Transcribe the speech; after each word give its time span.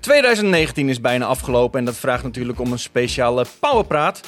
2019 0.00 0.88
is 0.88 1.00
bijna 1.00 1.26
afgelopen 1.26 1.78
en 1.78 1.84
dat 1.84 1.96
vraagt 1.96 2.22
natuurlijk 2.22 2.60
om 2.60 2.72
een 2.72 2.78
speciale 2.78 3.44
powerpraat. 3.60 4.20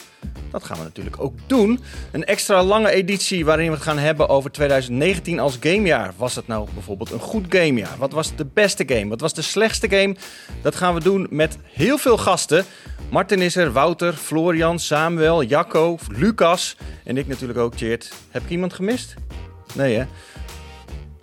Dat 0.51 0.65
gaan 0.65 0.79
we 0.79 0.83
natuurlijk 0.83 1.21
ook 1.21 1.35
doen. 1.47 1.81
Een 2.13 2.25
extra 2.25 2.63
lange 2.63 2.91
editie 2.91 3.45
waarin 3.45 3.67
we 3.67 3.73
het 3.73 3.83
gaan 3.83 3.99
hebben 3.99 4.29
over 4.29 4.51
2019 4.51 5.39
als 5.39 5.57
gamejaar. 5.61 6.13
Was 6.17 6.35
het 6.35 6.47
nou 6.47 6.69
bijvoorbeeld 6.75 7.11
een 7.11 7.21
goed 7.21 7.47
gamejaar? 7.49 7.97
Wat 7.99 8.13
was 8.13 8.37
de 8.37 8.47
beste 8.55 8.85
game? 8.87 9.09
Wat 9.09 9.21
was 9.21 9.35
de 9.35 9.43
slechtste 9.43 9.89
game? 9.89 10.17
Dat 10.63 10.77
gaan 10.77 10.95
we 10.95 11.03
doen 11.03 11.27
met 11.31 11.59
heel 11.63 11.99
veel 11.99 12.19
gasten. 12.19 12.65
Martin 13.11 13.41
is 13.41 13.57
er, 13.57 13.73
Wouter, 13.73 14.13
Florian, 14.13 14.79
Samuel, 14.79 15.43
Jacco, 15.43 15.99
Lucas 16.09 16.77
en 17.05 17.17
ik 17.17 17.27
natuurlijk 17.27 17.59
ook, 17.59 17.77
Cheert. 17.77 18.13
Heb 18.31 18.43
ik 18.43 18.51
iemand 18.51 18.73
gemist? 18.73 19.15
Nee 19.75 19.97
hè? 19.97 20.05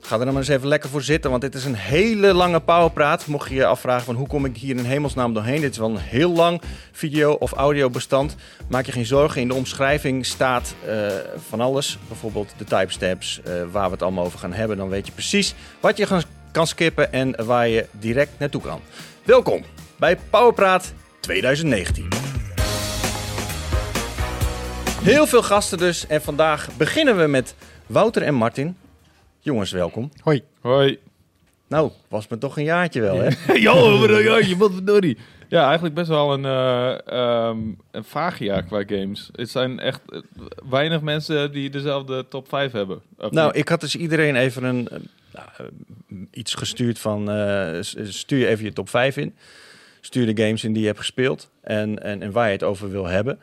Ga 0.09 0.19
er 0.19 0.25
dan 0.25 0.33
maar 0.33 0.43
eens 0.43 0.51
even 0.51 0.67
lekker 0.67 0.89
voor 0.89 1.01
zitten, 1.01 1.29
want 1.29 1.41
dit 1.41 1.55
is 1.55 1.65
een 1.65 1.75
hele 1.75 2.33
lange 2.33 2.59
powerpraat. 2.59 3.25
Mocht 3.25 3.49
je 3.49 3.55
je 3.55 3.65
afvragen 3.65 4.05
van 4.05 4.15
hoe 4.15 4.27
kom 4.27 4.45
ik 4.45 4.57
hier 4.57 4.77
in 4.77 4.85
hemelsnaam 4.85 5.33
doorheen. 5.33 5.61
Dit 5.61 5.71
is 5.71 5.77
wel 5.77 5.89
een 5.89 5.97
heel 5.97 6.31
lang 6.31 6.61
video- 6.91 7.33
of 7.33 7.51
audiobestand. 7.51 8.35
Maak 8.69 8.85
je 8.85 8.91
geen 8.91 9.05
zorgen, 9.05 9.41
in 9.41 9.47
de 9.47 9.53
omschrijving 9.53 10.25
staat 10.25 10.75
uh, 10.87 11.07
van 11.49 11.61
alles. 11.61 11.97
Bijvoorbeeld 12.07 12.53
de 12.57 12.63
timestamps, 12.63 13.41
uh, 13.47 13.53
waar 13.71 13.85
we 13.85 13.91
het 13.91 14.01
allemaal 14.01 14.25
over 14.25 14.39
gaan 14.39 14.53
hebben. 14.53 14.77
Dan 14.77 14.89
weet 14.89 15.05
je 15.05 15.11
precies 15.11 15.53
wat 15.79 15.97
je 15.97 16.07
kan 16.51 16.67
skippen 16.67 17.13
en 17.13 17.45
waar 17.45 17.67
je 17.67 17.85
direct 17.91 18.31
naartoe 18.39 18.61
kan. 18.61 18.81
Welkom 19.23 19.63
bij 19.95 20.17
Powerpraat 20.29 20.93
2019. 21.19 22.07
Heel 25.01 25.27
veel 25.27 25.43
gasten 25.43 25.77
dus 25.77 26.07
en 26.07 26.21
vandaag 26.21 26.69
beginnen 26.77 27.17
we 27.17 27.27
met 27.27 27.55
Wouter 27.85 28.21
en 28.21 28.33
Martin. 28.33 28.77
Jongens, 29.41 29.71
welkom. 29.71 30.11
Hoi. 30.23 30.43
Hoi. 30.61 30.99
Nou, 31.67 31.91
was 32.07 32.27
me 32.27 32.37
toch 32.37 32.57
een 32.57 32.63
jaartje 32.63 33.01
wel, 33.01 33.15
hè? 33.21 33.53
Jo, 33.53 33.99
wat 33.99 34.09
een 34.09 34.23
jaartje, 34.23 34.57
wat 34.57 34.73
verdorie. 34.73 35.17
Ja, 35.47 35.65
eigenlijk 35.65 35.95
best 35.95 36.07
wel 36.07 36.33
een, 36.33 36.43
uh, 36.43 37.49
um, 37.49 37.77
een 37.91 38.03
vaag 38.03 38.39
jaar 38.39 38.63
qua 38.63 38.83
games. 38.87 39.29
Het 39.35 39.49
zijn 39.49 39.79
echt 39.79 40.01
uh, 40.09 40.19
weinig 40.69 41.01
mensen 41.01 41.51
die 41.51 41.69
dezelfde 41.69 42.27
top 42.27 42.47
5 42.47 42.71
hebben. 42.71 43.01
Nou, 43.17 43.45
niet? 43.45 43.55
ik 43.55 43.69
had 43.69 43.81
dus 43.81 43.95
iedereen 43.95 44.35
even 44.35 44.63
een, 44.63 44.87
uh, 45.35 45.41
iets 46.31 46.53
gestuurd 46.53 46.99
van... 46.99 47.35
uh, 47.35 47.77
stuur 48.03 48.47
even 48.47 48.65
je 48.65 48.73
top 48.73 48.89
5 48.89 49.17
in. 49.17 49.35
Stuur 50.01 50.35
de 50.35 50.43
games 50.43 50.63
in 50.63 50.71
die 50.71 50.81
je 50.81 50.87
hebt 50.87 50.99
gespeeld 50.99 51.49
en, 51.61 52.03
en, 52.03 52.21
en 52.21 52.31
waar 52.31 52.47
je 52.47 52.53
het 52.53 52.63
over 52.63 52.91
wil 52.91 53.05
hebben. 53.05 53.39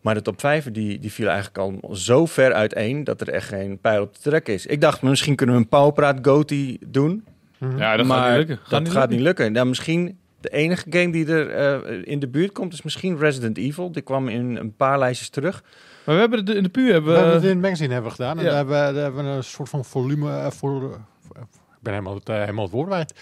Maar 0.00 0.14
de 0.14 0.22
top 0.22 0.40
5 0.40 0.70
die, 0.70 0.98
die 0.98 1.12
viel 1.12 1.28
eigenlijk 1.28 1.58
al 1.58 1.94
zo 1.96 2.26
ver 2.26 2.52
uiteen 2.52 3.04
dat 3.04 3.20
er 3.20 3.28
echt 3.28 3.48
geen 3.48 3.78
pijl 3.78 4.02
op 4.02 4.14
te 4.14 4.20
trekken 4.20 4.54
is. 4.54 4.66
Ik 4.66 4.80
dacht, 4.80 5.02
misschien 5.02 5.36
kunnen 5.36 5.54
we 5.54 5.60
een 5.60 5.68
Powerpraat 5.68 6.18
Goti 6.22 6.78
doen. 6.86 7.24
Ja, 7.76 7.96
dat 7.96 8.06
maar 8.06 8.18
gaat 8.18 8.28
niet 8.28 8.36
lukken. 8.36 8.56
Gaat 8.56 8.70
dat 8.70 8.80
niet 8.80 8.90
gaat 8.90 8.98
lukken. 8.98 9.16
niet 9.16 9.26
lukken. 9.26 9.52
Nou, 9.52 9.66
misschien 9.66 10.18
de 10.40 10.48
enige 10.48 10.86
game 10.90 11.12
die 11.12 11.26
er 11.26 11.84
uh, 11.84 12.02
in 12.04 12.18
de 12.18 12.28
buurt 12.28 12.52
komt 12.52 12.72
is 12.72 12.82
misschien 12.82 13.18
Resident 13.18 13.58
Evil. 13.58 13.92
Die 13.92 14.02
kwam 14.02 14.28
in 14.28 14.56
een 14.56 14.76
paar 14.76 14.98
lijstjes 14.98 15.28
terug. 15.28 15.62
Maar 16.04 16.14
we 16.14 16.20
hebben 16.20 16.38
het 16.38 16.48
in 16.48 16.62
de 16.62 16.68
puur 16.68 16.92
hebben 16.92 17.12
we... 17.12 17.16
hebben 17.16 17.34
het 17.34 17.44
in 17.44 17.50
het 17.50 17.60
magazine 17.60 17.92
hebben 17.92 18.10
we 18.10 18.16
gedaan. 18.16 18.38
En 18.38 18.44
ja. 18.44 18.48
daar, 18.48 18.58
hebben, 18.58 18.94
daar 18.94 19.02
hebben 19.02 19.24
we 19.24 19.30
een 19.30 19.44
soort 19.44 19.68
van 19.68 19.84
volume 19.84 20.28
uh, 20.28 20.50
voor... 20.50 20.82
Uh, 20.82 20.88
ik 21.80 21.86
ben 21.86 21.92
helemaal 21.92 22.14
het, 22.14 22.28
helemaal 22.28 22.64
het 22.64 22.72
woord. 22.72 23.12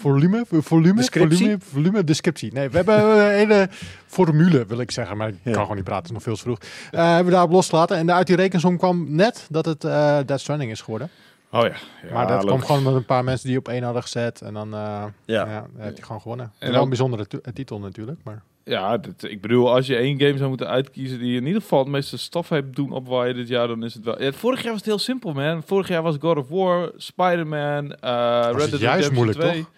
Volume, 0.00 0.44
volume, 0.48 0.94
descriptie? 0.94 1.38
volume, 1.38 1.58
volume, 1.60 2.04
descriptie. 2.04 2.52
Nee, 2.52 2.68
we 2.68 2.76
hebben 2.76 3.18
een 3.18 3.30
hele 3.30 3.68
formule, 4.06 4.66
wil 4.66 4.80
ik 4.80 4.90
zeggen, 4.90 5.16
maar 5.16 5.28
ik 5.28 5.34
ja. 5.42 5.52
kan 5.52 5.60
gewoon 5.60 5.76
niet 5.76 5.84
praten, 5.84 6.02
het 6.02 6.10
is 6.10 6.12
nog 6.12 6.22
veel 6.22 6.34
te 6.34 6.40
vroeg. 6.40 6.58
Uh, 6.92 7.06
hebben 7.06 7.24
we 7.24 7.30
daarop 7.30 7.50
losgelaten 7.50 7.96
en 7.96 8.12
uit 8.12 8.26
die 8.26 8.36
rekensom 8.36 8.76
kwam 8.78 9.14
net 9.14 9.46
dat 9.50 9.64
het 9.64 9.84
uh, 9.84 10.18
Death 10.26 10.40
Stranding 10.40 10.70
is 10.70 10.80
geworden. 10.80 11.10
Oh 11.52 11.60
ja. 11.60 11.72
ja 12.08 12.12
maar 12.12 12.26
dat 12.26 12.44
kwam 12.44 12.60
gewoon 12.60 12.82
met 12.82 12.94
een 12.94 13.04
paar 13.04 13.24
mensen 13.24 13.48
die 13.48 13.58
op 13.58 13.68
één 13.68 13.82
hadden 13.82 14.02
gezet 14.02 14.40
en 14.40 14.54
dan 14.54 14.74
uh, 14.74 15.04
ja. 15.24 15.46
Ja, 15.46 15.66
heb 15.76 15.96
je 15.96 16.02
gewoon 16.02 16.20
gewonnen. 16.20 16.52
En 16.58 16.72
wel 16.72 16.82
een 16.82 16.88
bijzondere 16.88 17.26
titel 17.54 17.78
natuurlijk, 17.78 18.20
maar... 18.24 18.42
Ja, 18.64 19.00
ik 19.20 19.40
bedoel, 19.40 19.74
als 19.74 19.86
je 19.86 19.96
één 19.96 20.20
game 20.20 20.36
zou 20.36 20.48
moeten 20.48 20.68
uitkiezen 20.68 21.18
die 21.18 21.36
in 21.36 21.46
ieder 21.46 21.62
geval 21.62 21.78
het 21.78 21.88
meeste 21.88 22.18
stof 22.18 22.48
heeft 22.48 22.74
doen 22.76 22.92
opwaaien 22.92 23.34
dit 23.34 23.48
jaar, 23.48 23.66
dan 23.66 23.84
is 23.84 23.94
het 23.94 24.04
wel... 24.04 24.22
Ja, 24.22 24.32
vorig 24.32 24.62
jaar 24.62 24.70
was 24.70 24.80
het 24.80 24.88
heel 24.88 24.98
simpel, 24.98 25.32
man. 25.32 25.62
Vorig 25.62 25.88
jaar 25.88 26.02
was 26.02 26.16
God 26.20 26.36
of 26.36 26.48
War, 26.48 26.90
Spider-Man, 26.96 27.84
uh, 28.04 28.48
Red 28.52 28.80
Dead 28.80 29.12
moeilijk, 29.12 29.38
2. 29.38 29.58
toch? 29.58 29.70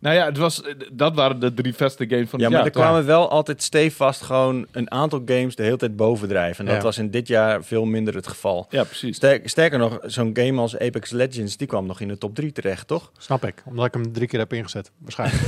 Nou 0.00 0.14
ja, 0.16 0.24
het 0.24 0.36
was, 0.36 0.62
dat 0.92 1.14
waren 1.14 1.40
de 1.40 1.54
drie 1.54 1.74
beste 1.76 2.06
games 2.08 2.28
van 2.28 2.38
ja, 2.38 2.44
het 2.44 2.50
jaar. 2.50 2.50
jaar. 2.50 2.50
Ja, 2.50 2.56
maar 2.56 2.64
er 2.64 2.70
kwamen 2.70 3.06
wel 3.06 3.30
altijd 3.30 3.62
stevast 3.62 4.22
gewoon 4.22 4.66
een 4.72 4.90
aantal 4.90 5.22
games 5.24 5.56
de 5.56 5.62
hele 5.62 5.76
tijd 5.76 5.96
bovendrijven. 5.96 6.58
En 6.58 6.70
dat 6.70 6.76
ja. 6.76 6.82
was 6.82 6.98
in 6.98 7.10
dit 7.10 7.28
jaar 7.28 7.64
veel 7.64 7.84
minder 7.84 8.14
het 8.14 8.26
geval. 8.26 8.66
Ja, 8.70 8.84
precies. 8.84 9.16
Sterker, 9.16 9.48
sterker 9.48 9.78
nog, 9.78 9.98
zo'n 10.02 10.30
game 10.34 10.60
als 10.60 10.78
Apex 10.78 11.10
Legends, 11.10 11.56
die 11.56 11.66
kwam 11.66 11.86
nog 11.86 12.00
in 12.00 12.08
de 12.08 12.18
top 12.18 12.34
3 12.34 12.52
terecht, 12.52 12.86
toch? 12.86 13.12
Snap 13.18 13.44
ik, 13.44 13.62
omdat 13.64 13.86
ik 13.86 13.94
hem 13.94 14.12
drie 14.12 14.28
keer 14.28 14.38
heb 14.38 14.52
ingezet, 14.52 14.90
waarschijnlijk. 14.98 15.42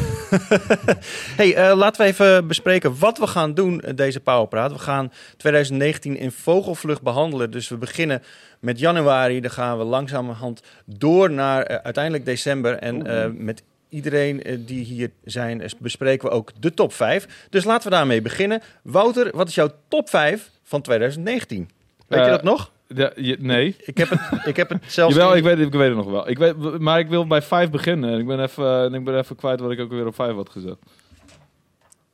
hey, 1.40 1.70
uh, 1.70 1.76
laten 1.76 2.02
we 2.02 2.08
even 2.08 2.46
bespreken 2.46 2.98
wat 2.98 3.18
we 3.18 3.26
gaan 3.26 3.54
doen 3.54 3.82
deze 3.94 4.20
Powerpraat. 4.20 4.72
We 4.72 4.78
gaan 4.78 5.12
2019 5.36 6.16
in 6.16 6.30
vogelvlucht 6.30 7.02
behandelen, 7.02 7.50
dus 7.50 7.68
we 7.68 7.76
beginnen 7.76 8.22
met 8.60 8.78
januari. 8.78 9.40
Dan 9.40 9.50
gaan 9.50 9.78
we 9.78 9.84
langzamerhand 9.84 10.62
door 10.84 11.30
naar 11.30 11.70
uh, 11.70 11.76
uiteindelijk 11.76 12.24
december 12.24 12.76
en 12.76 13.06
uh, 13.06 13.26
met 13.34 13.62
iedereen 13.90 14.50
uh, 14.50 14.58
die 14.66 14.84
hier 14.84 15.10
zijn, 15.24 15.62
bespreken 15.78 16.28
we 16.28 16.34
ook 16.34 16.50
de 16.60 16.74
top 16.74 16.92
5. 16.92 17.46
Dus 17.50 17.64
laten 17.64 17.90
we 17.90 17.96
daarmee 17.96 18.22
beginnen. 18.22 18.62
Wouter, 18.82 19.36
wat 19.36 19.48
is 19.48 19.54
jouw 19.54 19.70
top 19.88 20.08
5 20.08 20.50
van 20.62 20.82
2019? 20.82 21.70
Weet 22.06 22.18
uh, 22.18 22.24
je 22.24 22.30
dat 22.30 22.42
nog? 22.42 22.70
Je, 23.16 23.36
nee. 23.38 23.76
Ik 23.84 23.98
heb 23.98 24.08
het, 24.08 24.46
ik 24.46 24.56
heb 24.56 24.68
het 24.68 24.82
zelfs... 24.86 25.14
Jawel, 25.14 25.36
ik 25.36 25.42
weet, 25.42 25.58
ik 25.58 25.72
weet 25.72 25.88
het 25.88 25.96
nog 25.96 26.10
wel. 26.10 26.28
Ik 26.28 26.38
weet, 26.38 26.78
maar 26.78 26.98
ik 26.98 27.08
wil 27.08 27.26
bij 27.26 27.42
5 27.42 27.70
beginnen. 27.70 28.18
Ik 28.18 28.26
ben, 28.26 28.42
even, 28.42 28.94
ik 28.94 29.04
ben 29.04 29.18
even 29.18 29.36
kwijt 29.36 29.60
wat 29.60 29.70
ik 29.70 29.80
ook 29.80 29.90
weer 29.90 30.06
op 30.06 30.14
5 30.14 30.34
had 30.34 30.50
gezet. 30.50 30.76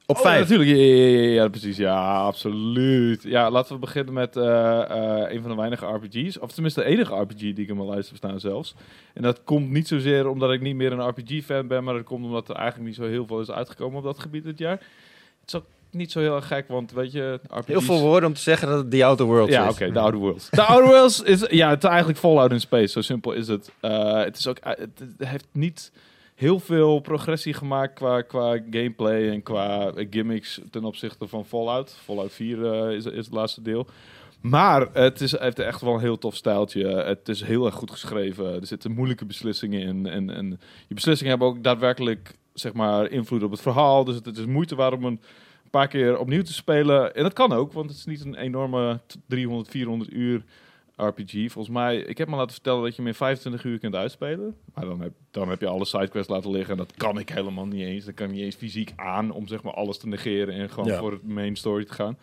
Op 0.09 0.19
5? 0.19 0.35
Oh, 0.35 0.41
natuurlijk, 0.41 0.71
ja, 0.71 0.77
ja, 0.77 1.19
ja, 1.19 1.43
ja, 1.43 1.49
precies. 1.49 1.77
Ja, 1.77 2.17
absoluut. 2.17 3.23
Ja, 3.23 3.51
laten 3.51 3.75
we 3.75 3.81
beginnen 3.81 4.15
met 4.15 4.37
uh, 4.37 4.45
uh, 4.45 5.33
een 5.33 5.41
van 5.41 5.51
de 5.51 5.57
weinige 5.57 5.87
RPG's. 5.87 6.39
Of 6.39 6.53
tenminste 6.53 6.81
de 6.81 6.87
enige 6.87 7.15
RPG 7.15 7.39
die 7.39 7.55
ik 7.55 7.69
in 7.69 7.77
mijn 7.77 7.89
lijst 7.89 8.09
heb 8.09 8.17
staan 8.17 8.41
zelfs. 8.41 8.75
En 9.15 9.23
dat 9.23 9.41
komt 9.45 9.71
niet 9.71 9.89
zozeer 9.89 10.29
omdat 10.29 10.53
ik 10.53 10.61
niet 10.61 10.77
meer 10.77 10.93
een 10.93 11.09
RPG-fan 11.09 11.67
ben, 11.67 11.85
maar 11.85 11.95
dat 11.95 12.05
komt 12.05 12.25
omdat 12.25 12.49
er 12.49 12.55
eigenlijk 12.55 12.89
niet 12.89 12.97
zo 12.97 13.05
heel 13.05 13.27
veel 13.27 13.41
is 13.41 13.51
uitgekomen 13.51 13.99
op 13.99 14.05
dat 14.05 14.19
gebied 14.19 14.45
dit 14.45 14.59
jaar. 14.59 14.79
Het 15.41 15.47
is 15.47 15.55
ook 15.55 15.67
niet 15.91 16.13
zo 16.13 16.21
heel 16.21 16.37
erg 16.37 16.47
gek, 16.47 16.69
want 16.69 16.93
weet 16.93 17.13
je... 17.13 17.41
RPG's... 17.49 17.67
Heel 17.67 17.81
veel 17.81 18.01
woorden 18.01 18.29
om 18.29 18.35
te 18.35 18.41
zeggen 18.41 18.69
dat 18.69 18.79
het 18.79 18.91
The 18.91 19.05
Outer 19.05 19.27
Worlds 19.27 19.53
ja, 19.53 19.59
is. 19.59 19.65
Ja, 19.65 19.71
oké, 19.71 19.83
okay, 19.83 19.95
The 19.95 20.01
Outer 20.01 20.21
Worlds. 20.21 20.49
The 20.49 20.63
Outer 20.63 20.89
Worlds 20.89 21.23
is, 21.23 21.47
ja, 21.51 21.69
het 21.69 21.83
is 21.83 21.89
eigenlijk 21.89 22.19
Fallout 22.19 22.51
in 22.51 22.61
Space. 22.61 22.87
Zo 22.87 23.01
simpel 23.01 23.33
is 23.33 23.49
het. 23.49 23.71
Uh, 23.83 24.23
het 24.23 24.39
is 24.39 24.47
ook, 24.47 24.59
het 24.61 25.05
heeft 25.19 25.47
niet 25.53 25.93
heel 26.37 26.59
veel 26.61 27.01
progressie 27.01 27.55
gemaakt 27.55 27.95
qua, 27.95 28.23
qua 28.23 28.59
gameplay 28.71 29.31
en 29.31 29.43
qua 29.43 29.93
gimmicks 30.11 30.61
ten 30.71 30.85
opzichte 30.85 31.29
van 31.29 31.45
Fallout. 31.45 31.97
Fallout 32.05 32.33
4 32.33 32.59
uh, 32.59 32.97
is, 32.97 33.05
is 33.05 33.27
het 33.27 33.35
laatste 33.35 33.63
deel. 33.63 33.87
Maar 34.41 34.89
het 34.93 35.21
is, 35.21 35.39
heeft 35.39 35.59
echt 35.59 35.81
wel 35.81 35.95
een 35.95 36.01
heel 36.01 36.19
tof 36.19 36.37
stijltje. 36.37 36.87
Het 36.87 37.29
is 37.29 37.43
heel 37.43 37.67
erg 37.67 37.75
goed 37.75 37.91
geschreven. 37.91 38.55
Er 38.55 38.67
zitten 38.67 38.93
moeilijke 38.93 39.25
beslissingen 39.25 39.81
in. 39.81 40.07
En, 40.07 40.31
en 40.31 40.61
je 40.87 40.95
beslissingen 40.95 41.31
hebben 41.31 41.49
ook 41.49 41.63
daadwerkelijk 41.63 42.35
zeg 42.53 42.73
maar, 42.73 43.11
invloed 43.11 43.43
op 43.43 43.51
het 43.51 43.61
verhaal. 43.61 44.05
Dus 44.05 44.15
het, 44.15 44.27
het 44.27 44.39
is 44.39 44.47
moeite 44.47 44.75
waard 44.75 44.95
om 44.95 45.05
een 45.05 45.21
paar 45.71 45.89
keer 45.89 46.19
opnieuw 46.19 46.43
te 46.43 46.53
spelen. 46.53 47.15
En 47.15 47.23
dat 47.23 47.33
kan 47.33 47.53
ook, 47.53 47.73
want 47.73 47.89
het 47.89 47.99
is 47.99 48.05
niet 48.05 48.25
een 48.25 48.35
enorme 48.35 49.01
300, 49.27 49.69
400 49.69 50.13
uur 50.13 50.45
RPG. 50.97 51.33
Volgens 51.33 51.69
mij, 51.69 51.97
ik 51.97 52.19
heb 52.19 52.29
me 52.29 52.37
laten 52.37 52.53
vertellen 52.53 52.83
dat 52.83 52.91
je 52.91 52.97
hem 52.97 53.07
in 53.07 53.15
25 53.15 53.65
uur 53.65 53.79
kunt 53.79 53.95
uitspelen. 53.95 54.57
Maar 54.75 54.85
dan 54.85 55.01
heb, 55.01 55.13
dan 55.31 55.49
heb 55.49 55.61
je 55.61 55.67
alle 55.67 55.85
sidequests 55.85 56.31
laten 56.31 56.51
liggen. 56.51 56.71
En 56.71 56.77
dat 56.77 56.93
kan 56.97 57.19
ik 57.19 57.29
helemaal 57.29 57.67
niet 57.67 57.87
eens. 57.87 58.05
Dat 58.05 58.15
kan 58.15 58.31
niet 58.31 58.41
eens 58.41 58.55
fysiek 58.55 58.93
aan 58.97 59.31
om 59.31 59.47
zeg 59.47 59.63
maar 59.63 59.75
alles 59.75 59.99
te 59.99 60.09
negeren 60.09 60.55
en 60.55 60.71
gewoon 60.71 60.89
ja. 60.89 60.99
voor 60.99 61.13
het 61.13 61.27
main 61.27 61.57
story 61.57 61.85
te 61.85 61.93
gaan. 61.93 62.19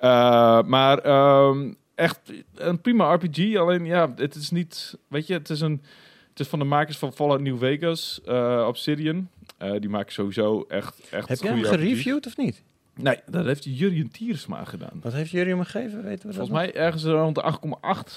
Uh, 0.00 0.62
maar 0.62 1.06
um, 1.46 1.76
echt 1.94 2.32
een 2.54 2.80
prima 2.80 3.14
RPG. 3.14 3.56
Alleen 3.56 3.84
ja, 3.84 4.12
het 4.16 4.34
is 4.34 4.50
niet, 4.50 4.98
weet 5.08 5.26
je, 5.26 5.32
het 5.32 5.50
is 5.50 5.60
een, 5.60 5.82
het 6.30 6.40
is 6.40 6.48
van 6.48 6.58
de 6.58 6.64
makers 6.64 6.98
van 6.98 7.12
Fallout 7.12 7.40
New 7.40 7.58
Vegas, 7.58 8.20
uh, 8.28 8.64
Obsidian. 8.68 9.28
Uh, 9.62 9.72
die 9.80 9.88
maken 9.88 10.12
sowieso 10.12 10.64
echt, 10.68 11.00
echt. 11.10 11.28
Heb 11.28 11.38
jij 11.38 11.52
hem 11.52 11.62
gereviewd 11.62 12.26
of 12.26 12.36
niet? 12.36 12.62
Nee, 12.96 13.18
dat 13.26 13.44
heeft 13.44 13.64
Jurjen 13.64 14.10
Tiersma 14.10 14.64
gedaan. 14.64 15.00
Wat 15.02 15.12
heeft 15.12 15.30
Jurjen 15.30 15.56
hem 15.56 15.64
gegeven? 15.64 16.02
Weten 16.02 16.28
we 16.28 16.34
Volgens 16.34 16.56
mij 16.56 16.74
ergens 16.74 17.04
rond 17.04 17.34
de 17.34 17.58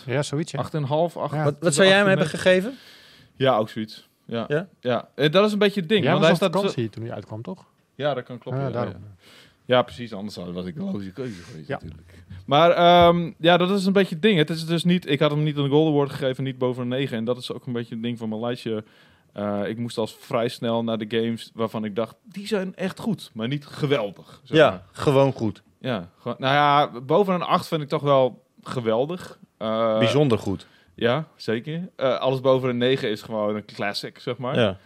8,8. 0.03 0.06
Ja, 0.06 0.24
zoiets. 0.24 0.51
Ja. 0.51 0.63
8,5. 0.63 0.69
8, 0.89 1.33
ja. 1.33 1.44
Wat, 1.44 1.56
wat 1.59 1.74
zou 1.74 1.88
jij 1.88 1.97
hem 1.97 2.07
hebben 2.07 2.27
gegeven? 2.27 2.77
Ja, 3.35 3.57
ook 3.57 3.69
zoiets. 3.69 4.07
Ja. 4.25 4.45
Ja? 4.47 4.68
ja. 4.79 5.09
En 5.15 5.31
dat 5.31 5.45
is 5.45 5.51
een 5.51 5.59
beetje 5.59 5.79
het 5.79 5.89
ding. 5.89 6.03
Jij 6.03 6.12
want 6.12 6.25
was 6.25 6.39
hij 6.39 6.50
staat 6.50 6.62
vakantie 6.62 6.89
toen 6.89 7.03
hij 7.03 7.13
uitkwam, 7.13 7.41
toch? 7.41 7.65
Ja, 7.95 8.13
dat 8.13 8.24
kan 8.24 8.38
kloppen. 8.38 8.65
Ah, 8.65 8.74
ja, 8.74 8.83
ja. 8.83 8.95
ja, 9.65 9.81
precies. 9.81 10.13
Anders 10.13 10.35
was 10.35 10.65
ik 10.65 10.75
de 10.75 10.81
logische 10.81 11.12
keuze 11.12 11.41
geweest 11.41 11.69
natuurlijk. 11.69 12.24
Maar 12.45 13.07
um, 13.07 13.35
ja, 13.39 13.57
dat 13.57 13.69
is 13.71 13.85
een 13.85 13.94
beetje 13.94 14.13
het 14.13 14.24
ding. 14.24 14.38
Het 14.38 14.50
is 14.50 14.65
dus 14.65 14.83
niet... 14.83 15.09
Ik 15.09 15.19
had 15.19 15.31
hem 15.31 15.44
niet 15.44 15.57
een 15.57 15.69
Golden 15.69 15.94
Award 15.94 16.09
gegeven, 16.09 16.44
niet 16.44 16.57
boven 16.57 16.81
een 16.81 16.88
9. 16.88 17.18
En 17.18 17.25
dat 17.25 17.38
is 17.38 17.51
ook 17.51 17.65
een 17.65 17.74
beetje 17.74 17.94
het 17.94 18.03
ding 18.03 18.18
van 18.18 18.29
mijn 18.29 18.41
lijstje. 18.41 18.83
Uh, 19.38 19.68
ik 19.68 19.78
moest 19.78 19.98
als 19.98 20.18
vrij 20.19 20.48
snel 20.48 20.84
naar 20.84 20.98
de 20.98 21.06
games 21.10 21.51
waarvan 21.54 21.86
ik 21.86 21.95
dacht, 21.95 22.16
die 22.24 22.48
zijn 22.48 22.75
echt 22.75 23.00
goed, 23.00 23.31
maar 23.34 23.48
niet 23.48 23.66
geweldig. 23.66 24.42
Zeg 24.44 24.57
ja, 24.57 24.69
maar. 24.69 24.84
gewoon 24.92 25.34
goed. 25.34 25.63
Ja, 25.80 26.10
gewoon, 26.19 26.36
nou 26.39 26.54
ja, 26.54 27.01
boven 27.01 27.34
een 27.34 27.42
8 27.42 27.68
vind 27.68 27.81
ik 27.81 27.88
toch 27.88 28.01
wel 28.01 28.44
geweldig. 28.62 29.39
Uh, 29.60 29.98
Bijzonder 29.98 30.38
goed. 30.38 30.68
Ja, 30.95 31.28
zeker. 31.36 31.89
Uh, 31.98 32.18
alles 32.18 32.42
boven 32.42 32.69
een 32.69 32.78
9 32.78 33.10
is 33.10 33.22
gewoon 33.22 33.56
een 33.56 33.66
classic, 33.66 34.19
zeg 34.19 34.38
maar. 34.38 34.60
Ja. 34.60 34.78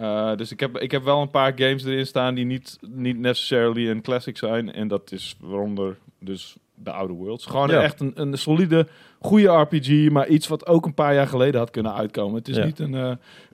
Eh, 0.00 0.36
dus 0.36 0.52
ik 0.52 0.60
heb, 0.60 0.78
ik 0.78 0.90
heb 0.90 1.02
wel 1.02 1.20
een 1.20 1.30
paar 1.30 1.52
games 1.56 1.84
erin 1.84 2.06
staan 2.06 2.34
die 2.34 2.44
niet, 2.44 2.78
niet 2.80 3.18
necessarily 3.18 3.90
een 3.90 4.02
classic 4.02 4.36
zijn. 4.36 4.72
En 4.72 4.88
dat 4.88 5.12
is 5.12 5.36
waaronder 5.40 5.98
dus 6.18 6.56
de 6.82 6.90
Outer 6.90 7.16
Worlds. 7.16 7.46
Gewoon 7.46 7.68
Ja. 7.70 7.82
echt 7.82 8.00
een, 8.00 8.12
een 8.14 8.38
solide, 8.38 8.86
goede 9.20 9.48
RPG, 9.48 10.10
maar 10.10 10.28
iets 10.28 10.48
wat 10.48 10.66
ook 10.66 10.86
een 10.86 10.94
paar 10.94 11.14
jaar 11.14 11.26
geleden 11.26 11.60
had 11.60 11.70
kunnen 11.70 11.94
uitkomen. 11.94 12.34
Het 12.38 12.48
is 12.48 12.56
Ja. 12.56 12.64
niet 12.64 12.78
een 12.78 12.94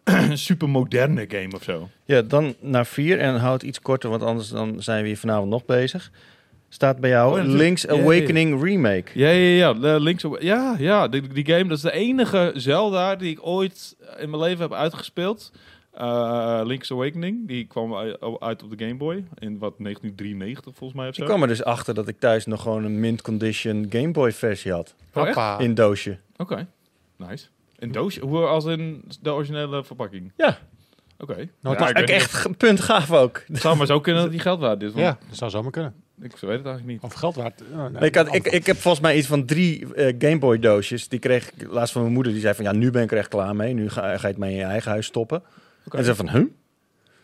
eh, 0.05 0.31
super 0.49 0.69
moderne 0.69 1.25
game 1.29 1.55
of 1.55 1.63
zo. 1.63 1.89
Ja, 2.05 2.23
dan 2.23 2.55
naar 2.61 2.87
vier 2.87 3.19
en 3.19 3.37
houd 3.37 3.63
iets 3.63 3.81
korter, 3.81 4.11
want 4.11 4.23
anders 4.23 4.49
dan 4.49 4.83
zijn 4.83 5.03
we 5.03 5.09
hier 5.09 5.19
vanavond 5.19 5.51
nog 5.51 5.65
bezig. 5.65 6.11
Staat 6.69 7.01
bij 7.01 7.11
jou 7.11 7.41
Oh. 7.41 7.47
Link's 7.47 7.83
ja. 7.83 7.89
Awakening 7.93 8.63
Remake. 8.63 9.05
Ja, 9.15 9.29
ja, 9.29 9.75
ja. 9.81 9.97
Link's 9.99 10.25
ja, 10.39 10.75
ja 10.79 11.09
die, 11.09 11.23
die 11.29 11.47
game, 11.47 11.65
dat 11.65 11.77
is 11.77 11.83
de 11.83 11.93
enige 11.93 12.53
Zelda 12.55 13.17
die 13.17 13.31
ik 13.31 13.47
ooit 13.47 13.97
in 14.19 14.31
mijn 14.31 14.43
leven 14.43 14.63
heb 14.63 14.73
uitgespeeld. 14.73 15.53
Eh, 15.97 16.61
Link's 16.65 16.93
Awakening, 16.93 17.47
die 17.49 17.67
kwam 17.67 17.95
uit 18.39 18.63
op 18.63 18.79
de 18.79 18.85
Game 18.85 18.97
Boy 18.97 19.25
in 19.39 19.59
wat 19.59 19.79
1993 19.79 20.75
volgens 20.75 20.99
mij 20.99 21.09
of 21.09 21.15
zo. 21.15 21.21
Ik 21.23 21.29
kwam 21.29 21.43
er 21.43 21.49
dus 21.49 21.65
achter 21.65 21.95
dat 21.95 22.09
ik 22.09 22.19
thuis 22.19 22.47
nog 22.47 22.63
gewoon 22.63 22.85
een 22.85 23.01
mint 23.01 23.23
condition 23.23 23.87
Game 23.91 24.11
Boy 24.11 24.33
versie 24.33 24.73
had. 24.73 24.95
Oh. 25.15 25.57
In 25.59 25.75
doosje. 25.75 26.19
Oké, 26.37 26.67
nice. 27.17 27.47
Een 27.79 27.93
doosje? 27.93 28.21
Hoe 28.21 28.47
als 28.47 28.65
in 28.65 29.05
de 29.21 29.33
originele 29.33 29.85
verpakking? 29.85 30.33
Ja. 30.37 30.59
Oké. 31.19 31.49
Nou, 31.61 31.79
Ja, 31.79 31.95
ik 31.95 32.09
echt 32.09 32.57
punt 32.57 32.81
gaaf 32.81 33.13
ook. 33.13 33.43
Het 33.47 33.61
zou 33.61 33.77
maar 33.77 33.87
zo 33.87 34.01
kunnen 34.01 34.23
dat 34.23 34.31
die 34.31 34.41
geld 34.41 34.61
waard 34.61 34.83
is. 34.83 34.89
want 34.93 35.03
Ja, 35.05 35.19
dat 35.29 35.37
zou 35.39 35.51
zomaar 35.51 35.71
kunnen. 35.71 35.95
Ik 36.21 36.31
weet 36.31 36.41
het 36.41 36.51
eigenlijk 36.51 36.87
niet. 36.87 37.03
Of 37.03 37.13
geld 37.13 37.35
waard. 37.35 37.63
eh, 37.73 37.87
nee, 37.87 38.09
ik, 38.09 38.15
had, 38.15 38.35
ik, 38.35 38.47
ik 38.47 38.67
heb 38.67 38.77
volgens 38.77 39.03
mij 39.03 39.17
iets 39.17 39.27
van 39.27 39.45
drie 39.45 39.95
eh, 39.95 40.15
Game 40.19 40.39
Boy 40.39 40.59
doosjes. 40.59 41.09
Die 41.09 41.19
kreeg 41.19 41.51
ik 41.53 41.69
laatst 41.71 41.93
van 41.93 42.03
mijn 42.03 42.15
moeder. 42.15 42.33
Die 42.33 42.41
zei 42.41 42.55
van 42.55 42.65
ja, 42.65 42.73
nu 42.73 42.91
ben 42.91 43.03
ik 43.03 43.13
er 43.13 43.19
echt 43.19 43.29
klaar 43.29 43.57
mee. 43.57 43.75
Nu 43.75 43.91
ga, 43.91 44.01
ga 44.03 44.21
je 44.21 44.27
het 44.27 44.37
maar 44.37 44.49
in 44.51 44.57
je 44.57 44.63
eigen 44.63 44.91
huis 44.91 45.07
stoppen. 45.07 45.43
Oké. 45.87 45.97
En 45.97 46.05
ze 46.05 46.15
van, 46.15 46.29
huh? 46.29 46.45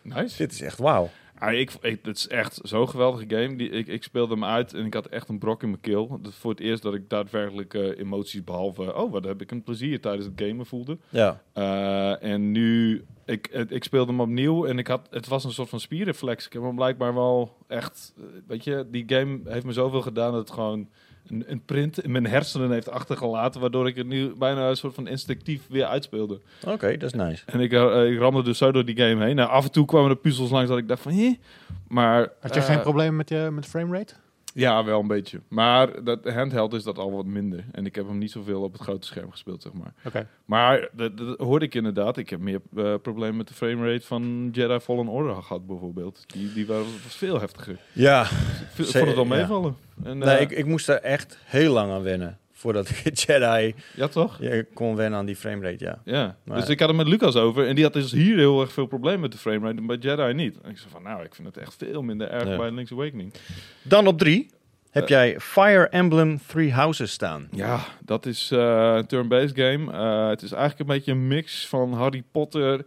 Nice. 0.01 0.37
Dit 0.37 0.51
is 0.51 0.61
echt 0.61 0.77
wauw. 0.79 1.09
Ah, 1.37 1.53
ik, 1.53 1.71
ik, 1.81 1.99
het 2.03 2.17
is 2.17 2.27
echt 2.27 2.59
zo'n 2.63 2.89
geweldige 2.89 3.25
game. 3.27 3.55
Die, 3.55 3.69
ik, 3.69 3.87
ik 3.87 4.03
speelde 4.03 4.33
hem 4.33 4.45
uit 4.45 4.73
en 4.73 4.85
ik 4.85 4.93
had 4.93 5.05
echt 5.07 5.29
een 5.29 5.37
brok 5.39 5.63
in 5.63 5.69
mijn 5.69 5.81
keel. 5.81 6.19
Dat 6.21 6.33
voor 6.33 6.51
het 6.51 6.59
eerst 6.59 6.83
dat 6.83 6.93
ik 6.93 7.09
daadwerkelijk 7.09 7.73
eh, 7.73 7.99
emoties 7.99 8.43
behalve... 8.43 8.95
Oh, 8.95 9.11
wat 9.11 9.23
heb 9.23 9.41
ik 9.41 9.51
een 9.51 9.63
plezier 9.63 10.01
tijdens 10.01 10.25
het 10.25 10.41
gamen 10.41 10.65
voelde. 10.65 10.97
Ja. 11.09 11.41
Eh, 11.53 12.23
en 12.23 12.51
nu... 12.51 13.03
Ik, 13.25 13.47
het- 13.51 13.71
ik 13.71 13.83
speelde 13.83 14.11
hem 14.11 14.21
opnieuw 14.21 14.65
en 14.65 14.77
ik 14.77 14.87
had, 14.87 15.07
het 15.11 15.27
was 15.27 15.43
een 15.43 15.51
soort 15.51 15.69
van 15.69 15.79
spierreflex. 15.79 16.45
Ik 16.45 16.53
heb 16.53 16.61
hem 16.61 16.75
blijkbaar 16.75 17.13
wel 17.13 17.57
echt... 17.67 18.13
eh, 18.17 18.23
Weet 18.47 18.63
je, 18.63 18.87
die 18.91 19.03
game 19.07 19.39
heeft 19.45 19.65
me 19.65 19.71
zoveel 19.71 20.01
gedaan 20.01 20.31
dat 20.31 20.41
het 20.41 20.51
gewoon 20.51 20.89
een, 21.27 21.43
een 21.47 21.61
print 21.65 22.03
in 22.03 22.11
mijn 22.11 22.27
hersenen 22.27 22.71
heeft 22.71 22.89
achtergelaten. 22.89 23.61
Waardoor 23.61 23.87
ik 23.87 23.95
het 23.95 24.07
nu 24.07 24.33
bijna 24.37 24.69
een 24.69 24.75
soort 24.75 24.93
van 24.93 25.07
instinctief 25.07 25.61
weer 25.69 25.85
uitspeelde. 25.85 26.39
Oké, 26.67 26.97
dat 26.97 27.13
is 27.13 27.19
nice. 27.19 27.43
En 27.45 27.59
ik, 27.59 27.73
eh, 27.73 28.11
ik 28.11 28.19
ramde 28.19 28.43
dus 28.43 28.57
zo 28.57 28.71
door 28.71 28.85
die 28.85 28.97
game 28.97 29.25
heen. 29.25 29.35
Nou, 29.35 29.49
af 29.49 29.63
en 29.63 29.71
toe 29.71 29.85
kwamen 29.85 30.09
er 30.09 30.15
puzzels 30.15 30.49
langs 30.49 30.69
dat 30.69 30.77
ik 30.77 30.87
dacht 30.87 31.01
van... 31.01 31.11
Hé? 31.11 31.39
Maar... 31.87 32.29
Had 32.39 32.53
je 32.53 32.59
eh, 32.59 32.65
geen 32.65 32.81
probleem 32.81 33.15
met 33.15 33.29
je 33.29 33.49
met 33.51 33.65
framerate? 33.65 34.13
Ja, 34.53 34.83
wel 34.83 34.99
een 34.99 35.07
beetje. 35.07 35.39
Maar 35.47 36.03
dat 36.03 36.29
handheld 36.29 36.73
is 36.73 36.83
dat 36.83 36.97
al 36.97 37.11
wat 37.11 37.25
minder. 37.25 37.65
En 37.71 37.85
ik 37.85 37.95
heb 37.95 38.07
hem 38.07 38.17
niet 38.17 38.31
zoveel 38.31 38.61
op 38.61 38.71
het 38.73 38.81
grote 38.81 39.07
scherm 39.07 39.31
gespeeld, 39.31 39.61
zeg 39.61 39.73
maar. 39.73 39.93
Oké. 40.05 40.27
Maar 40.45 40.89
dat, 40.93 41.17
dat 41.17 41.39
hoorde 41.39 41.65
ik 41.65 41.75
inderdaad. 41.75 42.17
Ik 42.17 42.29
heb 42.29 42.39
meer 42.39 42.61
eh, 42.75 42.93
problemen 43.01 43.37
met 43.37 43.47
de 43.47 43.53
framerate 43.53 44.05
van 44.05 44.49
Jedi 44.51 44.79
Fallen 44.79 45.07
Order 45.07 45.35
gehad, 45.35 45.67
bijvoorbeeld. 45.67 46.23
Die, 46.27 46.53
die 46.53 46.65
waren, 46.67 46.85
was 47.03 47.15
veel 47.15 47.39
heftiger. 47.39 47.77
Ja. 47.93 48.21
Ik 48.21 48.27
v- 48.73 48.83
Ze- 48.85 48.97
vond 48.97 49.05
het 49.07 49.15
wel 49.15 49.25
ja. 49.25 49.35
meevallen. 49.35 49.75
En, 50.03 50.17
Nee, 50.17 50.35
eh, 50.35 50.41
ik, 50.41 50.51
ik 50.51 50.65
moest 50.65 50.89
er 50.89 51.01
echt 51.01 51.37
heel 51.43 51.73
lang 51.73 51.91
aan 51.91 52.03
wennen. 52.03 52.37
Voordat 52.63 52.89
ik 52.89 52.95
het 52.97 53.21
Jedi 53.21 53.75
Ja, 53.95 54.07
toch? 54.07 54.37
ja, 54.41 54.63
kon 54.73 54.95
wennen 54.95 55.19
aan 55.19 55.25
die 55.25 55.35
framerate, 55.35 55.83
ja. 55.83 56.01
Ja. 56.05 56.35
Maar- 56.43 56.59
Dus 56.59 56.69
ik 56.69 56.79
had 56.79 56.87
het 56.87 56.97
met 56.97 57.07
Lucas 57.07 57.35
over. 57.35 57.67
En 57.67 57.75
die 57.75 57.83
had 57.83 57.93
dus 57.93 58.11
hier 58.11 58.37
heel 58.37 58.61
erg 58.61 58.71
veel 58.71 58.85
problemen 58.85 59.19
met 59.19 59.31
de 59.31 59.37
framerate. 59.37 59.77
En 59.77 59.85
bij 59.85 59.97
Jedi 59.97 60.33
niet. 60.33 60.61
En 60.61 60.69
ik 60.69 60.77
zei 60.77 60.89
van, 60.89 61.03
nou, 61.03 61.23
ik 61.23 61.35
vind 61.35 61.47
het 61.47 61.57
echt 61.57 61.75
veel 61.77 62.01
minder 62.01 62.29
erg 62.29 62.47
Ja. 62.47 62.57
bij 62.57 62.71
Link's 62.71 62.91
Awakening. 62.91 63.33
Dan 63.81 64.07
op 64.07 64.17
drie 64.19 64.49
heb 64.91 65.03
Eh. 65.03 65.09
jij 65.09 65.39
Fire 65.39 65.87
Emblem 65.87 66.39
Three 66.47 66.71
Houses 66.73 67.11
staan. 67.11 67.47
Ja, 67.51 67.79
dat 68.05 68.25
is 68.25 68.51
eh, 68.51 68.93
een 68.97 69.05
turn-based 69.05 69.55
game. 69.57 69.91
Eh, 69.91 70.27
het 70.27 70.41
is 70.41 70.51
eigenlijk 70.51 70.89
een 70.89 70.95
beetje 70.95 71.11
een 71.11 71.27
mix 71.27 71.67
van 71.67 71.93
Harry 71.93 72.23
Potter, 72.31 72.85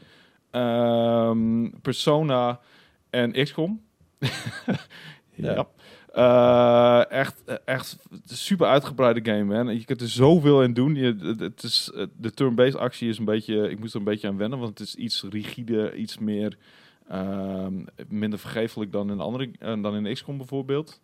ehm, 0.50 1.68
Persona 1.82 2.60
en 3.10 3.32
XCOM. 3.32 3.80
ja. 4.18 5.54
Ja. 5.54 5.66
Eh, 6.16 7.10
echt, 7.10 7.42
echt 7.64 7.98
is 8.24 8.30
een 8.30 8.36
super 8.36 8.66
uitgebreide 8.66 9.30
game, 9.30 9.44
man. 9.44 9.78
Je 9.78 9.84
kunt 9.84 10.00
er 10.00 10.08
zoveel 10.08 10.62
in 10.62 10.72
doen. 10.72 10.94
Je, 10.94 11.36
het, 11.38 11.62
is, 11.62 11.92
de 12.16 12.30
turn-based 12.30 12.76
actie 12.76 13.08
is 13.08 13.18
een 13.18 13.24
beetje... 13.24 13.70
Ik 13.70 13.78
moest 13.78 13.92
er 13.92 13.98
een 13.98 14.04
beetje 14.04 14.28
aan 14.28 14.36
wennen, 14.36 14.58
want 14.58 14.78
het 14.78 14.88
is 14.88 14.94
iets 14.94 15.24
rigide, 15.30 15.96
iets 15.96 16.18
meer... 16.18 16.56
ehm, 17.08 17.74
minder 18.08 18.38
vergeeflijk 18.38 18.92
dan 18.92 19.10
in, 19.10 19.20
andere, 19.20 19.50
eh, 19.58 19.82
dan 19.82 20.06
in 20.06 20.14
XCOM 20.14 20.36
bijvoorbeeld. 20.36 21.00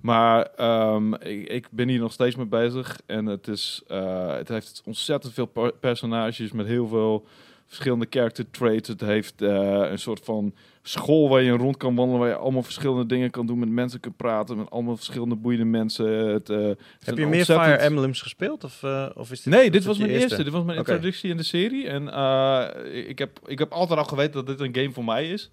Maar 0.00 0.42
ehm, 0.42 1.14
ik, 1.14 1.48
ik 1.48 1.66
ben 1.70 1.88
hier 1.88 2.00
nog 2.00 2.12
steeds 2.12 2.36
mee 2.36 2.46
bezig. 2.46 3.00
En 3.06 3.26
het, 3.26 3.48
is, 3.48 3.82
eh, 3.88 4.34
het 4.34 4.48
heeft 4.48 4.82
ontzettend 4.84 5.32
veel 5.32 5.46
per- 5.46 5.72
personages 5.72 6.52
met 6.52 6.66
heel 6.66 6.88
veel 6.88 7.26
verschillende 7.66 8.06
character 8.10 8.50
traits. 8.50 8.88
Het 8.88 9.00
heeft 9.00 9.42
eh, 9.42 9.90
een 9.90 9.98
soort 9.98 10.24
van 10.24 10.54
school 10.82 11.28
waar 11.28 11.42
je 11.42 11.50
rond 11.52 11.76
kan 11.76 11.94
wandelen. 11.94 12.20
Waar 12.20 12.28
je 12.28 12.36
allemaal 12.36 12.62
verschillende 12.62 13.06
dingen 13.06 13.30
kan 13.30 13.46
doen. 13.46 13.58
Met 13.58 13.68
mensen 13.68 14.00
kunt 14.00 14.16
praten. 14.16 14.56
Met 14.56 14.70
allemaal 14.70 14.96
verschillende 14.96 15.34
boeiende 15.36 15.64
mensen. 15.64 16.06
Het, 16.06 16.50
eh, 16.50 16.56
het 16.58 16.78
Heb 17.04 17.18
je 17.18 17.26
meer 17.26 17.36
ontzettend- 17.38 17.68
Fire 17.68 17.82
Emblems 17.82 18.22
gespeeld? 18.22 18.64
Of, 18.64 18.82
eh, 18.82 19.06
of 19.14 19.30
is 19.30 19.42
dit, 19.42 19.54
Nee, 19.54 19.70
dit 19.70 19.84
was 19.84 19.98
mijn 19.98 20.10
eerste. 20.10 20.42
Dit 20.44 20.52
was 20.52 20.64
mijn 20.64 20.78
introductie 20.78 21.30
in 21.30 21.36
de 21.36 21.42
serie. 21.42 21.88
En 21.88 22.12
eh, 22.12 23.08
ik, 23.08 23.18
heb, 23.18 23.38
ik 23.46 23.58
heb 23.58 23.72
altijd 23.72 23.98
al 23.98 24.04
geweten 24.04 24.32
dat 24.32 24.46
dit 24.46 24.60
een 24.60 24.74
game 24.74 24.92
voor 24.92 25.04
mij 25.04 25.28
is. 25.30 25.50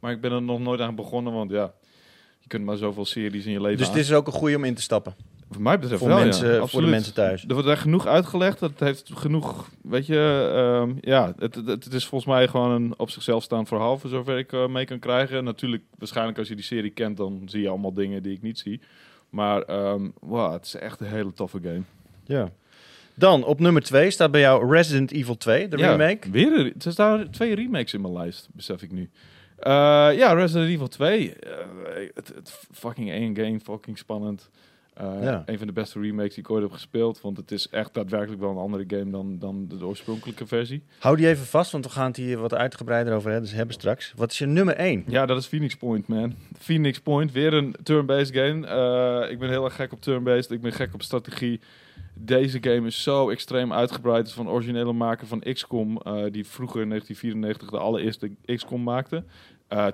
Maar 0.00 0.12
ik 0.12 0.20
ben 0.20 0.32
er 0.32 0.42
nog 0.42 0.60
nooit 0.60 0.80
aan 0.80 0.94
begonnen. 0.94 1.32
Want 1.32 1.50
ja, 1.50 1.72
je 2.40 2.48
kunt 2.48 2.64
maar 2.64 2.76
zoveel 2.76 3.04
series 3.04 3.46
in 3.46 3.52
je 3.52 3.60
leven 3.60 3.78
Dus 3.78 3.88
aan- 3.88 3.94
dit 3.94 4.04
is 4.04 4.12
ook 4.12 4.26
een 4.26 4.32
goede 4.32 4.56
om 4.56 4.64
in 4.64 4.74
te 4.74 4.82
stappen. 4.82 5.14
Voor 5.50 5.62
mij 5.62 5.78
betreft 5.78 6.00
Voor, 6.00 6.08
wel, 6.08 6.18
ja. 6.18 6.24
mensen, 6.24 6.68
voor 6.68 6.80
de 6.80 6.86
mensen 6.86 7.14
thuis. 7.14 7.44
Er 7.48 7.54
wordt 7.54 7.68
echt 7.68 7.80
genoeg 7.80 8.06
uitgelegd. 8.06 8.60
Het 8.60 8.80
heeft 8.80 9.10
genoeg, 9.14 9.68
weet 9.82 10.06
je, 10.06 10.50
ehm, 10.54 10.92
ja, 11.00 11.32
het, 11.38 11.54
het, 11.54 11.84
het 11.84 11.92
is 11.92 12.06
volgens 12.06 12.30
mij 12.34 12.48
gewoon 12.48 12.70
een 12.70 12.94
op 12.96 13.10
zichzelf 13.10 13.42
staand 13.42 13.68
verhaal, 13.68 13.98
voor 13.98 14.10
zover 14.10 14.38
ik 14.38 14.52
eh, 14.52 14.66
mee 14.66 14.84
kan 14.84 14.98
krijgen. 14.98 15.44
Natuurlijk, 15.44 15.82
waarschijnlijk 15.98 16.38
als 16.38 16.48
je 16.48 16.54
die 16.54 16.64
serie 16.64 16.90
kent, 16.90 17.16
dan 17.16 17.42
zie 17.46 17.60
je 17.62 17.68
allemaal 17.68 17.94
dingen 17.94 18.22
die 18.22 18.32
ik 18.32 18.42
niet 18.42 18.58
zie. 18.58 18.80
Maar 19.30 19.64
wow, 20.20 20.52
het 20.52 20.64
is 20.64 20.74
echt 20.74 21.00
een 21.00 21.06
hele 21.06 21.32
toffe 21.32 21.58
game. 21.62 21.82
Ja. 22.24 22.50
Dan 23.14 23.44
op 23.44 23.60
nummer 23.60 23.82
2 23.82 24.10
staat 24.10 24.30
bij 24.30 24.40
jou 24.40 24.70
Resident 24.70 25.12
Evil 25.12 25.36
2, 25.36 25.68
de 25.68 25.76
Ja, 25.76 25.90
remake. 25.96 26.30
Weer 26.30 26.52
een, 26.58 26.74
er 26.84 26.92
staan 26.92 27.30
twee 27.30 27.54
remakes 27.54 27.94
in 27.94 28.00
mijn 28.00 28.12
lijst, 28.12 28.48
besef 28.52 28.82
ik 28.82 28.92
nu. 28.92 29.10
Eh, 29.58 29.72
ja, 30.16 30.32
Resident 30.32 30.70
Evil 30.70 30.88
2. 30.88 31.32
eh, 31.34 31.52
het, 32.14 32.32
het 32.34 32.60
fucking 32.72 33.10
één 33.10 33.36
game, 33.36 33.60
fucking 33.60 33.98
spannend. 33.98 34.50
Eh, 34.94 35.22
Ja. 35.22 35.42
Een 35.46 35.58
van 35.58 35.66
de 35.66 35.72
beste 35.72 36.00
remakes 36.00 36.34
die 36.34 36.44
ik 36.44 36.50
ooit 36.50 36.62
heb 36.62 36.72
gespeeld. 36.72 37.20
Want 37.20 37.36
het 37.36 37.50
is 37.50 37.68
echt 37.68 37.94
daadwerkelijk 37.94 38.40
wel 38.40 38.50
een 38.50 38.56
andere 38.56 38.84
game 38.86 39.10
dan, 39.10 39.38
dan 39.38 39.68
de 39.68 39.86
oorspronkelijke 39.86 40.46
versie. 40.46 40.82
Hou 40.98 41.16
die 41.16 41.28
even 41.28 41.46
vast, 41.46 41.72
want 41.72 41.84
we 41.84 41.90
gaan 41.90 42.06
het 42.06 42.16
hier 42.16 42.38
wat 42.38 42.54
uitgebreider 42.54 43.14
over 43.14 43.30
hebben, 43.30 43.48
dus 43.48 43.56
hebben 43.56 43.74
straks. 43.74 44.12
Wat 44.16 44.30
is 44.30 44.38
je 44.38 44.46
nummer 44.46 44.74
1? 44.76 45.04
Ja, 45.06 45.26
dat 45.26 45.38
is 45.38 45.46
Phoenix 45.46 45.76
Point, 45.76 46.06
man. 46.08 46.34
Phoenix 46.58 47.00
Point, 47.00 47.32
weer 47.32 47.52
een 47.54 47.74
turn-based 47.82 48.34
game. 48.36 48.66
Eh, 48.66 49.30
ik 49.30 49.38
ben 49.38 49.48
heel 49.48 49.64
erg 49.64 49.74
gek 49.74 49.92
op 49.92 50.00
turn-based. 50.00 50.50
Ik 50.50 50.60
ben 50.60 50.72
gek 50.72 50.94
op 50.94 51.02
strategie. 51.02 51.60
Deze 52.14 52.58
game 52.60 52.86
is 52.86 53.02
zo 53.02 53.30
extreem 53.30 53.72
uitgebreid. 53.72 54.18
Het 54.18 54.26
is 54.26 54.32
van 54.34 54.48
originele 54.48 54.92
maker 54.92 55.26
van 55.26 55.40
XCOM, 55.52 55.96
eh, 56.00 56.22
die 56.30 56.46
vroeger 56.46 56.80
in 56.80 56.88
1994 56.88 57.70
de 57.70 57.78
allereerste 57.78 58.30
XCOM 58.46 58.82
maakte. 58.82 59.24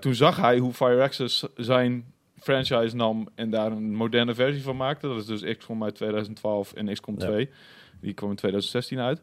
Toen 0.01 0.15
zag 0.15 0.37
hij 0.37 0.59
hoe 0.59 0.73
Fire 0.73 1.03
Access 1.03 1.47
zijn 1.57 2.05
franchise 2.41 2.97
nam 2.97 3.29
en 3.35 3.51
daar 3.51 3.73
een 3.73 3.95
moderne 3.95 4.35
versie 4.35 4.63
van 4.63 4.77
maakte. 4.77 5.07
Dat 5.09 5.17
is 5.17 5.41
dus 5.41 5.57
XCOM 5.57 5.85
uit 5.85 5.95
2012 5.95 6.73
en 6.73 6.93
XCOM 6.93 7.15
Ja. 7.19 7.27
2. 7.27 7.51
Die 8.01 8.13
kwam 8.15 8.31
in 8.31 8.37
2016 8.37 8.99
uit. 8.99 9.23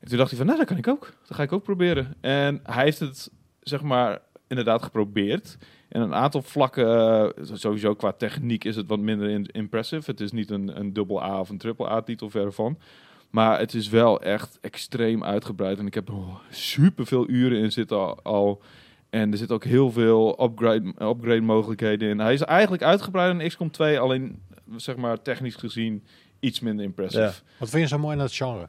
En 0.00 0.08
toen 0.08 0.18
dacht 0.18 0.28
hij 0.30 0.38
van, 0.38 0.46
nou, 0.46 0.58
dat 0.58 0.68
kan 0.68 0.76
ik 0.76 0.88
ook. 0.88 1.12
Dat 1.26 1.36
ga 1.36 1.42
ik 1.42 1.52
ook 1.52 1.62
proberen. 1.62 2.14
En 2.20 2.60
hij 2.62 2.84
heeft 2.84 2.98
het, 2.98 3.30
zeg 3.62 3.82
maar, 3.82 4.20
inderdaad 4.48 4.82
geprobeerd. 4.82 5.58
En 5.88 6.00
een 6.00 6.14
aantal 6.14 6.42
vlakken, 6.42 6.86
eh, 7.36 7.44
sowieso 7.52 7.94
qua 7.94 8.12
techniek 8.12 8.64
is 8.64 8.76
het 8.76 8.86
wat 8.86 8.98
minder 8.98 9.28
in- 9.28 9.46
impressive. 9.52 10.10
Het 10.10 10.20
is 10.20 10.32
niet 10.32 10.50
een, 10.50 10.78
een 10.78 10.92
dubbel 10.92 11.22
A 11.22 11.40
of 11.40 11.48
een 11.48 11.58
triple 11.58 11.88
A 11.90 12.02
titel 12.02 12.30
verre 12.30 12.52
van. 12.52 12.78
Maar 13.30 13.58
het 13.58 13.74
is 13.74 13.88
wel 13.88 14.20
echt 14.22 14.58
extreem 14.60 15.24
uitgebreid. 15.24 15.78
En 15.78 15.86
ik 15.86 15.94
heb 15.94 16.08
er 16.08 16.14
super 16.50 17.06
veel 17.06 17.28
uren 17.28 17.58
in 17.58 17.72
zitten 17.72 17.96
al, 17.96 18.22
al. 18.22 18.62
En 19.14 19.32
er 19.32 19.38
zitten 19.38 19.56
ook 19.56 19.64
heel 19.64 19.90
veel 19.90 20.44
upgrade, 20.44 20.88
upgrade 20.88 21.40
mogelijkheden 21.40 22.08
in. 22.08 22.18
Hij 22.18 22.32
is 22.32 22.40
eigenlijk 22.40 22.82
uitgebreid 22.82 23.40
in 23.40 23.48
XCOM 23.48 23.70
2, 23.70 23.98
alleen 23.98 24.42
zeg 24.76 24.96
maar 24.96 25.22
technisch 25.22 25.54
gezien 25.54 26.04
iets 26.40 26.60
minder 26.60 26.84
impressive. 26.84 27.32
Wat 27.58 27.70
vind 27.70 27.82
je 27.82 27.88
zo 27.88 27.98
mooi 27.98 28.12
aan 28.12 28.18
dat 28.18 28.34
genre? 28.34 28.68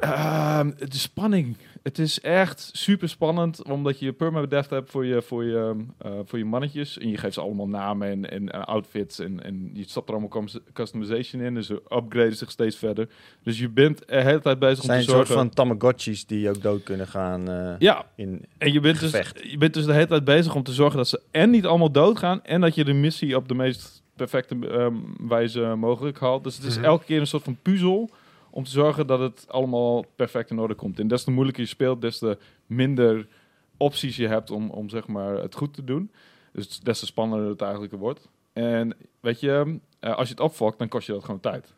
Ehm, 0.00 0.70
de 0.78 0.96
spanning. 0.98 1.56
Het 1.82 1.98
is 1.98 2.20
echt 2.20 2.70
super 2.72 3.08
spannend, 3.08 3.62
omdat 3.62 3.98
je 3.98 4.12
permadeath 4.12 4.70
hebt 4.70 4.90
voor 4.90 5.04
je, 5.06 5.22
voor, 5.22 5.44
je, 5.44 5.74
eh, 5.98 6.10
voor 6.24 6.38
je 6.38 6.44
mannetjes. 6.44 6.98
En 6.98 7.08
je 7.10 7.16
geeft 7.16 7.34
ze 7.34 7.40
allemaal 7.40 7.68
namen 7.68 8.08
en, 8.08 8.30
en, 8.30 8.48
en 8.52 8.64
outfits. 8.64 9.18
En, 9.18 9.44
en 9.44 9.70
je 9.72 9.84
stapt 9.88 10.08
er 10.08 10.14
allemaal 10.14 10.42
cus- 10.42 10.58
customization 10.72 11.42
in. 11.42 11.54
Dus 11.54 11.66
ze 11.66 11.82
upgraden 11.88 12.36
zich 12.36 12.50
steeds 12.50 12.76
verder. 12.76 13.08
Dus 13.42 13.58
je 13.58 13.68
bent 13.68 13.98
de 14.08 14.22
hele 14.22 14.40
tijd 14.40 14.58
bezig 14.58 14.76
Het 14.76 14.84
zijn 14.84 14.98
om 14.98 15.00
een 15.02 15.06
te 15.10 15.14
soort 15.16 15.26
zorgen... 15.26 15.46
van 15.46 15.54
Tamagotchis 15.54 16.26
die 16.26 16.48
ook 16.48 16.62
dood 16.62 16.82
kunnen 16.82 17.06
gaan 17.06 17.48
eh, 17.50 17.74
Ja, 17.78 18.04
in... 18.14 18.44
en 18.58 18.72
je 18.72 18.80
bent, 18.80 19.00
dus, 19.00 19.32
je 19.42 19.58
bent 19.58 19.74
dus 19.74 19.84
de 19.84 19.92
hele 19.92 20.06
tijd 20.06 20.24
bezig 20.24 20.54
om 20.54 20.62
te 20.62 20.72
zorgen 20.72 20.96
dat 20.96 21.08
ze 21.08 21.20
en 21.30 21.50
niet 21.50 21.66
allemaal 21.66 21.92
doodgaan... 21.92 22.44
en 22.44 22.60
dat 22.60 22.74
je 22.74 22.84
de 22.84 22.92
missie 22.92 23.36
op 23.36 23.48
de 23.48 23.54
meest 23.54 24.02
perfecte 24.16 24.56
ehm, 24.68 24.94
wijze 25.28 25.60
mogelijk 25.60 26.18
haalt. 26.20 26.44
Dus 26.44 26.56
het 26.56 26.64
is 26.66 26.76
Mhm. 26.76 26.84
elke 26.84 27.04
keer 27.04 27.20
een 27.20 27.26
soort 27.26 27.42
van 27.44 27.56
puzzel 27.62 28.10
om 28.58 28.64
te 28.64 28.70
zorgen 28.70 29.06
dat 29.06 29.18
het 29.20 29.44
allemaal 29.48 30.04
perfect 30.16 30.50
in 30.50 30.58
orde 30.58 30.74
komt. 30.74 30.98
En 30.98 31.08
des 31.08 31.24
te 31.24 31.30
moeilijker 31.30 31.62
je 31.62 31.68
speelt, 31.68 32.00
des 32.00 32.18
te 32.18 32.38
minder 32.66 33.26
opties 33.76 34.16
je 34.16 34.28
hebt 34.28 34.50
om, 34.50 34.70
om 34.70 34.88
zeg 34.88 35.06
maar 35.06 35.34
het 35.34 35.54
goed 35.54 35.74
te 35.74 35.84
doen. 35.84 36.10
Dus 36.52 36.80
des 36.80 36.98
te 36.98 37.06
spannender 37.06 37.48
het 37.48 37.62
eigenlijk 37.62 37.92
wordt. 37.92 38.28
En 38.52 38.96
weet 39.20 39.40
je, 39.40 39.78
eh, 40.00 40.14
als 40.16 40.28
je 40.28 40.34
het 40.34 40.42
opfokt, 40.42 40.78
dan 40.78 40.88
kost 40.88 41.06
je 41.06 41.12
dat 41.12 41.24
gewoon 41.24 41.40
tijd. 41.40 41.72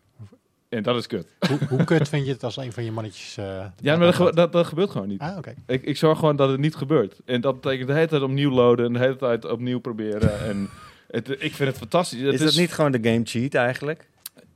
En 0.69 0.83
dat 0.83 0.97
is 0.97 1.07
kut. 1.07 1.27
hoe, 1.49 1.59
hoe 1.69 1.85
kut 1.85 2.09
vind 2.09 2.27
je 2.27 2.33
het 2.33 2.45
als 2.45 2.57
een 2.57 2.73
van 2.73 2.85
je 2.85 2.93
mannetjes... 2.93 3.37
eh, 3.37 3.67
Ja, 3.81 3.97
maar 3.97 4.07
dat, 4.07 4.15
ge- 4.15 4.35
dat, 4.35 4.53
dat 4.53 4.67
gebeurt 4.67 4.91
gewoon 4.91 5.09
niet. 5.09 5.21
Ah, 5.21 5.37
oké. 5.37 5.55
Ik, 5.67 5.83
ik 5.83 5.97
zorg 5.97 6.19
gewoon 6.19 6.37
dat 6.37 6.49
het 6.51 6.61
niet 6.61 6.75
gebeurt. 6.75 7.21
En 7.25 7.41
dat 7.41 7.61
betekent 7.61 7.89
de 7.89 7.95
hele 7.95 8.07
tijd 8.07 8.23
opnieuw 8.23 8.51
loaden 8.51 8.87
en 8.87 8.93
de 8.93 8.99
hele 8.99 9.17
tijd 9.17 9.45
opnieuw 9.45 9.79
proberen. 9.81 10.41
en 10.41 10.69
het, 11.09 11.29
ik 11.31 11.55
vind 11.55 11.69
het 11.69 11.79
fantastisch. 11.79 12.21
Het 12.21 12.35
is 12.35 12.41
dat 12.41 12.55
niet 12.57 12.73
gewoon 12.73 12.93
de 12.93 13.03
game 13.03 13.21
cheat 13.25 13.55
eigenlijk? 13.55 14.09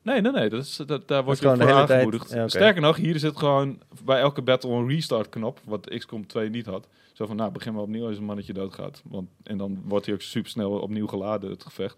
Nee, 0.04 0.20
nee, 0.20 0.32
nee. 0.32 0.48
Dat 0.48 0.62
is, 0.62 0.76
dat, 0.86 1.08
daar 1.08 1.24
word 1.24 1.38
je 1.38 1.44
gewoon 1.48 1.68
voor 1.68 1.76
aangemoedigd. 1.76 2.30
ja. 2.32 2.48
Sterker 2.48 2.82
nog, 2.82 2.96
hier 2.96 3.18
zit 3.18 3.36
gewoon 3.36 3.78
bij 4.04 4.20
elke 4.20 4.42
battle 4.42 4.70
een 4.70 4.88
restart 4.88 5.28
knop. 5.28 5.60
Wat 5.64 5.88
XCOM 5.98 6.26
2 6.26 6.50
niet 6.50 6.66
had. 6.66 6.88
Zo 7.12 7.26
van, 7.26 7.36
nou, 7.36 7.52
begin 7.52 7.72
maar 7.72 7.82
opnieuw 7.82 8.06
als 8.06 8.16
een 8.16 8.24
mannetje 8.24 8.52
doodgaat. 8.52 9.02
Want, 9.04 9.28
en 9.42 9.58
dan 9.58 9.82
wordt 9.84 10.06
hij 10.06 10.14
ook 10.14 10.20
super 10.20 10.50
snel 10.50 10.70
opnieuw 10.70 11.06
geladen, 11.06 11.50
het 11.50 11.62
gevecht. 11.62 11.96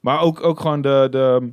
Maar 0.00 0.20
ook, 0.20 0.44
ook 0.44 0.60
gewoon 0.60 0.80
de, 0.80 1.08
de, 1.10 1.50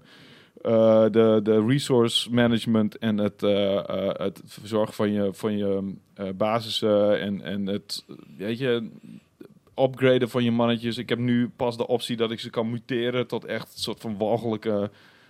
eh, 0.61 1.03
de, 1.03 1.39
de 1.43 1.65
resource 1.65 2.33
management 2.33 2.97
en 2.97 3.17
het, 3.17 3.43
eh, 3.43 3.77
eh, 3.77 4.09
het 4.13 4.41
verzorgen 4.45 4.93
van 4.93 5.11
je, 5.11 5.29
van 5.33 5.57
je 5.57 5.95
basissen 6.35 7.19
en, 7.19 7.41
en 7.41 7.67
het, 7.67 8.05
weet 8.37 8.57
je, 8.57 8.89
upgraden 9.75 10.29
van 10.29 10.43
je 10.43 10.51
mannetjes. 10.51 10.97
Ik 10.97 11.09
heb 11.09 11.19
nu 11.19 11.49
pas 11.55 11.77
de 11.77 11.87
optie 11.87 12.17
dat 12.17 12.31
ik 12.31 12.39
ze 12.39 12.49
kan 12.49 12.69
muteren 12.69 13.27
tot 13.27 13.45
echt 13.45 13.73
een 13.73 13.79
soort 13.79 14.01
van 14.01 14.17
walgelijke 14.17 14.89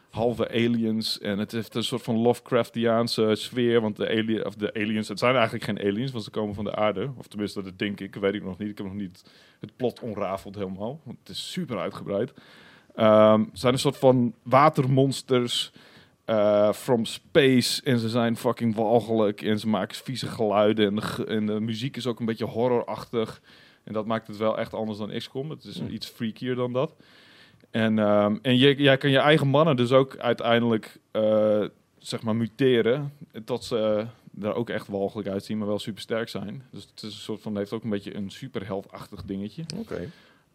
halve 0.10 0.50
aliens. 0.50 1.20
En 1.20 1.38
het 1.38 1.52
heeft 1.52 1.76
een 1.76 1.84
soort 1.84 2.02
van 2.02 2.18
Lovecraftiaanse 2.18 3.32
sfeer. 3.36 3.82
Want 3.82 3.96
de, 3.96 4.10
alien, 4.10 4.46
of 4.46 4.56
de 4.56 4.74
aliens, 4.74 5.08
het 5.08 5.20
zijn 5.20 5.36
eigenlijk 5.36 5.64
geen 5.64 5.80
aliens, 5.80 6.12
want 6.12 6.24
ze 6.24 6.30
komen 6.30 6.56
van 6.56 6.64
de 6.64 6.76
aarde. 6.76 7.12
Of 7.18 7.28
tenminste, 7.28 7.64
dat 7.64 7.80
denk 7.80 8.00
ik. 8.00 8.16
Weet 8.16 8.34
ik 8.34 8.44
nog 8.44 8.58
niet. 8.58 8.70
Ik 8.70 8.78
heb 8.78 8.88
nog 8.88 8.96
niet 8.96 9.24
het 9.60 9.76
plot 9.76 10.00
onrafeld 10.00 10.56
helemaal. 10.56 11.00
Want 11.04 11.18
het 11.20 11.30
is 11.30 11.52
super 11.52 11.80
uitgebreid. 11.80 12.34
Het 12.94 13.48
zijn 13.54 13.74
een 13.74 13.80
soort 13.80 13.98
van 13.98 14.34
watermonsters 14.44 15.72
eh, 16.26 16.72
from 16.72 17.06
space. 17.06 17.82
En 17.84 18.00
ze 18.00 18.10
zijn 18.10 18.38
fucking 18.38 18.76
walgelijk. 18.76 19.42
En 19.42 19.60
ze 19.60 19.68
maken 19.68 19.96
vieze 19.96 20.28
geluiden. 20.28 20.88
En 20.88 20.96
de, 20.96 21.26
en 21.26 21.46
de 21.46 21.60
muziek 21.60 21.98
is 21.98 22.08
ook 22.08 22.20
een 22.20 22.26
beetje 22.26 22.46
horrorachtig. 22.46 23.42
En 23.84 23.94
dat 23.94 24.06
maakt 24.06 24.28
het 24.28 24.38
wel 24.38 24.58
echt 24.58 24.74
anders 24.74 24.98
dan 24.98 25.18
XCOM. 25.18 25.50
Het 25.50 25.64
is 25.64 25.80
Hmm. 25.80 25.90
iets 25.90 26.08
freakier 26.08 26.56
dan 26.56 26.74
dat. 26.74 26.96
En, 27.72 28.00
ehm, 28.00 28.38
en 28.42 28.58
je, 28.58 28.76
jij 28.76 28.98
kan 28.98 29.10
je 29.10 29.18
eigen 29.18 29.48
mannen 29.48 29.76
dus 29.76 29.92
ook 29.92 30.18
uiteindelijk 30.18 31.00
eh, 31.12 31.64
zeg 31.98 32.22
maar 32.22 32.36
muteren. 32.36 33.14
Tot 33.46 33.64
ze 33.64 34.06
er 34.42 34.54
ook 34.54 34.70
echt 34.70 34.88
walgelijk 34.88 35.28
uitzien, 35.28 35.58
maar 35.58 35.68
wel 35.68 35.80
super 35.80 36.02
sterk 36.02 36.30
zijn. 36.30 36.64
Dus 36.72 36.82
het 36.84 37.04
is 37.04 37.14
een 37.14 37.20
soort 37.22 37.42
van, 37.42 37.58
heeft 37.58 37.74
ook 37.74 37.84
een 37.84 37.90
beetje 37.90 38.16
een 38.16 38.30
superheldachtig 38.32 39.24
dingetje. 39.24 39.64
Oké. 39.78 40.10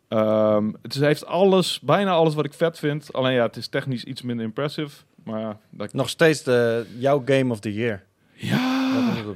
Ehm, 0.09 0.73
het 0.83 0.95
is- 0.95 1.01
heeft 1.01 1.27
alles, 1.27 1.81
bijna 1.81 2.11
alles 2.13 2.35
wat 2.35 2.45
ik 2.45 2.53
vet 2.55 2.79
vind. 2.79 3.13
Alleen 3.13 3.33
ja, 3.35 3.47
het 3.47 3.57
is 3.57 3.69
technisch 3.69 4.05
iets 4.05 4.23
minder 4.23 4.45
impressive. 4.45 5.03
Maar 5.25 5.57
dat, 5.71 5.93
Nog 5.93 6.09
steeds 6.09 6.43
de, 6.43 6.87
jouw 6.99 7.23
game 7.25 7.53
of 7.53 7.61
the 7.61 7.73
year. 7.75 8.03
ja, 8.35 8.83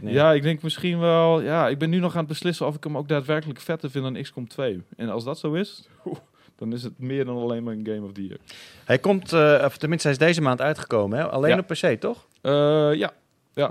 ja, 0.03 0.33
ik 0.33 0.43
denk 0.43 0.63
misschien 0.63 0.99
wel. 0.99 1.41
Ja, 1.41 1.69
ik 1.69 1.79
ben 1.79 1.91
nu 1.91 1.99
nog 1.99 2.13
aan 2.13 2.19
het 2.19 2.29
beslissen 2.29 2.67
of 2.67 2.77
ik 2.77 2.85
hem 2.85 2.97
ook 2.97 3.09
daadwerkelijk 3.09 3.61
vetter 3.61 3.91
vind 3.91 4.05
dan 4.05 4.23
XCOM 4.23 4.49
2. 4.49 4.83
En 4.97 5.09
als 5.09 5.25
dat 5.25 5.39
zo 5.39 5.53
is, 5.53 5.89
oeh, 6.07 6.17
dan 6.59 6.73
is 6.73 6.83
het 6.83 6.99
meer 6.99 7.25
dan 7.25 7.37
alleen 7.37 7.63
maar 7.63 7.75
een 7.75 7.87
Game 7.87 8.03
of 8.07 8.13
the 8.13 8.27
Year. 8.27 8.39
Hij 8.85 8.99
komt, 8.99 9.33
eh, 9.33 9.63
of 9.65 9.77
tenminste 9.79 10.09
hij 10.09 10.17
is 10.17 10.23
deze 10.25 10.41
maand 10.41 10.61
uitgekomen, 10.61 11.19
hè? 11.19 11.25
alleen 11.29 11.51
Ja. 11.51 11.59
op 11.59 11.67
PC, 11.67 12.01
toch? 12.01 12.27
Eh, 12.41 12.91
ja, 12.95 13.13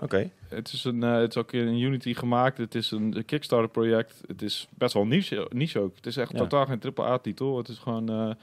Oké. 0.01 0.29
het 0.50 0.74
is, 0.74 0.84
een, 0.84 1.03
eh, 1.03 1.13
het 1.20 1.29
is 1.29 1.38
ook 1.38 1.51
in 1.53 1.79
Unity 1.82 2.13
gemaakt. 2.13 2.58
Het 2.58 2.75
is 2.75 2.91
een 2.91 3.24
Kickstarter 3.25 3.70
project. 3.70 4.22
Het 4.27 4.41
is 4.41 4.67
best 4.77 4.94
wel 4.94 5.06
niche, 5.06 5.48
niche 5.50 5.79
ook. 5.79 5.96
Het 5.96 6.06
is 6.06 6.17
echt 6.17 6.32
Ja. 6.32 6.38
totaal 6.38 6.65
geen 6.65 6.79
AAA-titel. 6.79 7.58
Het 7.58 7.67
is 7.67 7.77
gewoon 7.77 8.36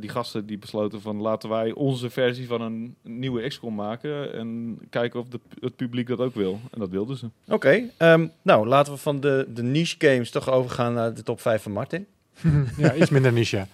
die 0.00 0.10
gasten 0.10 0.46
die 0.46 0.58
besloten 0.58 1.00
van 1.00 1.16
laten 1.20 1.48
wij 1.48 1.72
onze 1.72 2.10
versie 2.10 2.46
van 2.46 2.60
een 2.60 2.94
nieuwe 3.02 3.48
XCOM 3.48 3.74
maken. 3.74 4.32
En 4.34 4.78
kijken 4.90 5.20
of 5.20 5.28
de, 5.28 5.40
het 5.60 5.76
publiek 5.76 6.06
dat 6.08 6.18
ook 6.18 6.34
wil. 6.34 6.60
En 6.70 6.78
dat 6.80 6.88
wilden 6.90 7.16
ze. 7.16 7.26
Oké, 7.48 7.82
ehm, 7.96 8.26
nou 8.42 8.66
laten 8.66 8.92
we 8.92 8.98
van 8.98 9.20
de, 9.20 9.46
de 9.54 9.62
niche 9.62 9.94
games 9.98 10.30
toch 10.30 10.50
overgaan 10.50 10.94
naar 10.94 11.14
de 11.14 11.22
top 11.22 11.40
5 11.40 11.62
van 11.62 11.72
Martin. 11.72 12.06
ja, 12.76 12.94
iets 12.94 13.10
minder 13.10 13.32
niche. 13.32 13.66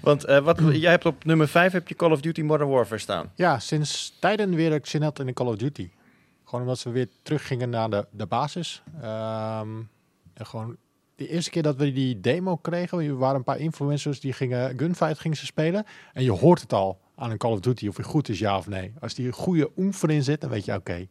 Want 0.00 0.24
eh, 0.24 0.38
wat, 0.38 0.60
jij 0.72 0.90
hebt 0.90 1.06
op 1.06 1.24
nummer 1.24 1.48
5 1.48 1.72
heb 1.72 1.88
je 1.88 1.96
Call 1.96 2.10
of 2.10 2.20
Duty 2.20 2.42
Modern 2.42 2.70
Warfare 2.70 3.00
staan. 3.00 3.32
Ja, 3.34 3.58
sinds 3.58 4.16
tijden 4.20 4.54
weer 4.54 4.72
ik 4.72 4.86
zin 4.86 5.02
had 5.02 5.18
in 5.18 5.26
de 5.26 5.32
Call 5.32 5.46
of 5.46 5.56
Duty. 5.56 5.90
Gewoon 6.44 6.64
omdat 6.64 6.82
we 6.82 6.90
weer 6.90 7.08
teruggingen 7.22 7.70
naar 7.70 7.90
de, 7.90 8.06
de 8.10 8.26
basis. 8.26 8.82
Ehm, 9.00 9.68
en 10.34 10.46
gewoon 10.46 10.76
de 11.16 11.28
eerste 11.28 11.50
keer 11.50 11.62
dat 11.62 11.76
we 11.76 11.92
die 11.92 12.20
demo 12.20 12.56
kregen, 12.56 12.98
er 12.98 13.18
waren 13.18 13.36
een 13.36 13.44
paar 13.44 13.58
influencers 13.58 14.20
die 14.20 14.32
gingen 14.32 14.78
Gunfight 14.78 15.18
gingen 15.18 15.36
ze 15.36 15.46
spelen. 15.46 15.86
En 16.12 16.22
je 16.22 16.30
hoort 16.30 16.60
het 16.60 16.72
al 16.72 17.00
aan 17.16 17.30
een 17.30 17.38
Call 17.38 17.52
of 17.52 17.60
Duty 17.60 17.88
of 17.88 17.96
hij 17.96 18.04
goed 18.04 18.28
is, 18.28 18.38
ja 18.38 18.56
of 18.56 18.68
nee. 18.68 18.92
Als 19.00 19.14
die 19.14 19.26
een 19.26 19.32
goede 19.32 19.70
oemfer 19.76 20.10
in 20.10 20.22
zit, 20.22 20.40
dan 20.40 20.50
weet 20.50 20.64
je, 20.64 20.74
oké, 20.74 21.06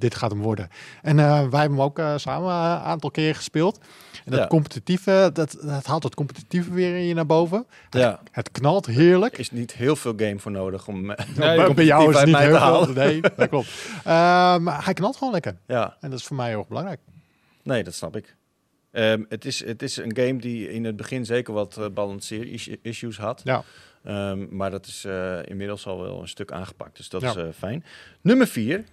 dit 0.00 0.14
gaat 0.14 0.30
hem 0.30 0.40
worden. 0.40 0.68
En 1.02 1.18
eh, 1.18 1.24
wij 1.26 1.60
hebben 1.60 1.60
hem 1.78 1.80
ook 1.80 1.98
eh, 1.98 2.12
samen 2.16 2.48
een 2.50 2.78
aantal 2.80 3.10
keer 3.10 3.34
gespeeld. 3.34 3.78
En 4.24 4.30
dat 4.30 4.40
Ja. 4.40 4.46
competitieve, 4.46 5.30
dat, 5.32 5.56
dat 5.62 5.86
haalt 5.86 6.02
het 6.02 6.14
competitieve 6.14 6.72
weer 6.72 6.96
in 6.96 7.02
je 7.04 7.14
naar 7.14 7.26
boven. 7.26 7.66
Ja. 7.90 8.20
Het 8.30 8.50
knalt 8.50 8.86
heerlijk. 8.86 9.32
Er 9.34 9.40
is 9.40 9.50
niet 9.50 9.72
heel 9.72 9.96
veel 9.96 10.12
game 10.16 10.38
voor 10.38 10.50
nodig 10.50 10.88
om 10.88 11.10
eh, 11.10 11.26
Nee, 11.36 11.74
bij 11.74 11.84
jou 11.84 12.10
is 12.10 12.16
het 12.16 12.26
niet 12.26 12.36
heel 12.36 12.58
veel. 12.84 12.92
Nee, 12.94 13.20
dat 13.20 13.48
klopt. 13.48 13.68
Eh, 14.04 14.58
maar 14.58 14.84
hij 14.84 14.92
knalt 14.94 15.16
gewoon 15.16 15.32
lekker. 15.32 15.56
Ja, 15.66 15.96
En 16.00 16.10
dat 16.10 16.18
is 16.18 16.24
voor 16.26 16.36
mij 16.36 16.48
heel 16.48 16.58
erg 16.58 16.68
belangrijk. 16.68 17.00
nee, 17.62 17.84
dat 17.84 17.94
snap 17.94 18.16
ik. 18.16 18.36
Ehm, 18.90 19.22
het, 19.28 19.44
is, 19.44 19.64
het 19.64 19.82
is 19.82 19.96
een 19.96 20.16
game 20.16 20.36
die 20.38 20.70
in 20.72 20.84
het 20.84 20.96
begin 20.96 21.24
zeker 21.24 21.54
wat 21.54 21.76
uh, 21.78 21.84
balanceer-issues 21.94 23.18
had. 23.18 23.40
Ja. 23.44 23.62
Ehm, 24.04 24.46
maar 24.56 24.70
dat 24.70 24.86
is 24.86 25.04
eh, 25.04 25.38
inmiddels 25.44 25.86
al 25.86 26.00
wel 26.02 26.20
een 26.20 26.28
stuk 26.28 26.52
aangepakt. 26.52 26.96
Dus 26.96 27.08
dat 27.08 27.20
Ja. 27.20 27.28
is 27.30 27.36
eh, 27.36 27.44
fijn. 27.58 27.84
Nummer 28.20 28.46
4, 28.46 28.84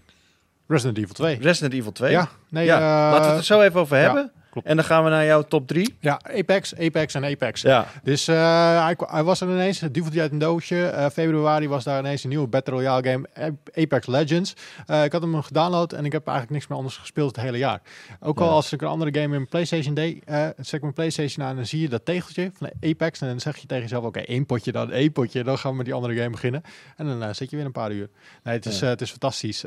Resident 0.68 0.98
Evil 0.98 1.14
2. 1.14 1.38
Resident 1.42 1.74
Evil 1.74 1.92
2. 1.92 2.12
Ja, 2.12 2.28
nee, 2.50 2.66
Ja, 2.66 2.76
eh, 2.76 2.82
laten 2.82 3.22
we 3.22 3.28
het 3.28 3.38
er 3.38 3.44
zo 3.44 3.62
even 3.62 3.80
over 3.80 3.98
hebben. 3.98 4.32
Klopt. 4.62 4.68
En 4.68 4.76
dan 4.76 4.86
gaan 4.86 5.04
we 5.04 5.10
naar 5.10 5.26
jouw 5.26 5.42
top 5.42 5.68
3. 5.68 5.96
Ja, 6.00 6.20
Apex, 6.38 6.76
Apex 6.76 7.14
en 7.14 7.26
Apex. 7.26 7.62
Ja, 7.62 7.88
Dus 8.04 8.28
eh, 8.28 8.86
hij, 9.10 9.24
was 9.24 9.42
er 9.42 9.50
ineens, 9.50 9.80
het 9.80 9.94
duvelde 9.94 10.22
uit 10.22 10.32
een 10.32 10.38
doosje. 10.38 10.86
Eh, 10.86 11.10
februari 11.10 11.68
was 11.68 11.84
daar 11.84 12.00
ineens 12.00 12.24
een 12.24 12.30
nieuwe 12.30 12.48
Battle 12.48 12.74
Royale 12.74 13.10
game, 13.10 13.28
Apex 13.74 14.08
Legends. 14.08 14.54
Eh, 14.86 15.04
ik 15.04 15.12
had 15.12 15.22
hem 15.22 15.42
gedownload 15.42 15.94
en 15.94 16.06
ik 16.06 16.12
heb 16.12 16.26
eigenlijk 16.28 16.56
niks 16.58 16.68
meer 16.68 16.78
anders 16.78 16.98
gespeeld 16.98 17.36
het 17.36 17.46
hele 17.46 17.58
jaar. 17.58 17.82
Ook 18.20 18.40
al 18.40 18.46
Ja. 18.46 18.52
als 18.52 18.72
ik 18.74 18.82
een 18.82 18.88
andere 18.88 19.20
game 19.22 19.36
in 19.36 19.48
PlayStation 19.48 19.94
deed, 19.94 20.24
zet 20.58 20.74
ik 20.74 20.82
mijn 20.82 20.94
PlayStation 20.94 21.44
aan 21.46 21.50
en 21.52 21.56
dan 21.56 21.66
zie 21.66 21.82
je 21.82 21.90
dat 21.90 22.06
tegeltje 22.06 22.52
van 22.54 22.70
Apex. 22.82 23.22
En 23.22 23.28
dan 23.28 23.40
zeg 23.40 23.58
je 23.58 23.68
tegen 23.68 23.84
jezelf, 23.84 24.04
oké, 24.04 24.20
één 24.20 24.46
potje 24.46 24.72
dan, 24.72 24.92
één 24.92 25.12
potje. 25.12 25.44
Dan 25.44 25.58
gaan 25.58 25.72
we 25.72 25.78
met 25.78 25.86
die 25.86 25.96
andere 25.96 26.16
game 26.16 26.30
beginnen. 26.30 26.62
En 26.98 27.20
dan 27.20 27.36
zit 27.36 27.50
je 27.50 27.56
weer 27.56 27.66
een 27.66 27.72
paar 27.72 27.92
uur. 27.92 28.10
Nee, 28.44 28.56
het 28.56 28.66
is, 28.66 28.80
Ja. 28.80 28.88
het 28.88 29.02
is 29.02 29.10
fantastisch. 29.10 29.64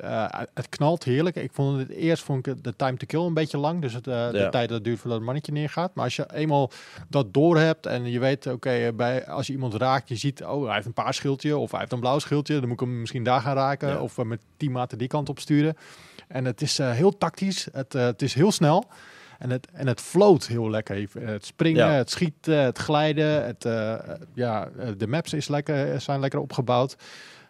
Het 0.55 0.69
knalt 0.69 1.05
heerlijk. 1.05 1.37
Ik 1.37 1.51
vond 1.53 1.79
het 1.79 1.91
eerst 1.91 2.23
vond 2.23 2.47
ik 2.47 2.65
de 2.65 2.77
time 2.77 2.97
to 2.97 3.07
kill 3.07 3.21
een 3.21 3.35
beetje 3.35 3.59
lang. 3.59 3.81
Dus 3.81 3.93
het, 3.95 4.05
de 4.05 4.49
tijd 4.51 4.69
dat 4.69 4.80
het 4.81 4.89
duurt 4.89 4.99
voordat 4.99 5.17
het 5.19 5.27
mannetje 5.27 5.53
neergaat. 5.53 5.95
Maar 5.95 6.05
als 6.05 6.17
je 6.17 6.35
eenmaal 6.35 6.71
dat 7.09 7.35
door 7.35 7.59
hebt 7.59 7.87
en 7.87 8.11
je 8.11 8.19
weet, 8.19 8.47
oké, 8.47 8.93
bij 8.95 9.27
als 9.27 9.47
je 9.47 9.53
iemand 9.53 9.75
raakt, 9.75 10.09
je 10.09 10.17
ziet, 10.17 10.45
oh, 10.45 10.65
hij 10.65 10.75
heeft 10.75 10.87
een 10.87 10.93
paars 10.93 11.17
schildje 11.17 11.57
of 11.57 11.71
hij 11.71 11.81
heeft 11.81 11.93
een 11.93 12.01
blauw 12.01 12.19
schildje, 12.19 12.55
dan 12.59 12.69
moet 12.69 12.81
ik 12.81 12.87
hem 12.87 13.01
misschien 13.01 13.25
daar 13.25 13.41
gaan 13.41 13.55
raken 13.57 13.89
Ja. 13.89 14.01
of 14.01 14.19
eh, 14.19 14.25
met 14.25 14.41
tien 14.57 14.73
maten 14.73 14.99
die 14.99 15.09
kant 15.09 15.29
op 15.29 15.39
sturen. 15.39 15.77
En 16.29 16.45
het 16.45 16.61
is 16.63 16.79
eh, 16.79 16.91
heel 16.91 17.19
tactisch, 17.19 17.69
het, 17.73 17.95
eh, 17.95 18.03
het 18.05 18.23
is 18.23 18.35
heel 18.35 18.53
snel. 18.53 18.85
En 19.39 19.51
het, 19.51 19.69
en 19.73 19.87
het 19.87 20.01
float 20.01 20.47
heel 20.47 20.71
lekker. 20.71 21.09
Het 21.19 21.45
springen, 21.47 21.87
Ja. 21.87 21.93
het 21.93 22.11
schieten, 22.11 22.59
het 22.63 22.79
glijden. 22.79 23.45
Het, 23.45 23.65
ja, 24.35 24.69
de 24.97 25.07
maps 25.07 25.33
is 25.33 25.49
lekker, 25.49 26.01
zijn 26.01 26.21
lekker 26.21 26.41
opgebouwd. 26.41 26.97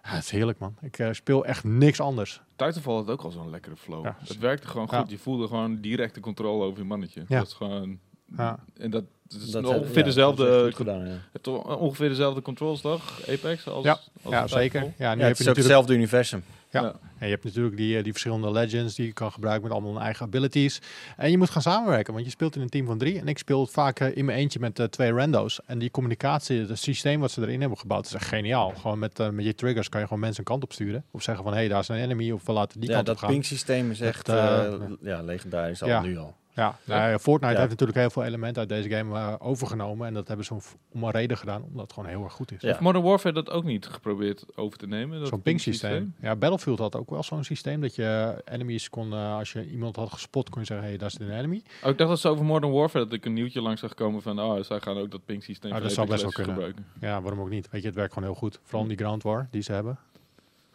Ja, 0.03 0.11
het 0.11 0.25
is 0.25 0.31
heerlijk, 0.31 0.59
man. 0.59 0.77
Ik 0.81 0.99
eh, 0.99 1.09
speel 1.13 1.45
echt 1.45 1.65
niks 1.65 2.01
anders. 2.01 2.41
Titanfall 2.57 2.95
had 2.95 3.11
ook 3.11 3.23
al 3.23 3.31
zo'n 3.31 3.51
lekkere 3.51 3.77
flow. 3.77 4.05
Ja. 4.05 4.17
Het 4.19 4.39
werkte 4.39 4.67
gewoon 4.67 4.89
goed. 4.89 5.11
Je 5.11 5.19
voelde 5.19 5.47
gewoon 5.47 5.81
direct 5.81 6.15
de 6.15 6.21
controle 6.21 6.65
over 6.65 6.79
je 6.79 6.85
mannetje. 6.85 7.25
Ja. 7.29 7.39
Dat 7.39 7.47
is 7.47 7.53
gewoon... 7.53 7.99
Ja. 8.37 8.59
En 8.79 8.91
dat, 8.91 9.05
dat 9.29 9.41
is 9.41 9.51
Dat- 9.51 9.65
ongeveer 9.67 9.99
ja, 9.99 10.03
dezelfde... 10.05 10.45
dat 10.45 10.61
is 10.61 10.67
echt 10.67 10.77
gedaan, 10.77 11.07
ja. 11.07 11.17
het- 11.33 11.47
ongeveer 11.79 12.09
dezelfde 12.09 12.43
controls, 12.43 12.81
toch? 12.81 13.21
Apex? 13.29 13.69
Als, 13.69 13.85
Ja. 13.85 13.99
als 14.23 14.35
Ja, 14.35 14.47
zeker. 14.47 14.81
Ja, 14.81 14.87
nu 14.89 14.95
Ja, 14.99 15.09
heb 15.09 15.19
het 15.19 15.19
je 15.19 15.25
is 15.25 15.29
ook 15.29 15.29
natuurlijk 15.29 15.57
hetzelfde 15.57 15.95
universum. 15.95 16.43
Ja. 16.73 16.83
Ja. 16.83 16.95
En 17.19 17.27
je 17.27 17.33
hebt 17.33 17.45
natuurlijk 17.45 17.77
die, 17.77 17.97
eh, 17.97 18.03
die 18.03 18.13
verschillende 18.13 18.51
legends 18.53 18.95
die 18.95 19.07
je 19.07 19.13
kan 19.13 19.33
gebruiken 19.33 19.63
met 19.65 19.73
allemaal 19.73 19.93
hun 19.95 20.03
eigen 20.03 20.27
abilities. 20.27 20.81
En 21.17 21.31
je 21.31 21.39
moet 21.39 21.51
gaan 21.51 21.63
samenwerken, 21.63 22.13
want 22.13 22.25
je 22.25 22.31
speelt 22.31 22.57
in 22.57 22.63
een 22.63 22.69
team 22.69 22.87
van 22.87 22.99
drie. 22.99 23.19
En 23.19 23.29
ik 23.29 23.39
speel 23.39 23.67
vaak 23.67 24.01
eh, 24.01 24.17
in 24.17 24.25
mijn 24.25 24.39
eentje 24.39 24.59
met 24.61 24.79
eh, 24.79 24.87
twee 24.87 25.13
rando's. 25.13 25.61
En 25.67 25.79
die 25.79 25.91
communicatie, 25.91 26.61
het 26.67 26.79
systeem 26.79 27.21
wat 27.21 27.31
ze 27.31 27.41
erin 27.43 27.61
hebben 27.61 27.79
gebouwd, 27.79 28.07
is 28.07 28.15
echt 28.15 28.27
geniaal. 28.29 28.73
Gewoon 28.81 28.99
met, 28.99 29.33
met 29.33 29.45
je 29.45 29.55
triggers 29.55 29.89
kan 29.89 30.01
je 30.01 30.07
gewoon 30.07 30.21
mensen 30.23 30.39
een 30.41 30.45
kant 30.47 30.63
op 30.63 30.73
sturen. 30.73 31.05
Of 31.11 31.23
zeggen 31.23 31.45
van, 31.45 31.53
hé, 31.53 31.59
hey, 31.59 31.69
daar 31.69 31.81
is 31.81 31.89
een 31.89 31.97
enemy, 31.97 32.31
of 32.31 32.47
we 32.47 32.53
laten 32.53 32.81
die 32.81 32.89
ja, 32.89 32.95
kant 32.95 33.07
dat 33.07 33.15
op 33.17 33.21
gaan. 33.23 33.31
ping-systeem 33.31 33.91
is 33.91 34.01
echt 34.01 34.27
Dat, 34.27 34.37
eh, 34.37 34.67
eh, 34.67 34.81
ja, 35.03 35.23
legendarisch 35.23 35.83
al 35.83 35.89
Ja. 35.89 36.01
nu 36.03 36.19
al. 36.19 36.35
Ja, 36.55 36.79
nou, 36.85 37.11
ja, 37.11 37.19
Fortnite 37.19 37.53
Ja. 37.53 37.59
heeft 37.59 37.71
natuurlijk 37.71 37.99
heel 37.99 38.11
veel 38.11 38.25
elementen 38.25 38.61
uit 38.61 38.69
deze 38.69 38.89
game 38.89 39.19
eh, 39.19 39.35
overgenomen. 39.39 40.07
En 40.07 40.15
dat 40.15 40.29
hebben 40.29 40.47
ze 40.47 40.55
om, 40.55 40.61
om 40.93 41.03
een 41.05 41.11
reden 41.11 41.37
gedaan, 41.39 41.63
omdat 41.63 41.83
het 41.83 41.93
gewoon 41.93 42.09
heel 42.09 42.25
erg 42.25 42.33
goed 42.33 42.53
is. 42.53 42.61
Ja. 42.61 42.69
Heeft 42.69 42.81
Modern 42.81 43.05
Warfare 43.05 43.35
dat 43.35 43.51
ook 43.51 43.65
niet 43.65 43.87
geprobeerd 43.87 44.45
over 44.55 44.79
te 44.79 44.87
nemen? 44.87 45.19
dat 45.19 45.29
Zo'n 45.29 45.43
ping-systeem. 45.43 46.15
Ja, 46.21 46.37
Battlefield 46.37 46.79
had 46.79 46.97
ook 46.97 47.11
wel 47.11 47.23
zo'n 47.23 47.45
systeem 47.45 47.81
dat 47.81 47.95
je 47.95 48.35
enemies 48.45 48.91
kon, 48.91 49.13
eh, 49.13 49.35
als 49.37 49.53
je 49.53 49.71
iemand 49.71 49.97
had 49.97 50.13
gespot, 50.13 50.49
kon 50.51 50.61
je 50.61 50.67
zeggen, 50.67 50.85
hé, 50.85 50.91
hey, 50.93 50.99
daar 51.01 51.09
is 51.09 51.19
een 51.19 51.39
enemy. 51.39 51.63
Oh, 51.83 51.91
ik 51.91 51.99
dacht 51.99 52.11
dat 52.11 52.21
ze 52.21 52.29
over 52.29 52.45
Modern 52.45 52.73
Warfare 52.73 53.05
dat 53.05 53.13
ik 53.15 53.25
een 53.25 53.33
nieuwtje 53.33 53.61
langs 53.63 53.81
zag 53.81 53.95
komen 53.95 54.23
van, 54.23 54.41
oh, 54.41 54.63
zij 54.63 54.81
gaan 54.81 54.99
ook 54.99 55.11
dat 55.11 55.25
ping-systeem 55.25 55.71
Ah, 55.71 55.77
van 55.77 55.87
dat 55.87 55.97
zou 55.97 56.09
best 56.09 56.23
wel 56.23 56.33
kunnen. 56.33 56.53
gebruiken. 56.53 56.87
Ja, 57.01 57.21
waarom 57.23 57.41
ook 57.41 57.51
niet? 57.51 57.71
Weet 57.71 57.81
je, 57.81 57.87
het 57.87 57.97
werkt 57.97 58.13
gewoon 58.13 58.29
heel 58.29 58.39
goed. 58.39 58.59
Vooral 58.63 58.89
die 58.89 58.97
ground 58.97 59.23
war 59.23 59.49
die 59.51 59.63
ze 59.63 59.73
hebben. 59.73 59.99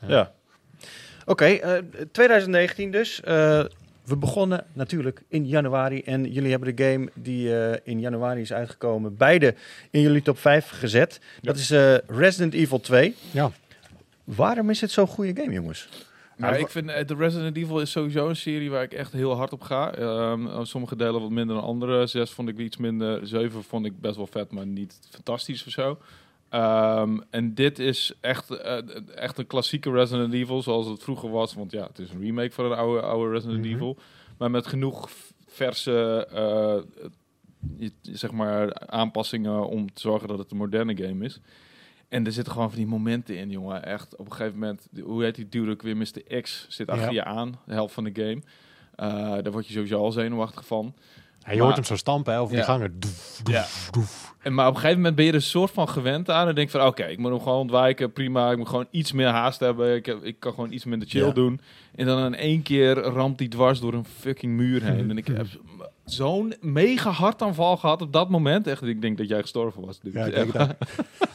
Ja. 0.07 0.31
Oké, 1.25 1.45
eh, 1.45 1.81
2019 2.11 2.91
dus. 2.91 3.21
Eh, 3.21 3.63
we 4.05 4.17
begonnen 4.17 4.65
natuurlijk 4.73 5.23
in 5.27 5.47
januari. 5.47 6.01
En 6.01 6.31
jullie 6.31 6.49
hebben 6.51 6.75
de 6.75 6.83
game 6.83 7.09
die 7.13 7.59
eh, 7.59 7.79
in 7.83 7.99
januari 7.99 8.41
is 8.41 8.53
uitgekomen, 8.53 9.17
beide 9.17 9.55
in 9.89 10.01
jullie 10.01 10.21
top 10.21 10.37
5 10.37 10.69
gezet. 10.69 11.19
Dat 11.41 11.57
is 11.57 11.71
eh, 11.71 11.97
Resident 12.07 12.53
Evil 12.53 12.79
2. 12.79 13.15
Ja. 13.31 13.51
Waarom 14.23 14.69
is 14.69 14.81
het 14.81 14.91
zo'n 14.91 15.07
goede 15.07 15.41
game, 15.41 15.53
jongens? 15.53 15.89
Nou, 16.37 16.51
Nou, 16.51 16.63
ik 16.63 16.69
vind 16.69 16.89
eh, 16.89 17.07
de 17.07 17.15
Resident 17.15 17.57
Evil 17.57 17.79
is 17.79 17.91
sowieso 17.91 18.29
een 18.29 18.35
serie 18.35 18.69
waar 18.69 18.83
ik 18.83 18.93
echt 18.93 19.11
heel 19.11 19.35
hard 19.35 19.53
op 19.53 19.61
ga. 19.61 19.93
Ehm, 19.93 20.63
sommige 20.63 20.95
delen 20.95 21.21
wat 21.21 21.29
minder 21.29 21.55
dan 21.55 21.65
andere. 21.65 22.07
Zes 22.07 22.31
vond 22.31 22.49
ik 22.49 22.57
iets 22.57 22.77
minder. 22.77 23.27
Zeven 23.27 23.63
vond 23.63 23.85
ik 23.85 23.99
best 23.99 24.15
wel 24.15 24.27
vet, 24.27 24.51
maar 24.51 24.65
niet 24.65 24.99
fantastisch 25.09 25.65
of 25.65 25.71
zo. 25.71 25.97
Ehm, 26.55 27.17
en 27.29 27.53
dit 27.53 27.79
is 27.79 28.13
echt, 28.21 28.49
eh, 28.51 28.77
echt 29.15 29.37
een 29.37 29.47
klassieke 29.47 29.91
Resident 29.91 30.33
Evil 30.33 30.61
zoals 30.61 30.87
het 30.87 31.03
vroeger 31.03 31.29
was. 31.29 31.53
Want 31.53 31.71
ja, 31.71 31.87
het 31.87 31.99
is 31.99 32.09
een 32.11 32.21
remake 32.21 32.51
van 32.51 32.65
een 32.65 32.77
oude, 32.77 33.01
oude 33.01 33.31
Resident 33.31 33.59
Mhm. 33.65 33.73
Evil. 33.73 33.97
Maar 34.37 34.51
met 34.51 34.67
genoeg 34.67 35.09
verse 35.47 36.27
eh, 36.31 37.87
zeg 38.01 38.31
maar, 38.31 38.73
aanpassingen 38.87 39.67
om 39.67 39.93
te 39.93 40.01
zorgen 40.01 40.27
dat 40.27 40.37
het 40.37 40.51
een 40.51 40.57
moderne 40.57 40.97
game 40.97 41.25
is. 41.25 41.39
En 42.09 42.25
er 42.25 42.31
zitten 42.31 42.53
gewoon 42.53 42.69
van 42.69 42.77
die 42.77 42.87
momenten 42.87 43.37
in, 43.37 43.49
jongen. 43.49 43.83
Echt, 43.85 44.15
op 44.15 44.25
een 44.25 44.31
gegeven 44.31 44.59
moment, 44.59 44.87
hoe 45.03 45.23
heet 45.23 45.35
die 45.35 45.49
dude 45.49 45.71
ook 45.71 45.81
weer? 45.81 45.97
Mr. 45.97 46.41
X 46.41 46.65
zit 46.69 46.89
achter 46.89 47.05
Ja. 47.07 47.13
je 47.13 47.23
aan, 47.23 47.59
de 47.65 47.73
helft 47.73 47.93
van 47.93 48.03
de 48.03 48.11
game. 48.13 48.41
Eh, 48.95 49.43
daar 49.43 49.51
word 49.51 49.67
je 49.67 49.73
sowieso 49.73 49.97
al 50.03 50.11
zenuwachtig 50.11 50.65
van. 50.67 50.93
Ja, 51.45 51.51
je 51.51 51.57
Maar- 51.57 51.65
hoort 51.65 51.75
hem 51.75 51.85
zo 51.85 51.95
stampen 51.95 52.33
hè, 52.33 52.39
over 52.39 52.53
Ja. 52.55 52.59
die 52.59 52.69
gangen. 52.71 52.99
Doef, 52.99 53.39
doef, 53.43 53.53
Ja. 53.55 53.65
doef. 53.91 54.33
En 54.41 54.53
maar 54.53 54.67
op 54.67 54.73
een 54.73 54.79
gegeven 54.79 54.97
moment 54.97 55.15
ben 55.15 55.25
je 55.25 55.31
er 55.31 55.37
een 55.37 55.43
soort 55.43 55.71
van 55.71 55.89
gewend 55.89 56.29
aan. 56.29 56.47
En 56.47 56.55
denk 56.55 56.69
van, 56.69 56.81
oké, 56.85 57.03
ik 57.03 57.17
moet 57.17 57.31
hem 57.31 57.39
gewoon 57.41 57.57
ontwijken. 57.59 58.11
Prima, 58.13 58.51
ik 58.51 58.57
moet 58.57 58.69
gewoon 58.69 58.87
iets 58.91 59.11
meer 59.11 59.27
haast 59.27 59.59
hebben. 59.59 59.95
Ik, 59.95 60.05
heb, 60.05 60.23
ik 60.23 60.35
kan 60.39 60.53
gewoon 60.53 60.71
iets 60.71 60.85
minder 60.85 61.07
chill 61.07 61.25
Ja. 61.25 61.31
doen. 61.31 61.59
En 61.95 62.05
dan 62.05 62.25
in 62.25 62.35
één 62.35 62.61
keer 62.61 62.93
ramt 62.97 63.39
hij 63.39 63.47
dwars 63.47 63.79
door 63.79 63.93
een 63.93 64.05
fucking 64.19 64.53
muur 64.53 64.83
heen. 64.83 65.09
en 65.09 65.17
ik 65.17 65.27
heb 65.27 65.45
zo'n 66.05 66.53
mega 66.61 67.09
hartaanval 67.09 67.77
gehad 67.77 68.01
op 68.01 68.13
dat 68.13 68.29
moment. 68.29 68.67
Echt, 68.67 68.81
ik 68.83 69.01
denk 69.01 69.17
dat 69.17 69.27
jij 69.27 69.41
gestorven 69.41 69.85
was. 69.85 69.99
dude. 69.99 70.19
Ja, 70.19 70.25
ik 70.25 70.53
dat. 70.53 70.75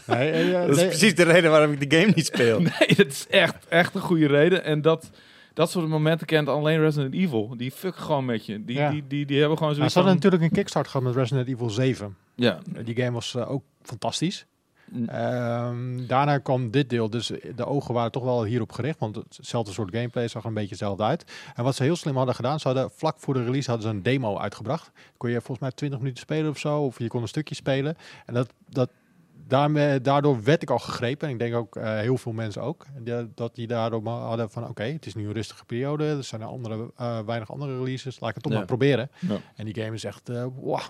Nee, 0.06 0.30
eh, 0.30 0.52
Dat 0.60 0.68
is 0.70 0.76
nee, 0.76 0.86
precies 0.86 1.14
de 1.14 1.22
reden 1.22 1.50
waarom 1.50 1.72
ik 1.72 1.90
de 1.90 1.96
game 1.98 2.12
niet 2.14 2.26
speel. 2.26 2.60
Nee, 2.78 2.94
dat 2.96 3.06
is 3.06 3.26
echt, 3.30 3.66
echt 3.68 3.94
een 3.94 4.00
goede 4.00 4.26
reden. 4.26 4.64
En 4.64 4.82
dat, 4.82 5.10
dat 5.60 5.70
soort 5.70 5.88
momenten 5.88 6.26
kent 6.26 6.48
alleen 6.48 6.80
Resident 6.80 7.14
Evil. 7.14 7.54
Die 7.56 7.70
fuck 7.70 7.96
gewoon 7.96 8.24
met 8.24 8.46
je. 8.46 8.64
Die, 8.64 8.76
Ja. 8.76 8.90
die, 8.90 9.06
die, 9.06 9.26
die 9.26 9.38
hebben 9.38 9.58
gewoon 9.58 9.76
Nou, 9.76 9.88
ze 9.88 9.94
hadden 9.98 10.14
natuurlijk 10.14 10.42
een 10.42 10.50
kickstart 10.50 10.88
gehad 10.88 11.06
met 11.06 11.14
Resident 11.14 11.48
Evil 11.48 11.70
7. 11.70 12.16
Ja. 12.34 12.58
Die 12.84 12.96
game 12.96 13.10
was 13.10 13.34
eh, 13.34 13.50
ook 13.50 13.62
fantastisch. 13.82 14.46
Mm. 14.90 15.08
Ehm, 15.08 16.06
daarna 16.06 16.38
kwam 16.38 16.70
dit 16.70 16.90
deel, 16.90 17.10
dus 17.10 17.32
de 17.56 17.66
ogen 17.66 17.94
waren 17.94 18.10
toch 18.10 18.22
wel 18.22 18.44
hierop 18.44 18.72
gericht, 18.72 18.98
want 18.98 19.16
hetzelfde 19.16 19.72
soort 19.72 19.94
gameplay 19.94 20.28
zag 20.28 20.42
er 20.42 20.48
een 20.48 20.54
beetje 20.54 20.68
hetzelfde 20.68 21.02
uit. 21.02 21.24
En 21.54 21.64
wat 21.64 21.74
ze 21.74 21.82
heel 21.82 21.96
slim 21.96 22.16
hadden 22.16 22.34
gedaan, 22.34 22.60
ze 22.60 22.68
hadden 22.68 22.90
vlak 22.94 23.16
voor 23.18 23.34
de 23.34 23.44
release 23.44 23.70
hadden 23.70 23.88
ze 23.88 23.94
een 23.96 24.02
demo 24.02 24.38
uitgebracht. 24.38 24.90
Kon 25.16 25.30
je 25.30 25.36
volgens 25.36 25.58
mij 25.58 25.70
20 25.70 25.98
minuten 25.98 26.20
spelen 26.20 26.50
of 26.50 26.58
zo, 26.58 26.80
of 26.80 26.98
je 26.98 27.08
kon 27.08 27.22
een 27.22 27.28
stukje 27.28 27.54
spelen. 27.54 27.96
En 28.26 28.34
dat, 28.34 28.52
dat, 28.68 28.90
daarmee, 29.50 30.00
daardoor 30.00 30.42
werd 30.42 30.62
ik 30.62 30.70
al 30.70 30.78
gegrepen, 30.78 31.26
en 31.28 31.32
ik 31.34 31.38
denk 31.40 31.54
ook 31.54 31.76
eh, 31.76 31.98
heel 31.98 32.16
veel 32.16 32.32
mensen 32.32 32.62
ook, 32.62 32.86
die- 32.98 33.30
dat 33.34 33.54
die 33.54 33.66
daardoor 33.66 34.02
maar 34.02 34.18
hadden 34.20 34.50
van 34.50 34.68
oké, 34.68 34.82
het 34.82 35.06
is 35.06 35.14
nu 35.14 35.26
een 35.26 35.32
rustige 35.32 35.64
periode, 35.64 36.04
er 36.04 36.24
zijn 36.24 36.42
andere, 36.42 36.90
eh, 36.96 37.18
weinig 37.26 37.52
andere 37.52 37.76
releases, 37.78 38.20
laat 38.20 38.28
ik 38.28 38.34
het 38.34 38.42
toch 38.44 38.52
Ja. 38.52 38.58
maar 38.58 38.66
proberen. 38.66 39.10
Ja. 39.18 39.36
En 39.56 39.64
die 39.64 39.82
game 39.82 39.94
is 39.94 40.04
echt, 40.04 40.28
eh 40.28 40.44
wow, 40.60 40.80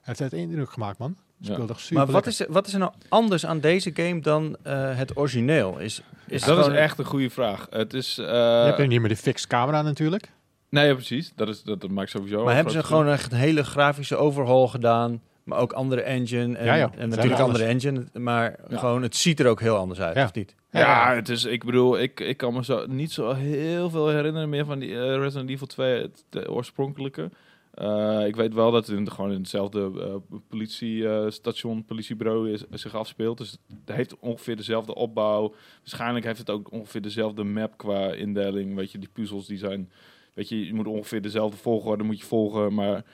het 0.00 0.18
heeft 0.18 0.32
indruk 0.32 0.70
gemaakt 0.70 0.98
man. 0.98 1.16
Ja. 1.38 1.52
Speelde 1.52 1.72
echt 1.72 1.80
super 1.82 1.96
Maar 1.96 2.06
wat 2.06 2.14
lekker. 2.14 2.32
is, 2.32 2.40
er- 2.40 2.52
wat 2.52 2.66
is 2.66 2.72
er 2.72 2.78
nou 2.78 2.92
anders 3.08 3.46
aan 3.46 3.60
deze 3.60 3.90
game 3.94 4.20
dan 4.20 4.56
eh, 4.62 4.96
het 4.96 5.16
origineel? 5.16 5.78
Is, 5.78 6.02
is 6.26 6.42
dat 6.44 6.68
is 6.68 6.74
echt 6.74 6.98
een 6.98 7.04
goede 7.04 7.30
vraag. 7.30 7.66
Het 7.70 7.94
is... 7.94 8.18
eh, 8.18 8.26
Je 8.26 8.72
hebt 8.76 8.90
hier 8.90 9.00
met 9.00 9.10
de 9.10 9.16
fixed 9.16 9.48
camera 9.48 9.82
natuurlijk. 9.82 10.30
Nee, 10.68 10.86
ja, 10.86 10.94
precies. 10.94 11.32
Dat, 11.34 11.48
is, 11.48 11.62
dat, 11.62 11.80
dat 11.80 11.90
maakt 11.90 12.10
sowieso... 12.10 12.44
Maar 12.44 12.54
hebben 12.54 12.72
ze 12.72 12.82
gewoon 12.82 13.08
echt 13.08 13.32
een 13.32 13.38
hele 13.38 13.64
grafische 13.64 14.16
overhaul 14.16 14.68
gedaan? 14.68 15.22
Maar 15.46 15.58
ook 15.58 15.72
andere 15.72 16.00
engine. 16.02 16.56
En, 16.56 16.64
Ja, 16.64 16.90
en 16.98 17.08
natuurlijk 17.08 17.40
andere 17.40 17.64
engine. 17.64 18.04
Maar 18.12 18.58
Ja. 18.68 18.76
gewoon, 18.78 19.02
het 19.02 19.16
ziet 19.16 19.40
er 19.40 19.46
ook 19.48 19.60
heel 19.60 19.76
anders 19.76 20.00
uit, 20.00 20.16
Ja. 20.16 20.24
of 20.24 20.34
niet? 20.34 20.54
Ja, 20.70 21.14
het 21.14 21.28
is, 21.28 21.44
ik 21.44 21.64
bedoel, 21.64 21.98
ik, 22.00 22.20
ik 22.20 22.36
kan 22.36 22.54
me 22.54 22.64
zo 22.64 22.86
niet 22.86 23.12
zo 23.12 23.32
heel 23.32 23.90
veel 23.90 24.08
herinneren 24.08 24.48
meer 24.48 24.64
van 24.64 24.78
die 24.78 24.92
eh, 24.92 25.16
Resident 25.16 25.50
Evil 25.50 25.66
2, 25.66 26.02
het 26.02 26.24
de 26.30 26.50
oorspronkelijke. 26.50 27.30
Eh, 27.74 28.26
ik 28.26 28.36
weet 28.36 28.54
wel 28.54 28.70
dat 28.70 28.86
het 28.86 28.98
in, 28.98 29.10
gewoon 29.10 29.30
in 29.32 29.38
hetzelfde 29.38 29.90
eh, 30.00 30.38
politiestation, 30.48 31.84
politiebureau 31.84 32.50
is, 32.52 32.64
zich 32.70 32.94
afspeelt. 32.94 33.38
Dus 33.38 33.50
het 33.50 33.96
heeft 33.96 34.18
ongeveer 34.18 34.56
dezelfde 34.56 34.94
opbouw. 34.94 35.54
Waarschijnlijk 35.78 36.24
heeft 36.24 36.38
het 36.38 36.50
ook 36.50 36.72
ongeveer 36.72 37.02
dezelfde 37.02 37.44
map 37.44 37.76
qua 37.76 38.12
indeling. 38.12 38.74
Weet 38.74 38.92
je, 38.92 38.98
die 38.98 39.08
puzzels 39.12 39.46
die 39.46 39.58
zijn... 39.58 39.90
Weet 40.34 40.48
je, 40.48 40.66
je 40.66 40.74
moet 40.74 40.86
ongeveer 40.86 41.22
dezelfde 41.22 41.56
volgorde 41.56 42.04
moet 42.04 42.18
je 42.20 42.26
volgen, 42.26 42.74
maar... 42.74 43.04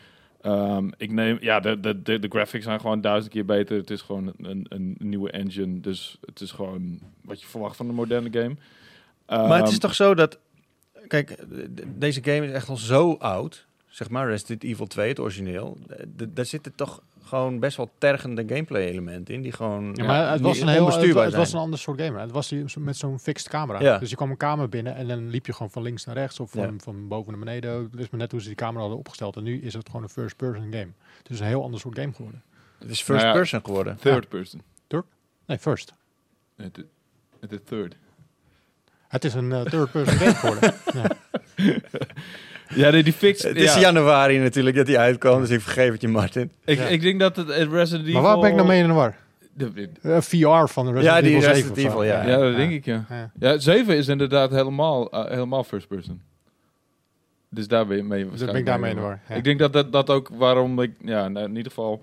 ehm, 0.43 0.91
ik 0.97 1.13
neem, 1.13 1.39
ja, 1.41 1.61
de, 1.61 1.81
de, 1.81 2.03
de, 2.03 2.19
de 2.19 2.29
graphics 2.29 2.65
zijn 2.65 2.81
gewoon 2.81 3.01
duizend 3.01 3.33
keer 3.33 3.45
beter. 3.45 3.77
Het 3.77 3.91
is 3.91 4.01
gewoon 4.01 4.33
een, 4.37 4.67
een, 4.69 4.97
nieuwe 4.99 5.31
engine. 5.31 5.81
Dus 5.81 6.19
het 6.25 6.41
is 6.41 6.51
gewoon 6.51 7.01
wat 7.21 7.41
je 7.41 7.47
verwacht 7.47 7.77
van 7.77 7.89
een 7.89 7.95
moderne 7.95 8.31
game. 8.33 8.57
maar 9.27 9.59
het 9.59 9.67
is 9.67 9.73
Ehm, 9.73 9.81
toch 9.81 9.95
zo 9.95 10.15
dat... 10.15 10.39
Kijk, 11.07 11.37
deze 11.99 12.25
game 12.25 12.47
is 12.47 12.53
echt 12.53 12.69
al 12.69 12.77
zo 12.77 13.13
oud. 13.13 13.67
Zeg 13.87 14.11
maar 14.11 14.29
Resident 14.29 14.63
Evil 14.63 14.87
2, 14.87 15.09
het 15.09 15.21
origineel. 15.21 15.79
Daar 16.29 16.47
zitten 16.47 16.75
toch 16.75 17.03
gewoon 17.25 17.59
best 17.61 17.77
wel 17.77 17.91
tergende 17.99 18.43
gameplay 18.47 18.83
elementen 18.87 19.35
in. 19.35 19.43
Die 19.43 19.53
gewoon 19.53 19.91
Ja, 19.95 20.05
maar 20.05 20.31
het 20.33 20.41
was 20.41 20.61
een 20.61 20.69
heel 20.69 20.87
het, 20.87 21.15
het 21.15 21.35
was 21.35 21.53
een 21.53 21.59
ander 21.59 21.79
soort 21.79 22.01
game. 22.01 22.17
hè. 22.17 22.21
Het 22.23 22.31
was 22.33 22.49
die 22.49 22.65
met 22.79 22.97
zo'n 22.97 23.19
fixed 23.19 23.49
camera. 23.49 23.81
Ja. 23.81 23.99
Dus 23.99 24.11
je 24.11 24.17
kwam 24.17 24.31
een 24.31 24.37
kamer 24.37 24.69
binnen 24.69 24.95
en 24.95 25.09
dan 25.09 25.29
liep 25.31 25.47
je 25.47 25.53
gewoon 25.53 25.71
van 25.71 25.83
links 25.83 26.05
naar 26.05 26.15
rechts 26.15 26.41
of 26.41 26.51
van, 26.51 26.63
Ja. 26.63 26.71
van 26.77 27.09
boven 27.09 27.31
naar 27.33 27.41
beneden. 27.41 27.91
Dus 27.95 28.11
maar 28.11 28.21
net 28.21 28.31
hoe 28.31 28.41
ze 28.41 28.47
die 28.47 28.57
camera 28.57 28.81
hadden 28.81 28.99
opgesteld. 28.99 29.37
En 29.37 29.43
nu 29.43 29.61
is 29.63 29.75
het 29.75 29.87
gewoon 29.87 30.03
een 30.03 30.09
first 30.09 30.37
person 30.37 30.73
game. 30.73 30.89
Dus 31.23 31.41
een 31.41 31.47
heel 31.47 31.63
ander 31.63 31.81
soort 31.81 31.99
game 31.99 32.13
geworden. 32.13 32.43
Het 32.79 32.91
is 32.91 33.03
first 33.03 33.23
Nou 33.23 33.33
ja, 33.35 33.41
person 33.41 33.61
geworden. 33.65 33.97
third 33.97 34.29
person. 34.29 34.63
Nee, 35.47 35.59
first. 35.59 35.93
Het 36.57 36.79
is- 36.79 36.85
Het 37.41 37.53
is 37.53 37.59
third. 37.65 37.97
Het 39.09 39.25
is 39.25 39.35
een 39.35 39.53
eh, 39.53 39.61
third 39.63 39.91
person 39.91 40.17
game 40.17 40.35
geworden. 40.35 40.75
Ja. 42.75 42.87
Ja, 42.87 42.91
die, 42.91 43.03
die 43.03 43.13
fix. 43.13 43.43
Het 43.43 43.57
is 43.57 43.75
ja, 43.75 43.81
januari 43.81 44.39
natuurlijk 44.39 44.77
dat 44.77 44.87
hij 44.87 44.99
uitkwam, 44.99 45.41
dus 45.41 45.51
ik 45.51 45.61
vergeef 45.61 45.93
het 45.93 46.01
je, 46.01 46.09
Martin. 46.09 46.51
ik, 46.65 46.79
Ja. 46.79 46.85
ik 46.85 47.01
denk 47.03 47.21
dat 47.21 47.37
het 47.37 47.49
Resident 47.49 48.07
Evil... 48.09 48.13
Maar 48.13 48.23
waar 48.23 48.39
ben 48.41 48.51
ik 48.51 48.55
nou 48.57 48.69
mee 48.69 48.81
in 48.81 48.87
de 48.87 48.93
war? 48.93 49.17
De- 49.55 49.73
de- 49.73 49.89
Eh, 50.03 50.21
VR 50.21 50.69
van 50.73 50.85
Resident 50.87 51.05
Ja, 51.05 51.21
die 51.21 51.29
Evil 51.31 51.41
7 51.43 51.53
Resident 51.55 51.71
of 51.77 51.79
zo. 51.83 51.89
Evil, 51.89 52.05
ja. 52.05 52.27
ja, 52.27 52.37
dat 52.37 52.57
denk 52.57 52.73
ik, 52.73 52.85
ja. 52.85 53.05
Ja. 53.09 53.31
Ja, 53.39 53.59
7 53.59 53.97
is 53.97 54.09
inderdaad 54.09 54.51
helemaal, 54.51 55.11
eh, 55.11 55.31
helemaal 55.31 55.65
first 55.65 55.89
person. 55.89 56.21
Dus 57.49 57.69
daar 57.69 57.87
ben 57.87 57.97
je 57.97 58.03
mee. 58.03 58.31
Dus 58.31 58.45
ben 58.45 58.55
ik 58.55 58.67
daarmee 58.67 58.91
in 58.91 58.97
de 58.97 59.03
war. 59.03 59.21
Ja. 59.29 59.35
Ik 59.35 59.45
denk 59.45 59.59
dat, 59.59 59.73
dat 59.73 59.93
dat 59.93 60.11
ook 60.11 60.29
waarom 60.33 60.81
ik, 60.81 60.91
ja, 61.05 61.29
nou, 61.29 61.45
in 61.47 61.57
ieder 61.57 61.73
geval. 61.73 62.03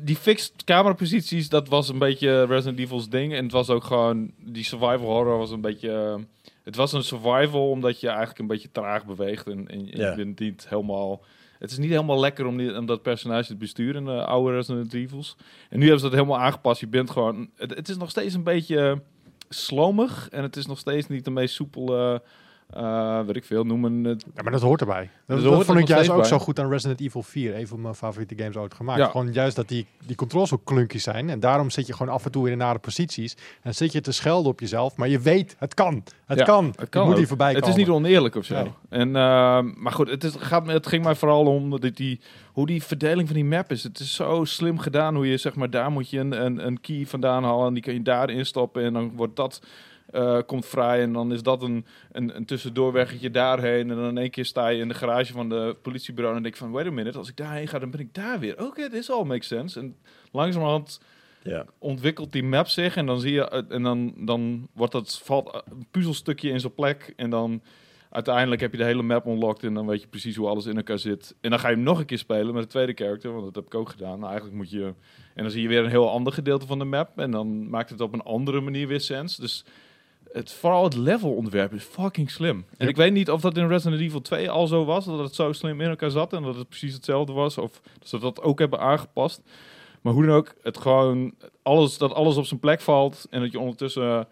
Die 0.00 0.16
fixed 0.16 0.52
cameraposities, 0.64 1.48
dat 1.48 1.68
was 1.68 1.88
een 1.88 1.98
beetje 1.98 2.44
Resident 2.44 2.78
Evil's 2.78 3.08
ding. 3.08 3.34
En 3.34 3.42
het 3.42 3.52
was 3.52 3.68
ook 3.70 3.84
gewoon, 3.84 4.30
die 4.38 4.64
survival 4.64 4.98
horror 5.06 5.38
was 5.38 5.50
een 5.50 5.60
beetje. 5.60 6.18
Eh, 6.60 6.64
het 6.64 6.76
was 6.76 6.92
een 6.92 7.02
survival 7.04 7.70
omdat 7.70 8.00
je 8.00 8.08
eigenlijk 8.08 8.38
een 8.38 8.46
beetje 8.46 8.70
traag 8.72 9.04
beweegt. 9.06 9.46
En, 9.46 9.68
en, 9.68 9.90
en 9.90 9.98
Ja. 9.98 10.10
je 10.10 10.16
bent 10.16 10.38
niet 10.38 10.68
helemaal. 10.68 11.24
Het 11.58 11.70
is 11.70 11.78
niet 11.78 11.90
helemaal 11.90 12.20
lekker 12.20 12.46
om, 12.46 12.56
die, 12.56 12.76
om 12.76 12.86
dat 12.86 13.02
personage 13.02 13.46
te 13.46 13.56
besturen 13.56 14.04
de 14.04 14.24
oude 14.24 14.54
Resident 14.54 14.94
Evils. 14.94 15.36
En 15.68 15.76
nu 15.78 15.82
hebben 15.84 16.00
ze 16.00 16.06
dat 16.08 16.14
helemaal 16.18 16.38
aangepast. 16.40 16.80
Je 16.80 16.86
bent 16.86 17.10
gewoon. 17.10 17.50
Het, 17.56 17.74
het 17.74 17.88
is 17.88 17.96
nog 17.96 18.10
steeds 18.10 18.34
een 18.34 18.42
beetje 18.42 19.02
slomig. 19.48 20.28
En 20.30 20.42
het 20.42 20.56
is 20.56 20.66
nog 20.66 20.78
steeds 20.78 21.06
niet 21.08 21.24
de 21.24 21.30
meest 21.30 21.54
soepele 21.54 22.22
Weet 23.26 23.36
ik 23.36 23.44
veel, 23.44 23.64
noemen 23.64 24.04
het. 24.04 24.24
Ja, 24.34 24.42
maar 24.42 24.52
dat 24.52 24.60
hoort 24.60 24.80
erbij. 24.80 25.10
Dat, 25.26 25.42
hoort 25.42 25.56
dat 25.56 25.64
vond 25.64 25.78
ik 25.78 25.88
juist 25.88 26.10
ook 26.10 26.16
bij. 26.16 26.26
zo 26.26 26.38
goed 26.38 26.58
aan 26.60 26.70
Resident 26.70 27.00
Evil 27.00 27.22
4. 27.22 27.56
Een 27.58 27.66
van 27.66 27.80
mijn 27.80 27.94
favoriete 27.94 28.34
games 28.36 28.56
ooit 28.56 28.74
gemaakt. 28.74 28.98
Ja. 28.98 29.06
Gewoon 29.06 29.32
juist 29.32 29.56
dat 29.56 29.68
die, 29.68 29.86
die 30.06 30.16
controls 30.16 30.48
zo 30.48 30.56
klunky 30.64 30.98
zijn. 30.98 31.30
En 31.30 31.40
daarom 31.40 31.70
zit 31.70 31.86
je 31.86 31.92
gewoon 31.92 32.12
af 32.12 32.24
en 32.24 32.30
toe 32.30 32.44
in 32.50 32.58
de 32.58 32.64
nare 32.64 32.78
posities. 32.78 33.36
En 33.62 33.74
zit 33.74 33.92
je 33.92 34.00
te 34.00 34.12
schelden 34.12 34.50
op 34.52 34.60
jezelf. 34.60 34.96
Maar 34.96 35.08
je 35.08 35.18
weet, 35.18 35.56
het 35.58 35.74
kan. 35.74 36.04
Het 36.26 36.38
Ja, 36.38 36.44
kan. 36.44 36.64
Het 36.66 36.80
Je 36.80 36.86
kan 36.86 37.02
moet 37.02 37.12
ook. 37.12 37.18
hier 37.18 37.28
voorbij 37.28 37.48
Het 37.52 37.60
komen. 37.60 37.76
is 37.78 37.84
niet 37.84 37.94
oneerlijk 37.94 38.34
of 38.34 38.44
zo. 38.44 38.54
Nee. 38.54 38.72
En, 38.88 39.08
eh, 39.08 39.60
maar 39.74 39.92
goed, 39.92 40.08
het, 40.10 40.24
is, 40.24 40.34
gaat, 40.38 40.66
het 40.66 40.86
ging 40.86 41.04
mij 41.04 41.14
vooral 41.14 41.46
om 41.46 41.70
dat 41.80 41.96
die, 41.96 42.20
hoe 42.52 42.66
die 42.66 42.82
verdeling 42.82 43.26
van 43.28 43.36
die 43.36 43.44
map 43.44 43.70
is. 43.70 43.82
Het 43.82 43.98
is 43.98 44.14
zo 44.14 44.44
slim 44.44 44.78
gedaan 44.78 45.14
hoe 45.14 45.26
je 45.28 45.36
zeg 45.36 45.54
maar 45.54 45.70
daar 45.70 45.90
moet 45.90 46.10
je 46.10 46.18
een, 46.18 46.44
een, 46.44 46.66
een 46.66 46.80
key 46.80 47.04
vandaan 47.06 47.44
halen 47.44 47.66
en 47.66 47.74
die 47.74 47.82
kan 47.82 47.94
je 47.94 48.02
daarin 48.02 48.46
stoppen 48.46 48.82
en 48.84 48.92
dan 48.92 49.12
wordt 49.16 49.36
dat 49.36 49.62
eh, 50.10 50.38
komt 50.46 50.66
vrij 50.66 51.02
en 51.02 51.12
dan 51.12 51.32
is 51.32 51.42
dat 51.42 51.62
een, 51.62 51.86
een, 52.12 52.36
een 52.36 52.44
tussendoorweggetje 52.44 53.30
daarheen 53.30 53.90
en 53.90 53.96
dan 53.96 54.08
in 54.08 54.18
één 54.18 54.30
keer 54.30 54.44
sta 54.44 54.68
je 54.68 54.80
in 54.80 54.88
de 54.88 54.94
garage 54.94 55.32
van 55.32 55.48
de 55.48 55.76
politiebureau 55.82 56.36
en 56.36 56.42
denk 56.42 56.54
je 56.54 56.60
van 56.60 56.70
wait 56.70 56.86
a 56.86 56.90
minute, 56.90 57.18
als 57.18 57.28
ik 57.28 57.36
daarheen 57.36 57.68
ga 57.68 57.78
dan 57.78 57.90
ben 57.90 58.00
ik 58.00 58.14
daar 58.14 58.38
weer. 58.38 58.66
Oké, 58.66 58.88
this 58.90 59.10
all 59.10 59.24
makes 59.24 59.46
sense. 59.46 59.78
En 59.80 59.96
langzamerhand 60.32 61.00
Ja. 61.42 61.64
ontwikkelt 61.78 62.32
die 62.32 62.42
map 62.44 62.66
zich 62.66 62.96
en 62.96 63.06
dan 63.06 63.20
zie 63.20 63.32
je 63.32 63.48
eh, 63.48 63.62
en 63.68 63.82
dan, 63.82 64.14
dan 64.16 64.68
wordt 64.72 64.92
dat 64.92 65.20
valt 65.24 65.50
eh, 65.54 65.60
een 65.70 65.86
puzzelstukje 65.90 66.50
in 66.50 66.60
zijn 66.60 66.74
plek 66.74 67.12
en 67.16 67.30
dan 67.30 67.62
uiteindelijk 68.10 68.60
heb 68.60 68.72
je 68.72 68.78
de 68.78 68.84
hele 68.84 69.02
map 69.02 69.26
unlocked 69.26 69.62
en 69.64 69.74
dan 69.74 69.86
weet 69.86 70.00
je 70.00 70.06
precies 70.08 70.36
hoe 70.36 70.48
alles 70.48 70.66
in 70.66 70.76
elkaar 70.76 70.98
zit. 70.98 71.34
En 71.40 71.50
dan 71.50 71.58
ga 71.58 71.68
je 71.68 71.74
hem 71.74 71.84
nog 71.84 71.98
een 71.98 72.04
keer 72.04 72.18
spelen 72.18 72.54
met 72.54 72.62
de 72.62 72.68
tweede 72.68 72.92
character, 72.92 73.32
want 73.32 73.44
dat 73.44 73.54
heb 73.54 73.64
ik 73.64 73.74
ook 73.74 73.88
gedaan. 73.88 74.18
Nou, 74.18 74.24
eigenlijk 74.30 74.56
moet 74.56 74.70
je 74.70 74.94
en 75.34 75.42
dan 75.42 75.50
zie 75.50 75.62
je 75.62 75.68
weer 75.68 75.84
een 75.84 75.90
heel 75.90 76.10
ander 76.10 76.32
gedeelte 76.32 76.66
van 76.66 76.78
de 76.78 76.84
map 76.84 77.18
en 77.18 77.30
dan 77.30 77.70
maakt 77.70 77.90
het 77.90 78.00
op 78.00 78.12
een 78.12 78.22
andere 78.22 78.60
manier 78.60 78.86
weer 78.88 79.00
sens. 79.00 79.36
Dus 79.36 79.64
het, 80.32 80.52
vooral 80.52 80.84
het 80.84 80.96
levelontwerp 80.96 81.72
is 81.72 81.84
fucking 81.84 82.30
slim. 82.30 82.64
En 82.76 82.88
ik 82.88 82.96
weet 82.96 83.12
niet 83.12 83.30
of 83.30 83.40
dat 83.40 83.56
in 83.56 83.68
Resident 83.68 84.00
Evil 84.00 84.20
2 84.20 84.50
al 84.50 84.66
zo 84.66 84.84
was, 84.84 85.04
dat 85.04 85.18
het 85.18 85.34
zo 85.34 85.52
slim 85.52 85.80
in 85.80 85.88
elkaar 85.88 86.10
zat 86.10 86.32
en 86.32 86.42
dat 86.42 86.56
het 86.56 86.68
precies 86.68 86.94
hetzelfde 86.94 87.32
was, 87.32 87.58
of 87.58 87.80
dat 87.98 88.08
ze 88.08 88.18
dat 88.18 88.42
ook 88.42 88.58
hebben 88.58 88.80
aangepast. 88.80 89.42
Maar 90.00 90.12
hoe 90.12 90.26
dan 90.26 90.34
ook, 90.34 90.54
het 90.62 90.78
gewoon 90.78 91.34
alles, 91.62 91.98
dat 91.98 92.12
alles 92.12 92.36
op 92.36 92.46
zijn 92.46 92.60
plek 92.60 92.80
valt 92.80 93.26
en 93.30 93.40
dat 93.40 93.52
je 93.52 93.58
ondertussen 93.58 94.18
eh, 94.18 94.24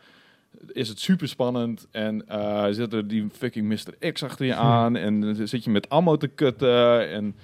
is 0.72 0.88
het 0.88 1.00
super 1.00 1.28
spannend 1.28 1.86
en 1.90 2.28
eh 2.28 2.66
zit 2.70 2.92
er 2.92 3.08
die 3.08 3.26
fucking 3.32 3.68
Mr. 3.68 4.12
X 4.12 4.22
achter 4.22 4.46
je 4.46 4.54
aan 4.78 4.96
en 4.96 5.48
zit 5.48 5.64
je 5.64 5.70
met 5.70 5.88
ammo 5.88 6.16
te 6.16 6.28
kutten 6.28 7.10
en 7.10 7.36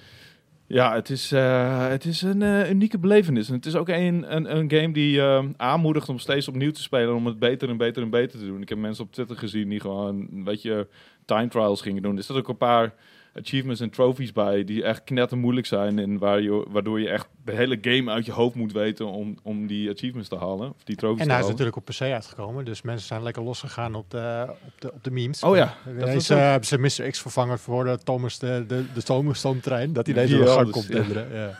ja, 0.67 0.93
het 0.93 1.09
is, 1.09 1.31
eh, 1.31 1.87
het 1.87 2.05
is 2.05 2.21
een 2.21 2.41
eh, 2.41 2.69
unieke 2.69 2.99
belevenis. 2.99 3.47
En 3.47 3.55
het 3.55 3.65
is 3.65 3.75
ook 3.75 3.89
een, 3.89 4.35
een, 4.35 4.57
een 4.57 4.71
game 4.71 4.93
die 4.93 5.21
eh, 5.21 5.43
aanmoedigt 5.57 6.09
om 6.09 6.19
steeds 6.19 6.47
opnieuw 6.47 6.71
te 6.71 6.81
spelen, 6.81 7.15
om 7.15 7.25
het 7.25 7.39
beter 7.39 7.69
en 7.69 7.77
beter 7.77 8.03
en 8.03 8.09
beter 8.09 8.39
te 8.39 8.45
doen. 8.45 8.61
Ik 8.61 8.69
heb 8.69 8.77
mensen 8.77 9.03
op 9.03 9.11
Twitter 9.11 9.37
gezien 9.37 9.69
die 9.69 9.79
gewoon, 9.79 10.43
weet 10.43 10.61
je, 10.61 10.87
time 11.25 11.47
trials 11.47 11.81
gingen 11.81 12.01
doen. 12.01 12.17
Er 12.17 12.23
zitten 12.23 12.43
ook 12.43 12.49
een 12.49 12.57
paar 12.57 12.93
achievements 13.39 13.81
en 13.81 13.89
trophies 13.89 14.31
bij 14.31 14.63
die 14.63 14.83
echt 14.83 15.03
knettermoeilijk 15.03 15.67
zijn 15.67 15.99
en 15.99 16.17
waar 16.17 16.41
je, 16.41 16.65
waardoor 16.69 16.99
je 16.99 17.09
echt 17.09 17.27
de 17.45 17.51
hele 17.51 17.77
game 17.81 18.11
uit 18.11 18.25
je 18.25 18.31
hoofd 18.31 18.55
moet 18.55 18.71
weten 18.71 19.05
om, 19.05 19.37
om 19.43 19.67
die 19.67 19.89
achievements 19.89 20.29
te 20.29 20.37
halen. 20.37 20.69
Of 20.69 20.83
die 20.83 20.95
trophies 20.95 21.21
En 21.21 21.29
hij 21.29 21.39
is 21.39 21.47
natuurlijk 21.47 21.75
op 21.75 21.85
PC 21.85 22.01
uitgekomen. 22.01 22.65
Dus 22.65 22.81
mensen 22.81 23.07
zijn 23.07 23.23
lekker 23.23 23.43
losgegaan 23.43 23.95
op 23.95 24.11
de, 24.11 24.45
op 24.65 24.81
de, 24.81 24.93
op 24.93 25.03
de 25.03 25.11
memes. 25.11 25.43
Oh 25.43 25.55
ja, 25.55 25.75
dat 25.85 25.93
Ineens 25.93 26.27
was 26.27 26.29
eh, 26.29 26.49
hebben 26.49 26.89
ze 26.91 27.01
Mr. 27.03 27.09
X 27.09 27.21
vervangen 27.21 27.59
voor 27.59 27.83
de 27.83 27.97
Thomas 28.03 28.39
de, 28.39 28.63
de, 28.67 28.85
de 28.93 29.01
stoom- 29.01 29.33
stoomtrein. 29.33 29.93
Dat 29.93 30.05
hij 30.05 30.15
deze 30.15 30.37
Ja, 30.37 30.43
de 30.43 30.49
gang 30.49 30.69
komt 30.69 30.87
ja. 30.87 31.59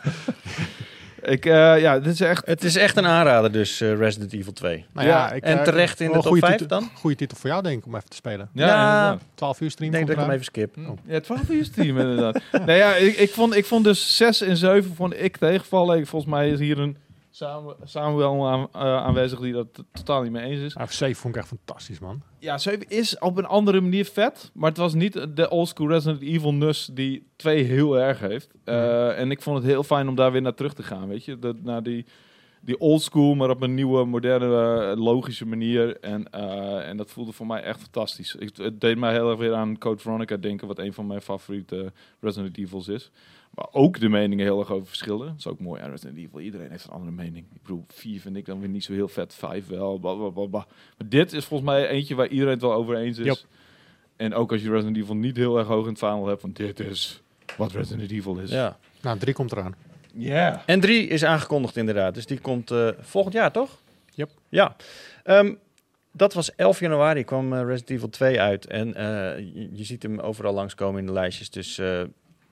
Ja. 1.22 1.28
Ik, 1.30 1.46
eh, 1.46 1.80
ja, 1.80 1.98
dit 1.98 2.12
is 2.12 2.20
echt... 2.20 2.46
Het 2.46 2.64
is 2.64 2.76
echt 2.76 2.96
een 2.96 3.06
aanrader 3.06 3.52
dus, 3.52 3.80
eh, 3.80 3.94
Resident 3.96 4.32
Evil 4.32 4.52
2. 4.52 4.84
Nou 4.92 5.06
Ja, 5.06 5.32
ik, 5.32 5.42
en 5.42 5.58
eh, 5.58 5.64
terecht 5.64 6.00
in 6.00 6.06
de 6.06 6.12
top 6.12 6.22
goede 6.26 6.40
5 6.46 6.52
titel- 6.58 6.80
dan? 6.80 6.90
Goede 6.94 7.16
titel 7.16 7.36
voor 7.36 7.50
jou 7.50 7.62
denk 7.62 7.78
ik 7.78 7.86
om 7.86 7.94
even 7.96 8.08
te 8.08 8.16
spelen. 8.16 8.48
Ja, 8.52 8.66
Ja, 8.66 8.72
inderdaad. 8.96 9.22
12 9.34 9.60
uur 9.60 9.66
Ik 9.66 9.72
stream 9.72 9.92
denk 9.92 10.06
dat 10.06 10.16
ik 10.16 10.22
hem 10.22 10.30
even 10.30 10.44
skip. 10.44 10.76
eraan. 10.76 10.98
Ja, 11.06 11.20
12 11.20 11.48
uur 11.48 11.64
stream 11.64 11.98
inderdaad. 11.98 12.40
nee, 12.66 12.76
ja, 12.78 12.94
ik, 12.94 13.16
ik, 13.16 13.30
vond, 13.30 13.54
ik 13.56 13.64
vond 13.66 13.84
dus 13.84 14.16
6 14.16 14.40
en 14.40 14.56
7 14.56 14.94
vond 14.94 15.20
ik 15.20 15.36
tegenvallen. 15.36 16.06
Volgens 16.06 16.30
mij 16.32 16.48
is 16.50 16.58
hier 16.58 16.78
een 16.78 16.96
Samuel, 17.36 17.76
Samuel 17.84 18.48
aan, 18.48 18.68
eh, 18.72 18.80
aanwezig 18.80 19.40
die 19.40 19.52
dat 19.52 19.84
totaal 19.92 20.22
niet 20.22 20.32
mee 20.32 20.44
eens 20.44 20.60
is. 20.60 20.74
Maar 20.74 20.92
7 20.92 21.16
vond 21.16 21.34
ik 21.34 21.40
echt 21.40 21.50
fantastisch, 21.50 21.98
man. 21.98 22.22
Ja, 22.38 22.58
7 22.58 22.88
is 22.88 23.18
op 23.18 23.36
een 23.36 23.46
andere 23.46 23.80
manier 23.80 24.04
vet, 24.04 24.50
maar 24.54 24.68
het 24.68 24.78
was 24.78 24.94
niet 24.94 25.36
de 25.36 25.50
oldschool 25.50 25.88
Resident 25.88 26.22
Evil 26.22 26.54
nus 26.54 26.90
die 26.92 27.26
2 27.36 27.62
heel 27.62 27.98
erg 27.98 28.18
heeft. 28.18 28.50
Eh, 28.64 29.18
En 29.18 29.30
ik 29.30 29.42
vond 29.42 29.56
het 29.56 29.66
heel 29.66 29.82
fijn 29.82 30.08
om 30.08 30.14
daar 30.14 30.32
weer 30.32 30.42
naar 30.42 30.54
terug 30.54 30.74
te 30.74 30.82
gaan, 30.82 31.08
weet 31.08 31.24
je. 31.24 31.38
Dat, 31.38 31.62
naar 31.62 31.82
die, 31.82 32.06
die 32.60 32.78
oldschool, 32.78 33.34
maar 33.34 33.50
op 33.50 33.62
een 33.62 33.74
nieuwe, 33.74 34.04
moderne, 34.04 34.94
logische 34.96 35.46
manier. 35.46 36.00
En, 36.00 36.30
eh, 36.30 36.88
en 36.88 36.96
dat 36.96 37.10
voelde 37.10 37.32
voor 37.32 37.46
mij 37.46 37.62
echt 37.62 37.80
fantastisch. 37.80 38.34
Ik, 38.34 38.56
het 38.56 38.80
deed 38.80 38.98
mij 38.98 39.12
heel 39.12 39.30
erg 39.30 39.38
weer 39.38 39.54
aan 39.54 39.78
Code 39.78 40.00
Veronica 40.02 40.36
denken, 40.36 40.66
wat 40.66 40.78
een 40.78 40.92
van 40.92 41.06
mijn 41.06 41.22
favoriete 41.22 41.92
Resident 42.20 42.58
Evils 42.58 42.88
is. 42.88 43.10
Maar 43.56 43.68
ook 43.72 44.00
de 44.00 44.08
meningen 44.08 44.44
heel 44.44 44.58
erg 44.58 44.70
over 44.70 44.86
verschillen. 44.86 45.26
Dat 45.26 45.38
is 45.38 45.46
ook 45.46 45.60
mooi 45.60 45.82
aan 45.82 45.90
Resident 45.90 46.18
Evil. 46.18 46.40
Iedereen 46.40 46.70
heeft 46.70 46.84
een 46.84 46.90
andere 46.90 47.12
mening. 47.12 47.46
Ik 47.54 47.62
bedoel, 47.62 47.84
4 47.88 48.20
vind 48.20 48.36
ik 48.36 48.46
dan 48.46 48.60
weer 48.60 48.68
niet 48.68 48.84
zo 48.84 48.92
heel 48.92 49.08
vet. 49.08 49.34
5 49.34 49.66
wel. 49.66 49.98
Blah, 49.98 50.18
blah, 50.18 50.32
blah, 50.32 50.50
blah. 50.50 50.64
Maar 50.98 51.08
dit 51.08 51.32
is 51.32 51.44
volgens 51.44 51.70
mij 51.70 51.88
eentje 51.88 52.14
waar 52.14 52.28
iedereen 52.28 52.52
het 52.52 52.62
wel 52.62 52.72
over 52.72 52.96
eens 52.96 53.18
is. 53.18 53.24
Yep. 53.24 53.38
En 54.16 54.34
ook 54.34 54.52
als 54.52 54.62
je 54.62 54.70
Resident 54.70 54.96
Evil 54.96 55.16
niet 55.16 55.36
heel 55.36 55.58
erg 55.58 55.66
hoog 55.66 55.82
in 55.84 55.90
het 55.90 55.98
vaandel 55.98 56.26
hebt 56.26 56.40
van 56.40 56.52
dit 56.52 56.80
is 56.80 57.22
wat 57.56 57.72
Resident 57.72 58.10
Evil 58.10 58.38
is. 58.38 58.50
Ja. 58.50 58.78
Nou, 59.02 59.18
3 59.18 59.34
komt 59.34 59.52
eraan. 59.52 59.74
Yeah. 60.12 60.58
En 60.66 60.80
3 60.80 61.06
is 61.06 61.24
aangekondigd 61.24 61.76
inderdaad. 61.76 62.14
Dus 62.14 62.26
die 62.26 62.40
komt 62.40 62.70
eh, 62.70 62.88
volgend 63.00 63.34
jaar, 63.34 63.52
toch? 63.52 63.78
Yep. 64.14 64.30
Ja. 64.48 64.76
Ehm, 65.24 65.54
dat 66.12 66.34
was 66.34 66.54
11 66.54 66.80
januari 66.80 67.24
kwam 67.24 67.52
eh, 67.52 67.58
Resident 67.60 67.90
Evil 67.90 68.08
2 68.08 68.40
uit. 68.40 68.66
En 68.66 68.94
eh, 68.94 69.38
je, 69.38 69.68
je 69.72 69.84
ziet 69.84 70.02
hem 70.02 70.18
overal 70.18 70.54
langskomen 70.54 71.00
in 71.00 71.06
de 71.06 71.12
lijstjes. 71.12 71.50
Dus 71.50 71.78
eh, 71.78 72.02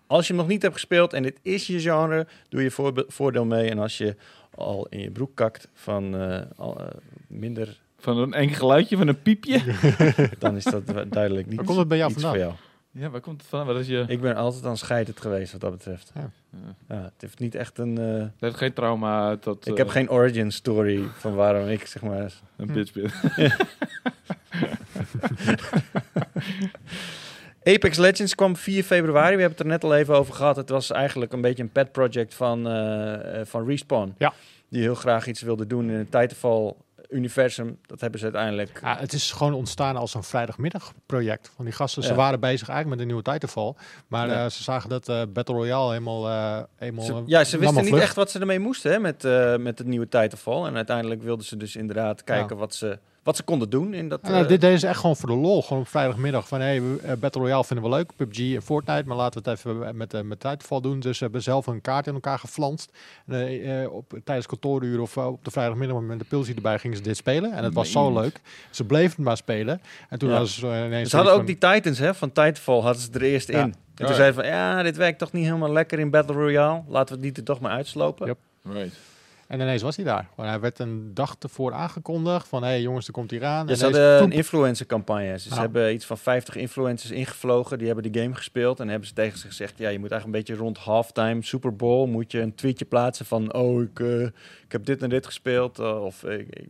als 0.07 0.27
je 0.27 0.33
hem 0.33 0.43
nog 0.43 0.51
niet 0.51 0.62
hebt 0.62 0.75
gespeeld 0.75 1.12
en 1.12 1.23
dit 1.23 1.38
is 1.43 1.67
je 1.67 1.81
genre, 1.81 2.27
doe 2.49 2.62
je 2.62 3.05
voordeel 3.09 3.45
mee. 3.45 3.71
En 3.71 3.79
als 3.79 3.99
je 3.99 4.17
al 4.55 4.87
in 4.90 5.01
je 5.01 5.11
broek 5.11 5.35
kakt 5.35 5.69
van 5.73 6.17
eh, 6.17 6.40
al, 6.57 6.81
eh, 6.81 6.87
minder, 7.27 7.81
Van 7.99 8.19
een 8.19 8.33
enkel 8.33 8.57
geluidje, 8.57 8.97
van 8.97 9.09
een 9.09 9.23
piepje. 9.23 9.61
dan 10.38 10.57
is 10.57 10.64
dat 10.64 10.87
duidelijk 11.11 11.47
niet 11.47 11.57
Waar 11.57 11.64
komt 11.67 11.79
het 11.79 11.88
bij 11.88 11.99
jou 11.99 12.11
iets 12.12 12.23
vandaan? 12.23 12.40
voor 12.40 12.51
jou. 12.51 13.05
ja, 13.05 13.11
waar 13.11 13.21
komt 13.21 13.40
het 13.40 13.51
van? 13.51 13.67
Wat 13.67 13.77
is 13.79 13.87
je... 13.87 14.05
Ik 14.09 14.21
ben 14.21 14.37
altijd 14.37 14.64
aan 14.64 14.77
scheidend 14.77 15.21
geweest 15.21 15.53
wat 15.53 15.61
dat 15.61 15.71
betreft. 15.71 16.12
Ja. 16.14 16.31
Ja, 16.88 17.03
het 17.03 17.12
heeft 17.19 17.38
niet 17.38 17.55
echt 17.55 17.79
een... 17.79 17.99
eh, 17.99 18.19
Het 18.21 18.31
heeft 18.38 18.57
geen 18.57 18.73
trauma 18.73 19.37
dat... 19.40 19.67
ik 19.67 19.77
heb 19.77 19.88
geen 19.88 20.11
origin 20.11 20.53
story 20.53 21.03
van 21.19 21.35
waarom 21.35 21.69
ik 21.69 21.87
zeg 21.87 22.03
maar 22.03 22.33
Een 22.57 22.73
bitch 22.73 22.93
ben. 22.93 23.11
Apex 27.64 27.96
Legends 27.98 28.35
kwam 28.35 28.57
4 28.57 28.83
februari. 28.85 29.35
We 29.35 29.40
hebben 29.40 29.50
het 29.59 29.61
er 29.61 29.66
net 29.72 29.85
al 29.85 29.94
even 29.94 30.14
over 30.16 30.35
gehad. 30.35 30.57
Het 30.57 30.68
was 30.68 30.90
eigenlijk 30.90 31.33
een 31.33 31.40
beetje 31.40 31.62
een 31.62 31.72
pet 31.72 31.92
project 31.92 32.35
van, 32.35 32.66
eh, 32.68 33.40
eh, 33.40 33.46
van 33.46 33.66
Respawn. 33.66 34.14
Ja. 34.18 34.33
Die 34.68 34.83
heel 34.83 34.94
graag 34.94 35.27
iets 35.27 35.42
wilde 35.42 35.66
doen 35.66 35.90
in 35.90 35.96
het 35.98 36.11
Titanfall 36.11 36.72
universum. 37.11 37.79
Dat 37.87 38.00
hebben 38.00 38.18
ze 38.18 38.24
uiteindelijk... 38.24 38.79
Ja, 38.83 38.96
het 38.98 39.12
is 39.12 39.33
gewoon 39.33 39.53
ontstaan 39.55 39.96
als 39.96 40.14
een 40.14 40.22
vrijdagmiddagproject. 40.22 41.53
Van 41.57 41.64
die 41.64 41.74
gasten, 41.74 42.03
ze 42.03 42.09
Ja. 42.09 42.14
waren 42.14 42.40
bezig 42.40 42.68
eigenlijk 42.68 42.88
met 42.88 42.98
een 42.98 43.07
nieuwe 43.14 43.22
Titanfall. 43.33 43.74
Maar 44.09 44.29
Ja. 44.29 44.44
eh, 44.44 44.50
ze 44.50 44.62
zagen 44.62 44.88
dat 44.88 45.33
Battle 45.33 45.55
Royale 45.55 45.88
helemaal... 45.92 46.68
helemaal 46.77 47.05
Ze- 47.05 47.22
ja, 47.27 47.44
ze 47.44 47.59
wisten 47.59 47.85
niet 47.85 47.94
echt 47.94 48.16
wat 48.16 48.31
ze 48.31 48.38
ermee 48.38 48.59
moesten 48.59 48.92
hè, 48.92 48.98
met, 48.98 49.22
met 49.61 49.79
het 49.79 49.87
nieuwe 49.87 50.09
Titanfall. 50.09 50.64
En 50.66 50.77
uiteindelijk 50.77 51.22
wilden 51.22 51.44
ze 51.46 51.57
dus 51.57 51.77
inderdaad 51.77 52.24
kijken 52.24 52.57
wat, 52.57 52.74
ze, 52.74 52.98
wat 53.25 53.37
ze 53.37 53.43
konden 53.43 53.71
doen 53.71 53.95
in 53.95 54.09
dat... 54.09 54.21
Ja, 54.23 54.29
nou, 54.31 54.43
eh, 54.43 54.49
dit 54.49 54.61
deden 54.61 54.79
ze 54.79 54.87
echt 54.87 55.01
gewoon 55.01 55.17
voor 55.17 55.29
de 55.29 55.35
lol. 55.35 55.63
Gewoon 55.63 55.83
op 55.83 55.89
vrijdagmiddag 55.89 56.49
van, 56.49 56.61
hey, 56.61 56.83
we- 56.83 56.99
eh, 57.03 57.13
Battle 57.17 57.41
Royale 57.43 57.65
vinden 57.65 57.91
we 57.91 57.97
leuk. 57.97 58.11
PUBG 58.17 58.55
en 58.55 58.63
Fortnite, 58.63 59.03
maar 59.07 59.17
laten 59.17 59.43
we 59.43 59.51
het 59.51 59.59
even 59.59 59.97
met, 59.97 60.15
eh, 60.15 60.21
met 60.21 60.41
Titanfall 60.41 60.81
doen. 60.81 61.01
Dus 61.01 61.17
ze 61.19 61.25
hebben 61.25 61.43
zelf 61.43 61.67
een 61.67 61.81
kaart 61.81 62.07
in 62.07 62.15
elkaar 62.15 62.39
geflanst. 62.39 62.93
En, 63.27 63.35
eh, 63.35 63.83
eh, 63.83 63.93
op, 63.93 64.13
tijdens 64.25 64.47
kantooruren 64.47 65.03
of 65.03 65.17
op 65.17 65.45
de 65.45 65.51
vrijdagmiddag 65.51 66.01
met 66.01 66.19
de 66.19 66.25
pilsie 66.25 66.55
erbij 66.55 66.79
gingen 66.79 66.97
ze 66.97 67.03
dit 67.03 67.17
spelen. 67.17 67.53
En 67.53 67.65
het 67.65 67.75
was 67.75 67.91
zo 67.91 68.13
leuk. 68.13 68.41
Ze 68.71 68.85
bleven 68.85 69.11
het 69.17 69.25
maar 69.25 69.37
spelen. 69.37 69.81
En 70.09 70.19
toen 70.19 70.29
Ja. 70.29 70.35
hadden 70.35 70.53
ze 70.55 70.67
ineens 70.87 71.11
ze 71.11 71.17
hadden 71.17 71.35
ook 71.35 71.47
die 71.47 71.59
Titans 71.59 71.99
hè, 71.99 72.15
van 72.15 72.29
Titanfall, 72.33 72.81
hadden 72.81 73.03
ze 73.03 73.09
er 73.13 73.23
eerst 73.23 73.49
Ja. 73.49 73.59
in. 73.59 73.65
En 73.65 73.75
toen 73.95 74.09
ja. 74.09 74.15
zeiden 74.15 74.35
van, 74.35 74.47
ja, 74.47 74.83
dit 74.83 74.97
werkt 74.97 75.19
toch 75.19 75.33
niet 75.33 75.45
helemaal 75.45 75.73
lekker 75.73 75.99
in 75.99 76.11
Battle 76.11 76.35
Royale. 76.35 76.83
Laten 76.89 77.09
we 77.09 77.15
het 77.15 77.25
niet 77.25 77.37
er 77.37 77.45
toch 77.45 77.61
maar 77.61 77.71
uitslopen. 77.71 78.27
Yep. 78.27 78.39
Right. 78.73 78.95
En 79.48 79.61
ineens 79.61 79.83
was 79.83 79.96
hij 79.96 80.04
daar. 80.04 80.28
Maar 80.37 80.48
hij 80.48 80.61
werd 80.61 80.78
een 80.78 81.11
dag 81.14 81.37
ervoor 81.38 81.72
aangekondigd 81.72 82.48
van, 82.48 82.62
hé 82.62 82.68
hey, 82.68 82.80
jongens, 82.80 83.07
er 83.07 83.12
komt 83.12 83.30
hier 83.30 83.44
aan. 83.44 83.64
Ja, 83.64 83.70
En 83.70 83.76
ze 83.76 83.85
hadden 83.85 84.11
een 84.12 84.18
ploep. 84.18 84.30
influencer 84.33 84.87
campagne. 84.87 85.33
Dus 85.33 85.42
ze 85.42 85.48
Nou. 85.48 85.61
hebben 85.61 85.92
iets 85.94 86.04
van 86.07 86.18
50 86.18 86.57
influencers 86.57 87.11
ingevlogen. 87.11 87.78
Die 87.78 87.87
hebben 87.87 88.12
de 88.12 88.20
game 88.20 88.35
gespeeld. 88.35 88.80
En 88.80 88.88
hebben 88.88 89.09
ze 89.09 89.14
tegen 89.14 89.38
ze 89.38 89.46
gezegd... 89.46 89.78
Ja, 89.78 89.88
je 89.88 89.98
moet 89.98 90.11
eigenlijk 90.11 90.24
een 90.40 90.44
beetje 90.54 90.62
rond 90.64 90.78
halftime, 90.78 91.42
Super 91.42 91.76
Bowl... 91.76 92.07
moet 92.07 92.33
je 92.33 92.40
een 92.40 92.54
tweetje 92.54 92.85
plaatsen 92.85 93.26
van... 93.26 93.54
Oh, 93.54 93.83
ik, 93.83 94.00
eh, 94.00 94.20
ik 94.22 94.33
heb 94.72 94.85
dit 94.85 95.02
en 95.02 95.09
dit 95.09 95.26
gespeeld. 95.26 95.78
eh, 95.78 96.04
of 96.04 96.24
eh, 96.24 96.38
ik- 96.38 96.64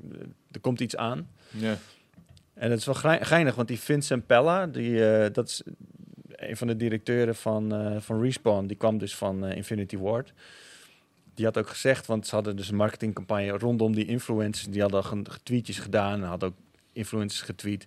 er 0.52 0.60
komt 0.60 0.80
iets 0.80 0.96
aan. 0.96 1.28
Ja. 1.50 1.76
En 2.54 2.70
het 2.70 2.78
is 2.78 2.84
wel 2.86 3.18
geinig, 3.20 3.54
want 3.54 3.68
die 3.68 3.80
Vincent 3.80 4.26
Pella... 4.26 4.66
Die, 4.66 5.08
eh, 5.10 5.32
dat 5.32 5.48
is 5.48 5.62
een 6.28 6.56
van 6.56 6.66
de 6.66 6.76
directeuren 6.76 7.34
van, 7.34 7.74
eh, 7.74 7.96
van 8.00 8.20
Respawn. 8.22 8.66
Die 8.66 8.76
kwam 8.76 8.98
dus 8.98 9.14
van 9.16 9.44
Infinity 9.46 9.96
Ward. 9.98 10.32
Die 11.34 11.44
had 11.44 11.58
ook 11.58 11.68
gezegd, 11.68 12.06
want 12.06 12.26
ze 12.26 12.34
hadden 12.34 12.56
dus 12.56 12.68
een 12.68 12.76
marketingcampagne 12.76 13.48
rondom 13.50 13.94
die 13.94 14.06
influencers. 14.06 14.66
Die 14.66 14.80
hadden 14.80 15.24
tweetjes 15.42 15.78
gedaan 15.78 16.22
en 16.22 16.28
hadden 16.28 16.48
ook 16.48 16.54
influencers 16.92 17.40
getweet. 17.42 17.84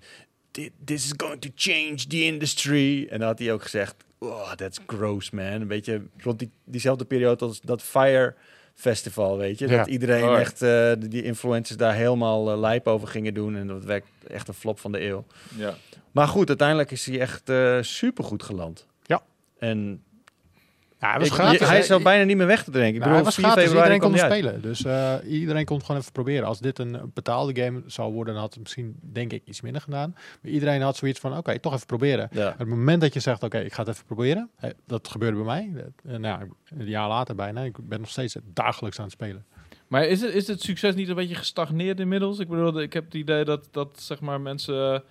"Thi- 0.52 0.72
This 0.84 1.06
is 1.06 1.14
going 1.18 1.42
to 1.42 1.50
change 1.56 1.96
the 2.08 2.24
industry. 2.24 3.08
En 3.10 3.20
dan 3.20 3.28
had 3.28 3.40
hij 3.40 3.54
ook 3.54 3.62
gezegd, 3.62 3.96
oh, 4.18 4.52
that's 4.52 4.80
gross, 4.88 5.30
man. 5.30 5.46
Een 5.46 5.68
beetje 5.68 6.02
rond 6.18 6.40
die, 6.40 6.52
diezelfde 6.66 7.06
periode 7.06 7.46
als 7.46 7.62
dat 7.62 7.82
Fire 7.82 8.36
Festival, 8.74 9.38
weet 9.38 9.60
je. 9.60 9.68
Ja. 9.68 9.78
Dat 9.78 9.88
iedereen 9.88 10.24
Oh 10.24 10.40
echt, 10.40 10.62
eh, 10.62 10.92
die 11.00 11.24
influencers 11.24 11.78
daar 11.78 11.94
helemaal 11.96 12.52
eh, 12.52 12.60
lijp 12.60 12.88
over 12.88 13.08
gingen 13.08 13.34
doen. 13.34 13.56
En 13.56 13.68
dat 13.68 13.84
werd 13.86 14.06
echt 14.28 14.48
een 14.48 14.54
flop 14.54 14.80
van 14.80 14.92
de 14.92 15.02
eeuw. 15.04 15.26
Ja. 15.56 15.76
Maar 16.12 16.28
goed, 16.28 16.48
uiteindelijk 16.48 16.92
is 16.92 17.06
hij 17.06 17.20
echt 17.20 17.42
super 17.46 17.86
supergoed 17.86 18.44
geland. 18.44 18.88
Ja. 19.04 19.24
En 19.60 20.04
Ja, 21.00 21.10
hij 21.10 21.20
was 21.20 21.28
ik- 21.28 21.34
gratis. 21.34 21.60
je- 21.60 21.66
hij 21.66 21.80
is 21.80 21.92
al 21.92 22.02
bijna 22.02 22.24
niet 22.24 22.38
meer 22.38 22.46
weg 22.48 22.64
te 22.64 22.72
drinken. 22.72 22.94
Ik 22.96 23.00
Nou, 23.00 23.12
hij 23.14 23.24
bedoel, 23.24 23.26
was 23.26 23.36
4 23.36 23.44
gratis, 23.46 23.64
februari 23.64 23.94
iedereen 23.94 24.12
kon 24.20 24.30
spelen. 24.32 24.62
Dus 24.62 24.84
eh, 24.86 25.40
iedereen 25.40 25.66
kon 25.66 25.76
het 25.78 25.86
gewoon 25.86 26.02
even 26.02 26.14
proberen. 26.14 26.48
Als 26.48 26.60
dit 26.60 26.80
een 26.80 27.12
betaalde 27.14 27.62
game 27.64 27.82
zou 27.86 28.14
worden, 28.14 28.34
dan 28.34 28.44
had 28.44 28.54
het 28.54 28.64
misschien, 28.64 28.96
denk 29.02 29.34
ik, 29.34 29.42
iets 29.46 29.62
minder 29.62 29.82
gedaan. 29.82 30.16
Maar 30.42 30.52
iedereen 30.52 30.82
had 30.82 30.96
zoiets 30.96 31.20
van, 31.20 31.38
oké, 31.38 31.60
toch 31.60 31.74
even 31.74 31.86
proberen. 31.86 32.28
Ja. 32.32 32.56
Het 32.58 32.68
moment 32.68 33.02
dat 33.02 33.14
je 33.14 33.20
zegt, 33.20 33.44
oké, 33.44 33.58
ik 33.60 33.74
ga 33.74 33.80
het 33.84 33.90
even 33.92 34.06
proberen. 34.06 34.50
Dat 34.88 35.08
gebeurde 35.08 35.38
bij 35.38 35.46
mij. 35.46 35.72
Eh, 36.06 36.18
nou, 36.18 36.22
ja, 36.22 36.48
een 36.78 36.86
jaar 36.86 37.08
later 37.08 37.36
bijna. 37.36 37.62
Ik 37.62 37.76
ben 37.88 38.00
nog 38.00 38.10
steeds 38.10 38.36
dagelijks 38.54 38.98
aan 38.98 39.04
het 39.04 39.14
spelen. 39.14 39.46
Maar 39.88 40.06
is 40.06 40.22
het, 40.22 40.34
is 40.34 40.48
het 40.48 40.62
succes 40.62 40.96
niet 40.96 41.10
een 41.10 41.16
beetje 41.16 41.36
gestagneerd 41.36 42.00
inmiddels? 42.00 42.40
Ik 42.40 42.48
bedoel, 42.48 42.82
ik 42.82 42.94
heb 42.94 43.06
het 43.06 43.14
idee 43.14 43.44
dat, 43.46 43.68
dat 43.72 43.90
zeg 44.02 44.20
maar 44.20 44.42
mensen... 44.42 45.04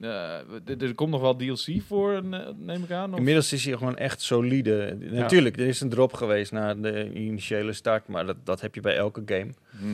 er, 0.00 0.82
er 0.82 0.94
komt 0.94 1.10
nog 1.10 1.20
wel 1.20 1.36
DLC 1.36 1.82
voor, 1.86 2.12
eh, 2.12 2.40
neem 2.56 2.82
ik 2.82 2.90
aan. 2.90 3.12
Of? 3.12 3.18
Inmiddels 3.18 3.52
is 3.52 3.64
hij 3.64 3.76
gewoon 3.76 3.96
echt 3.96 4.20
solide. 4.20 4.96
Natuurlijk, 5.00 5.56
er 5.56 5.66
is 5.66 5.80
een 5.80 5.88
drop 5.88 6.12
geweest 6.12 6.52
na 6.52 6.74
de 6.74 7.12
initiële 7.12 7.72
start, 7.72 8.08
maar 8.08 8.26
dat, 8.26 8.36
dat 8.44 8.60
heb 8.60 8.74
je 8.74 8.80
bij 8.80 8.96
elke 8.96 9.22
game. 9.26 9.50
Mhm. 9.70 9.92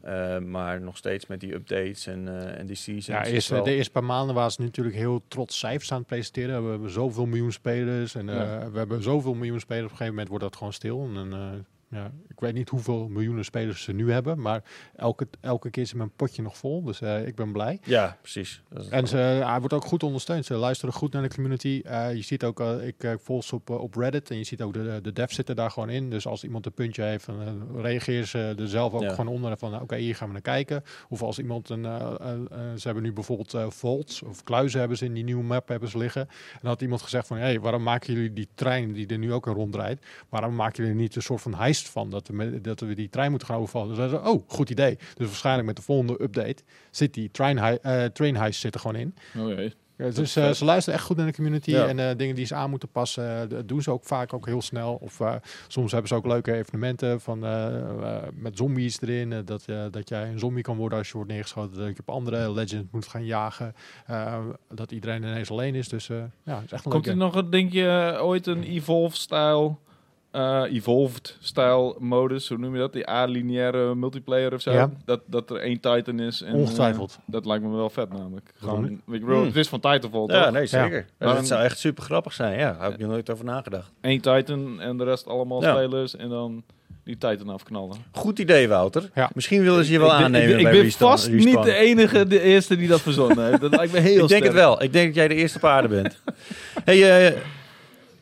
Eh, 0.00 0.38
maar 0.38 0.80
nog 0.80 0.96
steeds 0.96 1.26
met 1.26 1.40
die 1.40 1.54
updates 1.54 2.06
en, 2.06 2.28
eh, 2.28 2.58
en 2.58 2.66
die 2.66 2.76
seasons. 2.76 3.06
Ja, 3.06 3.22
is 3.22 3.32
eerst, 3.32 3.48
wel- 3.48 3.64
de 3.64 3.74
eerste 3.74 3.92
paar 3.92 4.04
maanden 4.04 4.34
waren 4.34 4.50
ze 4.50 4.62
natuurlijk 4.62 4.96
heel 4.96 5.22
trots 5.28 5.58
cijfers 5.58 5.92
aan 5.92 5.98
het 5.98 6.06
presenteren. 6.06 6.64
We 6.64 6.70
hebben 6.70 6.90
zoveel 6.90 7.26
miljoen 7.26 7.52
spelers 7.52 8.14
en 8.14 8.28
eh, 8.28 8.34
Ja. 8.36 8.70
we 8.70 8.78
hebben 8.78 9.02
zoveel 9.02 9.34
miljoen 9.34 9.60
spelers. 9.60 9.84
Op 9.84 9.90
een 9.90 9.96
gegeven 9.96 10.12
moment 10.14 10.28
wordt 10.28 10.44
dat 10.44 10.56
gewoon 10.56 10.72
stil. 10.72 11.10
En, 11.14 11.32
eh, 11.32 11.48
ja, 11.94 12.10
ik 12.28 12.40
weet 12.40 12.54
niet 12.54 12.68
hoeveel 12.68 13.08
miljoenen 13.08 13.44
spelers 13.44 13.82
ze 13.82 13.92
nu 13.92 14.12
hebben, 14.12 14.40
maar 14.40 14.62
elke, 14.96 15.26
elke 15.40 15.70
keer 15.70 15.82
is 15.82 15.92
mijn 15.94 16.10
potje 16.16 16.42
nog 16.42 16.56
vol. 16.56 16.82
Dus 16.82 17.00
eh, 17.00 17.26
ik 17.26 17.34
ben 17.34 17.52
blij. 17.52 17.80
Ja, 17.84 18.16
precies. 18.20 18.62
En 18.90 19.06
ze, 19.08 19.16
hij 19.16 19.58
wordt 19.58 19.74
ook 19.74 19.84
goed 19.84 20.02
ondersteund. 20.02 20.44
Ze 20.44 20.54
luisteren 20.54 20.94
goed 20.94 21.12
naar 21.12 21.22
de 21.22 21.34
community. 21.34 21.80
Eh, 21.84 22.14
je 22.14 22.22
ziet 22.22 22.44
ook, 22.44 22.60
eh, 22.60 22.86
ik 22.86 23.04
eh, 23.04 23.12
volg 23.18 23.44
ze 23.44 23.54
op, 23.54 23.70
eh, 23.70 23.80
op 23.80 23.94
Reddit 23.94 24.30
en 24.30 24.36
je 24.36 24.44
ziet 24.44 24.62
ook 24.62 24.72
de, 24.72 24.98
de 25.02 25.12
devs 25.12 25.34
zitten 25.34 25.56
daar 25.56 25.70
gewoon 25.70 25.90
in. 25.90 26.10
Dus 26.10 26.26
als 26.26 26.44
iemand 26.44 26.66
een 26.66 26.72
puntje 26.72 27.02
heeft, 27.02 27.26
dan 27.26 27.40
eh, 27.42 27.52
reageren 27.82 28.26
ze 28.28 28.54
er 28.58 28.68
zelf 28.68 28.92
ook 28.94 29.02
Ja. 29.02 29.10
gewoon 29.10 29.34
onder 29.34 29.58
van, 29.58 29.80
oké, 29.80 29.96
hier 29.96 30.16
gaan 30.16 30.26
we 30.26 30.32
naar 30.32 30.42
kijken. 30.42 30.82
Of 31.08 31.22
als 31.22 31.38
iemand 31.38 31.68
een, 31.68 31.84
eh, 31.84 32.14
eh, 32.20 32.30
eh, 32.32 32.58
ze 32.76 32.82
hebben 32.82 33.02
nu 33.02 33.12
bijvoorbeeld 33.12 33.54
eh 33.54 33.70
vaults 33.70 34.22
of 34.22 34.42
kluizen 34.44 34.78
hebben 34.80 34.98
ze 34.98 35.04
in 35.04 35.14
die 35.14 35.24
nieuwe 35.24 35.42
map 35.44 35.68
hebben 35.68 35.88
ze 35.88 35.98
liggen. 35.98 36.22
En 36.22 36.58
dan 36.60 36.70
had 36.70 36.82
iemand 36.82 37.02
gezegd 37.02 37.26
van, 37.26 37.36
hé, 37.36 37.42
hey, 37.42 37.60
waarom 37.60 37.82
maken 37.82 38.14
jullie 38.14 38.32
die 38.32 38.48
trein 38.54 38.92
die 38.92 39.06
er 39.06 39.18
nu 39.18 39.32
ook 39.32 39.46
in 39.46 39.52
rondrijdt, 39.52 40.06
waarom 40.28 40.54
maken 40.54 40.82
jullie 40.84 40.98
niet 41.00 41.16
een 41.16 41.22
soort 41.22 41.40
van 41.42 41.54
heist 41.54 41.83
van, 41.90 42.10
dat 42.10 42.28
we, 42.28 42.60
dat 42.60 42.80
we 42.80 42.94
die 42.94 43.08
trein 43.08 43.30
moeten 43.30 43.48
gaan 43.48 43.58
overvallen? 43.58 43.88
Dus 43.88 43.98
hij 43.98 44.08
zei, 44.08 44.26
oh, 44.28 44.42
goed 44.46 44.70
idee. 44.70 44.96
Dus 45.14 45.26
waarschijnlijk 45.26 45.66
met 45.66 45.76
de 45.76 45.82
volgende 45.82 46.22
update 46.22 46.62
zit 46.90 47.14
die 47.14 47.30
train, 47.30 47.58
eh, 47.58 48.04
train 48.04 48.36
heist 48.36 48.60
zit 48.60 48.74
er 48.74 48.80
gewoon 48.80 48.96
in. 48.96 49.14
Oh 49.38 49.48
jee. 49.48 49.74
Ja, 49.96 50.10
dus 50.10 50.36
eh, 50.36 50.50
ze 50.50 50.64
luisteren 50.64 50.98
echt 50.98 51.08
goed 51.08 51.16
naar 51.16 51.26
de 51.26 51.32
community 51.32 51.70
Ja. 51.70 51.86
en 51.86 51.98
eh, 51.98 52.16
dingen 52.16 52.34
die 52.34 52.46
ze 52.46 52.54
aan 52.54 52.70
moeten 52.70 52.88
passen, 52.88 53.48
dat 53.48 53.68
doen 53.68 53.82
ze 53.82 53.90
ook 53.90 54.04
vaak 54.04 54.32
ook 54.32 54.46
heel 54.46 54.62
snel. 54.62 54.94
Of 55.00 55.20
soms 55.68 55.90
hebben 55.92 56.08
ze 56.08 56.14
ook 56.14 56.26
leuke 56.26 56.52
evenementen 56.54 57.20
van, 57.20 57.38
met 58.34 58.56
zombies 58.56 59.00
erin. 59.00 59.42
dat, 59.44 59.64
dat 59.90 60.08
jij 60.08 60.28
een 60.28 60.38
zombie 60.38 60.62
kan 60.62 60.76
worden 60.76 60.98
als 60.98 61.08
je 61.08 61.14
wordt 61.14 61.30
neergeschoten. 61.30 61.78
Dat 61.78 61.86
je 61.96 62.00
op 62.06 62.10
andere 62.10 62.52
legends 62.52 62.88
moet 62.90 63.06
gaan 63.06 63.24
jagen. 63.24 63.74
dat 64.74 64.92
iedereen 64.92 65.22
ineens 65.22 65.50
alleen 65.50 65.74
is. 65.74 65.88
Dus 65.88 66.06
ja, 66.06 66.14
het 66.44 66.64
is 66.64 66.72
echt 66.72 66.84
een 66.84 66.90
Komt 66.90 67.06
er 67.06 67.16
nog, 67.16 67.34
een- 67.34 67.50
denk 67.50 67.72
je, 67.72 68.18
ooit 68.20 68.46
een 68.46 68.62
Evolve-style... 68.62 69.74
eh, 70.34 70.62
Evolved-style 70.72 71.94
modus, 71.98 72.48
hoe 72.48 72.58
noem 72.58 72.72
je 72.74 72.78
dat? 72.80 72.92
Die 72.92 73.10
A-lineaire 73.10 73.94
multiplayer 73.94 74.52
of 74.54 74.60
zo? 74.60 74.72
Ja. 74.72 74.90
Dat, 75.04 75.20
dat 75.26 75.50
er 75.50 75.56
één 75.56 75.80
Titan 75.80 76.20
is. 76.20 76.42
En, 76.42 76.54
Ongetwijfeld. 76.54 77.16
eh, 77.20 77.22
dat 77.26 77.46
lijkt 77.46 77.64
me 77.64 77.76
wel 77.76 77.90
vet 77.90 78.12
namelijk. 78.12 78.50
Gewoon, 78.58 78.84
ik 78.88 79.00
bedoel, 79.06 79.36
Hmm. 79.36 79.44
Het 79.46 79.56
is 79.56 79.68
van 79.68 79.80
Titanfall, 79.80 80.24
ja, 80.26 80.42
toch? 80.44 80.52
nee, 80.52 80.66
zeker. 80.66 81.06
Maar 81.18 81.34
dat 81.34 81.46
zou 81.46 81.62
echt 81.62 81.78
super 81.78 82.02
grappig 82.02 82.32
zijn. 82.32 82.58
Ja, 82.58 82.72
daar 82.72 82.82
heb 82.82 82.92
ik 82.94 83.00
er 83.00 83.08
nooit 83.08 83.30
over 83.30 83.44
nagedacht. 83.44 83.90
Eén 84.00 84.20
Titan 84.20 84.80
en 84.80 84.96
de 84.96 85.04
rest 85.04 85.26
allemaal 85.26 85.62
Ja. 85.62 85.74
spelers. 85.74 86.16
En 86.16 86.28
dan 86.28 86.62
die 87.04 87.18
Titan 87.18 87.48
afknallen. 87.48 87.96
Goed 88.12 88.38
idee, 88.38 88.68
Wouter. 88.68 89.10
Ja. 89.14 89.30
Misschien 89.34 89.62
willen 89.62 89.84
ze 89.84 89.92
je 89.92 89.98
wel 89.98 90.08
ik 90.08 90.12
aannemen 90.14 90.48
ik 90.58 90.62
bij 90.62 90.72
ik 90.72 90.76
ben 90.78 90.82
Respawn- 90.82 91.10
vast 91.10 91.30
niet 91.30 91.62
de 91.62 91.74
enige, 91.74 92.26
de 92.26 92.40
eerste 92.40 92.76
die 92.76 92.88
dat 92.88 93.00
verzonnen 93.00 93.46
heeft. 93.46 93.60
Dat 93.60 93.76
lijkt 93.76 93.92
me 93.92 93.98
heel 94.00 94.22
Ik 94.22 94.28
denk 94.28 94.44
het 94.44 94.52
wel. 94.52 94.82
Ik 94.82 94.92
denk 94.92 95.06
dat 95.06 95.14
jij 95.14 95.28
de 95.28 95.34
eerste 95.34 95.58
paarden 95.58 95.90
bent. 95.90 96.20
hey, 96.84 97.26
eh, 97.28 97.36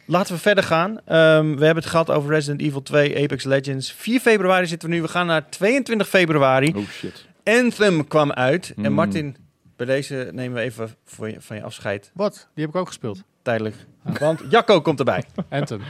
laten 0.04 0.34
we 0.34 0.40
verder 0.40 0.64
gaan. 0.64 1.00
Ehm, 1.04 1.54
we 1.56 1.64
hebben 1.64 1.82
het 1.82 1.86
gehad 1.86 2.10
over 2.10 2.30
Resident 2.30 2.60
Evil 2.60 2.82
2, 2.82 3.22
Apex 3.22 3.44
Legends. 3.44 3.92
4 3.92 4.20
februari 4.20 4.66
zitten 4.66 4.88
we 4.88 4.94
nu. 4.94 5.02
We 5.02 5.08
gaan 5.08 5.26
naar 5.26 5.48
22 5.50 6.08
februari. 6.08 6.72
Oh 6.76 6.88
shit. 6.88 7.26
Anthem 7.44 8.06
kwam 8.08 8.32
uit. 8.32 8.72
En 8.76 8.82
Mm. 8.82 8.92
Martin, 8.92 9.36
bij 9.76 9.86
deze 9.86 10.28
nemen 10.32 10.56
we 10.56 10.62
even 10.62 10.94
voor 11.04 11.28
je, 11.30 11.36
van 11.40 11.56
je 11.56 11.62
afscheid. 11.62 12.10
Wat? 12.14 12.48
Die 12.54 12.64
heb 12.64 12.74
ik 12.74 12.80
ook 12.80 12.86
gespeeld. 12.86 13.22
Tijdelijk. 13.42 13.76
Want 14.18 14.40
Jacco 14.50 14.80
komt 14.80 14.98
erbij. 14.98 15.24
Anthem. 15.50 15.80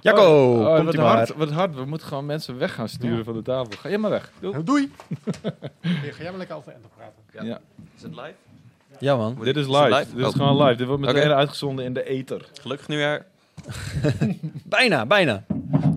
Jacco, 0.00 0.22
Oh, 0.22 0.60
oh, 0.68 0.74
komt 0.74 0.86
wat, 0.86 0.94
hard, 0.96 1.34
wat 1.36 1.50
hard. 1.50 1.74
We 1.74 1.84
moeten 1.84 2.06
gewoon 2.08 2.26
mensen 2.26 2.58
weg 2.58 2.74
gaan 2.74 2.88
sturen 2.88 3.16
Ja. 3.16 3.24
van 3.24 3.34
de 3.34 3.42
tafel. 3.42 3.72
Ga 3.78 3.88
je 3.88 3.98
maar 3.98 4.10
weg. 4.10 4.30
Doei. 4.40 4.64
Doei! 4.64 4.90
Hier, 6.02 6.12
ga 6.14 6.22
jij 6.22 6.30
maar 6.30 6.38
lekker 6.38 6.56
over 6.56 6.72
Anthem 6.72 6.90
praten. 6.96 7.46
Ja. 7.46 7.60
Is 7.96 8.02
het 8.02 8.10
live? 8.14 8.34
Ja 8.98 9.16
man. 9.16 9.38
Dit 9.42 9.56
is 9.56 9.66
live. 9.66 9.84
live? 9.94 10.06
Dit 10.14 10.18
is 10.18 10.24
Oh. 10.26 10.32
gewoon 10.32 10.62
live. 10.62 10.76
Dit 10.76 10.86
wordt 10.86 11.02
meteen 11.02 11.30
uitgezonden 11.32 11.84
in 11.84 11.92
de 11.92 12.04
ether. 12.08 12.44
Gelukkig 12.60 12.88
nieuwjaar. 12.88 13.24
Bijna, 14.64 15.06
bijna. 15.06 15.44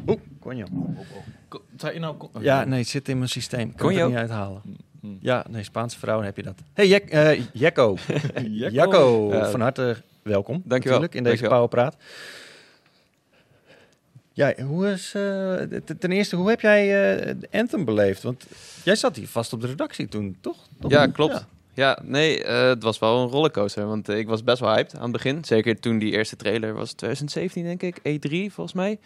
Oeh, 0.08 0.65
Zei 1.78 1.93
je 1.93 2.00
nou... 2.00 2.15
Ja, 2.39 2.63
nee, 2.63 2.80
het 2.80 2.88
zit 2.88 3.10
in 3.10 3.17
mijn 3.17 3.30
systeem. 3.30 3.60
Kan 3.60 3.69
het 3.69 3.78
Konjo? 3.82 4.00
er 4.00 4.08
niet 4.10 4.17
uithalen. 4.17 4.62
Mm. 5.02 5.17
Ja, 5.22 5.45
nee, 5.50 5.63
Spaanse 5.63 6.00
vrouwen 6.00 6.26
heb 6.26 6.36
je 6.36 6.43
dat. 6.43 6.56
Hey, 6.74 6.88
Jek, 6.88 7.10
eh. 7.10 7.41
Jacco, 7.54 7.98
Ja. 9.32 9.50
van 9.50 9.62
harte 9.62 10.02
welkom. 10.22 10.62
Dankjewel. 10.65 11.04
In 11.10 11.24
deze. 11.24 11.48
Powerpraat. 11.48 11.95
Ja, 14.34 14.54
hoe 14.63 14.91
is, 14.91 15.13
eh, 15.13 15.80
ten 16.00 16.12
eerste, 16.12 16.36
hoe 16.36 16.50
heb 16.50 16.62
jij 16.62 17.13
eh, 17.19 17.36
Anthem 17.52 17.86
beleefd? 17.86 18.24
Want 18.24 18.45
jij 18.84 18.95
zat 18.95 19.15
hier 19.15 19.28
vast 19.28 19.54
op 19.54 19.62
de 19.62 19.67
redactie 19.67 20.08
toen, 20.08 20.38
toch? 20.41 20.58
Toch? 20.80 20.91
Ja, 20.91 21.08
klopt. 21.08 21.34
Ja, 21.34 21.48
nee, 22.03 22.43
eh, 22.43 22.67
het 22.67 22.83
was 22.83 22.99
wel 22.99 23.21
een 23.21 23.29
rollercoaster. 23.29 23.87
Want 23.87 24.09
ik 24.09 24.27
was 24.27 24.43
best 24.43 24.59
wel 24.59 24.73
hyped 24.73 24.95
aan 24.95 25.01
het 25.01 25.11
begin. 25.11 25.45
Zeker 25.45 25.79
toen 25.79 25.97
die 25.97 26.11
eerste 26.11 26.35
trailer 26.35 26.73
was 26.73 26.93
2017, 26.93 27.63
denk 27.63 27.81
ik. 27.81 27.97
E3, 27.97 28.53
volgens 28.53 28.73
mij. 28.73 28.99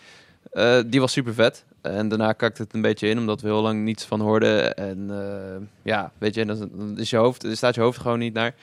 Eh, 0.52 0.80
die 0.86 1.00
was 1.00 1.12
super 1.12 1.34
vet. 1.34 1.66
En 1.82 2.08
daarna 2.08 2.34
kakte 2.34 2.62
het 2.62 2.74
een 2.74 2.82
beetje 2.82 3.08
in, 3.08 3.18
omdat 3.18 3.42
we 3.42 3.48
heel 3.48 3.62
lang 3.62 3.84
niets 3.84 4.06
van 4.06 4.20
hoorden. 4.20 4.76
En 4.76 5.08
eh, 5.10 5.66
ja, 5.82 6.12
weet 6.18 6.36
je, 6.36 6.46
dan, 6.46 6.98
is 6.98 7.10
je 7.10 7.18
hoofd, 7.18 7.46
staat 7.52 7.76
je 7.76 7.82
hoofd 7.82 8.00
gewoon 8.00 8.20
niet 8.20 8.34
naar. 8.34 8.56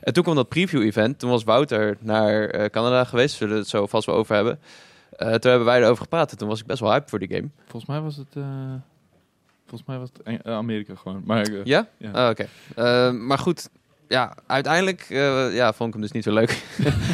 En 0.00 0.12
toen 0.12 0.22
kwam 0.22 0.34
dat 0.34 0.48
preview-event. 0.48 1.18
Toen 1.18 1.30
was 1.30 1.44
Wouter 1.44 1.96
naar 2.00 2.70
Canada 2.70 3.04
geweest. 3.04 3.36
Zullen 3.36 3.56
het 3.56 3.68
zo 3.68 3.86
vast 3.86 4.06
wel 4.06 4.16
over 4.16 4.34
hebben. 4.34 4.58
Toen 5.16 5.50
hebben 5.50 5.64
wij 5.64 5.80
erover 5.82 6.02
gepraat. 6.02 6.30
En 6.30 6.38
toen 6.38 6.48
was 6.48 6.60
ik 6.60 6.66
best 6.66 6.80
wel 6.80 6.90
hyped 6.90 7.10
voor 7.10 7.18
die 7.18 7.34
game. 7.34 7.48
Volgens 7.66 7.86
mij 7.86 8.00
was 8.00 8.16
het... 8.16 8.44
volgens 9.70 9.88
mij 9.90 9.98
was 9.98 10.08
het 10.12 10.42
eh, 10.46 10.52
Amerika 10.54 10.94
gewoon. 10.94 11.22
Maar 11.24 11.42
eh, 11.46 11.64
Ja? 11.64 11.86
ja. 11.96 12.10
Ah, 12.10 12.30
Oké. 12.30 12.46
Eh, 12.76 13.10
maar 13.12 13.38
goed, 13.38 13.68
ja, 14.08 14.34
uiteindelijk 14.46 15.06
eh, 15.08 15.54
ja, 15.54 15.72
vond 15.72 15.88
ik 15.88 15.92
hem 15.94 16.02
dus 16.02 16.12
niet 16.12 16.24
zo 16.24 16.32
leuk. 16.32 16.62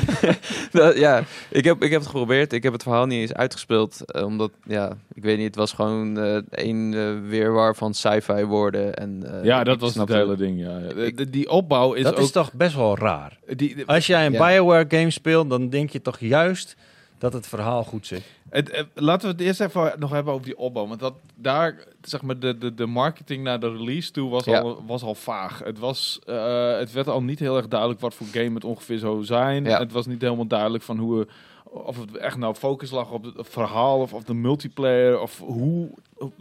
Dat- 0.72 0.96
ja, 0.98 1.22
ik 1.50 1.64
heb, 1.64 1.82
ik 1.82 1.90
heb 1.90 2.00
het 2.00 2.10
geprobeerd. 2.10 2.52
Ik 2.52 2.62
heb 2.62 2.72
het 2.72 2.82
verhaal 2.82 3.06
niet 3.06 3.20
eens 3.20 3.32
uitgespeeld. 3.34 4.22
omdat, 4.22 4.50
ja, 4.64 4.92
ik 5.14 5.22
weet 5.22 5.36
niet, 5.36 5.46
het 5.46 5.56
was 5.56 5.72
gewoon 5.72 6.18
eh 6.18 6.36
één 6.50 6.94
eh, 6.94 7.28
weerwar 7.28 7.74
van 7.76 7.94
sci-fi 7.94 8.44
woorden. 8.44 8.94
En, 8.96 9.38
eh, 9.38 9.44
ja, 9.44 9.64
dat 9.64 9.80
was 9.80 9.94
het 9.94 10.08
hele 10.08 10.36
ding. 10.36 10.60
Ja. 10.60 10.78
De- 10.78 11.12
de- 11.14 11.30
die 11.30 11.50
opbouw 11.50 11.92
is 11.92 12.04
dat 12.04 12.14
ook... 12.16 12.20
is 12.24 12.30
toch 12.30 12.52
best 12.52 12.74
wel 12.74 12.98
raar. 12.98 13.38
die, 13.56 13.86
Als 13.86 14.06
jij 14.06 14.26
een 14.26 14.32
Ja. 14.32 14.46
Bioware 14.48 14.84
game 14.88 15.10
speelt, 15.10 15.50
dan 15.50 15.68
denk 15.68 15.90
je 15.90 16.02
toch 16.02 16.18
juist 16.20 16.76
dat 17.18 17.32
het 17.32 17.46
verhaal 17.46 17.84
goed 17.84 18.06
zit. 18.06 18.22
Het, 18.56 18.70
eh, 18.70 18.82
laten 18.94 19.28
we 19.28 19.32
het 19.34 19.42
eerst 19.44 19.60
even 19.60 19.92
nog 19.98 20.10
hebben 20.10 20.32
over 20.32 20.46
die 20.46 20.58
opbouw. 20.58 20.86
Want 20.86 21.00
dat, 21.00 21.14
daar, 21.34 21.84
zeg 22.02 22.22
maar, 22.22 22.38
de, 22.38 22.58
de, 22.58 22.74
de 22.74 22.86
marketing 22.86 23.42
naar 23.44 23.60
de 23.60 23.70
release 23.76 24.10
toe 24.10 24.30
was, 24.30 24.44
Ja. 24.44 24.58
al, 24.60 24.82
was 24.86 25.02
al 25.02 25.14
vaag. 25.14 25.58
Het, 25.64 25.78
was, 25.78 26.18
eh, 26.26 26.78
het 26.78 26.92
werd 26.92 27.08
al 27.08 27.22
niet 27.22 27.38
heel 27.38 27.56
erg 27.56 27.68
duidelijk 27.68 28.00
wat 28.00 28.14
voor 28.14 28.26
game 28.26 28.54
het 28.54 28.64
ongeveer 28.64 28.98
zou 28.98 29.24
zijn. 29.24 29.64
Ja. 29.64 29.78
Het 29.78 29.92
was 29.92 30.06
niet 30.06 30.20
helemaal 30.22 30.46
duidelijk 30.46 30.82
van 30.84 30.98
hoe... 30.98 31.18
we- 31.18 31.26
Of 31.70 32.00
het 32.00 32.16
echt 32.16 32.36
nou 32.36 32.54
focus 32.54 32.90
lag 32.90 33.10
op 33.10 33.24
het 33.24 33.34
verhaal 33.48 34.00
of 34.00 34.12
op 34.12 34.26
de 34.26 34.34
multiplayer. 34.34 35.20
Of 35.20 35.38
hoe, 35.38 35.88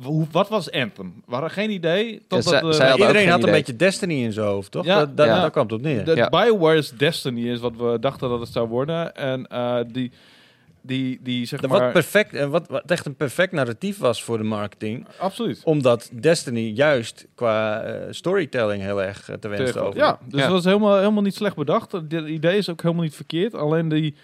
hoe, 0.04 0.28
wat 0.32 0.49
was 0.49 0.71
Anthem? 0.71 1.13
We 1.25 1.32
hadden 1.32 1.51
geen 1.51 1.69
idee. 1.69 2.21
Totdat, 2.28 2.75
zij 2.75 2.91
Iedereen 2.91 3.15
geen 3.15 3.30
had 3.30 3.43
een 3.43 3.51
beetje 3.51 3.75
Destiny 3.75 4.23
in 4.23 4.32
zijn 4.32 4.47
hoofd, 4.47 4.71
toch? 4.71 4.86
Ja. 4.86 4.99
Dat, 4.99 5.17
dat, 5.17 5.25
Ja. 5.28 5.39
Daar 5.41 5.51
kwam 5.51 5.63
het 5.63 5.73
op 5.73 5.82
neer. 5.82 6.06
Dat 6.06 6.17
Ja. 6.17 6.30
Bioware's 6.30 6.91
Destiny 6.91 7.49
is 7.49 7.60
wat 7.60 7.75
we 7.78 7.97
dachten 7.99 8.30
dat 8.30 8.39
het 8.39 8.49
zou 8.49 8.67
worden. 8.67 9.15
En 9.15 9.47
eh, 9.47 9.78
die, 9.88 10.12
die, 10.86 11.19
die 11.24 11.45
zeg 11.45 11.62
maar... 11.62 11.69
Wat, 11.82 11.91
perfect, 11.91 12.34
en 12.34 12.50
wat, 12.50 12.67
wat 12.67 12.91
echt 12.91 13.06
een 13.06 13.15
perfect 13.15 13.52
narratief 13.52 13.98
was 13.98 14.24
voor 14.24 14.38
de 14.38 14.43
marketing. 14.43 15.08
Absoluut. 15.19 15.62
Omdat 15.63 16.10
Destiny 16.13 16.69
juist 16.69 17.28
qua 17.36 17.82
eh, 17.82 18.08
storytelling 18.10 18.82
heel 18.84 19.02
erg 19.04 19.30
eh, 19.30 19.36
te 19.36 19.48
wensen 19.48 19.82
over. 19.82 20.00
Ja, 20.00 20.19
dus 20.26 20.39
Ja. 20.39 20.45
dat 20.45 20.52
was 20.56 20.65
helemaal, 20.65 20.98
helemaal 20.98 21.21
niet 21.24 21.36
slecht 21.36 21.56
bedacht. 21.56 21.91
Het 21.91 22.13
idee 22.13 22.58
is 22.58 22.69
ook 22.69 22.82
helemaal 22.82 23.04
niet 23.04 23.15
verkeerd. 23.15 23.54
Alleen 23.56 23.89
die, 23.89 24.15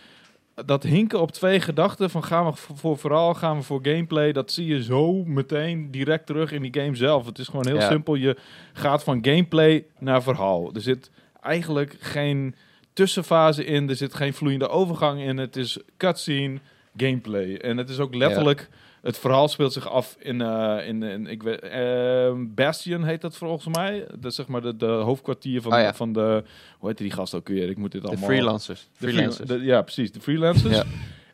dat 0.66 0.84
hinken 0.84 1.22
op 1.22 1.32
twee 1.32 1.60
gedachten 1.60 2.10
van 2.10 2.24
gaan 2.24 2.46
we 2.46 2.54
voor, 2.54 2.78
voor 2.78 2.98
verhaal, 2.98 3.34
gaan 3.34 3.58
we 3.58 3.64
voor 3.64 3.80
gameplay. 3.84 4.32
Dat 4.32 4.52
zie 4.52 4.66
je 4.66 4.84
zo 4.84 5.24
meteen 5.24 5.92
direct 5.92 6.26
terug 6.26 6.52
in 6.52 6.62
die 6.62 6.82
game 6.82 6.96
zelf. 6.96 7.26
Het 7.26 7.40
is 7.40 7.48
gewoon 7.48 7.68
heel 7.68 7.76
Ja. 7.80 7.88
simpel. 7.90 8.16
Je 8.16 8.38
gaat 8.74 9.04
van 9.04 9.20
gameplay 9.26 9.86
naar 10.00 10.24
verhaal. 10.24 10.74
Er 10.74 10.82
zit 10.82 11.10
eigenlijk 11.42 11.96
geen 12.00 12.56
tussenfase 13.06 13.66
in. 13.66 13.90
Er 13.90 13.96
zit 13.96 14.14
geen 14.14 14.34
vloeiende 14.34 14.70
overgang 14.70 15.22
in. 15.22 15.38
Het 15.38 15.56
is 15.56 15.78
cutscene, 15.98 16.60
gameplay. 16.98 17.56
En 17.56 17.78
het 17.78 17.90
is 17.90 18.00
ook 18.00 18.16
letterlijk... 18.16 18.70
Het 19.02 19.18
verhaal 19.18 19.48
speelt 19.48 19.74
zich 19.74 19.90
af 19.90 20.16
in, 20.20 20.42
eh, 20.42 20.88
in, 20.88 21.04
in 21.04 21.28
ik 21.28 21.44
weet, 21.44 21.60
eh, 21.60 22.32
Bastion 22.38 23.04
heet 23.04 23.22
dat 23.22 23.38
volgens 23.38 23.76
mij. 23.76 24.06
Dat 24.20 24.26
is 24.32 24.36
zeg 24.36 24.48
maar 24.48 24.62
de, 24.62 24.76
de 24.78 24.86
hoofdkwartier 24.86 25.62
van, 25.62 25.72
Ah, 25.72 25.82
ja. 25.82 25.94
van 25.94 26.14
de, 26.14 26.44
hoe 26.78 26.90
heet 26.90 26.98
die 26.98 27.12
gast 27.12 27.34
ook 27.34 27.48
weer? 27.48 27.70
Ik 27.70 27.78
moet 27.78 27.92
dit 27.92 28.02
De 28.02 28.08
allemaal... 28.08 28.30
freelancers. 28.30 28.88
De 28.98 29.08
freelancers. 29.08 29.50
free- 29.50 29.60
de- 29.60 29.66
ja, 29.66 29.82
precies. 29.82 30.12
De 30.12 30.20
freelancers. 30.22 30.76
Ja. 30.76 30.84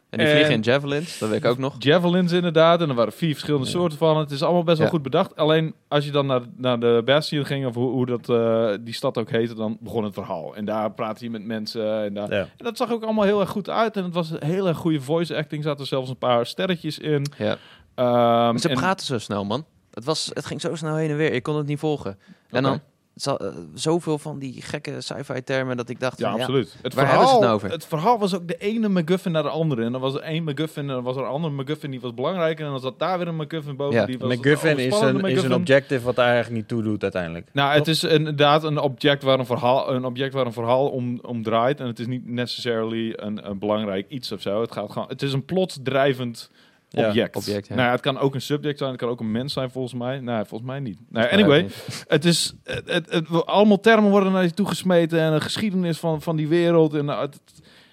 En 0.09 0.17
die 0.17 0.27
vliegen 0.27 0.49
En- 0.49 0.55
in 0.55 0.61
javelins, 0.61 1.17
dat 1.19 1.29
weet 1.29 1.43
ik 1.43 1.49
ook 1.49 1.57
nog. 1.57 1.75
Javelins 1.79 2.31
inderdaad. 2.31 2.81
En 2.81 2.89
er 2.89 2.95
waren 2.95 3.13
vier 3.13 3.31
verschillende 3.31 3.65
Ja. 3.65 3.71
soorten 3.71 3.97
van. 3.97 4.17
Het 4.17 4.31
is 4.31 4.43
allemaal 4.43 4.63
best 4.63 4.77
wel 4.77 4.85
Ja. 4.85 4.91
goed 4.91 5.01
bedacht. 5.01 5.35
Alleen 5.35 5.73
als 5.87 6.05
je 6.05 6.11
dan 6.11 6.25
naar, 6.25 6.41
naar 6.55 6.79
de 6.79 7.01
Bastion 7.05 7.45
ging, 7.45 7.65
of 7.65 7.75
hoe, 7.75 7.91
hoe 7.91 8.05
dat, 8.05 8.29
eh, 8.29 8.69
die 8.85 8.93
stad 8.93 9.17
ook 9.17 9.29
heette, 9.29 9.53
dan 9.53 9.77
begon 9.79 10.03
het 10.03 10.13
verhaal. 10.13 10.55
En 10.55 10.65
daar 10.65 10.91
praatte 10.91 11.23
je 11.23 11.29
met 11.29 11.43
mensen. 11.45 12.03
En, 12.03 12.13
daar, 12.13 12.31
Ja. 12.33 12.39
en 12.39 12.49
dat 12.65 12.77
zag 12.77 12.91
ook 12.91 13.03
allemaal 13.03 13.23
heel 13.25 13.39
erg 13.39 13.49
goed 13.49 13.69
uit. 13.69 13.97
En 13.97 14.03
het 14.03 14.13
was 14.13 14.29
een 14.31 14.43
hele 14.45 14.73
goede 14.73 15.01
voice 15.01 15.35
acting. 15.35 15.63
Er 15.63 15.69
zaten 15.69 15.85
zelfs 15.87 16.09
een 16.09 16.17
paar 16.17 16.45
sterretjes 16.45 16.99
in. 16.99 17.25
Ja. 17.37 17.57
Ehm, 17.95 18.57
ze 18.57 18.69
en- 18.69 18.75
praten 18.75 19.05
zo 19.05 19.17
snel, 19.17 19.45
man. 19.45 19.65
Het, 19.93 20.05
was, 20.05 20.31
het 20.33 20.45
ging 20.45 20.61
zo 20.61 20.75
snel 20.75 20.95
heen 20.95 21.09
en 21.09 21.17
weer. 21.17 21.33
Ik 21.33 21.43
kon 21.43 21.55
het 21.57 21.67
niet 21.67 21.79
volgen. 21.79 22.17
En 22.49 22.63
dan 22.63 22.79
zoveel 23.73 24.17
van 24.17 24.39
die 24.39 24.61
gekke 24.61 25.01
sci-fi 25.01 25.43
termen 25.43 25.77
dat 25.77 25.89
ik 25.89 25.99
dacht... 25.99 26.19
Ja, 26.19 26.31
van, 26.31 26.39
absoluut. 26.39 26.75
Het 26.81 26.93
Waar 26.93 27.05
verhaal, 27.05 27.09
hebben 27.09 27.27
ze 27.27 27.33
het 27.33 27.43
nou 27.43 27.53
over? 27.53 27.69
Het 27.69 27.85
verhaal 27.85 28.19
was 28.19 28.35
ook 28.35 28.47
de 28.47 28.57
ene 28.57 28.89
MacGuffin 28.89 29.31
naar 29.31 29.43
de 29.43 29.49
andere. 29.49 29.83
En 29.83 29.91
dan 29.91 30.01
was 30.01 30.13
er 30.13 30.21
één 30.21 30.43
MacGuffin 30.43 30.83
en 30.83 30.95
dan 30.95 31.03
was 31.03 31.15
er 31.15 31.21
een 31.21 31.27
andere 31.27 31.53
MacGuffin 31.53 31.91
die 31.91 31.99
was 31.99 32.13
belangrijker. 32.13 32.65
En 32.65 32.71
dan 32.71 32.79
zat 32.79 32.99
daar 32.99 33.17
weer 33.17 33.27
een 33.27 33.35
MacGuffin 33.35 33.75
boven. 33.75 33.99
Ja. 33.99 34.05
Die 34.05 34.17
was 34.17 34.35
McGuffin 34.35 34.71
een 34.71 34.77
is 34.77 34.85
een, 34.85 35.07
is 35.07 35.13
een 35.13 35.21
MacGuffin. 35.21 35.53
objective 35.53 36.05
wat 36.05 36.15
daar 36.15 36.27
eigenlijk 36.27 36.55
niet 36.55 36.67
toe 36.67 36.83
doet 36.83 37.03
uiteindelijk. 37.03 37.47
Nou, 37.53 37.73
het 37.73 37.87
is 37.87 38.03
inderdaad 38.03 38.63
een 38.63 38.79
object 38.79 39.23
waar 39.23 39.39
een 39.39 39.45
verhaal, 39.45 39.93
een 39.93 40.05
object 40.05 40.33
waar 40.33 40.45
een 40.45 40.53
verhaal 40.53 40.89
om, 40.89 41.19
om 41.21 41.43
draait. 41.43 41.79
En 41.79 41.87
het 41.87 41.99
is 41.99 42.07
niet 42.07 42.27
necessarily 42.27 43.13
een, 43.15 43.49
een 43.49 43.59
belangrijk 43.59 44.09
iets 44.09 44.31
of 44.31 44.41
zo. 44.41 44.61
Het, 44.61 44.71
gaat 44.71 44.91
gewoon, 44.91 45.07
het 45.07 45.21
is 45.21 45.33
een 45.33 45.45
plotdrijvend 45.45 46.49
Ja, 46.51 46.66
object. 46.91 47.35
object, 47.35 47.67
ja. 47.67 47.75
Nou, 47.75 47.87
ja, 47.87 47.93
het 47.93 48.01
kan 48.01 48.17
ook 48.17 48.35
een 48.35 48.41
subject 48.41 48.77
zijn, 48.77 48.89
het 48.89 48.99
kan 48.99 49.09
ook 49.09 49.19
een 49.19 49.31
mens 49.31 49.53
zijn 49.53 49.71
volgens 49.71 49.93
mij. 49.93 50.19
Nee, 50.19 50.43
volgens 50.45 50.69
mij 50.69 50.79
niet. 50.79 50.99
Nou, 51.09 51.29
anyway, 51.31 51.61
niet. 51.61 51.75
het 52.07 52.25
is, 52.25 52.53
het, 52.63 52.89
het, 52.91 53.11
het- 53.11 53.45
allemaal 53.45 53.79
termen 53.79 54.09
worden 54.11 54.31
naar 54.31 54.43
je 54.43 54.51
toegesmeten 54.51 55.19
en 55.19 55.33
een 55.33 55.41
geschiedenis 55.41 55.97
van, 55.99 56.21
van 56.21 56.35
die 56.35 56.47
wereld. 56.47 56.93
En, 56.93 57.09
en 57.09 57.29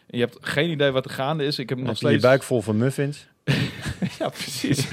je 0.06 0.18
hebt 0.20 0.36
geen 0.40 0.70
idee 0.70 0.90
wat 0.90 1.04
er 1.04 1.10
gaande 1.10 1.44
is. 1.44 1.58
Ik 1.58 1.68
heb 1.68 1.78
nog 1.78 1.86
heb 1.86 1.96
je 1.96 2.02
je 2.02 2.08
steeds... 2.08 2.24
buik 2.24 2.42
vol 2.42 2.60
van 2.62 2.76
muffins. 2.76 3.28
Ja, 4.18 4.28
precies. 4.28 4.88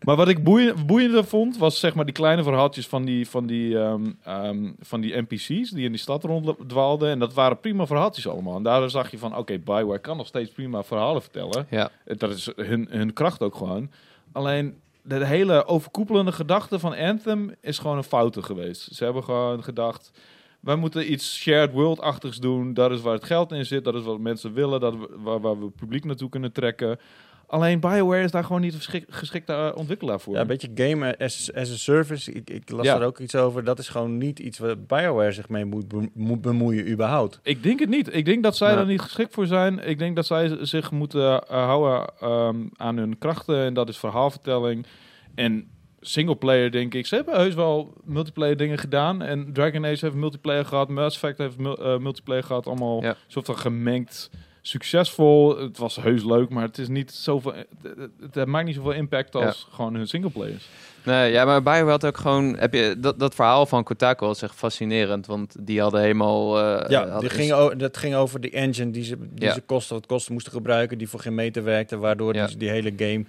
maar 0.00 0.16
wat 0.16 0.28
ik 0.28 0.44
boeiend, 0.44 0.86
boeiender 0.86 1.24
vond, 1.24 1.58
was 1.58 1.80
zeg 1.80 1.94
maar 1.94 2.04
die 2.04 2.14
kleine 2.14 2.42
verhaaltjes 2.42 2.86
van 2.86 3.04
die, 3.04 3.28
van 3.28 3.46
die, 3.46 3.78
ehm, 3.78 4.12
ehm, 4.24 4.70
van 4.80 5.00
die 5.00 5.16
NPC's 5.16 5.70
die 5.70 5.84
in 5.84 5.90
die 5.90 6.00
stad 6.00 6.24
ronddwaalden. 6.24 7.10
En 7.10 7.18
dat 7.18 7.34
waren 7.34 7.60
prima 7.60 7.86
verhaaltjes 7.86 8.28
allemaal. 8.28 8.56
En 8.56 8.62
daardoor 8.62 8.90
zag 8.90 9.10
je 9.10 9.18
van, 9.18 9.36
oké, 9.36 9.58
Bioware 9.58 9.98
kan 9.98 10.16
nog 10.16 10.26
steeds 10.26 10.50
prima 10.50 10.82
verhalen 10.82 11.22
vertellen. 11.22 11.66
Ja. 11.70 11.90
Dat 12.04 12.30
is 12.30 12.50
hun, 12.56 12.86
hun 12.90 13.12
kracht 13.12 13.42
ook 13.42 13.54
gewoon. 13.54 13.90
Alleen 14.32 14.80
de 15.02 15.26
hele 15.26 15.66
overkoepelende 15.66 16.32
gedachte 16.32 16.78
van 16.78 16.96
Anthem 16.96 17.54
is 17.60 17.78
gewoon 17.78 17.96
een 17.96 18.04
foute 18.04 18.42
geweest. 18.42 18.94
Ze 18.94 19.04
hebben 19.04 19.24
gewoon 19.24 19.62
gedacht, 19.62 20.10
wij 20.60 20.76
moeten 20.76 21.12
iets 21.12 21.36
shared 21.36 21.72
world-achtigs 21.72 22.38
doen. 22.38 22.74
Dat 22.74 22.90
is 22.90 23.00
waar 23.00 23.14
het 23.14 23.24
geld 23.24 23.52
in 23.52 23.66
zit, 23.66 23.84
dat 23.84 23.94
is 23.94 24.02
wat 24.02 24.18
mensen 24.18 24.52
willen, 24.52 24.80
dat 24.80 24.94
we, 24.94 25.08
waar, 25.16 25.40
waar 25.40 25.58
we 25.58 25.64
het 25.64 25.76
publiek 25.76 26.04
naartoe 26.04 26.28
kunnen 26.28 26.52
trekken. 26.52 26.98
Alleen 27.48 27.80
Bioware 27.80 28.22
is 28.22 28.30
daar 28.30 28.44
gewoon 28.44 28.60
niet 28.60 28.70
de 28.72 28.76
geschik- 28.78 29.06
geschikte 29.08 29.52
eh, 29.52 29.70
ontwikkelaar 29.74 30.20
voor. 30.20 30.34
Ja, 30.34 30.40
een 30.40 30.46
beetje 30.46 30.70
game 30.74 31.18
as, 31.18 31.50
as 31.54 31.70
a 31.72 31.76
service. 31.76 32.32
Ik, 32.32 32.50
ik 32.50 32.70
las 32.70 32.86
Ja. 32.86 32.98
daar 32.98 33.06
ook 33.06 33.18
iets 33.18 33.34
over. 33.34 33.64
Dat 33.64 33.78
is 33.78 33.88
gewoon 33.88 34.18
niet 34.18 34.38
iets 34.38 34.58
waar 34.58 34.78
BioWare 34.78 35.32
zich 35.32 35.48
mee 35.48 35.64
moet, 35.64 35.88
be- 35.88 36.08
moet 36.14 36.40
bemoeien 36.40 36.90
überhaupt. 36.90 37.40
Ik 37.42 37.62
denk 37.62 37.80
het 37.80 37.88
niet. 37.88 38.14
Ik 38.14 38.24
denk 38.24 38.42
dat 38.42 38.56
zij 38.56 38.72
Ja. 38.72 38.78
er 38.78 38.86
niet 38.86 39.00
geschikt 39.00 39.34
voor 39.34 39.46
zijn. 39.46 39.78
Ik 39.88 39.98
denk 39.98 40.16
dat 40.16 40.26
zij 40.26 40.56
zich 40.60 40.90
moeten 40.90 41.20
eh, 41.48 41.64
houden 41.64 42.12
ehm, 42.20 42.56
aan 42.76 42.96
hun 42.96 43.18
krachten. 43.18 43.64
En 43.64 43.74
dat 43.74 43.88
is 43.88 43.98
verhaalvertelling. 43.98 44.86
En 45.34 45.68
singleplayer, 46.00 46.70
denk 46.70 46.94
ik. 46.94 47.06
Ze 47.06 47.14
hebben 47.14 47.34
heus 47.34 47.54
wel 47.54 47.92
multiplayer 48.04 48.56
dingen 48.56 48.78
gedaan. 48.78 49.22
En 49.22 49.52
Dragon 49.52 49.84
Age 49.84 50.04
heeft 50.04 50.14
multiplayer 50.16 50.64
gehad. 50.64 50.88
Mass 50.88 51.14
Effect 51.22 51.38
heeft 51.38 51.56
eh, 51.78 51.98
multiplayer 51.98 52.42
gehad. 52.42 52.66
Allemaal 52.66 53.02
Ja. 53.02 53.16
soort 53.26 53.46
van 53.46 53.58
gemengd. 53.58 54.30
Succesvol. 54.66 55.58
Het 55.58 55.78
was 55.78 55.96
heus 55.96 56.24
leuk, 56.24 56.48
maar 56.48 56.62
het 56.62 56.78
is 56.78 56.88
niet 56.88 57.12
zoveel. 57.12 57.52
Het, 57.54 57.66
het, 58.20 58.34
het 58.34 58.46
maakt 58.48 58.66
niet 58.66 58.74
zoveel 58.74 58.92
impact 58.92 59.34
als 59.34 59.66
gewoon 59.70 59.94
hun 59.94 60.08
singleplayers. 60.08 60.68
Nee, 61.02 61.32
ja, 61.32 61.44
maar 61.44 61.62
Bioware 61.62 61.90
had 61.90 62.04
ook 62.04 62.16
gewoon... 62.16 62.56
Heb 62.56 62.74
je, 62.74 62.94
dat, 62.98 63.18
dat 63.18 63.34
verhaal 63.34 63.66
van 63.66 63.84
Kotaku 63.84 64.26
was 64.26 64.42
echt 64.42 64.54
fascinerend. 64.54 65.26
Want 65.26 65.54
die 65.58 65.80
hadden 65.80 66.00
helemaal... 66.00 66.58
eh, 66.58 66.90
Ja, 66.90 66.98
hadden 66.98 67.20
die 67.20 67.28
dus- 67.28 67.38
ging 67.38 67.72
dat 67.78 67.96
ging 67.96 68.14
over 68.14 68.40
de 68.40 68.50
engine 68.50 68.90
die 68.90 69.04
ze, 69.04 69.16
die 69.30 69.44
Ja. 69.44 69.52
ze 69.54 69.60
kosten 69.60 69.94
wat 69.96 70.06
kosten 70.06 70.32
moesten 70.32 70.52
gebruiken. 70.52 70.98
Die 70.98 71.08
voor 71.08 71.20
geen 71.20 71.34
meter 71.34 71.64
werkte. 71.64 71.96
Waardoor 71.98 72.34
Ja. 72.34 72.46
die, 72.46 72.56
die 72.56 72.68
hele 72.68 72.92
game 72.96 73.24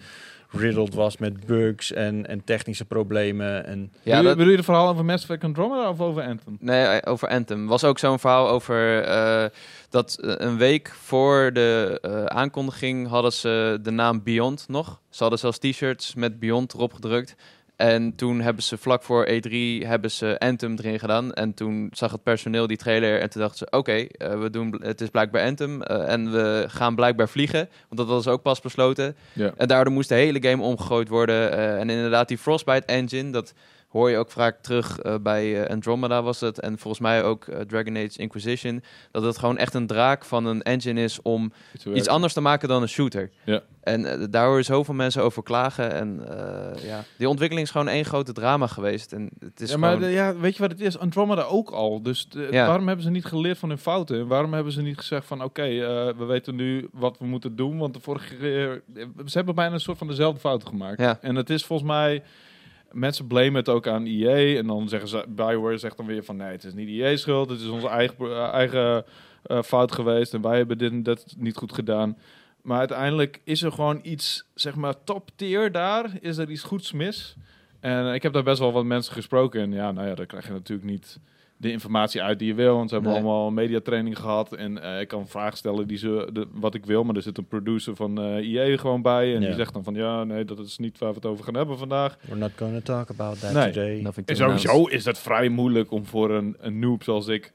riddled 0.51 0.93
was 0.93 1.17
met 1.17 1.45
bugs 1.45 1.93
en, 1.93 2.27
en 2.27 2.43
technische 2.43 2.85
problemen. 2.85 3.65
En, 3.65 3.91
Ja, 4.03 4.11
bedoel, 4.11 4.23
dat, 4.23 4.37
bedoel 4.37 4.51
je 4.51 4.57
het 4.57 4.65
verhaal 4.65 4.89
over 4.89 5.05
Mass 5.05 5.23
Effect 5.23 5.43
Andromeda 5.43 5.89
of 5.89 6.01
over 6.01 6.23
Anthem? 6.23 6.57
Nee, 6.59 6.85
eh, 6.85 7.11
over 7.11 7.27
Anthem. 7.27 7.67
Was 7.67 7.83
ook 7.83 7.99
zo'n 7.99 8.19
verhaal 8.19 8.49
over 8.49 9.03
eh, 9.03 9.45
dat 9.89 10.17
eh, 10.21 10.33
een 10.37 10.57
week 10.57 10.93
voor 11.01 11.53
de 11.53 11.99
eh, 12.01 12.25
aankondiging 12.25 13.07
hadden 13.07 13.33
ze 13.33 13.79
de 13.81 13.91
naam 13.91 14.23
Beyond 14.23 14.65
nog. 14.67 15.01
Ze 15.09 15.21
hadden 15.21 15.39
zelfs 15.39 15.57
t-shirts 15.57 16.15
met 16.15 16.39
Beyond 16.39 16.73
erop 16.73 16.93
gedrukt. 16.93 17.35
En 17.77 18.15
toen 18.15 18.41
hebben 18.41 18.63
ze 18.63 18.77
vlak 18.77 19.03
voor 19.03 19.27
E3 19.27 19.51
hebben 19.87 20.11
ze 20.11 20.39
Anthem 20.39 20.75
erin 20.77 20.99
gedaan. 20.99 21.33
En 21.33 21.53
toen 21.53 21.89
zag 21.91 22.11
het 22.11 22.23
personeel 22.23 22.67
die 22.67 22.77
trailer 22.77 23.21
en 23.21 23.29
toen 23.29 23.41
dachten 23.41 23.57
ze... 23.57 23.77
Oké, 23.77 23.91
eh, 23.91 24.39
we 24.39 24.49
doen, 24.49 24.79
het 24.81 25.01
is 25.01 25.09
blijkbaar 25.09 25.45
Anthem 25.45 25.81
eh, 25.81 26.11
en 26.11 26.31
we 26.31 26.65
gaan 26.67 26.95
blijkbaar 26.95 27.29
vliegen. 27.29 27.69
Want 27.89 27.97
dat 27.97 28.07
was 28.07 28.27
ook 28.27 28.41
pas 28.41 28.61
besloten. 28.61 29.15
Ja. 29.33 29.53
En 29.57 29.67
daardoor 29.67 29.93
moest 29.93 30.09
de 30.09 30.15
hele 30.15 30.41
game 30.41 30.63
omgegooid 30.63 31.09
worden. 31.09 31.51
eh, 31.51 31.79
en 31.79 31.89
inderdaad, 31.89 32.27
die 32.27 32.37
Frostbite 32.37 32.85
engine, 32.85 33.31
dat 33.31 33.53
hoor 33.97 34.09
je 34.09 34.17
ook 34.17 34.31
vaak 34.31 34.57
terug 34.61 34.99
eh, 34.99 35.15
bij 35.21 35.63
eh, 35.63 35.69
Andromeda 35.69 36.23
was 36.23 36.39
het. 36.39 36.59
En 36.59 36.77
volgens 36.77 37.01
mij 37.03 37.23
ook 37.23 37.45
eh, 37.45 37.59
Dragon 37.59 37.95
Age 37.97 38.17
Inquisition. 38.19 38.83
Dat 39.11 39.23
het 39.23 39.37
gewoon 39.37 39.57
echt 39.57 39.73
een 39.73 39.87
draak 39.87 40.25
van 40.25 40.45
een 40.45 40.61
engine 40.63 41.01
is 41.03 41.21
om 41.21 41.51
iets 41.93 42.07
anders 42.07 42.33
te 42.33 42.41
maken 42.41 42.67
dan 42.67 42.81
een 42.81 42.87
shooter. 42.87 43.29
Ja. 43.45 43.61
En 43.83 44.27
daar 44.31 44.45
hoor 44.45 44.57
je 44.57 44.63
zoveel 44.63 44.93
mensen 44.93 45.23
over 45.23 45.43
klagen. 45.43 45.91
En 45.93 46.21
ja, 46.83 47.03
die 47.17 47.29
ontwikkeling 47.29 47.65
is 47.67 47.71
gewoon 47.71 47.87
één 47.87 48.05
grote 48.05 48.33
drama 48.33 48.67
geweest. 48.67 49.13
En 49.13 49.29
het 49.39 49.61
is 49.61 49.69
ja, 49.71 49.77
maar 49.77 49.91
gewoon... 49.93 50.07
de- 50.07 50.13
ja, 50.13 50.35
weet 50.35 50.55
je 50.55 50.61
wat 50.61 50.71
het 50.71 50.81
is? 50.81 50.97
Andromeda 50.97 51.41
ook 51.41 51.69
al. 51.69 52.01
Dus 52.01 52.29
de- 52.29 52.47
Ja. 52.51 52.67
waarom 52.67 52.87
hebben 52.87 53.05
ze 53.05 53.11
niet 53.11 53.25
geleerd 53.25 53.57
van 53.57 53.69
hun 53.69 53.77
fouten? 53.77 54.19
En 54.19 54.27
waarom 54.27 54.53
hebben 54.53 54.73
ze 54.73 54.81
niet 54.81 54.97
gezegd 54.97 55.25
van... 55.25 55.43
oké, 55.43 55.61
we 56.17 56.25
weten 56.25 56.55
nu 56.55 56.89
wat 56.91 57.17
we 57.19 57.25
moeten 57.25 57.55
doen. 57.55 57.77
Want 57.77 57.93
de 57.93 57.99
vorige 57.99 58.35
keer... 58.35 58.83
Ze 59.25 59.37
hebben 59.37 59.55
bijna 59.55 59.73
een 59.73 59.79
soort 59.79 59.97
van 59.97 60.07
dezelfde 60.07 60.39
fouten 60.39 60.67
gemaakt. 60.67 60.99
Ja. 60.99 61.17
En 61.21 61.35
het 61.35 61.49
is 61.49 61.65
volgens 61.65 61.89
mij... 61.89 62.23
Mensen 62.91 63.27
blamen 63.27 63.55
het 63.55 63.69
ook 63.69 63.87
aan 63.87 64.05
EA. 64.05 64.57
En 64.57 64.67
dan 64.67 64.89
zeggen 64.89 65.09
ze... 65.09 65.25
Bioware 65.27 65.77
zegt 65.77 65.97
dan 65.97 66.05
weer 66.05 66.23
van... 66.23 66.35
nee, 66.35 66.51
het 66.51 66.63
is 66.63 66.73
niet 66.73 66.89
EA's 66.89 67.21
schuld. 67.21 67.49
Het 67.49 67.59
is 67.59 67.67
onze 67.67 67.87
eigen, 67.87 68.17
eh, 68.19 68.53
eigen 68.53 69.05
eh, 69.43 69.61
fout 69.61 69.91
geweest. 69.91 70.33
En 70.33 70.41
wij 70.41 70.57
hebben 70.57 70.77
dit 70.77 70.91
en 70.91 71.03
dat 71.03 71.35
niet 71.37 71.55
goed 71.55 71.73
gedaan. 71.73 72.17
Maar 72.61 72.79
uiteindelijk 72.79 73.41
is 73.43 73.61
er 73.61 73.71
gewoon 73.71 73.99
iets... 74.03 74.49
zeg 74.53 74.75
maar 74.75 75.03
top 75.03 75.29
tier 75.35 75.71
daar. 75.71 76.17
Is 76.21 76.37
er 76.37 76.49
iets 76.49 76.63
goeds 76.63 76.91
mis. 76.91 77.35
En 77.79 78.13
ik 78.13 78.23
heb 78.23 78.33
daar 78.33 78.43
best 78.43 78.59
wel 78.59 78.71
wat 78.71 78.85
mensen 78.85 79.13
gesproken. 79.13 79.61
En 79.61 79.71
ja, 79.71 79.91
nou 79.91 80.07
ja, 80.07 80.15
dan 80.15 80.25
krijg 80.25 80.45
je 80.45 80.51
natuurlijk 80.51 80.89
niet 80.89 81.19
de 81.57 81.71
informatie 81.71 82.21
uit 82.21 82.39
die 82.39 82.47
je 82.47 82.53
wil. 82.53 82.75
Want 82.75 82.89
ze 82.89 82.95
hebben 82.95 83.13
Nee. 83.13 83.21
allemaal 83.21 83.51
mediatraining 83.51 84.17
gehad. 84.19 84.53
En 84.53 84.81
eh, 84.83 84.99
ik 84.99 85.07
kan 85.07 85.27
vragen 85.27 85.57
stellen 85.57 85.87
die 85.87 85.97
ze, 85.97 86.29
de, 86.33 86.47
wat 86.53 86.73
ik 86.73 86.85
wil. 86.85 87.03
Maar 87.03 87.15
er 87.15 87.21
zit 87.21 87.37
een 87.37 87.47
producer 87.47 87.95
van 87.95 88.21
eh 88.21 88.49
IE 88.49 88.77
gewoon 88.77 89.01
bij. 89.01 89.33
En 89.35 89.41
Ja. 89.41 89.47
die 89.47 89.55
zegt 89.55 89.73
dan 89.73 89.83
van 89.83 89.93
ja, 89.95 90.23
nee, 90.23 90.45
dat 90.45 90.59
is 90.59 90.77
niet 90.77 90.97
waar 90.97 91.09
we 91.09 91.15
het 91.15 91.25
over 91.25 91.43
gaan 91.45 91.53
hebben 91.55 91.77
vandaag. 91.77 92.17
we're 92.21 92.39
not 92.39 92.51
going 92.55 92.73
to 92.73 92.81
talk 92.93 93.09
about 93.09 93.39
that 93.39 93.53
Nee. 93.53 93.71
today. 93.71 94.23
En 94.25 94.35
sowieso 94.35 94.85
is 94.85 95.03
dat 95.03 95.19
vrij 95.19 95.49
moeilijk 95.49 95.91
om 95.91 96.05
voor 96.05 96.31
een, 96.31 96.55
een 96.59 96.79
noob 96.79 97.03
zoals 97.03 97.27
ik 97.27 97.53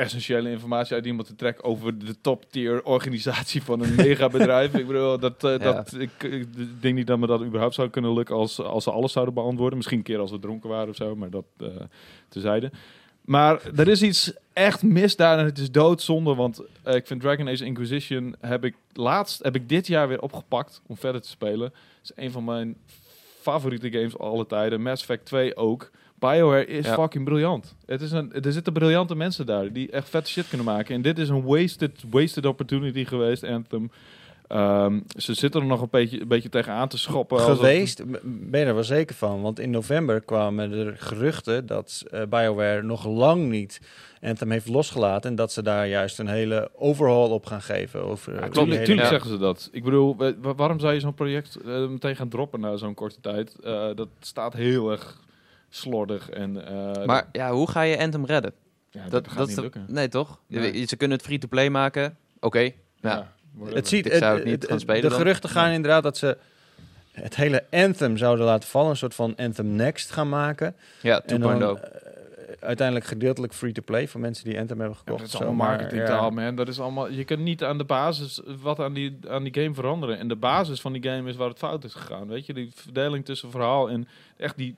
essentiële 0.00 0.50
informatie 0.50 0.94
uit 0.94 1.06
iemand 1.06 1.26
te 1.26 1.34
trekken 1.34 1.64
over 1.64 1.98
de 1.98 2.20
top 2.20 2.44
tier 2.50 2.82
organisatie 2.84 3.62
van 3.62 3.80
een 3.82 3.94
megabedrijf. 3.94 4.74
ik 4.74 4.86
bedoel, 4.86 5.18
dat, 5.18 5.44
eh, 5.44 5.50
Ja. 5.50 5.58
dat, 5.58 5.94
ik, 5.98 6.22
ik 6.22 6.46
denk 6.80 6.94
niet 6.94 7.06
dat 7.06 7.18
me 7.18 7.26
dat 7.26 7.42
überhaupt 7.42 7.74
zou 7.74 7.88
kunnen 7.88 8.12
lukken 8.12 8.34
als, 8.34 8.60
als 8.60 8.84
ze 8.84 8.90
alles 8.90 9.12
zouden 9.12 9.34
beantwoorden. 9.34 9.76
Misschien 9.76 9.98
een 9.98 10.04
keer 10.04 10.18
als 10.18 10.30
we 10.30 10.38
dronken 10.38 10.68
waren 10.68 10.88
of 10.88 10.96
zo, 10.96 11.16
maar 11.16 11.30
dat 11.30 11.44
eh 11.58 11.66
tezijde. 12.28 12.70
Maar 13.20 13.60
er 13.76 13.88
is 13.88 14.02
iets 14.02 14.32
echt 14.52 14.82
mis 14.82 15.16
daar 15.16 15.38
en 15.38 15.44
het 15.44 15.58
is 15.58 15.70
doodzonde. 15.70 16.34
Want 16.34 16.62
eh, 16.82 16.94
ik 16.94 17.06
vind 17.06 17.20
Dragon 17.20 17.48
Age 17.48 17.64
Inquisition 17.64 18.34
heb 18.40 18.64
ik 18.64 18.74
laatst, 18.92 19.42
heb 19.42 19.54
ik 19.54 19.68
dit 19.68 19.86
jaar 19.86 20.08
weer 20.08 20.22
opgepakt 20.22 20.82
om 20.86 20.96
verder 20.96 21.20
te 21.20 21.28
spelen. 21.28 21.72
Het 22.00 22.10
is 22.16 22.24
een 22.24 22.30
van 22.30 22.44
mijn 22.44 22.76
favoriete 23.40 23.90
games 23.90 24.18
alle 24.18 24.46
tijden. 24.46 24.82
Mass 24.82 25.02
Effect 25.02 25.24
2 25.24 25.56
ook. 25.56 25.90
BioWare 26.20 26.66
is 26.66 26.86
Ja. 26.86 26.94
fucking 26.94 27.24
briljant. 27.24 27.74
Het 27.86 28.00
is 28.00 28.10
een, 28.12 28.32
er 28.42 28.52
zitten 28.52 28.72
briljante 28.72 29.14
mensen 29.14 29.46
daar 29.46 29.72
die 29.72 29.90
echt 29.90 30.08
vette 30.08 30.30
shit 30.30 30.48
kunnen 30.48 30.66
maken. 30.66 30.94
En 30.94 31.02
dit 31.02 31.18
is 31.18 31.28
een 31.28 31.42
wasted, 31.44 32.02
wasted 32.10 32.46
opportunity 32.46 33.04
geweest, 33.04 33.44
Anthem. 33.44 33.90
Ehm, 34.48 35.00
ze 35.16 35.34
zitten 35.34 35.60
er 35.60 35.66
nog 35.66 35.80
een 35.80 35.88
beetje, 35.90 36.20
een 36.20 36.28
beetje 36.28 36.48
tegenaan 36.48 36.88
te 36.88 36.98
schoppen. 36.98 37.36
alsof- 37.38 37.56
Geweest, 37.56 38.02
ben 38.50 38.60
je 38.60 38.66
er 38.66 38.74
wel 38.74 38.84
zeker 38.84 39.16
van. 39.16 39.42
Want 39.42 39.58
in 39.58 39.70
november 39.70 40.20
kwamen 40.20 40.72
er 40.72 40.94
geruchten 40.98 41.66
dat 41.66 42.04
eh, 42.10 42.22
BioWare 42.28 42.82
nog 42.82 43.06
lang 43.06 43.48
niet 43.48 43.80
Anthem 44.22 44.50
heeft 44.50 44.68
losgelaten. 44.68 45.30
En 45.30 45.36
dat 45.36 45.52
ze 45.52 45.62
daar 45.62 45.88
juist 45.88 46.18
een 46.18 46.28
hele 46.28 46.70
overhaul 46.76 47.30
op 47.30 47.46
gaan 47.46 47.62
geven. 47.62 48.04
Over, 48.04 48.32
Ja, 48.32 48.38
over 48.38 48.50
die 48.50 48.52
tuurlijk, 48.60 48.72
hele- 48.74 48.84
tuurlijk 48.84 49.06
Ja. 49.08 49.12
zeggen 49.12 49.30
ze 49.30 49.38
dat. 49.38 49.68
Ik 49.72 49.84
bedoel, 49.84 50.16
wa- 50.16 50.34
wa- 50.42 50.54
waarom 50.54 50.80
zou 50.80 50.92
je 50.94 51.00
zo'n 51.00 51.14
project 51.14 51.56
eh, 51.66 51.86
meteen 51.88 52.16
gaan 52.16 52.28
droppen 52.28 52.60
na 52.60 52.76
zo'n 52.76 52.94
korte 52.94 53.20
tijd? 53.20 53.56
Eh, 53.64 53.86
dat 53.94 54.08
staat 54.20 54.52
heel 54.54 54.90
erg 54.90 55.18
slordig. 55.70 56.30
En, 56.30 56.66
eh, 56.66 57.04
Maar 57.06 57.28
ja, 57.32 57.52
hoe 57.52 57.70
ga 57.70 57.82
je 57.82 57.98
Anthem 57.98 58.24
redden? 58.24 58.52
ja, 58.90 59.02
dat, 59.02 59.10
Dat, 59.10 59.28
gaat 59.28 59.36
dat 59.38 59.46
niet 59.48 59.56
is 59.56 59.62
lukken. 59.62 59.84
Nee, 59.88 60.08
toch? 60.08 60.38
Je 60.46 60.58
Nee. 60.58 60.72
weet- 60.72 60.88
Ze 60.88 60.96
kunnen 60.96 61.16
het 61.16 61.26
free-to-play 61.26 61.70
maken. 61.70 62.16
Oké. 62.40 62.58
Ja. 62.58 62.70
Ja, 63.00 63.32
whatever. 63.52 63.76
Het 63.76 63.88
ziet, 63.88 64.06
Ik 64.06 64.12
zou 64.12 64.24
het 64.24 64.34
het- 64.38 64.44
niet 64.44 64.60
het- 64.62 64.70
gaan 64.70 64.80
spelen 64.80 65.02
De 65.02 65.08
dan. 65.08 65.18
geruchten 65.18 65.50
gaan 65.50 65.70
inderdaad 65.70 66.02
dat 66.02 66.16
ze 66.16 66.36
het 67.12 67.36
hele 67.36 67.64
Anthem 67.70 68.16
zouden 68.16 68.44
laten 68.44 68.68
vallen. 68.68 68.90
Een 68.90 68.96
soort 68.96 69.14
van 69.14 69.36
Anthem 69.36 69.66
Next 69.74 70.10
gaan 70.10 70.28
maken. 70.28 70.74
Ja, 71.02 71.22
En 71.26 71.40
dan 71.40 71.50
2.0. 71.58 71.78
eh, 71.78 71.90
uiteindelijk 72.60 73.06
gedeeltelijk 73.06 73.54
free-to-play 73.54 74.08
voor 74.08 74.20
mensen 74.20 74.44
die 74.44 74.58
Anthem 74.58 74.78
hebben 74.78 74.96
Ja, 74.96 75.02
gekocht. 75.04 75.22
dat 75.32 75.40
is 75.40 75.46
allemaal 75.46 75.66
marketingtaal, 75.68 76.24
ja. 76.24 76.30
man. 76.44 76.54
Dat 76.54 76.68
is 76.68 76.80
allemaal, 76.80 77.10
je 77.10 77.24
kunt 77.24 77.40
niet 77.40 77.64
aan 77.64 77.78
de 77.78 77.84
basis 77.84 78.40
wat 78.62 78.78
aan 78.80 78.92
die, 78.92 79.18
aan 79.28 79.42
die 79.44 79.54
game 79.62 79.74
veranderen. 79.74 80.18
En 80.18 80.28
de 80.28 80.36
basis 80.36 80.80
van 80.80 80.92
die 80.92 81.02
game 81.02 81.28
is 81.28 81.36
waar 81.36 81.48
het 81.48 81.58
fout 81.58 81.84
is 81.84 81.94
gegaan. 81.94 82.28
Weet 82.28 82.46
je, 82.46 82.54
die 82.54 82.70
verdeling 82.74 83.24
tussen 83.24 83.50
verhaal 83.50 83.90
en 83.90 84.08
echt 84.36 84.56
die... 84.56 84.76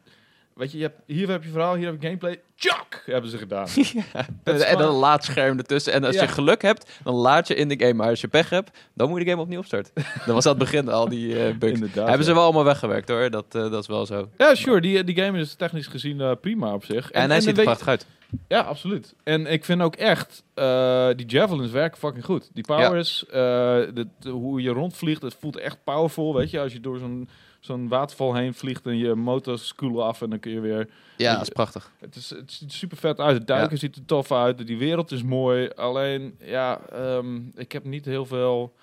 Weet 0.55 0.73
je, 0.73 0.77
je 0.79 0.83
hebt, 0.85 1.01
hier 1.07 1.29
heb 1.29 1.43
je 1.45 1.51
verhaal, 1.51 1.75
hier 1.75 1.87
heb 1.87 1.95
je 2.01 2.07
gameplay. 2.07 2.41
Tjak! 2.55 3.03
Hebben 3.07 3.31
ze 3.31 3.39
gedaan. 3.39 3.67
Dat 4.45 4.61
En 4.61 4.79
dan 4.79 4.89
een 4.89 4.95
laadscherm 4.95 5.59
ertussen. 5.59 5.93
En 5.93 6.05
als 6.05 6.15
Ja. 6.15 6.23
je 6.23 6.29
geluk 6.29 6.63
hebt, 6.63 7.01
dan 7.05 7.15
laat 7.15 7.49
je 7.49 7.55
in 7.55 7.69
de 7.69 7.79
game. 7.79 7.93
Maar 7.95 8.09
als 8.09 8.21
je 8.21 8.29
pech 8.29 8.51
hebt, 8.51 8.79
dan 8.95 9.09
moet 9.09 9.19
je 9.19 9.25
de 9.25 9.31
game 9.31 9.43
opnieuw 9.43 9.59
opstarten. 9.59 9.93
dat 10.27 10.35
was 10.35 10.45
het 10.45 10.59
begin 10.59 10.89
al 10.89 11.09
die 11.09 11.45
eh, 11.47 11.55
bugs. 11.57 11.73
Inderdaad, 11.73 12.09
Hebben 12.09 12.27
ze 12.27 12.35
wel 12.35 12.43
allemaal 12.43 12.65
weggewerkt 12.65 13.09
hoor. 13.09 13.31
Dat, 13.31 13.45
eh, 13.55 13.71
dat 13.71 13.83
is 13.83 13.87
wel 13.87 14.07
zo. 14.07 14.29
Ja, 14.39 14.55
sure. 14.55 14.81
Die, 14.81 15.05
die 15.05 15.17
game 15.17 15.39
is 15.39 15.55
technisch 15.55 15.87
gezien 15.87 16.21
eh, 16.21 16.31
prima 16.41 16.75
op 16.75 16.85
zich. 16.85 17.11
En, 17.11 17.31
hij 17.31 17.41
ziet 17.41 17.59
er 17.59 17.65
prachtig 17.65 17.89
uit. 17.89 18.07
Ja, 18.49 18.61
absoluut. 18.61 19.15
En 19.25 19.47
ik 19.47 19.65
vind 19.65 19.81
ook 19.83 19.97
echt, 19.97 20.43
eh, 20.55 21.09
die 21.17 21.27
javelins 21.27 21.71
werken 21.71 21.99
fucking 21.99 22.25
goed. 22.25 22.51
Die 22.55 22.65
powers, 22.65 23.27
eh, 23.27 23.33
de, 23.33 24.07
de- 24.21 24.31
hoe 24.31 24.63
je 24.63 24.71
rondvliegt, 24.71 25.23
het 25.23 25.37
voelt 25.41 25.57
echt 25.57 25.79
powerful. 25.85 26.35
Weet 26.35 26.51
je, 26.51 26.61
als 26.61 26.73
je 26.73 26.81
door 26.81 26.99
zo'n 26.99 27.29
zo'n 27.65 27.89
waterval 27.89 28.35
heen 28.35 28.55
vliegt 28.55 28.87
en 28.87 28.97
je 28.99 29.15
motors 29.15 29.75
koelen 29.75 30.05
af 30.05 30.23
en 30.23 30.31
dan 30.31 30.39
kun 30.39 30.51
je 30.53 30.61
weer... 30.61 30.89
Ja, 31.17 31.33
dat 31.33 31.43
is 31.43 31.49
prachtig. 31.49 31.93
Het, 32.01 32.17
is, 32.17 32.31
het 32.31 32.53
ziet 32.53 32.69
er 32.71 32.75
super 32.77 32.97
vet 32.97 33.21
uit. 33.21 33.37
Het 33.37 33.47
duiken 33.47 33.71
Ja. 33.73 33.77
ziet 33.79 33.97
er 33.97 34.05
tof 34.05 34.33
uit. 34.33 34.67
Die 34.67 34.79
wereld 34.79 35.11
is 35.11 35.23
mooi. 35.23 35.69
Alleen, 35.69 36.37
ja, 36.41 36.81
ehm, 36.93 37.41
ik 37.55 37.73
heb 37.73 37.85
niet 37.85 38.05
heel 38.05 38.27
veel... 38.27 38.75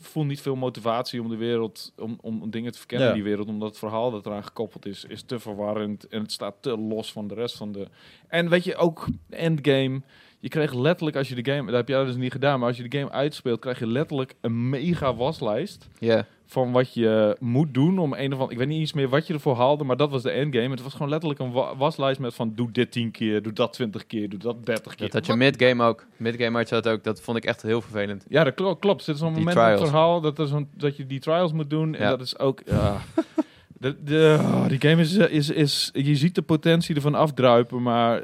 voel 0.00 0.24
niet 0.24 0.40
veel 0.40 0.56
motivatie 0.56 1.22
om 1.22 1.28
de 1.28 1.36
wereld, 1.36 1.92
om, 1.96 2.18
om, 2.20 2.50
dingen 2.50 2.72
te 2.72 2.78
verkennen 2.78 3.06
Ja. 3.06 3.12
in 3.12 3.18
die 3.20 3.28
wereld. 3.28 3.48
Omdat 3.48 3.68
het 3.68 3.78
verhaal 3.78 4.10
dat 4.10 4.26
eraan 4.26 4.44
gekoppeld 4.44 4.86
is, 4.86 5.04
is 5.04 5.22
te 5.22 5.38
verwarrend. 5.38 6.08
En 6.08 6.22
het 6.22 6.32
staat 6.32 6.54
te 6.60 6.76
los 6.78 7.12
van 7.12 7.28
de 7.28 7.34
rest 7.34 7.56
van 7.56 7.72
de... 7.72 7.86
En 8.28 8.48
weet 8.48 8.64
je, 8.64 8.76
ook 8.76 9.06
endgame... 9.30 10.00
Je 10.40 10.48
kreeg 10.48 10.72
letterlijk, 10.74 11.16
als 11.16 11.28
je 11.28 11.42
de 11.42 11.52
game... 11.52 11.64
Dat 11.66 11.74
heb 11.74 11.88
jij 11.88 12.04
dus 12.04 12.16
niet 12.16 12.32
gedaan, 12.32 12.58
maar 12.58 12.68
als 12.68 12.76
je 12.76 12.88
de 12.88 12.98
game 12.98 13.10
uitspeelt... 13.10 13.60
krijg 13.60 13.78
je 13.78 13.86
letterlijk 13.86 14.34
een 14.40 14.68
mega 14.68 15.14
waslijst 15.14 15.88
Ja. 15.98 16.26
Van 16.50 16.72
wat 16.72 16.94
je 16.94 17.36
moet 17.40 17.74
doen 17.74 17.98
om 17.98 18.12
een 18.12 18.26
of 18.26 18.32
andere... 18.32 18.50
Ik 18.52 18.58
weet 18.58 18.68
niet 18.68 18.80
eens 18.80 18.92
meer 18.92 19.08
wat 19.08 19.26
je 19.26 19.34
ervoor 19.34 19.56
haalde, 19.56 19.84
maar 19.84 19.96
dat 19.96 20.10
was 20.10 20.22
de 20.22 20.30
endgame. 20.30 20.68
Het 20.70 20.82
was 20.82 20.92
gewoon 20.92 21.08
letterlijk 21.08 21.40
een 21.40 21.52
wa- 21.52 21.76
waslijst 21.76 22.20
met 22.20 22.34
van... 22.34 22.52
Doe 22.54 22.70
dit 22.70 22.92
10 22.92 23.10
keer, 23.10 23.42
doe 23.42 23.52
dat 23.52 23.72
20 23.72 24.06
keer, 24.06 24.28
doe 24.28 24.38
dat 24.38 24.66
30 24.66 24.94
keer. 24.94 25.06
Dat 25.06 25.12
had 25.14 25.26
je 25.26 25.34
midgame 25.34 25.84
ook. 25.84 26.06
Midgame 26.16 26.56
had 26.58 26.68
je 26.68 26.74
dat 26.74 26.88
ook. 26.88 27.04
Dat 27.04 27.20
vond 27.20 27.36
ik 27.36 27.44
echt 27.44 27.62
heel 27.62 27.80
vervelend. 27.80 28.24
Ja, 28.28 28.44
dat 28.44 28.54
klo- 28.54 28.76
klopt. 28.76 29.06
Er 29.06 29.12
is 29.12 29.18
zo'n 29.18 29.28
Die 29.34 29.38
moment 29.44 29.56
in 29.66 29.72
het 29.72 29.80
verhaal 29.80 30.20
dat, 30.20 30.38
er 30.38 30.64
dat 30.76 30.96
je 30.96 31.06
die 31.06 31.20
trials 31.20 31.52
moet 31.52 31.70
doen. 31.70 31.94
En 31.94 32.02
Ja. 32.02 32.08
dat 32.10 32.20
is 32.20 32.38
ook... 32.38 32.60
Ja. 32.66 32.96
De, 33.78 33.96
de, 34.04 34.36
oh, 34.40 34.68
die 34.68 34.80
game 34.80 35.00
is, 35.02 35.16
eh, 35.16 35.32
is, 35.32 35.50
is... 35.50 35.90
Je 35.92 36.16
ziet 36.16 36.34
de 36.34 36.42
potentie 36.42 36.94
ervan 36.94 37.14
afdruipen, 37.14 37.82
maar... 37.82 38.22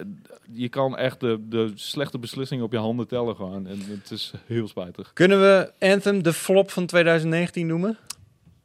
Je 0.52 0.68
kan 0.68 0.96
echt 0.96 1.20
de, 1.20 1.38
de 1.48 1.72
slechte 1.74 2.18
beslissingen 2.18 2.64
op 2.64 2.72
je 2.72 2.78
handen 2.78 3.08
tellen 3.08 3.36
gewoon. 3.36 3.66
En 3.66 3.78
het 3.88 4.10
is 4.10 4.32
heel 4.46 4.68
spijtig. 4.68 5.10
Kunnen 5.12 5.40
we 5.40 5.72
Anthem 5.78 6.22
de 6.22 6.32
flop 6.32 6.70
van 6.70 6.86
2019 6.86 7.66
noemen? 7.66 7.98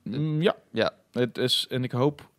Mm, 0.04 0.42
ja. 0.42 0.56
Ja. 0.72 0.92
Het 1.12 1.38
is, 1.38 1.66
en 1.70 1.84
ik 1.84 1.92
hoop 1.92 2.30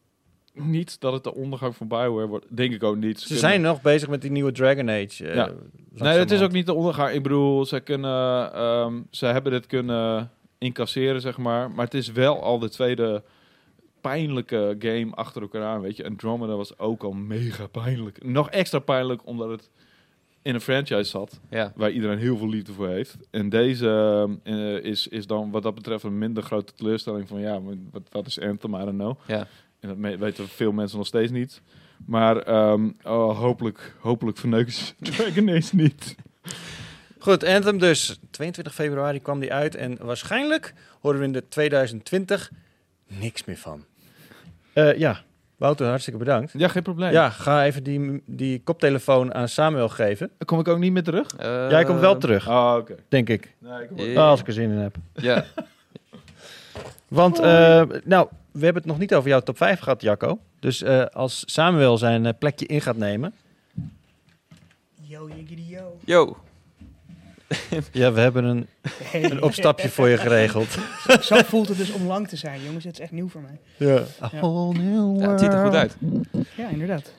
niet 0.54 1.00
dat 1.00 1.12
het 1.12 1.24
de 1.24 1.34
ondergang 1.34 1.76
van 1.76 1.88
Bioware 1.88 2.26
wordt. 2.26 2.46
Denk 2.56 2.72
ik 2.72 2.82
ook 2.82 2.96
niet. 2.96 3.18
Ze 3.20 3.24
kunnen- 3.26 3.42
zijn 3.44 3.60
nog 3.60 3.82
bezig 3.82 4.08
met 4.08 4.22
die 4.22 4.30
nieuwe 4.30 4.52
Dragon 4.52 4.88
Age. 4.90 5.28
eh, 5.28 5.34
Ja. 5.34 5.50
Nee, 5.94 6.18
het 6.18 6.30
is 6.30 6.40
ook 6.40 6.52
niet 6.52 6.66
de 6.66 6.74
ondergang. 6.74 7.14
Ik 7.14 7.22
bedoel, 7.22 7.64
ze, 7.66 7.80
kunnen, 7.80 8.52
ehm, 8.54 9.00
ze 9.10 9.26
hebben 9.26 9.52
dit 9.52 9.66
kunnen 9.66 10.30
incasseren, 10.58 11.20
zeg 11.20 11.36
maar. 11.38 11.70
Maar 11.70 11.84
het 11.84 11.94
is 11.94 12.12
wel 12.12 12.42
al 12.42 12.58
de 12.58 12.68
tweede 12.70 13.22
pijnlijke 14.00 14.76
game 14.78 15.14
achter 15.14 15.42
elkaar 15.42 15.62
aan, 15.62 15.80
weet 15.80 15.96
je. 15.96 16.04
Andromeda 16.04 16.54
was 16.56 16.78
ook 16.78 17.02
al 17.02 17.12
mega 17.12 17.66
pijnlijk. 17.66 18.24
Nog 18.24 18.50
extra 18.50 18.78
pijnlijk, 18.78 19.26
omdat 19.26 19.48
het 19.50 19.70
in 20.42 20.54
een 20.54 20.60
franchise 20.60 21.04
zat, 21.10 21.40
Ja. 21.50 21.72
waar 21.76 21.90
iedereen 21.90 22.18
heel 22.18 22.36
veel 22.36 22.48
liefde 22.48 22.72
voor 22.72 22.88
heeft. 22.88 23.16
En 23.30 23.48
deze 23.48 24.28
eh, 24.44 24.76
is, 24.84 25.08
is 25.08 25.26
dan 25.26 25.50
wat 25.50 25.62
dat 25.62 25.74
betreft 25.74 26.04
een 26.04 26.18
minder 26.18 26.42
grote 26.42 26.72
teleurstelling 26.74 27.28
van, 27.28 27.40
ja, 27.40 27.60
wat, 27.90 28.02
wat 28.10 28.26
is 28.26 28.40
Anthem? 28.40 28.74
I 28.74 28.78
don't 28.78 28.98
know. 28.98 29.16
Ja. 29.26 29.46
En 29.80 29.88
dat 30.00 30.18
weten 30.18 30.48
veel 30.48 30.72
mensen 30.72 30.98
nog 30.98 31.06
steeds 31.06 31.32
niet. 31.32 31.60
Maar 32.06 32.36
ehm, 32.36 32.90
oh, 33.02 33.38
hopelijk, 33.38 33.96
hopelijk 33.98 34.38
verneuken 34.38 34.72
ze 34.72 34.92
Dragon 35.10 35.48
Age 35.50 35.76
niet. 35.76 36.14
Goed, 37.18 37.44
Anthem 37.44 37.78
dus. 37.78 38.18
22 38.30 38.74
februari 38.74 39.20
kwam 39.20 39.40
die 39.40 39.52
uit. 39.52 39.74
En 39.74 39.98
waarschijnlijk 40.04 40.74
horen 41.00 41.18
we 41.18 41.24
in 41.24 41.32
de 41.32 41.48
2020 41.48 42.50
niks 43.06 43.44
meer 43.44 43.56
van. 43.56 43.84
Eh, 44.72 44.98
ja, 44.98 45.20
Wouter, 45.56 45.86
hartstikke 45.86 46.18
bedankt. 46.18 46.52
Ja, 46.56 46.68
geen 46.68 46.82
probleem. 46.82 47.12
Ja, 47.12 47.30
ga 47.30 47.64
even 47.64 47.82
die, 47.82 48.22
die 48.26 48.60
koptelefoon 48.62 49.34
aan 49.34 49.48
Samuel 49.48 49.88
geven. 49.88 50.30
Kom 50.44 50.58
ik 50.60 50.68
ook 50.68 50.78
niet 50.78 50.92
meer 50.92 51.02
terug? 51.02 51.26
Eh, 51.36 51.70
Jij 51.70 51.84
komt 51.84 52.00
wel 52.00 52.16
terug, 52.16 52.48
Ah, 52.48 52.76
oké. 52.76 52.94
denk 53.08 53.28
ik. 53.28 53.54
Nee, 53.58 53.82
ik 53.82 53.88
kom. 53.88 54.16
Als 54.16 54.40
ik 54.40 54.46
er 54.46 54.52
zin 54.52 54.70
in 54.70 54.76
heb. 54.78 54.96
Ja. 55.12 55.44
Want, 57.08 57.38
eh, 57.38 57.82
nou, 58.04 58.28
we 58.52 58.64
hebben 58.64 58.82
het 58.82 58.90
nog 58.90 58.98
niet 58.98 59.14
over 59.14 59.28
jouw 59.28 59.40
top 59.40 59.56
5 59.56 59.80
gehad, 59.80 60.02
Jacco. 60.02 60.38
Dus 60.60 60.82
eh, 60.82 61.04
als 61.04 61.42
Samuel 61.46 61.98
zijn 61.98 62.26
eh, 62.26 62.32
plekje 62.38 62.66
in 62.66 62.80
gaat 62.80 62.96
nemen. 62.96 63.34
Yo, 65.00 65.28
jiggity 65.28 65.62
yo. 65.68 65.96
Yo. 66.04 66.36
Ja, 67.92 68.12
we 68.12 68.20
hebben 68.20 68.44
een, 68.44 68.66
Hey. 69.02 69.24
een 69.30 69.42
opstapje 69.48 69.88
voor 69.88 70.08
je 70.08 70.16
geregeld. 70.16 70.78
Zo 71.20 71.36
voelt 71.44 71.68
het 71.68 71.76
dus 71.76 71.92
om 71.92 72.06
lang 72.06 72.28
te 72.28 72.36
zijn, 72.36 72.62
jongens. 72.62 72.84
Het 72.84 72.92
is 72.94 73.00
echt 73.00 73.12
nieuw 73.12 73.28
voor 73.28 73.40
mij. 73.40 73.58
Ja. 73.76 74.02
Ja. 74.20 74.40
Ja, 75.18 75.30
het 75.30 75.40
ziet 75.40 75.52
er 75.52 75.64
goed 75.64 75.74
uit. 75.74 75.96
Ja, 76.56 76.68
inderdaad. 76.68 77.12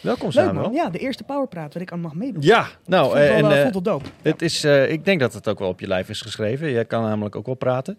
Welkom, 0.00 0.30
man. 0.54 0.72
Ja, 0.72 0.90
de 0.90 0.98
eerste 0.98 1.24
powerpraat 1.24 1.72
waar 1.74 1.82
ik 1.82 1.92
aan 1.92 2.00
mag 2.00 2.14
meedoen. 2.14 2.42
Ja, 2.42 2.66
nou, 2.86 3.12
wel, 3.12 3.16
eh, 3.22 3.36
en 3.36 3.44
eh, 3.44 3.56
eh, 3.56 3.62
voelt 3.62 3.72
wel 3.72 3.82
dope. 3.82 4.08
het 4.22 4.42
is, 4.42 4.64
eh, 4.64 4.90
ik 4.90 5.04
denk 5.04 5.20
dat 5.20 5.34
het 5.34 5.48
ook 5.48 5.58
wel 5.58 5.68
op 5.68 5.80
je 5.80 5.86
lijf 5.86 6.08
is 6.08 6.20
geschreven. 6.20 6.70
Jij 6.70 6.84
kan 6.84 7.02
namelijk 7.02 7.36
ook 7.36 7.46
wel 7.46 7.54
praten. 7.54 7.98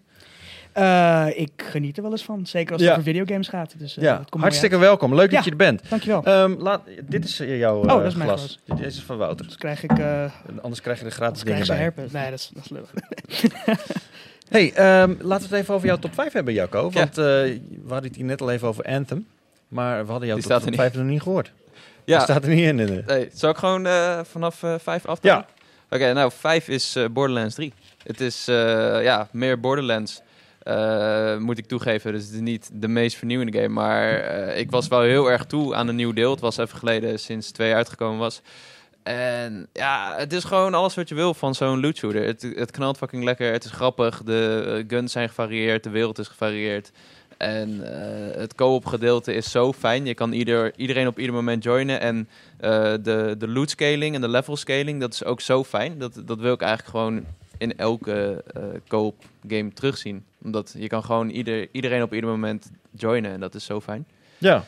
Eh, 0.76 1.28
ik 1.36 1.52
geniet 1.56 1.98
er 1.98 2.04
wel 2.04 2.12
eens 2.12 2.24
van. 2.24 2.46
Zeker 2.46 2.74
als 2.74 2.82
Ja. 2.82 2.88
het 2.88 2.98
over 3.00 3.12
videogames 3.12 3.48
gaat. 3.48 3.74
Dus, 3.78 3.98
eh, 3.98 4.04
ja, 4.04 4.18
dat 4.18 4.30
komt 4.30 4.44
hartstikke 4.44 4.78
welkom. 4.78 5.16
Leuk 5.16 5.32
dat 5.32 5.44
je 5.44 5.50
er 5.50 5.56
bent. 5.56 5.82
Dankjewel. 5.90 6.24
Ehm, 6.24 6.56
laat, 6.58 6.82
dit 7.04 7.26
is 7.26 7.40
eh, 7.40 7.58
jouw 7.60 7.78
Oh, 7.82 7.88
dat 7.88 8.06
is 8.06 8.16
mijn 8.16 8.30
glas. 8.30 8.60
Dit 8.66 8.80
is 8.80 9.00
van 9.04 9.18
Wouter. 9.18 9.46
Dus 9.46 9.58
krijg 9.58 9.84
ik, 9.84 9.92
eh 10.00 10.24
En 10.24 10.62
Anders 10.62 10.82
krijg 10.82 11.00
je 11.00 11.06
er 11.06 11.12
gratis 11.12 11.44
krijg 11.44 11.60
dingen 11.68 11.76
bij. 11.76 11.84
herpes. 11.84 12.12
Nee, 12.12 12.30
dat 12.30 12.40
is, 12.40 12.52
dat 12.54 12.64
is 12.64 12.70
leuk. 12.70 12.88
Hey, 14.50 14.74
ehm, 14.74 15.14
laten 15.22 15.50
we 15.50 15.56
het 15.56 15.64
even 15.64 15.74
over 15.74 15.88
jouw 15.88 15.98
top 15.98 16.14
5 16.14 16.34
hebben, 16.34 16.54
Jacco. 16.54 16.90
Ja. 16.94 17.00
Want 17.00 17.18
eh, 17.18 17.24
we 17.26 17.60
hadden 17.88 18.04
het 18.08 18.16
hier 18.16 18.26
net 18.26 18.42
al 18.42 18.52
even 18.52 18.68
over 18.68 18.84
Anthem. 18.84 19.28
Maar 19.68 20.06
we 20.06 20.12
hadden 20.12 20.28
jouw 20.28 20.38
Die 20.38 20.48
top, 20.48 20.54
staat 20.58 20.66
er 20.70 20.72
top 20.78 20.84
niet. 20.84 20.92
5 20.92 20.94
nog 21.04 21.06
niet 21.12 21.22
gehoord. 21.22 21.52
Die 22.06 22.16
Ja. 22.16 22.20
staat 22.20 22.44
er 22.44 22.50
niet 22.50 22.66
in. 22.68 22.80
in 22.80 23.04
Nee, 23.08 23.30
zal 23.34 23.50
ik 23.50 23.58
gewoon 23.58 23.88
vanaf 24.26 24.64
eh, 24.64 24.76
vijf 24.80 25.06
aftellen? 25.06 25.38
Ja. 25.38 25.96
Oké, 25.98 26.14
nou, 26.14 26.32
vijf 26.36 26.68
is 26.68 26.98
Borderlands 27.12 27.56
3. 27.56 27.74
Het 28.04 28.22
is, 28.22 28.48
eh, 28.48 28.56
ja, 29.04 29.28
meer 29.32 29.60
Borderlands. 29.60 30.22
Eh, 30.66 31.38
moet 31.38 31.58
ik 31.58 31.66
toegeven. 31.66 32.12
Dus 32.12 32.24
het 32.24 32.34
is 32.34 32.40
niet 32.40 32.70
de 32.74 32.88
meest 32.88 33.18
vernieuwende 33.18 33.60
game. 33.60 33.74
Maar 33.74 34.20
eh, 34.20 34.60
ik 34.60 34.72
was 34.72 34.88
wel 34.88 35.02
heel 35.02 35.32
erg 35.32 35.46
toe 35.46 35.76
aan 35.76 35.88
een 35.88 35.96
nieuw 35.96 36.14
deel. 36.14 36.32
Het 36.32 36.40
was 36.40 36.58
even 36.58 36.78
geleden 36.78 37.20
sinds 37.20 37.52
twee 37.52 37.74
uitgekomen 37.74 38.20
was. 38.20 38.42
En 39.04 39.68
ja, 39.74 40.16
het 40.18 40.34
is 40.34 40.44
gewoon 40.44 40.74
alles 40.74 40.96
wat 40.96 41.10
je 41.10 41.16
wil 41.16 41.34
van 41.34 41.56
zo'n 41.56 41.82
loot 41.82 41.98
shooter. 41.98 42.26
Het, 42.26 42.42
het 42.56 42.72
knalt 42.72 42.98
fucking 42.98 43.24
lekker. 43.24 43.52
Het 43.52 43.66
is 43.66 43.72
grappig. 43.72 44.22
De 44.24 44.64
eh, 44.68 44.98
guns 44.98 45.12
zijn 45.12 45.28
gevarieerd. 45.28 45.84
De 45.84 45.90
wereld 45.90 46.20
is 46.20 46.28
gevarieerd. 46.28 46.92
En 47.38 47.80
het 48.38 48.56
co-op 48.56 48.86
gedeelte 48.86 49.34
is 49.34 49.52
zo 49.52 49.74
fijn. 49.74 50.06
Je 50.06 50.14
kan 50.14 50.32
ieder, 50.32 50.74
iedereen 50.76 51.08
op 51.08 51.20
ieder 51.20 51.36
moment 51.36 51.64
joinen. 51.64 52.00
En 52.00 52.30
de, 53.04 53.36
de 53.38 53.48
loot 53.48 53.70
scaling 53.70 54.16
en 54.16 54.22
de 54.22 54.30
level 54.30 54.58
scaling, 54.58 55.00
dat 55.00 55.14
is 55.14 55.24
ook 55.24 55.42
zo 55.42 55.64
fijn. 55.64 55.98
Dat, 55.98 56.22
dat 56.26 56.40
wil 56.40 56.54
ik 56.54 56.62
eigenlijk 56.62 56.98
gewoon 56.98 57.26
in 57.58 57.78
elke 57.78 58.44
eh 58.54 58.64
co-op 58.88 59.24
game 59.48 59.74
terugzien. 59.74 60.24
Omdat 60.44 60.76
je 60.78 60.88
kan 60.88 61.04
gewoon 61.04 61.30
ieder, 61.30 61.68
iedereen 61.72 62.02
op 62.02 62.14
ieder 62.14 62.30
moment 62.30 62.72
joinen. 62.92 63.32
En 63.32 63.40
dat 63.40 63.56
is 63.56 63.66
zo 63.66 63.82
fijn. 63.82 64.06
Ja. 64.38 64.66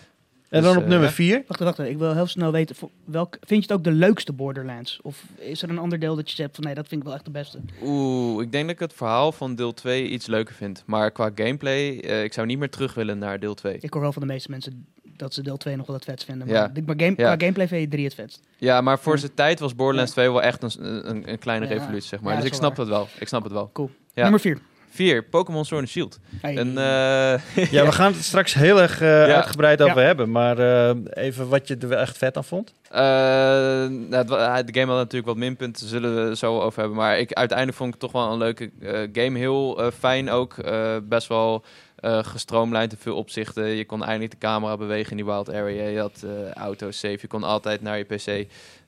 En 0.50 0.62
Dus, 0.62 0.68
dan 0.70 0.78
op 0.78 0.84
eh, 0.84 0.90
nummer 0.90 1.08
ja. 1.08 1.14
4. 1.14 1.44
Wacht, 1.48 1.60
wacht, 1.60 1.80
ik 1.80 1.98
wil 1.98 2.14
heel 2.14 2.28
snel 2.28 2.52
weten, 2.52 2.76
voor 2.76 2.90
welk, 3.06 3.38
vind 3.40 3.64
je 3.64 3.70
het 3.70 3.78
ook 3.80 3.84
de 3.84 3.92
leukste 3.92 4.34
Borderlands? 4.34 5.00
Of 5.02 5.24
is 5.38 5.62
er 5.62 5.70
een 5.70 5.78
ander 5.78 6.00
deel 6.00 6.16
dat 6.16 6.30
je 6.30 6.36
zegt 6.36 6.56
van 6.56 6.64
nee, 6.64 6.74
dat 6.74 6.88
vind 6.88 7.02
ik 7.02 7.08
wel 7.08 7.16
echt 7.16 7.26
de 7.26 7.32
beste? 7.32 7.60
Oeh, 7.84 8.44
ik 8.44 8.52
denk 8.52 8.64
dat 8.66 8.74
ik 8.74 8.80
het 8.80 8.94
verhaal 8.94 9.32
van 9.32 9.56
deel 9.56 9.74
2 9.74 10.08
iets 10.08 10.26
leuker 10.26 10.56
vind. 10.56 10.84
Maar 10.86 11.12
qua 11.12 11.32
gameplay, 11.36 12.00
eh, 12.00 12.24
ik 12.24 12.34
zou 12.34 12.48
niet 12.48 12.60
meer 12.60 12.70
terug 12.70 12.94
willen 12.94 13.18
naar 13.18 13.40
deel 13.40 13.54
2. 13.54 13.78
Ik 13.80 13.94
hoor 13.94 14.02
wel 14.02 14.14
van 14.14 14.22
de 14.22 14.28
meeste 14.28 14.52
mensen 14.52 14.86
dat 15.18 15.34
ze 15.34 15.41
deel 15.41 15.57
2 15.57 15.76
nog 15.76 15.86
wel 15.88 15.95
het 15.95 16.05
vetst 16.05 16.26
vinden. 16.26 16.47
Maar, 16.47 16.55
Ja. 16.55 16.72
maar 16.86 16.95
game, 16.97 17.13
Ja. 17.18 17.36
qua 17.36 17.36
gameplay 17.38 17.68
vind 17.68 17.82
je 17.82 17.88
3 17.88 18.05
het 18.05 18.13
vetst. 18.13 18.39
Ja, 18.57 18.82
maar 18.82 18.99
voor 18.99 19.13
Ja. 19.13 19.20
zijn 19.20 19.34
tijd 19.34 19.59
was 19.59 19.76
Borderlands 19.76 20.11
2 20.11 20.32
wel 20.32 20.41
echt 20.41 20.63
een, 20.63 20.72
een, 21.09 21.30
een 21.32 21.39
kleine 21.39 21.65
Ja. 21.68 21.72
revolutie, 21.74 22.07
zeg 22.07 22.20
maar. 22.22 22.34
Ja, 22.34 22.39
dus 22.39 22.47
ik 22.47 22.53
snap 22.55 22.76
wel 22.76 22.86
het 22.86 22.95
wel. 22.95 23.07
Ik 23.20 23.28
snap 23.28 23.43
het 23.43 23.51
wel. 23.51 23.70
Cool. 23.74 23.89
Ja. 24.13 24.22
Nummer 24.22 24.39
4. 24.39 24.57
4, 24.89 25.24
Pokémon 25.24 25.65
Sword 25.65 25.82
and 25.82 25.89
Shield. 25.91 26.20
En, 26.41 26.68
eh, 26.78 27.39
Ja, 27.72 27.86
we 27.86 27.91
gaan 27.91 28.13
het 28.13 28.24
straks 28.24 28.53
heel 28.53 28.82
erg 28.82 29.01
eh, 29.01 29.07
Ja. 29.28 29.36
uitgebreid 29.36 29.82
over 29.82 29.99
Ja. 29.99 30.05
hebben. 30.05 30.32
Maar 30.32 30.57
eh, 30.59 30.95
even 31.09 31.47
wat 31.47 31.68
je 31.68 31.78
er 31.78 31.88
wel 31.88 31.99
echt 31.99 32.18
vet 32.18 32.38
aan 32.38 32.43
vond. 32.43 32.74
Eh, 32.89 32.99
nou, 33.01 34.15
het 34.15 34.30
wa- 34.30 34.63
de 34.63 34.74
game 34.80 34.91
had 34.91 34.97
natuurlijk 34.97 35.28
wat 35.28 35.38
minpunten, 35.38 35.88
zullen 35.88 36.30
we 36.30 36.36
zo 36.36 36.59
over 36.61 36.80
hebben. 36.80 36.97
Maar 36.97 37.20
ik, 37.20 37.32
uiteindelijk 37.34 37.78
vond 37.78 37.93
ik 37.95 38.01
het 38.01 38.11
toch 38.11 38.22
wel 38.22 38.32
een 38.32 38.38
leuke 38.38 38.72
game. 39.13 39.38
Heel 39.38 39.91
fijn 39.99 40.30
ook. 40.30 40.57
Eh, 40.57 40.95
best 41.03 41.28
wel 41.28 41.63
eh 41.98 42.24
gestroomlijnd 42.24 42.91
in 42.91 42.98
veel 42.98 43.16
opzichten. 43.16 43.66
Je 43.66 43.86
kon 43.86 44.04
eindelijk 44.04 44.32
de 44.32 44.38
camera 44.38 44.78
bewegen 44.78 45.12
in 45.12 45.18
die 45.18 45.26
wild 45.26 45.54
area. 45.54 45.88
Je 45.88 46.00
had 46.00 46.24
eh 46.24 46.52
auto's 46.52 47.00
safe. 47.00 47.18
Je 47.22 47.28
kon 47.28 47.43
altijd 47.43 47.82
naar 47.82 47.98
je 47.98 48.04
PC. 48.04 48.48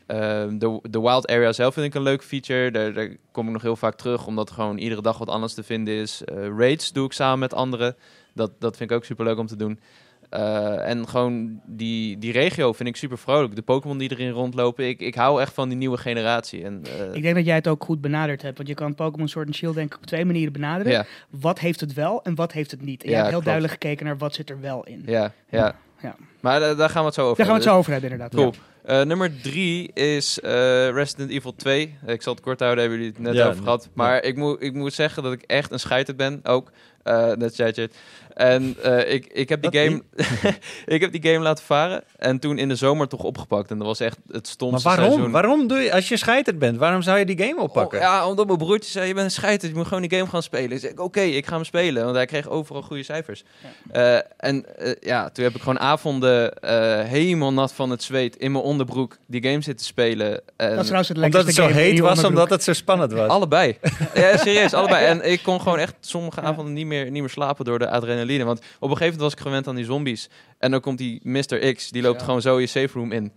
Ehm, 0.10 0.58
de, 0.58 0.80
de 0.90 1.02
wild 1.02 1.28
area 1.28 1.52
zelf 1.54 1.74
vind 1.74 1.86
ik 1.86 1.94
een 1.94 2.02
leuk 2.02 2.24
feature. 2.24 2.72
Daar, 2.72 3.10
kom 3.32 3.46
ik 3.46 3.54
nog 3.54 3.62
heel 3.62 3.76
vaak 3.76 3.96
terug, 3.96 4.26
omdat 4.28 4.52
gewoon 4.52 4.78
iedere 4.78 5.02
dag 5.02 5.18
wat 5.18 5.30
anders 5.30 5.54
te 5.54 5.64
vinden 5.64 5.94
is. 5.94 6.24
Eh, 6.24 6.48
raids 6.58 6.92
doe 6.92 7.06
ik 7.06 7.14
samen 7.14 7.40
met 7.40 7.54
anderen. 7.54 7.96
Dat, 8.34 8.52
dat 8.60 8.78
vind 8.78 8.90
ik 8.92 8.96
ook 8.96 9.06
super 9.06 9.26
leuk 9.26 9.38
om 9.38 9.48
te 9.48 9.56
doen. 9.56 9.80
Eh, 10.30 10.90
en 10.90 11.08
gewoon 11.08 11.60
die, 11.66 12.18
die 12.18 12.32
regio 12.32 12.74
vind 12.74 12.90
ik 12.90 12.96
super 12.96 13.18
vrolijk. 13.18 13.56
De 13.56 13.62
Pokémon 13.62 13.98
die 13.98 14.12
erin 14.12 14.30
rondlopen. 14.32 14.88
Ik, 14.88 15.00
ik 15.00 15.16
hou 15.16 15.42
echt 15.42 15.54
van 15.54 15.70
die 15.70 15.78
nieuwe 15.78 15.98
generatie. 15.98 16.64
En, 16.64 16.82
eh, 17.00 17.14
Ik 17.16 17.22
denk 17.22 17.36
dat 17.36 17.46
jij 17.46 17.56
het 17.56 17.68
ook 17.68 17.84
goed 17.84 18.02
benaderd 18.02 18.42
hebt. 18.42 18.58
Want 18.58 18.70
je 18.70 18.76
kan 18.76 18.96
Pokémon 18.96 19.28
Sword 19.28 19.46
and 19.48 19.56
Shield 19.56 19.76
denk 19.76 19.94
ik 19.94 19.98
op 20.00 20.06
twee 20.06 20.26
manieren 20.26 20.54
benaderen. 20.54 20.92
ja, 20.92 21.06
Wat 21.30 21.60
heeft 21.60 21.80
het 21.80 21.94
wel 21.94 22.24
en 22.24 22.36
wat 22.36 22.52
heeft 22.52 22.72
het 22.72 22.82
niet? 22.82 23.04
En 23.04 23.10
Ja, 23.10 23.16
jij 23.16 23.24
hebt 23.24 23.30
heel 23.34 23.42
klopt. 23.42 23.46
duidelijk 23.46 23.74
gekeken 23.84 24.06
naar 24.06 24.18
wat 24.18 24.34
zit 24.34 24.50
er 24.50 24.60
wel 24.62 24.84
in. 24.86 25.04
ja, 25.06 25.32
ja. 25.50 25.76
Ja. 26.02 26.16
Maar 26.40 26.62
eh, 26.62 26.78
daar 26.78 26.90
gaan 26.90 27.00
we 27.02 27.06
het 27.06 27.16
zo 27.16 27.24
over 27.24 27.38
Daar 27.38 27.46
gaan 27.46 27.56
we 27.56 27.62
het 27.62 27.70
zo 27.72 27.76
hebben. 27.76 27.78
over 27.80 27.92
hebben 27.92 28.12
inderdaad. 28.12 28.36
Cool. 28.36 28.54
Eh, 28.90 29.02
nummer 29.02 29.42
drie 29.42 29.94
is 29.94 30.40
eh, 30.40 30.52
Resident 30.90 31.30
Evil 31.30 31.56
2. 31.56 31.98
ik 32.06 32.22
zal 32.22 32.34
het 32.34 32.44
kort 32.44 32.60
houden, 32.60 32.80
hebben 32.84 33.00
jullie 33.00 33.14
het 33.14 33.24
net 33.24 33.36
Ja, 33.36 33.48
over 33.48 33.64
gehad. 33.64 33.90
Maar 33.94 34.24
ik, 34.24 34.36
moet, 34.36 34.64
ik 34.64 34.74
moet 34.74 34.94
zeggen 34.94 35.24
dat 35.24 35.34
ik 35.34 35.42
echt 35.42 35.72
een 35.72 35.80
scheiter 35.80 36.16
ben, 36.16 36.40
ook. 36.44 36.72
Eh 37.04 37.32
net 37.32 37.56
zei 37.56 37.72
je 37.76 37.82
het. 37.82 37.96
En 38.34 38.76
eh, 38.84 39.14
ik, 39.14 39.28
ik, 39.28 39.50
heb 39.50 39.62
die 39.62 39.72
Dat 39.72 39.82
game, 39.82 40.04
ik 40.96 41.02
heb 41.02 41.12
die 41.12 41.32
game 41.32 41.40
laten 41.40 41.64
varen. 41.66 42.04
En 42.18 42.40
toen 42.40 42.58
in 42.58 42.68
de 42.68 42.76
zomer 42.76 43.08
toch 43.08 43.24
opgepakt. 43.24 43.72
En 43.72 43.78
dat 43.78 43.88
was 43.88 44.00
echt 44.00 44.18
het 44.26 44.34
Maar 44.34 44.42
stomste 44.46 44.88
waarom? 44.88 45.06
seizoen. 45.06 45.32
Waarom 45.32 45.68
doe 45.68 45.78
je, 45.78 45.94
als 45.94 46.10
je 46.10 46.18
scheiterd 46.18 46.60
bent, 46.60 46.78
waarom 46.78 47.02
zou 47.02 47.20
je 47.20 47.26
die 47.26 47.48
game 47.48 47.62
oppakken? 47.62 47.98
Oh, 48.00 48.04
ja, 48.04 48.28
omdat 48.28 48.46
mijn 48.46 48.58
broertje 48.58 48.92
zei, 48.92 49.08
je 49.08 49.14
bent 49.14 49.26
een 49.26 49.32
scheiter, 49.32 49.70
je 49.70 49.76
moet 49.76 49.88
gewoon 49.88 50.08
die 50.08 50.18
game 50.18 50.30
gaan 50.30 50.44
spelen. 50.44 50.72
Ik 50.72 50.80
zei, 50.80 50.94
oké, 50.96 51.22
ik 51.22 51.46
ga 51.46 51.56
hem 51.56 51.64
spelen, 51.64 52.04
want 52.04 52.16
hij 52.16 52.26
kreeg 52.26 52.50
overal 52.50 52.82
goede 52.82 53.04
cijfers. 53.04 53.44
Eh, 53.92 54.16
en 54.38 54.78
eh, 54.78 54.96
ja, 55.00 55.30
toen 55.30 55.44
heb 55.44 55.56
ik 55.56 55.62
gewoon 55.62 55.80
avonden 55.80 56.54
eh, 56.54 57.04
helemaal 57.04 57.54
nat 57.54 57.74
van 57.74 57.90
het 57.90 58.04
zweet 58.04 58.36
in 58.36 58.52
mijn 58.52 58.64
onderbroek 58.80 59.18
die 59.28 59.44
game 59.44 59.62
zitten 59.62 59.86
spelen. 59.86 60.42
En 60.58 60.70
Dat 60.70 60.78
is 60.80 60.84
trouwens 60.84 61.08
het 61.10 61.18
omdat 61.18 61.46
het 61.46 61.56
zo 61.56 61.68
heet 61.68 62.00
was, 62.00 62.24
omdat 62.24 62.50
het 62.50 62.64
zo 62.64 62.74
spannend 62.74 63.12
was. 63.12 63.30
allebei. 63.30 63.78
ja, 64.14 64.38
serieus, 64.38 64.74
allebei. 64.74 65.06
En 65.06 65.32
ik 65.32 65.44
kon 65.44 65.62
gewoon 65.62 65.80
echt 65.80 65.94
sommige 66.00 66.42
avonden 66.42 66.74
niet 66.74 66.86
meer, 66.86 67.04
niet 67.12 67.22
meer 67.22 67.30
slapen 67.30 67.66
door 67.66 67.80
de 67.80 67.90
adrenaline. 67.90 68.44
Want 68.44 68.60
op 68.60 68.66
een 68.66 68.98
gegeven 68.98 69.06
moment 69.06 69.22
was 69.22 69.34
ik 69.34 69.40
gewend 69.40 69.68
aan 69.68 69.76
die 69.76 69.86
zombies. 69.86 70.30
En 70.58 70.72
dan 70.72 70.80
komt 70.82 70.98
die 70.98 71.20
Mr. 71.24 71.74
X, 71.74 71.90
die 71.90 72.02
loopt 72.02 72.20
Ja. 72.20 72.26
gewoon 72.26 72.42
zo 72.42 72.60
je 72.60 72.68
safe 72.68 72.90
room 72.94 73.12
in. 73.12 73.32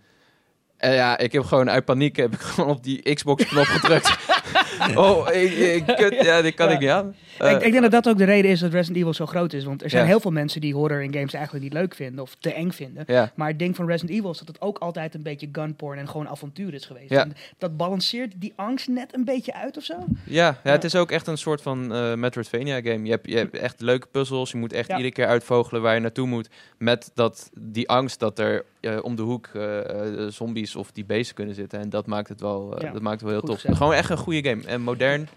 En 0.83 0.93
ja, 0.93 1.17
ik 1.17 1.31
heb 1.31 1.43
gewoon 1.43 1.69
uit 1.69 1.85
paniek 1.85 2.15
heb 2.15 2.33
ik 2.33 2.39
gewoon 2.49 2.69
op 2.69 2.83
die 2.83 3.13
Xbox-knop 3.13 3.65
gedrukt. 3.65 4.17
oh, 4.95 5.27
ik, 5.33 5.51
ik, 5.51 5.85
kut, 5.95 6.15
ja, 6.21 6.41
die 6.41 6.51
kan 6.51 6.67
Ja. 6.67 6.73
ik 6.73 6.79
niet 6.79 6.89
aan. 6.89 7.07
ik, 7.09 7.41
Eh, 7.41 7.51
ik 7.51 7.71
denk 7.71 7.81
dat 7.81 7.91
dat 7.91 8.07
ook 8.09 8.17
de 8.17 8.23
reden 8.23 8.51
is 8.51 8.59
dat 8.59 8.71
Resident 8.71 8.97
Evil 8.97 9.13
zo 9.13 9.25
groot 9.25 9.53
is. 9.53 9.63
Want 9.63 9.83
er 9.83 9.89
zijn 9.89 10.01
Ja. 10.03 10.07
heel 10.09 10.19
veel 10.19 10.31
mensen 10.31 10.61
die 10.61 10.73
horror 10.73 11.03
in 11.03 11.13
games 11.13 11.33
eigenlijk 11.33 11.63
niet 11.65 11.73
leuk 11.73 11.95
vinden 11.95 12.21
of 12.23 12.35
te 12.39 12.53
eng 12.53 12.71
vinden. 12.71 13.03
ja. 13.07 13.31
Maar 13.35 13.47
het 13.47 13.59
ding 13.59 13.75
van 13.75 13.87
Resident 13.87 14.17
Evil 14.17 14.31
is 14.31 14.37
dat 14.37 14.47
het 14.47 14.61
ook 14.61 14.77
altijd 14.77 15.15
een 15.15 15.23
beetje 15.23 15.49
gunporn 15.51 15.99
en 15.99 16.09
gewoon 16.09 16.27
avontuur 16.27 16.73
is 16.73 16.85
geweest. 16.85 17.09
Ja. 17.09 17.21
En 17.23 17.33
dat 17.57 17.77
balanceert 17.77 18.33
die 18.35 18.53
angst 18.55 18.87
net 18.87 19.13
een 19.15 19.25
beetje 19.25 19.53
uit 19.53 19.77
of 19.77 19.83
zo. 19.83 19.95
Ja, 20.23 20.59
het 20.63 20.83
is 20.83 20.95
ook 20.95 21.11
echt 21.11 21.27
een 21.27 21.37
soort 21.37 21.61
van 21.61 21.93
eh 21.93 22.13
Metroidvania 22.13 22.81
game. 22.81 23.03
Je 23.05 23.11
hebt, 23.11 23.27
je 23.29 23.37
hebt 23.37 23.57
echt 23.57 23.81
leuke 23.81 24.07
puzzels. 24.11 24.51
Je 24.51 24.57
moet 24.57 24.73
echt 24.73 24.87
Ja. 24.87 24.95
iedere 24.95 25.13
keer 25.13 25.27
uitvogelen 25.27 25.81
waar 25.81 25.93
je 25.93 25.99
naartoe 25.99 26.27
moet. 26.27 26.49
Met 26.77 27.11
dat, 27.13 27.49
die 27.59 27.89
angst 27.89 28.19
dat 28.19 28.39
er 28.39 28.65
eh, 28.81 28.97
om 29.01 29.15
de 29.15 29.21
hoek 29.21 29.47
eh, 29.53 30.27
of 30.75 30.91
die 30.91 31.05
beesten 31.05 31.35
kunnen 31.35 31.55
zitten. 31.55 31.79
En 31.79 31.89
dat 31.89 32.05
maakt 32.07 32.29
het 32.29 32.41
wel, 32.41 32.77
eh, 32.77 32.81
Ja, 32.87 32.91
dat 32.93 33.01
maakt 33.01 33.21
het 33.21 33.29
wel 33.29 33.31
heel 33.31 33.39
goed 33.39 33.49
tof. 33.49 33.59
gezegd. 33.59 33.77
Gewoon 33.77 33.93
echt 33.93 34.09
een 34.09 34.17
goede 34.17 34.49
game. 34.49 34.63
En 34.65 34.81
modern. 34.81 35.27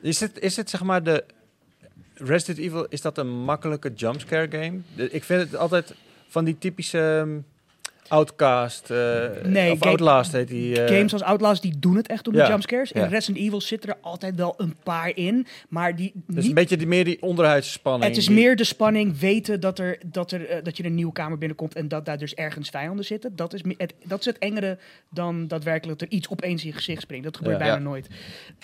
Is 0.00 0.20
het, 0.20 0.38
is 0.38 0.56
het 0.56 0.70
zeg 0.70 0.82
maar 0.82 1.02
de... 1.02 1.24
Resident 2.14 2.58
Evil, 2.58 2.86
is 2.88 3.00
dat 3.00 3.18
een 3.18 3.28
makkelijke 3.30 3.92
jumpscare 3.94 4.48
game? 4.62 4.80
De- 4.96 5.10
ik 5.10 5.24
vind 5.24 5.40
het 5.42 5.56
altijd 5.56 5.94
van 6.28 6.44
die 6.44 6.58
typische 6.58 7.18
ehm, 7.26 7.38
Outcast, 8.10 8.90
eh, 8.90 8.96
Nee, 9.44 9.72
of 9.72 9.78
game- 9.78 9.90
Outlast 9.90 10.32
heet 10.32 10.48
die. 10.48 10.82
eh, 10.82 10.96
Games 10.96 11.12
als 11.12 11.22
Outlast 11.22 11.62
die 11.62 11.78
doen 11.78 11.96
het 11.96 12.08
echt 12.08 12.26
Ja. 12.32 12.42
de 12.44 12.48
jumpscares. 12.50 12.92
In 12.92 13.00
Ja. 13.00 13.06
Resident 13.06 13.44
Evil 13.46 13.60
zitten 13.60 13.90
er 13.90 13.96
altijd 14.00 14.34
wel 14.34 14.54
een 14.56 14.76
paar 14.82 15.16
in. 15.16 15.46
Maar 15.68 15.96
die 15.96 16.12
Dus 16.26 16.34
niet 16.36 16.46
een 16.46 16.54
beetje 16.54 16.76
die, 16.76 16.86
meer 16.86 17.04
die 17.04 17.22
onderhuidse 17.22 17.70
spanning. 17.70 18.04
Het 18.04 18.16
is 18.16 18.26
die- 18.26 18.34
meer 18.34 18.56
de 18.56 18.64
spanning 18.64 19.18
weten 19.18 19.60
dat, 19.60 19.78
er, 19.78 19.98
dat, 20.06 20.32
er, 20.32 20.46
eh, 20.48 20.62
dat 20.64 20.76
je 20.76 20.84
een 20.84 20.94
nieuwe 20.94 21.12
kamer 21.12 21.38
binnenkomt 21.38 21.74
en 21.74 21.88
dat 21.88 22.04
daar 22.04 22.18
dus 22.18 22.34
ergens 22.34 22.68
vijanden 22.68 23.04
zitten. 23.04 23.36
Dat 23.36 23.54
is, 23.54 23.60
het, 23.76 23.94
dat 24.04 24.18
is 24.20 24.24
het 24.24 24.38
engere 24.38 24.78
dan 25.08 25.48
daadwerkelijk 25.48 25.98
dat 25.98 26.08
er 26.08 26.14
iets 26.16 26.28
opeens 26.28 26.62
in 26.62 26.68
je 26.68 26.74
gezicht 26.74 27.02
springt. 27.02 27.24
Dat 27.24 27.36
gebeurt 27.36 27.58
Ja. 27.58 27.64
bijna 27.64 27.78
nooit. 27.78 28.06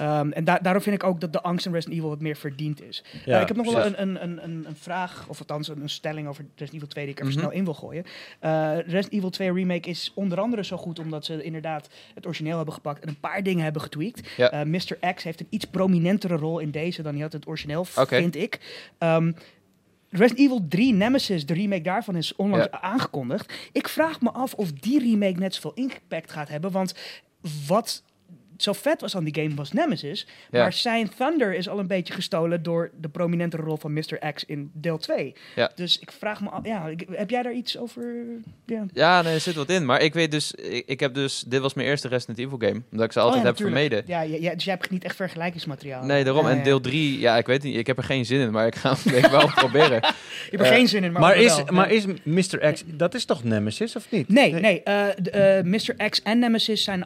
Um, 0.01 0.33
en 0.33 0.45
da- 0.45 0.59
daarom 0.63 0.83
vind 0.83 0.95
ik 0.97 1.05
ook 1.05 1.21
dat 1.21 1.33
de 1.33 1.41
angst 1.43 1.67
in 1.67 1.73
Resident 1.73 1.99
Evil 1.99 2.11
wat 2.11 2.21
meer 2.21 2.37
verdiend 2.37 2.83
is. 2.83 3.05
Ja, 3.25 3.41
ik 3.41 3.49
heb 3.49 3.57
nog 3.57 3.73
wel 3.73 3.87
een, 3.87 4.03
een, 4.03 4.23
een, 4.23 4.45
een, 4.45 4.67
vraag, 4.81 5.25
of 5.29 5.39
althans 5.39 5.69
een, 5.69 5.83
een 5.83 5.89
stelling 5.89 6.29
over 6.29 6.45
Resident 6.45 6.75
Evil 6.75 6.89
2 6.89 7.05
die 7.05 7.15
ik 7.15 7.21
er 7.21 7.27
Mhm. 7.27 7.39
snel 7.39 7.51
in 7.51 7.65
wil 7.65 7.75
gooien. 7.75 8.05
Resident 8.77 9.13
Evil 9.13 9.31
2 9.37 9.53
Remake 9.53 9.89
is 9.89 10.13
onder 10.15 10.41
andere 10.41 10.65
zo 10.65 10.77
goed 10.77 10.99
omdat 10.99 11.25
ze 11.25 11.43
inderdaad 11.43 11.89
het 12.15 12.27
origineel 12.27 12.57
hebben 12.57 12.75
gepakt 12.75 13.03
en 13.03 13.09
een 13.09 13.21
paar 13.21 13.43
dingen 13.43 13.65
hebben 13.65 13.83
getweakt. 13.83 14.29
Ja. 14.37 14.51
Eh, 14.51 14.63
Mr. 14.67 15.15
X 15.15 15.23
heeft 15.23 15.41
een 15.41 15.47
iets 15.51 15.65
prominentere 15.65 16.37
rol 16.37 16.59
in 16.59 16.71
deze 16.71 17.03
dan 17.03 17.13
hij 17.13 17.23
had 17.23 17.33
het 17.33 17.47
origineel, 17.47 17.85
vind 17.85 18.37
ik. 18.37 18.85
Ehm, 18.99 19.33
Resident 20.11 20.39
Evil 20.39 20.65
3 20.69 20.93
Nemesis, 20.93 21.47
de 21.47 21.55
remake 21.55 21.83
daarvan, 21.83 22.17
is 22.17 22.37
onlangs 22.37 22.69
Ja. 22.71 22.81
aangekondigd. 22.81 23.53
Ik 23.73 23.89
vraag 23.89 24.21
me 24.21 24.31
af 24.33 24.55
of 24.55 24.73
die 24.73 24.99
remake 25.01 25.39
net 25.39 25.55
zoveel 25.55 25.75
impact 25.75 26.33
gaat 26.33 26.49
hebben. 26.49 26.71
Want 26.71 26.95
wat 27.67 28.03
zo 28.59 28.73
vet 28.73 29.01
was 29.01 29.17
aan 29.17 29.25
die 29.25 29.43
game 29.43 29.55
was 29.55 29.73
Nemesis. 29.73 30.27
Ja. 30.51 30.63
Maar 30.63 30.73
zijn 30.73 31.09
Thunder 31.17 31.55
is 31.55 31.69
al 31.69 31.79
een 31.79 31.87
beetje 31.87 32.15
gestolen 32.15 32.63
door 32.63 32.91
de 33.01 33.09
prominente 33.09 33.57
rol 33.57 33.77
van 33.77 33.93
Mr. 33.93 34.33
X 34.35 34.45
in 34.45 34.71
deel 34.73 34.99
2. 34.99 35.35
Ja. 35.55 35.71
Dus 35.75 35.99
ik 35.99 36.13
vraag 36.13 36.41
me 36.41 36.49
af, 36.49 36.65
ja, 36.65 36.87
ik- 36.89 37.07
heb 37.11 37.31
jij 37.31 37.43
daar 37.43 37.53
iets 37.53 37.79
over? 37.79 38.15
Ja. 38.67 38.85
Ja, 38.93 39.23
nee, 39.23 39.35
er 39.35 39.41
zit 39.41 39.55
wat 39.55 39.71
in. 39.71 39.85
Maar 39.85 40.01
ik 40.03 40.15
weet 40.15 40.31
dus, 40.31 40.53
ik, 40.53 40.83
ik 40.87 41.01
heb 41.01 41.15
dus, 41.15 41.45
dit 41.47 41.61
was 41.61 41.75
mijn 41.75 41.89
eerste 41.89 42.09
Resident 42.09 42.39
Evil 42.39 42.59
game. 42.59 42.83
Omdat 42.91 43.07
ik 43.07 43.13
ze 43.13 43.21
altijd 43.21 43.39
Oh 43.39 43.43
ja, 43.45 43.49
heb 43.49 43.59
natuurlijk. 43.59 43.91
vermeden. 44.07 44.31
Ja, 44.31 44.39
ja, 44.49 44.55
dus 44.55 44.65
jij 44.65 44.75
hebt 44.75 44.91
niet 44.91 45.05
echt 45.05 45.17
vergelijkingsmateriaal. 45.17 46.05
Nee, 46.05 46.25
daarom. 46.25 46.45
Ja, 46.45 46.51
En 46.51 46.57
ja. 46.57 46.63
deel 46.63 46.81
3, 46.81 47.19
ja, 47.19 47.37
ik 47.37 47.47
weet 47.47 47.63
niet, 47.63 47.77
ik 47.77 47.87
heb 47.87 47.97
er 47.99 48.05
geen 48.05 48.25
zin 48.27 48.41
in, 48.41 48.51
maar 48.51 48.67
ik 48.67 48.75
ga 48.75 48.97
ik 49.05 49.27
wel 49.27 49.51
proberen. 49.65 49.97
Je 50.01 50.13
hebt 50.51 50.63
er 50.63 50.67
eh, 50.67 50.69
geen 50.77 50.89
zin 50.89 51.05
in, 51.05 51.13
maar, 51.13 51.21
Maar 51.21 51.37
is, 51.37 51.57
wel. 51.57 51.65
maar 51.73 51.93
Ja. 51.95 51.95
is 51.95 52.05
Mr. 52.53 52.73
X, 52.73 52.83
dat 52.87 53.15
is 53.15 53.25
toch 53.25 53.45
Nemesis 53.45 53.97
of 53.97 54.11
niet? 54.11 54.29
Nee, 54.29 54.53
nee. 54.53 54.83
eh, 54.83 55.07
de, 55.23 55.31
eh, 55.31 55.65
Mr. 55.65 56.09
X 56.09 56.23
en 56.23 56.39
Nemesis 56.39 56.85
zijn 56.85 57.05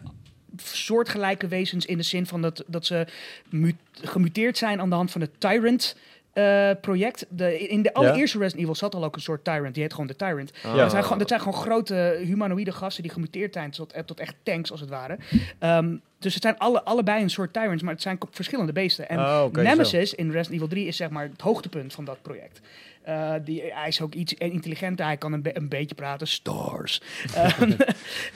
soortgelijke 0.64 1.48
wezens 1.48 1.86
in 1.86 1.96
de 1.96 2.02
zin 2.02 2.26
van 2.26 2.42
dat, 2.42 2.64
dat 2.66 2.86
ze 2.86 3.06
mu- 3.48 3.76
gemuteerd 3.92 4.58
zijn 4.58 4.80
aan 4.80 4.88
de 4.88 4.94
hand 4.94 5.10
van 5.10 5.20
het 5.20 5.30
Tyrant. 5.38 5.96
eh, 6.32 6.70
project. 6.80 7.26
De, 7.28 7.58
in 7.68 7.82
de 7.82 7.94
allereerste 7.94 8.38
Resident 8.38 8.62
Evil 8.62 8.74
zat 8.74 8.94
al 8.94 9.04
ook 9.04 9.14
een 9.16 9.20
soort 9.22 9.44
Tyrant. 9.44 9.74
Die 9.74 9.82
heet 9.82 9.92
gewoon 9.92 10.06
de 10.06 10.16
Tyrant. 10.16 10.52
Oh. 10.66 10.76
Dat, 10.76 10.90
zijn 10.90 11.02
gewoon, 11.02 11.18
dat 11.18 11.28
zijn 11.28 11.40
gewoon 11.40 11.58
grote 11.60 12.20
humanoïde 12.24 12.72
gasten 12.72 13.02
die 13.02 13.12
gemuteerd 13.12 13.52
zijn 13.54 13.70
tot, 13.70 13.92
eh, 13.92 14.02
tot 14.02 14.20
echt 14.20 14.34
tanks 14.42 14.70
als 14.70 14.80
het 14.80 14.88
ware. 14.88 15.18
Ehm, 15.58 15.96
dus 16.18 16.34
het 16.34 16.42
zijn 16.42 16.58
alle, 16.58 16.82
allebei 16.82 17.22
een 17.22 17.30
soort 17.30 17.52
Tyrants, 17.52 17.82
maar 17.82 17.92
het 17.92 18.02
zijn 18.02 18.18
verschillende 18.30 18.72
beesten. 18.72 19.08
En 19.08 19.18
Oh, 19.18 19.42
oké, 19.46 19.62
Nemesis 19.62 20.14
in 20.14 20.26
Resident 20.30 20.54
Evil 20.54 20.68
3 20.68 20.86
is 20.86 20.96
zeg 20.96 21.10
maar 21.10 21.22
het 21.32 21.40
hoogtepunt 21.40 21.92
van 21.92 22.04
dat 22.04 22.22
project. 22.22 22.60
Eh, 23.10 23.32
die, 23.44 23.62
hij 23.68 23.88
is 23.88 24.00
ook 24.00 24.14
iets 24.14 24.34
intelligenter, 24.34 25.04
hij 25.06 25.16
kan 25.16 25.32
een, 25.32 25.42
be- 25.42 25.56
een 25.56 25.68
beetje 25.68 25.94
praten. 25.94 26.26
Stars. 26.26 27.02
Ehm, 27.34 27.72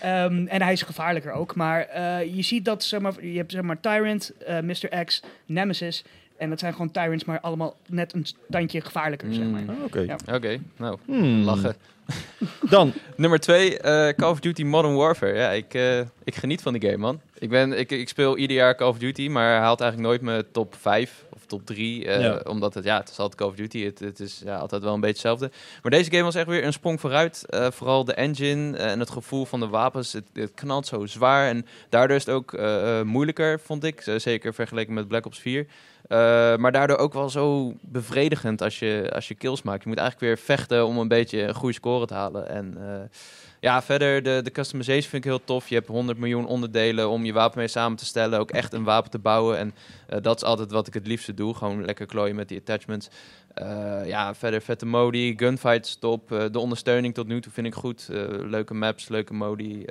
ehm, 0.01 0.47
en 0.47 0.63
hij 0.63 0.73
is 0.73 0.83
gevaarlijker 0.83 1.33
ook. 1.33 1.55
Maar 1.55 1.81
eh, 1.81 2.35
je 2.35 2.43
ziet 2.43 2.65
dat, 2.65 2.85
zeg 2.85 3.01
maar, 3.01 3.27
je 3.27 3.37
hebt 3.37 3.53
zeg 3.53 3.63
maar 3.63 3.81
Tyrant, 3.81 4.33
eh, 4.47 4.61
Mr. 4.61 5.05
X, 5.05 5.23
Nemesis. 5.47 6.05
En 6.39 6.49
dat 6.49 6.59
zijn 6.59 6.73
gewoon 6.73 6.91
tyrants, 6.91 7.25
maar 7.25 7.41
allemaal 7.41 7.77
net 7.89 8.13
een 8.15 8.27
tandje 8.51 8.81
gevaarlijker, 8.81 9.35
zeg 9.35 9.45
maar. 9.47 9.61
Mm. 9.61 9.77
Oké. 9.85 10.01
Ja. 10.01 10.17
Oké, 10.35 10.59
nou, 10.77 10.99
Hmm. 11.07 11.43
lachen. 11.43 11.75
Dan, 12.71 12.93
Nummer 13.17 13.39
twee, 13.41 13.79
eh, 13.79 14.09
Call 14.15 14.31
of 14.31 14.41
Duty 14.41 14.63
Modern 14.65 14.95
Warfare. 14.95 15.35
Ja, 15.35 15.51
ik, 15.51 15.75
eh, 15.75 15.99
ik 16.25 16.35
geniet 16.35 16.63
van 16.63 16.73
die 16.73 16.83
game, 16.91 16.97
man. 16.97 17.21
Ik, 17.39 17.49
ben, 17.49 17.79
ik, 17.79 17.91
ik 17.91 18.09
speel 18.09 18.37
ieder 18.37 18.57
jaar 18.57 18.75
Call 18.75 18.89
of 18.89 18.99
Duty, 18.99 19.29
maar 19.29 19.49
hij 19.51 19.59
haalt 19.59 19.81
eigenlijk 19.81 20.11
nooit 20.11 20.23
mijn 20.23 20.45
top 20.53 20.75
5 20.81 21.24
of 21.45 21.59
top 21.59 21.67
3. 21.67 22.07
eh, 22.07 22.21
Ja. 22.21 22.41
Omdat 22.49 22.75
het, 22.75 22.85
ja, 22.85 22.97
het 22.99 23.09
is 23.11 23.19
altijd 23.19 23.41
Call 23.41 23.49
of 23.49 23.55
Duty. 23.55 23.85
Het, 23.85 23.99
het 23.99 24.21
is 24.21 24.41
ja, 24.45 24.57
altijd 24.57 24.83
wel 24.83 24.95
een 24.95 25.01
beetje 25.01 25.29
hetzelfde. 25.29 25.51
Maar 25.83 25.91
deze 25.91 26.11
game 26.11 26.23
was 26.23 26.35
echt 26.35 26.47
weer 26.47 26.65
een 26.65 26.73
sprong 26.73 27.01
vooruit. 27.01 27.45
Eh, 27.49 27.71
vooral 27.71 28.05
de 28.05 28.15
engine 28.15 28.77
eh, 28.77 28.91
en 28.91 29.01
het 29.01 29.11
gevoel 29.11 29.45
van 29.45 29.61
de 29.61 29.69
wapens. 29.69 30.13
Het, 30.13 30.25
het 30.33 30.53
knalt 30.55 30.87
zo 30.87 31.07
zwaar. 31.07 31.49
En 31.49 31.67
daardoor 31.89 32.17
is 32.17 32.27
het 32.27 32.35
ook 32.35 32.59
moeilijker, 33.05 33.61
vond 33.61 33.85
ik. 33.85 34.03
Zeker 34.17 34.55
vergeleken 34.55 34.95
met 34.95 35.09
Black 35.09 35.27
Ops 35.27 35.39
4. 35.39 35.67
Eh, 36.09 36.57
maar 36.57 36.73
daardoor 36.73 36.97
ook 36.97 37.13
wel 37.13 37.31
zo 37.31 37.75
bevredigend 37.81 38.63
als 38.63 38.79
je, 38.79 39.11
als 39.15 39.29
je 39.29 39.35
kills 39.35 39.63
maakt. 39.63 39.83
Je 39.83 39.89
moet 39.89 39.99
eigenlijk 39.99 40.27
weer 40.27 40.45
vechten 40.45 40.87
om 40.87 40.99
een 40.99 41.09
beetje 41.09 41.43
een 41.43 41.55
goede 41.55 41.75
score 41.75 42.07
te 42.07 42.15
halen. 42.15 42.49
En 42.49 42.77
eh, 42.79 43.19
ja, 43.61 43.83
verder 43.83 44.23
de, 44.23 44.41
de 44.43 44.51
customization 44.51 45.11
vind 45.11 45.25
ik 45.25 45.31
heel 45.31 45.45
tof. 45.45 45.69
Je 45.69 45.75
hebt 45.75 45.89
100 45.89 46.19
miljoen 46.19 46.47
onderdelen 46.47 47.09
om 47.09 47.25
je 47.25 47.33
wapen 47.33 47.59
mee 47.59 47.69
samen 47.69 47.99
te 47.99 48.05
stellen. 48.05 48.39
Ook 48.39 48.51
echt 48.51 48.73
een 48.73 48.85
wapen 48.85 49.11
te 49.11 49.19
bouwen. 49.19 49.59
En 49.59 49.75
eh, 50.09 50.19
dat 50.23 50.37
is 50.37 50.43
altijd 50.43 50.71
wat 50.71 50.87
ik 50.87 50.95
het 50.95 51.07
liefste 51.07 51.35
doe. 51.35 51.55
Gewoon 51.55 51.85
lekker 51.85 52.07
klooien 52.07 52.37
met 52.37 52.49
die 52.49 52.59
attachments. 52.59 53.09
Eh, 53.55 54.07
ja, 54.07 54.35
verder 54.35 54.61
vette 54.61 54.87
modi, 54.87 55.35
gunfights 55.37 55.97
top. 55.99 56.33
Eh, 56.33 56.45
de 56.51 56.59
ondersteuning 56.59 57.15
tot 57.15 57.27
nu 57.27 57.41
toe 57.41 57.53
vind 57.53 57.67
ik 57.67 57.75
goed. 57.75 58.09
Eh, 58.13 58.25
leuke 58.29 58.75
maps, 58.75 59.09
leuke 59.09 59.35
modi. 59.35 59.85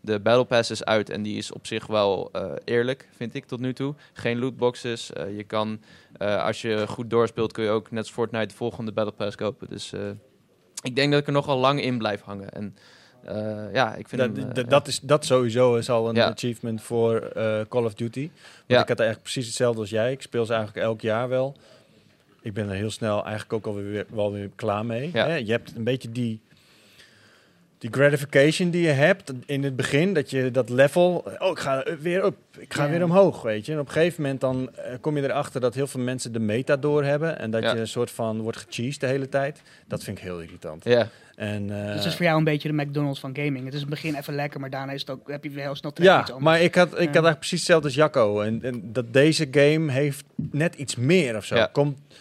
De 0.00 0.20
battle 0.20 0.44
pass 0.44 0.70
is 0.70 0.84
uit 0.84 1.10
en 1.10 1.22
die 1.22 1.36
is 1.36 1.52
op 1.52 1.66
zich 1.66 1.86
wel 1.86 2.30
eerlijk, 2.64 3.08
vind 3.16 3.34
ik 3.34 3.44
tot 3.44 3.60
nu 3.60 3.72
toe. 3.72 3.94
Geen 4.12 4.38
lootboxes. 4.38 5.10
Je 5.36 5.44
kan, 5.46 5.80
als 6.18 6.62
je 6.62 6.86
goed 6.86 7.10
doorspeelt, 7.10 7.52
kun 7.52 7.64
je 7.64 7.70
ook 7.70 7.90
net 7.90 8.02
als 8.02 8.12
Fortnite 8.12 8.46
de 8.46 8.54
volgende 8.54 8.92
battle 8.92 9.14
pass 9.14 9.36
kopen. 9.36 9.68
Dus 9.68 9.92
ik 10.82 10.96
denk 10.96 11.10
dat 11.12 11.20
ik 11.20 11.26
er 11.26 11.32
nogal 11.32 11.58
lang 11.58 11.82
in 11.82 11.98
blijf 11.98 12.20
hangen. 12.20 12.50
En 12.52 12.76
ja, 13.72 13.94
ik 13.94 14.08
vind 14.08 14.20
dat, 14.20 14.36
hem, 14.44 14.54
dat- 14.54 14.70
dat, 14.70 14.88
is, 14.88 15.00
dat 15.00 15.24
sowieso 15.24 15.74
is 15.74 15.90
al 15.90 16.08
een 16.08 16.14
Ja. 16.14 16.30
achievement 16.30 16.82
voor 16.82 17.32
Call 17.68 17.84
of 17.84 17.94
Duty. 17.94 18.20
Want 18.30 18.62
Ja. 18.66 18.80
Ik 18.82 18.88
had 18.88 18.98
eigenlijk 18.98 19.22
precies 19.22 19.46
hetzelfde 19.46 19.80
als 19.80 19.90
jij. 19.90 20.12
Ik 20.12 20.22
speel 20.22 20.44
ze 20.46 20.52
eigenlijk 20.54 20.86
elk 20.86 21.00
jaar 21.00 21.28
wel. 21.28 21.56
Ik 22.42 22.54
ben 22.54 22.68
er 22.68 22.74
heel 22.74 22.90
snel 22.90 23.24
eigenlijk 23.24 23.52
ook 23.52 23.66
alweer 23.66 24.06
wel 24.08 24.32
weer 24.32 24.50
klaar 24.54 24.86
mee. 24.86 25.10
Ja. 25.12 25.26
Hè? 25.26 25.34
Je 25.34 25.50
hebt 25.50 25.72
een 25.76 25.84
beetje 25.84 26.10
die, 26.10 26.40
die 27.78 27.90
gratification 27.92 28.70
die 28.70 28.82
je 28.82 28.88
hebt 28.88 29.32
in 29.46 29.64
het 29.64 29.76
begin. 29.76 30.14
Dat 30.14 30.30
je 30.30 30.50
dat 30.50 30.68
level... 30.68 31.24
Oh, 31.38 31.50
ik 31.50 31.58
ga 31.58 31.84
weer 32.00 32.24
op. 32.24 32.36
Ik 32.58 32.74
ga 32.74 32.84
Ja. 32.84 32.90
weer 32.90 33.04
omhoog, 33.04 33.42
weet 33.42 33.66
je. 33.66 33.72
En 33.72 33.78
op 33.78 33.86
een 33.86 33.92
gegeven 33.92 34.22
moment 34.22 34.40
dan 34.40 34.74
eh, 34.76 34.94
kom 35.00 35.16
je 35.16 35.22
erachter 35.22 35.60
dat 35.60 35.74
heel 35.74 35.86
veel 35.86 36.00
mensen 36.00 36.32
de 36.32 36.38
meta 36.38 36.76
doorhebben. 36.76 37.38
En 37.38 37.50
dat 37.50 37.62
Ja. 37.62 37.72
je 37.74 37.80
een 37.80 37.88
soort 37.88 38.10
van 38.10 38.40
wordt 38.40 38.58
gecheased 38.58 39.00
de 39.00 39.06
hele 39.06 39.28
tijd. 39.28 39.62
Dat 39.86 40.02
vind 40.04 40.18
ik 40.18 40.24
heel 40.24 40.40
irritant. 40.40 40.84
ja, 40.84 41.08
En, 41.34 41.70
eh, 41.80 41.86
Dus 41.86 41.94
het 41.96 42.04
is 42.04 42.14
voor 42.16 42.24
jou 42.24 42.38
een 42.38 42.44
beetje 42.44 42.68
de 42.68 42.82
McDonald's 42.84 43.20
van 43.20 43.36
gaming. 43.36 43.64
Het 43.64 43.74
is 43.74 43.80
in 43.82 43.86
het 43.86 43.94
begin 44.00 44.14
even 44.14 44.34
lekker, 44.34 44.60
maar 44.60 44.70
daarna 44.70 44.92
is 44.92 45.00
het 45.00 45.10
ook, 45.10 45.28
heb 45.30 45.44
je 45.44 45.50
weer 45.50 45.64
heel 45.64 45.74
snel 45.74 45.92
trek 45.92 46.06
Ja, 46.06 46.20
iets 46.20 46.32
maar 46.38 46.60
ik 46.60 46.74
had, 46.74 46.86
ik 46.88 46.94
had 46.96 47.04
eigenlijk 47.06 47.38
precies 47.38 47.58
hetzelfde 47.58 47.86
als 47.86 47.96
Jacco. 47.96 48.40
En, 48.40 48.62
en 48.62 48.92
dat 48.92 49.12
deze 49.12 49.48
game 49.50 49.92
heeft 49.92 50.24
net 50.50 50.74
iets 50.74 50.96
meer 50.96 51.36
of 51.36 51.44
zo. 51.44 51.56
Ja. 51.56 51.66
Komt, 51.72 51.96
ko- 51.96 52.14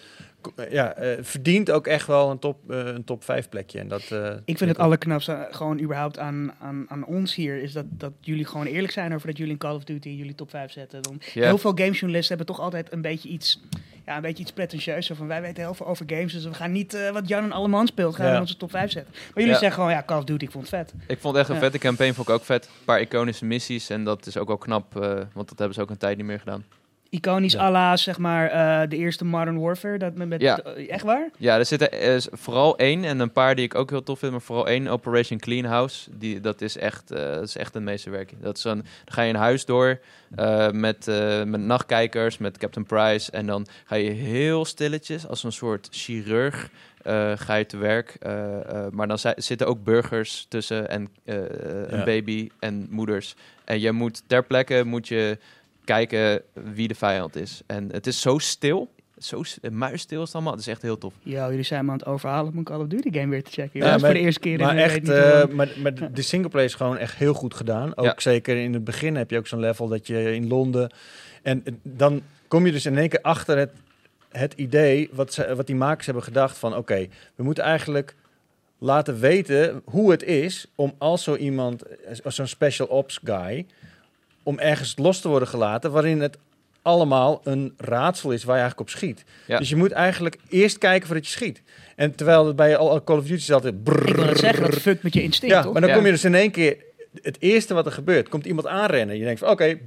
ja, 0.69 0.93
eh, 0.93 1.17
verdient 1.21 1.71
ook 1.71 1.87
echt 1.87 2.07
wel 2.07 2.29
een 2.31 2.39
top, 2.39 2.71
eh, 2.71 2.77
een 2.85 3.03
top 3.03 3.23
5 3.23 3.49
plekje. 3.49 3.79
En 3.79 3.87
dat, 3.87 4.01
eh, 4.11 4.33
Ik 4.45 4.57
vind 4.57 4.69
het 4.69 4.79
allerknapste 4.79 5.47
gewoon 5.51 5.79
überhaupt 5.79 6.19
aan, 6.19 6.53
aan, 6.59 6.85
aan 6.89 7.05
ons 7.05 7.35
hier, 7.35 7.61
is 7.61 7.73
dat, 7.73 7.85
dat 7.89 8.11
jullie 8.21 8.45
gewoon 8.45 8.65
eerlijk 8.65 8.93
zijn 8.93 9.13
over 9.13 9.27
dat 9.27 9.37
jullie 9.37 9.51
in 9.53 9.57
Call 9.59 9.75
of 9.75 9.83
Duty 9.83 10.09
jullie 10.09 10.35
top 10.35 10.49
5 10.49 10.71
zetten. 10.71 11.01
Dan. 11.01 11.17
Heel 11.33 11.57
veel 11.57 11.71
gamejournalisten 11.75 12.37
hebben 12.37 12.55
toch 12.55 12.63
altijd 12.65 12.91
een 12.93 13.01
beetje 13.01 13.29
iets, 13.29 13.61
ja, 14.05 14.15
een 14.15 14.21
beetje 14.21 14.41
iets 14.43 14.51
pretentieus. 14.53 15.05
Zo 15.05 15.15
van 15.15 15.27
wij 15.27 15.41
weten 15.41 15.63
heel 15.63 15.73
veel 15.73 15.87
over 15.87 16.05
games, 16.07 16.33
dus 16.33 16.43
we 16.43 16.53
gaan 16.53 16.71
niet 16.71 16.97
wat 17.13 17.27
Jan 17.27 17.43
en 17.43 17.51
Alleman 17.51 17.87
speelt, 17.87 18.15
gaan 18.15 18.23
we 18.25 18.29
Ja. 18.29 18.35
in 18.35 18.41
onze 18.41 18.57
top 18.57 18.69
5 18.71 18.91
zetten. 18.91 19.13
Maar 19.13 19.23
jullie 19.33 19.49
Ja. 19.51 19.57
zeggen 19.59 19.73
gewoon, 19.81 19.91
ja, 19.95 20.03
Call 20.05 20.17
of 20.17 20.23
Duty, 20.23 20.43
ik 20.45 20.51
vond 20.51 20.71
het 20.71 20.75
vet. 20.87 20.93
ik 21.07 21.19
vond 21.19 21.35
het 21.35 21.45
echt 21.45 21.55
een 21.55 21.61
vette 21.61 21.77
campaign. 21.77 22.13
Vond 22.13 22.27
ik 22.27 22.33
ook 22.33 22.43
vet. 22.45 22.65
Een 22.65 22.85
paar 22.85 23.01
iconische 23.01 23.45
missies. 23.45 23.89
En 23.89 24.03
dat 24.03 24.25
is 24.25 24.37
ook 24.37 24.47
wel 24.47 24.57
knap, 24.57 24.95
eh, 25.01 25.01
want 25.33 25.49
dat 25.49 25.57
hebben 25.57 25.73
ze 25.73 25.81
ook 25.81 25.89
een 25.89 25.97
tijd 25.97 26.17
niet 26.17 26.25
meer 26.25 26.39
gedaan. 26.39 26.63
Iconisch 27.09 27.53
Ja. 27.53 27.59
à 27.59 27.71
la, 27.71 27.97
zeg 27.97 28.17
maar, 28.17 28.47
eh, 28.49 28.89
de 28.89 28.95
eerste 28.97 29.25
Modern 29.25 29.59
Warfare. 29.59 29.97
Dat 29.97 30.15
met, 30.15 30.27
met, 30.27 30.41
Ja. 30.41 30.59
eh, 30.59 30.91
echt 30.91 31.03
waar? 31.03 31.29
Ja, 31.37 31.57
er 31.57 31.65
zitten 31.65 32.21
s- 32.21 32.27
vooral 32.31 32.77
één 32.77 33.03
en 33.03 33.19
een 33.19 33.31
paar 33.31 33.55
die 33.55 33.65
ik 33.65 33.75
ook 33.75 33.89
heel 33.89 34.03
tof 34.03 34.19
vind, 34.19 34.31
maar 34.31 34.41
vooral 34.41 34.67
één, 34.67 34.87
Operation 34.87 35.39
Clean 35.39 35.65
House. 35.65 36.09
Die, 36.13 36.39
dat, 36.39 36.61
is 36.61 36.77
echt, 36.77 37.11
eh, 37.11 37.19
dat 37.33 37.43
is 37.43 37.57
echt 37.57 37.75
een 37.75 37.83
meesterwerking. 37.83 38.41
Dat 38.41 38.57
is 38.57 38.63
een, 38.63 38.75
dan 38.75 38.83
ga 39.05 39.21
je 39.21 39.29
een 39.29 39.39
huis 39.39 39.65
door 39.65 39.99
eh, 40.35 40.69
met, 40.71 41.07
eh, 41.07 41.43
met 41.43 41.61
nachtkijkers, 41.61 42.37
met 42.37 42.57
Captain 42.57 42.85
Price. 42.85 43.31
En 43.31 43.45
dan 43.45 43.67
ga 43.85 43.95
je 43.95 44.09
heel 44.09 44.65
stilletjes, 44.65 45.27
als 45.27 45.43
een 45.43 45.51
soort 45.51 45.87
chirurg, 45.91 46.69
eh, 47.01 47.31
ga 47.35 47.55
je 47.55 47.65
te 47.65 47.77
werk. 47.77 48.15
Eh, 48.19 48.55
eh, 48.85 48.91
maar 48.91 49.07
dan 49.07 49.19
zi- 49.19 49.33
zitten 49.35 49.67
ook 49.67 49.83
burgers 49.83 50.45
tussen 50.49 50.89
en 50.89 51.09
eh, 51.25 51.35
een 51.87 52.03
baby 52.05 52.49
en 52.59 52.87
moeders. 52.89 53.35
En 53.65 53.79
je 53.79 53.91
moet 53.91 54.23
ter 54.27 54.43
plekke 54.43 54.83
moet 54.85 55.07
je 55.07 55.37
kijken 55.93 56.41
wie 56.53 56.87
de 56.87 56.95
vijand 56.95 57.35
is. 57.35 57.61
En 57.67 57.89
het 57.91 58.07
is 58.07 58.21
zo 58.21 58.37
stil. 58.37 58.89
Zo 59.17 59.41
muisstil 59.71 60.19
is 60.21 60.25
het 60.25 60.35
allemaal. 60.35 60.53
Het 60.53 60.61
is 60.61 60.67
echt 60.67 60.81
heel 60.81 60.97
tof. 60.97 61.13
Ja, 61.23 61.49
jullie 61.49 61.63
zijn 61.63 61.85
me 61.85 61.91
aan 61.91 61.97
het 61.97 62.07
overhalen 62.07 62.51
om 62.51 62.57
een 62.57 62.63
Call 62.63 62.79
of 62.79 62.87
Duty 62.87 63.11
game 63.11 63.27
weer 63.29 63.43
te 63.43 63.51
checken. 63.51 63.79
Ja, 63.79 63.85
Ja, 63.85 63.91
dat 63.91 63.95
is 63.95 64.01
maar- 64.01 64.11
voor 64.11 64.19
de 64.19 64.25
eerste 64.25 64.39
keer 64.39 64.59
maar 64.59 64.71
in 64.77 64.83
echt, 64.83 65.09
eh, 65.09 65.39
lang. 65.39 65.53
maar, 65.53 65.69
maar 65.81 65.93
de- 65.93 66.11
de 66.11 66.21
singleplay 66.21 66.63
is 66.63 66.73
gewoon 66.73 66.97
echt 66.97 67.15
heel 67.15 67.33
goed 67.33 67.53
gedaan. 67.53 67.97
Ook 67.97 68.05
Ja. 68.05 68.13
zeker 68.17 68.57
in 68.57 68.73
het 68.73 68.83
begin 68.83 69.15
heb 69.15 69.31
je 69.31 69.37
ook 69.37 69.47
zo'n 69.47 69.59
level 69.59 69.87
dat 69.87 70.07
je 70.07 70.35
in 70.35 70.47
Londen... 70.47 70.91
En 71.43 71.63
dan 71.83 72.21
kom 72.47 72.65
je 72.65 72.71
dus 72.71 72.85
in 72.85 72.97
één 72.97 73.09
keer 73.09 73.21
achter 73.21 73.57
het, 73.57 73.71
het 74.29 74.53
idee 74.53 75.09
wat, 75.11 75.33
ze, 75.33 75.55
wat 75.55 75.67
die 75.67 75.75
makers 75.75 76.05
hebben 76.05 76.23
gedacht 76.23 76.57
van... 76.57 76.75
Oké, 76.75 77.07
we 77.35 77.43
moeten 77.43 77.63
eigenlijk 77.63 78.15
laten 78.77 79.19
weten 79.19 79.81
hoe 79.85 80.11
het 80.11 80.23
is 80.23 80.65
om 80.75 80.93
als 80.97 81.23
zo 81.23 81.35
iemand, 81.35 81.83
als 82.23 82.35
zo'n 82.35 82.47
special 82.47 82.87
ops 82.87 83.19
guy... 83.23 83.65
om 84.49 84.59
ergens 84.59 84.93
los 84.97 85.19
te 85.21 85.27
worden 85.27 85.47
gelaten 85.47 85.91
waarin 85.91 86.21
het 86.21 86.37
allemaal 86.81 87.41
een 87.43 87.73
raadsel 87.77 88.31
is 88.31 88.43
waar 88.43 88.55
je 88.55 88.61
eigenlijk 88.61 88.89
op 88.91 88.95
schiet. 88.97 89.23
Ja. 89.47 89.57
Dus 89.57 89.69
je 89.69 89.75
moet 89.75 89.91
eigenlijk 89.91 90.37
eerst 90.49 90.77
kijken 90.77 91.07
voordat 91.07 91.25
je 91.25 91.31
schiet. 91.31 91.61
En 91.95 92.15
terwijl 92.15 92.47
het 92.47 92.55
bij 92.55 92.77
al 92.77 93.03
Call 93.03 93.17
of 93.17 93.23
Duty 93.23 93.33
is 93.41 93.51
altijd... 93.51 93.73
Ik 93.83 94.15
wil 94.15 94.25
het 94.27 94.37
zeggen, 94.39 94.63
dat 94.71 94.79
fuckt 94.79 95.03
met 95.03 95.13
je 95.13 95.21
instinct, 95.21 95.55
Ja, 95.55 95.61
toch? 95.61 95.71
maar 95.71 95.81
dan 95.81 95.89
Ja. 95.89 95.95
kom 95.95 96.05
je 96.05 96.11
dus 96.11 96.23
in 96.23 96.35
één 96.35 96.51
keer... 96.51 96.77
Het 97.21 97.37
eerste 97.39 97.73
wat 97.73 97.85
er 97.85 97.91
gebeurt, 97.91 98.29
komt 98.29 98.45
iemand 98.45 98.67
aanrennen. 98.67 99.17
Je 99.17 99.23
denkt 99.23 99.39
van, 99.39 99.49
oké... 99.49 99.77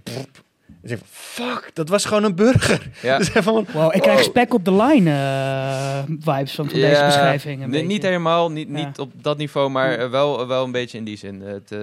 fuck, 1.11 1.71
dat 1.75 1.89
was 1.89 2.05
gewoon 2.05 2.25
een 2.25 2.35
burger. 2.35 2.91
Ja. 3.03 3.19
Dus 3.19 3.29
van, 3.29 3.67
Wow, 3.73 3.95
ik 3.95 4.01
krijg 4.03 4.19
wow. 4.19 4.29
spek 4.29 4.55
op 4.55 4.65
de 4.65 4.73
line 4.75 5.11
eh, 5.11 6.03
vibes 6.21 6.55
van, 6.55 6.71
van 6.71 6.81
deze 6.81 7.05
beschrijving. 7.05 7.63
een 7.63 7.71
nee, 7.71 7.83
niet 7.85 8.03
helemaal, 8.03 8.51
niet, 8.51 8.69
Ja. 8.71 8.75
niet 8.87 8.99
op 8.99 9.13
dat 9.23 9.37
niveau, 9.39 9.71
maar 9.71 10.11
wel, 10.11 10.47
wel 10.47 10.65
een 10.65 10.73
beetje 10.73 10.99
in 10.99 11.05
die 11.05 11.17
zin. 11.17 11.41
Het, 11.41 11.73
eh, 11.73 11.79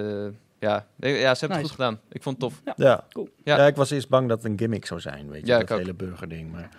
ja. 0.60 0.86
Ja, 0.96 1.34
ze 1.34 1.40
hebben 1.40 1.58
het 1.58 1.60
goed 1.66 1.70
gedaan. 1.70 2.00
Ik 2.12 2.22
vond 2.22 2.42
het 2.42 2.50
tof. 2.50 2.74
Ja. 2.76 3.04
Cool. 3.12 3.28
Ja. 3.44 3.56
Ja. 3.56 3.66
ik 3.66 3.76
was 3.76 3.90
eerst 3.90 4.08
bang 4.08 4.28
dat 4.28 4.42
het 4.42 4.52
een 4.52 4.58
gimmick 4.58 4.86
zou 4.86 5.00
zijn, 5.00 5.30
weet 5.30 5.40
je. 5.40 5.46
Ja, 5.52 5.58
dat 5.58 5.78
hele 5.78 5.94
burgerding. 5.94 6.52
Maar 6.52 6.70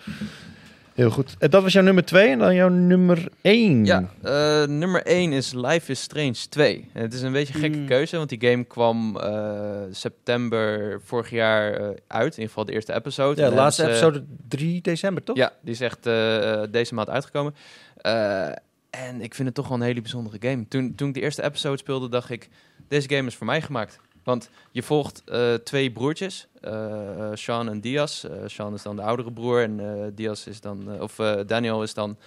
heel 0.93 1.09
goed. 1.09 1.35
En 1.39 1.49
dat 1.49 1.63
was 1.63 1.73
jouw 1.73 1.83
nummer 1.83 2.05
twee 2.05 2.27
en 2.29 2.39
dan 2.39 2.55
jouw 2.55 2.69
nummer 2.69 3.27
één. 3.41 3.85
Ja, 3.85 4.09
eh, 4.21 4.63
nummer 4.67 5.01
1 5.05 5.31
is 5.33 5.53
Life 5.53 5.91
is 5.91 6.01
Strange 6.01 6.35
2. 6.49 6.89
En 6.93 7.01
het 7.01 7.13
is 7.13 7.21
een 7.21 7.31
beetje 7.31 7.53
een 7.53 7.59
gekke 7.59 7.77
Mm. 7.77 7.85
keuze, 7.87 8.17
want 8.17 8.29
die 8.29 8.49
game 8.49 8.63
kwam 8.63 9.17
eh, 9.17 9.81
september 9.91 10.99
vorig 11.03 11.29
jaar 11.29 11.73
eh, 11.73 11.87
uit. 12.07 12.25
In 12.25 12.29
ieder 12.31 12.47
geval 12.47 12.65
de 12.65 12.71
eerste 12.71 12.93
episode. 12.93 13.39
Ja, 13.39 13.43
En 13.47 13.49
de 13.53 13.55
laatste 13.59 13.83
episode 13.87 14.23
3 14.47 14.81
december, 14.81 15.23
toch? 15.23 15.35
Ja, 15.37 15.51
die 15.61 15.73
is 15.73 15.81
echt 15.81 16.05
eh, 16.05 16.53
eh, 16.63 16.71
deze 16.71 16.93
maand 16.93 17.09
uitgekomen. 17.09 17.55
Eh, 17.97 18.47
en 18.89 19.21
ik 19.21 19.33
vind 19.35 19.47
het 19.47 19.55
toch 19.55 19.67
wel 19.67 19.77
een 19.77 19.83
hele 19.83 20.01
bijzondere 20.01 20.37
game. 20.39 20.67
Toen, 20.67 20.95
toen 20.95 21.07
ik 21.07 21.13
de 21.13 21.21
eerste 21.21 21.43
episode 21.43 21.77
speelde, 21.77 22.09
dacht 22.09 22.29
ik... 22.29 22.49
Deze 22.91 23.09
game 23.09 23.27
is 23.27 23.35
voor 23.35 23.45
mij 23.45 23.61
gemaakt. 23.61 23.99
Want 24.23 24.49
je 24.71 24.83
volgt 24.83 25.23
eh, 25.25 25.53
twee 25.53 25.91
broertjes, 25.91 26.47
eh 26.61 26.71
eh, 26.71 27.31
Sean 27.33 27.69
en 27.69 27.81
Diaz. 27.81 28.23
Eh, 28.23 28.31
Sean 28.45 28.73
is 28.73 28.81
dan 28.81 28.95
de 28.95 29.01
oudere 29.01 29.31
broer 29.31 29.63
en 29.63 30.11
Diaz 30.15 30.45
is 30.45 30.61
dan... 30.61 31.01
of 31.01 31.15
Daniel 31.45 31.83
is 31.83 31.93
dan 31.93 32.17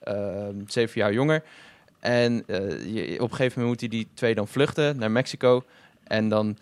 eh, 0.00 0.48
zeven 0.66 1.00
jaar 1.00 1.12
jonger. 1.12 1.44
En 2.00 2.44
je, 2.46 3.16
op 3.20 3.30
een 3.30 3.36
gegeven 3.36 3.60
moment 3.60 3.66
moeten 3.66 3.90
die 3.90 4.08
twee 4.14 4.34
dan 4.34 4.48
vluchten 4.48 4.96
naar 4.96 5.10
Mexico. 5.10 5.64
En 6.04 6.28
dan 6.28 6.56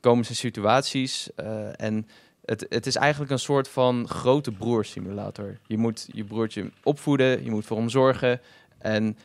komen 0.00 0.24
ze 0.24 0.34
situaties 0.34 1.28
en 1.76 2.08
het, 2.44 2.66
het 2.68 2.86
is 2.86 2.96
eigenlijk 2.96 3.32
een 3.32 3.38
soort 3.38 3.68
van 3.68 4.08
grote 4.08 4.52
broer-simulator. 4.52 5.58
Je 5.66 5.78
moet 5.78 6.08
je 6.12 6.24
broertje 6.24 6.70
opvoeden, 6.82 7.44
je 7.44 7.50
moet 7.50 7.66
voor 7.66 7.76
hem 7.76 7.88
zorgen. 7.88 8.40
En 8.78 9.16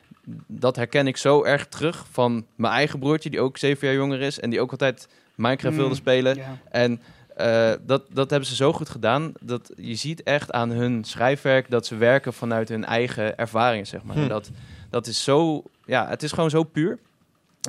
dat 0.47 0.75
herken 0.75 1.07
ik 1.07 1.17
zo 1.17 1.43
erg 1.43 1.67
terug 1.67 2.05
van 2.11 2.45
mijn 2.55 2.73
eigen 2.73 2.99
broertje, 2.99 3.29
die 3.29 3.41
ook 3.41 3.57
zeven 3.57 3.87
jaar 3.87 3.95
jonger 3.95 4.21
is 4.21 4.39
en 4.39 4.49
die 4.49 4.61
ook 4.61 4.71
altijd 4.71 5.07
Minecraft 5.35 5.75
Mm, 5.75 5.81
wilde 5.81 5.95
spelen. 5.95 6.35
Ja. 6.35 6.57
En 6.71 7.01
eh, 7.35 7.71
dat, 7.81 8.03
dat 8.11 8.29
hebben 8.29 8.49
ze 8.49 8.55
zo 8.55 8.73
goed 8.73 8.89
gedaan. 8.89 9.33
Dat 9.41 9.71
je 9.75 9.95
ziet 9.95 10.23
echt 10.23 10.51
aan 10.51 10.69
hun 10.69 11.03
schrijfwerk 11.03 11.69
dat 11.69 11.85
ze 11.85 11.95
werken 11.95 12.33
vanuit 12.33 12.69
hun 12.69 12.85
eigen 12.85 13.37
ervaringen, 13.37 13.87
zeg 13.87 14.03
maar. 14.03 14.15
Hm. 14.15 14.27
Dat, 14.27 14.49
dat 14.89 15.07
is 15.07 15.23
zo, 15.23 15.63
ja, 15.85 16.07
het 16.07 16.23
is 16.23 16.31
gewoon 16.31 16.49
zo 16.49 16.63
puur. 16.63 16.99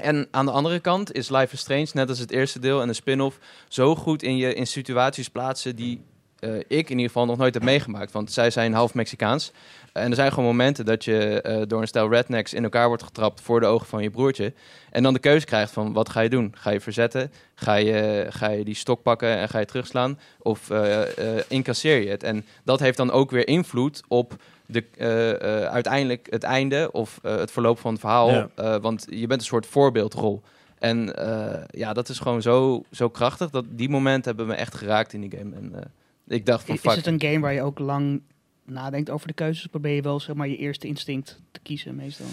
En 0.01 0.29
aan 0.31 0.47
de 0.47 0.53
andere 0.53 0.81
kant 0.81 1.13
is 1.13 1.29
Life 1.29 1.55
is 1.55 1.61
Strange, 1.61 1.89
net 1.93 2.09
als 2.09 2.19
het 2.19 2.31
eerste 2.31 2.59
deel 2.59 2.81
en 2.81 2.89
de 2.89 2.95
spin-off, 2.95 3.39
zo 3.69 3.95
goed 3.95 4.23
in 4.23 4.37
je 4.37 4.55
in 4.55 4.67
situaties 4.67 5.29
plaatsen 5.29 5.77
die 5.77 6.03
eh, 6.45 6.57
ik 6.79 6.91
in 6.91 6.97
ieder 6.97 7.07
geval 7.07 7.27
nog 7.27 7.37
nooit 7.37 7.55
heb 7.55 7.63
meegemaakt. 7.63 8.13
Want 8.13 8.33
zij 8.33 8.51
zijn 8.51 8.73
half 8.73 8.95
Mexicaans. 8.95 9.53
En 9.93 10.11
er 10.11 10.17
zijn 10.17 10.33
gewoon 10.33 10.49
momenten 10.49 10.85
dat 10.85 11.05
je 11.05 11.41
eh, 11.41 11.63
door 11.67 11.81
een 11.81 11.87
stel 11.87 12.11
rednecks 12.11 12.55
in 12.55 12.63
elkaar 12.63 12.89
wordt 12.89 13.03
getrapt 13.03 13.41
voor 13.41 13.61
de 13.61 13.67
ogen 13.67 13.87
van 13.87 14.03
je 14.03 14.11
broertje. 14.11 14.53
En 14.91 15.03
dan 15.03 15.13
de 15.13 15.19
keuze 15.19 15.47
krijgt 15.47 15.73
van 15.73 15.93
wat 15.93 16.09
ga 16.09 16.21
je 16.21 16.29
doen? 16.29 16.53
Ga 16.57 16.71
je 16.71 16.81
verzetten? 16.81 17.33
Ga 17.55 17.75
je, 17.75 18.27
ga 18.29 18.51
je 18.51 18.65
die 18.65 18.75
stok 18.75 19.03
pakken 19.03 19.37
en 19.37 19.49
ga 19.49 19.59
je 19.59 19.65
terugslaan? 19.65 20.19
Of 20.39 20.71
eh, 20.71 21.01
incasseer 21.49 22.03
je 22.03 22.11
het? 22.11 22.23
En 22.23 22.45
dat 22.65 22.81
heeft 22.81 22.97
dan 22.97 23.11
ook 23.11 23.31
weer 23.31 23.49
invloed 23.49 24.03
op 24.09 24.37
de, 24.67 24.85
uiteindelijk 25.71 26.27
het 26.31 26.43
einde 26.43 26.89
of 26.93 27.19
het 27.23 27.51
verloop 27.51 27.79
van 27.79 27.93
het 27.93 28.01
verhaal. 28.01 28.31
Ja. 28.31 28.81
Want 28.81 29.07
je 29.11 29.27
bent 29.27 29.41
een 29.41 29.47
soort 29.47 29.67
voorbeeldrol. 29.67 30.43
En 30.79 31.15
ja, 31.71 31.93
dat 31.93 32.09
is 32.09 32.19
gewoon 32.19 32.43
zo, 32.43 32.85
zo 32.91 33.09
krachtig. 33.09 33.51
Dat 33.51 33.65
die 33.69 33.89
momenten 33.89 34.37
hebben 34.37 34.47
me 34.47 34.55
echt 34.55 34.75
geraakt 34.75 35.13
in 35.13 35.21
die 35.21 35.39
game. 35.39 35.55
En 35.57 35.93
ik 36.29 36.47
dacht 36.47 36.65
van 36.67 36.75
Is 36.75 36.81
fuck. 36.81 36.95
het 36.97 37.07
een 37.07 37.21
game 37.23 37.41
waar 37.41 37.53
je 37.53 37.63
ook 37.63 37.79
lang 37.79 38.21
nadenkt 38.65 39.11
over 39.11 39.27
de 39.27 39.33
keuzes? 39.35 39.65
Of 39.65 39.71
probeer 39.71 39.95
je 39.95 40.03
wel 40.03 40.21
zeg 40.21 40.35
maar, 40.37 40.49
je 40.49 40.57
eerste 40.57 40.87
instinct 40.87 41.41
te 41.53 41.61
kiezen 41.63 41.95
meestal? 41.95 42.27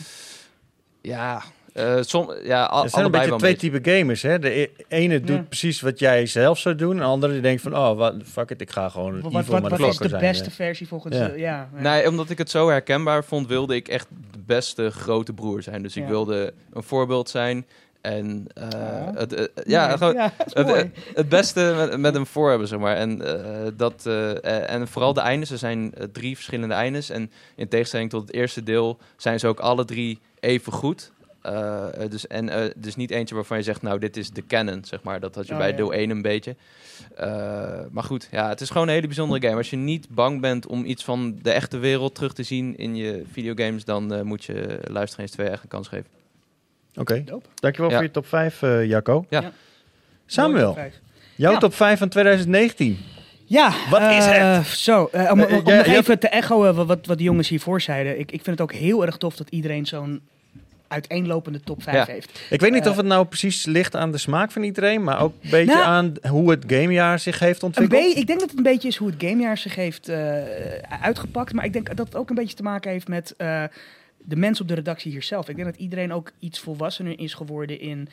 Ja, 1.01 1.41
eh 1.73 1.97
som, 2.01 2.33
ja 2.43 2.63
al, 2.65 2.83
Er 2.83 2.89
zijn 2.89 3.05
een 3.05 3.11
allebei 3.11 3.29
beetje 3.37 3.55
twee 3.57 3.71
typen 3.71 3.93
gamers. 3.93 4.21
Hè? 4.21 4.39
De 4.39 4.59
e- 4.59 4.69
ene 4.87 5.19
doet 5.19 5.35
Ja. 5.35 5.41
precies 5.43 5.81
wat 5.81 5.99
jij 5.99 6.25
zelf 6.25 6.59
zou 6.59 6.75
doen. 6.75 6.91
En 6.91 6.97
de 6.97 7.03
andere 7.03 7.33
die 7.33 7.41
denkt 7.41 7.61
van, 7.61 7.75
oh, 7.77 7.97
wat, 7.97 8.15
fuck 8.25 8.49
it, 8.49 8.61
ik 8.61 8.71
ga 8.71 8.89
gewoon 8.89 9.11
Wat, 9.21 9.31
evil 9.31 9.31
wat, 9.31 9.45
wat 9.45 9.55
is 9.55 9.61
motherfucker 9.61 10.03
de 10.03 10.09
zijn. 10.09 10.21
beste 10.31 10.51
versie 10.51 10.87
volgens... 10.87 11.15
Ja. 11.15 11.25
Ja. 11.27 11.33
ja, 11.35 11.69
ja. 11.75 11.81
Nee, 11.81 12.07
omdat 12.09 12.29
ik 12.29 12.37
het 12.37 12.49
zo 12.49 12.69
herkenbaar 12.69 13.23
vond, 13.23 13.47
wilde 13.47 13.75
ik 13.75 13.87
echt 13.87 14.07
de 14.31 14.39
beste 14.45 14.89
grote 14.91 15.33
broer 15.33 15.61
zijn. 15.63 15.81
Dus 15.83 15.95
ik 15.95 16.03
Ja. 16.03 16.09
wilde 16.09 16.53
een 16.73 16.83
voorbeeld 16.83 17.29
zijn. 17.29 17.65
En 18.01 18.47
eh, 18.53 18.67
Ja. 18.71 19.11
het, 19.15 19.33
eh, 19.33 19.45
ja, 19.65 19.87
Nee, 19.87 19.97
gewoon, 19.97 20.13
ja, 20.13 20.31
het, 20.37 20.53
het, 20.67 20.87
het 21.13 21.29
beste 21.29 21.73
met, 21.77 21.99
met 21.99 22.13
hem 22.13 22.25
voor 22.25 22.49
hebben, 22.49 22.67
zeg 22.67 22.79
maar. 22.79 22.95
En, 22.95 23.21
eh, 23.21 23.71
dat, 23.77 24.05
en 24.65 24.87
vooral 24.87 25.13
de 25.13 25.21
eindes, 25.21 25.51
er 25.51 25.57
zijn 25.57 25.93
drie 26.11 26.35
verschillende 26.35 26.73
eindes. 26.73 27.09
En 27.09 27.31
in 27.55 27.67
tegenstelling 27.67 28.09
tot 28.09 28.21
het 28.21 28.33
eerste 28.33 28.63
deel 28.63 28.97
zijn 29.17 29.39
ze 29.39 29.47
ook 29.47 29.59
alle 29.59 29.85
drie 29.85 30.19
even 30.39 30.71
goed. 30.73 31.11
Dus, 32.09 32.27
en 32.27 32.73
dus 32.75 32.95
niet 32.95 33.11
eentje 33.11 33.35
waarvan 33.35 33.57
je 33.57 33.63
zegt, 33.63 33.81
nou, 33.81 33.99
dit 33.99 34.17
is 34.17 34.29
de 34.31 34.45
canon, 34.45 34.83
zeg 34.85 35.03
maar. 35.03 35.19
Dat 35.19 35.35
had 35.35 35.47
je 35.47 35.53
Oh, 35.53 35.57
bij 35.59 35.69
ja. 35.69 35.75
deel 35.75 35.93
1 35.93 36.09
een 36.09 36.21
beetje. 36.21 36.55
Maar 37.91 38.03
goed, 38.03 38.27
ja, 38.31 38.49
het 38.49 38.61
is 38.61 38.69
gewoon 38.69 38.87
een 38.87 38.93
hele 38.93 39.07
bijzondere 39.07 39.41
game. 39.45 39.57
Als 39.57 39.69
je 39.69 39.77
niet 39.77 40.09
bang 40.09 40.41
bent 40.41 40.67
om 40.67 40.85
iets 40.85 41.03
van 41.03 41.39
de 41.41 41.51
echte 41.51 41.77
wereld 41.77 42.15
terug 42.15 42.33
te 42.33 42.43
zien 42.43 42.77
in 42.77 42.95
je 42.95 43.23
videogames, 43.31 43.85
dan 43.85 44.25
moet 44.27 44.43
je 44.43 44.79
Luister 44.87 45.19
eens 45.19 45.31
2 45.31 45.47
echt 45.47 45.63
een 45.63 45.69
kans 45.69 45.87
geven. 45.87 46.20
Oké, 46.95 47.23
Dope. 47.25 47.45
dankjewel 47.55 47.89
Ja. 47.89 47.95
voor 47.95 48.05
je 48.05 48.11
top 48.11 48.27
5, 48.27 48.61
eh 48.61 48.85
Jacco. 48.85 49.25
Ja. 49.29 49.51
Samuel, 50.25 50.77
jouw 51.35 51.51
Ja. 51.51 51.57
top 51.57 51.73
5 51.73 51.99
van 51.99 52.09
2019. 52.09 52.97
Ja, 53.45 53.71
Wat 53.89 54.01
is 54.01 54.25
eh, 54.25 54.57
het? 54.57 54.67
Zo, 54.67 55.09
eh, 55.11 55.31
om, 55.31 55.41
om, 55.41 55.53
om 55.53 55.61
jij- 55.65 55.77
nog 55.77 55.85
even 55.85 56.19
te 56.19 56.27
echoen 56.29 56.73
wat, 56.73 57.05
wat, 57.05 57.17
de 57.17 57.23
jongens 57.23 57.49
hiervoor 57.49 57.81
zeiden. 57.81 58.19
Ik, 58.19 58.31
ik 58.31 58.43
vind 58.43 58.59
het 58.59 58.61
ook 58.61 58.73
heel 58.73 59.05
erg 59.05 59.17
tof 59.17 59.35
dat 59.35 59.49
iedereen 59.49 59.85
zo'n 59.85 60.21
uiteenlopende 60.87 61.59
top 61.61 61.83
5 61.83 61.95
Ja. 62.07 62.13
heeft. 62.13 62.41
Ik 62.49 62.61
weet 62.61 62.71
niet 62.71 62.87
of 62.87 62.95
het 62.97 63.05
nou 63.05 63.25
precies 63.25 63.65
ligt 63.65 63.95
aan 63.95 64.11
de 64.11 64.17
smaak 64.17 64.51
van 64.51 64.63
iedereen, 64.63 65.03
maar 65.03 65.21
ook 65.21 65.33
een 65.43 65.49
beetje 65.49 65.73
Nou, 65.75 65.85
aan 65.85 66.13
hoe 66.29 66.49
het 66.51 66.63
gamejaar 66.67 67.19
zich 67.19 67.39
heeft 67.39 67.61
Een 67.61 67.67
ontwikkeld. 67.67 68.01
beetje, 68.01 68.19
ik 68.19 68.27
denk 68.27 68.39
dat 68.39 68.49
het 68.49 68.57
een 68.57 68.63
beetje 68.63 68.87
is 68.87 68.95
hoe 68.97 69.09
het 69.09 69.23
gamejaar 69.23 69.57
zich 69.57 69.75
heeft 69.75 70.09
eh, 70.09 70.33
uitgepakt. 71.01 71.53
Maar 71.53 71.65
ik 71.65 71.73
denk 71.73 71.95
dat 71.95 72.05
het 72.07 72.15
ook 72.15 72.29
een 72.29 72.35
beetje 72.35 72.55
te 72.55 72.63
maken 72.63 72.91
heeft 72.91 73.07
met 73.07 73.33
eh, 73.37 73.63
de 74.25 74.35
mensen 74.35 74.61
op 74.61 74.69
de 74.69 74.75
redactie 74.75 75.11
hier 75.11 75.23
zelf. 75.23 75.49
Ik 75.49 75.55
denk 75.55 75.67
dat 75.67 75.79
iedereen 75.79 76.13
ook 76.13 76.31
iets 76.39 76.59
volwassener 76.59 77.19
is 77.19 77.33
geworden 77.33 77.79
in... 77.79 78.07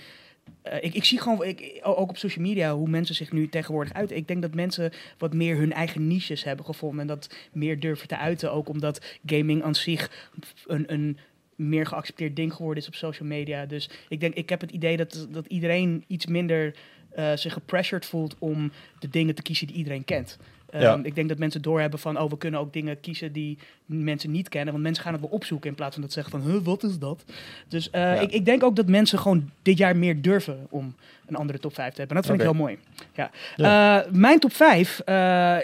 eh, 0.63 0.85
ik, 0.85 0.95
ik 0.95 1.05
zie 1.05 1.21
gewoon, 1.21 1.45
ik, 1.45 1.81
ook 1.83 2.09
op 2.09 2.17
social 2.17 2.45
media, 2.45 2.75
hoe 2.75 2.89
mensen 2.89 3.15
zich 3.15 3.33
nu 3.33 3.49
tegenwoordig 3.49 3.93
uiten. 3.93 4.17
Ik 4.17 4.29
denk 4.29 4.43
dat 4.43 4.55
mensen 4.55 4.93
wat 5.19 5.35
meer 5.35 5.57
hun 5.57 5.73
eigen 5.73 6.07
niches 6.07 6.45
hebben 6.45 6.65
gevonden. 6.65 7.01
En 7.01 7.07
dat 7.07 7.35
meer 7.53 7.81
durven 7.81 8.09
te 8.09 8.17
uiten. 8.17 8.53
Ook 8.53 8.69
omdat 8.69 9.19
gaming 9.27 9.63
aan 9.63 9.75
zich 9.75 10.31
een, 10.67 10.93
een 10.93 11.19
meer 11.57 11.87
geaccepteerd 11.87 12.37
ding 12.37 12.55
geworden 12.55 12.83
is 12.83 12.89
op 12.89 12.95
social 12.95 13.29
media. 13.29 13.67
Dus 13.67 13.91
ik 14.09 14.21
denk, 14.21 14.35
ik 14.35 14.49
heb 14.49 14.61
het 14.61 14.71
idee 14.71 14.97
dat, 14.97 15.29
dat 15.31 15.47
iedereen 15.47 16.05
iets 16.07 16.27
minder 16.27 16.75
eh, 17.11 17.37
zich 17.37 17.53
gepressured 17.53 18.07
voelt 18.07 18.37
om 18.39 18.73
de 18.99 19.09
dingen 19.09 19.35
te 19.35 19.43
kiezen 19.43 19.67
die 19.67 19.77
iedereen 19.77 20.05
kent. 20.05 20.39
Ehm, 20.71 20.83
Ja. 20.83 21.01
Ik 21.03 21.15
denk 21.15 21.29
dat 21.29 21.39
mensen 21.39 21.63
doorhebben 21.63 21.99
van, 21.99 22.19
oh, 22.21 22.31
we 22.31 22.39
kunnen 22.39 22.61
ook 22.61 22.73
dingen 22.73 23.01
kiezen 23.01 23.33
die 23.33 23.59
mensen 23.87 24.31
niet 24.31 24.49
kennen. 24.49 24.73
Want 24.73 24.85
mensen 24.85 25.03
gaan 25.05 25.13
het 25.13 25.23
wel 25.23 25.31
opzoeken 25.31 25.69
in 25.71 25.75
plaats 25.77 25.93
van 25.93 26.03
dat 26.03 26.13
ze 26.13 26.21
zeggen 26.21 26.41
van, 26.41 26.51
huh, 26.51 26.63
wat 26.65 26.83
is 26.83 26.99
dat? 26.99 27.25
Dus 27.69 27.91
eh, 27.91 28.01
Ja. 28.03 28.15
ik, 28.21 28.33
ik 28.33 28.45
denk 28.45 28.63
ook 28.63 28.77
dat 28.77 28.87
mensen 28.89 29.19
gewoon 29.19 29.51
dit 29.63 29.79
jaar 29.79 29.97
meer 29.97 30.23
durven 30.23 30.67
om 30.71 30.95
een 31.27 31.37
andere 31.37 31.59
top 31.59 31.75
5 31.75 31.93
te 31.93 31.99
hebben. 31.99 32.17
En 32.17 32.23
dat 32.23 32.31
vind 32.31 32.39
ik 32.39 32.47
heel 32.55 32.65
mooi. 32.65 32.79
Ja. 33.15 33.31
Eh, 33.57 34.13
mijn 34.13 34.39
top 34.39 34.53
5 34.53 35.01
eh, 35.05 35.57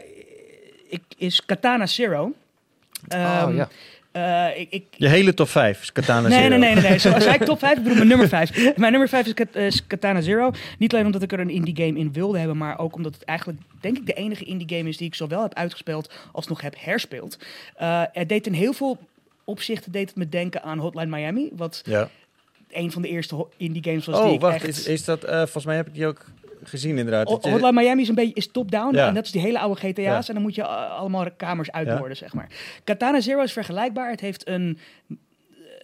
ik, 0.89 1.03
is 1.17 1.45
Katana 1.45 1.87
Zero. 1.87 2.33
Oh 3.09 3.49
ja. 3.55 3.69
Eh, 4.15 4.47
ik, 4.61 4.67
ik, 4.71 4.85
Je 4.97 5.09
hele 5.09 5.35
top 5.35 5.49
5 5.49 5.83
is 5.83 5.93
Katana 5.93 6.29
Nee, 6.29 6.39
Zero. 6.43 6.49
nee, 6.49 6.59
nee, 6.59 6.75
nee, 6.75 6.91
nee. 6.91 6.99
Zo, 6.99 7.11
als 7.11 7.27
ik 7.27 7.45
top 7.45 7.59
5, 7.59 7.77
ik 7.77 7.83
bedoel 7.83 7.97
mijn 7.97 8.09
nummer 8.09 8.29
5. 8.29 8.51
Mijn 8.77 8.91
nummer 8.91 9.09
5 9.09 9.27
is, 9.27 9.35
Kat- 9.35 9.49
eh, 9.53 9.67
is 9.67 9.87
Katana 9.87 10.21
Zero. 10.21 10.51
Niet 10.79 10.93
alleen 10.95 11.07
omdat 11.07 11.23
ik 11.23 11.33
er 11.33 11.41
een 11.41 11.51
indie 11.51 11.77
game 11.77 11.99
in 11.99 12.13
wilde 12.13 12.39
hebben, 12.39 12.57
maar 12.57 12.79
ook 12.79 12.95
omdat 12.95 13.15
het 13.15 13.25
eigenlijk, 13.25 13.59
denk 13.81 13.97
ik, 13.97 14.07
de 14.07 14.13
enige 14.13 14.45
indie 14.45 14.77
game 14.79 14.89
is 14.89 14.97
die 14.97 15.07
ik 15.07 15.15
zowel 15.15 15.43
heb 15.43 15.55
uitgespeeld 15.55 16.13
als 16.33 16.47
nog 16.47 16.61
heb 16.61 16.75
herspeeld. 16.79 17.39
Eh 17.77 18.03
het 18.13 18.29
deed 18.29 18.47
in 18.47 18.53
heel 18.53 18.73
veel 18.73 18.99
opzichten 19.45 19.93
deed 19.93 20.09
het 20.09 20.17
me 20.17 20.29
denken 20.29 20.63
aan 20.63 20.79
Hotline 20.79 21.17
Miami, 21.17 21.51
wat 21.57 21.83
Ja. 21.85 22.09
een 22.73 22.93
van 22.93 23.03
de 23.03 23.09
eerste 23.09 23.47
indie 23.57 23.83
games 23.85 24.07
was 24.07 24.17
die 24.17 24.27
Oh, 24.27 24.33
ik 24.33 24.41
wacht. 24.41 24.55
echt... 24.55 24.67
Is, 24.67 24.87
is 24.87 25.05
dat, 25.05 25.21
volgens 25.29 25.65
mij 25.65 25.77
heb 25.77 25.87
ik 25.87 25.95
die 25.95 26.07
ook 26.07 26.25
gezien 26.69 26.99
inderdaad. 26.99 27.29
Je- 27.29 27.51
Hotline 27.51 27.73
Miami 27.73 28.03
is 28.03 28.09
een 28.09 28.15
beetje 28.15 28.35
is 28.35 28.49
top-down. 28.51 28.97
Ja. 28.97 29.07
En 29.07 29.15
dat 29.15 29.25
is 29.25 29.31
die 29.31 29.41
hele 29.41 29.59
oude 29.59 29.81
GTA's. 29.81 30.05
Ja. 30.05 30.23
En 30.27 30.35
dan 30.35 30.43
moet 30.43 30.55
je 30.55 30.63
uh, 30.63 30.99
allemaal 30.99 31.27
kamers 31.37 31.71
uitmoorden, 31.73 32.17
zeg 32.17 32.35
maar. 32.35 32.49
Katana 32.85 33.21
Zero 33.21 33.43
is 33.43 33.53
vergelijkbaar. 33.53 34.11
Het 34.11 34.21
heeft 34.21 34.49
een 34.49 34.79
eh, 35.09 35.17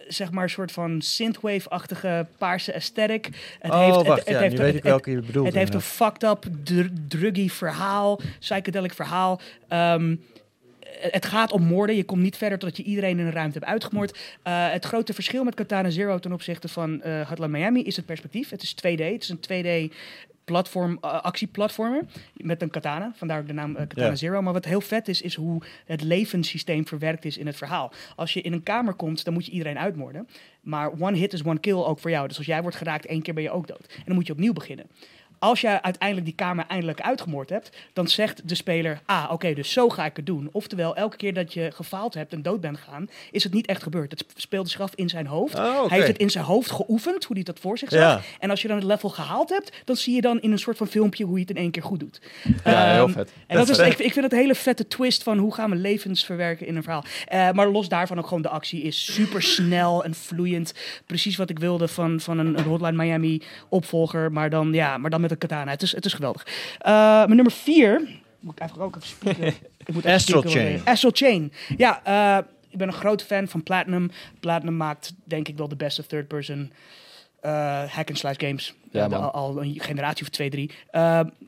zeg 0.07 0.31
maar 0.31 0.43
een 0.43 0.49
soort 0.49 0.71
van 0.71 1.01
synthwave-achtige 1.01 2.25
paarse 2.37 2.73
aesthetic. 2.73 3.29
Het 3.59 3.71
oh, 3.71 3.85
heeft, 3.85 4.07
wacht. 4.07 4.19
het, 4.19 4.29
ja, 4.29 4.39
heeft, 4.39 4.57
nu 4.57 4.63
weet 4.63 4.75
ik 4.75 4.83
welke 4.83 5.11
je 5.11 5.21
bedoelt. 5.21 5.45
het 5.45 5.55
heeft 5.55 5.73
een 5.73 5.81
fucked 5.81 6.23
up, 6.23 6.45
dr- 6.63 6.93
druggy 7.07 7.49
verhaal, 7.49 8.19
psychedelic 8.39 8.93
verhaal. 8.93 9.41
Ehm, 9.67 10.15
het 11.01 11.25
gaat 11.25 11.51
om 11.51 11.63
moorden. 11.63 11.95
Je 11.95 12.03
komt 12.03 12.21
niet 12.21 12.37
verder 12.37 12.57
totdat 12.59 12.77
je 12.77 12.83
iedereen 12.83 13.19
in 13.19 13.25
een 13.25 13.31
ruimte 13.31 13.57
hebt 13.57 13.71
uitgemoord. 13.71 14.19
Eh, 14.43 14.71
het 14.71 14.85
grote 14.85 15.13
verschil 15.13 15.43
met 15.43 15.55
Katana 15.55 15.89
Zero 15.89 16.19
ten 16.19 16.31
opzichte 16.31 16.67
van 16.67 17.01
eh 17.01 17.27
Hotline 17.27 17.47
Miami 17.47 17.83
is 17.83 17.95
het 17.95 18.05
perspectief. 18.05 18.49
Het 18.49 18.61
is 18.61 18.75
2D. 18.75 19.03
Het 19.03 19.23
is 19.23 19.29
een 19.29 19.39
2D 19.39 19.93
platform, 20.45 20.97
eh, 21.01 21.21
actieplatformer 21.21 22.05
met 22.33 22.61
een 22.61 22.69
katana. 22.69 23.11
Vandaar 23.15 23.39
ook 23.39 23.47
de 23.47 23.53
naam 23.53 23.75
eh, 23.75 23.87
Katana 23.87 24.07
Ja. 24.07 24.15
Zero. 24.15 24.41
Maar 24.41 24.53
wat 24.53 24.65
heel 24.65 24.81
vet 24.81 25.07
is, 25.07 25.21
is 25.21 25.35
hoe 25.35 25.61
het 25.85 26.01
levenssysteem 26.01 26.87
verwerkt 26.87 27.25
is 27.25 27.37
in 27.37 27.45
het 27.45 27.55
verhaal. 27.55 27.91
Als 28.15 28.33
je 28.33 28.41
in 28.41 28.53
een 28.53 28.63
kamer 28.63 28.93
komt, 28.93 29.23
dan 29.23 29.33
moet 29.33 29.45
je 29.45 29.51
iedereen 29.51 29.77
uitmoorden. 29.79 30.27
Maar 30.61 30.91
one 30.99 31.17
hit 31.17 31.33
is 31.33 31.43
one 31.43 31.59
kill 31.59 31.73
ook 31.73 31.99
voor 31.99 32.09
jou. 32.09 32.27
Dus 32.27 32.37
als 32.37 32.45
jij 32.45 32.61
wordt 32.61 32.77
geraakt, 32.77 33.05
één 33.05 33.21
keer 33.21 33.33
ben 33.33 33.43
je 33.43 33.51
ook 33.51 33.67
dood. 33.67 33.93
En 33.97 34.03
dan 34.05 34.15
moet 34.15 34.27
je 34.27 34.33
opnieuw 34.33 34.53
beginnen. 34.53 34.85
Als 35.41 35.61
je 35.61 35.81
uiteindelijk 35.81 36.25
die 36.27 36.35
kamer 36.35 36.65
eindelijk 36.67 37.01
uitgemoord 37.01 37.49
hebt, 37.49 37.69
dan 37.93 38.07
zegt 38.07 38.47
de 38.49 38.55
speler: 38.55 39.01
Ah, 39.05 39.29
oké, 39.31 39.53
dus 39.53 39.71
zo 39.71 39.89
ga 39.89 40.05
ik 40.05 40.15
het 40.15 40.25
doen. 40.25 40.49
Oftewel, 40.51 40.95
elke 40.95 41.17
keer 41.17 41.33
dat 41.33 41.53
je 41.53 41.71
gefaald 41.73 42.13
hebt 42.13 42.33
en 42.33 42.41
dood 42.41 42.61
bent 42.61 42.77
gegaan, 42.77 43.09
is 43.31 43.43
het 43.43 43.53
niet 43.53 43.65
echt 43.65 43.83
gebeurd. 43.83 44.11
Het 44.11 44.25
speelde 44.35 44.69
zich 44.69 44.81
af 44.81 44.91
in 44.95 45.09
zijn 45.09 45.27
hoofd. 45.27 45.55
Oh, 45.59 45.77
oké. 45.79 45.87
Hij 45.87 45.97
heeft 45.97 46.07
het 46.07 46.17
in 46.17 46.29
zijn 46.29 46.43
hoofd 46.43 46.71
geoefend, 46.71 47.23
hoe 47.23 47.35
hij 47.35 47.45
dat 47.45 47.59
voor 47.59 47.77
zich 47.77 47.89
zag. 47.89 47.99
Ja. 48.01 48.21
En 48.39 48.49
als 48.49 48.61
je 48.61 48.67
dan 48.67 48.77
het 48.77 48.85
level 48.85 49.09
gehaald 49.09 49.49
hebt, 49.49 49.71
dan 49.85 49.95
zie 49.95 50.15
je 50.15 50.21
dan 50.21 50.41
in 50.41 50.51
een 50.51 50.59
soort 50.59 50.77
van 50.77 50.87
filmpje 50.87 51.23
hoe 51.23 51.35
je 51.35 51.41
het 51.41 51.49
in 51.49 51.55
één 51.61 51.71
keer 51.71 51.83
goed 51.83 51.99
doet. 51.99 52.21
Ja, 52.63 52.91
heel 52.93 53.03
Ehm, 53.05 53.11
vet. 53.11 53.31
En 53.47 53.57
dat 53.57 53.67
Dat 53.67 53.77
is, 53.77 53.83
is 53.85 53.91
ik, 53.93 53.99
ik 53.99 54.11
vind 54.13 54.23
het 54.25 54.33
een 54.33 54.39
hele 54.39 54.55
vette 54.55 54.87
twist 54.87 55.23
van 55.23 55.37
hoe 55.37 55.53
gaan 55.53 55.69
we 55.69 55.75
levens 55.75 56.25
verwerken 56.25 56.67
in 56.67 56.75
een 56.75 56.83
verhaal. 56.83 57.03
Eh, 57.27 57.51
maar 57.51 57.67
los 57.67 57.89
daarvan 57.89 58.17
ook 58.17 58.27
gewoon 58.27 58.41
de 58.41 58.49
actie 58.49 58.81
is 58.81 59.13
super 59.13 59.41
snel 59.41 60.03
en 60.03 60.13
vloeiend. 60.13 60.73
Precies 61.05 61.35
wat 61.35 61.49
ik 61.49 61.59
wilde 61.59 61.87
van, 61.87 62.19
van 62.19 62.37
een, 62.37 62.57
een 62.57 62.63
Hotline 62.65 63.03
Miami 63.03 63.41
opvolger, 63.69 64.31
maar 64.31 64.49
dan, 64.49 64.73
ja, 64.73 64.97
maar 64.97 65.09
dan 65.09 65.21
met 65.21 65.30
een 65.31 65.37
katana. 65.37 65.71
Het 65.71 65.81
is, 65.81 65.91
het 65.95 66.05
is 66.05 66.13
geweldig. 66.13 66.45
Eh, 66.79 66.91
mijn 67.17 67.35
nummer 67.35 67.51
vier, 67.51 68.01
moet 68.39 68.53
ik 68.53 68.59
eigenlijk 68.59 68.89
ook 68.89 68.95
even 69.03 69.07
spieken. 69.07 69.53
Ik 69.85 69.93
moet 69.93 70.05
Astral 70.05 70.41
Chain. 70.41 70.81
Astral 70.85 71.11
Chain. 71.13 71.53
Ja, 71.77 72.01
eh, 72.03 72.45
ik 72.69 72.77
ben 72.77 72.87
een 72.87 72.93
grote 72.93 73.25
fan 73.25 73.47
van 73.47 73.63
Platinum. 73.63 74.11
Platinum 74.39 74.77
maakt 74.77 75.13
denk 75.23 75.47
ik 75.47 75.57
wel 75.57 75.67
de 75.67 75.75
beste 75.75 76.05
third-person 76.07 76.71
eh 77.41 77.83
hack-and-slash 77.83 78.35
games. 78.37 78.73
Ja, 78.91 79.07
de- 79.07 79.15
al 79.15 79.61
een 79.61 79.79
generatie 79.79 80.23
of 80.23 80.29
twee, 80.29 80.49
drie. 80.49 80.71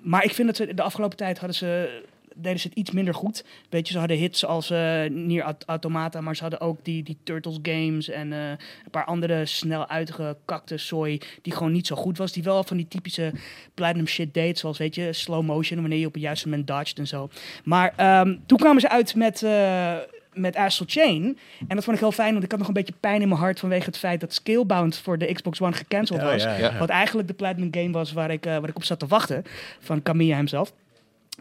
Maar 0.01 0.23
ik 0.23 0.33
vind 0.33 0.47
dat 0.47 0.55
ze 0.57 0.73
de 0.73 0.81
afgelopen 0.81 1.17
tijd 1.17 1.37
hadden 1.37 1.55
ze, 1.57 2.01
deden 2.35 2.59
ze 2.59 2.67
het 2.67 2.77
iets 2.77 2.91
minder 2.91 3.13
goed. 3.13 3.43
Weet 3.69 3.87
je, 3.87 3.93
ze 3.93 3.99
hadden 3.99 4.17
hits 4.17 4.45
als 4.45 4.69
eh 4.69 5.01
Nier 5.09 5.43
Aut- 5.43 5.63
Automata, 5.65 6.21
maar 6.21 6.35
ze 6.35 6.41
hadden 6.41 6.61
ook 6.61 6.77
die, 6.85 7.03
die 7.03 7.17
Turtles 7.23 7.57
games 7.61 8.09
en 8.09 8.33
eh, 8.33 8.49
een 8.49 8.91
paar 8.91 9.05
andere 9.05 9.45
snel 9.45 9.87
uitgekakte 9.89 10.77
zooi 10.77 11.19
die 11.41 11.53
gewoon 11.53 11.71
niet 11.71 11.87
zo 11.87 11.95
goed 11.95 12.17
was. 12.17 12.31
Die 12.31 12.43
wel 12.43 12.63
van 12.63 12.77
die 12.77 12.87
typische 12.87 13.31
Platinum 13.73 14.07
shit 14.07 14.33
deed, 14.33 14.59
zoals 14.59 14.77
weet 14.77 14.95
je, 14.95 15.13
slow 15.13 15.43
motion, 15.45 15.79
wanneer 15.81 15.99
je 15.99 16.05
op 16.07 16.13
het 16.13 16.21
juiste 16.21 16.49
moment 16.49 16.67
dodged 16.67 16.97
en 16.99 17.07
zo. 17.07 17.29
Maar 17.63 17.93
ehm, 17.95 18.35
toen 18.45 18.57
kwamen 18.57 18.81
ze 18.81 18.89
uit 18.89 19.15
met... 19.15 19.43
eh, 19.43 19.95
met 20.33 20.55
Astral 20.55 20.87
Chain. 20.89 21.37
En 21.67 21.75
dat 21.75 21.83
vond 21.83 21.95
ik 21.95 22.01
heel 22.03 22.11
fijn, 22.11 22.31
want 22.31 22.43
ik 22.43 22.49
had 22.49 22.59
nog 22.59 22.67
een 22.67 22.73
beetje 22.73 22.93
pijn 22.99 23.21
in 23.21 23.27
mijn 23.27 23.39
hart 23.39 23.59
vanwege 23.59 23.85
het 23.85 23.97
feit 23.97 24.19
dat 24.19 24.33
Scalebound 24.33 24.97
voor 24.97 25.17
de 25.17 25.33
Xbox 25.33 25.61
One 25.61 25.73
gecanceld 25.73 26.19
Oh, 26.21 26.25
was. 26.25 26.43
ja, 26.43 26.57
Ja. 26.57 26.77
Wat 26.77 26.89
eigenlijk 26.89 27.27
de 27.27 27.33
Platinum 27.33 27.67
game 27.71 27.91
was 27.91 28.11
waar 28.13 28.31
ik, 28.31 28.43
waar 28.43 28.67
ik 28.69 28.75
op 28.75 28.83
zat 28.83 28.99
te 28.99 29.07
wachten. 29.07 29.43
Van 29.79 30.01
Kamiya 30.01 30.35
hemzelf. 30.35 30.73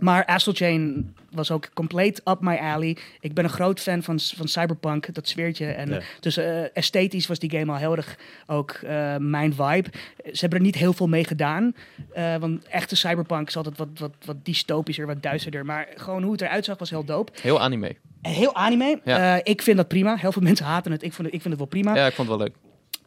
Maar 0.00 0.24
Astral 0.24 0.54
Chain 0.54 1.12
was 1.30 1.50
ook 1.50 1.68
compleet 1.74 2.20
up 2.24 2.40
my 2.40 2.56
alley. 2.56 2.96
Ik 3.20 3.34
ben 3.34 3.44
een 3.44 3.50
groot 3.50 3.80
fan 3.80 4.02
van, 4.02 4.20
van 4.20 4.48
Cyberpunk, 4.48 5.14
dat 5.14 5.28
sfeertje. 5.28 5.66
En 5.66 5.88
Ja. 5.90 6.00
dus 6.20 6.36
eh, 6.36 6.76
esthetisch 6.76 7.26
was 7.26 7.38
die 7.38 7.50
game 7.50 7.72
al 7.72 7.78
heel 7.78 7.96
erg 7.96 8.16
ook 8.46 8.70
eh, 8.70 9.16
mijn 9.16 9.54
vibe. 9.54 9.88
Ze 10.32 10.40
hebben 10.40 10.58
er 10.58 10.64
niet 10.64 10.74
heel 10.74 10.92
veel 10.92 11.08
mee 11.08 11.24
gedaan. 11.24 11.74
eh, 12.12 12.36
want 12.36 12.64
echte 12.66 12.96
Cyberpunk 12.96 13.48
is 13.48 13.56
altijd 13.56 13.78
wat, 13.78 13.88
wat, 13.98 14.12
wat 14.24 14.44
dystopischer, 14.44 15.06
wat 15.06 15.22
duisterder. 15.22 15.64
Maar 15.64 15.88
gewoon 15.96 16.22
hoe 16.22 16.32
het 16.32 16.40
eruit 16.40 16.64
zag 16.64 16.78
was 16.78 16.90
heel 16.90 17.04
dope. 17.04 17.32
Heel 17.42 17.60
anime. 17.60 17.96
Heel 18.22 18.54
anime. 18.54 19.00
Ja. 19.04 19.44
Ik 19.44 19.62
vind 19.62 19.76
dat 19.76 19.88
prima. 19.88 20.16
Heel 20.16 20.32
veel 20.32 20.42
mensen 20.42 20.66
haten 20.66 20.92
het. 20.92 21.02
Ik 21.02 21.12
vind 21.12 21.26
het, 21.26 21.34
ik 21.36 21.42
vind 21.42 21.58
het 21.58 21.70
wel 21.70 21.82
prima. 21.82 21.94
Ja, 21.94 22.06
ik 22.06 22.12
vond 22.14 22.28
het 22.28 22.36
wel 22.38 22.46
leuk. 22.46 22.56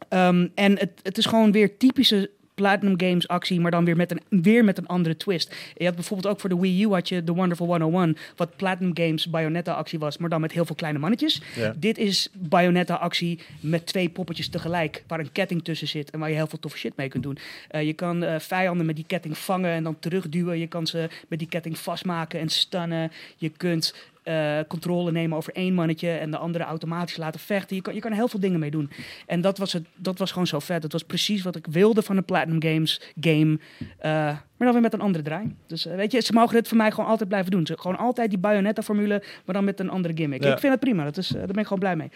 Ehm, 0.08 0.48
en 0.54 0.78
het, 0.78 0.90
het 1.02 1.18
is 1.18 1.26
gewoon 1.26 1.52
weer 1.52 1.76
typische 1.76 2.30
Platinum 2.56 3.00
Games 3.00 3.28
actie, 3.28 3.60
maar 3.60 3.70
dan 3.70 3.84
weer 3.84 3.96
met, 3.96 4.10
een, 4.10 4.42
weer 4.42 4.64
met 4.64 4.78
een 4.78 4.86
andere 4.86 5.16
twist. 5.16 5.54
Je 5.74 5.84
had 5.84 5.94
bijvoorbeeld 5.94 6.34
ook 6.34 6.40
voor 6.40 6.48
de 6.48 6.58
Wii 6.58 6.82
U 6.82 6.88
had 6.88 7.08
je 7.08 7.24
The 7.24 7.34
Wonderful 7.34 7.66
101, 7.66 8.16
wat 8.36 8.56
Platinum 8.56 8.96
Games 8.96 9.30
Bayonetta 9.30 9.72
actie 9.72 9.98
was, 9.98 10.18
maar 10.18 10.28
dan 10.28 10.40
met 10.40 10.52
heel 10.52 10.64
veel 10.64 10.74
kleine 10.74 10.98
mannetjes. 10.98 11.42
Ja. 11.54 11.74
Dit 11.76 11.98
is 11.98 12.28
Bayonetta 12.32 12.94
actie 12.94 13.40
met 13.60 13.86
twee 13.86 14.08
poppetjes 14.08 14.48
tegelijk, 14.48 15.04
waar 15.06 15.20
een 15.20 15.32
ketting 15.32 15.64
tussen 15.64 15.88
zit 15.88 16.10
en 16.10 16.18
waar 16.18 16.28
je 16.28 16.34
heel 16.34 16.46
veel 16.46 16.58
toffe 16.58 16.78
shit 16.78 16.96
mee 16.96 17.08
kunt 17.08 17.22
doen. 17.22 17.38
Eh, 17.68 17.82
je 17.82 17.92
kan 17.92 18.22
eh, 18.22 18.38
vijanden 18.38 18.86
met 18.86 18.96
die 18.96 19.04
ketting 19.06 19.38
vangen 19.38 19.70
en 19.70 19.82
dan 19.82 19.98
terugduwen. 19.98 20.58
Je 20.58 20.66
kan 20.66 20.86
ze 20.86 21.08
met 21.28 21.38
die 21.38 21.48
ketting 21.48 21.78
vastmaken 21.78 22.40
en 22.40 22.48
stunnen. 22.48 23.12
Je 23.36 23.48
kunt 23.48 23.94
eh, 24.26 24.58
controle 24.68 25.12
nemen 25.12 25.36
over 25.36 25.52
één 25.52 25.74
mannetje 25.74 26.10
en 26.10 26.30
de 26.30 26.36
andere 26.36 26.64
automatisch 26.64 27.16
laten 27.16 27.40
vechten. 27.40 27.76
Je 27.76 27.82
kan, 27.82 27.94
je 27.94 28.00
kan 28.00 28.12
heel 28.12 28.28
veel 28.28 28.40
dingen 28.40 28.58
mee 28.58 28.70
doen. 28.70 28.90
En 29.26 29.40
dat 29.40 29.58
was, 29.58 29.72
het, 29.72 29.86
dat 29.94 30.18
was 30.18 30.30
gewoon 30.30 30.46
zo 30.46 30.58
vet. 30.58 30.82
Het 30.82 30.92
was 30.92 31.02
precies 31.02 31.42
wat 31.42 31.56
ik 31.56 31.66
wilde 31.66 32.02
van 32.02 32.16
een 32.16 32.24
Platinum 32.24 32.62
Games 32.62 33.00
game. 33.20 33.58
eh, 33.98 34.10
maar 34.56 34.66
dan 34.66 34.72
weer 34.72 34.80
met 34.80 34.92
een 34.92 35.00
andere 35.00 35.24
draai. 35.24 35.54
Dus 35.66 35.86
eh, 35.86 35.96
weet 35.96 36.12
je, 36.12 36.20
ze 36.20 36.32
mogen 36.32 36.54
dit 36.54 36.68
voor 36.68 36.76
mij 36.76 36.90
gewoon 36.90 37.10
altijd 37.10 37.28
blijven 37.28 37.50
doen. 37.50 37.66
Ze, 37.66 37.78
gewoon 37.78 37.98
altijd 37.98 38.30
die 38.30 38.38
Bayonetta-formule, 38.38 39.22
maar 39.44 39.54
dan 39.54 39.64
met 39.64 39.80
een 39.80 39.90
andere 39.90 40.16
gimmick. 40.16 40.42
Ja. 40.42 40.52
Ik 40.52 40.58
vind 40.58 40.72
het 40.72 40.80
prima. 40.80 41.04
Dat 41.04 41.16
is, 41.16 41.28
daar 41.28 41.46
ben 41.46 41.56
ik 41.56 41.62
gewoon 41.62 41.78
blij 41.78 41.96
mee. 41.96 42.10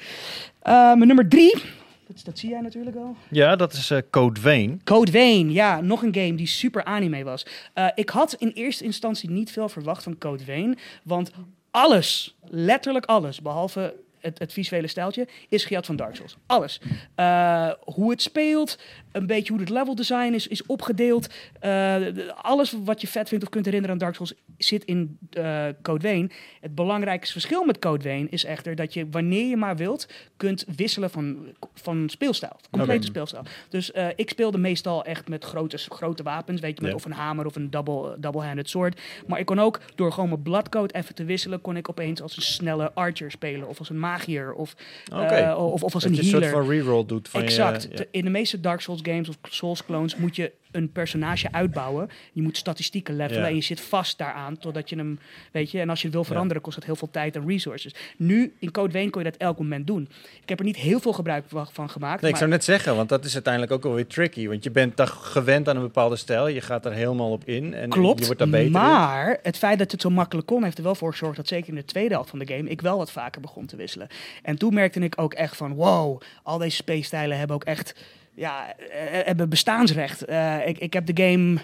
Mijn 0.62 1.06
nummer 1.06 1.28
drie. 1.28 1.62
Dat, 2.06 2.20
dat 2.24 2.38
zie 2.38 2.50
jij 2.50 2.60
natuurlijk 2.60 2.96
al. 2.96 3.16
Ja, 3.28 3.56
dat 3.56 3.72
is 3.72 3.92
Code 4.10 4.40
Vein. 4.40 4.80
Code 4.84 5.10
Vein, 5.10 5.52
ja, 5.52 5.80
nog 5.80 6.02
een 6.02 6.14
game 6.14 6.34
die 6.34 6.46
super 6.46 6.84
anime 6.84 7.24
was. 7.24 7.46
Ik 7.94 8.08
had 8.08 8.34
in 8.38 8.50
eerste 8.54 8.84
instantie 8.84 9.30
niet 9.30 9.50
veel 9.50 9.68
verwacht 9.68 10.02
van 10.02 10.18
Code 10.18 10.44
Vein, 10.44 10.78
want 11.02 11.30
alles, 11.70 12.34
letterlijk 12.48 13.06
alles, 13.06 13.42
behalve 13.42 13.94
het, 14.20 14.38
het 14.38 14.52
visuele 14.52 14.86
stijltje, 14.86 15.28
is 15.48 15.64
gejat 15.64 15.86
van 15.86 15.96
Dark 15.96 16.16
Souls. 16.16 16.36
Alles. 16.46 16.80
Eh, 17.14 17.70
hoe 17.80 18.10
het 18.10 18.22
speelt, 18.22 18.78
een 19.12 19.26
beetje 19.26 19.52
hoe 19.52 19.60
het 19.60 19.70
level 19.70 19.94
design 19.94 20.32
is, 20.32 20.46
is 20.46 20.66
opgedeeld. 20.66 21.34
Eh, 21.60 21.96
alles 22.34 22.74
wat 22.84 23.00
je 23.00 23.06
vet 23.06 23.28
vindt 23.28 23.44
of 23.44 23.50
kunt 23.50 23.64
herinneren 23.64 23.94
aan 23.94 24.02
Dark 24.02 24.14
Souls 24.14 24.34
zit 24.58 24.84
in 24.84 25.18
eh 25.30 25.66
Code 25.82 26.00
Vein. 26.00 26.32
Het 26.60 26.74
belangrijkste 26.74 27.32
verschil 27.32 27.64
met 27.64 27.78
Code 27.78 28.02
Vein 28.02 28.30
is 28.30 28.44
echter 28.44 28.74
dat 28.74 28.94
je 28.94 29.06
wanneer 29.10 29.48
je 29.48 29.56
maar 29.56 29.76
wilt, 29.76 30.08
kunt 30.36 30.64
wisselen 30.76 31.10
van, 31.10 31.54
van 31.74 32.08
speelstijl. 32.08 32.56
Complete 32.70 33.06
speelstijl. 33.06 33.42
Dus 33.68 33.92
ik 34.16 34.30
speelde 34.30 34.58
meestal 34.58 35.04
echt 35.04 35.28
met 35.28 35.44
grote, 35.44 35.78
grote 35.78 36.22
wapens, 36.22 36.60
weet 36.60 36.78
je, 36.78 36.84
met 36.84 36.94
of 36.94 37.04
een 37.04 37.12
hamer 37.12 37.46
of 37.46 37.56
een 37.56 37.70
double, 37.70 38.16
double-handed 38.18 38.68
sword. 38.68 39.00
Maar 39.26 39.38
ik 39.38 39.46
kon 39.46 39.58
ook, 39.58 39.80
door 39.94 40.12
gewoon 40.12 40.28
mijn 40.28 40.42
bloodcode 40.42 40.94
even 40.94 41.14
te 41.14 41.24
wisselen, 41.24 41.60
kon 41.60 41.76
ik 41.76 41.88
opeens 41.88 42.22
als 42.22 42.36
een 42.36 42.42
snelle 42.42 42.92
archer 42.92 43.30
spelen. 43.30 43.68
Of 43.68 43.78
als 43.78 43.90
een 43.90 43.98
magier. 44.10 44.52
Of, 44.52 44.74
Oké. 45.12 45.22
eh, 45.22 45.64
of, 45.64 45.82
of 45.82 45.94
als 45.94 46.02
Dat 46.02 46.02
een 46.12 46.16
je 46.16 46.22
een 46.22 46.28
healer. 46.30 46.48
soort 46.50 46.64
van 46.64 46.70
reroll 46.74 47.06
doet 47.06 47.28
van 47.28 47.42
Exact. 47.42 47.82
je... 47.82 47.88
ja. 47.92 48.04
In 48.10 48.24
de 48.24 48.30
meeste 48.30 48.60
Dark 48.60 48.80
Souls 48.80 49.00
games 49.02 49.28
of 49.28 49.36
Souls 49.42 49.84
clones 49.84 50.16
moet 50.16 50.36
je 50.36 50.52
een 50.72 50.92
personage 50.92 51.52
uitbouwen. 51.52 52.08
Je 52.32 52.42
moet 52.42 52.56
statistieken 52.56 53.16
levelen 53.16 53.42
Ja. 53.42 53.48
en 53.48 53.54
je 53.54 53.60
zit 53.60 53.80
vast 53.80 54.18
daaraan 54.18 54.58
totdat 54.58 54.88
je 54.90 54.96
hem, 54.96 55.18
weet 55.52 55.70
je, 55.70 55.80
en 55.80 55.88
als 55.88 55.98
je 56.00 56.04
het 56.06 56.14
wil 56.14 56.24
veranderen 56.24 56.62
kost 56.62 56.76
dat 56.76 56.84
heel 56.84 56.96
veel 56.96 57.10
tijd 57.10 57.36
en 57.36 57.46
resources. 57.46 57.94
Nu, 58.16 58.52
in 58.58 58.70
Code 58.70 58.90
Vein 58.90 59.10
kon 59.10 59.22
je 59.24 59.30
dat 59.30 59.40
elk 59.40 59.58
moment 59.58 59.86
doen. 59.86 60.08
Ik 60.42 60.48
heb 60.48 60.58
er 60.58 60.64
niet 60.64 60.76
heel 60.76 61.00
veel 61.00 61.12
gebruik 61.12 61.44
van 61.72 61.90
gemaakt. 61.90 62.22
Nee, 62.22 62.30
ik 62.30 62.36
zou 62.36 62.50
net 62.50 62.64
zeggen, 62.64 62.96
want 62.96 63.08
dat 63.08 63.24
is 63.24 63.34
uiteindelijk 63.34 63.72
ook 63.72 63.84
alweer 63.84 64.06
tricky. 64.06 64.48
Want 64.48 64.64
je 64.64 64.70
bent 64.70 65.00
gewend 65.00 65.68
aan 65.68 65.76
een 65.76 65.82
bepaalde 65.82 66.16
stijl. 66.16 66.48
Je 66.48 66.60
gaat 66.60 66.84
er 66.86 66.92
helemaal 66.92 67.30
op 67.30 67.44
in 67.44 67.74
en 67.74 67.82
je 67.82 67.88
Klopt, 67.88 68.24
wordt 68.24 68.38
daar 68.38 68.48
beter 68.48 68.66
in. 68.66 68.72
maar 68.72 69.38
het 69.42 69.58
feit 69.58 69.78
dat 69.78 69.92
het 69.92 70.00
zo 70.00 70.10
makkelijk 70.10 70.46
kon, 70.46 70.64
heeft 70.64 70.78
er 70.78 70.84
wel 70.84 70.94
voor 70.94 71.10
gezorgd 71.10 71.36
dat 71.36 71.48
zeker 71.48 71.68
in 71.68 71.74
de 71.74 71.84
tweede 71.84 72.14
helft 72.14 72.30
van 72.30 72.38
de 72.38 72.46
game 72.54 72.68
ik 72.68 72.80
wel 72.80 72.96
wat 72.96 73.10
vaker 73.12 73.40
begon 73.40 73.66
te 73.66 73.76
wisselen. 73.76 74.08
En 74.42 74.56
toen 74.58 74.74
merkte 74.74 75.00
ik 75.00 75.20
ook 75.20 75.34
echt 75.34 75.56
van, 75.56 75.74
wow, 75.74 76.20
al 76.42 76.58
deze 76.58 76.76
space-stijlen 76.76 77.38
hebben 77.38 77.56
ook 77.56 77.64
echt, 77.64 77.94
ja, 78.34 78.76
eh, 78.76 79.26
hebben 79.26 79.48
bestaansrecht. 79.48 80.24
Eh, 80.24 80.66
ik, 80.66 80.78
ik 80.78 80.92
heb 80.92 81.06
de 81.06 81.22
game, 81.22 81.58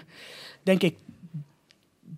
denk 0.63 0.81
ik, 0.81 0.95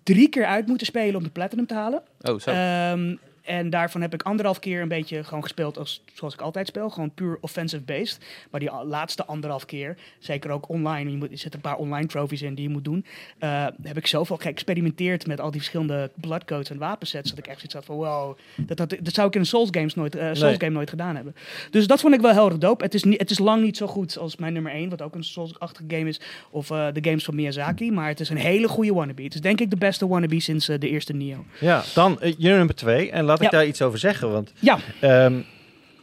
drie 0.02 0.28
keer 0.28 0.44
uit 0.44 0.66
moeten 0.66 0.86
spelen 0.86 1.16
om 1.16 1.22
de 1.22 1.30
platinum 1.30 1.66
te 1.66 1.74
halen. 1.74 2.02
Oh, 2.20 2.38
zo. 2.38 2.50
Ehm, 2.50 3.16
en 3.50 3.70
daarvan 3.70 4.00
heb 4.00 4.14
ik 4.14 4.22
anderhalf 4.22 4.58
keer 4.58 4.82
een 4.82 4.88
beetje 4.88 5.24
gewoon 5.24 5.42
gespeeld 5.42 5.78
als, 5.78 6.02
zoals 6.12 6.34
ik 6.34 6.40
altijd 6.40 6.66
speel. 6.66 6.90
Gewoon 6.90 7.14
puur 7.14 7.38
offensive 7.40 7.82
based. 7.82 8.18
Maar 8.50 8.60
die 8.60 8.70
laatste 8.84 9.24
anderhalf 9.24 9.64
keer, 9.64 9.96
zeker 10.18 10.50
ook 10.50 10.68
online, 10.68 11.10
je, 11.10 11.16
moet, 11.16 11.30
er 11.30 11.38
zitten 11.38 11.60
een 11.64 11.70
paar 11.70 11.78
online 11.78 12.06
trophies 12.06 12.42
in 12.42 12.54
die 12.54 12.64
je 12.64 12.70
moet 12.70 12.84
doen. 12.84 13.04
eh, 13.38 13.66
heb 13.82 13.96
ik 13.96 14.06
zoveel 14.06 14.36
geëxperimenteerd 14.36 15.26
met 15.26 15.40
al 15.40 15.50
die 15.50 15.60
verschillende 15.60 16.10
bloodcodes 16.14 16.70
en 16.70 16.78
wapensets. 16.78 17.30
Dat 17.30 17.38
ik 17.38 17.46
echt 17.46 17.56
zoiets 17.56 17.74
had 17.74 17.84
van 17.84 17.96
wow, 17.96 18.36
dat, 18.56 18.76
dat, 18.76 18.94
dat 19.00 19.14
zou 19.14 19.26
ik 19.28 19.34
in 19.34 19.40
een 19.40 19.46
Souls, 19.46 19.68
games 19.70 19.94
nooit, 19.94 20.14
eh, 20.14 20.22
Souls 20.22 20.40
Nee. 20.40 20.58
game 20.58 20.70
nooit 20.70 20.90
gedaan 20.90 21.14
hebben. 21.14 21.34
Dus 21.70 21.86
dat 21.86 22.00
vond 22.00 22.14
ik 22.14 22.20
wel 22.20 22.32
heel 22.32 22.46
erg 22.48 22.58
dope. 22.58 22.84
Het 22.84 22.94
is, 22.94 23.04
niet, 23.04 23.20
het 23.20 23.30
is 23.30 23.38
lang 23.38 23.62
niet 23.62 23.76
zo 23.76 23.86
goed 23.86 24.18
als 24.18 24.36
mijn 24.36 24.52
nummer 24.52 24.72
1, 24.72 24.88
wat 24.90 25.02
ook 25.02 25.14
een 25.14 25.24
Souls-achtige 25.24 25.84
game 25.96 26.08
is. 26.08 26.20
Of 26.50 26.70
eh, 26.70 26.86
de 26.92 27.00
games 27.04 27.24
van 27.24 27.34
Miyazaki. 27.34 27.90
Maar 27.92 28.08
het 28.08 28.20
is 28.20 28.28
een 28.28 28.36
hele 28.36 28.68
goede 28.68 28.92
wannabe. 28.92 29.22
Het 29.22 29.34
is 29.34 29.40
denk 29.40 29.60
ik 29.60 29.70
de 29.70 29.76
beste 29.76 30.08
wannabe 30.08 30.40
sinds 30.40 30.66
de 30.66 30.88
eerste 30.88 31.12
Nio. 31.12 31.44
Ja, 31.60 31.82
dan 31.94 32.18
je 32.38 32.48
nummer 32.48 32.74
twee. 32.74 33.10
En 33.10 33.24
laat 33.24 33.39
ik 33.40 33.50
Ja. 33.50 33.58
daar 33.58 33.66
iets 33.66 33.82
over 33.82 33.98
zeggen. 33.98 34.32
Want 34.32 34.52
Ja, 34.58 34.78
ehm, 35.00 35.34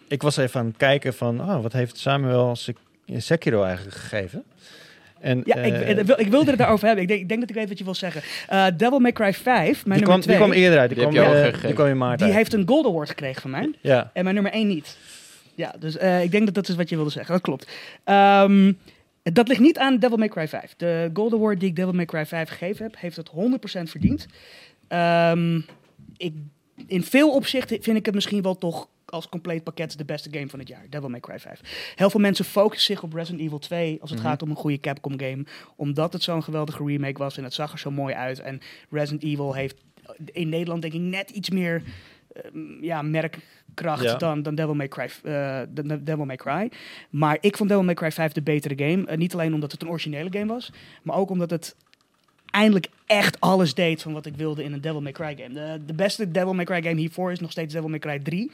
ik 0.07 0.21
was 0.21 0.38
even 0.38 0.59
aan 0.59 0.65
het 0.65 0.77
kijken 0.77 1.13
van... 1.13 1.41
Oh, 1.41 1.61
wat 1.61 1.73
heeft 1.73 1.97
Samuel 1.97 2.55
Sek- 2.55 2.77
Sekiro 3.17 3.63
eigenlijk 3.63 3.97
gegeven? 3.97 4.43
En, 5.19 5.41
Ja, 5.45 5.55
eh, 5.55 5.65
ik, 5.89 5.97
ik, 5.99 6.05
wil- 6.05 6.19
ik 6.19 6.27
wilde 6.27 6.49
het 6.49 6.59
daarover 6.59 6.85
hebben. 6.85 7.03
Ik 7.03 7.09
denk, 7.09 7.21
ik 7.21 7.27
denk 7.27 7.39
dat 7.41 7.49
ik 7.49 7.55
weet 7.55 7.67
wat 7.69 7.77
je 7.77 7.83
wil 7.83 7.95
zeggen. 7.95 8.21
Eh, 8.47 8.65
Devil 8.77 8.99
May 8.99 9.11
Cry 9.11 9.33
5, 9.33 9.43
mijn 9.45 9.65
die, 9.65 9.83
nummer 9.89 10.05
kwam, 10.05 10.21
2, 10.21 10.35
die 10.38 10.45
kwam 10.45 10.51
eerder 10.57 10.79
uit. 10.79 10.89
Die, 10.89 10.97
Die 10.99 11.07
kwam, 11.07 11.15
heb 11.25 11.33
je 11.33 11.39
al 11.51 11.53
eh, 11.53 11.61
die 11.65 11.73
kwam 11.73 11.88
in 11.88 11.97
maart 11.97 12.17
die 12.17 12.27
uit. 12.27 12.35
heeft 12.35 12.53
een 12.53 12.67
Gold 12.67 12.85
Award 12.85 13.09
gekregen 13.09 13.41
van 13.41 13.51
mij. 13.51 13.71
Ja, 13.81 14.09
En 14.13 14.23
mijn 14.23 14.35
nummer 14.35 14.53
1 14.53 14.67
niet. 14.67 14.97
Ja, 15.55 15.73
dus 15.79 15.97
eh, 15.97 16.23
ik 16.23 16.31
denk 16.31 16.45
dat 16.45 16.53
dat 16.53 16.67
is 16.67 16.75
wat 16.75 16.89
je 16.89 16.95
wilde 16.95 17.09
zeggen. 17.11 17.33
Dat 17.33 17.41
klopt. 17.43 17.67
Ehm, 18.03 18.73
dat 19.23 19.47
ligt 19.47 19.59
niet 19.59 19.77
aan 19.77 19.99
Devil 19.99 20.17
May 20.17 20.27
Cry 20.27 20.47
5. 20.47 20.73
De 20.77 21.09
Gold 21.13 21.33
Award 21.33 21.59
die 21.59 21.69
ik 21.69 21.75
Devil 21.75 21.93
May 21.93 22.05
Cry 22.05 22.25
5 22.25 22.49
gegeven 22.49 22.83
heb, 22.85 22.95
heeft 22.99 23.15
het 23.15 23.29
100% 23.29 23.89
verdiend. 23.89 24.25
Ehm, 24.88 25.55
ik, 26.17 26.33
in 26.88 27.03
veel 27.03 27.34
opzichten 27.34 27.84
vind 27.84 27.97
ik 27.97 28.05
het 28.05 28.15
misschien 28.15 28.41
wel 28.41 28.57
toch 28.57 28.88
als 29.05 29.30
compleet 29.30 29.63
pakket 29.63 29.97
de 29.97 30.05
beste 30.05 30.30
game 30.32 30.47
van 30.49 30.59
het 30.59 30.67
jaar. 30.67 30.86
Devil 30.89 31.09
May 31.09 31.19
Cry 31.19 31.39
5. 31.39 31.93
Heel 31.95 32.09
veel 32.09 32.19
mensen 32.19 32.45
focussen 32.45 32.93
zich 32.95 33.03
op 33.03 33.13
Resident 33.13 33.41
Evil 33.41 33.59
2 33.59 33.97
als 34.01 34.09
het 34.09 34.19
Mhm. 34.19 34.28
gaat 34.28 34.41
om 34.41 34.49
een 34.49 34.55
goede 34.55 34.80
Capcom 34.80 35.19
game. 35.19 35.45
Omdat 35.75 36.13
het 36.13 36.23
zo'n 36.23 36.43
geweldige 36.43 36.86
remake 36.86 37.17
was 37.17 37.38
en 37.38 37.43
het 37.43 37.53
zag 37.53 37.71
er 37.71 37.80
zo 37.80 37.91
mooi 37.91 38.13
uit. 38.15 38.39
En 38.39 38.59
Resident 38.89 39.23
Evil 39.23 39.53
heeft 39.53 39.75
in 40.25 40.49
Nederland 40.49 40.82
denk 40.82 40.93
ik 40.93 40.99
net 41.01 41.30
iets 41.30 41.49
meer 41.49 41.84
ehm, 42.34 42.84
ja, 42.84 43.01
merkkracht 43.01 44.03
Ja. 44.03 44.15
dan, 44.15 44.41
dan 44.41 44.55
Devil 44.55 44.75
May 44.75 44.88
Cry. 44.88 45.09
eh, 45.23 45.59
dan 45.69 45.99
Devil 46.03 46.25
May 46.25 46.36
Cry. 46.36 46.71
Maar 47.09 47.38
ik 47.41 47.57
vond 47.57 47.69
Devil 47.69 47.84
May 47.84 47.93
Cry 47.93 48.11
5 48.11 48.32
de 48.32 48.41
betere 48.41 48.89
game. 48.89 49.05
Eh, 49.05 49.17
niet 49.17 49.34
alleen 49.34 49.53
omdat 49.53 49.71
het 49.71 49.82
een 49.82 49.89
originele 49.89 50.30
game 50.32 50.45
was, 50.53 50.71
maar 51.03 51.15
ook 51.15 51.30
omdat 51.30 51.49
het 51.49 51.75
eindelijk 52.58 52.88
echt 53.05 53.39
alles 53.39 53.74
deed 53.74 54.01
van 54.01 54.14
wat 54.14 54.26
ik 54.26 54.36
wilde 54.36 54.64
in 54.64 54.74
een 54.74 54.82
Devil 54.82 55.01
May 55.01 55.12
Cry 55.12 55.38
game. 55.39 55.53
De, 55.53 55.86
de 55.86 55.93
beste 55.93 56.32
Devil 56.32 56.53
May 56.53 56.66
Cry 56.66 56.82
game 56.82 56.99
hiervoor 56.99 57.32
is 57.32 57.39
nog 57.39 57.51
steeds 57.51 57.74
Devil 57.74 57.89
May 57.89 57.99
Cry 57.99 58.20
3. 58.20 58.51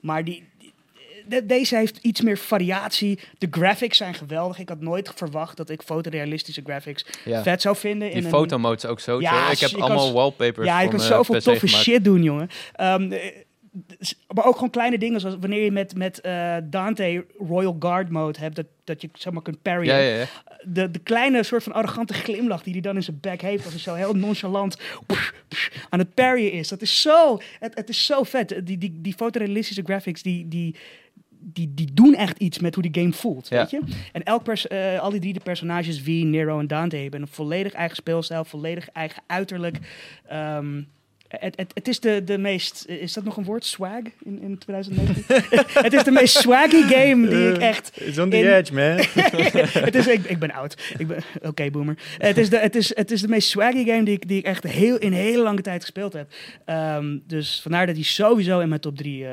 Maar 0.00 0.24
die, 0.24 0.42
de- 1.26 1.46
deze 1.46 1.76
heeft 1.76 1.98
iets 2.02 2.20
meer 2.20 2.38
variatie. 2.38 3.18
De 3.38 3.48
graphics 3.50 3.96
zijn 3.96 4.14
geweldig. 4.14 4.58
Ik 4.58 4.68
had 4.68 4.80
nooit 4.80 5.12
verwacht 5.14 5.56
dat 5.56 5.70
ik 5.70 5.82
fotorealistische 5.82 6.62
graphics 6.64 7.04
ja. 7.24 7.42
vet 7.42 7.60
zou 7.62 7.76
vinden. 7.76 8.08
Die 8.08 8.16
in 8.16 8.24
een- 8.24 8.30
fotomode 8.30 8.76
is 8.76 8.86
ook 8.86 9.00
zo. 9.00 9.20
Ja, 9.20 9.50
ik 9.50 9.58
heb 9.58 9.74
allemaal 9.74 10.12
wallpapers 10.12 10.66
ja, 10.66 10.80
je 10.80 10.88
mijn 10.88 11.00
zoveel 11.00 11.34
PC 11.36 11.42
toffe 11.42 11.66
gemaakt. 11.66 11.84
shit 11.84 12.04
doen, 12.04 12.22
jongen. 12.22 12.48
Ehm, 12.74 13.12
eh, 13.12 13.20
maar 14.34 14.44
ook 14.44 14.54
gewoon 14.54 14.70
kleine 14.70 14.98
dingen, 14.98 15.20
zoals 15.20 15.36
wanneer 15.40 15.64
je 15.64 15.70
met, 15.70 15.96
met 15.96 16.20
eh, 16.20 16.56
Dante 16.64 17.26
Royal 17.38 17.76
Guard 17.78 18.10
mode 18.10 18.38
hebt, 18.38 18.56
dat, 18.56 18.66
dat 18.84 19.00
je 19.02 19.08
zeg 19.12 19.32
maar 19.32 19.42
kunt 19.42 19.62
parryen. 19.62 19.94
Ja, 19.94 20.00
ja, 20.00 20.16
ja. 20.18 20.26
De, 20.66 20.90
de 20.90 20.98
kleine 20.98 21.42
soort 21.42 21.62
van 21.62 21.72
arrogante 21.72 22.14
glimlach 22.14 22.62
die 22.62 22.72
hij 22.72 22.82
dan 22.82 22.96
in 22.96 23.02
zijn 23.02 23.18
bek 23.20 23.40
heeft, 23.42 23.64
als 23.64 23.72
hij 23.72 23.82
zo 23.82 23.94
heel 23.94 24.14
nonchalant 24.14 24.76
psh, 25.06 25.30
psh, 25.48 25.68
aan 25.88 25.98
het 25.98 26.14
parryen 26.14 26.52
is. 26.52 26.68
Dat 26.68 26.82
is 26.82 27.00
zo, 27.00 27.38
het, 27.58 27.74
het 27.74 27.88
is 27.88 28.06
zo 28.06 28.22
vet. 28.22 28.60
Die, 28.64 28.78
die, 28.78 29.00
die 29.00 29.14
fotorealistische 29.14 29.82
graphics, 29.82 30.22
die, 30.22 30.48
die, 30.48 30.76
die, 31.38 31.74
die 31.74 31.92
doen 31.94 32.14
echt 32.14 32.38
iets 32.38 32.58
met 32.58 32.74
hoe 32.74 32.82
die 32.90 33.02
game 33.02 33.12
voelt, 33.12 33.48
Ja. 33.48 33.56
weet 33.58 33.70
je? 33.70 33.80
En 34.12 34.22
elk 34.22 34.42
pers 34.42 34.66
eh, 34.66 35.00
al 35.00 35.10
die 35.10 35.20
drie 35.20 35.32
de 35.32 35.40
personages, 35.40 36.00
V, 36.00 36.06
Nero 36.06 36.58
en 36.58 36.66
Dante, 36.66 36.96
hebben 36.96 37.20
een 37.22 37.28
volledig 37.28 37.72
eigen 37.72 37.96
speelstijl, 37.96 38.44
volledig 38.44 38.88
eigen 38.88 39.22
uiterlijk. 39.26 39.78
Ehm, 40.26 40.82
Het, 41.40 41.56
het, 41.56 41.70
het 41.74 41.88
is 41.88 42.00
de, 42.00 42.24
de 42.24 42.38
meest... 42.38 42.84
Is 42.88 43.12
dat 43.12 43.24
nog 43.24 43.36
een 43.36 43.44
woord? 43.44 43.64
Swag 43.64 44.02
in, 44.24 44.42
in 44.42 44.58
2019? 44.58 45.24
het 45.82 45.92
is 45.92 46.04
de 46.04 46.10
meest 46.10 46.36
swaggy 46.36 46.82
game 46.82 47.28
die 47.28 47.48
ik 47.48 47.56
echt... 47.56 47.90
It's 47.94 48.18
on 48.18 48.30
the 48.30 48.36
in- 48.36 48.52
edge, 48.52 48.72
man. 48.74 49.22
het 49.84 49.94
is, 49.94 50.06
ik, 50.06 50.24
ik 50.24 50.38
ben 50.38 50.50
oud. 50.52 50.92
Ik 50.98 51.06
ben- 51.06 51.22
Oké, 51.42 51.70
boomer. 51.70 51.98
Het 52.18 52.38
is, 52.38 52.50
de, 52.50 52.58
het, 52.58 52.74
is, 52.76 52.96
het 52.96 53.10
is 53.10 53.20
de 53.20 53.28
meest 53.28 53.48
swaggy 53.48 53.84
game 53.84 54.04
die 54.04 54.14
ik, 54.14 54.28
die 54.28 54.38
ik 54.38 54.44
echt 54.44 54.64
heel, 54.64 54.96
in 54.98 55.12
hele 55.12 55.42
lange 55.42 55.62
tijd 55.62 55.80
gespeeld 55.80 56.12
heb. 56.12 56.32
Ehm, 56.64 57.18
dus 57.26 57.60
vandaar 57.62 57.86
dat 57.86 57.94
hij 57.94 58.04
sowieso 58.04 58.60
in 58.60 58.68
mijn 58.68 58.80
top 58.80 58.96
3... 58.96 59.26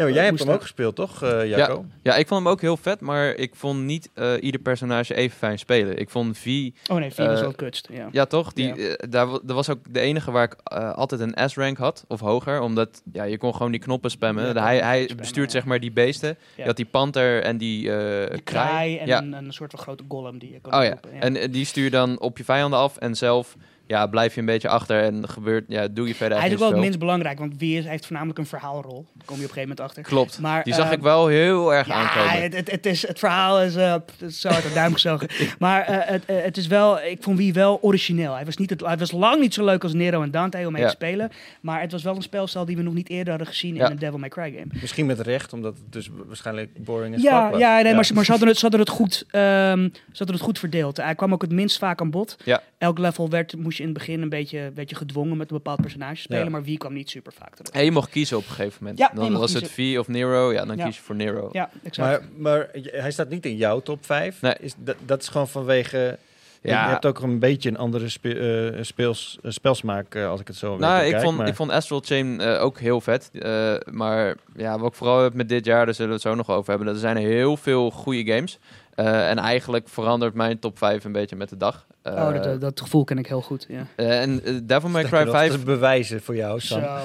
Ja, 0.00 0.06
maar 0.06 0.14
jij 0.14 0.24
hebt 0.24 0.38
hem 0.38 0.48
ook 0.48 0.54
dat? 0.54 0.62
gespeeld, 0.62 0.96
toch, 0.96 1.22
eh 1.22 1.48
Jacco? 1.48 1.84
Ja, 2.02 2.14
ik 2.16 2.26
vond 2.26 2.42
hem 2.42 2.52
ook 2.52 2.60
heel 2.60 2.76
vet, 2.76 3.00
maar 3.00 3.34
ik 3.34 3.54
vond 3.54 3.80
niet 3.80 4.10
eh, 4.14 4.32
ieder 4.40 4.60
personage 4.60 5.14
even 5.14 5.38
fijn 5.38 5.58
spelen. 5.58 5.98
Ik 5.98 6.10
vond 6.10 6.38
V, 6.38 6.46
oh 6.90 6.96
nee, 6.96 7.10
4 7.10 7.30
is 7.30 7.36
Eh, 7.36 7.40
wel 7.40 7.52
kutst. 7.52 7.88
Ja. 7.92 8.08
ja 8.12 8.24
toch, 8.26 8.52
die, 8.52 8.66
Ja. 8.66 8.74
eh, 8.74 9.10
daar, 9.10 9.26
wa- 9.26 9.40
dat 9.42 9.56
was 9.56 9.68
ook 9.68 9.78
de 9.90 10.00
enige 10.00 10.30
waar 10.30 10.44
ik 10.44 10.56
eh, 10.64 10.92
altijd 10.92 11.20
een 11.20 11.48
S-rank 11.50 11.78
had, 11.78 12.04
of 12.08 12.20
hoger. 12.20 12.60
Omdat 12.60 13.02
ja, 13.12 13.24
je 13.24 13.38
kon 13.38 13.54
gewoon 13.54 13.70
die 13.70 13.80
knoppen 13.80 14.10
spammen. 14.10 14.54
Ja, 14.54 14.62
hij 14.62 14.78
hij 14.78 14.98
spammen, 15.02 15.16
bestuurt 15.16 15.52
ja. 15.52 15.58
zeg 15.58 15.64
maar 15.68 15.80
die 15.80 15.92
beesten. 15.92 16.28
Ja. 16.28 16.36
Je 16.56 16.62
had 16.64 16.76
die 16.76 16.86
panter 16.90 17.42
en 17.42 17.56
die 17.56 17.90
eh 17.90 17.96
De 18.34 18.40
kraai 18.44 18.98
en 18.98 19.06
Ja. 19.06 19.18
een, 19.22 19.32
een 19.32 19.52
soort 19.52 19.70
van 19.70 19.80
grote 19.80 20.04
golem 20.08 20.38
die 20.38 20.52
je 20.52 20.60
kan 20.60 20.74
Oh 20.80 20.84
ja, 20.84 20.98
en 21.20 21.36
eh, 21.36 21.52
die 21.52 21.64
stuur 21.64 21.84
je 21.84 21.90
dan 21.90 22.20
op 22.20 22.38
je 22.38 22.44
vijanden 22.44 22.78
af 22.78 22.96
en 22.96 23.14
zelf 23.14 23.56
ja, 23.90 24.06
blijf 24.06 24.34
je 24.34 24.40
een 24.40 24.46
beetje 24.46 24.68
achter 24.68 25.02
en 25.02 25.28
gebeurt, 25.28 25.64
ja, 25.68 25.88
doe 25.88 26.06
je 26.06 26.14
verder 26.14 26.16
Hij 26.16 26.26
is 26.26 26.30
eigenlijk 26.36 26.52
ook 26.54 26.58
wel 26.60 26.70
het 26.70 26.80
minst 26.80 26.98
belangrijk, 26.98 27.38
want 27.38 27.54
wie 27.58 27.76
is, 27.76 27.82
hij 27.82 27.90
heeft 27.92 28.04
voornamelijk 28.06 28.38
een 28.38 28.46
verhaalrol. 28.46 29.06
Daar 29.14 29.26
kom 29.26 29.36
je 29.36 29.42
op 29.44 29.48
een 29.48 29.54
gegeven 29.54 29.60
moment 29.60 29.80
achter. 29.80 30.02
Klopt, 30.02 30.38
Maar, 30.40 30.62
die 30.64 30.74
zag 30.74 30.86
eh, 30.86 30.92
ik 30.92 31.00
wel 31.02 31.26
heel 31.26 31.74
erg 31.74 31.86
Ja, 31.86 31.94
aankomen. 31.94 32.42
het, 32.42 32.54
het, 32.56 32.70
het, 32.70 32.86
is, 32.86 33.06
het 33.06 33.18
verhaal 33.18 33.60
is, 33.62 33.76
eh, 33.76 33.92
het 33.92 34.12
is 34.18 34.40
zo 34.40 34.48
uit 34.48 34.62
de 34.62 34.72
duim 34.74 34.92
gezogen. 34.92 35.28
maar 35.58 35.82
eh, 35.82 35.96
het, 36.12 36.24
eh, 36.26 36.36
het 36.42 36.56
is 36.56 36.66
wel, 36.66 37.00
ik 37.00 37.22
vond 37.22 37.38
wie 37.38 37.52
wel 37.52 37.78
origineel. 37.82 38.34
Hij 38.34 38.44
was, 38.44 38.56
niet 38.56 38.70
het, 38.70 38.80
hij 38.80 38.96
was 38.96 39.12
lang 39.12 39.40
niet 39.40 39.54
zo 39.54 39.64
leuk 39.64 39.82
als 39.82 39.92
Nero 39.94 40.22
en 40.22 40.30
Dante 40.30 40.66
om 40.66 40.72
mee 40.72 40.82
Ja. 40.82 40.88
te 40.88 40.94
spelen. 40.94 41.30
Maar 41.60 41.80
het 41.80 41.92
was 41.92 42.02
wel 42.02 42.16
een 42.16 42.22
spelstijl 42.22 42.64
die 42.64 42.76
we 42.76 42.82
nog 42.82 42.94
niet 42.94 43.08
eerder 43.08 43.28
hadden 43.28 43.46
gezien 43.46 43.74
Ja. 43.74 43.84
in 43.84 43.90
een 43.90 43.98
Devil 43.98 44.18
May 44.18 44.28
Cry 44.28 44.50
game. 44.52 44.66
Misschien 44.80 45.06
met 45.06 45.20
recht, 45.20 45.52
omdat 45.52 45.76
het 45.78 45.92
dus 45.92 46.10
waarschijnlijk 46.26 46.84
boring 46.84 47.14
is. 47.14 47.22
Ja, 47.22 47.50
ja, 47.56 47.80
nee, 47.80 47.94
Maar, 47.94 48.04
ze- 48.04 48.14
maar 48.14 48.24
ze 48.24 48.30
hadden 48.30 48.48
het, 48.48 48.56
ze 48.56 48.62
hadden 48.62 48.80
het, 48.80 48.88
goed, 48.88 49.24
ehm, 49.30 49.88
ze 49.92 50.18
hadden 50.18 50.36
het 50.36 50.44
goed 50.44 50.58
verdeeld. 50.58 50.96
Hij 50.96 51.14
kwam 51.14 51.32
ook 51.32 51.42
het 51.42 51.52
minst 51.52 51.78
vaak 51.78 52.00
aan 52.00 52.10
bod. 52.10 52.36
Ja. 52.44 52.62
Elk 52.78 52.98
level 52.98 53.28
werd, 53.30 53.56
moest 53.56 53.78
je 53.78 53.79
in 53.80 53.84
het 53.88 53.98
begin 53.98 54.22
een 54.22 54.28
beetje, 54.28 54.70
werd 54.74 54.90
je 54.90 54.96
gedwongen 54.96 55.36
met 55.36 55.50
een 55.50 55.56
bepaald 55.56 55.80
personage 55.80 56.16
spelen. 56.20 56.44
Ja. 56.44 56.50
Maar 56.50 56.62
wie 56.62 56.78
kwam 56.78 56.92
niet 56.92 57.10
super 57.10 57.32
vaak 57.32 57.54
terug. 57.56 57.70
En 57.72 57.84
je 57.84 57.90
mocht 57.90 58.10
kiezen 58.10 58.36
op 58.36 58.42
een 58.42 58.48
gegeven 58.54 58.76
moment. 58.80 58.98
Ja, 58.98 59.10
je 59.14 59.20
dan 59.20 59.32
was 59.32 59.52
het 59.52 59.70
V 59.70 59.96
of 59.98 60.08
Nero, 60.08 60.52
ja, 60.52 60.64
dan 60.64 60.76
Ja. 60.76 60.84
kies 60.84 60.96
je 60.96 61.02
voor 61.02 61.14
Nero. 61.16 61.48
Ja, 61.52 61.70
exact. 61.82 62.20
Maar, 62.20 62.28
maar 62.54 62.68
hij 62.90 63.10
staat 63.10 63.28
niet 63.28 63.46
in 63.46 63.56
jouw 63.56 63.80
top 63.80 64.04
5. 64.06 64.40
Nee. 64.40 64.54
Is, 64.60 64.74
dat, 64.78 64.96
dat 65.06 65.22
is 65.22 65.28
gewoon 65.28 65.48
vanwege... 65.48 66.18
Ja. 66.62 66.84
Je 66.84 66.90
hebt 66.90 67.06
ook 67.06 67.20
een 67.20 67.38
beetje 67.38 67.68
een 67.68 67.76
andere 67.76 68.08
spe- 68.08 68.72
eh, 68.74 68.82
speels, 68.82 69.38
eh, 69.42 69.50
spelsmaak, 69.50 70.14
eh, 70.14 70.28
als 70.28 70.40
ik 70.40 70.46
het 70.46 70.56
zo 70.56 70.76
Nou, 70.76 71.00
weet 71.02 71.12
ik 71.12 71.20
vond, 71.20 71.36
maar- 71.36 71.48
ik 71.48 71.54
vond 71.54 71.70
Astral 71.70 72.00
Chain 72.04 72.40
ook 72.42 72.78
heel 72.78 73.00
vet. 73.00 73.30
Eh, 73.32 73.74
maar 73.90 74.34
ja, 74.56 74.78
wat 74.78 74.90
ik 74.90 74.96
vooral 74.96 75.22
heb 75.22 75.34
met 75.34 75.48
dit 75.48 75.64
jaar, 75.64 75.84
daar 75.84 75.94
zullen 75.94 76.08
we 76.10 76.16
het 76.16 76.24
zo 76.26 76.34
nog 76.34 76.50
over 76.50 76.70
hebben. 76.70 76.88
Er 76.88 76.98
zijn 77.00 77.16
heel 77.16 77.56
veel 77.56 77.90
goede 77.90 78.32
games. 78.32 78.58
Eh, 79.00 79.30
en 79.30 79.38
eigenlijk 79.38 79.88
verandert 79.88 80.34
mijn 80.34 80.58
top 80.58 80.78
5 80.78 81.04
een 81.04 81.12
beetje 81.12 81.36
met 81.36 81.48
de 81.48 81.56
dag. 81.56 81.86
Eh, 82.02 82.12
oh, 82.12 82.32
dat, 82.32 82.44
dat, 82.44 82.60
dat 82.60 82.80
gevoel 82.80 83.04
ken 83.04 83.18
ik 83.18 83.26
heel 83.26 83.40
goed. 83.42 83.66
Ja. 83.68 83.86
eh, 83.96 84.20
en 84.20 84.44
eh, 84.44 84.54
Devil 84.62 84.88
May 84.88 85.04
Cry 85.04 85.22
nog, 85.22 85.34
5 85.34 85.48
Dat 85.48 85.58
is 85.58 85.64
bewijzen 85.64 86.22
voor 86.22 86.36
jou, 86.36 86.60
Sam. 86.60 86.80
Zo. 86.80 86.86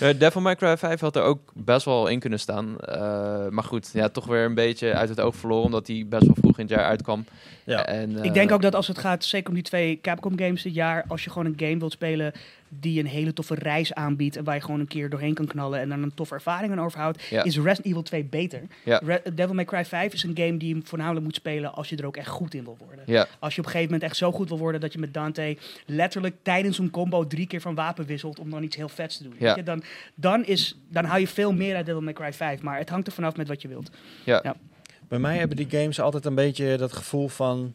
Eh, 0.06 0.18
Devil 0.18 0.40
May 0.40 0.56
Cry 0.56 0.76
5 0.76 1.00
had 1.00 1.16
er 1.16 1.22
ook 1.22 1.52
best 1.54 1.84
wel 1.84 2.06
in 2.06 2.18
kunnen 2.20 2.40
staan. 2.40 2.80
Eh, 2.80 3.48
maar 3.48 3.64
goed, 3.64 3.90
ja, 3.92 4.08
toch 4.08 4.26
weer 4.26 4.44
een 4.44 4.54
beetje 4.54 4.94
uit 4.94 5.08
het 5.08 5.20
oog 5.20 5.36
verloren, 5.36 5.64
omdat 5.64 5.86
hij 5.86 6.06
best 6.08 6.26
wel 6.26 6.36
vroeg 6.40 6.58
in 6.58 6.64
het 6.64 6.74
jaar 6.74 6.84
uitkwam. 6.84 7.24
Ja. 7.64 7.86
En, 7.86 8.16
Ik 8.16 8.24
eh, 8.24 8.32
denk 8.32 8.52
ook 8.52 8.62
dat 8.62 8.74
als 8.74 8.88
het 8.88 8.98
gaat, 8.98 9.24
zeker 9.24 9.48
om 9.48 9.54
die 9.54 9.62
twee 9.62 9.98
Capcom 10.02 10.38
games 10.38 10.62
dit 10.62 10.74
jaar, 10.74 11.04
als 11.08 11.24
je 11.24 11.30
gewoon 11.30 11.46
een 11.46 11.66
game 11.66 11.78
wilt 11.78 11.92
spelen 11.92 12.32
die 12.72 13.00
een 13.00 13.06
hele 13.06 13.32
toffe 13.32 13.54
reis 13.54 13.94
aanbiedt 13.94 14.36
en 14.36 14.44
waar 14.44 14.54
je 14.54 14.60
gewoon 14.60 14.80
een 14.80 14.86
keer 14.88 15.10
doorheen 15.10 15.34
kan 15.34 15.46
knallen 15.46 15.80
en 15.80 15.88
dan 15.88 16.02
een 16.02 16.14
toffe 16.14 16.34
ervaring 16.34 16.72
aan 16.72 16.80
overhoudt, 16.80 17.22
Ja. 17.22 17.42
is 17.42 17.54
Resident 17.56 17.86
Evil 17.86 18.02
2 18.02 18.24
beter. 18.24 18.62
Ja. 18.84 19.00
Re- 19.04 19.22
Devil 19.34 19.54
May 19.54 19.64
Cry 19.64 19.84
5 19.84 20.12
is 20.12 20.22
een 20.22 20.36
game 20.36 20.56
die 20.56 20.74
je 20.74 20.80
voornamelijk 20.84 21.24
moet 21.24 21.34
spelen 21.34 21.74
als 21.74 21.88
je 21.88 21.96
er 21.96 22.06
ook 22.06 22.16
echt 22.16 22.28
goed 22.28 22.54
in 22.54 22.64
wil 22.64 22.76
worden. 22.86 23.04
Ja, 23.06 23.26
Als 23.38 23.54
je 23.54 23.60
op 23.60 23.66
een 23.66 23.72
gegeven 23.72 23.92
moment 23.92 24.10
echt 24.10 24.16
zo 24.18 24.32
goed 24.32 24.48
wil 24.48 24.58
worden 24.58 24.80
dat 24.80 24.92
je 24.92 24.98
met 24.98 25.14
Dante 25.14 25.56
letterlijk 25.86 26.34
tijdens 26.42 26.78
een 26.78 26.90
combo 26.90 27.26
drie 27.26 27.46
keer 27.46 27.60
van 27.60 27.74
wapen 27.74 28.06
wisselt 28.06 28.38
om 28.38 28.50
dan 28.50 28.62
iets 28.62 28.76
heel 28.76 28.88
vets 28.88 29.16
te 29.16 29.22
doen. 29.22 29.34
Ja. 29.38 29.46
Weet 29.46 29.54
je? 29.56 29.62
Dan, 29.62 29.82
dan, 30.14 30.44
is, 30.44 30.78
dan 30.88 31.04
hou 31.04 31.20
je 31.20 31.28
veel 31.28 31.52
meer 31.52 31.76
uit 31.76 31.86
Devil 31.86 32.02
May 32.02 32.12
Cry 32.12 32.32
5, 32.32 32.62
maar 32.62 32.78
het 32.78 32.88
hangt 32.88 33.06
er 33.06 33.12
vanaf 33.12 33.36
met 33.36 33.48
wat 33.48 33.62
je 33.62 33.68
wilt. 33.68 33.90
Bij 35.08 35.18
mij 35.18 35.38
hebben 35.38 35.56
die 35.56 35.70
games 35.70 36.00
altijd 36.00 36.24
een 36.24 36.34
beetje 36.34 36.76
dat 36.76 36.92
gevoel 36.92 37.28
van... 37.28 37.74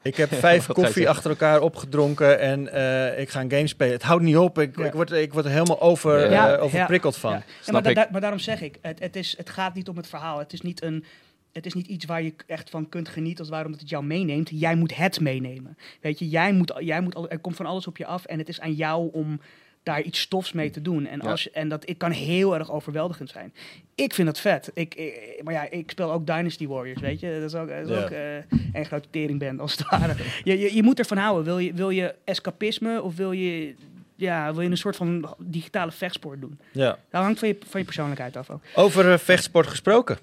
ik 0.02 0.16
heb 0.16 0.34
vijf 0.48 0.66
koffie 0.66 1.08
achter 1.08 1.30
elkaar 1.30 1.60
opgedronken 1.60 2.40
en 2.40 2.72
eh, 2.72 3.20
ik 3.20 3.28
ga 3.30 3.40
een 3.40 3.50
game 3.50 3.66
spelen. 3.66 3.92
Het 3.92 4.02
houdt 4.02 4.22
niet 4.24 4.36
op. 4.36 4.58
Ik, 4.58 4.76
Ja. 4.78 4.84
ik, 4.84 4.92
word, 4.92 5.10
ik 5.10 5.32
word 5.32 5.44
er 5.44 5.50
helemaal 5.50 5.80
over, 5.80 6.18
Ja. 6.20 6.24
eh, 6.26 6.30
Ja, 6.32 6.56
overprikkeld 6.56 7.16
van. 7.16 7.30
Ja. 7.32 7.42
Maar, 7.72 7.82
da- 7.82 7.88
ik. 7.88 7.94
da- 7.96 8.08
maar 8.12 8.20
daarom 8.20 8.38
zeg 8.38 8.60
ik, 8.60 8.78
het, 8.82 8.98
het, 9.00 9.16
is, 9.16 9.34
het 9.36 9.50
gaat 9.50 9.74
niet 9.74 9.88
om 9.88 9.96
het 9.96 10.06
verhaal. 10.06 10.38
Het 10.38 10.52
is 10.52 10.60
niet, 10.60 10.82
een, 10.82 11.04
het 11.52 11.66
is 11.66 11.74
niet 11.74 11.86
iets 11.86 12.04
waar 12.04 12.22
je 12.22 12.34
echt 12.46 12.70
van 12.70 12.88
kunt 12.88 13.08
genieten 13.08 13.48
als 13.50 13.64
omdat 13.64 13.80
het 13.80 13.90
jou 13.90 14.04
meeneemt. 14.04 14.50
Jij 14.52 14.74
moet 14.74 14.96
het 14.96 15.20
meenemen. 15.20 15.76
Weet 16.00 16.18
je, 16.18 16.28
jij 16.28 16.52
moet, 16.52 16.72
jij 16.78 17.00
moet, 17.00 17.14
al- 17.14 17.28
er 17.30 17.38
komt 17.38 17.56
van 17.56 17.66
alles 17.66 17.86
op 17.86 17.96
je 17.96 18.06
af 18.06 18.24
en 18.24 18.38
het 18.38 18.48
is 18.48 18.60
aan 18.60 18.72
jou 18.72 19.08
om 19.12 19.40
daar 19.82 20.02
iets 20.02 20.20
stofs 20.20 20.52
mee 20.52 20.70
te 20.70 20.82
doen. 20.82 21.06
En, 21.06 21.20
als, 21.20 21.50
en 21.50 21.68
dat 21.68 21.88
ik 21.88 21.98
kan 21.98 22.10
heel 22.10 22.54
erg 22.54 22.70
overweldigend 22.70 23.30
zijn. 23.30 23.52
Ik 23.94 24.14
vind 24.14 24.26
dat 24.26 24.40
vet. 24.40 24.70
Ik, 24.74 24.94
ik- 24.94 25.40
maar 25.44 25.54
ja, 25.54 25.70
ik 25.70 25.90
speel 25.90 26.12
ook 26.12 26.26
Dynasty 26.26 26.66
Warriors, 26.66 27.00
weet 27.00 27.20
je. 27.20 27.38
Dat 27.40 27.50
is 27.52 27.54
ook, 27.60 27.68
dat 27.68 27.78
is 27.78 27.88
Ja. 27.88 28.02
ook 28.02 28.10
eh, 28.10 28.36
een 28.72 28.84
grote 28.84 29.08
teringband 29.10 29.60
als 29.60 29.72
het 29.76 29.88
ware. 29.90 30.14
je, 30.44 30.58
je, 30.58 30.74
je 30.74 30.82
moet 30.82 30.98
ervan 30.98 31.16
houden. 31.16 31.44
Wil 31.44 31.58
je, 31.58 31.72
wil 31.72 31.90
je 31.90 32.14
escapisme 32.24 33.02
of 33.02 33.16
wil 33.16 33.32
je, 33.32 33.74
ja, 34.16 34.52
wil 34.52 34.62
je 34.62 34.70
een 34.70 34.76
soort 34.76 34.96
van 34.96 35.34
digitale 35.38 35.90
vechtsport 35.92 36.40
doen? 36.40 36.58
Ja. 36.72 36.98
Dat 37.10 37.22
hangt 37.22 37.38
van 37.38 37.48
je, 37.48 37.56
van 37.68 37.80
je 37.80 37.86
persoonlijkheid 37.86 38.36
af 38.36 38.50
ook. 38.50 38.62
Over 38.74 39.12
eh, 39.12 39.18
vechtsport 39.18 39.66
gesproken. 39.66 40.18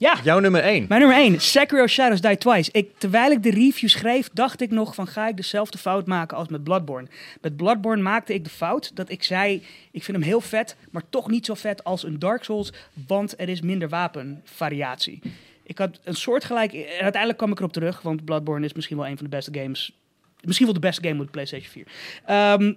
Ja, 0.00 0.20
Jouw 0.24 0.38
nummer 0.38 0.62
1. 0.62 0.84
mijn 0.88 1.00
nummer 1.00 1.18
1. 1.18 1.40
Sekiro 1.40 1.86
Shadows 1.86 2.20
Die 2.20 2.38
Twice. 2.38 2.70
Ik, 2.72 2.98
terwijl 2.98 3.30
ik 3.30 3.42
de 3.42 3.50
review 3.50 3.88
schreef, 3.88 4.28
dacht 4.32 4.60
ik 4.60 4.70
nog 4.70 4.94
van 4.94 5.06
ga 5.06 5.28
ik 5.28 5.36
dezelfde 5.36 5.78
fout 5.78 6.06
maken 6.06 6.36
als 6.36 6.48
met 6.48 6.64
Bloodborne. 6.64 7.08
Met 7.40 7.56
Bloodborne 7.56 8.02
maakte 8.02 8.34
ik 8.34 8.44
de 8.44 8.50
fout 8.50 8.90
dat 8.94 9.10
ik 9.10 9.22
zei, 9.22 9.62
ik 9.90 10.04
vind 10.04 10.16
hem 10.16 10.26
heel 10.26 10.40
vet, 10.40 10.76
maar 10.90 11.02
toch 11.10 11.28
niet 11.28 11.46
zo 11.46 11.54
vet 11.54 11.84
als 11.84 12.02
een 12.04 12.18
Dark 12.18 12.44
Souls, 12.44 12.72
want 13.06 13.40
er 13.40 13.48
is 13.48 13.60
minder 13.60 13.88
wapenvariatie. 13.88 15.20
Ik 15.62 15.78
had 15.78 16.00
een 16.04 16.14
soortgelijk, 16.14 16.72
en 16.72 16.86
uiteindelijk 16.86 17.36
kwam 17.36 17.50
ik 17.50 17.58
erop 17.58 17.72
terug, 17.72 18.02
want 18.02 18.24
Bloodborne 18.24 18.66
is 18.66 18.72
misschien 18.72 18.96
wel 18.96 19.06
een 19.06 19.16
van 19.16 19.24
de 19.24 19.36
beste 19.36 19.54
games, 19.54 19.92
misschien 20.40 20.66
wel 20.66 20.74
de 20.74 20.80
beste 20.80 21.02
game 21.02 21.20
op 21.20 21.26
de 21.26 21.32
PlayStation 21.32 21.70
4. 21.70 21.86
Ehm, 22.24 22.72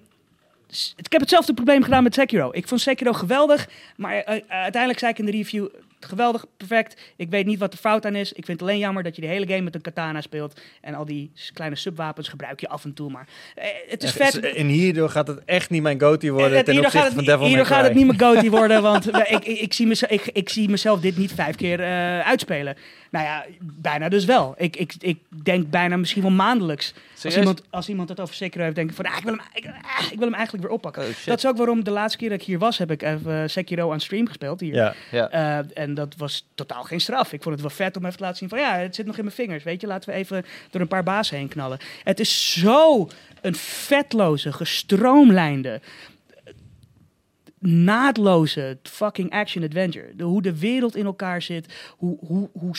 ik 0.95 1.11
heb 1.11 1.21
hetzelfde 1.21 1.53
probleem 1.53 1.83
gedaan 1.83 2.03
met 2.03 2.13
Sekiro. 2.13 2.49
Ik 2.51 2.67
vond 2.67 2.81
Sekiro 2.81 3.13
geweldig, 3.13 3.69
maar 3.95 4.15
eh, 4.15 4.35
eh, 4.35 4.43
uiteindelijk 4.49 4.99
zei 4.99 5.11
ik 5.11 5.19
in 5.19 5.25
de 5.25 5.31
review... 5.31 5.67
Geweldig, 6.03 6.45
perfect. 6.57 7.01
Ik 7.15 7.29
weet 7.29 7.45
niet 7.45 7.59
wat 7.59 7.71
de 7.71 7.77
fout 7.77 8.05
aan 8.05 8.15
is. 8.15 8.33
Ik 8.33 8.45
vind 8.45 8.59
het 8.59 8.69
alleen 8.69 8.79
jammer 8.81 9.03
dat 9.03 9.15
je 9.15 9.21
de 9.21 9.27
hele 9.27 9.47
game 9.47 9.61
met 9.61 9.75
een 9.75 9.81
katana 9.81 10.21
speelt. 10.21 10.61
En 10.81 10.93
al 10.93 11.05
die 11.05 11.31
kleine 11.53 11.75
subwapens 11.75 12.27
gebruik 12.27 12.59
je 12.59 12.67
af 12.69 12.83
en 12.83 12.93
toe. 12.93 13.11
Maar 13.11 13.27
eh, 13.55 13.65
het 13.87 14.03
is 14.03 14.11
vet. 14.11 14.39
En 14.39 14.67
hierdoor 14.67 15.09
gaat 15.09 15.27
het 15.27 15.41
echt 15.45 15.69
niet 15.69 15.81
mijn 15.81 15.97
worden 15.99 16.51
Eh, 16.51 16.55
het- 16.55 16.65
ten 16.65 16.75
opzichte 16.75 16.97
gaat 16.97 17.07
van 17.07 17.17
het, 17.17 17.25
Devil 17.25 17.39
May 17.39 17.47
hierdoor 17.47 17.65
gaat 17.65 17.83
het 17.83 17.93
niet 17.93 18.05
mijn 18.05 18.19
goatee 18.19 18.51
worden, 18.59 18.81
want 18.81 19.05
we- 19.05 19.25
ik, 19.29 19.45
ik, 19.45 19.59
ik, 19.59 19.73
zie 19.73 19.87
mezelf, 19.87 20.11
ik, 20.11 20.27
ik 20.33 20.49
zie 20.49 20.69
mezelf 20.69 20.99
dit 20.99 21.17
niet 21.17 21.31
vijf 21.33 21.55
keer 21.55 21.79
eh, 21.79 22.19
uitspelen. 22.19 22.75
Nou 23.13 23.25
ja, 23.25 23.45
bijna 23.59 24.09
dus 24.09 24.25
wel. 24.25 24.53
Ik, 24.57 24.75
ik, 24.75 24.93
ik 24.99 25.19
denk 25.43 25.69
bijna 25.69 25.97
misschien 25.97 26.21
wel 26.21 26.31
maandelijks. 26.31 26.93
Als 27.23 27.37
iemand, 27.37 27.61
als 27.69 27.89
iemand 27.89 28.09
het 28.09 28.19
over 28.19 28.35
Sekiro 28.35 28.63
heeft, 28.63 28.75
denk 28.75 28.89
ik 28.89 28.95
van, 28.95 29.05
ah, 29.05 29.17
ik, 29.17 29.23
wil 29.23 29.33
hem, 29.33 29.41
ik, 29.53 29.65
ah, 29.65 30.11
ik 30.11 30.17
wil 30.17 30.27
hem 30.27 30.33
eigenlijk 30.33 30.63
weer 30.63 30.73
oppakken. 30.73 31.03
Oh. 31.03 31.25
Dat 31.25 31.37
is 31.37 31.45
ook 31.45 31.57
waarom 31.57 31.83
de 31.83 31.91
laatste 31.91 32.17
keer 32.17 32.29
dat 32.29 32.39
ik 32.39 32.45
hier 32.45 32.59
was, 32.59 32.77
heb 32.77 32.91
ik 32.91 33.01
even 33.01 33.49
Sekiro 33.49 33.91
aan 33.91 33.99
stream 33.99 34.27
gespeeld. 34.27 34.59
Hier. 34.59 34.75
Ja. 34.75 34.93
Ja. 35.11 35.29
Eh, 35.29 35.83
en 35.83 35.93
dat 35.93 36.15
was 36.17 36.45
totaal 36.55 36.83
geen 36.83 37.01
straf. 37.01 37.33
Ik 37.33 37.41
vond 37.41 37.55
het 37.55 37.63
wel 37.63 37.75
vet 37.75 37.97
om 37.97 38.05
even 38.05 38.17
te 38.17 38.23
laten 38.23 38.37
zien 38.37 38.49
van 38.49 38.59
ja, 38.59 38.75
het 38.77 38.95
zit 38.95 39.05
nog 39.05 39.17
in 39.17 39.23
mijn 39.23 39.35
vingers. 39.35 39.63
Weet 39.63 39.81
je, 39.81 39.87
laten 39.87 40.09
we 40.09 40.15
even 40.15 40.45
door 40.69 40.81
een 40.81 40.87
paar 40.87 41.03
bazen 41.03 41.37
heen 41.37 41.47
knallen. 41.47 41.79
Het 42.03 42.19
is 42.19 42.59
zo 42.59 43.07
een 43.41 43.55
vetloze, 43.55 44.51
gestroomlijnde, 44.51 45.81
naadloze 47.67 48.77
fucking 48.83 49.31
action 49.31 49.63
adventure. 49.63 50.15
De, 50.15 50.23
hoe 50.23 50.41
de 50.41 50.59
wereld 50.59 50.95
in 50.95 51.05
elkaar 51.05 51.41
zit, 51.41 51.93
hoe, 51.97 52.17
hoe, 52.27 52.49
hoe, 52.53 52.75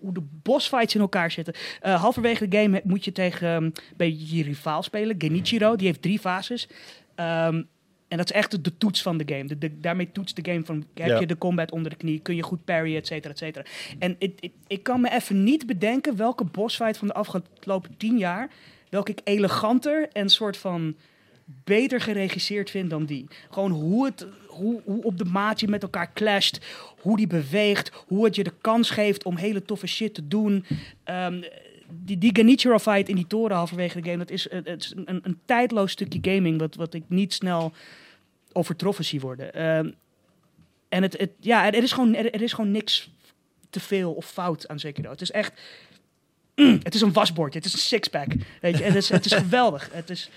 hoe 0.00 0.12
de 0.12 0.22
bossfights 0.42 0.94
in 0.94 1.00
elkaar 1.00 1.30
zitten. 1.30 1.54
Eh, 1.80 2.00
halverwege 2.00 2.48
de 2.48 2.56
game 2.58 2.80
moet 2.84 3.04
je 3.04 3.12
tegen 3.12 3.48
ehm, 3.48 3.64
een 3.64 3.74
beetje 3.96 4.36
je 4.36 4.42
rivaal 4.42 4.82
spelen, 4.82 5.14
Genichiro. 5.18 5.76
Die 5.76 5.86
heeft 5.86 6.02
drie 6.02 6.18
fases. 6.18 6.68
Ehm, 7.14 7.62
en 8.08 8.18
dat 8.18 8.30
is 8.30 8.36
echt 8.36 8.64
de, 8.64 8.76
toets 8.78 9.02
van 9.02 9.16
de 9.16 9.24
game. 9.34 9.44
De, 9.44 9.58
de- 9.58 9.80
daarmee 9.80 10.12
toetst 10.12 10.36
de 10.44 10.52
game 10.52 10.64
van, 10.64 10.84
heb 10.94 11.06
Ja. 11.08 11.20
je 11.20 11.26
de 11.26 11.38
combat 11.38 11.70
onder 11.72 11.90
de 11.90 11.96
knie, 11.96 12.18
kun 12.20 12.36
je 12.36 12.42
goed 12.42 12.64
parryen, 12.64 12.96
et 12.98 13.06
cetera, 13.06 13.32
et 13.32 13.38
cetera. 13.38 13.64
En 13.98 14.16
it- 14.18 14.40
it- 14.40 14.52
ik 14.66 14.82
kan 14.82 15.00
me 15.00 15.10
even 15.10 15.44
niet 15.44 15.66
bedenken 15.66 16.16
welke 16.16 16.44
bossfight 16.44 16.96
van 16.96 17.08
de 17.08 17.14
afgelopen 17.14 17.96
tien 17.96 18.18
jaar, 18.18 18.50
welke 18.88 19.10
ik 19.10 19.20
eleganter 19.24 20.08
en 20.12 20.28
soort 20.28 20.56
van 20.56 20.96
beter 21.44 22.00
geregisseerd 22.00 22.70
vind 22.70 22.90
dan 22.90 23.04
die. 23.04 23.26
Gewoon 23.50 23.70
hoe 23.70 24.04
het, 24.04 24.26
hoe, 24.46 24.82
hoe 24.84 25.02
op 25.02 25.18
de 25.18 25.24
maat 25.24 25.60
je 25.60 25.68
met 25.68 25.82
elkaar 25.82 26.12
clasht, 26.12 26.58
hoe 27.00 27.16
die 27.16 27.26
beweegt, 27.26 27.90
hoe 28.06 28.24
het 28.24 28.34
je 28.34 28.44
de 28.44 28.54
kans 28.60 28.90
geeft 28.90 29.24
om 29.24 29.36
hele 29.36 29.62
toffe 29.62 29.86
shit 29.86 30.14
te 30.14 30.28
doen. 30.28 30.64
Ehm, 31.04 31.42
die, 32.04 32.18
die 32.18 32.58
fight 32.58 33.08
in 33.08 33.16
die 33.16 33.26
toren 33.26 33.56
halverwege 33.56 34.00
de 34.00 34.08
game, 34.08 34.24
dat 34.24 34.30
is, 34.30 34.50
een, 34.50 35.20
een 35.22 35.38
tijdloos 35.44 35.92
stukje 35.92 36.18
gaming 36.22 36.58
wat, 36.58 36.74
wat 36.74 36.94
ik 36.94 37.02
niet 37.06 37.32
snel 37.32 37.72
overtroffen 38.52 39.04
zie 39.04 39.20
worden. 39.20 39.54
Ehm, 39.54 39.90
en 40.88 41.02
het, 41.02 41.18
het, 41.18 41.30
ja, 41.40 41.66
er, 41.66 41.82
is 41.82 41.92
gewoon, 41.92 42.14
er, 42.14 42.34
er 42.34 42.42
is 42.42 42.52
gewoon 42.52 42.70
niks 42.70 43.10
te 43.70 43.80
veel 43.80 44.12
of 44.12 44.26
fout 44.26 44.68
aan 44.68 44.78
Sekiro. 44.78 45.10
Het 45.10 45.20
is 45.20 45.30
echt... 45.30 45.60
mm, 46.54 46.80
het 46.82 46.94
is 46.94 47.00
een 47.00 47.12
wasbordje, 47.12 47.58
het 47.58 47.66
is 47.68 47.72
een 47.72 47.78
sixpack. 47.78 48.26
Weet 48.60 48.78
je, 48.78 48.84
het 48.84 48.94
is, 48.94 49.08
het 49.08 49.24
is 49.24 49.32
geweldig. 49.32 49.88
Het 49.92 50.10
is, 50.10 50.30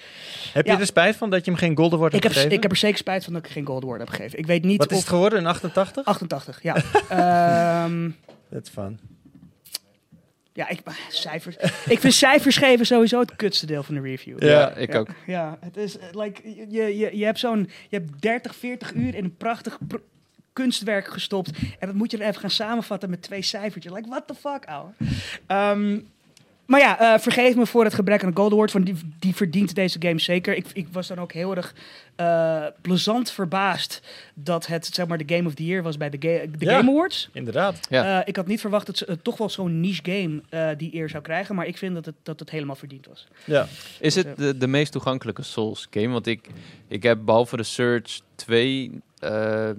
Heb 0.53 0.65
je 0.65 0.71
er 0.71 0.85
spijt 0.85 1.15
van 1.15 1.29
dat 1.29 1.45
je 1.45 1.51
hem 1.51 1.59
geen 1.59 1.75
Golden 1.77 1.97
Award 1.97 2.13
ik, 2.13 2.23
hebt 2.23 2.23
heb, 2.23 2.33
gegeven? 2.33 2.55
ik 2.57 2.61
heb 2.63 2.71
er 2.71 2.77
zeker 2.77 2.97
spijt 2.97 3.23
van 3.23 3.33
dat 3.33 3.45
ik 3.45 3.51
geen 3.51 3.65
Gold 3.65 3.83
Award 3.83 3.99
heb 3.99 4.09
gegeven. 4.09 4.39
Ik 4.39 4.45
weet 4.45 4.63
niet 4.63 4.77
Wat 4.77 4.91
is 4.91 4.97
of... 4.97 5.03
het 5.03 5.11
geworden? 5.11 5.39
Een 5.39 5.45
88? 5.45 6.05
88, 6.05 6.61
ja. 6.61 6.75
Ehm, 7.09 8.09
Dat 8.49 8.61
is 8.63 8.69
fun. 8.69 8.99
ja, 10.53 10.69
ik, 10.69 10.79
cijfers. 11.09 11.55
ik 11.85 11.99
vind 11.99 12.13
cijfers 12.13 12.57
geven 12.57 12.85
sowieso 12.85 13.19
het 13.19 13.35
kutste 13.35 13.65
deel 13.65 13.83
van 13.83 13.95
de 13.95 14.01
review. 14.01 14.43
Ja. 14.43 14.49
Ja, 14.49 14.73
ik 14.75 14.91
Ja, 14.93 14.99
ook. 14.99 15.07
Ja, 15.25 15.57
het 15.61 15.77
is 15.77 15.97
eh, 15.97 16.05
like, 16.11 16.41
je, 16.69 16.97
je, 16.97 17.17
je 17.17 17.25
hebt 17.25 17.39
zo'n 17.39 17.69
je 17.89 17.97
hebt 17.97 18.21
30, 18.21 18.55
40 18.55 18.93
uur 18.93 19.15
in 19.15 19.23
een 19.23 19.35
prachtig 19.35 19.77
kunstwerk 20.55 21.07
gestopt. 21.07 21.51
En 21.79 21.87
dat 21.87 21.95
moet 21.95 22.11
je 22.11 22.17
dan 22.17 22.27
even 22.27 22.39
gaan 22.41 22.49
samenvatten 22.49 23.09
met 23.09 23.21
twee 23.21 23.41
cijfertjes. 23.41 23.93
Like, 23.93 24.09
what 24.09 24.27
the 24.27 24.33
fuck, 24.35 24.65
ouwe? 24.65 24.91
Ehm, 25.47 25.99
maar 26.65 26.79
ja, 26.79 26.99
eh, 27.13 27.19
vergeef 27.19 27.55
me 27.55 27.65
voor 27.65 27.83
het 27.83 27.93
gebrek 27.93 28.21
aan 28.21 28.27
een 28.29 28.35
Gold 28.35 28.51
Award, 28.51 28.71
want 28.71 28.85
die, 28.85 28.95
die 29.19 29.35
verdient 29.35 29.75
deze 29.75 29.97
game 30.01 30.19
zeker. 30.19 30.55
Ik, 30.55 30.65
ik 30.73 30.87
was 30.91 31.07
dan 31.07 31.19
ook 31.19 31.31
heel 31.33 31.55
erg 31.55 31.73
eh, 32.15 32.65
plezant 32.81 33.31
verbaasd 33.31 34.01
dat 34.33 34.67
het 34.67 34.85
zeg 34.85 35.07
maar 35.07 35.17
de 35.17 35.35
Game 35.35 35.47
of 35.47 35.53
the 35.53 35.65
Year 35.65 35.83
was 35.83 35.97
bij 35.97 36.09
de, 36.09 36.17
ga- 36.19 36.57
de 36.57 36.65
Ja. 36.65 36.77
Game 36.77 36.89
Awards. 36.91 37.29
Inderdaad. 37.33 37.79
Ja. 37.89 38.19
Eh, 38.21 38.27
ik 38.27 38.35
had 38.35 38.47
niet 38.47 38.59
verwacht 38.61 38.85
dat 38.85 38.97
ze 38.97 39.17
toch 39.21 39.37
wel 39.37 39.49
zo'n 39.49 39.79
niche 39.79 40.01
game 40.03 40.41
eh, 40.49 40.69
die 40.77 40.95
eer 40.95 41.09
zou 41.09 41.23
krijgen, 41.23 41.55
maar 41.55 41.65
ik 41.67 41.77
vind 41.77 41.93
dat 41.95 42.05
het, 42.05 42.15
dat 42.23 42.39
het 42.39 42.49
helemaal 42.49 42.75
verdiend 42.75 43.05
was. 43.07 43.27
Ja. 43.43 43.67
Is 43.99 44.15
het 44.15 44.37
de, 44.37 44.57
de 44.57 44.67
meest 44.67 44.91
toegankelijke 44.91 45.43
Souls 45.43 45.87
game? 45.89 46.09
Want 46.09 46.27
ik, 46.27 46.47
ik 46.87 47.03
heb 47.03 47.19
behalve 47.25 47.57
de 47.57 47.63
Surge 47.63 48.19
2 48.35 48.91
eh, 49.19 49.69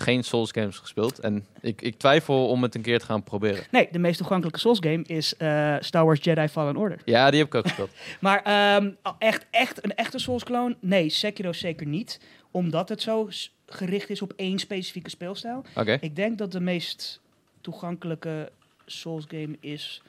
geen 0.00 0.22
Souls 0.24 0.50
games 0.52 0.78
gespeeld. 0.78 1.18
En 1.18 1.46
ik, 1.60 1.82
ik 1.82 1.98
twijfel 1.98 2.48
om 2.48 2.62
het 2.62 2.74
een 2.74 2.82
keer 2.82 2.98
te 2.98 3.04
gaan 3.04 3.22
proberen. 3.22 3.64
Nee, 3.70 3.88
de 3.92 3.98
meest 3.98 4.16
toegankelijke 4.18 4.58
Souls 4.60 4.78
game 4.80 5.02
is 5.06 5.36
eh, 5.36 5.76
Star 5.80 6.04
Wars 6.04 6.24
Jedi 6.24 6.48
Fallen 6.48 6.76
Order. 6.76 6.98
Ja, 7.04 7.30
die 7.30 7.38
heb 7.38 7.48
ik 7.48 7.54
ook 7.54 7.66
gespeeld. 7.66 7.90
Maar 8.20 8.42
ehm, 8.42 8.90
echt, 9.18 9.46
echt 9.50 9.84
een 9.84 9.94
echte 9.94 10.18
Souls 10.18 10.44
clone? 10.44 10.76
Nee, 10.80 11.08
Sekiro 11.08 11.52
zeker 11.52 11.86
niet. 11.86 12.20
Omdat 12.50 12.88
het 12.88 13.02
zo 13.02 13.28
gericht 13.66 14.10
is 14.10 14.22
op 14.22 14.32
één 14.36 14.58
specifieke 14.58 15.10
speelstijl. 15.10 15.64
Oké. 15.74 15.98
Ik 16.00 16.16
denk 16.16 16.38
dat 16.38 16.52
de 16.52 16.60
meest 16.60 17.20
toegankelijke 17.60 18.50
Souls 18.86 19.24
game 19.28 19.56
is 19.60 20.02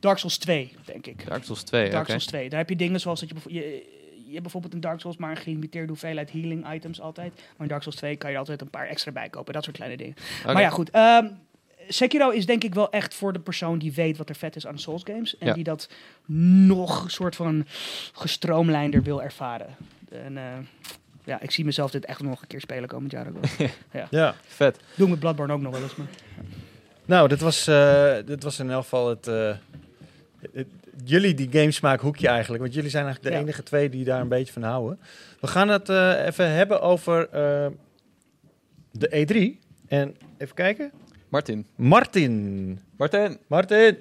Dark 0.00 0.18
Souls 0.18 0.38
2, 0.38 0.72
denk 0.84 1.06
ik. 1.06 1.26
Dark 1.26 1.44
Souls 1.44 1.62
2, 1.62 1.82
oké. 1.82 1.90
Dark 1.92 2.06
Souls 2.06 2.26
2. 2.26 2.48
Daar 2.48 2.58
heb 2.58 2.68
je 2.68 2.76
dingen 2.76 3.00
zoals 3.00 3.20
dat 3.20 3.28
je, 3.28 3.34
bijvo- 3.34 3.84
je, 4.30 4.36
hebt 4.36 4.42
bijvoorbeeld 4.42 4.74
in 4.74 4.80
Dark 4.80 5.00
Souls 5.00 5.16
maar 5.16 5.30
een 5.30 5.36
gelimiteerde 5.36 5.88
hoeveelheid 5.88 6.32
healing 6.32 6.72
items 6.72 7.00
altijd. 7.00 7.32
Maar 7.34 7.60
in 7.60 7.68
Dark 7.68 7.82
Souls 7.82 7.96
2 7.98 8.16
kan 8.16 8.30
je 8.30 8.38
altijd 8.38 8.60
een 8.60 8.70
paar 8.70 8.86
extra 8.86 9.12
bij 9.12 9.28
kopen. 9.28 9.52
Dat 9.52 9.64
soort 9.64 9.76
kleine 9.76 9.96
dingen. 9.96 10.14
Maar 10.44 10.60
ja, 10.60 10.70
goed. 10.70 10.90
ehm, 10.90 11.26
Sekiro 11.88 12.30
is 12.30 12.46
denk 12.46 12.64
ik 12.64 12.74
wel 12.74 12.90
echt 12.90 13.14
voor 13.14 13.32
de 13.32 13.38
persoon 13.40 13.78
die 13.78 13.92
weet 13.92 14.16
wat 14.16 14.28
er 14.28 14.34
vet 14.34 14.56
is 14.56 14.66
aan 14.66 14.78
Souls 14.78 15.02
games. 15.04 15.38
En 15.38 15.46
Ja. 15.46 15.52
die 15.52 15.64
dat 15.64 15.88
nog 16.66 17.10
soort 17.10 17.36
van 17.36 17.66
gestroomlijnder 18.12 19.02
wil 19.02 19.22
ervaren. 19.22 19.76
En 20.10 20.36
eh, 20.36 20.44
ja, 21.24 21.40
ik 21.40 21.50
zie 21.50 21.64
mezelf 21.64 21.90
dit 21.90 22.04
echt 22.04 22.22
nog 22.22 22.40
een 22.40 22.46
keer 22.46 22.60
spelen 22.60 22.88
komend 22.88 23.12
jaar 23.12 23.26
ook 23.28 23.34
wel. 23.58 23.68
ja. 24.10 24.34
Vet. 24.46 24.78
Doe 24.94 25.04
ik 25.04 25.10
met 25.10 25.20
Bloodborne 25.20 25.52
ook 25.52 25.60
nog 25.60 25.72
wel 25.72 25.82
eens. 25.82 25.96
Maar... 25.96 26.06
Nou, 27.04 27.28
dit 27.28 27.40
was, 27.40 27.66
eh, 27.66 28.14
dit 28.26 28.42
was 28.42 28.58
in 28.58 28.70
elk 28.70 28.82
geval 28.82 29.08
het, 29.08 29.26
eh, 29.26 29.54
het- 30.52 30.66
jullie 31.04 31.34
die 31.34 31.48
gamesmaak 31.50 32.00
hoekje 32.00 32.28
eigenlijk. 32.28 32.62
Want 32.62 32.74
jullie 32.74 32.90
zijn 32.90 33.04
eigenlijk 33.04 33.34
de 33.34 33.40
Ja. 33.40 33.44
enige 33.46 33.62
twee 33.62 33.88
die 33.88 34.04
daar 34.04 34.20
een 34.20 34.28
beetje 34.28 34.52
van 34.52 34.62
houden. 34.62 35.00
We 35.40 35.46
gaan 35.46 35.68
het 35.68 35.88
eh, 35.88 36.26
even 36.26 36.50
hebben 36.50 36.80
over 36.80 37.28
eh, 37.28 37.66
de 38.92 39.08
E3. 39.10 39.68
En 39.88 40.16
even 40.38 40.54
kijken. 40.54 40.90
Martin. 41.28 41.66
Martin. 41.74 42.80
Martin. 42.96 43.38
Martin. 43.46 43.96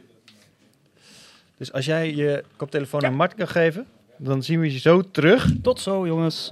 Dus 1.58 1.72
als 1.72 1.86
jij 1.86 2.16
je 2.16 2.44
koptelefoon 2.56 3.02
Ja. 3.02 3.08
aan 3.08 3.14
Martin 3.16 3.38
kan 3.38 3.48
geven, 3.48 3.86
dan 4.18 4.44
zien 4.44 4.60
we 4.60 4.72
je 4.72 4.80
zo 4.80 5.02
terug. 5.12 5.48
Tot 5.62 5.80
zo, 5.80 6.08
jongens. 6.08 6.52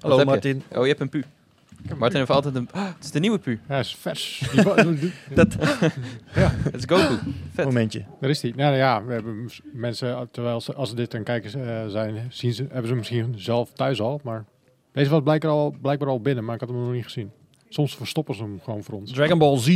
Hallo 0.00 0.18
je? 0.18 0.24
Martin. 0.24 0.62
Oh, 0.72 0.82
je 0.82 0.88
hebt 0.88 1.00
een 1.00 1.08
pu. 1.08 1.24
Martin 1.94 2.18
heeft 2.18 2.30
altijd 2.30 2.54
een... 2.54 2.68
Ah, 2.72 2.84
het 2.84 3.04
is 3.04 3.10
de 3.10 3.18
nieuwe 3.20 3.38
pu. 3.38 3.60
Ja, 3.68 3.78
is 3.78 3.96
vers. 3.96 4.42
Dat 5.34 5.56
Het 6.30 6.74
is 6.74 6.84
Goku. 6.86 7.18
Vet. 7.52 7.64
momentje. 7.64 8.04
Daar 8.20 8.30
is 8.30 8.40
die. 8.40 8.54
Nou 8.54 8.76
ja, 8.76 9.04
we 9.04 9.12
hebben 9.12 9.50
mensen, 9.72 10.28
terwijl 10.30 10.60
ze, 10.60 10.74
als 10.74 10.88
ze 10.88 10.94
dit 10.94 11.14
aan 11.14 11.22
kijken 11.22 11.66
eh, 11.68 11.86
zijn, 11.88 12.26
zien 12.28 12.52
ze, 12.52 12.66
hebben 12.70 12.88
ze 12.88 12.94
misschien 12.94 13.34
zelf 13.36 13.72
thuis 13.72 14.00
al. 14.00 14.20
Maar 14.24 14.44
deze 14.92 15.10
was 15.10 15.22
blijkbaar 15.22 15.50
al, 15.50 15.74
blijkbaar 15.82 16.08
al 16.08 16.20
binnen, 16.20 16.44
maar 16.44 16.54
ik 16.54 16.60
had 16.60 16.68
hem 16.68 16.78
nog 16.78 16.92
niet 16.92 17.04
gezien. 17.04 17.30
Soms 17.68 17.96
verstoppen 17.96 18.34
ze 18.34 18.42
hem 18.42 18.60
gewoon 18.64 18.82
voor 18.82 18.94
ons. 18.94 19.12
Dragon 19.12 19.38
Ball 19.38 19.58
Z. 19.58 19.66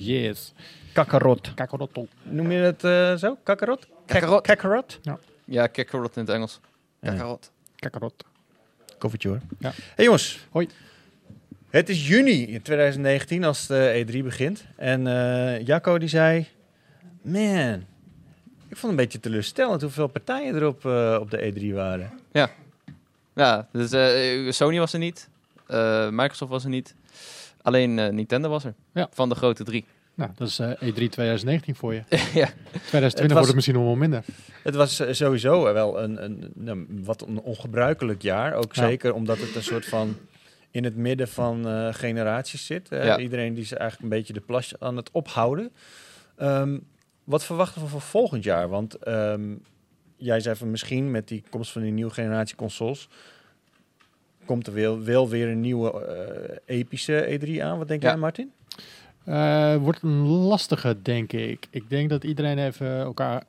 Yes. 0.00 0.52
Kakarot. 0.92 1.54
Kakarottel. 1.54 2.08
Noem 2.22 2.50
je 2.50 2.58
het 2.58 2.84
eh, 2.84 3.14
zo? 3.14 3.36
Kakarot? 3.42 3.86
Kakarot. 4.06 4.42
Kakarot? 4.42 5.00
Ja, 5.44 5.66
Kakarot 5.66 6.16
in 6.16 6.22
het 6.22 6.30
Engels. 6.34 6.60
Ja. 7.00 7.10
Kakarot. 7.10 7.50
Kakarot. 7.76 8.24
Koffietje 8.98 9.28
hoor. 9.28 9.40
Ja. 9.58 9.72
Hey 9.94 10.04
jongens. 10.04 10.46
Hoi. 10.50 10.68
Het 11.76 11.88
is 11.88 12.08
juni 12.08 12.46
in 12.46 12.62
2019 12.62 13.44
als 13.44 13.66
de 13.66 14.04
E3 14.06 14.18
begint. 14.24 14.64
En 14.76 15.06
eh 15.06 15.66
Jacco 15.66 15.98
die 15.98 16.08
zei... 16.08 16.46
Man, 17.22 17.84
ik 18.68 18.76
vond 18.76 18.80
het 18.80 18.90
een 18.90 18.96
beetje 18.96 19.20
teleurstellend 19.20 19.82
hoeveel 19.82 20.06
partijen 20.06 20.54
er 20.54 20.66
op, 20.66 20.86
eh, 20.86 21.16
op 21.20 21.30
de 21.30 21.52
E3 21.70 21.74
waren. 21.74 22.10
Ja, 23.34 23.68
dus 23.72 23.90
eh, 23.92 24.50
Sony 24.52 24.78
was 24.78 24.92
er 24.92 24.98
niet. 24.98 25.28
Eh, 25.66 26.08
Microsoft 26.10 26.50
was 26.50 26.64
er 26.64 26.70
niet. 26.70 26.94
Alleen 27.62 27.98
eh, 27.98 28.08
Nintendo 28.12 28.48
was 28.48 28.64
er. 28.64 28.74
Ja. 28.92 29.08
Van 29.12 29.28
de 29.28 29.34
grote 29.34 29.64
drie. 29.64 29.84
Nou, 30.14 30.30
dat 30.36 30.48
is 30.48 30.58
eh, 30.58 30.70
E3 30.70 31.08
2019 31.10 31.74
voor 31.76 31.94
je. 31.94 32.02
ja. 32.10 32.48
2020 32.88 33.20
was- 33.20 33.30
wordt 33.32 33.46
het 33.46 33.54
misschien 33.54 33.74
nog 33.76 33.84
wel 33.84 33.94
minder. 33.96 34.24
Het 34.62 34.74
was 34.74 35.02
sowieso 35.10 35.62
wel 35.72 36.02
een, 36.02 36.24
een, 36.24 36.50
nou, 36.54 36.86
wat 37.04 37.22
een 37.22 37.40
ongebruikelijk 37.40 38.22
jaar. 38.22 38.54
Ook 38.54 38.74
Ja. 38.74 38.86
zeker 38.88 39.14
omdat 39.14 39.38
het 39.38 39.54
een 39.54 39.62
soort 39.62 39.86
van 39.86 40.16
in 40.76 40.84
het 40.84 40.96
midden 40.96 41.28
van 41.28 41.68
eh, 41.68 41.94
generaties 41.94 42.66
zit. 42.66 42.88
Eh, 42.88 43.04
Ja. 43.04 43.18
Iedereen 43.18 43.54
die 43.54 43.62
is 43.62 43.72
eigenlijk 43.72 44.02
een 44.02 44.18
beetje 44.18 44.32
de 44.32 44.40
plas 44.40 44.80
aan 44.80 44.96
het 44.96 45.10
ophouden. 45.10 45.70
Ehm, 46.36 46.78
wat 47.24 47.44
verwachten 47.44 47.82
we 47.82 47.88
voor 47.88 48.00
volgend 48.00 48.44
jaar? 48.44 48.68
Want 48.68 48.94
ehm, 48.94 49.54
jij 50.16 50.40
zei 50.40 50.56
van 50.56 50.70
misschien 50.70 51.10
met 51.10 51.28
die 51.28 51.42
komst 51.50 51.72
van 51.72 51.82
die 51.82 51.92
nieuwe 51.92 52.12
generatie 52.12 52.56
consoles... 52.56 53.08
komt 54.44 54.66
er 54.66 54.72
wel, 54.74 55.02
wel 55.02 55.28
weer 55.28 55.48
een 55.48 55.60
nieuwe 55.60 56.04
eh, 56.06 56.76
epische 56.78 57.38
E3 57.40 57.62
aan. 57.62 57.78
Wat 57.78 57.88
denk 57.88 58.02
Ja. 58.02 58.08
jij, 58.08 58.18
Martin? 58.18 58.52
Eh, 59.24 59.76
wordt 59.76 60.02
een 60.02 60.26
lastige, 60.26 60.96
denk 61.02 61.32
ik. 61.32 61.66
Ik 61.70 61.90
denk 61.90 62.10
dat 62.10 62.24
iedereen 62.24 62.58
even 62.58 62.98
elkaar. 62.98 63.42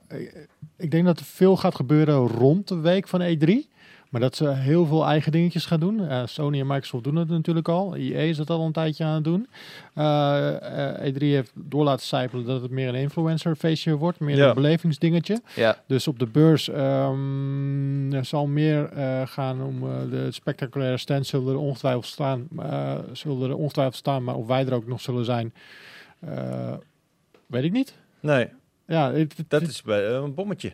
Ik 0.77 0.91
denk 0.91 1.05
dat 1.05 1.19
er 1.19 1.25
veel 1.25 1.57
gaat 1.57 1.75
gebeuren 1.75 2.15
rond 2.27 2.67
de 2.67 2.79
week 2.79 3.07
van 3.07 3.21
E3. 3.21 3.67
Maar 4.09 4.21
dat 4.21 4.35
ze 4.35 4.49
heel 4.49 4.85
veel 4.85 5.05
eigen 5.05 5.31
dingetjes 5.31 5.65
gaan 5.65 5.79
doen. 5.79 6.07
Eh, 6.07 6.21
Sony 6.25 6.59
en 6.59 6.67
Microsoft 6.67 7.03
doen 7.03 7.15
het 7.15 7.29
natuurlijk 7.29 7.67
al. 7.67 7.95
EA 7.95 8.19
is 8.19 8.37
dat 8.37 8.49
al 8.49 8.65
een 8.65 8.71
tijdje 8.71 9.03
aan 9.03 9.13
het 9.15 9.23
doen. 9.23 9.47
Eh, 9.93 10.95
eh, 11.05 11.13
E3 11.13 11.17
heeft 11.17 11.51
door 11.55 11.83
laten 11.83 12.05
sijpelen 12.05 12.45
dat 12.45 12.61
het 12.61 12.71
meer 12.71 12.87
een 12.87 12.95
influencer 12.95 13.55
feestje 13.55 13.95
wordt. 13.95 14.19
Meer 14.19 14.37
Ja. 14.37 14.47
een 14.49 14.55
belevingsdingetje. 14.55 15.41
ja. 15.55 15.83
Dus 15.87 16.07
op 16.07 16.19
de 16.19 16.25
beurs 16.25 16.69
ehm, 16.69 18.13
er 18.13 18.25
zal 18.25 18.47
meer 18.47 18.89
eh, 18.89 19.21
gaan 19.25 19.61
om 19.63 19.83
eh, 19.83 20.09
de 20.09 20.31
spectaculaire 20.31 20.97
stand 20.97 21.27
zullen 21.27 21.53
er 21.53 21.59
ongetwijfeld 21.59 22.05
staan. 22.05 22.47
eh, 22.59 22.95
zullen 23.11 23.49
er 23.49 23.55
ongetwijfeld 23.55 23.95
staan, 23.95 24.23
maar 24.23 24.35
of 24.35 24.47
wij 24.47 24.65
er 24.65 24.73
ook 24.73 24.87
nog 24.87 25.01
zullen 25.01 25.25
zijn, 25.25 25.53
eh, 26.19 26.73
weet 27.45 27.63
ik 27.63 27.71
niet. 27.71 27.95
Nee, 28.19 28.47
Ja, 28.87 29.11
het, 29.11 29.37
het- 29.37 29.49
dat 29.49 29.61
is 29.61 29.81
bij- 29.81 30.07
een 30.09 30.33
bommetje. 30.33 30.73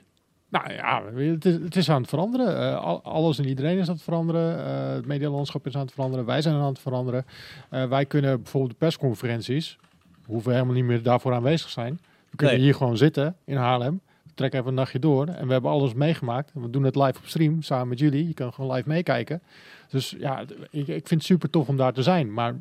Nou 0.53 0.73
ja, 0.73 1.03
het 1.31 1.45
is, 1.45 1.53
het 1.53 1.75
is 1.75 1.89
aan 1.89 2.01
het 2.01 2.09
veranderen. 2.09 2.57
Eh, 2.59 2.83
al- 2.83 3.03
alles 3.03 3.39
en 3.39 3.47
iedereen 3.47 3.77
is 3.77 3.87
aan 3.87 3.93
het 3.93 4.03
veranderen. 4.03 4.65
Eh, 4.65 4.93
het 4.93 5.05
medialandschap 5.05 5.67
is 5.67 5.75
aan 5.75 5.81
het 5.81 5.91
veranderen. 5.93 6.25
Wij 6.25 6.41
zijn 6.41 6.55
aan 6.55 6.65
het 6.65 6.79
veranderen. 6.79 7.25
Eh, 7.69 7.85
wij 7.87 8.05
kunnen 8.05 8.41
bijvoorbeeld 8.41 8.71
de 8.71 8.77
persconferenties, 8.77 9.77
we 10.25 10.31
hoeven 10.31 10.51
helemaal 10.53 10.73
niet 10.73 10.83
meer 10.83 11.03
daarvoor 11.03 11.33
aanwezig 11.33 11.69
zijn. 11.69 11.99
We 12.29 12.35
kunnen 12.35 12.55
Nee. 12.55 12.63
hier 12.65 12.75
gewoon 12.75 12.97
zitten 12.97 13.35
in 13.45 13.55
Haarlem. 13.55 14.01
Trekken 14.33 14.59
even 14.59 14.71
een 14.71 14.77
nachtje 14.77 14.99
door 14.99 15.27
en 15.27 15.45
we 15.47 15.53
hebben 15.53 15.71
alles 15.71 15.93
meegemaakt. 15.93 16.51
We 16.53 16.69
doen 16.69 16.83
het 16.83 16.95
live 16.95 17.17
op 17.19 17.25
stream 17.25 17.61
samen 17.61 17.87
met 17.87 17.99
jullie. 17.99 18.27
Je 18.27 18.33
kan 18.33 18.53
gewoon 18.53 18.75
live 18.75 18.89
meekijken. 18.89 19.41
Dus 19.89 20.15
ja, 20.17 20.41
ik, 20.69 20.87
ik 20.87 21.07
vind 21.07 21.09
het 21.09 21.23
super 21.23 21.49
tof 21.49 21.67
om 21.67 21.77
daar 21.77 21.93
te 21.93 22.03
zijn. 22.03 22.33
Maar 22.33 22.55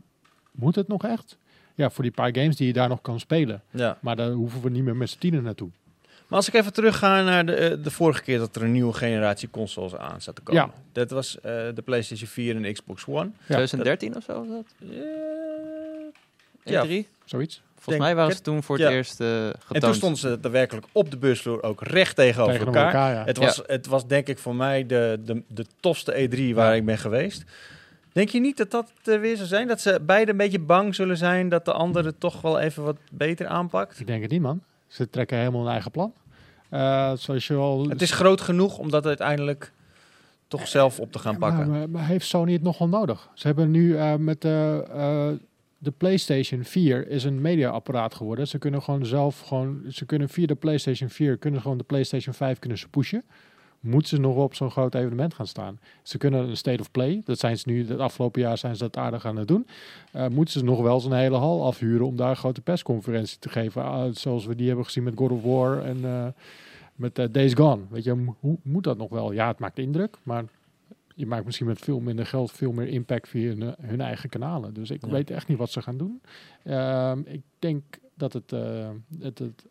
moet 0.52 0.74
het 0.74 0.88
nog 0.88 1.04
echt? 1.04 1.38
Ja, 1.74 1.90
voor 1.90 2.02
die 2.02 2.12
paar 2.12 2.34
games 2.36 2.56
die 2.56 2.66
je 2.66 2.72
daar 2.72 2.88
nog 2.88 3.00
kan 3.00 3.20
spelen. 3.20 3.62
Ja. 3.70 3.98
Maar 4.00 4.16
daar 4.16 4.30
hoeven 4.30 4.62
we 4.62 4.70
niet 4.70 4.84
meer 4.84 4.96
met 4.96 5.10
z'n 5.10 5.18
tienen 5.18 5.42
naartoe. 5.42 5.68
Maar 6.32 6.40
als 6.40 6.48
ik 6.48 6.54
even 6.60 6.72
terugga 6.72 7.22
naar 7.22 7.46
de, 7.46 7.54
eh, 7.54 7.76
de 7.84 7.90
vorige 7.90 8.22
keer 8.22 8.38
dat 8.38 8.56
er 8.56 8.62
een 8.62 8.72
nieuwe 8.72 8.92
generatie 8.92 9.50
consoles 9.50 9.96
aan 9.96 10.20
zat 10.20 10.34
te 10.34 10.42
komen. 10.42 10.62
Ja. 10.62 10.70
Dat 10.92 11.10
was 11.10 11.36
eh, 11.40 11.42
de 11.74 11.82
PlayStation 11.84 12.28
4 12.28 12.56
en 12.56 12.62
de 12.62 12.72
Xbox 12.72 13.04
One. 13.06 13.30
2013 13.44 14.16
of 14.16 14.22
zo 14.22 14.38
was 14.38 14.48
dat? 14.48 14.64
Ja. 16.64 16.84
E3? 16.86 17.06
Zoiets. 17.24 17.62
Volgens 17.74 17.86
Denk 17.86 18.00
mij 18.00 18.14
waren 18.14 18.36
ze 18.36 18.42
toen 18.42 18.62
voor 18.62 18.78
Ja. 18.78 18.84
het 18.84 18.92
eerst 18.94 19.20
En 19.20 19.52
getoond. 19.58 19.82
toen 19.84 19.94
stonden 19.94 20.18
ze 20.18 20.40
daadwerkelijk 20.40 20.86
op 20.92 21.10
de 21.10 21.16
beursvloer 21.16 21.62
ook 21.62 21.82
recht 21.82 22.16
tegenover 22.16 22.52
Tegenover 22.52 22.80
elkaar. 22.82 23.00
elkaar, 23.00 23.14
ja. 23.20 23.24
Het, 23.24 23.36
was, 23.38 23.60
het 23.66 23.86
was 23.86 24.06
denk 24.06 24.26
ik 24.28 24.38
voor 24.38 24.54
mij 24.54 24.86
de, 24.86 25.20
de, 25.24 25.42
de 25.48 25.64
tofste 25.80 26.12
E3 26.30 26.54
waar 26.54 26.68
Ja. 26.70 26.72
ik 26.72 26.84
ben 26.84 26.98
geweest. 26.98 27.44
Denk 28.12 28.28
je 28.28 28.40
niet 28.40 28.56
dat 28.56 28.70
dat 28.70 28.90
weer 29.02 29.36
zou 29.36 29.48
zijn? 29.48 29.68
Dat 29.68 29.80
ze 29.80 29.98
beide 30.02 30.30
een 30.30 30.36
beetje 30.36 30.58
bang 30.58 30.94
zullen 30.94 31.16
zijn 31.16 31.48
dat 31.48 31.64
de 31.64 31.72
andere 31.72 32.14
toch 32.18 32.40
wel 32.40 32.58
even 32.60 32.82
wat 32.82 32.96
beter 33.12 33.46
aanpakt? 33.46 34.00
Ik 34.00 34.06
denk 34.06 34.22
het 34.22 34.30
niet, 34.30 34.40
man. 34.40 34.62
Ze 34.86 35.10
trekken 35.10 35.38
helemaal 35.38 35.60
een 35.66 35.72
eigen 35.72 35.90
plan. 35.90 36.12
Eh, 36.72 37.12
zoals 37.14 37.46
je 37.46 37.54
al... 37.54 37.88
Het 37.88 38.02
is 38.02 38.10
groot 38.10 38.40
genoeg 38.40 38.78
om 38.78 38.90
dat 38.90 39.06
uiteindelijk 39.06 39.72
toch 40.48 40.68
zelf 40.68 41.00
op 41.00 41.12
te 41.12 41.18
gaan 41.18 41.38
pakken. 41.38 41.70
Maar, 41.70 41.90
maar- 41.90 42.06
heeft 42.06 42.26
Sony 42.26 42.52
het 42.52 42.62
nog 42.62 42.78
wel 42.78 42.88
nodig? 42.88 43.30
Ze 43.34 43.46
hebben 43.46 43.70
nu 43.70 43.96
eh, 43.96 44.14
met 44.14 44.40
de, 44.40 44.84
eh, 44.92 45.28
de 45.78 45.90
PlayStation 45.90 46.64
4 46.64 47.08
is 47.08 47.24
een 47.24 47.40
mediaapparaat 47.40 48.14
geworden. 48.14 48.48
Ze 48.48 48.58
kunnen 48.58 48.82
gewoon 48.82 49.06
zelf 49.06 49.40
gewoon, 49.40 49.82
ze 49.88 50.04
kunnen 50.04 50.28
via 50.28 50.46
de 50.46 50.54
PlayStation 50.54 51.08
4 51.08 51.36
kunnen 51.36 51.60
gewoon 51.60 51.78
de 51.78 51.84
PlayStation 51.84 52.34
5 52.34 52.58
kunnen 52.58 52.78
ze 52.78 52.88
pushen. 52.88 53.24
Moeten 53.82 54.08
ze 54.08 54.20
nog 54.20 54.36
op 54.36 54.54
zo'n 54.54 54.70
groot 54.70 54.94
evenement 54.94 55.34
gaan 55.34 55.46
staan? 55.46 55.78
Ze 56.02 56.18
kunnen 56.18 56.48
een 56.48 56.56
state 56.56 56.80
of 56.80 56.90
play. 56.90 57.20
Dat 57.24 57.38
zijn 57.38 57.58
ze 57.58 57.68
nu. 57.70 57.86
Het 57.86 57.98
afgelopen 57.98 58.40
jaar 58.40 58.58
zijn 58.58 58.76
ze 58.76 58.82
dat 58.82 58.96
aardig 58.96 59.26
aan 59.26 59.36
het 59.36 59.48
doen. 59.48 59.66
Eh, 60.12 60.28
moeten 60.28 60.52
ze 60.54 60.64
nog 60.64 60.80
wel 60.80 61.00
zo'n 61.00 61.12
hele 61.12 61.36
hal 61.36 61.64
afhuren 61.66 62.06
om 62.06 62.16
daar 62.16 62.30
een 62.30 62.36
grote 62.36 62.60
persconferentie 62.60 63.38
te 63.38 63.48
geven, 63.48 63.84
Ah, 63.84 64.14
zoals 64.14 64.46
we 64.46 64.54
die 64.54 64.66
hebben 64.66 64.84
gezien 64.84 65.02
met 65.02 65.14
God 65.16 65.30
of 65.30 65.42
War 65.42 65.82
en 65.84 66.04
eh, 66.04 66.26
met 66.96 67.18
eh, 67.18 67.26
Days 67.30 67.54
Gone. 67.54 67.82
Weet 67.90 68.04
je, 68.04 68.24
hoe 68.40 68.56
moet 68.62 68.84
dat 68.84 68.98
nog 68.98 69.08
wel? 69.10 69.32
Ja, 69.32 69.46
het 69.48 69.58
maakt 69.58 69.78
indruk, 69.78 70.16
maar 70.22 70.44
je 71.14 71.26
maakt 71.26 71.44
misschien 71.44 71.66
met 71.66 71.78
veel 71.78 72.00
minder 72.00 72.26
geld 72.26 72.52
veel 72.52 72.72
meer 72.72 72.88
impact 72.88 73.28
via 73.28 73.48
hun, 73.48 73.62
eh, 73.62 73.68
hun 73.80 74.00
eigen 74.00 74.28
kanalen. 74.28 74.74
Dus 74.74 74.90
ik 74.90 75.04
Ja. 75.04 75.10
weet 75.12 75.30
echt 75.30 75.48
niet 75.48 75.58
wat 75.58 75.70
ze 75.70 75.82
gaan 75.82 75.96
doen. 75.96 76.20
Ehm, 76.64 77.20
ik 77.24 77.42
denk 77.58 77.82
dat 78.14 78.32
het, 78.32 78.52
eh, 78.52 78.88
het, 79.20 79.38
het, 79.38 79.64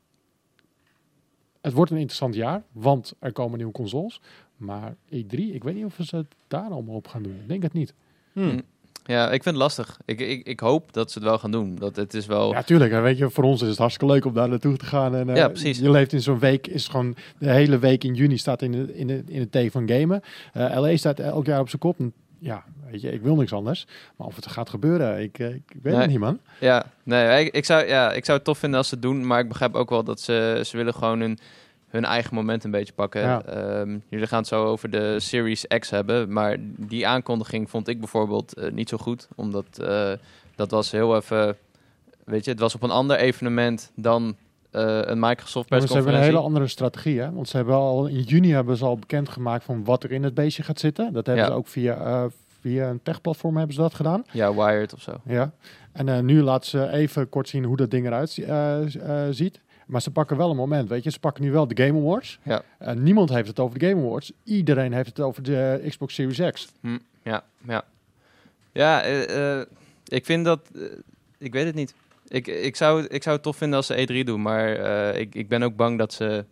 het 1.62 1.74
wordt 1.74 1.92
een 1.92 1.98
interessant 1.98 2.36
jaar, 2.36 2.64
want 2.72 3.14
er 3.20 3.32
komen 3.32 3.58
nieuwe 3.58 3.74
consoles. 3.74 4.22
Maar 4.58 4.96
E3, 5.06 5.30
ik 5.30 5.64
weet 5.64 5.76
niet 5.76 5.86
of 5.86 5.96
ze 6.00 6.16
het 6.16 6.36
daar 6.48 6.70
allemaal 6.70 6.96
op 6.96 7.08
gaan 7.08 7.24
doen. 7.24 7.36
Ik 7.42 7.48
denk 7.48 7.64
het 7.64 7.74
niet. 7.74 7.94
Hmm. 8.34 8.62
Ja, 9.06 9.26
ik 9.26 9.44
vind 9.44 9.46
het 9.56 9.64
lastig. 9.64 10.00
Ik, 10.06 10.20
ik, 10.20 10.48
ik 10.48 10.60
hoop 10.60 10.94
dat 10.94 11.12
ze 11.12 11.20
het 11.20 11.28
wel 11.28 11.38
gaan 11.38 11.52
doen. 11.52 11.76
Dat 11.76 11.96
het 11.96 12.14
is 12.14 12.26
wel... 12.26 12.52
Ja, 12.52 12.64
tuurlijk. 12.64 12.92
hè, 12.92 13.02
Weet 13.02 13.18
je, 13.18 13.30
voor 13.30 13.44
ons 13.44 13.62
is 13.62 13.68
het 13.68 13.78
hartstikke 13.78 14.14
leuk 14.14 14.26
om 14.26 14.34
daar 14.34 14.50
naartoe 14.50 14.78
te 14.78 14.86
gaan. 14.86 15.16
En, 15.16 15.30
eh, 15.30 15.36
Ja, 15.36 15.48
precies. 15.48 15.80
Je 15.80 15.92
leeft 15.92 16.14
in 16.14 16.22
zo'n 16.22 16.40
week, 16.40 16.68
is 16.68 16.88
gewoon 16.88 17.16
de 17.38 17.52
hele 17.52 17.80
week 17.80 18.04
in 18.04 18.14
juni 18.14 18.38
staat 18.38 18.62
in, 18.62 18.72
de, 18.72 18.96
in, 18.96 19.08
de, 19.08 19.24
in 19.28 19.40
het 19.40 19.52
teken 19.52 19.72
van 19.72 19.90
gamen. 19.90 20.22
Eh, 20.54 20.80
LA 20.80 20.96
staat 20.96 21.20
elk 21.20 21.46
jaar 21.46 21.60
op 21.60 21.70
zijn 21.70 21.82
kop. 21.82 22.00
En 22.00 22.14
ja, 22.44 22.64
weet 22.92 23.02
je, 23.02 23.12
ik 23.12 23.22
wil 23.22 23.36
niks 23.36 23.54
anders. 23.54 23.86
Maar 24.16 24.28
of 24.28 24.36
het 24.36 24.48
gaat 24.48 24.70
gebeuren, 24.70 25.22
ik, 25.22 25.40
eh, 25.40 25.48
ik 25.54 25.62
weet 25.82 25.94
Nee. 25.94 26.02
het 26.02 26.10
niet, 26.10 26.20
man. 26.20 26.40
Ja, 26.60 26.86
nee, 27.04 27.46
ik, 27.46 27.54
ik, 27.56 27.66
zou, 27.66 27.86
ja, 27.86 28.12
ik 28.12 28.26
zou 28.26 28.38
het 28.38 28.46
tof 28.48 28.58
vinden 28.58 28.78
als 28.78 28.88
ze 28.88 28.94
het 28.94 29.04
doen, 29.04 29.28
maar 29.28 29.40
ik 29.40 29.48
begrijp 29.48 29.76
ook 29.76 29.90
wel 29.90 30.04
dat 30.04 30.20
ze, 30.20 30.62
ze 30.66 30.78
willen 30.78 30.94
gewoon 30.94 31.20
hun, 31.20 31.40
hun 31.90 32.06
eigen 32.06 32.36
moment 32.36 32.64
een 32.64 32.72
beetje 32.72 32.94
pakken. 32.94 33.22
Ja. 33.22 33.42
Ehm, 33.44 33.98
jullie 34.10 34.28
gaan 34.28 34.40
het 34.40 34.48
zo 34.48 34.66
over 34.66 34.90
de 34.90 35.20
Series 35.20 35.68
X 35.80 35.90
hebben, 35.90 36.34
maar 36.34 36.58
die 36.62 37.08
aankondiging 37.08 37.70
vond 37.70 37.88
ik 37.88 38.00
bijvoorbeeld 38.00 38.54
eh, 38.54 38.72
niet 38.72 38.90
zo 38.90 38.98
goed, 38.98 39.28
omdat 39.36 39.66
eh, 39.80 40.12
dat 40.56 40.72
was 40.72 40.92
heel 40.92 41.16
even, 41.16 41.58
weet 42.26 42.46
je, 42.46 42.52
het 42.52 42.60
was 42.60 42.76
op 42.76 42.84
een 42.84 42.92
ander 42.92 43.18
evenement 43.18 43.92
dan 43.96 44.36
een 44.72 45.20
Microsoft 45.20 45.70
Maar 45.70 45.80
ze 45.82 45.86
hebben 45.86 45.88
een 45.88 45.88
persconferentie. 45.90 46.26
hele 46.30 46.38
andere 46.40 46.68
strategie, 46.68 47.20
hè? 47.20 47.32
Want 47.32 47.48
ze 47.50 47.58
hebben 47.58 47.76
al 47.76 48.08
in 48.08 48.22
juni 48.22 48.52
hebben 48.54 48.78
ze 48.78 48.86
al 48.86 48.98
bekendgemaakt 48.98 49.64
van 49.64 49.84
wat 49.84 50.04
er 50.04 50.12
in 50.12 50.24
het 50.24 50.34
beestje 50.34 50.64
gaat 50.64 50.80
zitten. 50.80 51.14
Dat 51.14 51.26
hebben 51.26 51.46
Ja. 51.46 51.50
ze 51.52 51.56
ook 51.58 51.68
via, 51.68 51.96
eh, 51.98 52.24
via 52.62 52.90
een 52.90 53.00
techplatform 53.04 53.58
hebben 53.58 53.76
ze 53.76 53.82
dat 53.82 53.94
gedaan. 53.94 54.24
Ja, 54.32 54.54
Wired 54.54 54.94
of 54.94 55.02
zo. 55.02 55.12
Ja. 55.26 55.52
En 55.92 56.10
eh, 56.10 56.20
nu 56.20 56.42
laten 56.42 56.70
ze 56.70 56.90
even 56.90 57.30
kort 57.30 57.50
zien 57.50 57.64
hoe 57.64 57.78
dat 57.78 57.92
ding 57.92 58.06
eruit 58.06 58.30
zie- 58.30 58.46
eh, 58.46 58.96
eh, 58.96 59.34
ziet. 59.34 59.60
Maar 59.86 60.02
ze 60.02 60.12
pakken 60.12 60.38
wel 60.38 60.50
een 60.50 60.56
moment, 60.56 60.90
weet 60.90 61.04
je. 61.04 61.10
Ze 61.12 61.20
pakken 61.20 61.44
nu 61.44 61.52
wel 61.52 61.68
de 61.68 61.84
Game 61.86 62.00
Awards. 62.00 62.40
Ja. 62.44 62.62
Eh, 62.78 62.94
niemand 62.94 63.30
heeft 63.30 63.48
het 63.48 63.60
over 63.60 63.80
de 63.80 63.88
Game 63.90 64.02
Awards. 64.06 64.32
Iedereen 64.44 64.94
heeft 64.94 65.08
het 65.10 65.20
over 65.20 65.44
de 65.44 65.84
Xbox 65.88 66.14
Series 66.14 66.52
X. 66.52 66.68
Hm, 66.82 66.98
ja, 67.24 67.44
ja. 67.68 67.84
Ja, 68.72 69.02
eh, 69.02 69.60
eh, 69.60 69.66
ik 70.08 70.26
vind 70.26 70.46
dat... 70.46 70.60
eh, 70.76 70.82
ik 71.38 71.54
weet 71.54 71.66
het 71.66 71.76
niet. 71.76 71.94
Ik, 72.32 72.48
ik, 72.48 72.76
zou, 72.76 73.06
ik 73.06 73.24
zou 73.24 73.36
het 73.36 73.44
tof 73.44 73.58
vinden 73.58 73.78
als 73.78 73.88
ze 73.88 74.08
E3 74.08 74.26
doen, 74.26 74.42
maar 74.42 74.76
eh, 74.76 75.20
ik, 75.20 75.36
ik 75.36 75.48
ben 75.48 75.64
ook 75.64 75.76
bang 75.76 75.98
dat 75.98 76.14
ze... 76.14 76.46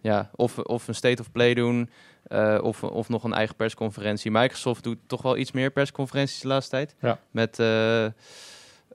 Ja, 0.00 0.30
of, 0.34 0.58
of 0.58 0.88
een 0.88 0.94
state 0.94 1.22
of 1.22 1.32
play 1.32 1.54
doen, 1.54 1.90
eh, 2.22 2.58
of, 2.62 2.84
of 2.84 3.08
nog 3.08 3.24
een 3.24 3.32
eigen 3.32 3.56
persconferentie. 3.56 4.30
Microsoft 4.30 4.82
doet 4.82 4.98
toch 5.06 5.22
wel 5.22 5.36
iets 5.36 5.52
meer 5.52 5.70
persconferenties 5.70 6.40
de 6.40 6.48
laatste 6.48 6.70
tijd. 6.70 6.94
Ja. 7.00 7.18
Met, 7.30 7.58
eh, 7.58 8.04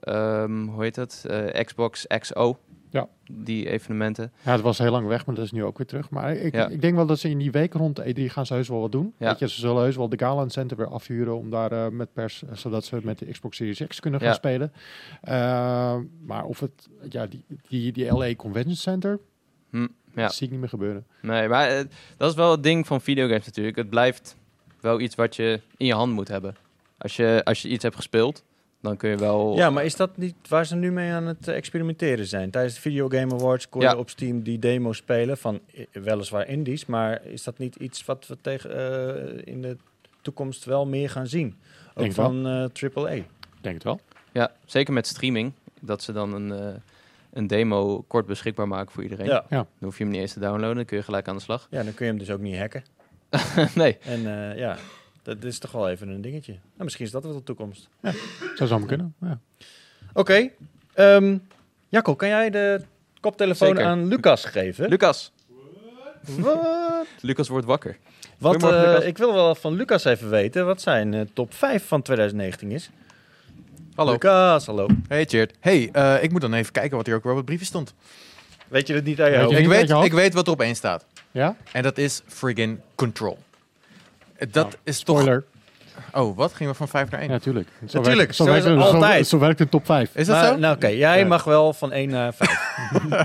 ehm, 0.00 0.66
hoe 0.66 0.82
heet 0.82 0.94
dat? 0.94 1.24
Xbox 1.64 2.06
XO. 2.18 2.58
Ja. 2.90 3.08
Die 3.30 3.68
evenementen. 3.70 4.32
Ja, 4.42 4.52
het 4.52 4.60
was 4.60 4.78
heel 4.78 4.90
lang 4.90 5.06
weg, 5.06 5.26
maar 5.26 5.34
dat 5.34 5.44
is 5.44 5.52
nu 5.52 5.64
ook 5.64 5.78
weer 5.78 5.86
terug. 5.86 6.10
Maar 6.10 6.32
ik, 6.36 6.54
Ja. 6.54 6.68
ik 6.68 6.80
denk 6.80 6.94
wel 6.94 7.06
dat 7.06 7.18
ze 7.18 7.28
in 7.30 7.38
die 7.38 7.50
week 7.50 7.72
rond 7.72 7.96
de 7.96 8.04
E3 8.14 8.32
gaan 8.32 8.46
ze 8.46 8.54
heus 8.54 8.68
wel 8.68 8.80
wat 8.80 8.92
doen. 8.92 9.14
Ja. 9.18 9.28
Weet 9.28 9.38
je, 9.38 9.48
ze 9.48 9.60
zullen 9.60 9.82
heus 9.82 9.96
wel 9.96 10.08
de 10.08 10.18
Gala 10.18 10.48
Center 10.48 10.76
weer 10.76 10.88
afhuren 10.88 11.36
om 11.36 11.50
daar 11.50 11.72
eh, 11.72 11.88
met 11.88 12.12
pers, 12.12 12.42
eh, 12.44 12.54
zodat 12.54 12.84
ze 12.84 12.98
met 13.02 13.18
de 13.18 13.30
Xbox 13.30 13.56
Series 13.56 13.86
X 13.86 14.00
kunnen 14.00 14.20
gaan 14.20 14.28
Ja. 14.28 14.34
spelen. 14.34 14.72
Eh, 15.22 15.96
maar 16.26 16.44
of 16.44 16.60
het, 16.60 16.88
ja, 17.08 17.26
die, 17.26 17.44
die, 17.68 17.92
die 17.92 18.12
LA 18.12 18.34
Convention 18.34 18.76
Center, 18.76 19.18
Hm, 19.70 19.80
ja. 19.80 19.88
dat 20.14 20.34
zie 20.34 20.44
ik 20.46 20.50
niet 20.52 20.60
meer 20.60 20.68
gebeuren. 20.68 21.06
Nee, 21.22 21.48
maar 21.48 21.84
dat 22.16 22.30
is 22.30 22.36
wel 22.36 22.50
het 22.50 22.62
ding 22.62 22.86
van 22.86 23.00
videogames 23.00 23.46
natuurlijk. 23.46 23.76
Het 23.76 23.90
blijft 23.90 24.36
wel 24.80 25.00
iets 25.00 25.14
wat 25.14 25.36
je 25.36 25.60
in 25.76 25.86
je 25.86 25.94
hand 25.94 26.12
moet 26.12 26.28
hebben. 26.28 26.56
Als 26.98 27.16
je, 27.16 27.40
als 27.44 27.62
je 27.62 27.68
iets 27.68 27.82
hebt 27.82 27.96
gespeeld, 27.96 28.44
dan 28.80 28.96
kun 28.96 29.10
je 29.10 29.16
wel... 29.16 29.56
Ja, 29.56 29.70
maar 29.70 29.84
is 29.84 29.96
dat 29.96 30.16
niet 30.16 30.34
waar 30.48 30.66
ze 30.66 30.76
nu 30.76 30.92
mee 30.92 31.12
aan 31.12 31.26
het 31.26 31.48
eh, 31.48 31.56
experimenteren 31.56 32.26
zijn? 32.26 32.50
Tijdens 32.50 32.74
de 32.74 32.80
Video 32.80 33.08
Game 33.08 33.34
Awards 33.34 33.68
kon 33.68 33.80
Ja. 33.80 33.90
je 33.90 33.96
op 33.96 34.10
Steam 34.10 34.42
die 34.42 34.58
demo 34.58 34.92
spelen 34.92 35.38
van 35.38 35.60
eh, 35.74 35.84
weliswaar 35.92 36.48
indies, 36.48 36.86
maar 36.86 37.24
is 37.24 37.42
dat 37.42 37.58
niet 37.58 37.76
iets 37.76 38.04
wat 38.04 38.26
we 38.26 38.36
tegen, 38.40 38.70
eh, 38.76 39.52
in 39.54 39.62
de 39.62 39.76
toekomst 40.22 40.64
wel 40.64 40.86
meer 40.86 41.10
gaan 41.10 41.26
zien? 41.26 41.56
Ook 41.94 41.98
Denk 41.98 42.12
van 42.12 42.46
eh 42.46 42.52
AAA. 42.94 43.10
Ik 43.10 43.24
denk 43.60 43.74
het 43.74 43.84
wel. 43.84 44.00
Ja, 44.32 44.52
zeker 44.64 44.92
met 44.92 45.06
streaming. 45.06 45.52
Dat 45.80 46.02
ze 46.02 46.12
dan 46.12 46.32
een, 46.34 46.52
eh, 46.52 46.74
een 47.32 47.46
demo 47.46 48.04
kort 48.06 48.26
beschikbaar 48.26 48.68
maken 48.68 48.92
voor 48.92 49.02
iedereen. 49.02 49.26
Ja. 49.26 49.44
Dan 49.48 49.66
hoef 49.80 49.98
je 49.98 50.02
hem 50.04 50.12
niet 50.12 50.20
eens 50.22 50.32
te 50.32 50.40
downloaden, 50.40 50.76
dan 50.76 50.84
kun 50.84 50.96
je 50.96 51.02
gelijk 51.02 51.28
aan 51.28 51.36
de 51.36 51.42
slag. 51.42 51.66
ja, 51.70 51.82
dan 51.82 51.94
kun 51.94 52.04
je 52.06 52.10
hem 52.10 52.20
dus 52.20 52.30
ook 52.30 52.40
niet 52.40 52.56
hacken. 52.58 52.82
nee, 53.74 53.98
En 54.02 54.50
eh, 54.50 54.58
ja, 54.58 54.76
dat 55.34 55.44
is 55.44 55.58
toch 55.58 55.72
wel 55.72 55.88
even 55.88 56.08
een 56.08 56.20
dingetje. 56.20 56.52
Nou, 56.52 56.62
misschien 56.84 57.04
is 57.04 57.10
dat 57.10 57.22
wel 57.22 57.32
de 57.34 57.42
toekomst. 57.42 57.88
Zou 58.54 58.68
zo 58.68 58.78
maar 58.78 58.88
kunnen. 58.88 59.14
Ja. 59.20 59.38
Oké, 60.12 60.48
ehm, 60.94 61.36
Jacco, 61.88 62.14
kan 62.14 62.28
jij 62.28 62.50
de 62.50 62.80
koptelefoon 63.20 63.68
Zeker. 63.68 63.84
aan 63.84 64.06
Lucas 64.06 64.44
geven? 64.44 64.88
Lucas. 64.88 65.32
Wat? 66.38 67.06
Lucas 67.20 67.48
wordt 67.48 67.66
wakker. 67.66 67.96
Wat, 68.38 68.54
eh, 68.54 68.60
Lucas. 68.70 69.04
ik 69.04 69.18
wil 69.18 69.32
wel 69.34 69.54
van 69.54 69.74
Lucas 69.74 70.04
even 70.04 70.30
weten 70.30 70.66
wat 70.66 70.80
zijn 70.80 71.14
eh, 71.14 71.20
top 71.32 71.54
5 71.54 71.86
van 71.86 72.02
2019 72.02 72.70
is. 72.72 72.90
Hallo. 73.94 74.12
Lucas, 74.12 74.66
hallo. 74.66 74.86
Hey, 75.08 75.24
Cheert. 75.24 75.54
Hey, 75.60 75.88
eh, 75.92 76.22
ik 76.22 76.30
moet 76.32 76.40
dan 76.40 76.54
even 76.54 76.72
kijken 76.72 76.96
wat 76.96 77.06
hier 77.06 77.14
ook 77.14 77.22
weer 77.22 77.32
op 77.32 77.38
het 77.38 77.46
briefje 77.46 77.66
stond. 77.66 77.94
Weet 78.68 78.86
je 78.86 78.94
het 78.94 79.04
niet 79.04 79.20
aan 79.20 79.30
Weet 79.30 79.50
je- 79.50 79.56
Ik 79.58 79.66
weet, 79.68 79.90
ik 79.90 80.12
weet 80.12 80.34
wat 80.34 80.46
er 80.46 80.52
op 80.52 80.60
één 80.60 80.74
staat. 80.76 81.04
ja? 81.30 81.56
En 81.72 81.82
dat 81.82 81.98
is 81.98 82.22
friggin 82.26 82.80
Control. 82.94 83.38
Eh, 84.38 84.46
Dat 84.52 84.64
Nou, 84.64 84.76
is 84.84 85.02
toch... 85.02 85.18
Spoiler. 85.20 85.44
Oh, 86.12 86.36
wat? 86.36 86.54
Gingen 86.54 86.72
we 86.72 86.78
van 86.78 86.88
5 86.88 87.10
naar 87.10 87.20
1? 87.20 87.28
Ja, 87.28 87.34
natuurlijk. 87.34 87.68
Zo 87.68 87.80
Natuurlijk, 87.80 88.16
werkt- 88.16 88.34
zo 88.34 88.44
werkt 88.44 88.64
is 88.64 88.70
het 88.70 88.80
altijd. 88.80 89.26
Zo, 89.26 89.38
werkt 89.38 89.58
de 89.58 89.68
top 89.68 89.86
5. 89.86 90.10
Is 90.14 90.26
dat 90.26 90.36
Maar, 90.36 90.46
zo? 90.46 90.56
Nou 90.58 90.74
oké, 90.74 90.86
jij 90.86 91.26
mag 91.26 91.44
wel 91.44 91.72
van 91.72 91.92
1 91.92 92.08
naar 92.08 92.34
5. 92.34 92.50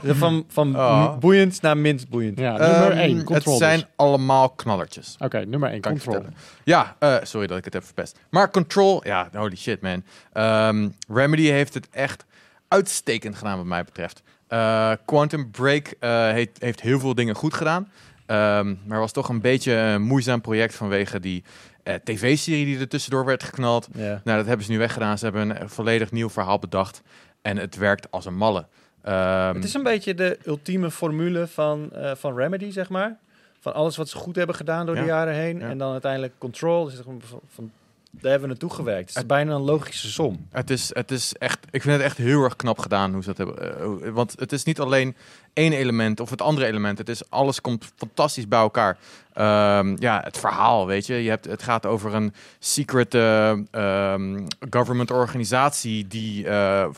van 0.19 0.45
van 0.47 0.75
Oh. 0.75 1.17
boeiend 1.17 1.61
naar 1.61 1.77
minst 1.77 2.09
boeiend. 2.09 2.39
Ja, 2.39 2.57
Ehm, 2.59 2.71
nummer 2.71 2.97
1, 2.97 3.33
Het 3.33 3.43
zijn 3.49 3.79
dus. 3.79 3.87
allemaal 3.95 4.49
knallertjes. 4.49 5.15
Oké, 5.19 5.45
nummer 5.45 5.69
1, 5.71 5.81
Kan 5.81 5.91
ik 5.95 6.01
control. 6.03 6.25
Ja, 6.63 6.95
eh, 6.99 7.15
sorry 7.23 7.47
dat 7.47 7.57
ik 7.57 7.65
het 7.65 7.73
heb 7.73 7.83
verpest. 7.83 8.19
Maar 8.29 8.51
Control, 8.51 9.07
ja, 9.07 9.29
holy 9.33 9.55
shit 9.55 9.81
man. 9.81 10.03
Ehm, 10.33 10.89
Remedy 11.07 11.47
heeft 11.49 11.73
het 11.73 11.87
echt 11.91 12.25
uitstekend 12.67 13.35
gedaan 13.35 13.57
wat 13.57 13.65
mij 13.65 13.83
betreft. 13.83 14.21
Eh, 14.47 14.91
Quantum 15.05 15.51
Break 15.51 15.93
eh, 15.99 16.27
heeft, 16.31 16.57
heeft 16.61 16.81
heel 16.81 16.99
veel 16.99 17.15
dingen 17.15 17.35
goed 17.35 17.53
gedaan. 17.53 17.91
Ehm, 18.25 18.75
maar 18.87 18.99
was 18.99 19.11
toch 19.11 19.29
een 19.29 19.41
beetje 19.41 19.73
een 19.73 20.01
moeizaam 20.01 20.41
project 20.41 20.75
vanwege 20.75 21.19
die 21.19 21.43
eh, 21.83 21.93
tv-serie 22.03 22.65
die 22.65 22.79
er 22.79 22.87
tussendoor 22.87 23.25
werd 23.25 23.43
geknald. 23.43 23.87
Nou, 23.95 24.19
dat 24.23 24.45
hebben 24.45 24.65
ze 24.65 24.71
nu 24.71 24.77
weggedaan. 24.77 25.17
Ze 25.17 25.23
hebben 25.25 25.61
een 25.61 25.69
volledig 25.69 26.11
nieuw 26.11 26.29
verhaal 26.29 26.59
bedacht. 26.59 27.01
En 27.41 27.57
het 27.57 27.75
werkt 27.77 28.11
als 28.11 28.25
een 28.25 28.35
malle. 28.35 28.65
Ehm, 29.01 29.55
Het 29.55 29.63
is 29.63 29.73
een 29.73 29.83
beetje 29.83 30.13
de 30.13 30.39
ultieme 30.45 30.91
formule 30.91 31.47
van, 31.47 31.89
eh, 31.93 32.11
van 32.15 32.35
Remedy, 32.35 32.71
zeg 32.71 32.89
maar. 32.89 33.17
Van 33.59 33.73
alles 33.73 33.97
wat 33.97 34.09
ze 34.09 34.17
goed 34.17 34.35
hebben 34.35 34.55
gedaan 34.55 34.85
door 34.85 34.95
de 34.95 35.01
Ja. 35.01 35.07
jaren 35.07 35.33
heen. 35.33 35.59
Ja. 35.59 35.69
En 35.69 35.77
dan 35.77 35.91
uiteindelijk 35.91 36.33
Control. 36.37 36.85
Dus 36.85 36.93
van, 37.03 37.21
van 37.53 37.71
Daar 38.21 38.31
hebben 38.31 38.49
we 38.49 38.55
naartoe 38.55 38.77
gewerkt. 38.77 39.09
Het 39.09 39.17
is 39.17 39.25
bijna 39.25 39.53
een 39.53 39.61
logische 39.61 40.11
som. 40.11 40.47
Het 40.51 40.69
is, 40.69 40.89
het 40.93 41.11
is 41.11 41.33
echt, 41.33 41.59
ik 41.71 41.81
vind 41.81 41.95
het 41.95 42.03
echt 42.03 42.17
heel 42.17 42.43
erg 42.43 42.55
knap 42.55 42.79
gedaan 42.79 43.13
hoe 43.13 43.23
ze 43.23 43.33
dat 43.33 43.37
hebben. 43.37 44.03
eh, 44.03 44.09
want 44.09 44.33
het 44.39 44.51
is 44.51 44.63
niet 44.63 44.79
alleen 44.79 45.15
één 45.53 45.73
element 45.73 46.19
of 46.19 46.29
het 46.29 46.41
andere 46.41 46.65
element. 46.65 46.97
Het 46.97 47.09
is, 47.09 47.29
alles 47.29 47.61
komt 47.61 47.91
fantastisch 47.95 48.47
bij 48.47 48.59
elkaar. 48.59 48.97
Ehm, 49.33 49.95
ja, 49.99 50.21
het 50.23 50.37
verhaal, 50.37 50.87
weet 50.87 51.05
je. 51.05 51.23
je 51.23 51.29
hebt, 51.29 51.45
het 51.45 51.63
gaat 51.63 51.85
over 51.85 52.13
een 52.13 52.33
secret 52.59 53.13
eh, 53.13 53.51
ehm, 53.71 54.47
government 54.69 55.11
organisatie 55.11 56.07
die 56.07 56.47
eh, 56.47 56.89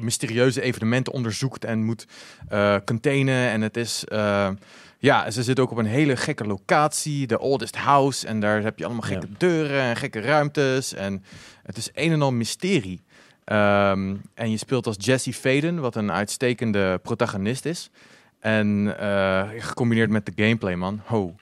mysterieuze 0.00 0.60
evenementen 0.60 1.12
onderzoekt 1.12 1.64
en 1.64 1.84
moet 1.84 2.06
containen. 2.84 3.50
En 3.50 3.60
het 3.62 3.76
is... 3.76 4.04
ja, 5.04 5.30
ze 5.30 5.42
zit 5.42 5.58
ook 5.60 5.70
op 5.70 5.76
een 5.76 5.86
hele 5.86 6.16
gekke 6.16 6.44
locatie, 6.46 7.26
de 7.26 7.38
oldest 7.38 7.76
house. 7.76 8.26
En 8.26 8.40
daar 8.40 8.62
heb 8.62 8.78
je 8.78 8.84
allemaal 8.84 9.02
gekke 9.02 9.28
deuren 9.38 9.80
en 9.80 9.96
gekke 9.96 10.20
ruimtes. 10.20 10.94
En 10.94 11.24
het 11.62 11.76
is 11.76 11.90
een 11.94 12.12
en 12.12 12.22
al 12.22 12.32
mysterie. 12.32 13.02
Ehm, 13.44 14.14
en 14.34 14.50
je 14.50 14.56
speelt 14.56 14.86
als 14.86 14.96
Jesse 14.98 15.32
Faden, 15.32 15.80
wat 15.80 15.94
een 15.96 16.12
uitstekende 16.12 16.98
protagonist 17.02 17.64
is. 17.64 17.90
En 18.40 18.96
eh, 18.98 19.48
gecombineerd 19.58 20.10
met 20.10 20.26
de 20.26 20.32
gameplay, 20.36 20.74
man. 20.74 21.00
Ho. 21.04 21.34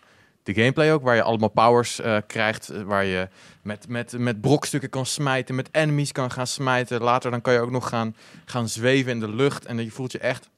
De 0.42 0.54
gameplay 0.54 0.92
ook, 0.92 1.02
waar 1.02 1.14
je 1.14 1.22
allemaal 1.22 1.48
powers 1.48 2.00
eh, 2.00 2.16
krijgt. 2.26 2.68
eh, 2.68 2.82
Waar 2.82 3.04
je 3.04 3.28
met, 3.62 3.88
met, 3.88 4.18
met 4.18 4.40
brokstukken 4.40 4.90
kan 4.90 5.06
smijten, 5.06 5.54
met 5.54 5.68
enemies 5.72 6.12
kan 6.12 6.30
gaan 6.30 6.46
smijten. 6.46 7.00
Later 7.02 7.30
dan 7.30 7.40
kan 7.40 7.52
je 7.52 7.60
ook 7.60 7.70
nog 7.70 7.88
gaan, 7.88 8.16
gaan 8.44 8.68
zweven 8.68 9.12
in 9.12 9.20
de 9.20 9.34
lucht. 9.34 9.66
En 9.66 9.84
je 9.84 9.90
voelt 9.90 10.12
je 10.12 10.18
echt 10.18 10.48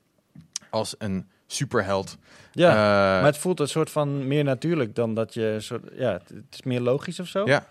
als 0.71 0.95
een 0.99 1.27
superheld. 1.47 2.17
Ja, 2.53 2.69
Eh, 2.71 2.75
maar 2.77 3.25
het 3.25 3.39
voelt 3.39 3.61
een 3.61 3.69
soort 3.69 3.91
van 3.91 4.27
meer 4.27 4.45
natuurlijk 4.45 4.95
dan 4.95 5.15
dat 5.15 5.35
je... 5.35 5.57
Soort, 5.59 5.83
ja, 5.97 6.13
het 6.13 6.33
is 6.51 6.63
meer 6.63 6.81
logisch 6.81 7.21
of 7.21 7.27
zo. 7.29 7.47
Ja, 7.47 7.67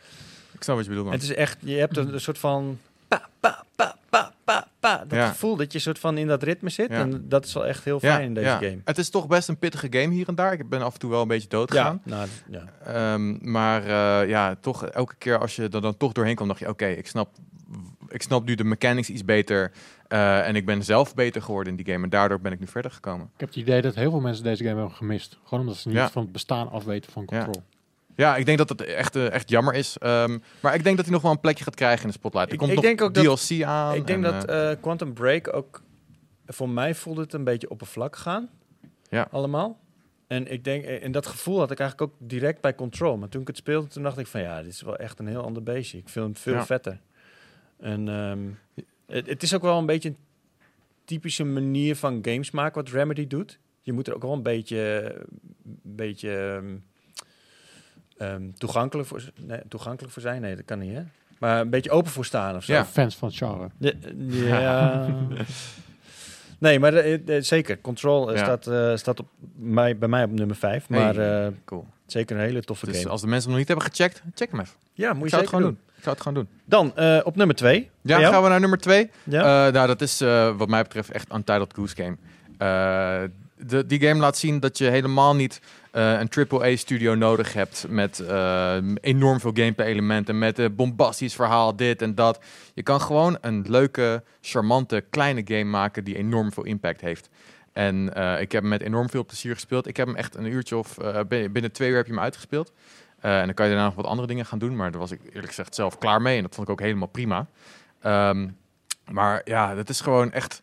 ik 0.51 0.63
snap 0.63 0.75
wat 0.75 0.83
je 0.85 0.89
bedoelt, 0.89 1.07
man. 1.09 1.15
Het 1.19 1.23
is 1.29 1.35
echt, 1.35 1.57
je 1.59 1.75
hebt 1.75 1.97
een, 1.97 2.13
een 2.13 2.19
soort 2.21 2.37
van... 2.37 2.79
Pa, 3.07 3.21
pa, 3.39 3.63
pa, 3.75 3.95
pa, 4.09 4.31
pa, 4.43 4.67
pa. 4.79 4.97
Dat 5.07 5.17
Ja. 5.17 5.27
gevoel 5.27 5.55
dat 5.55 5.71
je 5.73 5.79
soort 5.79 5.99
van 5.99 6.17
in 6.17 6.27
dat 6.27 6.43
ritme 6.43 6.69
zit. 6.69 6.89
Ja. 6.89 6.95
En 6.99 7.25
dat 7.29 7.45
is 7.45 7.53
wel 7.53 7.65
echt 7.65 7.83
heel 7.83 7.99
fijn 7.99 8.21
in 8.21 8.33
deze 8.33 8.49
game. 8.49 8.77
Het 8.85 8.97
is 8.97 9.09
toch 9.09 9.27
best 9.27 9.47
een 9.47 9.57
pittige 9.57 9.87
game 9.89 10.13
hier 10.13 10.27
en 10.27 10.35
daar. 10.35 10.53
Ik 10.53 10.69
ben 10.69 10.81
af 10.81 10.93
en 10.93 10.99
toe 10.99 11.09
wel 11.09 11.21
een 11.21 11.27
beetje 11.27 11.47
dood 11.47 11.73
Ja, 11.73 11.81
gegaan. 11.81 12.01
nou, 12.03 12.27
ja. 12.49 12.63
Ehm, 12.85 13.51
maar 13.51 13.81
eh, 14.21 14.29
ja, 14.29 14.55
toch 14.61 14.85
elke 14.85 15.15
keer 15.17 15.39
als 15.39 15.55
je 15.55 15.63
er 15.69 15.81
dan 15.81 15.97
toch 15.97 16.11
doorheen 16.11 16.35
komt, 16.35 16.47
dacht 16.47 16.59
je, 16.59 16.69
oké, 16.69 16.85
ik 16.87 17.07
snap, 17.07 17.29
ik 18.13 18.21
snap 18.21 18.45
nu 18.45 18.55
de 18.55 18.63
mechanics 18.63 19.09
iets 19.09 19.25
beter. 19.25 19.71
eh, 20.07 20.47
en 20.47 20.55
ik 20.55 20.65
ben 20.65 20.83
zelf 20.83 21.15
beter 21.15 21.41
geworden 21.41 21.77
in 21.77 21.83
die 21.83 21.93
game. 21.93 22.03
En 22.03 22.09
daardoor 22.09 22.39
ben 22.39 22.51
ik 22.51 22.59
nu 22.59 22.67
verder 22.67 22.91
gekomen. 22.91 23.25
Ik 23.33 23.39
heb 23.39 23.49
het 23.49 23.57
idee 23.57 23.81
dat 23.81 23.95
heel 23.95 24.09
veel 24.11 24.19
mensen 24.19 24.43
deze 24.43 24.63
game 24.63 24.77
hebben 24.77 24.95
gemist. 24.95 25.39
Gewoon 25.43 25.59
omdat 25.63 25.75
ze 25.79 25.87
niet 25.87 25.97
Ja. 25.97 26.09
van 26.09 26.21
het 26.23 26.31
bestaan 26.31 26.69
afweten 26.71 27.11
van. 27.11 27.25
Control. 27.25 27.63
Ja, 28.15 28.35
ik 28.35 28.45
denk 28.45 28.57
dat 28.57 28.69
het 28.69 28.81
echt, 28.81 29.15
eh, 29.15 29.31
echt 29.31 29.49
jammer 29.49 29.73
is. 29.73 29.97
Ehm, 29.97 30.37
maar 30.59 30.75
ik 30.75 30.83
denk 30.83 30.95
dat 30.95 31.05
hij 31.05 31.13
nog 31.13 31.23
wel 31.23 31.31
een 31.31 31.39
plekje 31.39 31.63
gaat 31.63 31.75
krijgen 31.75 32.01
in 32.01 32.07
de 32.07 32.13
spotlight. 32.13 32.47
Er 32.47 32.53
Ik- 32.53 32.59
komt 32.59 32.71
ik 32.71 32.81
denk 32.81 33.01
ook 33.01 33.13
dat- 33.13 33.23
DLC 33.47 33.63
aan. 33.63 33.95
Ik 33.95 34.07
denk 34.07 34.25
en, 34.25 34.31
dat 34.31 34.45
eh, 34.45 34.71
Quantum 34.81 35.13
Break 35.13 35.55
ook... 35.55 35.81
Voor 36.45 36.69
mij 36.69 36.95
voelde 36.95 37.21
het 37.21 37.33
een 37.33 37.43
beetje 37.43 37.69
oppervlakkig 37.69 38.21
gaan. 38.21 38.49
Ja. 39.09 39.27
Allemaal. 39.31 39.79
En 40.27 40.51
ik 40.51 40.63
denk, 40.63 40.83
en 40.85 41.11
dat 41.11 41.27
gevoel 41.27 41.59
had 41.59 41.71
ik 41.71 41.79
eigenlijk 41.79 42.11
ook 42.11 42.29
direct 42.29 42.61
bij 42.61 42.75
Control. 42.75 43.17
Maar 43.17 43.29
toen 43.29 43.41
ik 43.41 43.47
het 43.47 43.57
speelde, 43.57 43.87
toen 43.87 44.03
dacht 44.03 44.17
ik 44.17 44.27
van 44.27 44.41
ja, 44.41 44.61
dit 44.61 44.71
is 44.71 44.81
wel 44.81 44.97
echt 44.97 45.19
een 45.19 45.27
heel 45.27 45.43
ander 45.43 45.63
beestje. 45.63 45.97
Ik 45.97 46.09
vind 46.09 46.25
hem 46.25 46.35
veel 46.35 46.53
Ja. 46.53 46.65
vetter. 46.65 46.99
En 47.83 48.07
ehm, 48.09 48.39
het, 49.05 49.27
het 49.27 49.43
is 49.43 49.53
ook 49.53 49.61
wel 49.61 49.77
een 49.77 49.85
beetje 49.85 50.09
een 50.09 50.17
typische 51.05 51.43
manier 51.43 51.95
van 51.95 52.19
games 52.21 52.51
maken 52.51 52.83
wat 52.83 52.93
Remedy 52.93 53.27
doet. 53.27 53.59
Je 53.81 53.93
moet 53.93 54.07
er 54.07 54.15
ook 54.15 54.21
wel 54.21 54.33
een 54.33 54.43
beetje, 54.43 55.11
een 55.65 55.95
beetje 55.95 56.61
ehm, 56.61 56.75
ehm, 58.17 58.51
toegankelijk, 58.57 59.07
voor, 59.07 59.23
nee, 59.41 59.59
toegankelijk 59.67 60.13
voor 60.13 60.21
zijn. 60.21 60.41
Nee, 60.41 60.55
dat 60.55 60.65
kan 60.65 60.79
niet, 60.79 60.93
hè? 60.93 61.03
Maar 61.39 61.61
een 61.61 61.69
beetje 61.69 61.91
open 61.91 62.11
voor 62.11 62.25
staan 62.25 62.55
of 62.55 62.63
zo. 62.63 62.73
Ja. 62.73 62.85
Fans 62.85 63.15
van 63.15 63.27
het 63.27 63.37
genre. 63.37 63.69
Ja. 63.77 64.59
ja. 64.59 65.07
nee, 66.59 66.79
maar 66.79 66.93
eh, 66.93 67.35
eh, 67.37 67.43
zeker. 67.43 67.81
Control 67.81 68.29
eh, 68.31 68.37
Ja. 68.37 68.43
staat, 68.43 68.67
eh, 68.67 68.95
staat 68.95 69.19
op 69.19 69.27
mij, 69.55 69.97
bij 69.97 70.07
mij 70.09 70.23
op 70.23 70.31
nummer 70.31 70.55
5. 70.55 70.87
Hey, 70.87 70.99
Maar 70.99 71.45
eh, 71.45 71.51
cool. 71.65 71.87
zeker 72.05 72.35
een 72.35 72.41
hele 72.41 72.61
toffe 72.61 72.85
Dus 72.85 72.97
game. 72.97 73.09
als 73.09 73.21
de 73.21 73.27
mensen 73.27 73.49
hem 73.49 73.59
nog 73.59 73.67
niet 73.67 73.77
hebben 73.77 73.95
gecheckt, 73.95 74.23
check 74.35 74.51
hem 74.51 74.59
even. 74.59 74.75
Ja, 74.93 75.13
moet 75.13 75.17
Ik 75.17 75.23
je 75.23 75.29
zeker 75.29 75.39
het 75.39 75.49
gewoon 75.55 75.63
doen. 75.63 75.79
doen. 75.85 75.92
Ik 76.03 76.09
zou 76.09 76.15
het 76.15 76.27
gewoon 76.27 76.43
doen. 76.43 76.59
Dan 76.65 76.97
eh, 76.97 77.25
op 77.25 77.35
nummer 77.35 77.55
2. 77.55 77.89
Ja, 78.01 78.19
gaan 78.19 78.43
we 78.43 78.49
naar 78.49 78.59
nummer 78.59 78.77
twee. 78.77 79.09
Ja? 79.23 79.67
Eh, 79.67 79.73
nou, 79.73 79.87
dat 79.87 80.01
is 80.01 80.21
eh, 80.21 80.57
wat 80.57 80.67
mij 80.67 80.81
betreft 80.81 81.11
echt 81.11 81.33
Untitled 81.33 81.73
Goose 81.73 81.95
Game. 81.95 82.17
Eh, 82.57 83.29
de, 83.67 83.85
die 83.85 83.99
game 83.99 84.19
laat 84.19 84.37
zien 84.37 84.59
dat 84.59 84.77
je 84.77 84.85
helemaal 84.85 85.35
niet 85.35 85.61
eh, 85.91 86.19
een 86.19 86.29
AAA-studio 86.49 87.15
nodig 87.15 87.53
hebt 87.53 87.85
met 87.89 88.23
enorm 89.01 89.39
veel 89.39 89.51
gameplay-elementen, 89.53 90.37
met 90.37 90.57
een 90.57 90.75
bombastisch 90.75 91.35
verhaal, 91.35 91.75
dit 91.75 92.01
en 92.01 92.15
dat. 92.15 92.39
Je 92.73 92.83
kan 92.83 93.01
gewoon 93.01 93.37
een 93.41 93.65
leuke, 93.67 94.23
charmante, 94.41 95.03
kleine 95.09 95.41
game 95.45 95.63
maken 95.63 96.03
die 96.03 96.17
enorm 96.17 96.53
veel 96.53 96.63
impact 96.65 97.01
heeft. 97.01 97.29
En 97.73 98.13
eh, 98.13 98.41
ik 98.41 98.51
heb 98.51 98.61
hem 98.61 98.69
met 98.69 98.81
enorm 98.81 99.09
veel 99.09 99.25
plezier 99.25 99.53
gespeeld. 99.53 99.87
Ik 99.87 99.97
heb 99.97 100.07
hem 100.07 100.15
echt 100.15 100.35
een 100.35 100.45
uurtje 100.45 100.77
of 100.77 100.97
eh, 100.97 101.19
binnen 101.27 101.51
binnen 101.51 101.71
twee 101.71 101.89
uur 101.89 101.95
heb 101.95 102.05
je 102.05 102.11
hem 102.13 102.21
uitgespeeld. 102.21 102.71
Eh, 103.23 103.39
en 103.39 103.45
dan 103.45 103.53
kan 103.53 103.65
je 103.65 103.71
daarna 103.71 103.87
nog 103.87 103.95
wat 103.95 104.05
andere 104.05 104.27
dingen 104.27 104.45
gaan 104.45 104.59
doen, 104.59 104.75
maar 104.75 104.91
daar 104.91 104.99
was 104.99 105.11
ik 105.11 105.19
eerlijk 105.25 105.47
gezegd 105.47 105.75
zelf 105.75 105.97
klaar 105.97 106.21
mee. 106.21 106.37
En 106.37 106.43
dat 106.43 106.55
vond 106.55 106.67
ik 106.67 106.73
ook 106.73 106.79
helemaal 106.81 107.07
prima. 107.07 107.47
Ehm, 108.01 108.47
maar 109.11 109.41
ja, 109.43 109.75
dat 109.75 109.89
is 109.89 110.01
gewoon 110.01 110.31
echt 110.31 110.61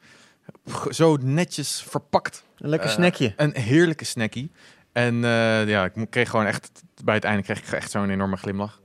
zo 0.91 1.17
netjes 1.21 1.83
verpakt. 1.89 2.45
een 2.59 2.69
lekker 2.69 2.89
eh, 2.89 2.95
snackje. 2.95 3.33
Een 3.37 3.57
heerlijke 3.57 4.05
snackie. 4.05 4.51
En 4.93 5.25
eh, 5.25 5.69
ja, 5.69 5.85
ik 5.85 6.07
kreeg 6.11 6.31
gewoon 6.31 6.47
echt, 6.47 6.83
bij 7.05 7.15
het 7.15 7.25
einde 7.25 7.43
kreeg 7.43 7.59
ik 7.59 7.73
echt 7.73 7.91
zo'n 7.91 8.11
enorme 8.11 8.37
glimlach. 8.37 8.81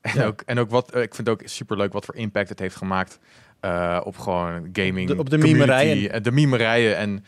En 0.00 0.20
Ja. 0.20 0.26
ook, 0.26 0.40
en 0.46 0.58
ook 0.58 0.70
wat, 0.70 0.88
ik 0.96 1.14
vind 1.14 1.16
het 1.16 1.28
ook 1.28 1.42
superleuk 1.44 1.92
wat 1.92 2.04
voor 2.04 2.14
impact 2.16 2.48
het 2.48 2.58
heeft 2.58 2.76
gemaakt 2.76 3.18
op 4.02 4.18
gewoon 4.18 4.68
gaming. 4.72 5.08
De- 5.08 5.18
op 5.18 5.30
de 5.30 5.38
mimerijen. 5.38 6.22
De 6.22 6.32
mimerijen. 6.32 6.96
En 6.96 7.24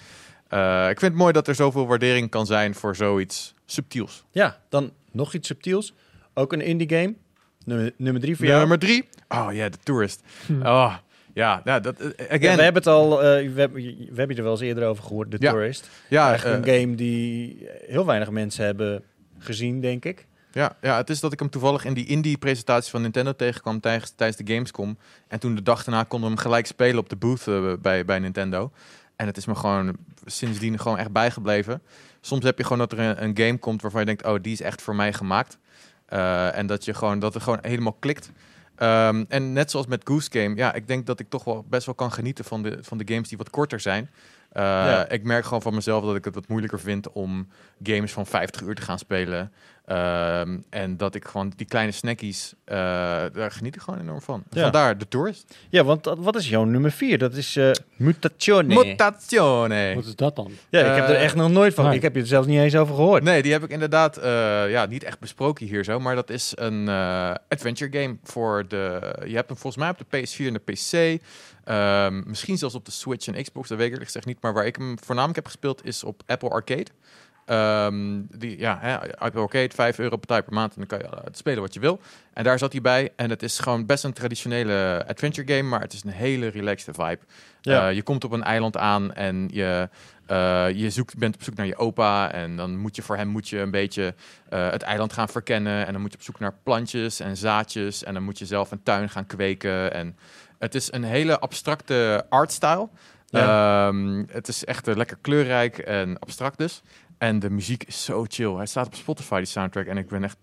eh, 0.49 0.89
ik 0.91 0.99
vind 1.01 1.13
het 1.13 1.21
mooi 1.21 1.33
dat 1.33 1.49
er 1.49 1.55
zoveel 1.55 1.87
waardering 1.87 2.31
kan 2.31 2.47
zijn 2.47 2.75
voor 2.75 2.97
zoiets 2.97 3.55
subtiels. 3.67 4.25
Ja, 4.31 4.61
dan 4.69 4.93
nog 5.13 5.35
iets 5.35 5.47
subtiels. 5.49 5.95
Ook 6.35 6.53
een 6.53 6.61
indie 6.61 6.89
game. 6.89 7.15
Nummer, 7.65 7.93
nummer 7.97 8.21
3 8.23 8.37
voor 8.37 8.47
jou. 8.47 8.59
Nummer 8.59 8.79
drie. 8.79 9.09
Oh 9.29 9.49
ja, 9.53 9.69
The 9.69 9.79
Tourist. 9.83 10.23
Hm. 10.47 10.63
Oh, 10.67 10.95
ja, 11.35 11.61
nou, 11.65 11.81
dat, 11.81 12.01
eh, 12.01 12.07
Ja, 12.17 12.25
again. 12.35 12.57
we 12.57 12.63
hebben 12.63 12.83
het 12.83 12.87
al, 12.87 13.23
eh, 13.23 13.53
we, 13.53 13.61
hebben, 13.61 13.83
we 13.83 14.15
hebben 14.15 14.37
er 14.37 14.43
wel 14.43 14.53
eens 14.53 14.61
eerder 14.61 14.87
over 14.89 15.05
gehoord, 15.05 15.31
The 15.31 15.37
Ja. 15.41 15.51
Tourist. 15.51 15.89
ja, 16.09 16.33
Echt 16.33 16.45
een 16.45 16.65
game 16.65 16.95
die 16.95 17.67
heel 17.87 18.07
weinig 18.07 18.31
mensen 18.31 18.65
hebben 18.65 19.03
gezien, 19.39 19.81
denk 19.81 20.05
ik. 20.05 20.27
Ja, 20.53 20.77
ja, 20.81 20.97
het 20.97 21.11
is 21.11 21.21
dat 21.21 21.33
ik 21.33 21.39
hem 21.39 21.51
toevallig 21.51 21.85
in 21.85 21.95
die 21.95 22.07
indie-presentatie 22.07 22.91
van 22.91 23.03
Nintendo 23.03 23.33
tegenkwam 23.33 23.81
tijdens, 23.81 24.11
tijdens 24.11 24.39
de 24.45 24.53
Gamescom. 24.55 24.99
En 25.29 25.41
toen 25.41 25.55
de 25.55 25.63
dag 25.63 25.85
daarna 25.85 26.03
konden 26.03 26.29
we 26.29 26.35
hem 26.35 26.45
gelijk 26.45 26.67
spelen 26.67 26.99
op 26.99 27.09
de 27.09 27.17
booth 27.17 27.47
bij, 27.83 28.05
bij 28.05 28.19
Nintendo. 28.19 28.73
En 29.19 29.27
het 29.27 29.37
is 29.37 29.47
me 29.47 29.55
gewoon 29.55 29.97
sindsdien 30.25 30.79
gewoon 30.79 30.99
echt 30.99 31.13
bijgebleven. 31.13 31.83
Soms 32.21 32.45
heb 32.45 32.59
je 32.59 32.65
gewoon 32.65 32.79
dat 32.79 32.93
er 32.93 33.23
een, 33.23 33.37
game 33.37 33.59
komt 33.59 33.83
waarvan 33.83 34.01
je 34.01 34.07
denkt, 34.07 34.25
oh, 34.25 34.37
die 34.43 34.53
is 34.53 34.61
echt 34.61 34.83
voor 34.83 34.95
mij 34.95 35.13
gemaakt. 35.13 35.59
Eh, 36.07 36.57
en 36.57 36.67
dat, 36.67 36.85
je 36.85 36.95
gewoon, 36.95 37.19
dat 37.19 37.35
het 37.35 37.43
gewoon 37.43 37.59
helemaal 37.63 37.93
klikt. 37.93 38.31
Ehm, 38.75 39.25
en 39.29 39.53
net 39.53 39.71
zoals 39.71 39.87
met 39.87 40.01
Goose 40.05 40.29
Game, 40.33 40.57
ja, 40.57 40.73
ik 40.73 40.87
denk 40.87 41.07
dat 41.07 41.21
ik 41.21 41.29
toch 41.29 41.45
wel 41.45 41.65
best 41.69 41.87
wel 41.87 41.95
kan 41.95 42.13
genieten 42.13 42.45
van 42.45 42.63
de, 42.63 42.79
van 42.81 42.99
de 42.99 43.13
games 43.13 43.29
die 43.29 43.39
wat 43.39 43.51
korter 43.51 43.81
zijn. 43.81 44.11
Eh, 44.59 44.65
Ja. 44.65 45.09
Ik 45.09 45.23
merk 45.25 45.45
gewoon 45.45 45.63
van 45.63 45.75
mezelf 45.75 46.05
dat 46.05 46.17
ik 46.17 46.25
het 46.25 46.35
wat 46.35 46.49
moeilijker 46.49 46.81
vind 46.81 47.13
om 47.13 47.49
games 47.83 48.13
van 48.13 48.27
50 48.27 48.61
uur 48.63 48.75
te 48.75 48.83
gaan 48.83 48.99
spelen. 48.99 49.53
Ehm, 49.87 50.57
en 50.71 50.97
dat 50.97 51.15
ik 51.15 51.25
gewoon 51.25 51.53
die 51.57 51.67
kleine 51.67 51.93
snackies, 51.93 52.55
eh, 52.65 52.77
daar 53.33 53.51
geniet 53.51 53.75
ik 53.75 53.81
gewoon 53.81 54.01
enorm 54.01 54.21
van. 54.21 54.43
Ja. 54.51 54.63
Vandaar 54.63 54.99
de 54.99 55.09
tourist. 55.09 55.57
Ja, 55.69 55.85
want 55.85 56.05
dat- 56.05 56.19
wat 56.19 56.37
is 56.37 56.49
jouw 56.49 56.65
nummer 56.65 56.91
4? 56.91 57.19
Dat 57.19 57.35
is 57.35 57.57
eh 57.57 57.71
Mutazione. 57.97 58.75
Mutazione. 58.85 59.95
Wat 59.95 60.05
is 60.05 60.17
dat 60.17 60.37
dan? 60.37 60.51
ja, 60.69 60.81
ik 60.81 60.97
heb 60.97 61.09
er 61.09 61.15
echt 61.15 61.35
nog 61.35 61.51
nooit 61.51 61.75
van. 61.75 61.85
nee. 61.85 61.95
Ik 61.97 62.03
heb 62.03 62.15
je 62.15 62.21
er 62.21 62.27
zelfs 62.27 62.47
niet 62.47 62.59
eens 62.61 62.77
over 62.77 62.95
gehoord. 62.95 63.23
Nee, 63.23 63.43
die 63.43 63.53
heb 63.53 63.63
ik 63.65 63.71
inderdaad 63.71 64.17
eh, 64.17 64.71
ja, 64.71 64.87
niet 64.87 65.05
echt 65.05 65.19
besproken 65.19 65.67
hier 65.67 65.85
zo. 65.85 66.01
Maar 66.01 66.15
dat 66.15 66.31
is 66.31 66.53
een 66.55 66.89
eh, 66.89 67.35
adventure 67.49 67.99
game 68.01 68.17
voor 68.25 68.65
de... 68.69 69.01
Je 69.27 69.35
hebt 69.35 69.49
hem 69.49 69.59
volgens 69.59 69.77
mij 69.83 69.91
op 69.91 69.99
de 69.99 70.05
PS4 70.27 70.47
en 70.47 70.53
de 70.53 70.59
PC. 70.73 71.23
Ehm, 71.69 72.23
misschien 72.27 72.59
zelfs 72.59 72.75
op 72.75 72.85
de 72.85 72.91
Switch 72.91 73.27
en 73.27 73.43
Xbox, 73.43 73.69
dat 73.69 73.79
weet 73.79 74.15
ik 74.15 74.25
niet. 74.25 74.43
Maar 74.43 74.53
waar 74.53 74.67
ik 74.67 74.77
hem 74.77 74.99
voornamelijk 74.99 75.37
heb 75.37 75.47
gespeeld 75.47 75.85
is 75.85 76.05
op 76.05 76.23
Apple 76.27 76.49
Arcade. 76.49 76.87
Ehm, 77.45 78.21
die, 78.39 78.59
ja, 78.59 78.79
hè, 78.81 79.19
Apple 79.19 79.41
Arcade, 79.41 79.75
5 79.75 79.99
euro 79.99 80.17
per 80.17 80.43
per 80.43 80.53
maand. 80.53 80.75
En 80.75 80.87
dan 80.87 80.87
kan 80.87 80.99
je 80.99 81.17
eh, 81.17 81.25
het 81.25 81.37
spelen 81.37 81.61
wat 81.61 81.75
je 81.75 81.81
wil. 81.81 82.01
En 82.33 82.45
daar 82.45 82.59
zat 82.59 82.73
hij 82.73 82.81
bij. 82.81 83.13
En 83.17 83.31
het 83.31 83.43
is 83.43 83.59
gewoon 83.59 83.87
best 83.87 84.05
een 84.05 84.13
traditionele 84.13 85.05
adventure 85.09 85.55
game. 85.55 85.69
Maar 85.69 85.81
het 85.81 85.93
is 85.93 86.05
een 86.05 86.11
hele 86.11 86.49
relaxed 86.49 86.95
vibe. 86.95 87.21
Ja. 87.61 87.89
Eh, 87.89 87.95
je 87.95 88.03
komt 88.03 88.25
op 88.25 88.33
een 88.33 88.43
eiland 88.43 88.77
aan 88.77 89.13
en 89.13 89.49
je, 89.53 89.89
eh, 90.27 90.67
je 90.75 90.91
zoekt, 90.91 91.17
bent 91.19 91.35
op 91.35 91.43
zoek 91.43 91.55
naar 91.55 91.67
je 91.67 91.77
opa. 91.77 92.33
En 92.33 92.57
dan 92.57 92.77
moet 92.77 92.97
je 92.97 93.03
voor 93.03 93.17
hem 93.17 93.29
moet 93.29 93.49
je 93.49 93.59
een 93.59 93.71
beetje 93.71 94.15
eh, 94.49 94.71
het 94.71 94.83
eiland 94.83 95.13
gaan 95.13 95.29
verkennen. 95.29 95.87
En 95.87 95.93
dan 95.93 96.01
moet 96.01 96.13
je 96.13 96.19
op 96.19 96.25
zoek 96.25 96.39
naar 96.39 96.55
plantjes 96.63 97.21
en 97.21 97.37
zaadjes. 97.37 98.05
En 98.05 98.15
dan 98.15 98.23
moet 98.23 98.39
je 98.39 98.47
zelf 98.47 98.71
een 98.71 98.83
tuin 98.83 99.09
gaan 99.09 99.27
kweken. 99.27 99.93
En 99.93 100.17
het 100.59 100.75
is 100.75 100.93
een 100.93 101.05
hele 101.05 101.39
abstracte 101.39 102.27
artstyle. 102.29 102.89
Ehm, 103.31 104.25
het 104.29 104.49
is 104.49 104.65
echt 104.65 104.89
eh, 104.89 104.97
lekker 104.97 105.19
kleurrijk 105.21 105.79
en 105.79 106.19
abstract 106.19 106.59
dus. 106.59 106.83
En 107.19 107.39
de 107.39 107.51
muziek 107.51 107.85
is 107.85 108.05
zo 108.05 108.25
chill. 108.29 108.55
Hij 108.55 108.67
staat 108.67 108.87
op 108.87 108.95
Spotify, 108.95 109.37
die 109.37 109.45
soundtrack. 109.45 109.87
En 109.87 109.97
ik 109.97 110.09
ben 110.09 110.25
echt 110.25 110.37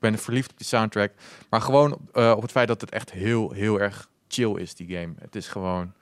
ben 0.00 0.18
verliefd 0.18 0.50
op 0.50 0.58
die 0.58 0.66
soundtrack. 0.66 1.12
Maar 1.50 1.60
gewoon 1.60 1.98
eh, 2.12 2.32
op 2.36 2.42
het 2.42 2.50
feit 2.50 2.68
dat 2.68 2.80
het 2.80 2.90
echt 2.90 3.10
heel, 3.10 3.50
heel 3.50 3.80
erg 3.80 4.08
chill 4.28 4.54
is, 4.54 4.74
die 4.74 4.96
game. 4.96 5.14
Het 5.18 5.36
is 5.36 5.48
gewoon 5.48 5.92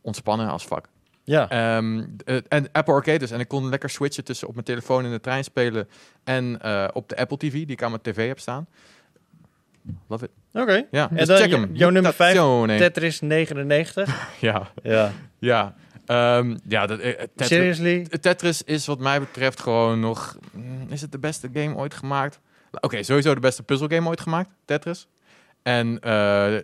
ontspannen 0.00 0.48
als 0.48 0.64
fuck. 0.64 0.88
Ja. 1.24 1.48
Ehm, 1.48 2.04
eh, 2.24 2.36
en 2.48 2.68
Apple 2.72 2.94
Arcade 2.94 3.18
dus. 3.18 3.30
En 3.30 3.40
ik 3.40 3.48
kon 3.48 3.68
lekker 3.68 3.90
switchen 3.90 4.24
tussen 4.24 4.48
op 4.48 4.54
mijn 4.54 4.66
telefoon 4.66 5.04
in 5.04 5.10
de 5.10 5.20
trein 5.20 5.44
spelen 5.44 5.88
en 6.24 6.60
eh, 6.60 6.88
op 6.92 7.08
de 7.08 7.16
Apple 7.16 7.36
TV, 7.36 7.52
die 7.52 7.66
ik 7.66 7.82
aan 7.82 7.90
mijn 7.90 8.02
tv 8.02 8.28
heb 8.28 8.38
staan. 8.38 8.66
Love 10.08 10.24
it. 10.24 10.30
Oké. 10.62 10.86
Ja, 10.90 11.10
En 11.10 11.16
dus 11.16 11.26
dan 11.26 11.36
check 11.36 11.50
hem. 11.50 11.70
jouw 11.72 11.90
nummer 11.90 12.12
vijf, 12.12 12.32
Mutazione. 12.34 12.76
Tetris 12.78 13.20
99. 13.20 14.30
Ja, 14.40 14.70
ja. 14.82 15.12
ja. 15.38 15.74
Ehm, 16.06 16.56
ja, 16.68 16.86
dat, 16.86 16.98
eh, 16.98 17.10
Tetris, 17.12 17.46
Seriously? 17.48 18.02
Tetris 18.20 18.62
is 18.62 18.86
wat 18.86 18.98
mij 18.98 19.20
betreft 19.20 19.60
gewoon 19.60 20.00
nog... 20.00 20.36
mm, 20.52 20.86
Is 20.88 21.00
het 21.00 21.12
de 21.12 21.18
beste 21.18 21.48
game 21.52 21.74
ooit 21.76 21.94
gemaakt? 21.94 22.40
Oké, 22.80 23.02
sowieso 23.02 23.34
de 23.34 23.40
beste 23.40 23.62
puzzelgame 23.62 24.08
ooit 24.08 24.20
gemaakt, 24.20 24.50
Tetris. 24.64 25.06
En 25.62 26.00
eh, 26.00 26.54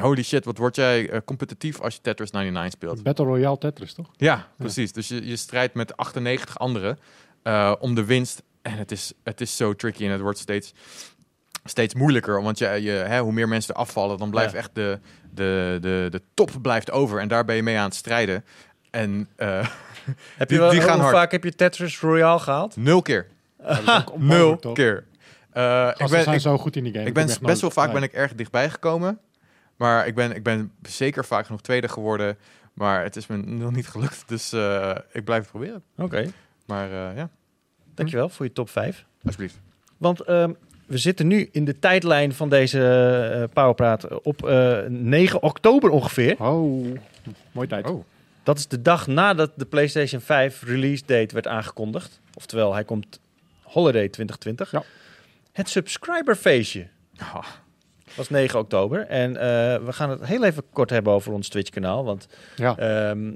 holy 0.00 0.22
shit, 0.22 0.44
wat 0.44 0.58
word 0.58 0.76
jij 0.76 1.10
eh, 1.10 1.20
competitief 1.24 1.80
als 1.80 1.94
je 1.94 2.00
Tetris 2.00 2.30
99 2.30 2.72
speelt. 2.80 3.02
Battle 3.02 3.24
Royale 3.24 3.58
Tetris, 3.58 3.92
toch? 3.94 4.10
Ja, 4.16 4.48
precies. 4.58 4.92
Dus 4.92 5.08
je, 5.08 5.26
je 5.26 5.36
strijdt 5.36 5.74
met 5.74 5.96
98 5.96 6.58
anderen 6.58 6.98
eh, 7.42 7.72
om 7.80 7.94
de 7.94 8.04
winst. 8.04 8.42
En 8.62 8.72
het 8.72 8.92
is, 8.92 9.12
het 9.24 9.40
is 9.40 9.56
zo 9.56 9.72
tricky 9.74 10.04
en 10.04 10.10
het 10.10 10.20
wordt 10.20 10.38
steeds, 10.38 10.74
steeds 11.66 11.94
moeilijker. 11.94 12.42
Want 12.42 12.58
je, 12.58 12.68
je, 12.68 12.90
hè, 12.90 13.20
hoe 13.20 13.32
meer 13.32 13.48
mensen 13.48 13.74
er 13.74 13.80
afvallen, 13.80 14.18
dan 14.18 14.30
blijft 14.30 14.52
Ja. 14.52 14.58
echt 14.58 14.74
de, 14.74 14.98
de, 15.34 15.78
de, 15.80 16.06
de 16.10 16.22
top 16.34 16.50
blijft 16.62 16.90
over. 16.90 17.20
En 17.20 17.28
daar 17.28 17.44
ben 17.44 17.56
je 17.56 17.62
mee 17.62 17.78
aan 17.78 17.84
het 17.84 17.94
strijden. 17.94 18.44
En 18.90 19.28
eh, 19.36 19.48
Heb 20.36 20.48
Die- 20.48 20.56
je 20.56 20.62
wel, 20.62 20.72
die 20.72 20.80
gaan 20.80 21.00
hoe 21.00 21.10
vaak 21.10 21.30
heb 21.32 21.44
je 21.44 21.54
Tetris 21.54 22.00
Royale 22.00 22.38
gehaald? 22.38 22.76
nul 22.76 23.02
keer. 23.02 23.26
Nul 24.16 24.56
keer. 24.56 25.04
Eh, 25.52 25.88
ik 25.96 26.08
ben, 26.08 26.22
zijn 26.22 26.34
ik, 26.34 26.40
zo 26.40 26.58
goed 26.58 26.76
in 26.76 26.84
die 26.84 26.92
game. 26.92 27.06
ik 27.06 27.14
ben 27.14 27.28
best 27.42 27.60
wel 27.60 27.70
vaak 27.70 27.92
ben 27.92 28.02
ik 28.02 28.12
erg 28.12 28.34
dichtbij 28.34 28.70
gekomen. 28.70 29.18
Maar 29.76 30.06
ik 30.06 30.14
ben, 30.14 30.34
ik 30.34 30.42
ben 30.42 30.72
zeker 30.82 31.24
vaak 31.24 31.46
genoeg 31.46 31.60
tweede 31.60 31.88
geworden. 31.88 32.36
Maar 32.72 33.02
het 33.02 33.16
is 33.16 33.26
me 33.26 33.36
nog 33.36 33.72
niet 33.72 33.88
gelukt. 33.88 34.22
Dus 34.26 34.52
eh, 34.52 34.94
ik 35.12 35.24
blijf 35.24 35.40
het 35.40 35.50
proberen. 35.50 35.82
Oké. 35.96 36.26
Maar 36.66 36.88
ja, 36.90 37.28
Dankjewel 37.94 38.28
voor 38.28 38.46
je 38.46 38.52
top 38.52 38.70
5. 38.70 39.04
alsjeblieft. 39.24 39.60
Want 39.96 40.20
ehm, 40.20 40.52
we 40.86 40.98
zitten 40.98 41.26
nu 41.26 41.48
in 41.52 41.64
de 41.64 41.78
tijdlijn 41.78 42.32
van 42.32 42.48
deze 42.48 42.80
eh 43.48 43.52
Powerpraat 43.52 44.22
op 44.22 44.46
eh 44.46 44.78
9 44.88 45.42
oktober 45.42 45.90
ongeveer. 45.90 46.36
Oh, 46.38 46.86
mooie 47.52 47.68
tijd. 47.68 47.90
Oh. 47.90 48.04
Dat 48.42 48.58
is 48.58 48.66
de 48.68 48.82
dag 48.82 49.06
nadat 49.06 49.50
de 49.56 49.64
PlayStation 49.64 50.20
5 50.20 50.62
release 50.62 51.02
date 51.06 51.34
werd 51.34 51.46
aangekondigd. 51.46 52.20
Oftewel, 52.34 52.74
hij 52.74 52.84
komt 52.84 53.20
Holiday 53.62 54.08
2020. 54.08 54.70
Ja. 54.70 54.82
Het 55.52 55.68
subscriberfeestje 55.68 56.86
was 58.14 58.28
9 58.28 58.58
oktober. 58.58 59.06
En 59.06 59.36
eh, 59.36 59.44
we 59.84 59.92
gaan 59.92 60.10
het 60.10 60.24
heel 60.24 60.44
even 60.44 60.62
kort 60.72 60.90
hebben 60.90 61.12
over 61.12 61.32
ons 61.32 61.48
Twitch-kanaal. 61.48 62.04
Want 62.04 62.28
Ja. 62.56 62.76
Ehm, 62.76 63.28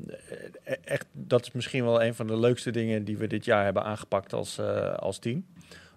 e- 0.65 0.77
echt, 0.85 1.07
dat 1.13 1.43
is 1.43 1.53
misschien 1.53 1.85
wel 1.85 2.03
een 2.03 2.15
van 2.15 2.27
de 2.27 2.39
leukste 2.39 2.71
dingen 2.71 3.05
die 3.05 3.17
we 3.17 3.27
dit 3.27 3.45
jaar 3.45 3.65
hebben 3.65 3.85
aangepakt 3.85 4.33
als, 4.33 4.59
eh, 4.59 4.95
als 4.95 5.19
team. 5.19 5.45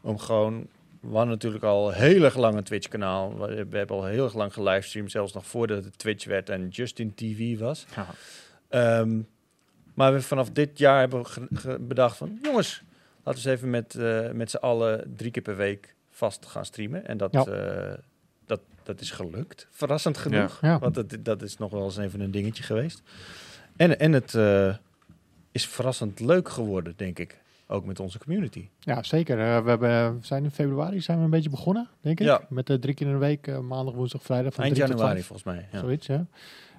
Om 0.01 0.17
gewoon, 0.19 0.67
we 1.03 1.09
hadden 1.15 1.27
natuurlijk 1.27 1.63
al 1.63 1.91
heel 1.91 2.23
erg 2.23 2.35
lang 2.37 2.55
een 2.55 2.63
Twitch-kanaal. 2.63 3.39
We, 3.39 3.65
we 3.69 3.77
hebben 3.77 3.95
al 3.95 4.05
heel 4.05 4.23
erg 4.23 4.33
lang 4.33 4.53
gelivestreamd, 4.53 5.11
zelfs 5.11 5.33
nog 5.33 5.45
voordat 5.45 5.83
het 5.83 5.97
Twitch 5.97 6.25
werd 6.25 6.49
en 6.49 6.67
Justin 6.67 7.13
TV 7.15 7.59
was. 7.59 7.85
Ehm, 8.69 9.19
maar 9.93 10.13
we 10.13 10.21
vanaf 10.21 10.49
dit 10.49 10.77
jaar 10.77 10.99
hebben 10.99 11.19
we 11.21 11.25
ge- 11.25 11.47
ge- 11.53 11.79
bedacht 11.79 12.17
van, 12.17 12.39
jongens, 12.41 12.83
laten 13.23 13.43
we 13.43 13.49
eens 13.49 13.57
even 13.59 13.69
met, 13.69 13.95
eh, 13.95 14.31
met 14.31 14.49
z'n 14.49 14.57
allen 14.57 15.13
drie 15.17 15.31
keer 15.31 15.43
per 15.43 15.55
week 15.55 15.95
vast 16.09 16.45
gaan 16.45 16.65
streamen. 16.65 17.07
En 17.07 17.17
dat, 17.17 17.31
Ja. 17.33 17.45
eh, 17.45 17.93
dat, 18.45 18.59
dat 18.83 19.01
is 19.01 19.11
gelukt, 19.11 19.67
verrassend 19.71 20.17
genoeg. 20.17 20.57
Ja. 20.61 20.79
Want 20.79 20.95
dat, 20.95 21.15
dat 21.19 21.41
is 21.41 21.57
nog 21.57 21.71
wel 21.71 21.83
eens 21.83 21.97
even 21.97 22.19
een 22.21 22.31
dingetje 22.31 22.63
geweest. 22.63 23.01
En, 23.75 23.99
en 23.99 24.11
het 24.11 24.35
eh, 24.35 24.75
is 25.51 25.67
verrassend 25.67 26.19
leuk 26.19 26.49
geworden, 26.49 26.93
denk 26.95 27.19
ik. 27.19 27.41
Ook 27.67 27.85
met 27.85 27.99
onze 27.99 28.19
community. 28.19 28.67
Ja, 28.79 29.03
zeker. 29.03 29.39
Eh, 29.39 29.63
we, 29.63 29.69
hebben, 29.69 30.19
we 30.19 30.25
zijn 30.25 30.43
in 30.43 30.51
februari 30.51 31.01
zijn 31.01 31.17
we 31.17 31.23
een 31.23 31.29
beetje 31.29 31.49
begonnen, 31.49 31.89
denk 32.01 32.19
ik. 32.19 32.25
Ja. 32.25 32.41
Met 32.49 32.69
eh, 32.69 32.77
drie 32.77 32.93
keer 32.93 33.07
in 33.07 33.13
de 33.13 33.19
week, 33.19 33.47
eh, 33.47 33.59
maandag, 33.59 33.93
woensdag, 33.93 34.23
vrijdag. 34.23 34.53
Van 34.53 34.63
Eind 34.63 34.75
tot 34.75 34.87
januari 34.87 35.23
volgens 35.23 35.43
mij. 35.43 35.67
Ja. 35.71 35.79
Zoiets, 35.79 36.07
ja. 36.07 36.25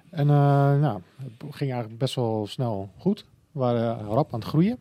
En 0.09 0.27
nou, 0.27 1.01
het 1.17 1.55
ging 1.55 1.71
eigenlijk 1.71 1.97
best 1.97 2.15
wel 2.15 2.47
snel 2.47 2.89
goed. 2.97 3.25
We 3.51 3.59
waren 3.59 3.99
rap 3.99 4.33
aan 4.33 4.39
het 4.39 4.47
groeien. 4.47 4.77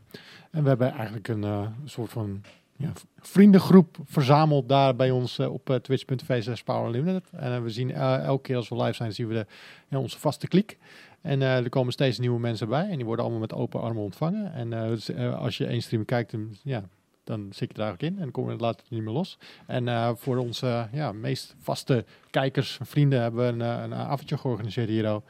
En 0.51 0.63
we 0.63 0.69
hebben 0.69 0.93
eigenlijk 0.93 1.29
een 1.29 1.75
soort 1.85 2.11
van 2.11 2.43
ja, 2.77 2.93
vriendengroep 3.21 3.97
verzameld 4.05 4.69
daar 4.69 4.97
bij 4.97 5.11
ons 5.11 5.39
eh, 5.39 5.53
op 5.53 5.71
uh, 5.71 5.77
twitch.tv 5.77 6.43
slash 6.43 6.61
Power. 6.61 6.95
En 6.97 7.23
eh, 7.31 7.63
we 7.63 7.71
zien 7.71 7.91
eh, 7.93 8.25
elke 8.25 8.43
keer 8.43 8.57
als 8.57 8.69
we 8.69 8.77
live 8.77 8.95
zijn, 8.95 9.13
zien 9.13 9.29
we 9.29 9.47
de, 9.89 9.99
onze 9.99 10.19
vaste 10.19 10.49
kliek. 10.49 10.79
En 11.25 11.43
eh, 11.43 11.57
er 11.57 11.69
komen 11.69 11.93
steeds 11.93 12.19
nieuwe 12.19 12.41
mensen 12.41 12.69
bij. 12.69 12.89
En 12.89 12.97
die 12.97 13.05
worden 13.05 13.25
allemaal 13.25 13.43
met 13.43 13.53
open 13.53 13.81
armen 13.81 14.03
ontvangen. 14.03 14.53
En 14.53 14.73
eh, 14.73 15.09
eh, 15.09 15.39
als 15.39 15.57
je 15.59 15.67
één 15.67 15.83
stream 15.83 16.05
kijkt, 16.05 16.31
dan, 16.31 16.57
ja, 16.63 16.85
dan 17.25 17.49
zit 17.51 17.69
je 17.73 17.75
er 17.75 17.83
eigenlijk 17.83 18.15
in. 18.17 18.23
En 18.23 18.31
kom 18.31 18.45
je 18.45 18.51
het 18.51 18.61
later 18.61 18.87
niet 18.89 19.03
meer 19.03 19.13
los. 19.13 19.39
En 19.67 19.89
eh, 19.89 20.11
voor 20.15 20.37
onze 20.37 20.89
ja, 20.93 21.13
meest 21.13 21.55
vaste 21.59 22.05
kijkers 22.31 22.79
en 22.79 22.87
vrienden 22.87 23.21
hebben 23.21 23.47
we 23.47 23.53
een, 23.53 23.77
eh, 23.77 23.83
een 23.83 23.95
avondje 23.95 24.39
georganiseerd 24.39 24.89
hier. 24.89 25.09
ook. 25.09 25.25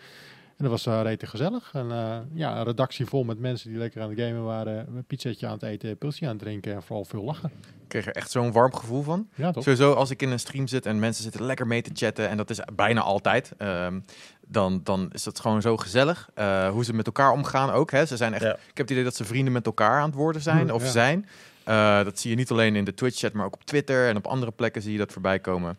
En 0.57 0.65
dat 0.65 0.71
was 0.71 0.87
uh, 0.87 1.01
rete 1.03 1.27
gezellig. 1.27 1.71
En 1.73 1.91
eh, 1.91 2.17
ja, 2.33 2.57
een 2.57 2.65
redactie 2.65 3.07
vol 3.07 3.25
met 3.25 3.39
mensen 3.39 3.71
die 3.71 3.79
lekker 3.79 4.03
aan 4.03 4.11
het 4.11 4.21
gamen 4.21 4.45
waren. 4.45 4.87
Een 4.97 5.05
pizzetje 5.05 5.47
aan 5.47 5.53
het 5.53 5.63
eten, 5.63 5.99
pilsje 5.99 6.25
aan 6.25 6.31
het 6.31 6.39
drinken 6.39 6.75
en 6.75 6.83
vooral 6.83 7.05
veel 7.05 7.25
lachen. 7.25 7.51
Ik 7.83 7.89
kreeg 7.89 8.07
er 8.07 8.13
echt 8.13 8.31
zo'n 8.31 8.53
warm 8.53 8.75
gevoel 8.75 9.03
van. 9.03 9.29
Ja, 9.35 9.51
toch? 9.51 9.63
Sowieso 9.63 9.93
als 9.93 10.11
ik 10.11 10.23
in 10.23 10.31
een 10.31 10.39
stream 10.39 10.67
zit 10.67 10.87
en 10.87 10.99
mensen 10.99 11.23
zitten 11.23 11.43
lekker 11.43 11.67
mee 11.67 11.83
te 11.83 11.91
chatten, 11.95 12.29
en 12.29 12.37
dat 12.37 12.51
is 12.51 12.61
bijna 12.75 13.01
altijd, 13.01 13.53
ehm, 13.59 14.01
dan, 14.47 14.81
dan 14.85 15.11
is 15.13 15.23
dat 15.23 15.41
gewoon 15.41 15.63
zo 15.63 15.77
gezellig. 15.77 16.29
Eh, 16.35 16.69
hoe 16.69 16.85
ze 16.85 16.93
met 16.95 17.07
elkaar 17.07 17.33
omgaan 17.33 17.71
ook. 17.71 17.91
Hè. 17.91 18.07
Ze 18.07 18.17
zijn 18.17 18.33
echt, 18.35 18.43
Ja. 18.43 18.53
Ik 18.53 18.59
heb 18.67 18.77
het 18.77 18.91
idee 18.91 19.05
dat 19.05 19.17
ze 19.17 19.25
vrienden 19.25 19.53
met 19.53 19.67
elkaar 19.67 20.01
aan 20.01 20.07
het 20.07 20.15
worden 20.15 20.43
zijn, 20.43 20.73
of 20.73 20.83
Ja. 20.83 20.91
zijn. 20.91 21.29
Eh, 21.65 22.05
dat 22.05 22.19
zie 22.19 22.31
je 22.31 22.37
niet 22.37 22.51
alleen 22.51 22.77
in 22.77 22.85
de 22.85 22.95
Twitch-chat, 22.95 23.33
maar 23.33 23.47
ook 23.47 23.55
op 23.55 23.65
Twitter 23.65 24.09
en 24.09 24.17
op 24.17 24.27
andere 24.27 24.53
plekken 24.53 24.83
zie 24.83 24.93
je 24.93 24.99
dat 24.99 25.13
voorbij 25.13 25.39
komen. 25.39 25.79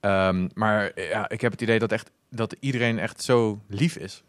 Ehm, 0.00 0.48
maar 0.54 0.92
ja, 0.94 1.28
ik 1.28 1.40
heb 1.40 1.52
het 1.52 1.60
idee 1.60 1.78
dat, 1.78 1.92
echt, 1.92 2.10
dat 2.30 2.56
iedereen 2.60 2.98
echt 2.98 3.22
zo 3.22 3.60
lief 3.68 3.96
is. 3.96 4.22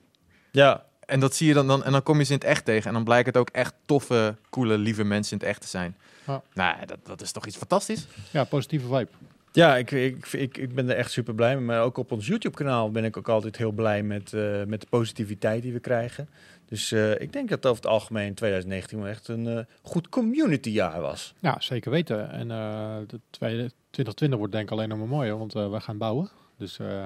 ja, 0.52 0.86
En 1.06 1.20
dat 1.20 1.36
zie 1.36 1.48
je 1.48 1.54
dan, 1.54 1.68
dan, 1.68 1.84
en 1.84 1.92
dan 1.92 2.04
kom 2.04 2.18
je 2.18 2.24
ze 2.24 2.32
in 2.32 2.38
het 2.38 2.48
echt 2.48 2.66
tegen. 2.66 2.88
En 2.88 2.94
dan 2.94 3.04
blijkt 3.04 3.26
het 3.26 3.38
ook 3.38 3.50
echt 3.50 3.74
toffe, 3.86 4.36
coole, 4.50 4.78
lieve 4.78 5.04
mensen 5.04 5.32
in 5.32 5.38
het 5.40 5.48
echt 5.48 5.62
te 5.62 5.68
zijn. 5.68 5.98
Ja. 6.28 6.42
Nou, 6.54 6.86
dat, 6.86 6.98
dat 7.04 7.22
is 7.22 7.32
toch 7.32 7.46
iets 7.46 7.58
fantastisch? 7.58 8.08
Ja, 8.32 8.44
positieve 8.44 8.86
vibe. 8.88 9.08
Ja, 9.52 9.78
ik, 9.78 9.92
ik, 9.92 10.28
ik, 10.32 10.58
ik 10.58 10.74
ben 10.76 10.90
er 10.90 10.96
echt 10.96 11.12
super 11.12 11.36
blij 11.36 11.56
mee. 11.56 11.66
Maar 11.66 11.82
ook 11.82 11.98
op 11.98 12.12
ons 12.12 12.28
YouTube-kanaal 12.28 12.92
ben 12.92 13.04
ik 13.04 13.18
ook 13.18 13.30
altijd 13.30 13.58
heel 13.58 13.72
blij 13.72 14.04
met, 14.04 14.34
eh, 14.34 14.64
met 14.64 14.82
de 14.82 14.88
positiviteit 14.90 15.62
die 15.62 15.74
we 15.74 15.80
krijgen. 15.80 16.30
Dus 16.66 16.92
eh, 16.92 17.20
ik 17.22 17.34
denk 17.34 17.50
dat 17.50 17.66
over 17.66 17.84
het 17.84 17.92
algemeen 17.92 18.34
2019 18.34 18.98
wel 19.00 19.08
echt 19.08 19.28
een 19.28 19.48
eh, 19.48 19.60
goed 19.82 20.10
community-jaar 20.10 21.02
was. 21.02 21.34
Ja, 21.40 21.56
zeker 21.60 21.92
weten. 21.92 22.32
En 22.32 22.52
eh 22.52 22.98
de 23.08 23.20
tweede, 23.30 23.72
2020 23.90 24.38
wordt 24.38 24.54
denk 24.54 24.66
ik 24.66 24.72
alleen 24.72 24.90
nog 24.90 24.98
maar 24.98 25.08
mooier, 25.08 25.38
want 25.38 25.56
eh, 25.56 25.72
we 25.72 25.80
gaan 25.80 25.98
bouwen. 25.98 26.30
Dus 26.58 26.80
eh 26.80 27.06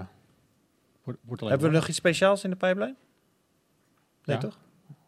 wordt, 1.03 1.19
wordt 1.23 1.41
alleen 1.41 1.53
Hebben 1.53 1.71
we 1.71 1.77
nog 1.77 1.87
iets 1.87 1.97
speciaals 1.97 2.43
in 2.43 2.49
de 2.49 2.55
pijplijn? 2.55 2.95
Nee, 4.25 4.35
Ja. 4.35 4.41
toch? 4.41 4.57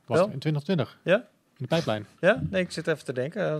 Was 0.05 0.17
wel? 0.17 0.29
in 0.29 0.39
2020. 0.39 0.99
Ja? 1.03 1.15
In 1.17 1.23
de 1.57 1.67
pijplijn. 1.67 2.05
Ja? 2.19 2.41
Nee, 2.49 2.61
ik 2.61 2.71
zit 2.71 2.87
even 2.87 3.05
te 3.05 3.13
denken. 3.13 3.45
Eh, 3.51 3.59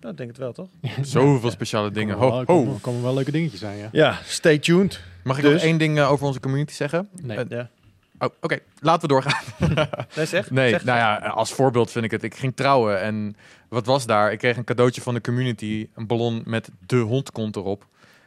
nou, 0.00 0.12
ik 0.12 0.16
denk 0.16 0.28
het 0.28 0.38
wel, 0.38 0.52
toch? 0.52 0.68
Zoveel 1.02 1.50
speciale 1.50 1.90
dingen. 1.90 2.14
Komen 2.14 2.28
Ho, 2.30 2.36
wel, 2.36 2.44
komen, 2.44 2.72
ho. 2.72 2.78
komen 2.80 3.02
wel 3.02 3.14
leuke 3.14 3.30
dingetjes 3.30 3.60
zijn, 3.60 3.78
ja. 3.78 3.88
Ja, 3.92 4.18
stay 4.24 4.58
tuned. 4.58 5.00
Mag 5.24 5.36
ik 5.36 5.42
Dus- 5.42 5.52
nog 5.52 5.62
één 5.62 5.78
ding 5.78 5.98
eh, 5.98 6.10
over 6.10 6.26
onze 6.26 6.40
community 6.40 6.72
zeggen? 6.72 7.08
Nee. 7.22 7.36
Eh, 7.38 7.44
Ja. 7.48 7.70
Oh, 8.18 8.28
oké. 8.40 8.58
Laten 8.80 9.00
we 9.00 9.08
doorgaan. 9.08 9.42
Nee, 10.16 10.26
zeg. 10.26 10.50
Nee, 10.50 10.70
zeg. 10.70 10.84
nou 10.84 10.98
ja, 10.98 11.16
als 11.16 11.52
voorbeeld 11.52 11.90
vind 11.90 12.04
ik 12.04 12.10
het. 12.10 12.22
Ik 12.22 12.34
ging 12.34 12.56
trouwen 12.56 13.00
en 13.00 13.36
wat 13.68 13.86
was 13.86 14.06
daar? 14.06 14.32
Ik 14.32 14.38
kreeg 14.38 14.56
een 14.56 14.64
cadeautje 14.64 15.00
van 15.00 15.14
de 15.14 15.20
community. 15.20 15.88
Een 15.94 16.06
ballon 16.06 16.42
met 16.44 16.68
de 16.86 16.96
hondkont 16.96 17.56
erop. 17.56 17.86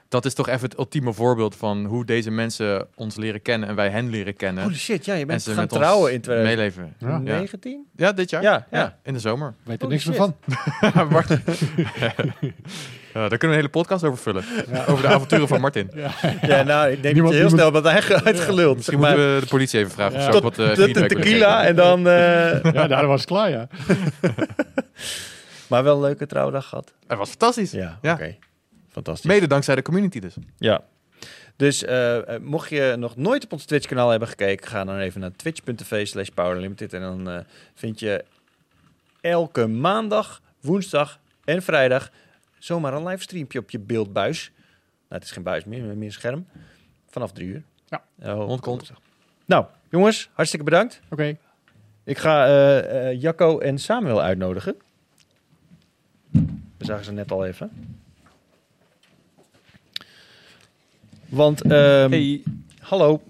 Dat 0.09 0.25
is 0.25 0.33
toch 0.33 0.47
even 0.47 0.61
het 0.69 0.77
ultieme 0.77 1.13
voorbeeld 1.13 1.55
van 1.55 1.85
hoe 1.85 2.05
deze 2.05 2.31
mensen 2.31 2.87
ons 2.95 3.15
leren 3.15 3.41
kennen 3.41 3.69
en 3.69 3.75
wij 3.75 3.89
hen 3.89 4.09
leren 4.09 4.35
kennen. 4.35 4.63
Holy 4.63 4.75
shit, 4.75 5.05
ja, 5.05 5.13
je 5.13 5.21
en 5.21 5.27
bent 5.27 5.43
gaan 5.49 5.67
trouwen 5.67 6.13
in 6.13 6.21
meeleven. 6.27 6.93
2019? 6.97 7.85
Ja, 7.95 8.11
dit 8.11 8.29
jaar? 8.29 8.41
Ja, 8.41 8.67
ja. 8.71 8.97
in 9.03 9.13
de 9.13 9.19
zomer. 9.19 9.53
Weet 9.63 9.81
er 9.81 9.87
niks 9.87 10.05
meer 10.05 10.15
van. 10.15 10.35
Martin. 11.09 11.41
Ja, 13.13 13.27
daar 13.29 13.37
kunnen 13.37 13.57
we 13.57 13.63
een 13.63 13.69
hele 13.71 13.83
podcast 13.83 14.03
over 14.03 14.17
vullen. 14.19 14.43
Over 14.87 15.01
de 15.01 15.07
avonturen 15.13 15.47
van 15.47 15.61
Martin. 15.61 15.91
Ja, 16.41 16.63
nou, 16.63 16.89
ik 16.91 17.01
denk 17.01 17.13
Niemand- 17.13 17.23
dat 17.23 17.33
je 17.33 17.39
heel 17.39 17.49
snel 17.49 17.71
bent 17.71 17.85
uit- 17.85 18.23
uitgeluld. 18.25 18.75
Misschien 18.75 18.99
maar. 18.99 19.09
moeten 19.15 19.35
we 19.35 19.41
de 19.41 19.47
politie 19.47 19.79
even 19.79 19.91
vragen 19.91 20.15
of 20.17 20.25
Ja. 20.25 20.31
zo. 20.31 20.39
tot, 20.39 20.41
wat, 20.43 20.59
eh, 20.59 20.85
tot 20.85 20.93
de 20.93 21.05
tequila 21.05 21.65
en 21.65 21.75
dan... 21.75 22.07
eh, 22.07 22.63
Ja, 22.73 22.87
daar 22.87 23.07
was 23.07 23.19
het 23.19 23.29
klaar, 23.29 23.49
ja. 23.49 23.67
maar 25.67 25.83
wel 25.83 25.95
een 25.95 26.01
leuke 26.01 26.25
trouwdag 26.25 26.65
gehad. 26.67 26.93
Het 27.07 27.17
was 27.17 27.29
fantastisch. 27.29 27.71
Ja, 27.71 27.97
Ja. 28.01 28.13
oké. 28.13 28.35
Fantastisch. 28.89 29.31
Mede 29.31 29.47
dankzij 29.47 29.75
de 29.75 29.81
community 29.81 30.19
dus. 30.19 30.35
Ja. 30.57 30.83
Dus 31.59 31.83
eh, 31.83 32.35
eh, 32.35 32.41
mocht 32.41 32.69
je 32.69 32.95
nog 32.97 33.15
nooit 33.15 33.43
op 33.43 33.51
ons 33.51 33.65
Twitch-kanaal 33.65 34.09
hebben 34.09 34.27
gekeken, 34.27 34.67
ga 34.67 34.83
dan 34.83 34.97
even 34.97 35.21
naar 35.21 35.31
twitch.tv 35.31 36.07
slash 36.07 36.27
powerlimited. 36.27 36.93
En 36.93 37.01
dan 37.01 37.29
eh, 37.29 37.39
vind 37.73 37.99
je 37.99 38.25
elke 39.21 39.67
maandag, 39.67 40.41
woensdag 40.61 41.19
en 41.45 41.61
vrijdag 41.61 42.11
zomaar 42.57 42.93
een 42.93 43.07
livestreampje 43.07 43.59
op 43.59 43.69
je 43.69 43.79
beeldbuis. 43.79 44.51
het 45.07 45.23
is 45.23 45.31
geen 45.31 45.43
buis 45.43 45.65
meer, 45.65 45.83
meer 45.83 46.05
een 46.05 46.11
scherm. 46.11 46.47
Vanaf 47.07 47.31
drie 47.31 47.47
uur. 47.47 47.63
Ja. 47.87 48.03
Oh. 48.35 48.79
Nou, 49.45 49.65
jongens, 49.89 50.29
hartstikke 50.33 50.65
bedankt. 50.65 51.01
Oké. 51.09 51.37
Ik 52.03 52.17
ga 52.17 53.11
Jacco 53.11 53.59
en 53.59 53.77
Samuel 53.77 54.21
uitnodigen. 54.21 54.75
We 56.77 56.85
zagen 56.85 57.05
ze 57.05 57.11
net 57.11 57.31
al 57.31 57.45
even. 57.45 57.98
Want, 61.29 61.61
ehm, 61.61 62.09
Hey. 62.11 62.43
hallo, 62.79 63.21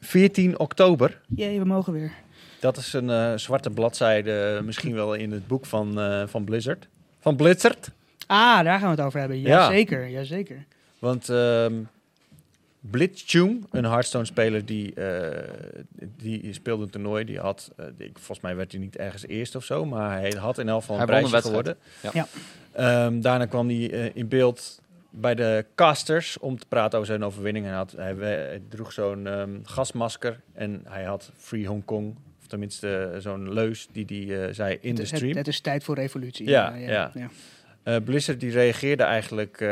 14 0.00 0.58
oktober. 0.58 1.20
Jee, 1.36 1.58
we 1.58 1.64
mogen 1.64 1.92
weer. 1.92 2.12
Dat 2.60 2.76
is 2.76 2.92
een 2.92 3.10
eh, 3.10 3.32
zwarte 3.36 3.70
bladzijde, 3.70 4.56
eh, 4.58 4.64
misschien 4.64 4.94
wel 4.94 5.14
in 5.14 5.32
het 5.32 5.46
boek 5.46 5.66
van, 5.66 6.00
eh, 6.00 6.22
van 6.26 6.44
Blizzard. 6.44 6.88
Van 7.20 7.36
Blizzard. 7.36 7.90
Ah, 8.26 8.64
daar 8.64 8.78
gaan 8.78 8.90
we 8.90 8.96
het 8.96 9.00
over 9.06 9.20
hebben. 9.20 9.40
Ja. 9.40 9.48
Jazeker, 9.48 10.08
jazeker. 10.08 10.64
Want 10.98 11.28
ehm 11.28 11.74
Blitzchung, 12.90 13.66
een 13.70 13.84
Hearthstone-speler, 13.84 14.64
die, 14.66 14.94
eh, 14.94 15.48
die 16.16 16.52
speelde 16.52 16.82
een 16.84 16.90
toernooi. 16.90 17.24
Die 17.24 17.38
had, 17.38 17.70
die- 17.96 18.10
volgens 18.14 18.40
mij 18.40 18.56
werd 18.56 18.72
hij 18.72 18.80
niet 18.80 18.96
ergens 18.96 19.26
eerst 19.26 19.54
of 19.56 19.64
zo, 19.64 19.84
maar 19.84 20.18
hij 20.18 20.30
had 20.38 20.58
in 20.58 20.68
elk 20.68 20.80
geval 20.80 20.98
een 21.00 21.08
Hij 21.08 21.20
won 21.22 21.24
een 21.24 21.30
prijsje 21.40 21.50
wedstrijd. 21.52 21.76
geworden. 22.02 22.26
Ehm, 22.72 23.20
daarna 23.20 23.46
kwam 23.46 23.68
hij 23.68 23.90
eh, 23.90 24.10
in 24.14 24.28
beeld 24.28 24.79
bij 25.10 25.34
de 25.34 25.64
casters 25.74 26.38
om 26.38 26.58
te 26.58 26.66
praten 26.66 26.98
over 26.98 27.10
zijn 27.10 27.24
overwinning. 27.24 27.66
Hij, 27.66 27.74
had, 27.74 27.92
hij, 27.96 28.62
droeg 28.68 28.92
zo'n 28.92 29.26
ehm, 29.26 29.58
gasmasker 29.62 30.40
en 30.52 30.80
hij 30.88 31.04
had 31.04 31.30
Free 31.36 31.66
Hong 31.66 31.84
Kong, 31.84 32.16
of 32.40 32.46
tenminste 32.46 33.10
eh, 33.14 33.20
zo'n 33.20 33.52
leus 33.52 33.88
die 33.92 34.04
hij 34.26 34.46
eh, 34.46 34.54
zei 34.54 34.78
in 34.80 34.94
de 34.94 35.00
Het- 35.00 35.10
stream. 35.10 35.28
Het, 35.28 35.38
het 35.38 35.48
is 35.48 35.60
tijd 35.60 35.84
voor 35.84 35.94
revolutie. 35.94 36.48
Ja, 36.48 36.74
ja. 36.74 37.12
Eh, 37.82 37.96
Blizzard 38.04 38.40
die 38.40 38.50
reageerde 38.50 39.02
eigenlijk 39.02 39.64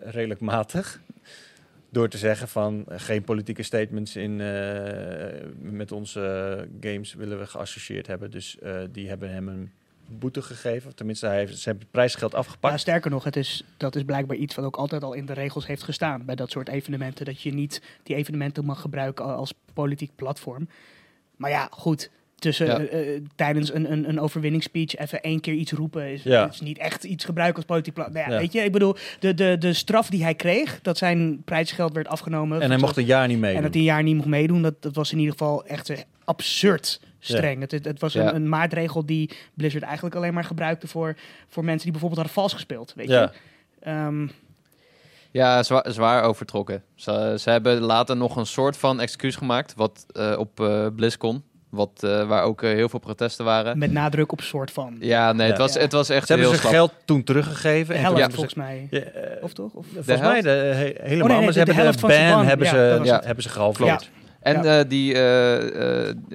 redelijk 0.00 0.40
matig. 0.40 1.00
Door 1.90 2.08
te 2.08 2.18
zeggen 2.18 2.48
van 2.48 2.84
geen 2.88 3.22
politieke 3.22 3.62
statements 3.62 4.16
in, 4.16 4.36
met 5.60 5.92
onze 5.92 6.68
games 6.80 7.14
willen 7.14 7.38
we 7.38 7.46
geassocieerd 7.46 8.06
hebben. 8.06 8.30
Dus 8.30 8.58
die 8.90 9.08
hebben 9.08 9.30
hem 9.30 9.48
een 9.48 9.70
boete 10.08 10.42
gegeven. 10.42 10.94
Tenminste, 10.94 11.26
hij 11.26 11.36
heeft, 11.38 11.58
ze 11.58 11.64
hebben 11.64 11.82
het 11.82 11.92
prijsgeld 11.92 12.34
afgepakt. 12.34 12.80
sterker 12.80 13.10
nog, 13.10 13.24
het 13.24 13.36
is, 13.36 13.64
dat 13.76 13.96
is 13.96 14.02
blijkbaar 14.02 14.36
iets 14.36 14.54
wat 14.54 14.64
ook 14.64 14.76
altijd 14.76 15.02
al 15.04 15.12
in 15.12 15.26
de 15.26 15.32
regels 15.32 15.66
heeft 15.66 15.82
gestaan 15.82 16.24
bij 16.24 16.34
dat 16.34 16.50
soort 16.50 16.68
evenementen. 16.68 17.24
Dat 17.24 17.40
je 17.42 17.54
niet 17.54 17.82
die 18.02 18.16
evenementen 18.16 18.64
mag 18.64 18.80
gebruiken 18.80 19.24
als 19.24 19.52
politiek 19.72 20.10
platform. 20.16 20.68
Maar 21.36 21.50
ja, 21.50 21.68
goed. 21.70 22.10
Tussen, 22.38 22.66
Ja. 22.66 22.78
eh, 22.78 23.14
eh, 23.16 23.22
tijdens 23.34 23.72
een, 23.74 23.92
een, 23.92 24.08
een 24.08 24.20
overwinningsspeech 24.20 24.96
even 24.96 25.20
één 25.22 25.40
keer 25.40 25.54
iets 25.54 25.72
roepen 25.72 26.12
is, 26.12 26.22
Ja. 26.22 26.48
is 26.48 26.60
niet 26.60 26.78
echt 26.78 27.04
iets 27.04 27.24
gebruiken 27.24 27.56
als 27.56 27.64
politiek 27.64 27.94
platform. 27.94 28.16
Nou 28.18 28.28
ja, 28.28 28.34
Ja. 28.36 28.40
Weet 28.42 28.52
je, 28.52 28.60
ik 28.60 28.72
bedoel, 28.72 28.96
de, 29.20 29.34
de, 29.34 29.56
de 29.58 29.72
straf 29.72 30.08
die 30.10 30.22
hij 30.22 30.34
kreeg, 30.34 30.78
dat 30.82 30.98
zijn 30.98 31.42
prijsgeld 31.44 31.92
werd 31.92 32.08
afgenomen. 32.08 32.60
En 32.60 32.70
hij 32.70 32.78
mocht 32.78 32.96
een 32.96 33.04
jaar 33.04 33.26
niet 33.26 33.34
En 33.36 33.40
meedoen. 33.42 33.62
dat 33.62 33.70
hij 33.72 33.80
een 33.80 33.86
jaar 33.88 34.02
niet 34.02 34.14
mocht 34.16 34.28
meedoen, 34.28 34.62
dat, 34.62 34.82
dat 34.82 34.94
was 34.94 35.12
in 35.12 35.18
ieder 35.18 35.32
geval 35.32 35.66
echt 35.66 35.90
eh, 35.90 35.98
absurd 36.24 37.00
streng. 37.18 37.60
Het, 37.60 37.70
het, 37.70 37.84
het 37.84 38.00
was 38.00 38.12
Ja. 38.12 38.28
een, 38.28 38.34
een 38.34 38.48
maatregel 38.48 39.06
die 39.06 39.30
Blizzard 39.54 39.84
eigenlijk 39.84 40.14
alleen 40.14 40.34
maar 40.34 40.44
gebruikte 40.44 40.88
voor, 40.88 41.16
voor 41.48 41.64
mensen 41.64 41.82
die 41.82 41.92
bijvoorbeeld 41.92 42.20
hadden 42.20 42.42
vals 42.42 42.52
gespeeld. 42.52 42.92
Weet 42.96 43.08
Ja. 43.08 43.20
je? 43.22 43.28
Ehm, 43.80 44.26
Ja, 45.30 45.62
zwaar, 45.62 45.84
zwaar 45.88 46.22
overtrokken. 46.22 46.82
Ze, 46.94 47.36
ze 47.40 47.50
hebben 47.50 47.80
later 47.80 48.16
nog 48.16 48.36
een 48.36 48.46
soort 48.46 48.76
van 48.76 49.00
excuus 49.00 49.36
gemaakt 49.36 49.74
wat, 49.76 50.06
eh, 50.12 50.34
op 50.38 50.60
eh 50.60 50.86
BlizzCon. 50.96 51.42
Wat, 51.68 51.90
eh, 52.02 52.26
waar 52.28 52.42
ook 52.42 52.60
heel 52.62 52.88
veel 52.88 52.98
protesten 52.98 53.44
waren. 53.44 53.78
met 53.78 53.92
nadruk 53.92 54.32
op 54.32 54.40
soort 54.40 54.70
van. 54.70 54.96
Ja, 55.00 55.32
nee, 55.32 55.46
het, 55.46 55.56
Ja. 55.56 55.62
was, 55.62 55.74
het 55.74 55.92
was 55.92 56.08
echt 56.08 56.26
Ze 56.26 56.32
hebben 56.32 56.50
heel 56.50 56.60
zijn 56.60 56.72
slap. 56.74 56.88
geld 56.88 56.92
toen 57.04 57.24
teruggegeven. 57.24 57.94
De 57.94 58.00
en 58.00 58.06
toen 58.06 58.14
hebben 58.16 58.32
volgens 58.32 58.54
mij. 58.54 58.86
Ja, 58.90 59.02
Of 59.40 59.52
toch? 59.52 59.72
Of, 59.72 59.86
volgens 59.94 60.20
mij 60.20 60.40
de, 60.40 60.48
he- 60.48 60.92
helemaal. 61.08 61.26
nee, 61.26 61.36
maar 61.36 61.46
de- 61.46 61.52
ze 61.52 61.58
hebben 61.58 61.74
de 61.76 61.80
helft 61.82 61.94
de 61.94 62.00
van 62.00 62.10
zijn 62.10 62.26
ban 62.28 62.36
ban. 62.38 62.46
hebben, 62.46 62.66
Ja, 62.66 62.72
ze, 63.20 63.26
hebben 63.26 63.42
ze 63.42 63.48
gehalveerd. 63.48 64.10
En 64.40 64.62
Ja. 64.62 64.78
eh, 64.78 64.84
die, 64.88 65.14
eh, 65.14 65.20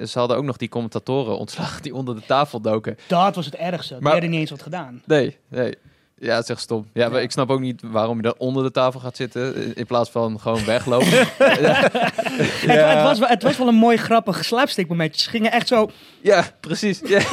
ze 0.06 0.20
hadden 0.20 0.38
ook 0.38 0.44
nog 0.44 0.58
die 0.58 0.70
commentatoren 0.70 1.38
ontslagen 1.38 1.82
die 1.82 1.96
onder 1.96 2.16
de 2.16 2.26
tafel 2.26 2.62
doken. 2.62 2.98
dat 3.08 3.36
was 3.36 3.46
het 3.46 3.56
ergste. 3.56 3.94
Die 3.94 4.04
Maar- 4.04 4.12
hadden 4.12 4.30
niet 4.30 4.40
eens 4.40 4.50
wat 4.50 4.62
gedaan. 4.62 5.02
Nee, 5.06 5.38
nee. 5.48 5.76
Ja, 6.18 6.36
het 6.36 6.44
is 6.44 6.50
echt 6.50 6.60
stom. 6.62 6.88
Ja, 6.94 7.08
maar 7.10 7.18
Ja. 7.18 7.24
ik 7.24 7.32
snap 7.32 7.50
ook 7.50 7.60
niet 7.60 7.82
waarom 7.86 8.16
je 8.16 8.22
daar 8.24 8.34
onder 8.38 8.64
de 8.64 8.72
tafel 8.72 9.00
gaat 9.00 9.16
zitten 9.16 9.76
in- 9.76 9.86
plaats 9.86 10.10
van 10.10 10.40
gewoon 10.40 10.66
weglopen. 10.66 11.08
Het, 11.42 12.62
het, 12.62 13.04
was, 13.04 13.20
wel- 13.20 13.28
het 13.28 13.44
was 13.44 13.58
wel 13.58 13.68
een 13.68 13.76
mooi 13.76 13.98
grappig 13.98 14.46
slapstick 14.46 14.88
momentje. 14.88 15.22
Ze 15.22 15.30
gingen 15.30 15.52
echt 15.52 15.68
zo... 15.68 15.90
ja, 16.22 16.44
precies. 16.60 17.00
Ja. 17.06 17.20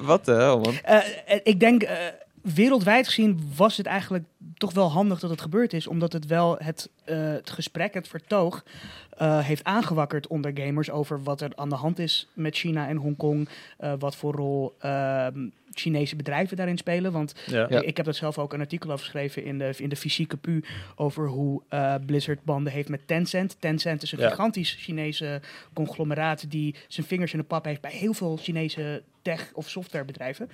Wat 0.00 0.24
de 0.24 0.32
hel, 0.32 0.60
man. 0.60 0.74
eh, 0.84 0.96
eh, 1.26 1.40
ik 1.42 1.60
denk, 1.60 1.82
wereldwijd 2.54 3.06
gezien 3.06 3.52
was 3.56 3.76
het 3.76 3.86
eigenlijk 3.86 4.24
toch 4.56 4.72
wel 4.72 4.90
handig 4.90 5.20
dat 5.20 5.30
het 5.30 5.40
gebeurd 5.40 5.72
is. 5.72 5.86
Omdat 5.86 6.12
het 6.12 6.26
wel 6.26 6.56
het, 6.58 6.90
eh, 7.04 7.16
het 7.16 7.50
gesprek, 7.50 7.94
het 7.94 8.08
vertoog, 8.08 8.64
eh, 9.10 9.38
heeft 9.38 9.64
aangewakkerd 9.64 10.26
onder 10.26 10.50
gamers 10.54 10.90
over 10.90 11.22
wat 11.22 11.40
er 11.40 11.52
aan 11.54 11.68
de 11.68 11.74
hand 11.74 11.98
is 11.98 12.28
met 12.32 12.56
China 12.56 12.88
en 12.88 12.96
Hongkong. 12.96 13.48
eh 13.78 13.92
wat 13.98 14.16
voor 14.16 14.34
rol 14.34 14.74
ehm, 14.78 15.48
Chinese 15.78 16.16
bedrijven 16.16 16.56
daarin 16.56 16.78
spelen. 16.78 17.12
Want 17.12 17.34
Ja. 17.46 17.66
Ja. 17.70 17.80
ik 17.82 17.96
heb 17.96 18.04
daar 18.06 18.14
zelf 18.14 18.38
ook 18.38 18.52
een 18.52 18.60
artikel 18.60 18.90
over 18.90 19.04
geschreven 19.04 19.44
in 19.44 19.58
de, 19.58 19.72
in 19.76 19.88
de 19.88 19.96
fysieke 19.96 20.36
pu 20.36 20.64
over 20.96 21.26
hoe 21.28 21.62
eh, 21.68 21.94
Blizzard 22.06 22.44
banden 22.44 22.72
heeft 22.72 22.88
met 22.88 23.00
Tencent. 23.06 23.56
Tencent 23.60 24.02
is 24.02 24.12
een 24.12 24.18
Ja. 24.18 24.28
gigantisch 24.28 24.76
Chinese 24.78 25.40
conglomeraat 25.72 26.50
die 26.50 26.74
zijn 26.88 27.06
vingers 27.06 27.32
in 27.32 27.38
de 27.38 27.44
pap 27.44 27.64
heeft 27.64 27.80
bij 27.80 27.90
heel 27.90 28.12
veel 28.12 28.36
Chinese 28.36 29.02
tech- 29.22 29.50
of 29.54 29.68
softwarebedrijven. 29.68 30.50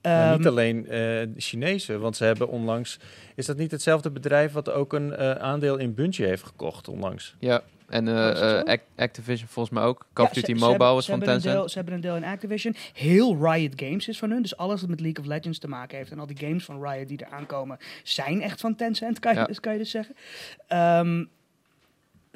Ehm, 0.00 0.36
niet 0.38 0.46
alleen 0.46 0.84
eh, 0.86 0.90
de 0.90 1.30
Chinezen, 1.36 2.00
want 2.00 2.16
ze 2.16 2.24
hebben 2.24 2.48
onlangs... 2.48 2.98
Is 3.34 3.46
dat 3.46 3.56
niet 3.56 3.70
hetzelfde 3.70 4.10
bedrijf 4.10 4.52
wat 4.52 4.70
ook 4.70 4.92
een 4.92 5.14
eh, 5.16 5.30
aandeel 5.30 5.76
in 5.76 5.94
Bungie 5.94 6.26
heeft 6.26 6.42
gekocht 6.42 6.88
onlangs? 6.88 7.34
Ja, 7.38 7.62
en 7.94 8.08
eh, 8.08 8.14
Oh, 8.14 8.50
eh, 8.58 8.62
Act- 8.64 8.84
Activision 8.96 9.48
volgens 9.48 9.74
mij 9.74 9.84
ook. 9.84 10.06
Call 10.12 10.24
of 10.24 10.34
ja, 10.34 10.40
Duty 10.40 10.52
ze- 10.52 10.58
ze 10.58 10.64
Mobile 10.64 10.70
hebben- 10.70 10.94
was 10.94 11.06
van 11.06 11.14
hebben 11.14 11.34
een 11.34 11.40
Tencent. 11.40 11.60
deel- 11.60 11.68
ze 11.68 11.74
hebben 11.76 11.94
een 11.94 12.00
deel 12.00 12.16
in 12.16 12.24
Activision. 12.24 12.74
Heel 12.92 13.52
Riot 13.52 13.72
Games 13.76 14.08
is 14.08 14.18
van 14.18 14.30
hun. 14.30 14.42
Dus 14.42 14.56
alles 14.56 14.80
wat 14.80 14.90
met 14.90 15.00
League 15.00 15.24
of 15.24 15.30
Legends 15.30 15.58
te 15.58 15.68
maken 15.68 15.96
heeft. 15.96 16.10
En 16.10 16.18
al 16.18 16.26
die 16.26 16.38
games 16.38 16.64
van 16.64 16.82
Riot 16.86 17.08
die 17.08 17.18
er 17.18 17.30
aankomen, 17.32 17.78
zijn 18.02 18.42
echt 18.42 18.60
van 18.60 18.74
Tencent, 18.76 19.18
kan 19.18 19.32
je, 19.32 19.38
Ja. 19.38 19.44
dus 19.44 19.60
kan 19.60 19.72
je 19.72 19.78
dus 19.78 19.90
zeggen. 19.90 20.14
Ehm, 20.66 21.24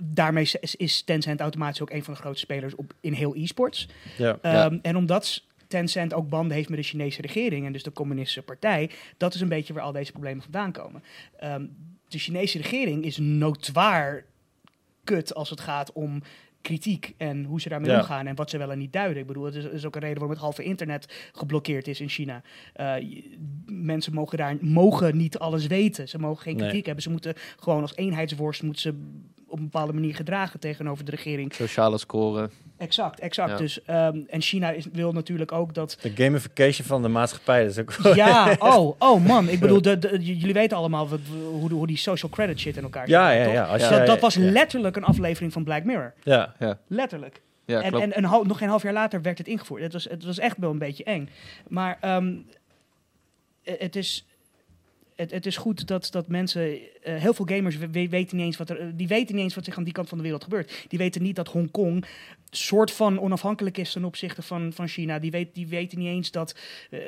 daarmee 0.02 0.42
is- 0.60 0.74
is 0.76 1.02
Tencent 1.02 1.40
automatisch 1.40 1.80
ook 1.82 1.90
een 1.90 2.04
van 2.04 2.14
de 2.14 2.20
grootste 2.20 2.44
spelers 2.44 2.74
op, 2.74 2.92
in 3.00 3.12
heel 3.12 3.36
e-sports. 3.36 3.88
Ja. 4.16 4.38
Ja. 4.42 4.64
Ehm, 4.64 4.78
En 4.82 4.96
omdat 4.96 5.42
Tencent 5.68 6.14
ook 6.14 6.28
banden 6.28 6.56
heeft 6.56 6.68
met 6.68 6.78
de 6.78 6.84
Chinese 6.84 7.20
regering 7.22 7.66
en 7.66 7.72
dus 7.72 7.82
de 7.82 7.92
communistische 7.92 8.42
partij, 8.42 8.90
dat 9.16 9.34
is 9.34 9.40
een 9.40 9.48
beetje 9.48 9.72
waar 9.72 9.82
al 9.82 9.92
deze 9.92 10.10
problemen 10.12 10.42
vandaan 10.42 10.72
komen. 10.72 11.02
Ehm, 11.38 11.64
de 12.08 12.18
Chinese 12.18 12.58
regering 12.58 13.04
is 13.04 13.16
noodwaar 13.16 14.24
kut 15.14 15.34
als 15.34 15.50
het 15.50 15.60
gaat 15.60 15.92
om 15.92 16.22
kritiek 16.60 17.14
en 17.16 17.44
hoe 17.44 17.60
ze 17.60 17.68
daarmee 17.68 17.90
Ja. 17.90 17.98
omgaan 17.98 18.26
en 18.26 18.34
wat 18.34 18.50
ze 18.50 18.58
wel 18.58 18.70
en 18.72 18.78
niet 18.78 18.92
duiden. 18.92 19.20
Ik 19.20 19.26
bedoel, 19.26 19.44
het 19.44 19.54
is, 19.54 19.64
is 19.64 19.84
ook 19.86 19.94
een 19.94 20.00
reden 20.00 20.18
waarom 20.18 20.32
het 20.34 20.44
halve 20.44 20.62
internet 20.62 21.30
geblokkeerd 21.32 21.88
is 21.88 22.00
in 22.00 22.08
China. 22.08 22.42
Eh, 22.72 22.94
mensen 23.66 24.14
mogen 24.14 24.38
daar 24.38 24.56
mogen 24.60 25.16
niet 25.16 25.38
alles 25.38 25.66
weten. 25.66 26.08
Ze 26.08 26.18
mogen 26.18 26.42
geen 26.42 26.56
Nee. 26.56 26.62
kritiek 26.66 26.84
hebben. 26.86 27.02
Ze 27.02 27.10
moeten 27.10 27.34
gewoon 27.56 27.80
als 27.82 27.96
eenheidsworst 27.96 28.62
moeten 28.62 28.82
ze 28.82 28.94
op 29.48 29.58
een 29.58 29.64
bepaalde 29.64 29.92
manier 29.92 30.14
gedragen 30.14 30.60
tegenover 30.60 31.04
de 31.04 31.10
regering. 31.10 31.54
Sociale 31.54 31.98
scoren. 31.98 32.50
Exact, 32.76 33.20
exact. 33.20 33.50
Ja. 33.50 33.56
Dus, 33.56 33.82
ehm, 33.84 34.18
en 34.28 34.40
China 34.40 34.70
is, 34.70 34.86
wil 34.92 35.12
natuurlijk 35.12 35.52
ook 35.52 35.74
dat. 35.74 35.98
De 36.00 36.12
gamification 36.14 36.86
van 36.86 37.02
de 37.02 37.08
maatschappij, 37.08 37.62
dat 37.62 37.70
is 37.70 37.78
ook 37.78 38.14
Ja, 38.14 38.56
oh, 38.58 38.94
oh 38.98 39.24
man. 39.26 39.48
Ik 39.48 39.60
bedoel, 39.60 39.82
de, 39.82 40.18
jullie 40.20 40.52
weten 40.54 40.76
allemaal 40.76 41.08
wat, 41.08 41.20
hoe, 41.50 41.68
de- 41.68 41.74
hoe 41.74 41.86
die 41.86 41.96
social 41.96 42.30
credit 42.30 42.58
shit 42.60 42.76
in 42.76 42.82
elkaar 42.82 43.08
Ja, 43.08 43.30
zit, 43.30 43.52
ja, 43.52 43.76
ja. 43.76 43.76
Ja. 43.76 44.04
Dat, 44.04 44.20
was 44.20 44.34
ja. 44.34 44.50
letterlijk 44.50 44.96
een 44.96 45.04
aflevering 45.04 45.52
van 45.52 45.64
Black 45.64 45.84
Mirror. 45.84 46.12
Ja. 46.22 46.54
Letterlijk. 46.86 47.40
Ja, 47.64 47.82
en 47.82 47.92
en 47.92 48.24
een 48.24 48.46
nog 48.46 48.58
geen 48.58 48.68
half 48.68 48.82
jaar 48.82 48.92
later 48.92 49.22
werd 49.22 49.38
het 49.38 49.46
ingevoerd. 49.46 49.82
Het 49.82 49.92
was, 49.92 50.04
het 50.04 50.24
was 50.24 50.38
echt 50.38 50.56
wel 50.58 50.70
een 50.70 50.78
beetje 50.78 51.04
eng. 51.04 51.28
Maar 51.68 51.98
ehm, 52.00 52.34
eh, 53.62 53.74
het 53.78 53.96
is. 53.96 54.26
Het, 55.18 55.30
het 55.30 55.46
is 55.46 55.56
goed 55.56 55.86
dat, 55.86 56.08
dat 56.10 56.28
mensen, 56.28 56.62
eh, 57.02 57.14
heel 57.14 57.34
veel 57.34 57.44
gamers 57.48 57.76
we- 57.76 57.90
we- 57.90 58.08
weten 58.08 58.36
niet 58.36 58.46
eens 58.46 58.56
wat 58.56 58.70
er, 58.70 58.78
eh, 58.80 58.86
die 58.94 59.08
weten 59.08 59.34
niet 59.34 59.44
eens 59.44 59.54
wat 59.54 59.64
zich 59.64 59.76
aan 59.76 59.84
die 59.84 59.92
kant 59.92 60.08
van 60.08 60.18
de 60.18 60.24
wereld 60.24 60.42
gebeurt. 60.44 60.84
Die 60.88 60.98
weten 60.98 61.22
niet 61.22 61.36
dat 61.36 61.48
Hongkong 61.48 62.04
soort 62.50 62.90
van 62.92 63.20
onafhankelijk 63.20 63.78
is 63.78 63.92
ten 63.92 64.04
opzichte 64.04 64.42
van, 64.42 64.72
van 64.72 64.88
China. 64.88 65.18
Die, 65.18 65.30
weet, 65.30 65.54
die 65.54 65.66
weten 65.66 65.98
niet 65.98 66.08
eens 66.08 66.30
dat, 66.30 66.54
eh, 66.90 66.98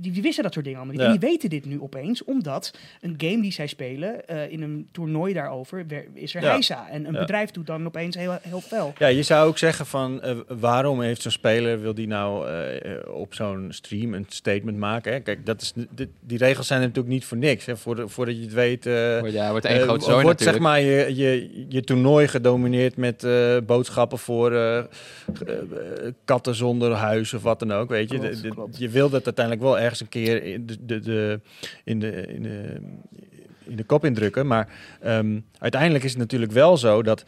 die, 0.00 0.12
die 0.12 0.22
wisten 0.22 0.42
dat 0.42 0.52
soort 0.52 0.64
dingen 0.64 0.80
allemaal 0.80 0.96
niet. 0.98 1.06
Ja. 1.06 1.12
En 1.14 1.18
die 1.20 1.28
weten 1.30 1.50
dit 1.50 1.64
nu 1.64 1.80
opeens, 1.80 2.24
omdat 2.24 2.78
een 3.00 3.14
game 3.16 3.42
die 3.42 3.52
zij 3.52 3.66
spelen, 3.66 4.26
in 4.50 4.62
een 4.62 4.88
toernooi 4.92 5.32
daarover, 5.34 5.86
is 6.14 6.34
er 6.34 6.42
Ja. 6.42 6.50
heisa. 6.50 6.88
En 6.88 7.06
een 7.06 7.12
Ja. 7.12 7.20
bedrijf 7.20 7.50
doet 7.50 7.66
dan 7.66 7.86
opeens 7.86 8.16
heel, 8.16 8.38
heel 8.42 8.60
fel. 8.60 8.92
Ja, 8.98 9.06
je 9.06 9.22
zou 9.22 9.48
ook 9.48 9.58
zeggen 9.58 9.86
van 9.86 10.22
waarom 10.48 11.00
heeft 11.00 11.22
zo'n 11.22 11.30
speler, 11.32 11.80
wil 11.80 11.94
die 11.94 12.06
nou 12.06 12.46
op 13.06 13.34
zo'n 13.34 13.66
stream 13.70 14.14
een 14.14 14.26
statement 14.28 14.78
maken? 14.78 15.12
Hè? 15.12 15.20
Kijk, 15.20 15.46
dat 15.46 15.62
is, 15.62 15.72
die, 15.90 16.08
die 16.20 16.38
regels 16.38 16.66
zijn 16.66 16.80
natuurlijk 16.80 17.08
niet 17.08 17.24
voor 17.32 17.40
niks. 17.40 17.66
Hè? 17.66 17.76
Voor, 17.76 18.10
voordat 18.10 18.36
je 18.36 18.42
het 18.42 18.52
weet, 18.52 18.86
eh, 18.86 19.18
Wordt- 19.18 19.34
ja, 19.34 19.50
wordt 19.50 19.64
één 19.64 19.88
eh, 19.88 20.00
zooi 20.00 20.22
wordt 20.22 20.40
zeg 20.42 20.58
maar 20.58 20.80
je, 20.80 21.16
je, 21.16 21.64
je 21.68 21.80
toernooi 21.82 22.28
gedomineerd 22.28 22.96
met 22.96 23.24
eh, 23.24 23.56
boodschappen 23.66 24.18
voor 24.18 24.50
katten 26.24 26.54
zonder 26.54 26.92
huis 26.92 27.34
of 27.34 27.42
wat 27.42 27.58
dan 27.58 27.72
ook. 27.72 27.88
Weet 27.88 28.10
je, 28.10 28.18
Klopt, 28.18 28.34
De- 28.34 28.40
de- 28.42 28.54
klopt. 28.54 28.78
je 28.78 28.88
wil 28.88 29.08
dat 29.10 29.24
uiteindelijk 29.24 29.64
wel 29.64 29.78
ergens 29.78 30.00
een 30.00 30.08
keer 30.08 30.42
in 30.44 30.66
de, 30.66 30.76
de, 30.84 31.00
de, 31.00 31.40
in 31.84 31.98
de, 31.98 32.10
in 32.26 32.42
de 32.42 32.74
in 33.64 33.76
de 33.76 33.84
kop 33.84 34.04
indrukken. 34.04 34.46
Maar 34.46 34.68
ehm, 35.00 35.38
uiteindelijk 35.58 36.04
is 36.04 36.10
het 36.10 36.18
natuurlijk 36.18 36.52
wel 36.52 36.76
zo 36.76 37.02
dat 37.02 37.24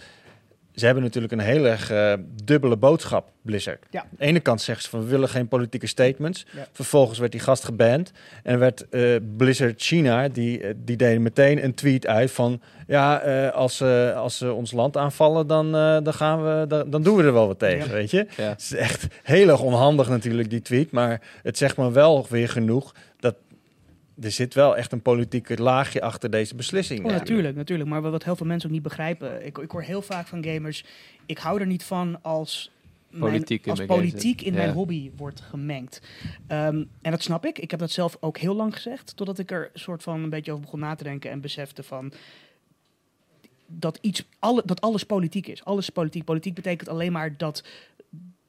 ze 0.75 0.85
hebben 0.85 1.03
natuurlijk 1.05 1.33
een 1.33 1.39
heel 1.41 1.65
erg 1.67 1.91
eh, 1.91 2.13
dubbele 2.45 2.77
boodschap, 2.77 3.31
Blizzard. 3.43 3.85
Ja. 3.91 4.01
Aan 4.01 4.09
de 4.11 4.25
ene 4.25 4.41
kant 4.41 4.61
zeggen 4.63 4.85
ze 4.85 4.91
van 4.91 5.01
we 5.01 5.07
willen 5.07 5.29
geen 5.29 5.49
politieke 5.49 5.87
statements. 5.87 6.47
Ja. 6.57 6.67
Vervolgens 6.73 7.19
werd 7.19 7.33
die 7.33 7.41
gast 7.41 7.65
geband 7.65 8.13
en 8.43 8.59
werd 8.59 8.89
eh, 8.89 9.17
Blizzard 9.37 9.83
China, 9.83 10.29
die, 10.29 10.61
eh, 10.61 10.75
die 10.77 10.97
deed 10.97 11.19
meteen 11.21 11.65
een 11.65 11.75
tweet 11.75 12.07
uit 12.07 12.31
van 12.31 12.61
ja, 12.87 13.21
eh, 13.21 13.51
als, 13.53 13.77
ze 13.77 14.13
als 14.17 14.37
ze 14.39 14.53
ons 14.53 14.73
land 14.73 14.97
aanvallen, 14.97 15.47
dan, 15.47 15.67
eh, 15.77 15.99
dan, 16.03 16.15
gaan 16.15 16.45
we, 16.45 16.67
dan, 16.67 16.91
dan 16.91 17.03
doen 17.03 17.17
we 17.17 17.23
er 17.23 17.33
wel 17.33 17.47
wat 17.47 17.59
tegen, 17.59 17.87
Ja. 17.89 17.93
weet 17.93 18.11
je. 18.11 18.27
Ja. 18.37 18.49
Het 18.49 18.61
is 18.61 18.75
echt 18.75 19.07
heel 19.23 19.49
erg 19.49 19.61
onhandig 19.61 20.09
natuurlijk, 20.09 20.51
die 20.51 20.63
tweet. 20.63 20.91
Maar 20.91 21.21
het 21.43 21.59
zegt 21.59 21.77
me 21.77 21.91
wel 21.93 22.27
weer 22.29 22.49
genoeg 22.49 22.95
dat 23.19 23.35
er 24.21 24.31
zit 24.31 24.55
wel 24.55 24.77
echt 24.77 24.93
een 24.93 25.03
politieke 25.03 25.63
laagje 25.63 26.01
achter 26.03 26.31
deze 26.31 26.55
beslissing. 26.55 27.05
Oh, 27.05 27.11
natuurlijk, 27.11 27.57
natuurlijk. 27.57 27.91
Maar 27.91 28.03
wat 28.03 28.25
heel 28.25 28.37
veel 28.37 28.47
mensen 28.47 28.69
ook 28.69 28.75
niet 28.75 28.83
begrijpen. 28.85 29.47
Ik, 29.47 29.59
ik 29.59 29.71
hoor 29.71 29.83
heel 29.83 30.03
vaak 30.03 30.27
van 30.27 30.45
gamers. 30.45 30.85
Ik 31.27 31.39
hou 31.39 31.61
er 31.61 31.67
niet 31.67 31.85
van 31.85 32.23
als. 32.23 32.73
Politiek 33.19 33.67
in 33.67 33.73
mijn, 33.77 33.89
als 33.89 33.99
politiek 33.99 34.41
in 34.43 34.53
Ja. 34.53 34.59
mijn 34.59 34.73
hobby 34.73 35.11
wordt 35.17 35.41
gemengd. 35.41 36.01
Ehm, 36.47 36.85
en 37.03 37.11
dat 37.11 37.23
snap 37.23 37.45
ik. 37.47 37.59
Ik 37.59 37.71
heb 37.71 37.81
dat 37.81 37.91
zelf 37.91 38.17
ook 38.21 38.39
heel 38.39 38.55
lang 38.55 38.75
gezegd. 38.75 39.17
Totdat 39.17 39.39
ik 39.39 39.51
er 39.51 39.71
soort 39.75 40.03
van 40.03 40.23
een 40.23 40.31
beetje 40.31 40.51
over 40.51 40.65
begon 40.65 40.81
na 40.81 40.95
te 40.95 41.05
denken. 41.05 41.31
En 41.31 41.41
besefte 41.41 41.83
van. 41.83 42.13
Dat, 43.67 43.99
iets, 44.01 44.25
alle, 44.39 44.63
dat 44.65 44.81
alles 44.81 45.05
politiek 45.05 45.47
is. 45.47 45.65
Alles 45.65 45.85
is 45.85 45.91
politiek. 45.91 46.25
Politiek 46.25 46.55
betekent 46.55 46.89
alleen 46.89 47.13
maar 47.13 47.37
dat. 47.37 47.65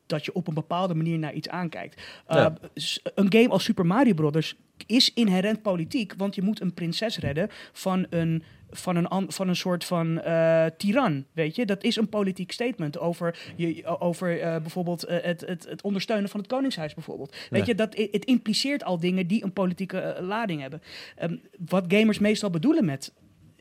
Dat 0.05 0.25
je 0.25 0.33
op 0.33 0.47
een 0.47 0.53
bepaalde 0.53 0.95
manier 0.95 1.19
naar 1.19 1.33
iets 1.33 1.49
aankijkt. 1.49 1.95
Uh, 2.29 2.35
Ja. 2.35 2.57
s- 2.75 2.99
Een 3.15 3.31
game 3.33 3.49
als 3.49 3.63
Super 3.63 3.85
Mario 3.85 4.13
Brothers 4.13 4.55
is 4.85 5.14
inherent 5.14 5.61
politiek. 5.61 6.14
Want 6.18 6.35
je 6.35 6.41
moet 6.41 6.61
een 6.61 6.73
prinses 6.73 7.18
redden 7.18 7.47
van 7.73 8.06
een 8.10 8.43
van 8.69 8.95
een, 8.95 9.07
an- 9.07 9.31
van 9.31 9.47
een 9.47 9.56
soort 9.56 9.84
van 9.85 10.22
eh 10.22 10.65
tiran, 10.77 11.26
weet 11.34 11.56
je. 11.56 11.65
Dat 11.65 11.84
is 11.84 11.95
een 11.95 12.10
politiek 12.10 12.52
statement 12.52 12.99
over, 12.99 13.38
je, 13.56 13.99
over 13.99 14.41
eh, 14.41 14.57
bijvoorbeeld 14.61 15.03
eh, 15.03 15.18
het, 15.23 15.41
het, 15.41 15.65
het 15.69 15.81
ondersteunen 15.81 16.30
van 16.30 16.39
het 16.39 16.49
koningshuis 16.49 16.93
bijvoorbeeld. 16.93 17.35
Weet 17.49 17.60
Ja. 17.61 17.65
je, 17.68 17.76
dat, 17.76 17.97
het 18.11 18.26
impliceert 18.26 18.84
al 18.84 18.99
dingen 18.99 19.27
die 19.27 19.43
een 19.43 19.53
politieke 19.53 20.18
lading 20.22 20.61
hebben. 20.61 20.81
Ehm, 21.15 21.35
wat 21.65 21.85
gamers 21.88 22.19
meestal 22.19 22.49
bedoelen 22.49 22.85
met 22.85 23.14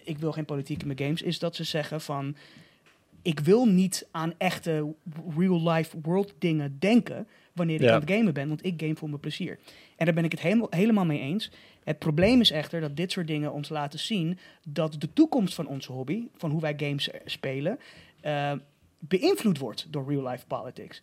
ik 0.05 0.19
wil 0.19 0.33
geen 0.33 0.45
politiek 0.45 0.81
in 0.81 0.87
mijn 0.87 0.99
games, 0.99 1.23
is 1.23 1.39
dat 1.39 1.57
ze 1.57 1.65
zeggen 1.65 2.01
van 2.01 2.37
ik 3.25 3.41
wil 3.41 3.67
niet 3.67 4.09
aan 4.11 4.35
echte 4.39 4.95
real-life 5.37 5.97
world 6.03 6.35
dingen 6.39 6.77
denken 6.79 7.27
wanneer 7.53 7.77
ik 7.77 7.83
Ja. 7.83 7.95
aan 7.95 8.01
het 8.01 8.11
gamen 8.11 8.35
ben, 8.35 8.49
want 8.49 8.65
ik 8.65 8.81
game 8.81 8.97
voor 8.97 9.09
mijn 9.09 9.21
plezier. 9.21 9.59
En 9.97 10.05
daar 10.05 10.15
ben 10.15 10.25
ik 10.25 10.31
het 10.31 10.41
helemaal, 10.41 10.67
helemaal 10.71 11.05
mee 11.05 11.21
eens. 11.21 11.51
Het 11.85 11.99
probleem 11.99 12.41
is 12.41 12.51
echter 12.51 12.81
dat 12.81 12.97
dit 12.97 13.13
soort 13.13 13.27
dingen 13.27 13.53
ons 13.53 13.69
laten 13.69 13.99
zien 13.99 14.39
dat 14.69 14.97
de 14.99 15.13
toekomst 15.13 15.55
van 15.55 15.67
onze 15.67 15.93
hobby, 15.93 16.23
van 16.37 16.51
hoe 16.51 16.61
wij 16.61 16.75
games 16.77 17.09
spelen, 17.25 17.79
eh, 18.21 18.53
beïnvloed 18.99 19.59
wordt 19.59 19.87
door 19.91 20.09
real-life 20.09 20.47
politics. 20.47 21.03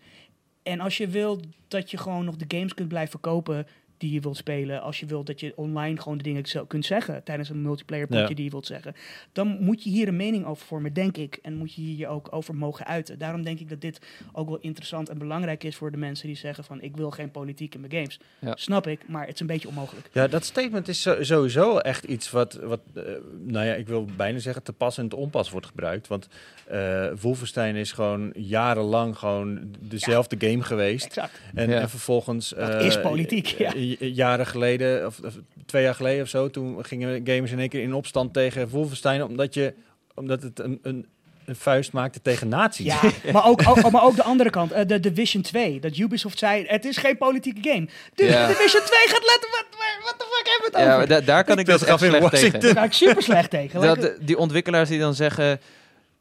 En 0.63 0.79
als 0.79 0.97
je 0.97 1.07
wilt 1.07 1.45
dat 1.67 1.91
je 1.91 1.97
gewoon 1.97 2.25
nog 2.25 2.35
de 2.35 2.57
games 2.57 2.73
kunt 2.73 2.87
blijven 2.87 3.19
kopen 3.19 3.67
die 4.01 4.11
je 4.13 4.19
wilt 4.19 4.37
spelen, 4.37 4.81
als 4.81 4.99
je 4.99 5.05
wilt 5.05 5.27
dat 5.27 5.39
je 5.39 5.53
online 5.55 6.01
gewoon 6.01 6.17
de 6.17 6.23
dingen 6.23 6.45
zo 6.45 6.65
kunt 6.65 6.85
zeggen 6.85 7.23
tijdens 7.23 7.49
een 7.49 7.61
multiplayer 7.61 8.07
potje 8.07 8.21
Ja. 8.27 8.33
die 8.33 8.43
je 8.43 8.49
wilt 8.51 8.65
zeggen, 8.65 8.95
dan 9.31 9.57
moet 9.59 9.83
je 9.83 9.89
hier 9.89 10.07
een 10.07 10.15
mening 10.15 10.45
over 10.45 10.65
vormen, 10.65 10.93
denk 10.93 11.17
ik. 11.17 11.39
En 11.41 11.55
moet 11.55 11.73
je 11.73 11.81
hier 11.81 11.97
je 11.97 12.07
ook 12.07 12.27
over 12.31 12.55
mogen 12.55 12.85
uiten. 12.85 13.19
Daarom 13.19 13.43
denk 13.43 13.59
ik 13.59 13.69
dat 13.69 13.81
dit 13.81 13.99
ook 14.31 14.47
wel 14.47 14.57
interessant 14.61 15.09
en 15.09 15.17
belangrijk 15.17 15.63
is 15.63 15.75
voor 15.75 15.91
de 15.91 15.97
mensen 15.97 16.27
die 16.27 16.35
zeggen 16.35 16.63
van 16.63 16.81
ik 16.81 16.95
wil 16.95 17.11
geen 17.11 17.31
politiek 17.31 17.73
in 17.73 17.79
mijn 17.79 17.91
games. 17.93 18.19
Ja. 18.39 18.55
Snap 18.55 18.87
ik, 18.87 19.07
maar 19.07 19.25
het 19.25 19.33
is 19.33 19.39
een 19.39 19.47
beetje 19.47 19.67
onmogelijk. 19.67 20.09
Ja, 20.13 20.27
dat 20.27 20.43
statement 20.45 20.87
is 20.87 21.01
sowieso 21.19 21.77
echt 21.77 22.03
iets 22.03 22.31
wat, 22.31 22.53
wat 22.53 22.79
eh, 22.93 23.03
nou 23.45 23.65
ja, 23.65 23.73
ik 23.73 23.87
wil 23.87 24.05
bijna 24.17 24.39
zeggen 24.39 24.63
te 24.63 24.73
pas 24.73 24.97
en 24.97 25.09
te 25.09 25.15
onpas 25.15 25.49
wordt 25.49 25.67
gebruikt. 25.67 26.07
Want 26.07 26.27
eh 26.67 27.11
Wolfenstein 27.21 27.75
is 27.75 27.91
gewoon 27.91 28.31
jarenlang 28.35 29.17
gewoon 29.17 29.75
dezelfde 29.79 30.35
game 30.47 30.63
geweest. 30.63 31.05
Exact. 31.05 31.39
En, 31.53 31.69
Ja. 31.69 31.79
en 31.79 31.89
vervolgens... 31.89 32.49
Dat 32.49 32.69
eh, 32.69 32.85
is 32.85 33.01
politiek, 33.01 33.45
ja. 33.47 33.73
Jaren 33.99 34.47
geleden, 34.47 35.05
of, 35.05 35.19
of 35.25 35.33
twee 35.65 35.83
jaar 35.83 35.95
geleden 35.95 36.21
of 36.23 36.29
zo, 36.29 36.49
toen 36.49 36.85
gingen 36.85 37.21
gamers 37.25 37.51
in 37.51 37.59
één 37.59 37.69
keer 37.69 37.81
in 37.83 37.93
opstand 37.93 38.33
tegen 38.33 38.69
Wolfenstein, 38.69 39.23
omdat, 39.23 39.53
je, 39.53 39.73
omdat 40.15 40.43
het 40.43 40.59
een, 40.59 40.79
een, 40.83 41.05
een 41.45 41.55
vuist 41.55 41.91
maakte 41.91 42.21
tegen 42.21 42.47
nazi's. 42.47 42.85
Ja, 42.85 42.99
maar 43.33 43.45
ook, 43.45 43.61
ook, 43.67 43.91
maar 43.91 44.03
ook 44.03 44.15
de 44.15 44.23
andere 44.23 44.49
kant, 44.49 44.71
eh, 44.71 44.85
de 44.87 44.99
Division 44.99 45.41
2. 45.43 45.79
Dat 45.79 45.97
Ubisoft 45.97 46.39
zei, 46.39 46.65
het 46.67 46.85
is 46.85 46.97
geen 46.97 47.17
politieke 47.17 47.69
game. 47.69 47.87
Dus 48.15 48.29
Ja. 48.29 48.47
Division 48.47 48.81
2 48.83 48.99
gaat 49.07 49.25
letten, 49.25 49.49
wat, 49.49 49.65
wat 50.03 50.15
de 50.19 50.25
fuck 50.35 50.47
hebben 50.47 50.71
we 50.71 50.77
het 50.77 50.87
Ja, 51.09 51.15
over? 51.15 51.25
daar 51.25 51.43
kan 51.43 51.59
ik 51.59 51.65
Dat 51.65 51.79
dus 51.79 51.87
echt 51.87 51.99
slecht 51.99 52.19
Washington. 52.19 52.59
tegen. 52.59 52.59
Daar 52.75 52.83
ga 52.83 52.83
ik 52.89 52.93
super 52.93 53.23
slecht 53.23 53.49
tegen. 53.49 53.81
Dat, 53.81 54.01
de- 54.01 54.17
die 54.21 54.37
ontwikkelaars 54.37 54.89
die 54.89 54.99
dan 54.99 55.13
zeggen... 55.13 55.59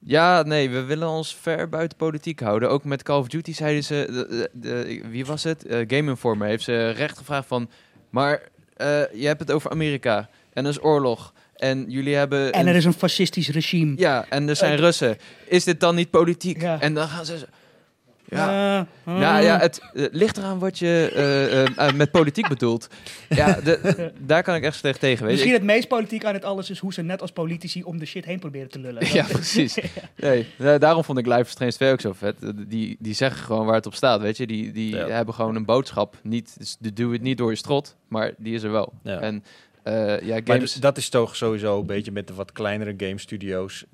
Ja, 0.05 0.43
nee, 0.43 0.71
we 0.71 0.83
willen 0.83 1.09
ons 1.09 1.37
ver 1.41 1.69
buiten 1.69 1.99
politiek 1.99 2.41
houden. 2.41 2.71
Ook 2.71 2.85
met 2.85 3.03
Call 3.03 3.19
of 3.19 3.29
Duty 3.29 3.53
zeiden 3.53 3.85
ze... 3.85 4.27
de- 4.53 5.01
wie 5.11 5.27
was 5.27 5.45
het? 5.45 5.67
Eh, 5.67 5.77
Game 5.87 6.11
Informer 6.11 6.49
heeft 6.49 6.65
ze 6.65 6.91
recht 6.91 7.19
gevraagd 7.19 7.47
van... 7.49 7.71
Maar 8.11 8.43
eh, 8.77 8.87
je 9.13 9.27
hebt 9.27 9.41
het 9.41 9.51
over 9.51 9.71
Amerika. 9.71 10.29
En 10.53 10.65
er 10.65 10.71
is 10.71 10.83
oorlog. 10.83 11.33
En 11.57 11.85
jullie 11.89 12.15
hebben... 12.15 12.53
en 12.53 12.61
een- 12.61 12.67
er 12.69 12.75
is 12.75 12.85
een 12.85 12.93
fascistisch 12.93 13.49
regime. 13.51 13.95
Ja, 13.97 14.27
en 14.29 14.49
er 14.49 14.57
zijn 14.57 14.73
Eh, 14.73 14.79
Russen. 14.79 15.17
Is 15.47 15.65
dit 15.65 15.81
dan 15.81 15.95
niet 15.95 16.11
politiek? 16.11 16.61
Ja. 16.61 16.81
En 16.81 16.95
dan 16.95 17.09
gaan 17.09 17.25
ze... 17.25 17.47
Ja, 18.31 18.87
Eh, 19.07 19.13
nou 19.15 19.39
eh. 19.39 19.45
ja, 19.45 19.59
het 19.59 19.81
ligt 19.93 20.37
eraan 20.37 20.59
wat 20.59 20.79
je 20.79 21.11
eh, 21.77 21.93
met 21.93 22.11
politiek 22.11 22.49
bedoelt. 22.49 22.89
Ja, 23.29 23.61
de, 23.65 24.13
daar 24.19 24.43
kan 24.43 24.55
ik 24.55 24.63
echt 24.63 24.77
slecht 24.77 25.01
tegen. 25.01 25.19
Weet 25.27 25.27
je. 25.27 25.31
Misschien 25.33 25.53
het 25.53 25.63
meest 25.63 25.89
politiek 25.89 26.25
aan 26.25 26.35
het 26.35 26.45
alles 26.45 26.71
is 26.71 26.79
hoe 26.79 26.93
ze 26.93 27.03
net 27.03 27.21
als 27.21 27.33
politici 27.33 27.83
om 27.83 27.99
de 27.99 28.07
shit 28.07 28.25
heen 28.25 28.39
proberen 28.39 28.69
te 28.69 28.79
lullen. 28.79 29.13
Ja, 29.13 29.25
precies. 29.25 29.79
Nee, 30.17 30.47
da- 30.59 30.79
daarom 30.79 31.05
vond 31.05 31.19
ik 31.19 31.27
Life 31.27 31.41
is 31.41 31.51
Strange 31.51 31.73
2 31.73 31.93
ook 31.93 32.01
zo 32.01 32.13
vet. 32.13 32.37
Die, 32.69 32.97
die 33.01 33.15
zeggen 33.15 33.45
gewoon 33.45 33.67
waar 33.67 33.75
het 33.75 33.87
op 33.87 33.95
staat, 33.95 34.21
weet 34.21 34.37
je. 34.37 34.47
Die, 34.47 34.73
die 34.73 34.95
Ja. 34.97 35.09
hebben 35.09 35.35
gewoon 35.35 35.57
een 35.57 35.65
boodschap. 35.65 36.17
Niet, 36.23 36.55
dus 36.59 36.77
de- 36.81 36.93
doe 36.93 37.13
het 37.13 37.23
niet 37.23 37.39
door 37.39 37.51
je 37.51 37.57
strot, 37.57 37.97
maar 38.09 38.33
die 38.39 38.55
is 38.55 38.63
er 38.63 38.71
wel. 38.73 38.93
Ja. 39.03 39.21
En 39.21 39.45
eh, 39.83 40.21
ja, 40.21 40.33
Maar 40.35 40.43
games... 40.57 40.73
d- 40.73 40.83
dat 40.83 40.97
is 40.97 41.09
toch 41.09 41.37
sowieso 41.37 41.81
een 41.81 41.87
beetje 41.87 42.13
met 42.13 42.27
de 42.27 42.35
wat 42.35 42.53
kleinere 42.53 42.95
game 42.97 43.19
studios. 43.19 43.85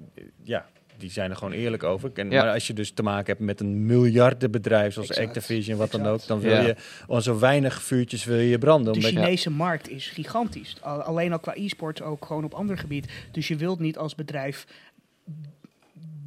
Ja, 0.42 0.66
die 0.98 1.10
zijn 1.10 1.31
er 1.31 1.36
gewoon 1.36 1.52
eerlijk 1.52 1.82
over. 1.85 2.10
En, 2.14 2.31
Ja. 2.31 2.43
Maar 2.44 2.52
als 2.52 2.66
je 2.66 2.73
dus 2.73 2.90
te 2.90 3.02
maken 3.02 3.27
hebt 3.27 3.40
met 3.40 3.60
een 3.60 3.86
miljardenbedrijf 3.86 4.93
zoals 4.93 5.09
Exact. 5.09 5.27
Activision, 5.27 5.77
wat 5.78 5.90
dan 5.90 6.06
ook, 6.06 6.27
dan 6.27 6.40
wil 6.40 6.52
Ja. 6.52 6.60
je 6.60 6.77
al 7.06 7.20
zo 7.20 7.39
weinig 7.39 7.82
vuurtjes 7.82 8.24
wil 8.24 8.39
je 8.39 8.59
branden. 8.59 8.93
De 8.93 9.01
Chinese 9.01 9.51
markt 9.51 9.89
is 9.90 10.09
gigantisch. 10.09 10.77
Al- 10.81 11.02
alleen 11.02 11.32
al 11.32 11.39
qua 11.39 11.52
e-sport, 11.56 12.02
ook 12.02 12.24
gewoon 12.24 12.44
op 12.44 12.55
ander 12.55 12.78
gebied. 12.78 13.06
Dus 13.32 13.48
je 13.48 13.56
wilt 13.56 13.78
niet 13.81 13.98
als 13.98 14.14
bedrijf 14.14 14.66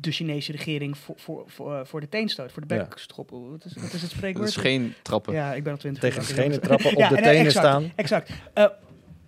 de 0.01 0.11
Chinese 0.11 0.51
regering 0.51 0.97
voor, 0.97 1.15
voor, 1.17 1.43
voor, 1.47 1.75
eh, 1.75 1.85
voor 1.85 1.99
de 1.99 2.09
teen 2.09 2.29
stoot, 2.29 2.51
voor 2.51 2.61
de 2.61 2.67
bek 2.67 2.77
Ja. 2.79 2.87
stoppen. 2.95 3.51
Wat 3.51 3.65
is, 3.65 3.73
wat 3.73 3.83
is 3.83 3.91
het 3.91 4.01
dat 4.01 4.09
spreekwoord? 4.09 4.47
is 4.49 4.55
geen 4.55 4.93
trappen. 5.01 5.33
Ja, 5.33 5.53
ik 5.53 5.63
ben 5.63 5.71
al 5.73 5.77
twintig. 5.79 6.01
tegen 6.01 6.21
jaar. 6.21 6.35
degene 6.35 6.59
trappen 6.59 6.91
op 6.91 6.97
Ja, 6.97 7.09
de 7.09 7.15
en, 7.15 7.23
tenen 7.23 7.45
exact, 7.45 7.65
staan. 7.65 7.91
Exact. 7.95 8.29
Eh, 8.53 8.65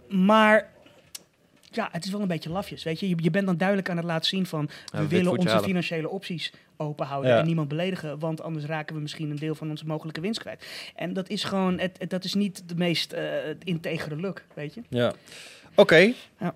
maar 0.09 0.69
ja, 1.71 1.89
het 1.91 2.05
is 2.05 2.11
wel 2.11 2.21
een 2.21 2.27
beetje 2.27 2.49
lafjes. 2.49 2.83
Weet 2.83 2.99
je? 2.99 3.09
je, 3.09 3.15
je 3.21 3.29
bent 3.31 3.45
dan 3.45 3.57
duidelijk 3.57 3.89
aan 3.89 3.97
het 3.97 4.05
laten 4.05 4.27
zien 4.27 4.45
van 4.45 4.69
we 4.91 4.97
wit 4.99 5.09
willen 5.09 5.31
onze 5.37 5.47
halen. 5.49 5.63
financiële 5.63 6.09
opties 6.09 6.53
open 6.77 7.05
houden 7.05 7.31
Ja. 7.31 7.39
en 7.39 7.45
niemand 7.45 7.67
beledigen, 7.67 8.19
want 8.19 8.41
anders 8.41 8.65
raken 8.65 8.95
we 8.95 9.01
misschien 9.01 9.29
een 9.29 9.35
deel 9.39 9.55
van 9.55 9.69
onze 9.69 9.85
mogelijke 9.85 10.21
winst 10.21 10.39
kwijt. 10.39 10.65
En 10.95 11.13
dat 11.13 11.29
is 11.29 11.43
gewoon, 11.43 11.79
het, 11.79 11.95
het- 11.99 12.09
dat 12.09 12.23
is 12.23 12.33
niet 12.33 12.63
de 12.65 12.75
meest 12.75 13.11
eh 13.13 13.25
integere 13.63 14.15
look, 14.19 14.43
weet 14.53 14.73
je? 14.73 14.81
Ja. 14.89 15.13
Oké. 15.75 16.13
Ja. 16.39 16.53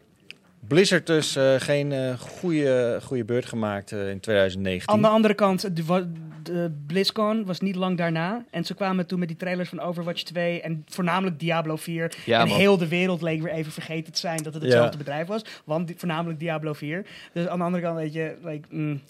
Blizzard 0.68 1.08
dus 1.08 1.36
eh, 1.36 1.56
geen 1.58 1.92
eh 1.92 2.20
goede, 2.20 3.00
goede 3.04 3.26
beurt 3.26 3.46
gemaakt 3.46 3.92
eh, 3.92 4.10
in 4.10 4.20
2019. 4.20 4.90
Aan 4.96 5.02
de 5.02 5.08
andere 5.08 5.34
kant, 5.34 5.76
de, 5.76 6.08
de 6.44 6.72
BlizzCon 6.88 7.46
was 7.46 7.60
niet 7.60 7.76
lang 7.76 7.98
daarna. 7.98 8.46
En 8.52 8.66
ze 8.66 8.74
kwamen 8.74 9.06
toen 9.08 9.20
met 9.20 9.28
die 9.28 9.38
trailers 9.38 9.70
van 9.70 9.80
Overwatch 9.80 10.24
2 10.24 10.62
en 10.62 10.84
voornamelijk 10.88 11.40
Diablo 11.40 11.76
4. 11.76 12.16
Ja, 12.26 12.42
en 12.42 12.48
man. 12.48 12.58
heel 12.58 12.78
de 12.78 12.88
wereld 12.88 13.22
leek 13.22 13.42
weer 13.42 13.52
even 13.54 13.72
vergeten 13.72 14.14
te 14.14 14.20
zijn 14.20 14.44
dat 14.44 14.54
het 14.54 14.62
Ja. 14.64 14.70
hetzelfde 14.70 14.98
bedrijf 14.98 15.28
was. 15.28 15.42
Want 15.64 15.88
die- 15.88 15.96
voornamelijk 15.98 16.40
Diablo 16.40 16.74
4. 16.74 17.06
Dus 17.34 17.48
aan 17.48 17.58
de 17.58 17.64
andere 17.64 17.84
kant, 17.84 17.98
weet 17.98 18.14
je, 18.14 18.36
like, 18.44 18.68
mm, 18.70 19.02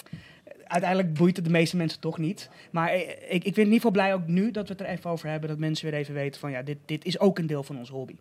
uiteindelijk 0.64 1.14
boeit 1.14 1.36
het 1.36 1.46
de 1.46 1.52
meeste 1.52 1.78
mensen 1.78 2.00
toch 2.00 2.18
niet. 2.18 2.50
Maar 2.72 2.96
ik, 2.96 3.14
ik 3.30 3.42
ben 3.44 3.44
in 3.44 3.54
ieder 3.58 3.74
geval 3.74 3.92
blij 3.92 4.14
ook 4.14 4.28
nu 4.28 4.52
dat 4.52 4.68
we 4.68 4.74
het 4.74 4.82
er 4.82 4.88
even 4.88 5.10
over 5.10 5.30
hebben. 5.30 5.50
Dat 5.50 5.58
mensen 5.58 5.90
weer 5.90 6.00
even 6.00 6.14
weten 6.14 6.40
van 6.40 6.52
ja, 6.52 6.62
dit, 6.62 6.78
dit 6.86 7.06
is 7.06 7.20
ook 7.20 7.38
een 7.40 7.48
deel 7.48 7.64
van 7.64 7.78
onze 7.78 7.92
hobby. 7.94 8.16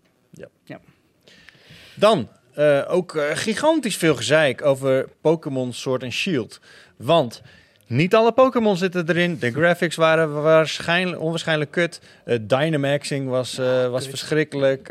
Dan 1.94 2.28
eh, 2.54 2.82
ook 2.88 3.16
eh, 3.16 3.24
gigantisch 3.34 3.96
veel 3.96 4.14
gezeik 4.16 4.64
over 4.64 5.08
Pokémon 5.20 5.72
Sword 5.72 6.02
and 6.02 6.12
Shield. 6.12 6.60
Want 6.96 7.42
niet 7.86 8.14
alle 8.14 8.32
Pokémon 8.32 8.76
zitten 8.76 9.08
erin. 9.08 9.38
De 9.38 9.50
graphics 9.52 9.96
waren 9.96 10.42
waarschijnlijk, 10.42 11.20
onwaarschijnlijk 11.20 11.70
kut. 11.70 12.00
Eh, 12.24 12.38
Dynamaxing 12.40 13.28
was, 13.28 13.58
eh, 13.58 13.88
was 13.88 14.08
verschrikkelijk. 14.08 14.88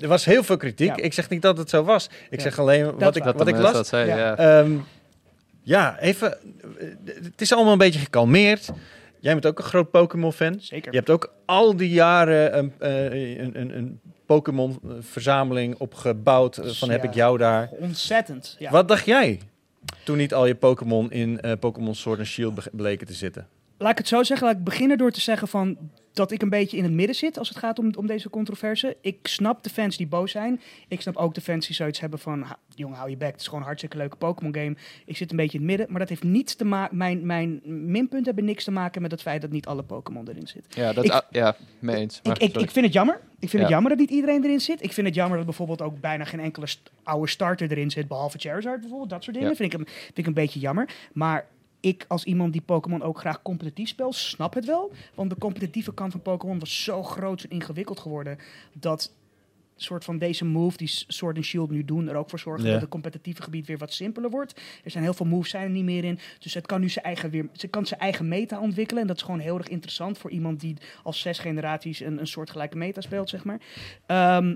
Er 0.00 0.08
was 0.08 0.24
heel 0.24 0.42
veel 0.42 0.56
kritiek. 0.56 0.96
Ja. 0.96 1.02
Ik 1.02 1.12
zeg 1.12 1.28
niet 1.28 1.42
dat 1.42 1.58
het 1.58 1.70
zo 1.70 1.84
was. 1.84 2.08
Ik 2.30 2.38
Ja. 2.38 2.42
zeg 2.42 2.58
alleen 2.58 2.98
wat 2.98 3.16
ik, 3.16 3.22
wat 3.22 3.48
ik 3.48 3.56
las. 3.56 3.72
dat 3.72 4.06
Ja. 4.06 4.36
Ehm, 4.36 4.72
ja, 5.62 5.98
even. 5.98 6.36
Het 7.22 7.40
is 7.40 7.52
allemaal 7.52 7.72
een 7.72 7.78
beetje 7.78 8.00
gekalmeerd. 8.00 8.70
Jij 9.20 9.32
bent 9.32 9.46
ook 9.46 9.58
een 9.58 9.64
groot 9.64 9.90
Pokémon-fan. 9.90 10.56
Zeker. 10.60 10.92
Je 10.92 10.96
hebt 10.98 11.10
ook 11.10 11.32
al 11.44 11.76
die 11.76 11.90
jaren 11.90 12.58
een, 12.58 12.72
een, 12.78 13.60
een, 13.60 13.76
een 13.76 14.00
Pokémon-verzameling 14.28 15.74
op 15.78 15.94
gebouwd. 15.94 16.56
eh, 16.56 16.70
van 16.70 16.90
heb 16.90 17.04
ik 17.04 17.14
jou 17.14 17.38
daar. 17.38 17.68
Ontzettend. 17.70 18.56
Ja. 18.58 18.70
Wat 18.70 18.88
dacht 18.88 19.04
jij 19.04 19.40
toen 20.04 20.16
niet 20.16 20.34
al 20.34 20.46
je 20.46 20.54
Pokémon 20.54 21.10
in 21.10 21.40
eh, 21.40 21.52
Pokémon 21.60 21.94
Sword 21.94 22.18
and 22.18 22.26
Shield 22.28 22.68
bleken 22.72 23.06
te 23.06 23.12
zitten? 23.12 23.46
Laat 23.78 23.90
ik 23.90 23.98
het 23.98 24.08
zo 24.08 24.22
zeggen. 24.22 24.46
Laat 24.46 24.56
ik 24.56 24.64
beginnen 24.64 24.98
door 24.98 25.10
te 25.10 25.20
zeggen 25.20 25.48
van 25.48 25.76
dat 26.18 26.30
ik 26.30 26.42
een 26.42 26.48
beetje 26.48 26.76
in 26.76 26.82
het 26.82 26.92
midden 26.92 27.14
zit 27.16 27.38
als 27.38 27.48
het 27.48 27.58
gaat 27.58 27.78
om, 27.78 27.90
om 27.96 28.06
deze 28.06 28.30
controverse. 28.30 28.96
Ik 29.00 29.18
snap 29.22 29.62
de 29.62 29.70
fans 29.70 29.96
die 29.96 30.06
boos 30.06 30.30
zijn. 30.30 30.60
Ik 30.88 31.00
snap 31.00 31.16
ook 31.16 31.34
de 31.34 31.40
fans 31.40 31.66
die 31.66 31.74
zoiets 31.76 32.00
hebben 32.00 32.18
van... 32.18 32.42
"Ha, 32.42 32.58
jongen, 32.74 32.96
hou 32.96 33.10
je 33.10 33.16
bek. 33.16 33.30
Het 33.30 33.40
is 33.40 33.44
gewoon 33.44 33.60
een 33.60 33.66
hartstikke 33.66 33.96
leuke 33.96 34.16
Pokémon 34.16 34.54
game. 34.54 34.76
Ik 35.06 35.16
zit 35.16 35.30
een 35.30 35.36
beetje 35.36 35.58
in 35.58 35.64
het 35.64 35.70
midden. 35.70 35.90
Maar 35.90 36.00
dat 36.00 36.08
heeft 36.08 36.22
niets 36.22 36.54
te 36.54 36.64
maken... 36.64 36.96
Mijn, 36.96 37.26
mijn 37.26 37.60
minpunten 37.64 38.24
hebben 38.24 38.44
niks 38.44 38.64
te 38.64 38.70
maken 38.70 39.02
met 39.02 39.10
het 39.10 39.22
feit 39.22 39.40
dat 39.40 39.50
niet 39.50 39.66
alle 39.66 39.82
Pokémon 39.82 40.28
erin 40.28 40.46
zit. 40.46 40.64
Ja, 40.68 40.92
dat, 40.92 41.04
Ik- 41.04 41.24
ja 41.30 41.56
mee 41.78 41.96
eens. 41.96 42.20
Maar 42.22 42.42
Ik, 42.42 42.56
ik, 42.56 42.70
vind 42.70 42.84
het 42.84 42.94
jammer. 42.94 43.14
Ik 43.38 43.48
vind 43.48 43.52
het 43.52 43.62
Ja. 43.62 43.68
jammer 43.68 43.90
dat 43.90 43.98
niet 44.00 44.10
iedereen 44.10 44.44
erin 44.44 44.60
zit. 44.60 44.82
Ik 44.82 44.92
vind 44.92 45.06
het 45.06 45.16
jammer 45.16 45.36
dat 45.36 45.46
bijvoorbeeld 45.46 45.82
ook 45.82 46.00
bijna 46.00 46.24
geen 46.24 46.40
enkele 46.40 46.66
st- 46.66 46.90
oude 47.02 47.28
starter 47.28 47.70
erin 47.70 47.90
zit. 47.90 48.08
Behalve 48.08 48.38
Charizard 48.38 48.80
bijvoorbeeld. 48.80 49.10
Dat 49.10 49.22
soort 49.24 49.36
dingen 49.36 49.50
Ja. 49.50 49.56
vind, 49.56 49.72
ik, 49.74 49.88
vind 49.88 50.18
ik 50.18 50.26
een 50.26 50.34
beetje 50.34 50.60
jammer. 50.60 50.88
Maar 51.12 51.46
ik 51.80 52.04
als 52.08 52.24
iemand 52.24 52.52
die 52.52 52.62
Pokémon 52.62 53.02
ook 53.02 53.18
graag 53.18 53.42
competitief 53.42 53.88
speelt, 53.88 54.14
snap 54.14 54.54
het 54.54 54.64
wel. 54.64 54.92
Want 55.14 55.30
de 55.30 55.38
competitieve 55.38 55.94
kant 55.94 56.12
van 56.12 56.22
Pokémon 56.22 56.58
was 56.58 56.84
zo 56.84 57.02
groot 57.02 57.42
en 57.42 57.50
ingewikkeld 57.50 58.00
geworden. 58.00 58.38
Dat 58.72 59.12
soort 59.76 60.04
van 60.04 60.18
deze 60.18 60.44
move 60.44 60.76
die 60.76 60.88
Sword 61.06 61.36
and 61.36 61.44
Shield 61.44 61.70
nu 61.70 61.84
doen, 61.84 62.08
er 62.08 62.16
ook 62.16 62.30
voor 62.30 62.38
zorgen 62.38 62.64
Ja. 62.64 62.72
dat 62.72 62.80
het 62.80 62.90
competitieve 62.90 63.42
gebied 63.42 63.66
weer 63.66 63.78
wat 63.78 63.92
simpeler 63.92 64.30
wordt. 64.30 64.60
Er 64.84 64.90
zijn 64.90 65.04
heel 65.04 65.14
veel 65.14 65.26
moves 65.26 65.50
zijn 65.50 65.62
er 65.62 65.70
niet 65.70 65.84
meer 65.84 66.04
in. 66.04 66.18
Dus 66.38 66.54
het 66.54 66.66
kan 66.66 66.80
nu 66.80 66.88
zijn 66.88 67.04
eigen, 67.04 67.30
weer, 67.30 67.48
ze 67.52 67.68
kan 67.68 67.86
zijn 67.86 68.00
eigen 68.00 68.28
meta 68.28 68.60
ontwikkelen. 68.60 69.02
En 69.02 69.08
dat 69.08 69.16
is 69.16 69.22
gewoon 69.22 69.40
heel 69.40 69.58
erg 69.58 69.68
interessant 69.68 70.18
voor 70.18 70.30
iemand 70.30 70.60
die 70.60 70.76
al 71.02 71.12
zes 71.12 71.38
generaties 71.38 72.00
een, 72.00 72.18
een 72.18 72.26
soortgelijke 72.26 72.76
meta 72.76 73.00
speelt, 73.00 73.28
zeg 73.28 73.44
maar. 73.44 73.60
Ehm, 74.06 74.54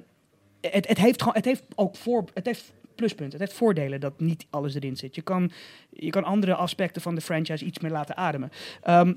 het, 0.61 0.89
het, 0.89 0.99
heeft 0.99 1.21
gewoon, 1.21 1.37
het 1.37 1.45
heeft 1.45 1.65
ook 1.75 1.97
voor, 1.97 2.25
het 2.35 2.47
heeft 2.47 2.73
Het 3.09 3.39
heeft 3.39 3.53
voordelen 3.53 4.01
dat 4.01 4.21
niet 4.21 4.47
alles 4.51 4.75
erin 4.75 4.97
zit. 4.97 5.15
Je 5.15 5.23
kan, 5.23 5.51
je 5.91 6.11
kan 6.11 6.25
andere 6.25 6.55
aspecten 6.55 7.03
van 7.03 7.15
de 7.15 7.21
franchise 7.21 7.65
iets 7.65 7.79
meer 7.79 7.91
laten 7.91 8.17
ademen. 8.17 8.51
Ehm, 8.83 9.13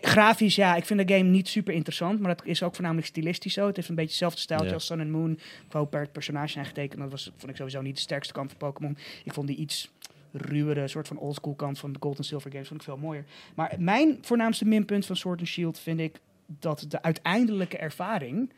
grafisch, 0.00 0.54
ja, 0.54 0.74
ik 0.76 0.84
vind 0.84 1.08
de 1.08 1.14
game 1.14 1.28
niet 1.28 1.48
super 1.48 1.74
interessant, 1.74 2.20
maar 2.20 2.36
dat 2.36 2.46
is 2.46 2.62
ook 2.62 2.74
voornamelijk 2.74 3.06
stilistisch 3.06 3.54
zo. 3.54 3.66
Het 3.66 3.76
heeft 3.76 3.88
een 3.88 3.94
beetje 3.94 4.10
hetzelfde 4.10 4.40
stijltje 4.40 4.68
Ja. 4.68 4.74
als 4.74 4.86
Sun 4.86 5.00
and 5.00 5.10
Moon. 5.10 5.38
Hoe 5.70 5.86
per 5.86 6.00
het 6.00 6.12
personage 6.12 6.48
zijn 6.48 6.64
getekend, 6.66 7.00
dat 7.00 7.10
was, 7.10 7.32
vond 7.36 7.50
ik 7.50 7.56
sowieso 7.56 7.80
niet 7.82 7.94
de 7.94 8.00
sterkste 8.00 8.32
kant 8.32 8.48
van 8.50 8.58
Pokémon. 8.58 8.96
Ik 9.24 9.32
vond 9.32 9.46
die 9.46 9.56
iets 9.56 9.90
ruwere, 10.32 10.88
soort 10.88 11.08
van 11.08 11.18
oldschool 11.18 11.54
kant 11.54 11.78
van 11.78 11.92
de 11.92 11.98
Gold 12.00 12.18
en 12.18 12.24
Silver 12.24 12.50
games 12.50 12.68
vond 12.68 12.80
ik 12.80 12.86
veel 12.86 12.96
mooier. 12.96 13.24
Maar 13.54 13.74
mijn 13.78 14.18
voornaamste 14.20 14.64
minpunt 14.64 15.06
van 15.06 15.16
Sword 15.16 15.38
and 15.38 15.48
Shield 15.48 15.78
vind 15.78 16.00
ik 16.00 16.20
dat 16.46 16.84
de 16.88 17.02
uiteindelijke 17.02 17.76
ervaring, 17.76 18.52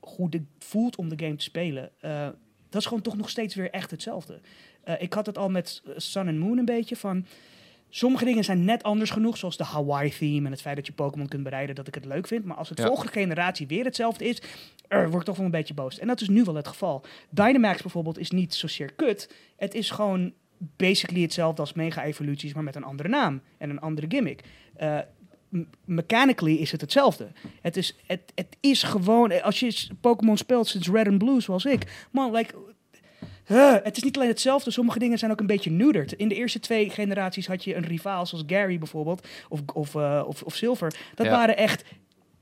hoe 0.00 0.26
het 0.30 0.42
voelt 0.58 0.96
om 0.96 1.08
de 1.08 1.24
game 1.24 1.36
te 1.36 1.44
spelen, 1.44 1.90
eh, 2.00 2.28
dat 2.72 2.80
is 2.80 2.86
gewoon 2.86 3.02
toch 3.02 3.16
nog 3.16 3.30
steeds 3.30 3.54
weer 3.54 3.70
echt 3.70 3.90
hetzelfde. 3.90 4.40
Eh, 4.84 4.94
ik 5.02 5.12
had 5.12 5.26
het 5.26 5.38
al 5.38 5.48
met 5.48 5.82
eh, 5.86 5.92
Sun 5.96 6.28
and 6.28 6.38
Moon 6.38 6.58
een 6.58 6.64
beetje 6.64 6.96
van. 6.96 7.26
Sommige 7.94 8.24
dingen 8.24 8.44
zijn 8.44 8.64
net 8.64 8.82
anders 8.82 9.10
genoeg, 9.10 9.36
zoals 9.36 9.56
de 9.56 9.64
Hawaii-theme 9.64 10.46
en 10.46 10.52
het 10.52 10.60
feit 10.60 10.76
dat 10.76 10.86
je 10.86 10.92
Pokémon 10.92 11.28
kunt 11.28 11.42
bereiden, 11.42 11.74
dat 11.74 11.86
ik 11.88 11.94
het 11.94 12.04
leuk 12.04 12.26
vind. 12.26 12.44
Maar 12.44 12.56
als 12.56 12.68
het 12.68 12.78
Ja. 12.78 12.86
volgende 12.86 13.12
generatie 13.12 13.66
weer 13.66 13.84
hetzelfde 13.84 14.24
is, 14.24 14.42
er 14.88 15.08
word 15.08 15.20
ik 15.20 15.26
toch 15.26 15.36
wel 15.36 15.44
een 15.44 15.50
beetje 15.50 15.74
boos. 15.74 15.98
En 15.98 16.06
dat 16.06 16.20
is 16.20 16.28
nu 16.28 16.42
wel 16.44 16.54
het 16.54 16.68
geval. 16.68 17.04
Dynamax 17.30 17.82
bijvoorbeeld 17.82 18.18
is 18.18 18.30
niet 18.30 18.54
zozeer 18.54 18.92
kut. 18.92 19.34
Het 19.56 19.74
is 19.74 19.90
gewoon 19.90 20.32
basically 20.76 21.22
hetzelfde 21.22 21.60
als 21.60 21.72
mega-evoluties, 21.72 22.52
maar 22.54 22.62
met 22.64 22.76
een 22.76 22.84
andere 22.84 23.08
naam 23.08 23.40
en 23.58 23.70
een 23.70 23.80
andere 23.80 24.06
gimmick. 24.08 24.42
M- 24.78 25.00
mechanically 25.84 26.54
is 26.54 26.72
het 26.72 26.80
hetzelfde. 26.80 27.28
Het 27.60 27.76
is, 27.76 27.96
het, 28.06 28.32
het 28.34 28.56
is 28.60 28.82
gewoon, 28.82 29.42
als 29.42 29.60
je 29.60 29.86
Pokémon 30.00 30.36
speelt 30.36 30.68
sinds 30.68 30.88
Red 30.88 31.06
and 31.06 31.18
Blue, 31.18 31.40
zoals 31.40 31.64
ik, 31.64 32.06
man, 32.10 32.32
like, 32.32 32.54
huh, 33.46 33.76
het 33.82 33.96
is 33.96 34.02
niet 34.02 34.16
alleen 34.16 34.28
hetzelfde, 34.28 34.70
sommige 34.70 34.98
dingen 34.98 35.18
zijn 35.18 35.30
ook 35.30 35.40
een 35.40 35.46
beetje 35.46 35.70
neutered. 35.70 36.12
In 36.12 36.28
de 36.28 36.34
eerste 36.34 36.60
twee 36.60 36.90
generaties 36.90 37.46
had 37.46 37.64
je 37.64 37.74
een 37.74 37.86
rivaal 37.86 38.26
zoals 38.26 38.44
Gary 38.46 38.78
bijvoorbeeld, 38.78 39.26
of, 39.48 39.60
of, 39.72 39.94
eh, 39.94 40.22
of, 40.26 40.42
of 40.42 40.54
Silver. 40.56 40.94
Dat 41.14 41.26
Ja. 41.26 41.32
waren 41.32 41.56
echt 41.56 41.84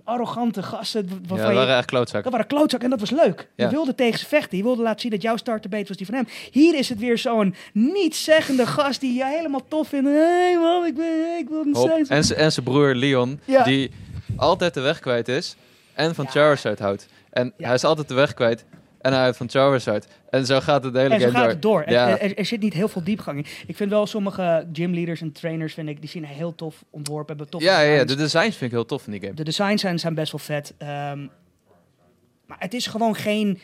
arrogante 0.05 0.63
gasten. 0.63 1.07
ja, 1.11 1.17
dat 1.37 1.39
je- 1.49 1.55
waren 1.55 1.77
echt 1.77 1.85
klootzakken. 1.87 2.23
dat 2.23 2.33
waren 2.33 2.47
klootzakken 2.47 2.91
en 2.91 2.99
dat 2.99 3.09
was 3.11 3.19
leuk. 3.25 3.49
Je 3.55 3.63
Ja. 3.63 3.71
wilde 3.71 3.95
tegen 3.95 4.19
ze 4.19 4.27
vechten. 4.27 4.57
Je 4.59 4.63
wilde 4.65 4.83
laten 4.83 5.01
zien 5.01 5.11
dat 5.11 5.23
jouw 5.23 5.37
starter 5.37 5.71
beter 5.71 5.89
was 5.89 5.97
die 5.97 6.07
van 6.07 6.15
hem. 6.15 6.27
Hier 6.51 6.75
is 6.79 6.89
het 6.89 6.99
weer 6.99 7.19
zo'n 7.19 7.55
niet-zeggende 7.73 8.67
gast 8.67 9.01
die 9.01 9.15
je 9.15 9.25
helemaal 9.25 9.63
tof 9.69 9.89
vindt. 9.89 10.09
Hé 10.09 10.13
hey 10.15 10.59
man, 10.59 10.87
ik, 10.87 10.95
ben, 10.95 11.37
ik 11.39 11.49
wil 11.49 11.65
niet 11.65 11.77
zijn. 11.77 12.07
En, 12.37 12.53
zijn 12.53 12.65
broer 12.65 12.95
Leon, 12.95 13.41
Ja. 13.45 13.63
die 13.63 13.91
altijd 14.37 14.75
de 14.75 14.81
weg 14.81 14.99
kwijt 14.99 15.29
is 15.29 15.57
en 15.93 16.15
van. 16.15 16.29
Charizard 16.29 16.79
houdt. 16.79 17.07
En 17.31 17.53
hij 17.57 17.75
is 17.75 17.85
altijd 17.85 18.09
de 18.09 18.15
weg 18.15 18.35
kwijt 18.35 18.65
en 19.01 19.13
hij 19.13 19.21
houdt 19.21 19.37
van 19.37 19.49
Charizard. 19.51 20.07
En 20.31 20.47
zo 20.47 20.61
gaat 20.61 20.85
het 20.85 20.93
de 20.93 20.99
hele 20.99 21.15
En 21.15 21.21
zo 21.21 21.27
game 21.27 21.39
gaat 21.39 21.43
door. 21.45 21.53
het 21.53 21.63
door. 21.63 21.83
Er- 21.83 21.93
Ja. 21.93 22.09
Er, 22.09 22.21
er, 22.31 22.39
er 22.39 22.45
zit 22.45 22.61
niet 22.61 22.73
heel 22.75 22.89
veel 22.89 23.05
diepgang 23.05 23.39
in. 23.39 23.47
Ik 23.67 23.77
vind 23.77 23.91
wel 23.91 24.07
sommige 24.07 24.69
gymleaders 24.73 25.21
en 25.21 25.33
trainers, 25.33 25.75
vind 25.75 25.89
ik, 25.89 26.01
die 26.01 26.11
zien 26.11 26.25
heel 26.25 26.55
tof 26.55 26.85
ontworpen. 26.91 27.27
Hebben 27.37 27.49
tof 27.49 27.63
Ja, 27.63 27.81
ja, 27.81 27.95
ja, 27.95 28.05
de 28.05 28.15
designs 28.15 28.57
vind 28.57 28.71
ik 28.71 28.77
heel 28.77 28.87
tof 28.87 29.07
in 29.07 29.13
die 29.13 29.21
game. 29.21 29.35
De 29.35 29.45
designs 29.45 29.81
zijn, 29.81 29.99
zijn 29.99 30.15
best 30.15 30.33
wel 30.33 30.41
vet. 30.41 30.75
ehm, 30.79 31.27
maar 32.47 32.59
het 32.59 32.75
is 32.75 32.87
gewoon 32.87 33.15
geen 33.15 33.59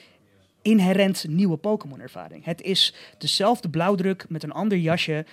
inherent 0.63 1.25
nieuwe 1.29 1.57
Pokémon-ervaring. 1.57 2.45
Het 2.45 2.63
is 2.63 2.95
dezelfde 3.19 3.69
blauwdruk 3.69 4.25
met 4.29 4.43
een 4.43 4.53
ander 4.53 4.79
jasje. 4.79 5.25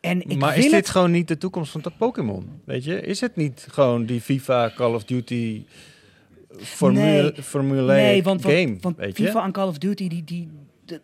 En 0.00 0.20
ik 0.20 0.38
maar 0.38 0.48
wil 0.54 0.58
is 0.58 0.64
dit 0.64 0.72
het 0.74 0.88
gewoon 0.88 1.10
niet 1.10 1.28
de 1.28 1.38
toekomst 1.38 1.72
van 1.72 1.80
dat 1.80 1.96
Pokémon? 1.96 2.60
Weet 2.64 2.84
je, 2.84 3.00
is 3.00 3.20
het 3.20 3.36
niet 3.36 3.66
gewoon 3.70 4.04
die 4.06 4.20
FIFA, 4.20 4.72
Call 4.76 4.94
of 4.94 5.04
Duty 5.04 5.64
formule, 6.58 7.22
Nee. 7.22 7.42
formule 7.42 7.92
nee, 7.92 8.22
want, 8.22 8.42
want- 8.42 8.54
game? 8.54 8.76
want 8.80 8.96
weet 8.96 9.16
je? 9.16 9.24
FIFA 9.24 9.44
en 9.44 9.52
Call 9.52 9.68
of 9.68 9.78
Duty, 9.78 10.08
die, 10.08 10.24
die, 10.24 10.48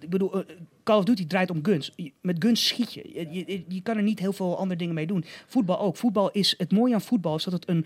ik 0.01 0.09
bedoel, 0.11 0.33
eh, 0.35 0.57
Call 0.83 0.99
of 0.99 1.05
Duty 1.05 1.27
draait 1.27 1.51
om 1.51 1.59
guns. 1.63 1.95
Met 2.21 2.37
guns 2.45 2.67
schiet 2.67 2.95
je. 2.95 3.11
Je, 3.13 3.45
je. 3.47 3.63
je 3.69 3.81
kan 3.83 3.97
er 3.97 4.03
niet 4.03 4.19
heel 4.19 4.33
veel 4.33 4.59
andere 4.59 4.79
dingen 4.79 4.95
mee 4.95 5.07
doen. 5.07 5.25
Voetbal 5.47 5.81
ook. 5.81 5.97
Voetbal 5.97 6.31
is, 6.31 6.55
het 6.59 6.73
mooie 6.73 6.95
aan 6.95 7.01
voetbal 7.01 7.37
is 7.37 7.45
dat 7.45 7.53
het 7.53 7.69
een, 7.69 7.85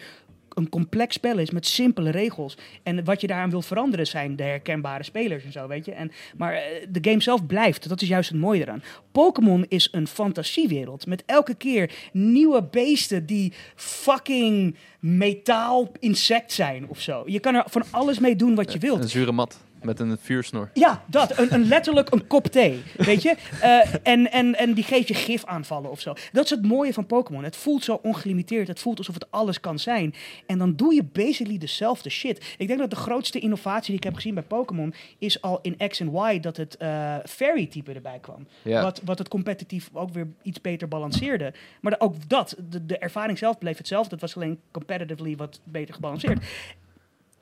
een 0.55 0.69
complex 0.69 1.15
spel 1.15 1.39
is 1.39 1.51
met 1.51 1.67
simpele 1.67 2.11
regels. 2.11 2.57
En 2.83 3.05
wat 3.05 3.21
je 3.21 3.27
daaraan 3.27 3.51
wil 3.51 3.63
veranderen 3.63 4.07
zijn 4.07 4.37
de 4.37 4.43
herkenbare 4.43 5.03
spelers 5.03 5.45
en 5.45 5.53
zo, 5.53 5.69
weet 5.69 5.85
je. 5.85 5.93
En, 5.93 6.11
maar 6.37 6.55
eh, 6.55 6.87
de 6.89 7.11
game 7.11 7.21
zelf 7.21 7.47
blijft. 7.47 7.89
Dat 7.89 8.03
is 8.03 8.09
juist 8.09 8.31
het 8.31 8.39
mooie 8.39 8.61
eraan. 8.61 8.83
Pokémon 9.13 9.65
is 9.69 9.89
een 9.93 10.07
fantasiewereld. 10.07 11.07
Met 11.07 11.23
elke 11.27 11.55
keer 11.55 11.93
nieuwe 12.13 12.63
beesten 12.63 13.27
die 13.27 13.53
fucking 13.75 14.77
metaal 15.01 15.93
insect 15.99 16.53
zijn 16.53 16.89
of 16.89 17.01
zo. 17.01 17.23
Je 17.27 17.41
kan 17.41 17.55
er 17.55 17.65
van 17.67 17.83
alles 17.91 18.19
mee 18.19 18.37
doen 18.37 18.55
wat 18.55 18.73
je 18.73 18.79
wilt. 18.79 19.03
Een 19.03 19.09
zure 19.09 19.33
mat 19.33 19.61
met 19.85 20.01
een 20.01 20.19
vuursnor. 20.19 20.71
Ja, 20.75 21.05
dat. 21.07 21.39
Een, 21.39 21.55
een 21.55 21.69
letterlijk 21.69 22.13
een 22.13 22.27
kop 22.27 22.47
thee. 22.47 22.83
Weet 22.97 23.23
je? 23.23 23.37
Eh, 23.61 23.95
en, 24.03 24.33
en, 24.33 24.55
en 24.55 24.75
die 24.75 24.85
geeft 24.85 25.09
je 25.09 25.15
gif 25.15 25.45
aanvallen 25.45 25.91
of 25.91 26.01
zo. 26.01 26.15
Dat 26.33 26.45
is 26.45 26.51
het 26.51 26.67
mooie 26.67 26.93
van 26.93 27.07
Pokémon. 27.07 27.45
Het 27.45 27.57
voelt 27.57 27.85
zo 27.85 28.01
ongelimiteerd. 28.03 28.69
Het 28.69 28.81
voelt 28.81 28.99
alsof 28.99 29.15
het 29.15 29.31
alles 29.31 29.61
kan 29.61 29.79
zijn. 29.79 30.15
En 30.47 30.59
dan 30.59 30.77
doe 30.77 30.95
je 30.95 31.03
basically 31.03 31.59
dezelfde 31.59 32.11
shit. 32.11 32.55
Ik 32.59 32.67
denk 32.67 32.79
dat 32.79 32.91
de 32.91 32.97
grootste 32.97 33.39
innovatie 33.39 33.87
die 33.87 33.97
ik 33.97 34.05
heb 34.05 34.15
gezien 34.15 34.35
bij 34.35 34.43
Pokémon 34.43 34.95
is 35.19 35.41
al 35.43 35.59
in 35.63 35.89
X 35.89 36.01
en 36.01 36.13
Y 36.15 36.41
dat 36.41 36.57
het 36.57 36.77
eh 36.77 37.17
fairy-type 37.25 37.93
erbij 37.93 38.19
kwam. 38.21 38.47
Ja. 38.63 38.83
Wat, 38.83 39.01
wat 39.05 39.19
het 39.19 39.29
competitief 39.29 39.91
ook 39.93 40.13
weer 40.13 40.27
iets 40.43 40.61
beter 40.61 40.89
balanceerde. 40.89 41.53
Maar 41.81 41.95
ook 41.99 42.29
dat, 42.29 42.57
de, 42.69 42.87
de 42.87 42.99
ervaring 42.99 43.39
zelf 43.39 43.59
bleef 43.59 43.77
hetzelfde. 43.77 44.11
Het 44.11 44.21
was 44.21 44.37
alleen 44.37 44.61
competitively 44.71 45.37
wat 45.37 45.61
beter 45.65 45.95
gebalanceerd. 45.95 46.45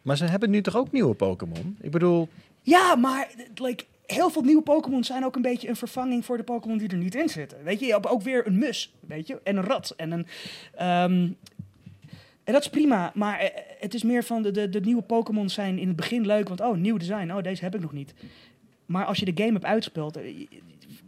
Maar 0.02 0.16
ze 0.16 0.24
hebben 0.24 0.50
nu 0.50 0.62
toch 0.62 0.76
ook 0.76 0.92
nieuwe 0.92 1.14
Pokémon? 1.14 1.76
Ik 1.80 1.90
bedoel, 1.90 2.28
Ja, 2.62 2.96
maar 2.96 3.28
like, 3.54 3.84
heel 4.06 4.30
veel 4.30 4.42
nieuwe 4.42 4.62
Pokémon 4.62 5.04
zijn 5.04 5.24
ook 5.24 5.36
een 5.36 5.42
beetje 5.42 5.68
een 5.68 5.76
vervanging 5.76 6.24
voor 6.24 6.36
de 6.36 6.42
Pokémon 6.42 6.78
die 6.78 6.88
er 6.88 6.96
niet 6.96 7.14
in 7.14 7.28
zitten. 7.28 7.64
Weet 7.64 7.80
je, 7.80 7.86
je 7.86 7.92
hebt 7.92 8.08
ook 8.08 8.22
weer 8.22 8.46
een 8.46 8.58
mus, 8.58 8.94
weet 9.00 9.26
je, 9.26 9.40
en 9.44 9.56
een 9.56 9.64
rat 9.64 9.94
en 9.96 10.10
een... 10.10 10.26
ehm, 10.74 11.28
en 12.44 12.52
dat 12.56 12.64
is 12.64 12.70
prima, 12.70 13.12
maar 13.14 13.38
eh, 13.38 13.62
het 13.78 13.94
is 13.94 14.02
meer 14.02 14.24
van 14.24 14.42
de, 14.42 14.50
de, 14.50 14.68
de 14.68 14.80
nieuwe 14.80 15.02
Pokémon 15.02 15.48
zijn 15.48 15.78
in 15.78 15.86
het 15.86 15.96
begin 15.96 16.26
leuk, 16.26 16.48
want 16.48 16.60
oh, 16.60 16.76
nieuw 16.76 16.96
design, 16.96 17.30
oh, 17.30 17.42
deze 17.42 17.64
heb 17.64 17.74
ik 17.74 17.80
nog 17.80 17.92
niet. 17.92 18.14
Maar 18.86 19.04
als 19.04 19.18
je 19.18 19.24
de 19.24 19.42
game 19.42 19.52
hebt 19.52 19.64
uitgespeeld, 19.64 20.16
eh, 20.16 20.46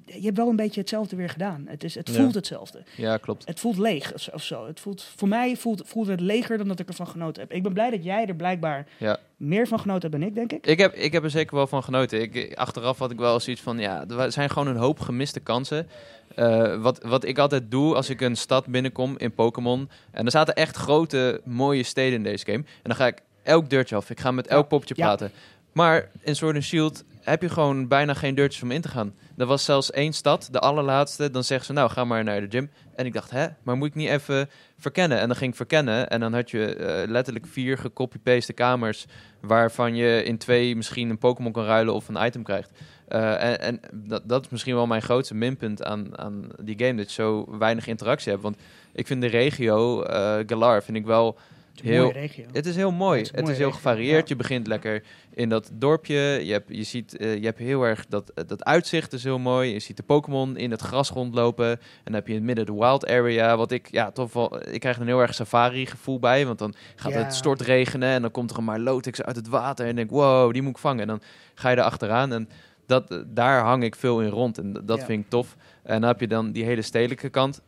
je, 0.07 0.20
hebt 0.24 0.37
wel 0.37 0.49
een 0.49 0.57
beetje 0.57 0.81
hetzelfde 0.81 1.16
weer 1.16 1.29
gedaan. 1.29 1.65
Het, 1.69 1.85
is, 1.85 1.95
het 1.95 2.09
Ja. 2.09 2.15
voelt 2.15 2.35
hetzelfde. 2.35 2.83
Ja, 2.97 3.16
klopt. 3.16 3.47
Het 3.47 3.61
voelt 3.61 3.79
leeg 3.79 4.15
of 4.15 4.20
zo- 4.20 4.31
of 4.31 4.43
zo. 4.43 4.66
Het 4.66 4.81
voelt, 4.81 5.03
voor 5.16 5.29
mij 5.29 5.57
voelt, 5.57 5.83
voelt 5.87 6.07
het 6.07 6.20
leger 6.20 6.59
dan 6.59 6.69
dat 6.69 6.79
ik 6.79 6.89
ervan 6.89 7.07
genoten 7.09 7.43
heb. 7.43 7.53
Ik 7.53 7.62
ben 7.62 7.73
blij 7.73 7.91
dat 7.91 8.05
jij 8.05 8.27
er 8.27 8.35
blijkbaar 8.35 8.87
Ja. 8.99 9.19
meer 9.37 9.66
van 9.69 9.81
genoten 9.81 10.11
hebt 10.11 10.23
dan 10.23 10.31
ik, 10.31 10.35
denk 10.35 10.53
ik. 10.53 10.66
Ik 10.66 10.79
heb, 10.79 10.95
ik 10.95 11.12
heb 11.12 11.24
er 11.24 11.31
zeker 11.31 11.55
wel 11.57 11.66
van 11.66 11.83
genoten. 11.83 12.20
Ik, 12.23 12.55
achteraf 12.55 12.99
had 12.99 13.11
ik 13.11 13.19
wel 13.19 13.41
zoiets 13.41 13.62
van, 13.62 13.79
ja, 13.79 14.05
er 14.09 14.33
zijn 14.33 14.51
gewoon 14.51 14.69
een 14.69 14.77
hoop 14.77 15.01
gemiste 15.01 15.41
kansen. 15.41 15.87
Eh, 16.35 16.81
wat, 16.81 17.03
wat 17.05 17.24
ik 17.24 17.39
altijd 17.39 17.70
doe 17.70 17.95
als 17.95 18.11
ik 18.11 18.20
een 18.20 18.37
stad 18.37 18.66
binnenkom 18.66 19.15
in 19.19 19.33
Pokémon. 19.35 19.89
En 20.11 20.24
er 20.24 20.31
zaten 20.31 20.55
echt 20.55 20.77
grote, 20.77 21.41
mooie 21.45 21.83
steden 21.83 22.15
in 22.19 22.23
deze 22.23 22.45
game. 22.45 22.59
En 22.59 22.65
dan 22.83 22.95
ga 22.97 23.07
ik 23.07 23.19
elk 23.43 23.70
deurtje 23.70 23.97
af. 23.97 24.11
Ik 24.11 24.20
ga 24.20 24.31
met 24.31 24.47
elk 24.47 24.69
poppetje 24.69 24.95
Ja. 24.97 25.05
praten. 25.05 25.31
Maar 25.73 26.09
in 26.20 26.37
Sword 26.37 26.55
and 26.55 26.65
Shield 26.65 27.05
heb 27.20 27.43
je 27.43 27.49
gewoon 27.49 27.89
bijna 27.89 28.15
geen 28.15 28.35
deurtjes 28.35 28.62
om 28.62 28.70
in 28.70 28.81
te 28.81 28.89
gaan. 28.89 29.15
Er 29.37 29.47
was 29.47 29.65
zelfs 29.65 29.91
één 29.91 30.13
stad, 30.13 30.49
de 30.51 30.59
allerlaatste. 30.59 31.31
Dan 31.31 31.45
zeggen 31.45 31.67
ze, 31.67 31.73
nou, 31.73 31.91
ga 31.91 32.05
maar 32.05 32.25
naar 32.25 32.41
de 32.41 32.47
gym. 32.51 32.71
En 32.95 33.07
ik 33.07 33.13
dacht, 33.13 33.31
hè, 33.31 33.47
maar 33.63 33.77
moet 33.77 33.89
ik 33.89 33.95
niet 33.95 34.09
even 34.09 34.51
verkennen? 34.79 35.19
En 35.19 35.27
dan 35.29 35.37
ging 35.37 35.51
ik 35.51 35.57
verkennen. 35.57 36.11
En 36.11 36.21
dan 36.21 36.35
had 36.35 36.51
je 36.51 36.75
eh, 36.75 37.09
letterlijk 37.09 37.47
vier 37.47 37.79
gecopy-paste 37.79 38.53
kamers... 38.53 39.07
waarvan 39.41 39.95
je 39.95 40.25
in 40.25 40.39
twee 40.39 40.77
misschien 40.77 41.11
een 41.11 41.19
Pokémon 41.19 41.53
kan 41.53 41.65
ruilen 41.65 41.95
of 41.95 42.09
een 42.09 42.25
item 42.27 42.43
krijgt. 42.43 42.71
Eh, 43.09 43.67
en 43.67 43.81
dat, 43.93 44.23
dat 44.25 44.45
is 44.45 44.51
misschien 44.51 44.75
wel 44.75 44.87
mijn 44.87 45.03
grootste 45.03 45.35
minpunt 45.35 45.85
aan, 45.85 46.19
aan 46.19 46.49
die 46.61 46.79
game. 46.79 46.95
Dat 46.95 47.13
je 47.13 47.23
zo 47.23 47.59
weinig 47.59 47.87
interactie 47.87 48.31
hebt. 48.31 48.43
Want 48.43 48.57
ik 48.93 49.07
vind 49.07 49.21
de 49.21 49.29
regio, 49.29 50.03
eh 50.03 50.39
Galar, 50.47 50.83
vind 50.83 50.97
ik 50.97 51.07
wel... 51.07 51.39
Het 51.73 51.81
is 51.85 51.86
een 51.89 51.93
Heel- 51.94 52.03
mooie 52.03 52.12
regio. 52.20 52.44
Het 52.53 52.66
is 52.66 52.77
heel 52.77 52.90
mooi. 52.93 53.19
het 53.20 53.27
is 53.31 53.36
Het 53.36 53.47
heel 53.49 53.57
regio, 53.57 53.70
gevarieerd. 53.70 54.19
ja. 54.28 54.35
Je 54.35 54.36
begint 54.36 54.66
lekker 54.66 55.03
in 55.35 55.49
dat 55.49 55.70
dorpje. 55.73 56.15
Je, 56.44 56.53
hebt, 56.53 56.69
je, 56.69 56.82
ziet, 56.82 57.16
eh, 57.16 57.35
je 57.36 57.44
hebt 57.44 57.59
heel 57.59 57.82
erg 57.82 58.07
dat, 58.07 58.31
eh, 58.35 58.44
dat 58.47 58.65
uitzicht 58.65 59.12
is 59.12 59.24
heel 59.24 59.39
mooi. 59.39 59.73
Je 59.73 59.78
ziet 59.78 59.97
de 59.97 60.03
Pokémon 60.03 60.57
in 60.57 60.70
het 60.70 60.81
gras 60.81 61.11
rondlopen. 61.11 61.66
En 61.70 61.78
dan 62.05 62.15
heb 62.15 62.27
je 62.27 62.32
in 62.32 62.39
het 62.39 62.47
midden 62.47 62.66
de 62.66 62.74
wild 62.74 63.07
area. 63.07 63.57
Wat 63.57 63.70
ik, 63.73 63.89
ja, 63.90 64.11
toch 64.11 64.32
wel... 64.32 64.69
Ik 64.69 64.81
krijg 64.81 64.99
een 64.99 65.07
heel 65.07 65.20
erg 65.20 65.35
safari 65.35 65.86
gevoel 65.86 66.19
bij. 66.19 66.47
Want 66.47 66.59
dan 66.59 66.74
gaat 66.97 67.12
Ja. 67.12 67.19
het 67.19 67.35
stortregenen. 67.35 68.09
En 68.09 68.23
dan 68.23 68.31
komt 68.31 68.51
er 68.51 68.59
een 68.59 68.65
Milotic 68.65 69.20
uit 69.20 69.36
het 69.36 69.49
water. 69.49 69.86
En 69.86 69.97
denk 69.97 70.11
wow, 70.11 70.53
die 70.53 70.62
moet 70.62 70.70
ik 70.73 70.78
vangen. 70.78 71.01
En 71.01 71.07
dan 71.09 71.23
ga 71.55 71.70
je 71.70 71.77
er 71.77 71.82
achteraan. 71.82 72.32
En 72.32 72.49
dat, 72.86 73.11
eh, 73.11 73.19
daar 73.27 73.62
hang 73.65 73.82
ik 73.85 73.94
veel 73.97 74.20
in 74.20 74.28
rond. 74.28 74.59
En 74.59 74.73
dat 74.85 75.05
vind 75.05 75.24
ik 75.24 75.31
tof. 75.31 75.57
En 75.82 76.01
dan 76.01 76.09
heb 76.11 76.20
je 76.20 76.28
dan 76.28 76.53
die 76.53 76.65
hele 76.65 76.82
stedelijke 76.82 77.28
kant. 77.28 77.61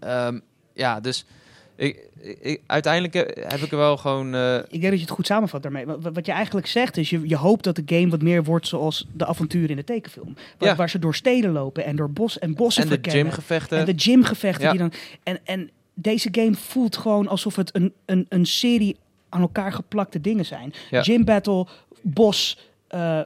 Ehm, 0.00 0.38
ja, 0.74 1.00
dus... 1.00 1.24
Ik, 1.76 2.08
ik, 2.40 2.60
uiteindelijk 2.66 3.14
heb 3.14 3.34
heb 3.48 3.60
ik 3.60 3.70
er 3.70 3.76
wel 3.78 3.96
gewoon... 3.96 4.34
eh, 4.34 4.54
Ik 4.56 4.70
denk 4.70 4.82
dat 4.82 4.92
je 4.92 5.00
het 5.00 5.10
goed 5.10 5.26
samenvat 5.26 5.62
daarmee. 5.62 5.86
Wat, 5.86 5.98
wat 6.12 6.26
je 6.26 6.32
eigenlijk 6.32 6.66
zegt 6.66 6.96
is, 6.96 7.10
je, 7.10 7.28
je 7.28 7.36
hoopt 7.36 7.64
dat 7.64 7.76
de 7.76 7.82
game 7.86 8.08
wat 8.08 8.22
meer 8.22 8.44
wordt 8.44 8.66
zoals 8.66 9.06
de 9.12 9.26
avonturen 9.26 9.68
in 9.70 9.76
de 9.76 9.84
tekenfilm. 9.84 10.34
Waar, 10.58 10.68
Ja. 10.68 10.76
waar 10.76 10.90
ze 10.90 10.98
door 10.98 11.14
steden 11.14 11.52
lopen 11.52 11.84
en 11.84 11.96
door 11.96 12.10
bos 12.10 12.38
en 12.38 12.54
bossen 12.54 12.82
en 12.90 13.00
de 13.02 13.10
gymgevechten. 13.10 13.78
En 13.78 13.84
de 13.84 13.92
gymgevechten 13.96 14.64
Ja. 14.64 14.70
die 14.70 14.80
dan... 14.80 14.92
En, 15.22 15.38
en 15.44 15.70
deze 15.94 16.28
game 16.32 16.54
voelt 16.54 16.96
gewoon 16.96 17.28
alsof 17.28 17.56
het 17.56 17.74
een, 17.74 17.92
een, 18.04 18.26
een 18.28 18.46
serie 18.46 18.96
aan 19.28 19.40
elkaar 19.40 19.72
geplakte 19.72 20.20
dingen 20.20 20.44
zijn. 20.44 20.72
Ja. 20.90 21.02
Gym 21.02 21.24
battle, 21.24 21.66
bos... 22.02 22.58
eh, 22.88 23.20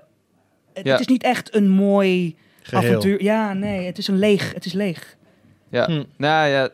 het, 0.73 0.85
Ja. 0.87 0.91
het 0.93 1.01
is 1.01 1.07
niet 1.07 1.23
echt 1.23 1.55
een 1.55 1.69
mooi 1.69 2.37
Geheel. 2.63 2.89
avontuur. 2.89 3.23
Ja, 3.23 3.53
nee, 3.53 3.87
het 3.87 3.99
is 3.99 4.09
een 4.09 4.19
leeg. 4.19 4.53
Het 4.55 4.65
is 4.65 4.73
leeg. 4.73 5.17
Ja, 5.69 5.85
Hm. 5.87 6.03
nou 6.17 6.49
ja, 6.49 6.69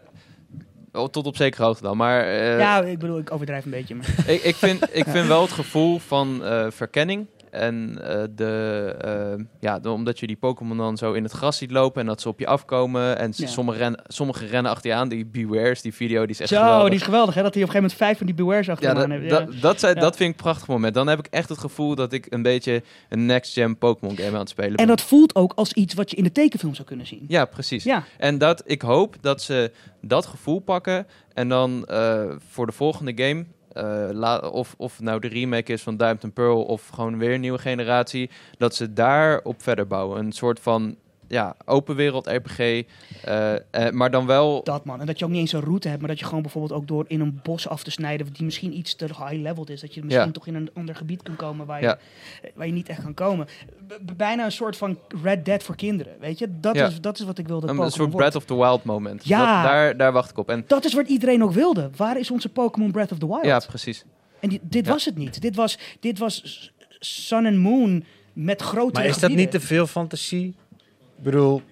oh, 0.96 1.08
tot 1.08 1.26
op 1.26 1.36
zekere 1.36 1.64
hoogte 1.64 1.82
dan. 1.82 1.96
Maar 1.96 2.20
eh, 2.20 2.58
ja, 2.58 2.82
ik 2.82 2.98
bedoel, 2.98 3.18
ik 3.18 3.32
overdrijf 3.32 3.64
een 3.64 3.70
beetje. 3.70 3.94
Maar... 3.94 4.24
ik, 4.26 4.42
ik, 4.42 4.54
vind, 4.54 4.82
ik 4.92 5.04
vind 5.08 5.26
wel 5.26 5.42
het 5.42 5.52
gevoel 5.52 5.98
van 5.98 6.44
eh, 6.44 6.66
verkenning. 6.70 7.26
En 7.56 7.98
eh, 8.02 8.22
de, 8.34 8.94
eh, 9.00 9.44
ja, 9.60 9.78
de- 9.78 9.90
omdat 9.90 10.18
je 10.18 10.26
die 10.26 10.36
Pokémon 10.36 10.76
dan 10.76 10.96
zo 10.96 11.12
in 11.12 11.22
het 11.22 11.32
gras 11.32 11.56
ziet 11.56 11.70
lopen 11.70 12.00
en 12.00 12.06
dat 12.06 12.20
ze 12.20 12.28
op 12.28 12.38
je 12.38 12.46
afkomen. 12.46 13.18
En 13.18 13.32
Ja. 13.36 13.46
sommige, 13.46 13.78
ren, 13.78 14.02
sommige 14.06 14.46
rennen 14.46 14.72
achter 14.72 14.90
je 14.90 14.96
aan. 14.96 15.08
Die 15.08 15.26
Bewares, 15.26 15.82
die 15.82 15.94
video, 15.94 16.20
die 16.20 16.30
is 16.30 16.40
echt 16.40 16.48
Zo, 16.50 16.56
geweldig. 16.56 16.88
die 16.88 16.98
is 16.98 17.02
geweldig 17.04 17.34
hè, 17.34 17.42
dat 17.42 17.54
hij 17.54 17.62
op 17.62 17.68
een 17.68 17.74
gegeven 17.74 17.96
moment 17.98 17.98
vijf 17.98 18.16
van 18.18 18.26
die 18.26 18.34
Bewares 18.34 18.66
ja, 18.66 18.72
achteraan 18.72 18.94
dat, 18.96 19.08
heeft. 19.08 19.30
Ja. 19.30 19.38
dat, 19.40 19.60
dat, 19.60 19.80
zijn- 19.80 19.94
Ja. 19.94 20.00
dat 20.00 20.16
vind 20.16 20.30
ik 20.30 20.36
een 20.36 20.42
prachtig 20.42 20.68
moment. 20.68 20.94
Dan 20.94 21.06
heb 21.06 21.18
ik 21.18 21.26
echt 21.30 21.48
het 21.48 21.58
gevoel 21.58 21.94
dat 21.94 22.12
ik 22.12 22.26
een 22.28 22.42
beetje 22.42 22.82
een 23.08 23.26
next-gen 23.26 23.78
Pokémon 23.78 24.16
game 24.16 24.32
aan 24.32 24.38
het 24.38 24.48
spelen 24.48 24.70
ben. 24.70 24.78
En 24.78 24.86
dat 24.86 25.00
voelt 25.00 25.34
ook 25.34 25.52
als 25.54 25.72
iets 25.72 25.94
wat 25.94 26.10
je 26.10 26.16
in 26.16 26.24
de 26.24 26.32
tekenfilm 26.32 26.74
zou 26.74 26.86
kunnen 26.88 27.06
zien. 27.06 27.24
Ja, 27.28 27.44
precies. 27.44 27.84
Ja, 27.84 28.04
En 28.18 28.38
dat, 28.38 28.62
ik 28.66 28.82
hoop 28.82 29.16
dat 29.20 29.42
ze 29.42 29.72
dat 30.00 30.26
gevoel 30.26 30.58
pakken 30.58 31.06
en 31.34 31.48
dan 31.48 31.84
eh, 31.86 32.22
voor 32.48 32.66
de 32.66 32.72
volgende 32.72 33.12
game, 33.24 33.44
la- 34.12 34.38
of, 34.38 34.74
of 34.76 35.00
nou 35.00 35.20
de 35.20 35.28
remake 35.28 35.72
is 35.72 35.82
van 35.82 35.96
Diamond 35.96 36.24
and 36.24 36.34
Pearl 36.34 36.62
of 36.62 36.88
gewoon 36.88 37.18
weer 37.18 37.34
een 37.34 37.40
nieuwe 37.40 37.58
generatie, 37.58 38.30
dat 38.58 38.74
ze 38.74 38.92
daarop 38.92 39.62
verder 39.62 39.86
bouwen. 39.86 40.18
Een 40.18 40.32
soort 40.32 40.60
van 40.60 40.96
ja, 41.28 41.56
open 41.64 41.96
wereld 41.96 42.26
RPG, 42.26 42.58
eh, 42.58 43.54
eh, 43.54 43.92
maar 43.92 44.10
dan 44.10 44.26
wel... 44.26 44.62
dat 44.64 44.84
man. 44.84 45.00
En 45.00 45.06
dat 45.06 45.18
je 45.18 45.24
ook 45.24 45.30
niet 45.30 45.40
eens 45.40 45.52
een 45.52 45.60
route 45.60 45.88
hebt, 45.88 46.00
maar 46.00 46.08
dat 46.10 46.18
je 46.18 46.24
gewoon 46.24 46.42
bijvoorbeeld 46.42 46.72
ook 46.80 46.86
door 46.88 47.04
in 47.08 47.20
een 47.20 47.40
bos 47.42 47.68
af 47.68 47.82
te 47.82 47.90
snijden, 47.90 48.26
die 48.32 48.44
misschien 48.44 48.76
iets 48.78 48.94
te 48.94 49.04
high-leveled 49.04 49.70
is, 49.70 49.80
dat 49.80 49.94
je 49.94 50.04
misschien 50.04 50.26
Ja. 50.26 50.32
toch 50.32 50.46
in 50.46 50.54
een 50.54 50.70
ander 50.74 50.94
gebied 50.94 51.22
kan 51.22 51.36
komen 51.36 51.66
waar 51.66 51.80
je, 51.80 51.86
Ja. 51.86 51.98
waar 52.54 52.66
je 52.66 52.72
niet 52.72 52.88
echt 52.88 53.02
kan 53.02 53.14
komen. 53.14 53.46
B- 53.86 54.16
bijna 54.16 54.44
een 54.44 54.52
soort 54.52 54.76
van 54.76 54.98
Red 55.22 55.44
Dead 55.44 55.62
voor 55.62 55.76
kinderen, 55.76 56.12
weet 56.20 56.38
je? 56.38 56.48
Dat, 56.60 56.74
Ja. 56.74 56.86
is, 56.86 57.00
dat 57.00 57.18
is 57.18 57.24
wat 57.24 57.38
ik 57.38 57.46
wil 57.48 57.60
dat 57.60 57.70
Een, 57.70 57.90
soort. 57.90 58.10
Breath 58.10 58.34
of 58.34 58.44
the 58.44 58.56
Wild 58.56 58.84
moment. 58.84 59.26
Ja. 59.26 59.38
Dat, 59.62 59.70
daar, 59.70 59.96
daar 59.96 60.12
wacht 60.12 60.30
ik 60.30 60.38
op. 60.38 60.48
En, 60.50 60.64
Dat 60.66 60.84
is 60.84 60.92
wat 60.94 61.08
iedereen 61.08 61.42
ook 61.42 61.52
wilde. 61.52 61.90
Waar 61.96 62.18
is 62.18 62.30
onze 62.30 62.48
Pokémon 62.48 62.90
Breath 62.90 63.12
of 63.12 63.18
the 63.18 63.26
Wild? 63.26 63.44
ja, 63.44 63.58
precies. 63.68 64.04
En 64.40 64.48
die- 64.48 64.60
dit 64.62 64.86
Ja. 64.86 64.92
was 64.92 65.04
het 65.04 65.16
niet. 65.16 65.40
Dit 65.40 65.56
was, 65.56 65.78
dit 66.00 66.18
was 66.18 66.70
Sun 66.98 67.46
and 67.46 67.56
Moon 67.56 68.04
met 68.32 68.62
grote 68.62 68.92
Maar 69.00 69.08
is 69.08 69.18
dat 69.18 69.30
niet 69.30 69.50
te 69.50 69.60
veel 69.60 69.86
fantasie? 69.86 70.54
Ik 71.16 71.22
bedoel, 71.22 71.62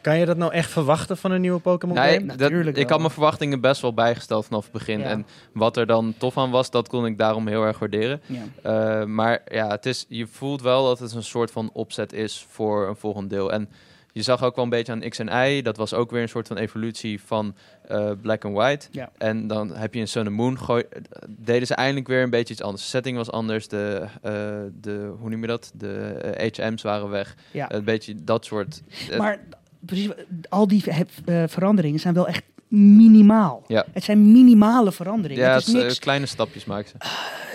kan 0.00 0.18
je 0.18 0.26
dat 0.26 0.36
nou 0.36 0.52
echt 0.52 0.70
verwachten 0.70 1.16
van 1.16 1.30
een 1.30 1.40
nieuwe 1.40 1.60
Pokémon 1.60 1.96
Nee, 1.96 2.14
game? 2.14 2.26
dat, 2.26 2.38
Natuurlijk 2.38 2.76
ik 2.76 2.88
had 2.88 2.98
mijn 2.98 3.10
verwachtingen 3.10 3.60
best 3.60 3.82
wel 3.82 3.94
bijgesteld 3.94 4.46
vanaf 4.46 4.62
het 4.62 4.72
begin. 4.72 4.98
Ja. 4.98 5.04
En 5.04 5.26
wat 5.52 5.76
er 5.76 5.86
dan 5.86 6.14
tof 6.18 6.38
aan 6.38 6.50
was, 6.50 6.70
dat 6.70 6.88
kon 6.88 7.06
ik 7.06 7.18
daarom 7.18 7.46
heel 7.46 7.62
erg 7.64 7.78
waarderen. 7.78 8.20
Ja. 8.26 9.00
Uh, 9.00 9.06
maar 9.06 9.42
ja, 9.46 9.68
het 9.68 9.86
is, 9.86 10.04
je 10.08 10.26
voelt 10.26 10.62
wel 10.62 10.84
dat 10.84 10.98
het 10.98 11.12
een 11.12 11.22
soort 11.22 11.50
van 11.50 11.70
opzet 11.72 12.12
is 12.12 12.46
voor 12.48 12.88
een 12.88 12.96
volgend 12.96 13.30
deel. 13.30 13.52
En 13.52 13.68
je 14.14 14.22
zag 14.22 14.42
ook 14.42 14.54
wel 14.54 14.64
een 14.64 14.70
beetje 14.70 14.92
aan 14.92 15.08
X 15.08 15.18
en 15.18 15.48
Y. 15.48 15.62
Dat 15.62 15.76
was 15.76 15.94
ook 15.94 16.10
weer 16.10 16.22
een 16.22 16.28
soort 16.28 16.46
van 16.46 16.56
evolutie 16.56 17.20
van 17.22 17.54
eh, 17.88 18.10
Black 18.20 18.44
and 18.44 18.54
White. 18.56 18.86
Ja. 18.90 19.10
En 19.18 19.46
dan 19.46 19.74
heb 19.76 19.94
je 19.94 20.00
in 20.00 20.08
Sun 20.08 20.26
and 20.26 20.36
Moon... 20.36 20.58
Gooi, 20.58 20.82
eh, 20.90 21.00
deden 21.28 21.66
ze 21.66 21.74
eindelijk 21.74 22.06
weer 22.06 22.22
een 22.22 22.30
beetje 22.30 22.52
iets 22.54 22.62
anders. 22.62 22.82
De 22.82 22.88
setting 22.88 23.16
was 23.16 23.30
anders. 23.30 23.68
De, 23.68 24.04
eh, 24.22 24.32
de 24.80 25.14
hoe 25.18 25.30
noem 25.30 25.40
je 25.40 25.46
dat? 25.46 25.72
De 25.74 25.94
eh, 25.96 26.66
HM's 26.66 26.82
waren 26.82 27.08
weg. 27.08 27.36
Ja. 27.50 27.72
Een 27.72 27.84
beetje 27.84 28.14
dat 28.24 28.44
soort... 28.44 28.82
eh, 29.10 29.18
Maar 29.18 29.38
precies, 29.80 30.08
al 30.48 30.68
die 30.68 30.84
eh, 30.90 31.00
eh, 31.42 31.48
veranderingen 31.48 32.00
zijn 32.00 32.14
wel 32.14 32.28
echt 32.28 32.42
minimaal. 32.68 33.62
Ja. 33.66 33.84
Het 33.92 34.04
zijn 34.04 34.32
minimale 34.32 34.92
veranderingen. 34.92 35.44
ja, 35.44 35.52
het, 35.52 35.60
is 35.60 35.66
het 35.66 35.74
is, 35.74 35.80
eh, 35.80 35.86
niks, 35.86 35.98
kleine 35.98 36.26
stapjes 36.26 36.64
maken 36.64 36.88
ze. 36.88 36.96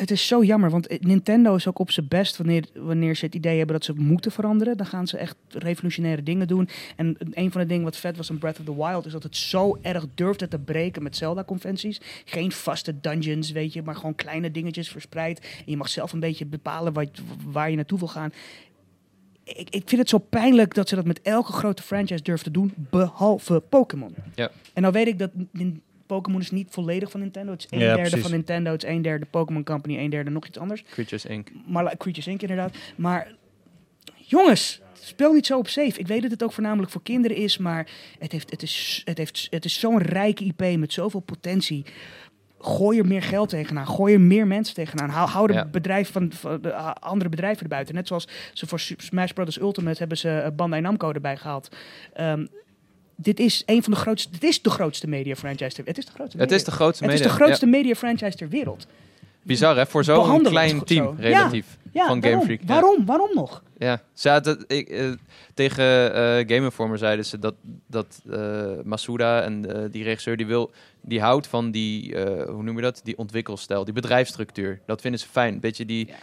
het 0.01 0.11
is 0.11 0.27
zo 0.27 0.43
jammer, 0.43 0.69
want 0.69 0.87
eh, 0.87 0.99
Nintendo 0.99 1.55
is 1.55 1.67
ook 1.67 1.79
op 1.79 1.91
zijn 1.91 2.07
best 2.07 2.37
wanneer, 2.37 2.65
wanneer 2.73 3.15
ze 3.15 3.25
het 3.25 3.35
idee 3.35 3.57
hebben 3.57 3.75
dat 3.75 3.85
ze 3.85 3.93
moeten 3.93 4.31
veranderen. 4.31 4.77
Dan 4.77 4.85
gaan 4.85 5.07
ze 5.07 5.17
echt 5.17 5.35
revolutionaire 5.49 6.23
dingen 6.23 6.47
doen. 6.47 6.69
En 6.95 7.17
een 7.31 7.51
van 7.51 7.61
de 7.61 7.67
dingen 7.67 7.83
wat 7.83 7.97
vet 7.97 8.17
was 8.17 8.29
aan 8.29 8.37
Breath 8.37 8.59
of 8.59 8.65
the 8.65 8.75
Wild 8.75 9.05
is 9.05 9.11
dat 9.11 9.23
het 9.23 9.35
zo 9.35 9.77
erg 9.81 10.05
durfde 10.15 10.47
te 10.47 10.59
breken 10.59 11.03
met 11.03 11.15
Zelda-conventies. 11.15 12.01
Geen 12.25 12.51
vaste 12.51 12.99
dungeons, 12.99 13.51
weet 13.51 13.73
je, 13.73 13.81
maar 13.81 13.95
gewoon 13.95 14.15
kleine 14.15 14.51
dingetjes 14.51 14.89
verspreid. 14.89 15.39
En 15.39 15.71
je 15.71 15.77
mag 15.77 15.89
zelf 15.89 16.13
een 16.13 16.19
beetje 16.19 16.45
bepalen 16.45 16.93
wat, 16.93 17.09
waar 17.45 17.69
je 17.69 17.75
naartoe 17.75 17.99
wil 17.99 18.07
gaan. 18.07 18.31
Ik, 19.55 19.69
ik 19.69 19.83
vind 19.85 20.01
het 20.01 20.09
zo 20.09 20.17
pijnlijk 20.17 20.73
dat 20.73 20.89
ze 20.89 20.95
dat 20.95 21.05
met 21.05 21.21
elke 21.21 21.51
grote 21.51 21.83
franchise 21.83 22.23
durven 22.23 22.43
te 22.45 22.51
doen, 22.51 22.73
behalve 22.75 23.59
Pokémon. 23.69 24.15
Ja. 24.35 24.51
En 24.73 24.81
nou 24.81 24.93
weet 24.93 25.07
ik 25.07 25.19
dat 25.19 25.31
Pokémon 26.05 26.41
is 26.41 26.51
niet 26.51 26.67
volledig 26.69 27.11
van 27.11 27.19
Nintendo. 27.19 27.51
Het 27.51 27.59
is 27.63 27.67
een 27.69 27.79
Ja, 27.79 27.85
derde 27.85 28.01
precies. 28.01 28.21
van 28.21 28.31
Nintendo, 28.31 28.71
het 28.71 28.83
is 28.83 28.89
een 28.89 29.01
derde 29.01 29.25
Pokémon 29.25 29.63
Company, 29.63 29.97
een 29.97 30.09
derde 30.09 30.29
nog 30.29 30.47
iets 30.47 30.57
anders. 30.57 30.83
Creatures 30.83 31.25
Inc. 31.25 31.49
Maar 31.67 31.97
Creatures 31.97 32.27
Inc. 32.27 32.41
inderdaad. 32.41 32.75
Maar 32.95 33.31
jongens, 34.15 34.81
speel 34.93 35.33
niet 35.33 35.45
zo 35.45 35.57
op 35.57 35.67
safe. 35.67 35.99
Ik 35.99 36.07
weet 36.07 36.21
dat 36.21 36.31
het 36.31 36.43
ook 36.43 36.53
voornamelijk 36.53 36.91
voor 36.91 37.03
kinderen 37.03 37.37
is, 37.37 37.57
maar 37.57 37.87
het, 38.19 38.31
heeft, 38.31 38.51
het 38.51 38.61
is, 38.61 39.01
het 39.05 39.17
heeft, 39.17 39.47
het 39.49 39.65
is 39.65 39.79
zo'n 39.79 39.97
rijke 40.01 40.43
IP 40.43 40.77
met 40.77 40.93
zoveel 40.93 41.19
potentie. 41.19 41.85
Gooi 42.61 42.99
er 42.99 43.05
meer 43.07 43.21
geld 43.23 43.49
tegenaan. 43.49 43.87
Gooi 43.87 44.13
er 44.13 44.21
meer 44.21 44.47
mensen 44.47 44.75
tegenaan. 44.75 45.09
Hou, 45.09 45.29
hou 45.29 45.47
de 45.47 45.53
Ja. 45.53 45.65
bedrijven 45.65 46.13
van, 46.13 46.31
van 46.33 46.61
de 46.61 46.73
andere 46.99 47.29
bedrijven 47.29 47.61
erbuiten. 47.63 47.95
Net 47.95 48.07
zoals 48.07 48.27
ze 48.53 48.67
voor 48.67 48.79
Smash 48.79 49.31
Bros. 49.31 49.59
Ultimate 49.59 49.99
hebben 49.99 50.17
ze 50.17 50.29
eh, 50.29 50.51
Bandai 50.55 50.81
Namco 50.81 51.11
erbij 51.11 51.37
gehaald. 51.37 51.69
Ehm, 52.13 52.45
dit 53.15 53.39
is 53.39 53.63
een 53.65 53.83
van 53.83 53.93
de 53.93 53.99
grootste. 53.99 54.31
Dit 54.31 54.43
is 54.43 54.61
de 54.61 54.69
grootste 54.69 55.07
media 55.07 55.35
franchise 55.35 55.75
ter 55.75 55.83
Het 55.85 55.97
is 55.97 56.05
de 56.05 56.11
grootste. 56.11 56.37
Het 56.37 56.49
media- 56.49 56.55
is 56.55 56.63
de 56.63 56.71
grootste 56.71 57.03
het 57.03 57.13
is 57.13 57.19
media. 57.19 57.35
de 57.37 57.43
grootste 57.43 57.65
media 57.65 57.95
franchise 57.95 58.37
ter 58.37 58.49
wereld. 58.49 58.87
Bizar 59.43 59.75
hè, 59.77 59.85
voor 59.85 60.03
zo'n 60.03 60.43
klein 60.43 60.75
het 60.77 60.87
team, 60.87 61.05
zo. 61.05 61.15
relatief. 61.21 61.77
Ja, 61.91 62.05
van 62.05 62.21
Game 62.21 62.29
waarom? 62.29 62.43
Freak. 62.43 62.61
Waarom? 62.65 63.05
Waarom 63.05 63.29
nog? 63.33 63.63
Ja, 63.77 64.01
ze 64.13 64.29
hadden, 64.29 64.63
ik, 64.67 64.89
eh, 64.89 65.11
tegen 65.53 66.13
eh 66.13 66.21
Game 66.21 66.63
Informer 66.65 66.97
zeiden 66.97 67.25
ze 67.25 67.39
dat, 67.39 67.55
dat 67.87 68.21
eh, 68.31 68.71
Masuda 68.83 69.41
en 69.41 69.61
die 69.91 70.03
regisseur 70.03 70.37
die 70.37 70.45
wil, 70.45 70.71
die 71.01 71.21
houdt 71.21 71.47
van 71.47 71.71
die, 71.71 72.17
hoe 72.25 72.63
noem 72.63 72.75
je 72.75 72.81
dat, 72.81 73.01
die 73.03 73.17
ontwikkelstijl, 73.17 73.83
die 73.85 73.93
bedrijfsstructuur. 73.93 74.79
Dat 74.85 75.01
vinden 75.01 75.19
ze 75.19 75.27
fijn. 75.27 75.59
Beetje 75.59 75.85
die 75.85 76.07
Ja. 76.07 76.15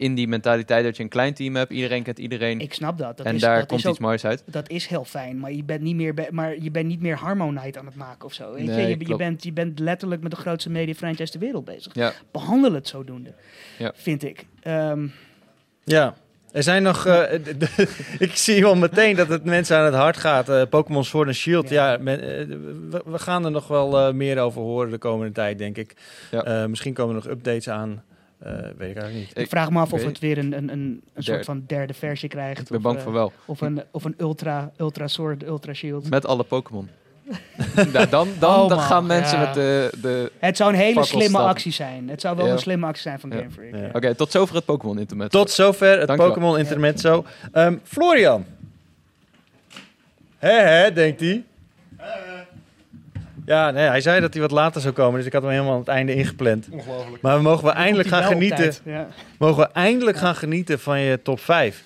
In 0.00 0.14
die 0.14 0.28
mentaliteit 0.28 0.84
dat 0.84 0.96
je 0.96 1.02
een 1.02 1.08
klein 1.08 1.34
team 1.34 1.56
hebt, 1.56 1.72
iedereen 1.72 2.02
kent 2.02 2.18
iedereen 2.18 2.60
Ik 2.60 2.74
snap 2.74 2.98
dat. 2.98 3.16
dat 3.16 3.26
en 3.26 3.34
is, 3.34 3.40
daar 3.40 3.58
dat 3.58 3.66
komt 3.66 3.80
is 3.80 3.86
ook, 3.86 3.92
iets 3.92 4.00
moois 4.00 4.24
uit. 4.24 4.42
Dat 4.46 4.68
is 4.68 4.86
heel 4.86 5.04
fijn, 5.04 5.38
maar 5.38 5.52
je 5.52 5.64
bent 5.64 5.80
niet 5.80 5.96
meer, 5.96 6.14
be- 6.14 6.28
maar 6.30 6.58
je 6.62 6.70
bent 6.70 6.86
niet 6.86 7.00
meer 7.00 7.16
Harmonite 7.16 7.78
aan 7.78 7.86
het 7.86 7.94
maken 7.94 8.24
of 8.24 8.32
zo. 8.32 8.52
Weet 8.52 8.64
je? 8.64 8.70
Nee, 8.70 8.98
Je, 8.98 9.06
je, 9.08 9.16
bent, 9.16 9.44
je 9.44 9.52
bent 9.52 9.78
letterlijk 9.78 10.22
met 10.22 10.30
de 10.30 10.36
grootste 10.36 10.70
media 10.70 10.94
franchise 10.94 11.30
ter 11.32 11.40
wereld 11.40 11.64
bezig. 11.64 11.94
Ja, 11.94 12.12
Behandel 12.32 12.72
het 12.72 12.88
zodoende, 12.88 13.34
Ja. 13.78 13.92
vind 13.94 14.24
ik. 14.24 14.46
Ehm, 14.62 15.06
Ja. 15.84 16.14
Er 16.52 16.62
zijn 16.62 16.82
nog... 16.82 17.06
eh, 17.06 17.22
d- 17.58 17.86
ik 18.26 18.36
zie 18.36 18.62
wel 18.62 18.74
meteen 18.76 19.16
dat 19.16 19.28
het 19.28 19.44
mensen 19.44 19.76
aan 19.76 19.84
het 19.84 19.94
hart 19.94 20.16
gaat. 20.16 20.48
eh 20.48 20.62
Pokémon 20.70 21.04
Sword 21.04 21.26
and 21.26 21.36
Shield. 21.36 21.68
Ja, 21.68 21.92
Ja. 21.92 21.98
men- 21.98 22.20
eh, 22.20 22.46
we, 22.90 23.02
we 23.04 23.18
gaan 23.18 23.44
er 23.44 23.50
nog 23.50 23.68
wel 23.68 24.12
meer 24.12 24.38
over 24.38 24.60
horen 24.60 24.90
de 24.90 24.98
komende 24.98 25.32
tijd, 25.32 25.58
denk 25.58 25.76
ik. 25.76 25.94
Ja. 26.30 26.44
Eh, 26.44 26.66
misschien 26.66 26.92
komen 26.94 27.16
er 27.16 27.22
nog 27.24 27.32
updates 27.32 27.68
aan. 27.68 28.02
Eh, 28.40 28.52
weet 28.52 28.90
ik 28.90 28.96
eigenlijk 28.96 29.14
niet. 29.14 29.30
Ik 29.38 29.48
vraag 29.48 29.70
me 29.70 29.78
af 29.80 29.92
of 29.92 30.04
het 30.04 30.18
weer 30.18 30.38
een, 30.38 30.52
een, 30.56 30.72
een, 30.72 31.02
een 31.14 31.22
soort 31.22 31.44
van 31.44 31.64
derde 31.66 31.94
versie 31.94 32.28
krijgt. 32.28 32.60
Ik 32.60 32.68
ben 32.68 32.76
of, 32.76 32.82
bang 32.82 32.96
eh, 32.96 33.02
voor 33.02 33.12
wel. 33.12 33.32
Of 33.44 33.60
een, 33.60 33.82
of 33.90 34.04
een 34.04 34.14
ultra, 34.18 34.70
ultra 34.76 35.06
sword, 35.06 35.42
ultra 35.44 35.72
shield. 35.72 36.10
Met 36.10 36.26
alle 36.26 36.42
Pokémon. 36.44 36.88
ja, 37.92 38.06
dan 38.06 38.28
dan, 38.38 38.60
Oh, 38.60 38.68
dan 38.68 38.80
gaan 38.80 39.06
mensen 39.06 39.38
ja. 39.38 39.44
met 39.44 39.54
de... 39.54 39.92
de... 40.02 40.32
Het 40.38 40.56
zou 40.56 40.72
een 40.72 40.78
hele 40.78 41.04
slimme 41.04 41.28
stappen. 41.28 41.48
actie 41.48 41.72
zijn. 41.72 42.08
Het 42.08 42.20
zou 42.20 42.36
wel 42.36 42.46
Ja. 42.46 42.52
een 42.52 42.58
slimme 42.58 42.86
actie 42.86 43.02
zijn 43.02 43.20
van 43.20 43.30
Ja. 43.30 43.36
Game 43.36 43.50
Freak. 43.50 43.74
Ja. 43.74 43.80
ja. 43.80 43.90
Oké, 43.92 44.14
tot 44.14 44.30
zover 44.30 44.54
het 44.54 44.64
Pokémon 44.64 44.98
internet. 44.98 45.30
Tot 45.30 45.50
zover 45.50 45.98
het. 46.00 46.16
Pokémon 46.16 46.58
Intermezzo. 46.58 47.24
Ehm 47.52 47.76
Florian. 47.84 48.44
Hè, 50.38 50.52
hè, 50.60 50.92
denkt 50.92 51.20
hij. 51.20 51.44
Ja, 53.50 53.70
nee, 53.70 53.86
hij 53.86 54.00
zei 54.00 54.20
dat 54.20 54.32
hij 54.32 54.42
wat 54.42 54.50
later 54.50 54.80
zou 54.80 54.94
komen, 54.94 55.16
dus 55.16 55.26
ik 55.26 55.32
had 55.32 55.42
hem 55.42 55.50
helemaal 55.50 55.72
aan 55.72 55.78
het 55.78 55.88
einde 55.88 56.14
ingepland. 56.14 56.66
Ongelooflijk. 56.70 57.22
Maar 57.22 57.36
we 57.36 57.42
mogen 57.42 57.64
we 57.64 57.70
eindelijk 57.70 58.08
gaan 58.08 58.22
genieten. 58.24 58.74
Ja. 58.84 59.08
Mogen 59.38 59.62
we 59.62 59.68
eindelijk 59.72 60.16
gaan 60.16 60.34
genieten 60.34 60.80
van 60.80 61.00
je 61.00 61.22
top 61.22 61.40
5. 61.40 61.82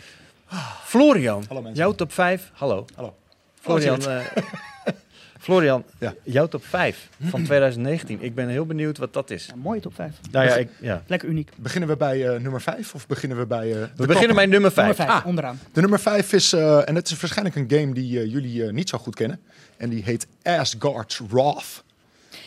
Florian, 0.85 1.45
Hallo 1.49 1.63
mensen. 1.63 1.83
jouw 1.83 1.93
top 1.93 2.13
5. 2.13 2.51
Hallo. 2.53 2.85
Hallo. 2.95 3.15
Florian, 3.61 4.01
eh, 4.07 4.17
Florian 5.41 5.85
Ja. 5.99 6.15
jouw 6.23 6.47
top 6.49 6.65
5 6.67 7.09
van 7.23 7.43
2019. 7.45 8.19
Ik 8.23 8.35
ben 8.35 8.49
heel 8.49 8.67
benieuwd 8.67 8.99
wat 8.99 9.13
dat 9.13 9.31
is. 9.31 9.47
Ja, 9.47 9.55
mooie 9.57 9.81
top 9.81 9.95
5. 9.95 10.11
Nou 10.31 10.47
ja, 10.47 10.55
ik, 10.55 10.69
ja. 10.81 11.03
Lekker 11.07 11.29
uniek. 11.29 11.51
Beginnen 11.57 11.89
we 11.89 11.97
bij 11.97 12.29
eh, 12.29 12.41
nummer 12.41 12.61
5 12.61 12.95
of 12.95 13.07
beginnen 13.07 13.39
we 13.39 13.47
bij... 13.47 13.73
eh, 13.73 13.89
we 13.97 14.07
beginnen 14.07 14.37
bij 14.37 14.47
nummer 14.47 14.73
5. 14.73 14.87
Nummer 14.89 15.07
5, 15.07 15.21
Ah. 15.21 15.27
onderaan. 15.27 15.59
De 15.73 15.81
nummer 15.81 16.01
5 16.01 16.33
is, 16.33 16.53
eh, 16.53 16.89
en 16.89 16.95
het 16.95 17.11
is 17.11 17.21
waarschijnlijk 17.21 17.57
een 17.57 17.79
game 17.81 17.95
die 17.95 18.29
jullie 18.31 18.73
niet 18.73 18.89
zo 18.89 18.99
goed 18.99 19.15
kennen. 19.15 19.41
En 19.77 19.89
die 19.89 20.03
heet 20.03 20.27
Asgard's 20.43 21.21
Wrath. 21.29 21.83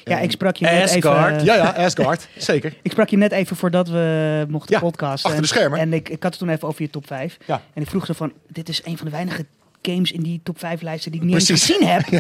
Ja, 0.04 0.20
ik 0.20 0.32
sprak 0.32 0.56
je 0.56 0.66
net 0.66 0.90
even... 0.90 1.10
Asgard. 1.12 1.42
Ja, 1.44 1.56
ja, 1.56 1.70
Asgard, 1.86 2.28
zeker. 2.38 2.74
Ik 2.82 2.92
sprak 2.92 3.10
je 3.10 3.18
net 3.18 3.32
even 3.32 3.56
voordat 3.56 3.90
we 3.90 4.46
mochten 4.50 4.76
Ja, 4.76 4.82
podcasten. 4.82 5.30
achter 5.30 5.42
de 5.48 5.48
En- 5.50 5.56
schermen. 5.58 5.80
En 5.80 5.94
ik, 5.94 6.10
ik 6.10 6.24
had 6.24 6.32
het 6.32 6.40
toen 6.40 6.50
even 6.50 6.68
over 6.68 6.82
je 6.82 6.90
top 6.90 7.08
5. 7.08 7.38
Ja. 7.46 7.62
En 7.74 7.82
ik 7.82 7.90
vroeg 7.90 8.06
zo 8.06 8.14
van, 8.14 8.34
dit 8.48 8.70
is 8.70 8.82
een 8.86 8.98
van 8.98 9.06
de 9.06 9.12
weinige 9.12 9.46
games 9.82 10.12
in 10.12 10.22
die 10.22 10.40
top 10.44 10.60
5 10.60 10.82
lijsten 10.82 11.12
die 11.12 11.22
ik 11.22 11.28
niet 11.28 11.36
eens 11.36 11.50
gezien 11.50 11.88
heb. 11.88 12.02
Wat 12.10 12.20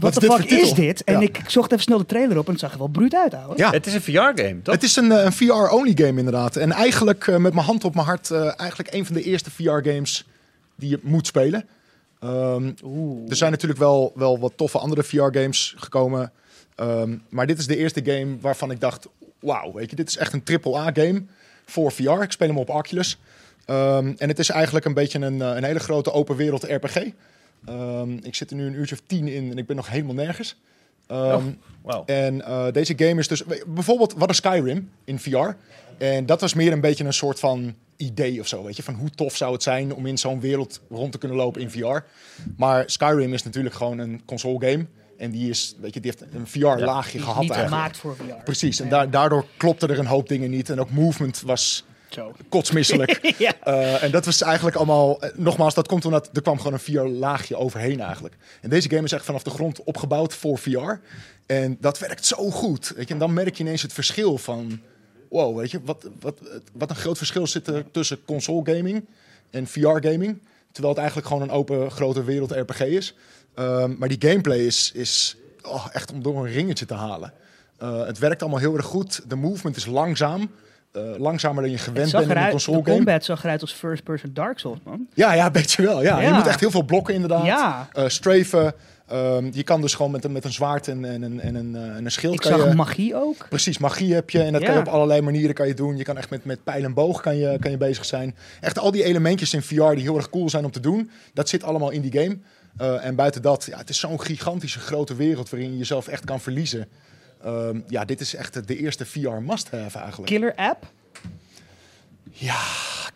Wat 0.00 0.10
is 0.10 0.14
de 0.14 0.20
dit 0.20 0.30
fuck 0.30 0.38
voor 0.40 0.48
titel? 0.48 0.66
is 0.66 0.72
dit? 0.72 1.04
En 1.04 1.14
Ja. 1.14 1.20
ik, 1.20 1.38
ik 1.38 1.50
zocht 1.50 1.72
even 1.72 1.82
snel 1.84 1.98
de 1.98 2.06
trailer 2.06 2.38
op 2.38 2.44
en 2.46 2.50
het 2.52 2.60
zag 2.60 2.72
er 2.72 2.78
wel 2.78 2.86
bruut 2.88 3.14
uit, 3.14 3.34
ouwe. 3.34 3.56
Ja, 3.56 3.70
Het 3.70 3.86
is 3.86 3.94
een 3.94 4.02
VR-game, 4.02 4.62
toch? 4.62 4.74
het 4.74 4.82
is 4.82 4.96
een, 4.96 5.12
eh, 5.12 5.24
een 5.24 5.32
VR-only 5.32 5.92
game 5.94 6.18
inderdaad. 6.18 6.56
En 6.56 6.72
eigenlijk 6.72 7.26
eh, 7.26 7.36
met 7.36 7.54
mijn 7.54 7.66
hand 7.66 7.84
op 7.84 7.94
mijn 7.94 8.06
hart, 8.06 8.30
eh, 8.30 8.52
eigenlijk 8.60 8.94
een 8.94 9.06
van 9.06 9.14
de 9.14 9.22
eerste 9.22 9.50
VR-games 9.50 10.26
die 10.76 10.88
je 10.90 10.98
moet 11.02 11.26
spelen. 11.26 11.64
Ehm. 12.20 12.72
Er 13.28 13.36
zijn 13.36 13.50
natuurlijk 13.50 13.80
wel, 13.80 14.12
wel 14.14 14.38
wat 14.38 14.52
toffe 14.56 14.78
andere 14.78 15.02
VR-games 15.02 15.74
gekomen. 15.76 16.32
Ehm, 16.74 17.16
maar 17.28 17.46
dit 17.46 17.58
is 17.58 17.66
de 17.66 17.76
eerste 17.76 18.04
game 18.04 18.36
waarvan 18.40 18.70
ik 18.70 18.80
dacht... 18.80 19.08
Wauw, 19.38 19.72
weet 19.72 19.90
je, 19.90 19.96
dit 19.96 20.08
is 20.08 20.16
echt 20.16 20.32
een 20.32 20.42
AAA-game 20.44 21.24
voor 21.64 21.92
VR. 21.92 22.22
Ik 22.22 22.32
speel 22.32 22.48
hem 22.48 22.58
op 22.58 22.68
Oculus. 22.68 23.18
Ehm, 23.64 24.12
en 24.16 24.28
het 24.28 24.38
is 24.38 24.48
eigenlijk 24.48 24.84
een 24.84 24.94
beetje 24.94 25.18
een, 25.18 25.42
eh, 25.42 25.56
een 25.56 25.64
hele 25.64 25.78
grote 25.78 26.12
open 26.12 26.36
wereld 26.36 26.62
RPG. 26.62 26.96
Ik 28.22 28.34
zit 28.34 28.50
er 28.50 28.56
nu 28.56 28.66
een 28.66 28.74
uurtje 28.74 28.94
of 28.94 29.02
tien 29.06 29.28
in 29.28 29.50
en 29.50 29.58
ik 29.58 29.66
ben 29.66 29.76
nog 29.76 29.88
helemaal 29.88 30.14
nergens. 30.14 30.56
Oh, 31.08 31.44
Wauw. 31.82 32.04
en 32.06 32.44
eh, 32.44 32.72
deze 32.72 32.94
game 32.96 33.20
is 33.20 33.28
dus... 33.28 33.42
Bijvoorbeeld, 33.66 34.14
wat 34.16 34.28
een 34.28 34.34
Skyrim 34.34 34.90
in 35.04 35.18
VR. 35.18 35.48
En 35.98 36.26
dat 36.26 36.40
was 36.40 36.54
meer 36.54 36.72
een 36.72 36.80
beetje 36.80 37.04
een 37.04 37.12
soort 37.12 37.40
van 37.40 37.74
idee 38.00 38.40
of 38.40 38.46
zo, 38.46 38.64
weet 38.64 38.76
je. 38.76 38.82
Van 38.82 38.94
hoe 38.94 39.10
tof 39.10 39.36
zou 39.36 39.52
het 39.52 39.62
zijn 39.62 39.94
om 39.94 40.06
in 40.06 40.18
zo'n 40.18 40.40
wereld 40.40 40.80
rond 40.90 41.12
te 41.12 41.18
kunnen 41.18 41.36
lopen 41.36 41.60
in 41.60 41.70
VR. 41.70 41.98
Maar 42.56 42.82
Skyrim 42.90 43.34
is 43.34 43.42
natuurlijk 43.42 43.74
gewoon 43.74 43.98
een 43.98 44.22
console 44.24 44.70
game. 44.70 44.86
En 45.18 45.30
die, 45.30 45.50
is, 45.50 45.74
weet 45.80 45.94
je, 45.94 46.00
die 46.00 46.12
heeft 46.18 46.34
een 46.34 46.46
VR-laagje 46.46 47.18
gehad 47.18 47.40
niet 47.40 47.50
eigenlijk. 47.50 47.82
gemaakt 47.82 47.96
voor 47.96 48.16
VR. 48.16 48.42
Precies, 48.44 48.80
en 48.80 48.88
da- 48.88 49.06
daardoor 49.06 49.44
klopte 49.56 49.86
er 49.86 49.98
een 49.98 50.06
hoop 50.06 50.28
dingen 50.28 50.50
niet. 50.50 50.70
En 50.70 50.80
ook 50.80 50.90
movement 50.90 51.40
was 51.40 51.84
Zo. 52.08 52.32
kotsmisselijk. 52.48 53.20
ja. 53.38 53.52
Eh, 53.62 54.02
en 54.02 54.10
dat 54.10 54.24
was 54.24 54.42
eigenlijk 54.42 54.76
allemaal... 54.76 55.20
eh, 55.20 55.30
nogmaals, 55.36 55.74
dat 55.74 55.88
komt 55.88 56.04
omdat 56.04 56.30
er 56.32 56.42
kwam 56.42 56.56
gewoon 56.56 56.72
een 56.72 56.78
VR-laagje 56.78 57.56
overheen 57.56 58.00
eigenlijk. 58.00 58.36
En 58.60 58.70
deze 58.70 58.90
game 58.90 59.02
is 59.04 59.12
echt 59.12 59.24
vanaf 59.24 59.42
de 59.42 59.50
grond 59.50 59.82
opgebouwd 59.84 60.34
voor 60.34 60.58
VR. 60.58 60.92
En 61.46 61.76
dat 61.80 61.98
werkt 61.98 62.26
zo 62.26 62.50
goed. 62.50 62.92
Weet 62.96 63.08
je? 63.08 63.14
En 63.14 63.20
dan 63.20 63.32
merk 63.32 63.54
je 63.56 63.62
ineens 63.64 63.82
het 63.82 63.92
verschil 63.92 64.38
van... 64.38 64.80
Wow, 65.30 65.58
weet 65.58 65.70
je, 65.70 65.80
wat, 65.84 66.08
wat, 66.20 66.38
wat 66.72 66.90
een 66.90 66.96
groot 66.96 67.18
verschil 67.18 67.46
zit 67.46 67.66
er 67.66 67.90
tussen 67.90 68.24
console 68.24 68.74
gaming 68.74 69.04
en 69.50 69.66
VR-gaming. 69.66 70.38
Terwijl 70.72 70.94
het 70.94 70.98
eigenlijk 70.98 71.26
gewoon 71.26 71.42
een 71.42 71.50
open, 71.50 71.90
grote 71.90 72.24
wereld 72.24 72.50
RPG 72.50 72.80
is. 72.80 73.14
Ehm, 73.54 73.94
maar 73.98 74.08
die 74.08 74.28
gameplay 74.28 74.58
is, 74.58 74.92
is 74.94 75.36
oh, 75.62 75.86
echt 75.92 76.12
om 76.12 76.22
door 76.22 76.36
een 76.36 76.52
ringetje 76.52 76.86
te 76.86 76.94
halen. 76.94 77.32
Eh, 77.78 78.06
het 78.06 78.18
werkt 78.18 78.40
allemaal 78.40 78.60
heel 78.60 78.76
erg 78.76 78.86
goed. 78.86 79.22
De 79.28 79.36
movement 79.36 79.76
is 79.76 79.86
langzaam. 79.86 80.50
Eh, 80.92 81.02
langzamer 81.18 81.62
dan 81.62 81.70
je 81.70 81.78
gewend 81.78 82.12
bent 82.12 82.24
in 82.24 82.30
een 82.30 82.36
eruit, 82.36 82.46
de 82.46 82.50
console 82.50 82.82
game. 82.82 82.96
combat 82.96 83.24
zag 83.24 83.44
eruit 83.44 83.60
als 83.60 83.72
first-person 83.72 84.30
Dark 84.34 84.58
Souls, 84.58 84.78
man. 84.84 85.06
Ja, 85.14 85.32
ja, 85.32 85.50
weet 85.50 85.72
je 85.72 85.82
wel. 85.82 86.02
Ja. 86.02 86.20
Ja. 86.20 86.28
Je 86.28 86.34
moet 86.34 86.46
echt 86.46 86.60
heel 86.60 86.70
veel 86.70 86.82
blokken 86.82 87.14
inderdaad. 87.14 87.44
Ja. 87.44 87.88
Strafen. 88.06 88.74
Ehm, 89.10 89.48
je 89.52 89.62
kan 89.62 89.80
dus 89.80 89.94
gewoon 89.94 90.10
met, 90.10 90.24
een- 90.24 90.32
met 90.32 90.44
een 90.44 90.52
zwaard 90.52 90.88
en, 90.88 91.04
en, 91.04 91.22
en, 91.22 91.40
en, 91.40 91.54
een, 91.54 91.76
eh, 91.76 91.96
en 91.96 92.04
een 92.04 92.10
schild... 92.10 92.34
Ik 92.34 92.40
kan 92.40 92.58
zag 92.58 92.68
je, 92.68 92.74
magie 92.74 93.14
ook. 93.16 93.46
Precies, 93.48 93.78
magie 93.78 94.14
heb 94.14 94.30
je. 94.30 94.42
En 94.42 94.52
dat 94.52 94.62
kan 94.62 94.74
je 94.74 94.80
op 94.80 94.88
allerlei 94.88 95.20
manieren 95.20 95.54
kan 95.54 95.66
je 95.66 95.74
doen. 95.74 95.96
Je 95.96 96.02
kan 96.04 96.16
echt 96.16 96.30
met, 96.30 96.44
met 96.44 96.64
pijl 96.64 96.84
en 96.84 96.94
boog 96.94 97.20
kan 97.20 97.36
je, 97.36 97.56
kan 97.60 97.70
je 97.70 97.76
bezig 97.76 98.04
zijn. 98.04 98.36
Echt 98.60 98.78
al 98.78 98.90
die 98.90 99.04
elementjes 99.04 99.54
in 99.54 99.62
VR 99.62 99.90
die 99.94 100.02
heel 100.02 100.16
erg 100.16 100.30
cool 100.30 100.48
zijn 100.50 100.64
om 100.64 100.70
te 100.70 100.80
doen. 100.80 101.10
Dat 101.34 101.48
zit 101.48 101.62
allemaal 101.62 101.90
in 101.90 102.00
die 102.00 102.20
game. 102.22 102.38
Eh, 102.76 103.04
en 103.06 103.14
buiten 103.14 103.42
dat, 103.42 103.64
ja, 103.70 103.78
het 103.78 103.88
is 103.88 103.98
zo'n 103.98 104.20
gigantische 104.20 104.78
grote 104.78 105.14
wereld... 105.14 105.50
waarin 105.50 105.70
je 105.72 105.78
jezelf 105.78 106.08
echt 106.08 106.24
kan 106.24 106.40
verliezen. 106.40 106.88
Ehm, 107.44 107.80
ja, 107.88 108.04
dit 108.04 108.20
is 108.20 108.34
echt 108.34 108.66
de 108.68 108.76
eerste 108.76 109.06
VR 109.06 109.30
must-have 109.30 109.98
eigenlijk. 109.98 110.26
Killer 110.32 110.54
app. 110.54 110.86
Ja, 112.32 112.60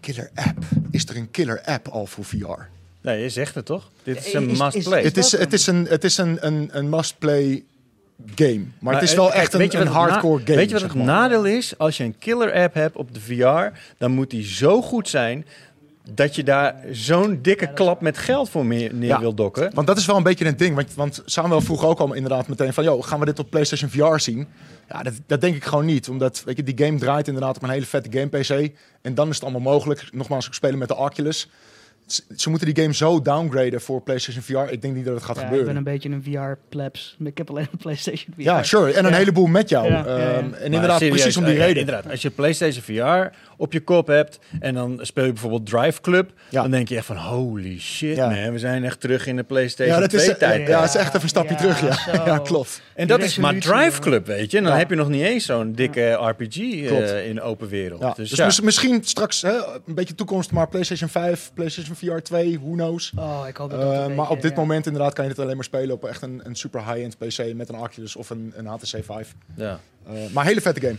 killer 0.00 0.30
app. 0.34 0.58
Is 0.90 1.08
er 1.08 1.16
een 1.16 1.30
killer 1.30 1.62
app 1.64 1.88
al 1.88 2.06
voor 2.06 2.24
VR? 2.24 2.60
Nee, 3.04 3.22
je 3.22 3.28
zegt 3.28 3.54
het 3.54 3.66
toch? 3.66 3.90
Dit 4.02 4.26
is 4.26 4.32
een 4.32 4.48
is- 4.50 4.58
must 4.58 4.74
is- 4.76 4.84
play. 4.84 5.02
Het 5.02 5.16
is, 5.16 5.32
het 5.32 5.52
is 5.52 5.66
een, 5.66 5.86
het 5.88 6.04
is 6.04 6.18
een, 6.18 6.38
een, 6.46 6.68
een 6.72 6.88
must-play 6.88 7.64
game. 8.34 8.64
Maar, 8.78 8.94
het 8.94 9.02
is 9.02 9.10
eh, 9.10 9.16
wel 9.16 9.28
kijk, 9.28 9.38
echt 9.40 9.54
een, 9.74 9.80
een 9.80 9.86
hardcore 9.86 10.42
game. 10.44 10.56
Weet 10.56 10.66
je 10.66 10.72
wat 10.72 10.80
zeg 10.80 10.92
het 10.92 11.04
maar. 11.04 11.06
nadeel 11.20 11.44
is? 11.44 11.78
Als 11.78 11.96
je 11.96 12.04
een 12.04 12.18
killer 12.18 12.52
app 12.52 12.74
hebt 12.74 12.96
op 12.96 13.14
de 13.14 13.20
VR, 13.20 13.78
dan 13.98 14.10
moet 14.10 14.30
die 14.30 14.44
zo 14.44 14.82
goed 14.82 15.08
zijn 15.08 15.46
dat 16.10 16.34
je 16.36 16.42
daar 16.44 16.74
zo'n 16.90 17.38
dikke 17.42 17.72
klap 17.72 18.00
met 18.00 18.18
geld 18.18 18.50
voor 18.50 18.66
meer, 18.66 18.94
neer 18.94 19.08
Ja. 19.08 19.20
wil 19.20 19.34
dokken. 19.34 19.70
Want 19.74 19.86
dat 19.86 19.96
is 19.98 20.06
wel 20.06 20.16
een 20.16 20.22
beetje 20.22 20.44
een 20.46 20.56
ding. 20.56 20.74
Want, 20.74 20.94
want 20.94 21.22
Samuel 21.24 21.60
vroeg 21.60 21.84
ook 21.84 21.98
al 21.98 22.12
inderdaad 22.14 22.48
meteen 22.48 22.72
van... 22.72 22.84
Yo, 22.84 23.02
gaan 23.02 23.18
we 23.20 23.24
dit 23.24 23.38
op 23.38 23.50
PlayStation 23.50 23.90
VR 23.90 24.18
zien? 24.20 24.46
Ja, 24.88 25.02
dat, 25.02 25.12
dat 25.26 25.40
denk 25.40 25.56
ik 25.56 25.64
gewoon 25.64 25.84
niet. 25.84 26.08
Omdat 26.08 26.42
weet 26.44 26.56
je, 26.56 26.62
die 26.62 26.86
game 26.86 26.98
draait 26.98 27.26
inderdaad 27.26 27.56
op 27.56 27.62
een 27.62 27.68
hele 27.70 27.86
vette 27.86 28.18
game 28.18 28.26
PC. 28.28 28.72
En 29.02 29.14
dan 29.14 29.28
is 29.28 29.34
het 29.34 29.44
allemaal 29.44 29.72
mogelijk. 29.72 30.08
Nogmaals, 30.12 30.46
ik 30.46 30.52
spelen 30.54 30.78
met 30.78 30.88
de 30.88 30.96
Oculus. 30.96 31.48
Ze- 32.36 32.50
moeten 32.50 32.74
die 32.74 32.82
game 32.82 32.94
zo 32.94 33.22
downgraden 33.22 33.80
voor 33.80 34.02
PlayStation 34.02 34.42
VR. 34.42 34.72
Ik 34.72 34.82
denk 34.82 34.94
niet 34.94 35.04
dat 35.04 35.14
het 35.14 35.22
gaat 35.24 35.36
Ja, 35.36 35.40
ik 35.42 35.48
gebeuren. 35.48 35.74
ben 35.74 35.76
een 35.86 35.92
beetje 35.92 36.08
een 36.10 36.22
VR-plebs. 36.22 37.16
Ik 37.24 37.38
heb 37.38 37.50
alleen 37.50 37.66
een 37.72 37.78
PlayStation 37.78 38.34
VR. 38.36 38.42
Ja, 38.42 38.62
sure. 38.62 38.92
En 38.92 39.04
een 39.04 39.10
Ja. 39.10 39.16
heleboel 39.16 39.46
met 39.46 39.68
jou. 39.68 39.86
Ja, 39.86 40.04
ja, 40.06 40.18
ja. 40.18 40.32
Ehm, 40.32 40.38
en 40.38 40.50
Maar 40.50 40.60
inderdaad, 40.60 40.98
serieus, 40.98 41.16
precies 41.20 41.36
om 41.36 41.44
die 41.44 41.52
eh, 41.52 41.58
ja, 41.58 41.64
reden. 41.64 41.80
Inderdaad, 41.80 42.10
als 42.10 42.22
je 42.22 42.30
PlayStation 42.30 42.82
VR 42.82 43.36
op 43.56 43.72
je 43.72 43.80
kop 43.80 44.06
hebt 44.06 44.38
en 44.60 44.74
dan 44.74 44.98
speel 45.02 45.24
je 45.24 45.32
bijvoorbeeld 45.32 45.66
Drive 45.66 46.00
Club, 46.00 46.30
Ja. 46.48 46.62
dan 46.62 46.70
denk 46.70 46.88
je 46.88 46.96
echt 46.96 47.06
van 47.06 47.16
holy 47.16 47.78
shit 47.80 48.16
Ja. 48.16 48.28
man, 48.28 48.52
we 48.52 48.58
zijn 48.58 48.84
echt 48.84 49.00
terug 49.00 49.26
in 49.26 49.36
de 49.36 49.42
PlayStation 49.42 49.94
Ja, 49.94 50.00
dat 50.00 50.12
is, 50.12 50.22
2 50.22 50.36
tijd. 50.36 50.68
ja, 50.68 50.80
het 50.80 50.88
is 50.88 50.96
echt 50.96 51.08
even 51.08 51.22
een 51.22 51.28
stapje 51.28 51.50
Ja, 51.54 51.56
terug. 51.60 51.80
Ja, 51.80 51.92
zo. 52.14 52.24
ja 52.30 52.38
klopt. 52.38 52.80
En 52.94 53.06
dat 53.06 53.22
is 53.22 53.36
maar 53.36 53.58
Drive. 53.58 54.00
Club, 54.00 54.26
weet 54.26 54.50
je. 54.50 54.56
En 54.56 54.62
dan 54.62 54.72
Ja. 54.72 54.78
heb 54.78 54.90
je 54.90 54.96
nog 54.96 55.08
niet 55.08 55.22
eens 55.22 55.44
zo'n 55.44 55.72
dikke 55.72 56.10
RPG 56.10 56.56
eh, 56.56 57.26
in 57.28 57.34
de 57.34 57.42
open 57.42 57.68
wereld. 57.68 58.00
Ja. 58.00 58.12
Dus, 58.16 58.30
Dus, 58.30 58.60
misschien 58.60 59.04
straks 59.04 59.42
hè, 59.42 59.52
een 59.86 59.94
beetje 59.94 60.14
toekomst, 60.14 60.50
maar 60.50 60.68
PlayStation 60.68 61.08
5, 61.08 61.50
PlayStation 61.54 61.93
VR 61.96 62.18
2, 62.18 62.60
who 62.60 62.70
knows. 62.70 63.12
Oh, 63.16 63.44
ik 63.48 63.56
hoop 63.56 63.70
dat 63.70 63.80
Eh, 63.80 64.16
maar 64.16 64.30
op 64.30 64.42
dit 64.42 64.50
ja. 64.50 64.56
moment 64.56 64.86
inderdaad 64.86 65.12
kan 65.12 65.24
je 65.24 65.30
het 65.30 65.38
alleen 65.38 65.54
maar 65.54 65.64
spelen 65.64 65.94
op 65.94 66.04
echt 66.04 66.22
een, 66.22 66.40
een 66.44 66.54
super 66.56 66.80
high-end 66.92 67.18
PC 67.18 67.54
met 67.54 67.68
een 67.68 67.78
Oculus 67.78 68.16
of 68.16 68.30
een, 68.30 68.52
een 68.56 68.66
HTC 68.66 69.04
5. 69.04 69.34
ja. 69.56 69.80
Eh, 70.06 70.12
maar 70.32 70.44
hele 70.44 70.60
vette 70.60 70.80
game. 70.80 70.96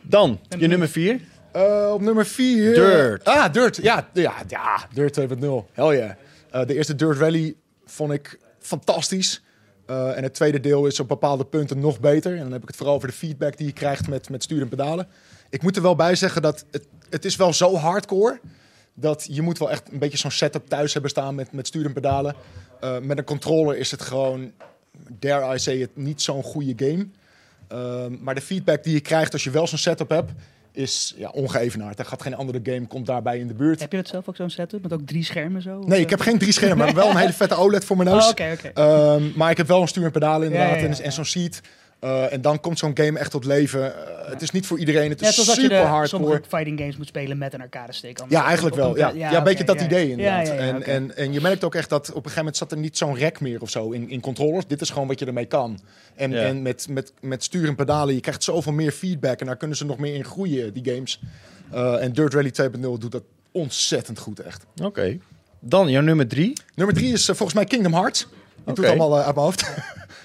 Dan, 0.00 0.40
En 0.48 0.58
je 0.60 0.66
nummer 0.66 0.88
4. 0.88 1.20
Eh, 1.52 1.90
op 1.92 2.00
nummer 2.00 2.26
4. 2.26 2.74
Dirt. 2.74 3.24
Ah, 3.24 3.52
Dirt. 3.52 3.76
Ja, 3.76 4.08
ja, 4.12 4.34
ja 4.48 4.86
Dirt 4.92 5.20
2.0. 5.20 5.68
Hell 5.72 5.96
yeah. 5.96 6.10
Eh, 6.50 6.66
de 6.66 6.74
eerste 6.74 6.94
Dirt 6.94 7.18
Rally 7.18 7.54
vond 7.86 8.12
ik 8.12 8.38
fantastisch. 8.58 9.42
Eh, 9.86 10.16
en 10.16 10.22
het 10.22 10.34
tweede 10.34 10.60
deel 10.60 10.86
is 10.86 11.00
op 11.00 11.08
bepaalde 11.08 11.44
punten 11.44 11.78
nog 11.80 12.00
beter. 12.00 12.32
En 12.32 12.42
dan 12.42 12.52
heb 12.52 12.62
ik 12.62 12.68
het 12.68 12.76
vooral 12.76 12.94
over 12.94 13.08
de 13.08 13.14
feedback 13.14 13.56
die 13.56 13.66
je 13.66 13.72
krijgt 13.72 14.08
met, 14.08 14.28
met 14.30 14.42
stuur 14.42 14.60
en 14.60 14.68
pedalen. 14.68 15.06
Ik 15.50 15.62
moet 15.62 15.76
er 15.76 15.82
wel 15.82 15.96
bij 15.96 16.14
zeggen 16.14 16.42
dat 16.42 16.64
het, 16.70 16.86
het 17.10 17.24
is 17.24 17.36
wel 17.36 17.52
zo 17.52 17.76
hardcore... 17.76 18.40
dat 18.94 19.26
je 19.30 19.42
moet 19.42 19.58
wel 19.58 19.70
echt 19.70 19.92
een 19.92 19.98
beetje 19.98 20.18
zo'n 20.18 20.30
setup 20.30 20.68
thuis 20.68 20.92
hebben 20.92 21.10
staan 21.10 21.34
met, 21.34 21.52
met 21.52 21.66
stuur 21.66 21.84
en 21.84 21.92
pedalen. 21.92 22.34
Eh, 22.80 22.98
met 22.98 23.18
een 23.18 23.24
controller 23.24 23.76
is 23.76 23.90
het 23.90 24.02
gewoon, 24.02 24.52
dare 25.18 25.54
I 25.54 25.58
say 25.58 25.74
it, 25.74 25.96
niet 25.96 26.22
zo'n 26.22 26.42
goede 26.42 26.72
game. 26.76 27.06
Ehm, 27.68 28.16
maar 28.20 28.34
de 28.34 28.40
feedback 28.40 28.84
die 28.84 28.92
je 28.92 29.00
krijgt 29.00 29.32
als 29.32 29.44
je 29.44 29.50
wel 29.50 29.66
zo'n 29.66 29.78
setup 29.78 30.08
hebt... 30.08 30.32
is 30.72 31.14
ja, 31.16 31.28
ongeëvenaard. 31.28 31.98
Er 31.98 32.04
gaat 32.04 32.22
geen 32.22 32.34
andere 32.34 32.60
game 32.62 32.86
komt 32.86 33.06
daarbij 33.06 33.38
in 33.38 33.46
de 33.46 33.54
buurt. 33.54 33.80
Heb 33.80 33.90
je 33.90 33.96
dat 33.96 34.08
zelf 34.08 34.28
ook 34.28 34.36
zo'n 34.36 34.50
setup? 34.50 34.82
Met 34.82 34.92
ook 34.92 35.06
drie 35.06 35.24
schermen 35.24 35.62
zo? 35.62 35.78
Nee, 35.78 35.98
ik 35.98 36.04
eh? 36.04 36.10
heb 36.10 36.20
geen 36.20 36.38
drie 36.38 36.52
schermen, 36.52 36.78
maar 36.78 36.94
wel 36.94 37.10
een 37.10 37.16
hele 37.24 37.32
vette 37.32 37.54
OLED 37.54 37.84
voor 37.84 37.96
mijn 37.96 38.08
neus. 38.08 38.32
Oh. 38.32 38.50
Ehm, 38.74 39.22
maar 39.34 39.50
ik 39.50 39.56
heb 39.56 39.66
wel 39.66 39.80
een 39.80 39.88
stuur 39.88 40.04
en 40.04 40.10
pedalen 40.10 40.46
inderdaad 40.46 40.68
Ja, 40.68 40.76
ja, 40.76 40.88
ja. 40.88 40.96
En, 40.96 41.04
en 41.04 41.12
zo'n 41.12 41.24
seat. 41.24 41.60
Eh, 42.04 42.32
en 42.32 42.40
dan 42.40 42.60
komt 42.60 42.78
zo'n 42.78 42.90
game 42.94 43.18
echt 43.18 43.30
tot 43.30 43.44
leven. 43.44 43.94
Eh, 44.08 44.30
het 44.30 44.42
is 44.42 44.50
niet 44.50 44.66
voor 44.66 44.78
iedereen. 44.78 45.10
Het 45.10 45.20
Net 45.20 45.28
is 45.28 45.34
zoals 45.34 45.48
dat 45.48 45.56
je 45.56 45.62
super 45.62 45.76
de, 45.78 45.82
hardcore. 45.86 46.08
sommige 46.22 46.42
fighting 46.48 46.78
games 46.78 46.96
moet 46.96 47.06
spelen 47.06 47.38
met 47.38 47.52
een 47.54 47.60
arcade 47.60 47.92
stick. 47.92 48.20
anders 48.20 48.38
Ja, 48.40 48.46
eigenlijk 48.46 48.76
wel. 48.76 48.90
een- 48.90 48.96
Ja, 48.96 49.30
ja, 49.30 49.36
een 49.36 49.42
beetje 49.44 49.64
dat 49.64 49.78
ja. 49.80 49.84
idee 49.84 50.10
inderdaad. 50.10 50.46
Ja, 50.46 50.52
ja, 50.54 50.60
ja, 50.64 50.72
en, 50.72 50.82
en, 50.86 51.16
en 51.16 51.32
je 51.32 51.40
merkt 51.40 51.64
ook 51.64 51.74
echt 51.74 51.88
dat 51.90 52.02
op 52.02 52.08
een 52.08 52.14
gegeven 52.14 52.38
moment 52.38 52.56
zat 52.56 52.72
er 52.72 52.78
niet 52.78 52.98
zo'n 52.98 53.14
rek 53.16 53.40
meer 53.40 53.60
of 53.60 53.70
zo 53.70 53.90
in, 53.90 54.08
in 54.10 54.20
controllers. 54.20 54.66
Dit 54.66 54.80
is 54.80 54.90
gewoon 54.90 55.08
wat 55.08 55.18
je 55.18 55.26
ermee 55.26 55.46
kan. 55.46 55.80
En, 56.14 56.30
Ja. 56.30 56.42
en 56.42 56.62
met, 56.62 56.86
met, 56.88 57.12
met 57.20 57.42
stuur 57.44 57.68
en 57.68 57.74
pedalen, 57.74 58.14
je 58.14 58.20
krijgt 58.20 58.42
zoveel 58.44 58.72
meer 58.72 58.92
feedback. 58.92 59.40
En 59.40 59.46
daar 59.46 59.56
kunnen 59.56 59.76
ze 59.76 59.84
nog 59.84 59.98
meer 59.98 60.14
in 60.14 60.24
groeien, 60.24 60.72
die 60.72 60.92
games. 60.94 61.20
Eh, 61.72 62.02
en 62.02 62.12
Dirt 62.12 62.34
Rally 62.34 62.50
2.0 62.62 62.80
doet 62.98 63.12
dat 63.12 63.22
ontzettend 63.52 64.18
goed, 64.18 64.40
echt. 64.40 64.64
Oké. 64.82 65.18
Dan 65.60 65.88
jouw 65.90 66.02
nummer 66.02 66.28
drie. 66.28 66.52
Nummer 66.74 66.94
drie 66.94 67.12
is 67.12 67.24
volgens 67.24 67.52
mij 67.54 67.64
Kingdom 67.64 67.92
Hearts. 67.94 68.26
Ik 68.66 68.74
doe 68.74 68.84
het 68.84 68.98
allemaal 68.98 69.16
uit 69.22 69.34
mijn 69.34 69.46
hoofd. 69.46 69.62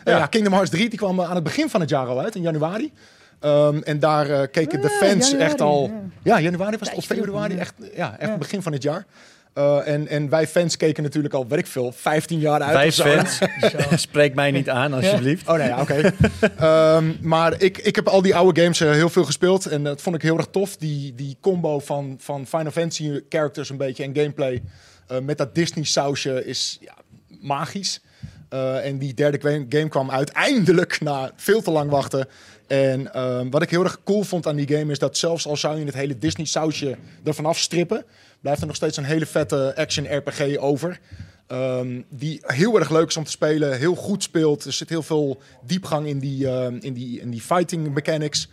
Ja. 0.05 0.17
ja. 0.17 0.26
Kingdom 0.26 0.53
Hearts 0.53 0.71
3 0.71 0.89
die 0.89 0.99
kwam 0.99 1.19
eh, 1.19 1.30
aan 1.30 1.35
het 1.35 1.43
begin 1.43 1.69
van 1.69 1.80
het 1.81 1.89
jaar 1.89 2.07
al 2.07 2.19
uit, 2.21 2.35
in 2.35 2.41
januari. 2.41 2.91
Ehm, 3.39 3.77
en 3.84 3.99
daar 3.99 4.30
eh, 4.30 4.41
keken 4.51 4.81
de 4.81 4.88
Ah, 4.89 5.07
fans 5.07 5.26
januari, 5.30 5.51
echt 5.51 5.61
al... 5.61 5.91
ja. 6.23 6.35
Ja, 6.35 6.39
januari 6.41 6.77
was 6.77 6.89
het, 6.89 6.97
of 6.97 7.05
februari, 7.05 7.53
ja. 7.53 7.59
echt, 7.59 7.73
ja, 7.95 8.17
echt 8.19 8.30
Ja. 8.31 8.38
begin 8.38 8.61
van 8.61 8.73
het 8.73 8.84
jaar. 8.84 9.05
Eh, 9.53 9.88
en, 9.88 10.07
en 10.07 10.30
wij 10.30 10.47
fans 10.47 10.77
keken 10.77 11.03
natuurlijk 11.03 11.34
al, 11.34 11.47
weet 11.47 11.59
ik 11.59 11.67
veel, 11.67 11.91
15 11.91 12.39
jaar 12.39 12.61
uit 12.61 12.93
zo. 12.93 13.03
fans. 13.03 13.39
Spreek 14.01 14.35
mij 14.35 14.51
niet 14.51 14.69
aan, 14.69 14.93
alsjeblieft. 14.93 15.47
Oh 15.49 15.55
nee, 15.55 15.67
ja, 15.67 15.81
oké. 15.81 16.11
Ehm, 16.57 17.11
maar 17.21 17.61
ik, 17.61 17.77
ik 17.77 17.95
heb 17.95 18.07
al 18.07 18.21
die 18.21 18.35
oude 18.35 18.61
games 18.61 18.80
heel 18.80 19.09
veel 19.09 19.26
gespeeld. 19.26 19.65
En 19.65 19.84
dat 19.84 20.01
vond 20.01 20.15
ik 20.15 20.21
heel 20.21 20.38
erg 20.38 20.47
tof. 20.51 20.77
Die, 20.77 21.15
die 21.15 21.38
combo 21.41 21.80
van, 21.80 22.15
van 22.19 22.45
Final 22.47 22.71
Fantasy 22.71 23.19
characters 23.30 23.69
een 23.69 23.77
beetje 23.77 24.03
en 24.03 24.15
gameplay. 24.15 24.61
eh, 25.07 25.19
met 25.19 25.38
dat 25.38 25.55
Disney 25.55 25.84
sausje 25.85 26.45
is 26.45 26.77
ja, 26.81 26.93
magisch. 27.41 28.01
Eh, 28.49 28.85
en 28.85 28.97
die 28.97 29.13
derde 29.13 29.65
game, 29.69 29.89
kwam 29.89 30.11
uiteindelijk 30.11 31.01
na 31.01 31.31
veel 31.35 31.61
te 31.61 31.71
lang 31.71 31.89
wachten. 31.89 32.27
En 32.67 33.13
ehm, 33.13 33.49
wat 33.49 33.61
ik 33.61 33.69
heel 33.69 33.84
erg 33.84 34.03
cool 34.03 34.23
vond 34.23 34.47
aan 34.47 34.55
die 34.55 34.77
game 34.77 34.91
is 34.91 34.99
dat 34.99 35.17
zelfs 35.17 35.47
al 35.47 35.57
zou 35.57 35.80
je 35.80 35.85
het 35.85 35.93
hele 35.93 36.17
Disney 36.17 36.45
sausje 36.45 36.97
ervan 37.23 37.45
afstrippen, 37.45 38.05
blijft 38.41 38.61
er 38.61 38.67
nog 38.67 38.76
steeds 38.76 38.97
een 38.97 39.03
hele 39.03 39.26
vette 39.26 39.73
action 39.76 40.17
RPG 40.17 40.57
over. 40.57 40.99
Ehm, 41.47 42.01
die 42.09 42.41
heel 42.41 42.80
erg 42.80 42.89
leuk 42.89 43.07
is 43.07 43.17
om 43.17 43.23
te 43.23 43.31
spelen, 43.31 43.77
heel 43.77 43.95
goed 43.95 44.23
speelt. 44.23 44.65
Er 44.65 44.73
zit 44.73 44.89
heel 44.89 45.03
veel 45.03 45.41
diepgang 45.65 46.07
in 46.07 46.19
die, 46.19 46.47
ehm, 46.47 46.77
in 46.80 46.93
die, 46.93 47.19
in 47.19 47.30
die 47.30 47.41
fighting 47.41 47.93
mechanics. 47.93 48.49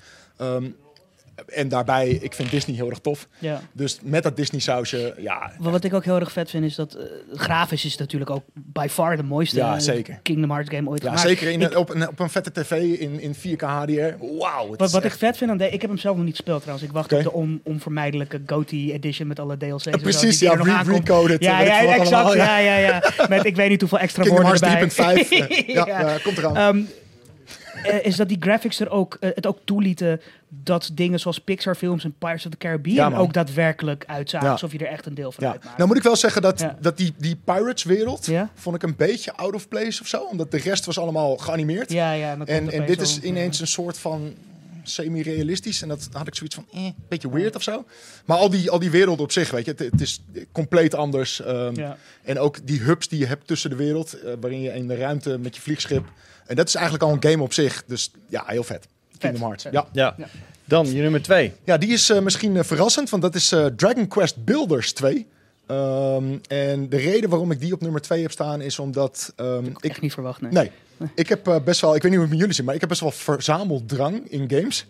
En 1.46 1.68
daarbij, 1.68 2.08
ik 2.10 2.32
vind 2.34 2.50
Disney 2.50 2.76
heel 2.76 2.90
erg 2.90 2.98
tof. 2.98 3.28
Ja. 3.38 3.60
Dus 3.72 3.98
met 4.02 4.22
dat 4.22 4.36
Disney 4.36 4.60
sausje, 4.60 5.14
ja, 5.18 5.52
Wat 5.58 5.72
wat 5.72 5.84
ik 5.84 5.94
ook 5.94 6.04
heel 6.04 6.18
erg 6.20 6.32
vet 6.32 6.50
vind 6.50 6.64
is 6.64 6.74
dat 6.74 6.94
eh, 6.94 7.02
grafisch 7.34 7.84
is 7.84 7.96
natuurlijk 7.96 8.30
ook 8.30 8.42
by 8.54 8.86
far 8.90 9.16
de 9.16 9.22
mooiste 9.22 9.56
Ja, 9.56 9.74
eh, 9.74 9.80
zeker. 9.80 10.18
Kingdom 10.22 10.50
Hearts 10.50 10.70
game 10.70 10.88
ooit 10.90 11.02
ja 11.02 11.08
gemaakt. 11.08 11.28
zeker 11.28 11.48
in, 11.50 11.60
Ik- 11.60 11.76
op, 11.76 11.88
een, 11.94 12.08
op 12.08 12.18
een 12.18 12.30
vette 12.30 12.52
tv 12.52 12.70
in, 12.98 13.20
in 13.20 13.34
4K 13.34 13.60
HDR. 13.60 14.24
Wauw. 14.38 14.74
Wat, 14.76 14.90
wat 14.90 15.04
ik 15.04 15.12
vet 15.12 15.36
vind 15.36 15.50
aan 15.50 15.56
de, 15.56 15.70
ik 15.70 15.80
heb 15.80 15.90
hem 15.90 15.98
zelf 15.98 16.16
nog 16.16 16.24
niet 16.24 16.34
gespeeld 16.36 16.60
trouwens. 16.60 16.88
Ik 16.88 16.94
wacht 16.94 17.12
op 17.12 17.22
de 17.22 17.32
on, 17.32 17.60
onvermijdelijke 17.64 18.40
GOTY 18.46 18.90
edition 18.92 19.28
met 19.28 19.38
alle 19.40 19.56
DLC's. 19.56 19.82
zo, 19.82 19.90
precies, 19.90 20.38
ja, 20.38 20.54
re- 20.54 20.82
recoded. 20.92 21.42
Ja, 21.42 21.60
ik 21.60 21.66
ja, 21.66 21.80
exact. 21.80 22.12
allemaal, 22.12 22.36
Ja, 22.36 22.58
ja, 22.58 22.76
ja. 22.76 23.02
Met 23.28 23.44
ik 23.44 23.56
weet 23.56 23.68
niet 23.68 23.80
hoeveel 23.80 23.98
extra 23.98 24.22
Kingdom 24.22 24.44
woorden 24.44 24.68
Hearts 24.70 24.96
erbij. 24.98 25.24
3.5. 25.24 25.48
eh, 25.48 25.66
ja, 25.74 25.86
Ja. 25.86 26.00
ja, 26.00 26.18
komt 26.22 26.38
eraan. 26.38 26.56
Ehm, 26.56 26.80
eh, 27.82 28.04
is 28.06 28.16
dat 28.16 28.28
die 28.28 28.36
graphics 28.40 28.80
er 28.80 28.90
ook, 28.90 29.16
eh, 29.20 29.30
het 29.34 29.46
ook 29.46 29.58
toelieten 29.64 30.20
dat 30.48 30.90
dingen 30.92 31.20
zoals 31.20 31.38
Pixar 31.40 31.74
films 31.74 32.04
en 32.04 32.14
Pirates 32.18 32.44
of 32.44 32.50
the 32.50 32.56
Caribbean 32.58 33.10
Ja, 33.12 33.18
ook 33.18 33.32
daadwerkelijk 33.32 34.04
uitzagen. 34.06 34.46
Ja. 34.46 34.52
Alsof 34.52 34.72
je 34.72 34.78
er 34.78 34.86
echt 34.86 35.06
een 35.06 35.14
deel 35.14 35.32
van 35.32 35.44
Ja. 35.44 35.50
uitmaakt. 35.50 35.76
Nou 35.76 35.88
moet 35.88 35.96
ik 35.96 36.02
wel 36.02 36.16
zeggen 36.16 36.42
dat, 36.42 36.66
dat 36.80 36.96
die, 36.96 37.14
die 37.18 37.36
Pirates-wereld 37.44 38.30
vond 38.54 38.76
ik 38.76 38.82
een 38.82 38.96
beetje 38.96 39.32
out 39.32 39.54
of 39.54 39.68
place 39.68 40.00
of 40.00 40.06
zo. 40.08 40.22
Omdat 40.22 40.50
de 40.50 40.58
rest 40.58 40.84
was 40.84 40.98
allemaal 40.98 41.36
geanimeerd. 41.36 41.92
ja, 41.92 42.12
ja. 42.12 42.36
en 42.46 42.86
dit 42.86 43.00
is 43.00 43.20
ineens 43.20 43.60
een 43.60 43.66
soort 43.66 43.98
van 43.98 44.34
semi-realistisch. 44.82 45.82
En 45.82 45.88
dat 45.88 46.08
had 46.12 46.26
ik 46.26 46.34
zoiets 46.34 46.54
van, 46.54 46.66
eh, 46.72 46.84
een 46.84 46.94
beetje 47.08 47.30
weird 47.30 47.56
of 47.56 47.62
zo. 47.62 47.84
Maar 48.24 48.36
al 48.36 48.50
die, 48.50 48.70
al 48.70 48.78
die 48.78 48.90
werelden 48.90 49.24
op 49.24 49.32
zich, 49.32 49.50
weet 49.50 49.64
je, 49.64 49.70
het, 49.70 49.78
het 49.78 50.00
is 50.00 50.22
compleet 50.52 50.94
anders. 50.94 51.40
Ehm, 51.42 51.74
Ja. 51.80 51.96
En 52.22 52.38
ook 52.38 52.66
die 52.66 52.80
hubs 52.80 53.08
die 53.08 53.18
je 53.18 53.26
hebt 53.26 53.46
tussen 53.46 53.70
de 53.70 53.76
wereld, 53.76 54.12
eh, 54.20 54.32
waarin 54.40 54.60
je 54.60 54.70
in 54.72 54.86
de 54.88 54.96
ruimte 54.96 55.38
met 55.38 55.54
je 55.56 55.62
vliegschip. 55.62 56.04
En 56.46 56.56
dat 56.56 56.68
is 56.68 56.74
eigenlijk 56.74 57.04
al 57.04 57.12
een 57.12 57.30
game 57.30 57.42
op 57.42 57.52
zich. 57.52 57.84
Dus 57.86 58.10
ja, 58.28 58.44
heel 58.46 58.64
vet. 58.64 58.86
Kingdom 59.18 59.42
Hearts. 59.42 59.62
vet. 59.62 59.72
Ja. 59.72 59.86
Ja. 59.92 60.14
Ja. 60.16 60.26
Dan 60.64 60.92
je 60.92 61.02
nummer 61.02 61.22
twee. 61.22 61.52
ja, 61.64 61.76
die 61.78 61.92
is 61.92 62.10
eh, 62.10 62.18
misschien 62.18 62.56
eh, 62.56 62.64
verrassend, 62.64 63.10
want 63.10 63.22
dat 63.22 63.34
is 63.34 63.52
eh, 63.52 63.66
Dragon 63.66 64.08
Quest 64.08 64.44
Builders 64.44 64.92
2. 64.92 65.26
Ehm, 65.66 66.38
en 66.48 66.88
de 66.88 66.96
reden 66.96 67.30
waarom 67.30 67.50
ik 67.50 67.60
die 67.60 67.72
op 67.72 67.80
nummer 67.80 68.00
2 68.00 68.22
heb 68.22 68.30
staan 68.30 68.60
is 68.60 68.78
omdat 68.78 69.32
ehm, 69.36 69.64
ik 69.64 69.78
Echt 69.78 70.00
niet 70.00 70.12
verwacht, 70.12 70.40
nee. 70.40 70.52
Nee. 70.52 70.70
Ik 71.14 71.28
heb 71.28 71.48
eh, 71.48 71.56
best 71.64 71.80
wel, 71.80 71.94
ik 71.94 72.02
weet 72.02 72.10
niet 72.10 72.20
hoe 72.20 72.20
het 72.20 72.30
met 72.30 72.38
jullie 72.38 72.54
zit, 72.54 72.64
maar 72.64 72.74
ik 72.74 72.80
heb 72.80 72.88
best 72.88 73.00
wel 73.00 73.10
verzameldrang 73.10 74.30
in 74.30 74.50
games. 74.50 74.86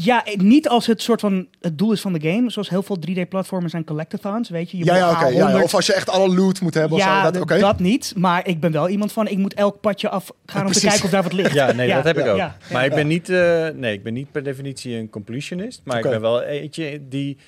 Ja, 0.00 0.24
eh, 0.24 0.36
niet 0.36 0.68
als 0.68 0.86
het 0.86 1.02
soort 1.02 1.20
van 1.20 1.46
het 1.60 1.78
doel 1.78 1.92
is 1.92 2.00
van 2.00 2.12
de 2.12 2.30
game. 2.30 2.50
Zoals 2.50 2.68
heel 2.68 2.82
veel 2.82 2.98
3D-platformers 2.98 3.72
en 3.72 3.84
collectathons, 3.84 4.48
weet 4.48 4.70
je. 4.70 4.76
je 4.76 4.84
Ja, 4.84 4.92
moet 4.92 5.00
ja, 5.00 5.10
oké. 5.10 5.26
ja, 5.26 5.48
ja. 5.48 5.60
A100 5.60 5.62
Of 5.62 5.74
als 5.74 5.86
je 5.86 5.92
echt 5.92 6.10
alle 6.10 6.34
loot 6.34 6.60
moet 6.60 6.74
hebben. 6.74 6.98
ja, 6.98 7.28
of 7.28 7.34
zo, 7.34 7.44
dat, 7.44 7.60
dat 7.60 7.78
niet. 7.78 8.12
Maar 8.16 8.46
ik 8.46 8.60
ben 8.60 8.72
wel 8.72 8.88
iemand 8.88 9.12
van, 9.12 9.28
ik 9.28 9.38
moet 9.38 9.54
elk 9.54 9.80
padje 9.80 10.08
af 10.08 10.32
gaan 10.46 10.66
om 10.66 10.72
te 10.72 10.80
kijken 10.80 11.04
of 11.04 11.10
daar 11.10 11.22
wat 11.22 11.32
ligt. 11.32 11.52
Ja, 11.64 11.72
nee, 11.72 11.92
dat 11.92 12.04
heb 12.04 12.18
ik 12.18 12.24
ja, 12.24 12.30
ook. 12.30 12.36
ja, 12.36 12.56
maar 12.72 12.84
ik 12.84 12.94
ben 12.94 13.06
niet, 13.06 13.28
eh, 13.28 13.68
nee, 13.74 13.92
ik 13.92 14.02
ben 14.02 14.12
niet 14.12 14.32
per 14.32 14.42
definitie 14.42 14.96
een 14.96 15.10
completionist. 15.10 15.80
Maar 15.84 15.96
ik 15.96 16.10
ben 16.10 16.20
wel 16.20 16.42
eentje 16.42 17.00
die... 17.08 17.38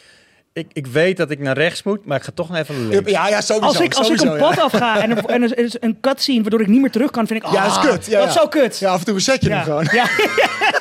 Ik, 0.57 0.71
ik 0.73 0.87
weet 0.87 1.17
dat 1.17 1.31
ik 1.31 1.39
naar 1.39 1.57
rechts 1.57 1.83
moet, 1.83 2.05
maar 2.05 2.17
ik 2.17 2.23
ga 2.23 2.31
toch 2.35 2.49
nog 2.49 2.59
even 2.59 2.81
naar 2.81 2.89
links. 2.89 3.11
Ja, 3.11 3.29
ja, 3.29 3.41
sowieso. 3.41 3.67
Als 3.67 3.81
ik, 3.81 3.95
als 3.95 4.11
ik 4.11 4.17
sowieso, 4.17 4.35
een 4.35 4.41
pad 4.41 4.55
ja. 4.55 4.63
afga 4.63 5.03
en, 5.03 5.11
er, 5.11 5.25
en 5.25 5.57
is 5.57 5.77
een 5.81 6.01
cutscene 6.01 6.41
waardoor 6.41 6.61
ik 6.61 6.67
niet 6.67 6.81
meer 6.81 6.91
terug 6.91 7.11
kan, 7.11 7.27
vind 7.27 7.45
ik, 7.45 7.51
Ja, 7.51 7.65
ah, 7.65 7.75
dat 7.75 7.85
is 7.85 7.91
kut. 7.91 8.07
Ja, 8.07 8.19
dat 8.19 8.29
is 8.29 8.35
ja. 8.35 8.41
zo 8.41 8.49
kut. 8.49 8.79
Ja, 8.79 8.91
af 8.93 8.99
en 8.99 9.05
toe 9.05 9.21
zet 9.21 9.43
je 9.43 9.49
ja. 9.49 9.55
hem 9.55 9.65
gewoon. 9.65 9.89
Ja, 9.93 10.09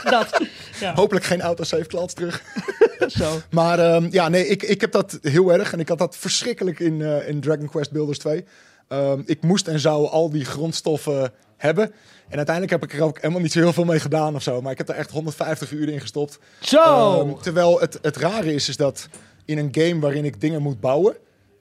dat. 0.09 0.41
Ja, 0.79 0.93
Hopelijk 0.93 1.25
geen 1.25 1.41
autosave 1.41 1.85
klats 1.85 2.13
terug. 2.13 2.41
zo. 3.07 3.41
Maar 3.49 3.79
ehm, 3.79 4.07
ja, 4.11 4.29
nee, 4.29 4.47
ik, 4.47 4.63
ik 4.63 4.81
heb 4.81 4.91
dat 4.91 5.19
heel 5.21 5.53
erg. 5.53 5.73
En 5.73 5.79
ik 5.79 5.89
had 5.89 5.97
dat 5.97 6.17
verschrikkelijk 6.17 6.79
in, 6.79 7.01
eh, 7.01 7.29
in 7.29 7.41
Dragon 7.41 7.69
Quest 7.69 7.91
Builders 7.91 8.19
2. 8.19 8.45
Ehm, 8.87 9.21
ik 9.25 9.41
moest 9.41 9.67
en 9.67 9.79
zou 9.79 10.09
al 10.09 10.29
die 10.29 10.45
grondstoffen 10.45 11.33
hebben. 11.57 11.91
En 12.29 12.37
uiteindelijk 12.37 12.81
heb 12.81 12.91
ik 12.91 12.99
er 12.99 13.05
ook 13.05 13.21
helemaal 13.21 13.41
niet 13.41 13.51
zo 13.51 13.59
heel 13.59 13.73
veel 13.73 13.85
mee 13.85 13.99
gedaan 13.99 14.35
of 14.35 14.43
zo. 14.43 14.61
Maar 14.61 14.71
ik 14.71 14.77
heb 14.77 14.89
er 14.89 14.95
echt 14.95 15.11
150 15.11 15.71
uur 15.71 15.89
in 15.89 16.01
gestopt. 16.01 16.39
Zo. 16.59 16.81
Ehm, 16.81 17.41
terwijl 17.41 17.79
het, 17.79 17.99
het 18.01 18.17
rare 18.17 18.53
is, 18.53 18.69
is 18.69 18.77
dat 18.77 19.07
in 19.45 19.57
een 19.57 19.69
game 19.71 19.99
waarin 19.99 20.25
ik 20.25 20.41
dingen 20.41 20.61
moet 20.61 20.79
bouwen, 20.79 21.15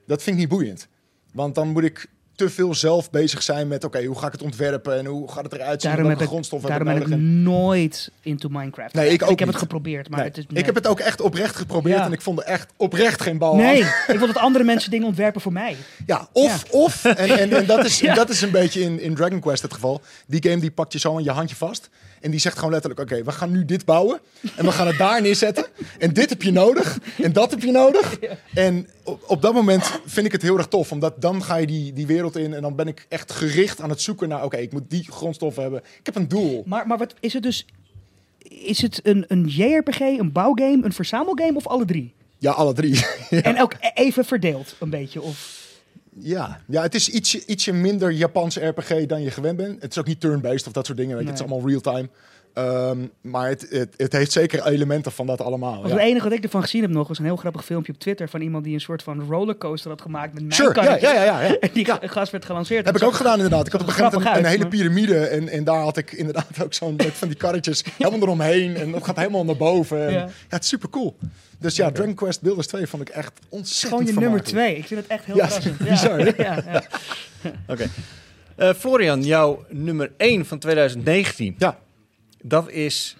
dat 0.07 0.23
vind 0.23 0.35
ik 0.35 0.41
niet 0.41 0.51
boeiend. 0.51 0.87
Want 1.33 1.55
dan 1.55 1.67
moet 1.67 1.83
ik 1.83 2.07
te 2.35 2.49
veel 2.49 2.73
zelf 2.73 3.09
bezig 3.11 3.43
zijn 3.43 3.67
met, 3.67 3.83
oké, 3.83 4.03
hoe 4.05 4.17
ga 4.19 4.25
ik 4.25 4.31
het 4.31 4.41
ontwerpen 4.41 4.97
en 4.97 5.05
hoe 5.05 5.31
gaat 5.31 5.43
het 5.43 5.53
eruit 5.53 5.81
zien? 5.81 5.91
daarom 5.91 6.09
heb 6.09 6.21
ik, 6.21 6.27
grondstoffen 6.27 6.71
heb 6.71 6.83
daarom 6.85 7.01
ik? 7.03 7.09
En- 7.09 7.43
nooit 7.43 8.11
into 8.21 8.49
Minecraft. 8.49 8.93
Nee, 8.93 9.09
ik 9.09 9.23
ook 9.23 9.29
Ik 9.29 9.39
heb 9.39 9.47
niet. 9.47 9.47
het 9.47 9.57
geprobeerd, 9.57 10.09
maar 10.09 10.19
Nee, 10.19 10.27
het 10.27 10.37
is... 10.37 10.45
Ik 10.53 10.65
heb 10.65 10.75
het 10.75 10.87
ook 10.87 10.99
echt 10.99 11.21
oprecht 11.21 11.55
geprobeerd 11.55 11.97
Ja. 11.97 12.05
en 12.05 12.11
ik 12.11 12.21
vond 12.21 12.39
er 12.39 12.45
echt 12.45 12.71
oprecht 12.77 13.21
geen 13.21 13.37
bal 13.37 13.55
Nee, 13.55 13.83
aan. 13.83 13.91
ik 14.07 14.17
wil 14.17 14.27
dat 14.27 14.37
andere 14.37 14.63
mensen 14.63 14.91
dingen 14.91 15.07
ontwerpen 15.07 15.41
voor 15.41 15.51
mij. 15.53 15.75
Ja, 16.05 16.27
of, 16.31 16.63
Ja. 16.71 16.77
of, 16.77 17.05
en, 17.05 17.17
en, 17.39 17.51
en 17.51 17.65
dat, 17.65 17.85
is, 17.85 17.99
Ja. 18.05 18.13
dat 18.13 18.29
is 18.29 18.41
een 18.41 18.51
beetje 18.51 18.81
in, 18.81 18.99
in 18.99 19.15
Dragon 19.15 19.39
Quest 19.39 19.61
het 19.61 19.73
geval. 19.73 20.01
Die 20.27 20.43
game 20.49 20.61
die 20.61 20.71
pakt 20.71 20.93
je 20.93 20.99
zo 20.99 21.15
aan 21.15 21.23
je 21.23 21.31
handje 21.31 21.55
vast. 21.55 21.89
En 22.25 22.31
die 22.31 22.39
zegt 22.39 22.55
gewoon 22.55 22.71
letterlijk, 22.71 23.01
oké, 23.01 23.23
we 23.23 23.31
gaan 23.31 23.51
nu 23.51 23.65
dit 23.65 23.85
bouwen. 23.85 24.19
En 24.55 24.65
we 24.65 24.71
gaan 24.71 24.87
het 24.87 24.97
daar 24.97 25.21
neerzetten. 25.21 25.65
En 25.97 26.13
dit 26.13 26.29
heb 26.29 26.41
je 26.41 26.51
nodig. 26.51 26.99
En 27.17 27.33
dat 27.33 27.51
heb 27.51 27.61
je 27.61 27.71
nodig. 27.71 28.19
En 28.53 28.87
op, 29.03 29.23
op 29.27 29.41
dat 29.41 29.53
moment 29.53 29.99
vind 30.05 30.25
ik 30.25 30.31
het 30.31 30.41
heel 30.41 30.57
erg 30.57 30.67
tof. 30.67 30.91
Omdat 30.91 31.21
dan 31.21 31.43
ga 31.43 31.55
je 31.55 31.67
die, 31.67 31.93
die 31.93 32.07
wereld 32.07 32.37
in. 32.37 32.53
En 32.53 32.61
dan 32.61 32.75
ben 32.75 32.87
ik 32.87 33.05
echt 33.09 33.31
gericht 33.31 33.81
aan 33.81 33.89
het 33.89 34.01
zoeken 34.01 34.29
naar, 34.29 34.43
oké, 34.43 34.57
ik 34.57 34.71
moet 34.71 34.89
die 34.89 35.05
grondstoffen 35.11 35.61
hebben. 35.61 35.81
Ik 35.99 36.05
heb 36.05 36.15
een 36.15 36.27
doel. 36.27 36.63
Maar, 36.65 36.87
maar 36.87 36.97
wat 36.97 37.13
is 37.19 37.33
het 37.33 37.43
dus... 37.43 37.65
Is 38.47 38.81
het 38.81 38.99
een, 39.03 39.25
een 39.27 39.47
JRPG, 39.47 39.99
een 39.99 40.31
bouwgame, 40.31 40.85
een 40.85 40.93
verzamelgame 40.93 41.55
of 41.55 41.67
alle 41.67 41.85
drie? 41.85 42.13
Ja, 42.37 42.51
alle 42.51 42.73
drie. 42.73 43.05
En 43.29 43.61
ook 43.61 43.73
e- 43.73 43.91
even 43.93 44.25
verdeeld, 44.25 44.75
een 44.79 44.89
beetje. 44.89 45.21
Of... 45.21 45.64
Ja, 46.19 46.61
ja 46.67 46.81
het 46.81 46.95
is 46.95 47.09
ietsje, 47.09 47.45
ietsje 47.45 47.73
minder 47.73 48.11
Japanse 48.11 48.65
RPG 48.65 49.05
dan 49.05 49.21
je 49.21 49.31
gewend 49.31 49.57
bent. 49.57 49.81
Het 49.81 49.91
is 49.91 49.97
ook 49.97 50.07
niet 50.07 50.19
turn-based 50.19 50.67
of 50.67 50.73
dat 50.73 50.85
soort 50.85 50.97
dingen. 50.97 51.15
Weet 51.15 51.25
je. 51.25 51.31
Het 51.31 51.39
is 51.39 51.45
allemaal 51.45 51.67
real-time. 51.69 52.09
Ehm, 52.55 52.97
maar 53.21 53.49
het, 53.49 53.67
het, 53.69 53.93
het 53.97 54.11
heeft 54.13 54.31
zeker 54.31 54.65
elementen 54.65 55.11
van 55.11 55.25
dat 55.25 55.41
allemaal. 55.41 55.87
Ja. 55.87 55.93
Het 55.93 55.99
enige 55.99 56.23
wat 56.29 56.37
ik 56.37 56.43
ervan 56.43 56.61
gezien 56.61 56.81
heb 56.81 56.91
nog 56.91 57.07
was 57.07 57.19
een 57.19 57.25
heel 57.25 57.35
grappig 57.35 57.65
filmpje 57.65 57.93
op 57.93 57.99
Twitter 57.99 58.29
van 58.29 58.41
iemand 58.41 58.63
die 58.63 58.73
een 58.73 58.79
soort 58.81 59.03
van 59.03 59.25
rollercoaster 59.29 59.89
had 59.89 60.01
gemaakt 60.01 60.33
met 60.33 60.53
Sure, 60.53 60.83
ja, 60.83 60.97
ja, 60.97 61.13
ja, 61.13 61.41
ja. 61.41 61.55
En 61.59 61.69
die 61.73 61.85
ga- 61.85 61.99
gast 62.01 62.31
werd 62.31 62.45
gelanceerd. 62.45 62.85
Heb 62.85 62.95
ik 62.95 63.03
ook 63.03 63.13
gedaan 63.13 63.35
inderdaad. 63.35 63.65
Ik 63.65 63.71
had 63.71 63.81
op 63.81 63.87
een 63.87 63.93
gegeven 63.93 64.17
moment 64.19 64.37
een, 64.37 64.45
hele 64.51 64.67
piramide. 64.67 65.17
En, 65.17 65.49
en 65.49 65.63
daar 65.63 65.79
had 65.81 65.97
ik 65.97 66.11
inderdaad 66.11 66.63
ook 66.63 66.73
zo'n 66.73 66.97
van 67.13 67.27
die 67.27 67.37
karretjes 67.37 67.83
helemaal 67.97 68.19
eromheen. 68.21 68.75
En 68.75 68.91
dat 68.91 69.03
gaat 69.03 69.17
helemaal 69.17 69.45
naar 69.45 69.57
boven. 69.57 70.05
En, 70.05 70.11
Ja. 70.13 70.19
ja. 70.19 70.29
het 70.49 70.63
is 70.63 70.69
super 70.69 70.89
cool. 70.89 71.17
Dus 71.59 71.75
ja, 71.75 71.91
Dragon 71.91 72.13
Quest 72.13 72.41
Builders 72.41 72.67
2 72.67 72.87
vond 72.87 73.01
ik 73.01 73.09
echt 73.09 73.31
ontzettend 73.49 73.89
Gewoon 73.91 74.05
je 74.05 74.19
nummer 74.19 74.43
vermakelijk. 74.43 74.67
twee. 74.67 74.77
Ik 74.81 74.87
vind 74.87 74.99
het 75.01 75.09
echt 75.09 75.25
heel 75.25 75.35
Ja, 75.35 75.47
verrassend. 75.47 75.77
bizar, 75.89 76.41
ja. 76.41 76.83
Oké. 77.67 77.87
Eh, 78.55 78.73
Florian, 78.73 79.23
jouw 79.23 79.65
nummer 79.69 80.11
1 80.17 80.45
van 80.45 80.59
2019. 80.59 81.55
Ja, 81.57 81.77
Dat 82.47 82.69
is 82.69 83.15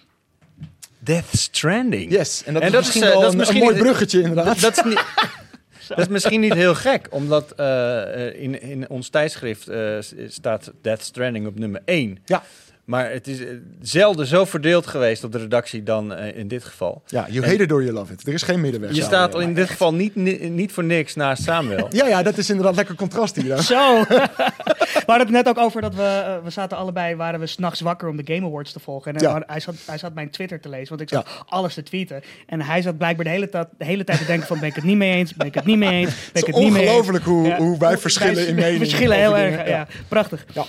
Death 0.98 1.24
Stranding. 1.32 2.10
yes. 2.10 2.42
En 2.44 2.52
dat 2.54 2.62
En 2.62 2.68
is 2.68 2.74
dat 2.74 2.82
misschien 2.84 3.02
is, 3.02 3.08
eh, 3.08 3.12
wel 3.14 3.22
dat 3.22 3.28
is 3.28 3.32
een, 3.32 3.38
misschien 3.38 3.60
een 3.60 3.68
mooi 3.68 3.78
bruggetje 3.82 4.20
inderdaad. 4.20 4.60
Dat 4.60 4.76
is, 4.76 4.82
niet, 4.84 5.04
dat 5.88 5.98
is 5.98 6.08
misschien 6.08 6.40
niet 6.40 6.54
heel 6.54 6.74
gek, 6.74 7.06
omdat 7.10 7.52
eh, 7.52 8.26
eh, 8.26 8.42
in, 8.42 8.62
in 8.62 8.88
ons 8.88 9.08
tijdschrift 9.08 9.68
eh, 9.68 9.96
staat 10.28 10.72
Death 10.82 11.02
Stranding 11.02 11.46
op 11.46 11.58
nummer 11.58 11.82
1. 11.84 12.18
Ja. 12.24 12.42
Maar 12.86 13.10
het 13.10 13.26
is 13.26 13.40
eh, 13.40 13.46
zelden 13.80 14.26
zo 14.26 14.44
verdeeld 14.44 14.86
geweest 14.86 15.24
op 15.24 15.32
de 15.32 15.38
redactie 15.38 15.82
dan 15.82 16.14
eh, 16.14 16.36
in 16.38 16.48
dit 16.48 16.64
geval. 16.64 17.02
Ja, 17.06 17.26
you 17.30 17.46
hate 17.46 17.62
it 17.62 17.72
or 17.72 17.82
you 17.82 17.94
love 17.94 18.12
it. 18.12 18.26
Er 18.26 18.32
is 18.32 18.42
geen 18.42 18.60
middenweg. 18.60 18.94
Je 18.94 19.02
staat 19.02 19.34
in 19.40 19.54
dit 19.54 19.68
geval 19.70 19.94
niet, 19.94 20.14
ni- 20.14 20.48
niet 20.48 20.72
voor 20.72 20.84
niks 20.84 21.14
naast 21.14 21.42
Samuel. 21.42 21.88
Ja, 21.96 22.06
ja, 22.06 22.22
dat 22.22 22.38
is 22.38 22.50
inderdaad 22.50 22.74
lekker 22.76 22.94
contrast 22.94 23.36
hier. 23.36 23.48
dan. 23.48 23.62
Zo. 23.62 24.00
we 24.08 25.04
hadden 25.06 25.26
het 25.26 25.30
net 25.30 25.48
ook 25.48 25.58
over 25.58 25.80
dat 25.80 25.94
we, 25.94 26.02
eh, 26.02 26.34
we 26.44 26.50
zaten 26.50 26.76
allebei, 26.76 27.14
waren 27.14 27.40
we 27.40 27.46
s'nachts 27.46 27.80
wakker 27.80 28.08
om 28.08 28.16
de 28.16 28.34
Game 28.34 28.46
Awards 28.46 28.72
te 28.72 28.80
volgen. 28.80 29.14
En 29.14 29.20
Ja. 29.22 29.42
hij, 29.46 29.60
zat, 29.60 29.74
hij 29.86 29.98
zat 29.98 30.14
mijn 30.14 30.30
Twitter 30.30 30.60
te 30.60 30.68
lezen, 30.68 30.88
want 30.88 31.00
ik 31.00 31.08
zat 31.08 31.28
alles 31.48 31.74
te 31.74 31.82
tweeten. 31.82 32.22
En 32.46 32.60
hij 32.62 32.82
zat 32.82 32.98
blijkbaar 32.98 33.24
de 33.24 33.30
hele, 33.30 33.48
ta- 33.48 33.68
de 33.78 33.84
hele 33.84 34.04
tijd 34.04 34.18
te 34.18 34.24
denken 34.26 34.46
van, 34.46 34.58
ben 34.58 34.68
ik 34.68 34.74
het 34.74 34.84
niet 34.84 34.96
mee 34.96 35.12
eens? 35.14 35.34
Ben 35.34 35.46
ik 35.46 35.54
het 35.54 35.64
niet 35.64 35.78
mee 35.78 35.90
eens? 35.92 36.10
Ben 36.14 36.18
Het 36.32 36.36
ik 36.42 36.48
is 36.48 36.54
het 36.54 36.62
niet 36.64 36.72
mee 36.72 36.82
eens? 36.82 36.90
ongelooflijk 36.90 37.24
hoe, 37.24 37.46
Ja. 37.46 37.56
hoe 37.56 37.78
wij 37.78 37.98
verschillen 37.98 38.48
in 38.48 38.54
mening. 38.54 38.78
verschillen 38.78 39.16
heel 39.16 39.36
erg, 39.36 39.68
ja. 39.68 39.86
Prachtig. 40.08 40.44
Ja. 40.54 40.64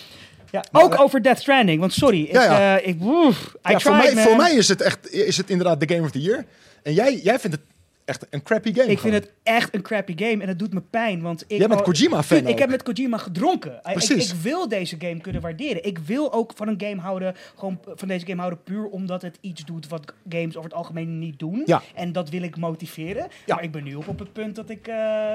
Ja, 0.52 0.66
ook 0.72 1.00
over 1.00 1.22
Death 1.22 1.40
Stranding, 1.40 1.80
want 1.80 1.94
sorry, 1.94 2.22
ik, 2.24 2.32
Ja, 2.32 2.80
ik, 2.80 3.00
woef, 3.00 3.56
I 3.68 3.72
Ja, 3.72 3.80
voor, 3.80 3.96
mij, 3.96 4.14
man. 4.14 4.24
voor 4.24 4.36
mij 4.36 4.56
is 4.56 4.68
het 4.68 4.82
echt 4.82 5.12
is 5.12 5.38
het 5.38 5.50
inderdaad 5.50 5.80
de 5.80 5.90
Game 5.94 6.06
of 6.06 6.12
the 6.12 6.22
Year. 6.22 6.46
En 6.84 6.94
jij, 6.94 7.20
jij 7.24 7.40
vindt 7.40 7.56
het 7.56 7.66
echt 8.06 8.26
een 8.30 8.44
crappy 8.44 8.74
game. 8.74 8.92
Ik 8.92 9.00
vind 9.00 9.14
het 9.14 9.32
echt 9.44 9.76
een 9.76 9.82
crappy 9.82 10.14
game 10.16 10.42
en 10.42 10.48
het 10.48 10.60
doet 10.60 10.74
me 10.74 10.82
pijn. 10.82 11.22
Want 11.22 11.44
ik, 11.48 11.58
Jij 11.58 11.68
bent 11.68 11.82
Kojima-fan 11.82 12.48
Ik 12.48 12.60
heb 12.60 12.70
met 12.70 12.84
Kojima 12.84 13.18
gedronken. 13.18 13.74
Ik, 13.74 13.94
Precies. 13.94 14.32
ik 14.32 14.42
wil 14.42 14.68
deze 14.68 14.96
game 15.00 15.22
kunnen 15.22 15.42
waarderen. 15.42 15.84
Ik 15.86 15.98
wil 16.00 16.34
ook 16.34 16.52
van 16.56 16.68
een 16.68 16.82
game 16.82 17.02
houden, 17.02 17.36
gewoon 17.56 17.80
van 17.96 18.08
deze 18.08 18.26
game 18.26 18.40
houden 18.40 18.64
puur 18.64 18.86
omdat 18.86 19.22
het 19.22 19.38
iets 19.42 19.66
doet 19.66 19.88
wat 19.88 20.14
games 20.30 20.56
over 20.58 20.70
het 20.70 20.78
algemeen 20.80 21.20
niet 21.20 21.40
doen. 21.40 21.64
Ja. 21.66 21.82
En 21.96 22.12
dat 22.12 22.30
wil 22.30 22.42
ik 22.42 22.58
motiveren. 22.58 23.28
Ja. 23.46 23.56
Maar 23.56 23.64
ik 23.64 23.72
ben 23.72 23.84
nu 23.84 23.96
op, 23.96 24.08
op 24.08 24.20
het 24.20 24.34
punt 24.34 24.56
dat 24.56 24.70
ik... 24.70 24.88
eh, 24.88 25.34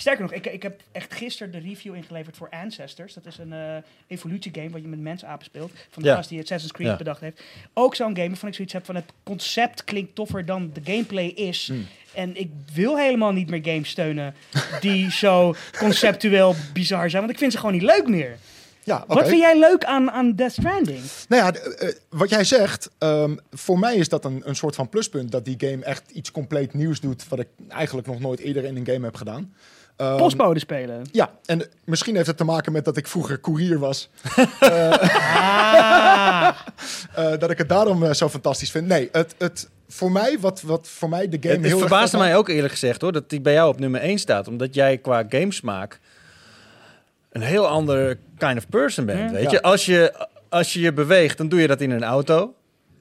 Sterker 0.00 0.22
nog, 0.22 0.32
ik, 0.32 0.46
ik 0.46 0.62
heb 0.62 0.80
echt 0.92 1.14
gisteren 1.14 1.52
de 1.52 1.58
review 1.58 1.94
ingeleverd 1.94 2.36
voor 2.36 2.48
Ancestors. 2.50 3.14
Dat 3.14 3.26
is 3.26 3.38
een 3.38 3.52
eh 3.52 3.76
evolutiegame 4.06 4.70
waar 4.70 4.80
je 4.80 4.88
met 4.88 4.98
mensapen 5.00 5.44
speelt. 5.44 5.72
Van 5.90 6.02
de 6.02 6.08
Ja. 6.08 6.14
gast 6.14 6.28
die 6.28 6.40
Assassin's 6.40 6.72
Creed 6.72 6.86
Ja. 6.86 6.96
bedacht 6.96 7.20
heeft. 7.20 7.42
Ook 7.74 7.94
zo'n 7.94 8.16
game 8.16 8.28
waarvan 8.28 8.48
ik 8.48 8.54
zoiets 8.54 8.72
heb 8.72 8.84
van 8.84 8.94
het 8.94 9.04
concept 9.22 9.84
klinkt 9.84 10.14
toffer 10.14 10.44
dan 10.44 10.70
de 10.72 10.80
gameplay 10.92 11.26
is. 11.26 11.66
Hmm. 11.68 11.86
En 12.14 12.36
ik 12.36 12.50
wil 12.74 12.96
helemaal 12.98 13.32
niet 13.32 13.50
meer 13.50 13.60
games 13.64 13.88
steunen 13.88 14.34
die 14.80 15.10
zo 15.24 15.54
conceptueel 15.78 16.54
bizar 16.72 17.10
zijn. 17.10 17.22
Want 17.22 17.32
ik 17.34 17.38
vind 17.38 17.52
ze 17.52 17.58
gewoon 17.58 17.72
niet 17.74 17.82
leuk 17.82 18.08
meer. 18.08 18.36
Ja. 18.84 19.04
Wat 19.06 19.28
vind 19.28 19.40
jij 19.40 19.58
leuk 19.58 19.84
aan, 19.84 20.10
aan 20.10 20.34
Death 20.34 20.52
Stranding? 20.52 21.00
Nou 21.28 21.42
ja, 21.44 21.50
d- 21.50 21.56
eh, 21.74 21.88
wat 22.08 22.28
jij 22.30 22.44
zegt, 22.44 22.90
ehm, 22.98 23.36
voor 23.50 23.78
mij 23.78 23.94
is 23.96 24.08
dat 24.08 24.24
een, 24.24 24.42
een 24.44 24.56
soort 24.56 24.74
van 24.74 24.88
pluspunt. 24.88 25.32
Dat 25.32 25.44
die 25.44 25.54
game 25.58 25.84
echt 25.84 26.10
iets 26.10 26.30
compleet 26.30 26.74
nieuws 26.74 27.00
doet. 27.00 27.28
Wat 27.28 27.38
ik 27.38 27.48
eigenlijk 27.68 28.06
nog 28.06 28.20
nooit 28.20 28.40
eerder 28.40 28.64
in 28.64 28.76
een 28.76 28.86
game 28.86 29.04
heb 29.04 29.14
gedaan. 29.14 29.54
Ehm, 29.98 30.16
Postbode 30.16 30.58
spelen. 30.58 31.06
Ja, 31.12 31.30
en 31.46 31.62
misschien 31.84 32.14
heeft 32.14 32.26
het 32.26 32.36
te 32.36 32.44
maken 32.44 32.72
met 32.72 32.84
dat 32.84 32.96
ik 32.96 33.06
vroeger 33.06 33.40
courier 33.40 33.78
was. 33.78 34.08
Ah. 34.60 36.48
eh, 37.14 37.38
dat 37.38 37.50
ik 37.50 37.58
het 37.58 37.68
daarom 37.68 38.04
eh, 38.04 38.12
zo 38.12 38.28
fantastisch 38.28 38.70
vind. 38.70 38.86
Nee, 38.86 39.08
het, 39.12 39.34
het, 39.38 39.68
voor 39.88 40.12
mij, 40.12 40.36
wat, 40.40 40.60
wat 40.62 40.88
voor 40.88 41.08
mij 41.08 41.28
de 41.28 41.36
game 41.40 41.48
Het, 41.54 41.56
het 41.56 41.64
heel 41.70 41.80
erg 41.80 41.88
verbaasde 41.88 42.18
mij 42.18 42.36
ook 42.36 42.48
eerlijk 42.48 42.72
gezegd 42.72 43.00
hoor, 43.00 43.12
dat 43.12 43.30
die 43.30 43.40
bij 43.40 43.52
jou 43.52 43.68
op 43.68 43.78
nummer 43.78 44.00
1 44.00 44.18
staat. 44.18 44.48
Omdat 44.48 44.74
jij 44.74 44.98
qua 44.98 45.24
gamesmaak 45.28 46.00
een 47.32 47.42
heel 47.42 47.66
ander 47.66 48.18
kind 48.38 48.56
of 48.58 48.68
person 48.68 49.04
bent. 49.06 49.30
Weet 49.30 49.42
Ja. 49.42 49.50
je? 49.50 49.62
Als, 49.62 49.86
je, 49.86 50.26
als 50.48 50.72
je 50.72 50.80
je 50.80 50.92
beweegt, 50.92 51.38
dan 51.38 51.48
doe 51.48 51.60
je 51.60 51.66
dat 51.66 51.80
in 51.80 51.90
een 51.90 52.04
auto. 52.04 52.54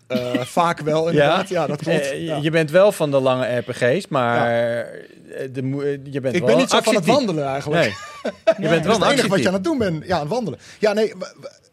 Eh, 0.07 0.41
vaak 0.41 0.79
wel, 0.79 1.09
inderdaad. 1.09 1.49
Ja, 1.49 1.67
dat 1.67 1.81
klopt. 1.81 2.11
Eh, 2.11 2.25
Ja. 2.25 2.37
Je 2.41 2.49
bent 2.51 2.71
wel 2.71 2.91
van 2.91 3.11
de 3.11 3.19
lange 3.19 3.57
RPG's, 3.57 4.07
maar 4.07 4.37
eh, 4.51 5.49
de, 5.53 5.99
je 6.03 6.21
bent 6.21 6.35
Ik 6.35 6.41
wel 6.41 6.49
ben 6.49 6.57
niet 6.57 6.69
zo 6.69 6.81
van 6.81 6.95
het 6.95 7.05
wandelen 7.05 7.45
eigenlijk. 7.45 7.81
Nee, 7.81 7.93
je 8.59 8.69
bent 8.69 8.83
Dat 8.83 8.97
wel 8.97 9.07
het 9.07 9.17
enige 9.17 9.27
wat 9.29 9.39
je 9.41 9.47
aan 9.47 9.53
het 9.53 9.63
doen 9.63 9.77
bent. 9.77 10.05
Ja, 10.05 10.15
aan 10.15 10.21
het 10.21 10.29
wandelen. 10.29 10.59
Ja, 10.79 10.93
nee, 10.93 11.13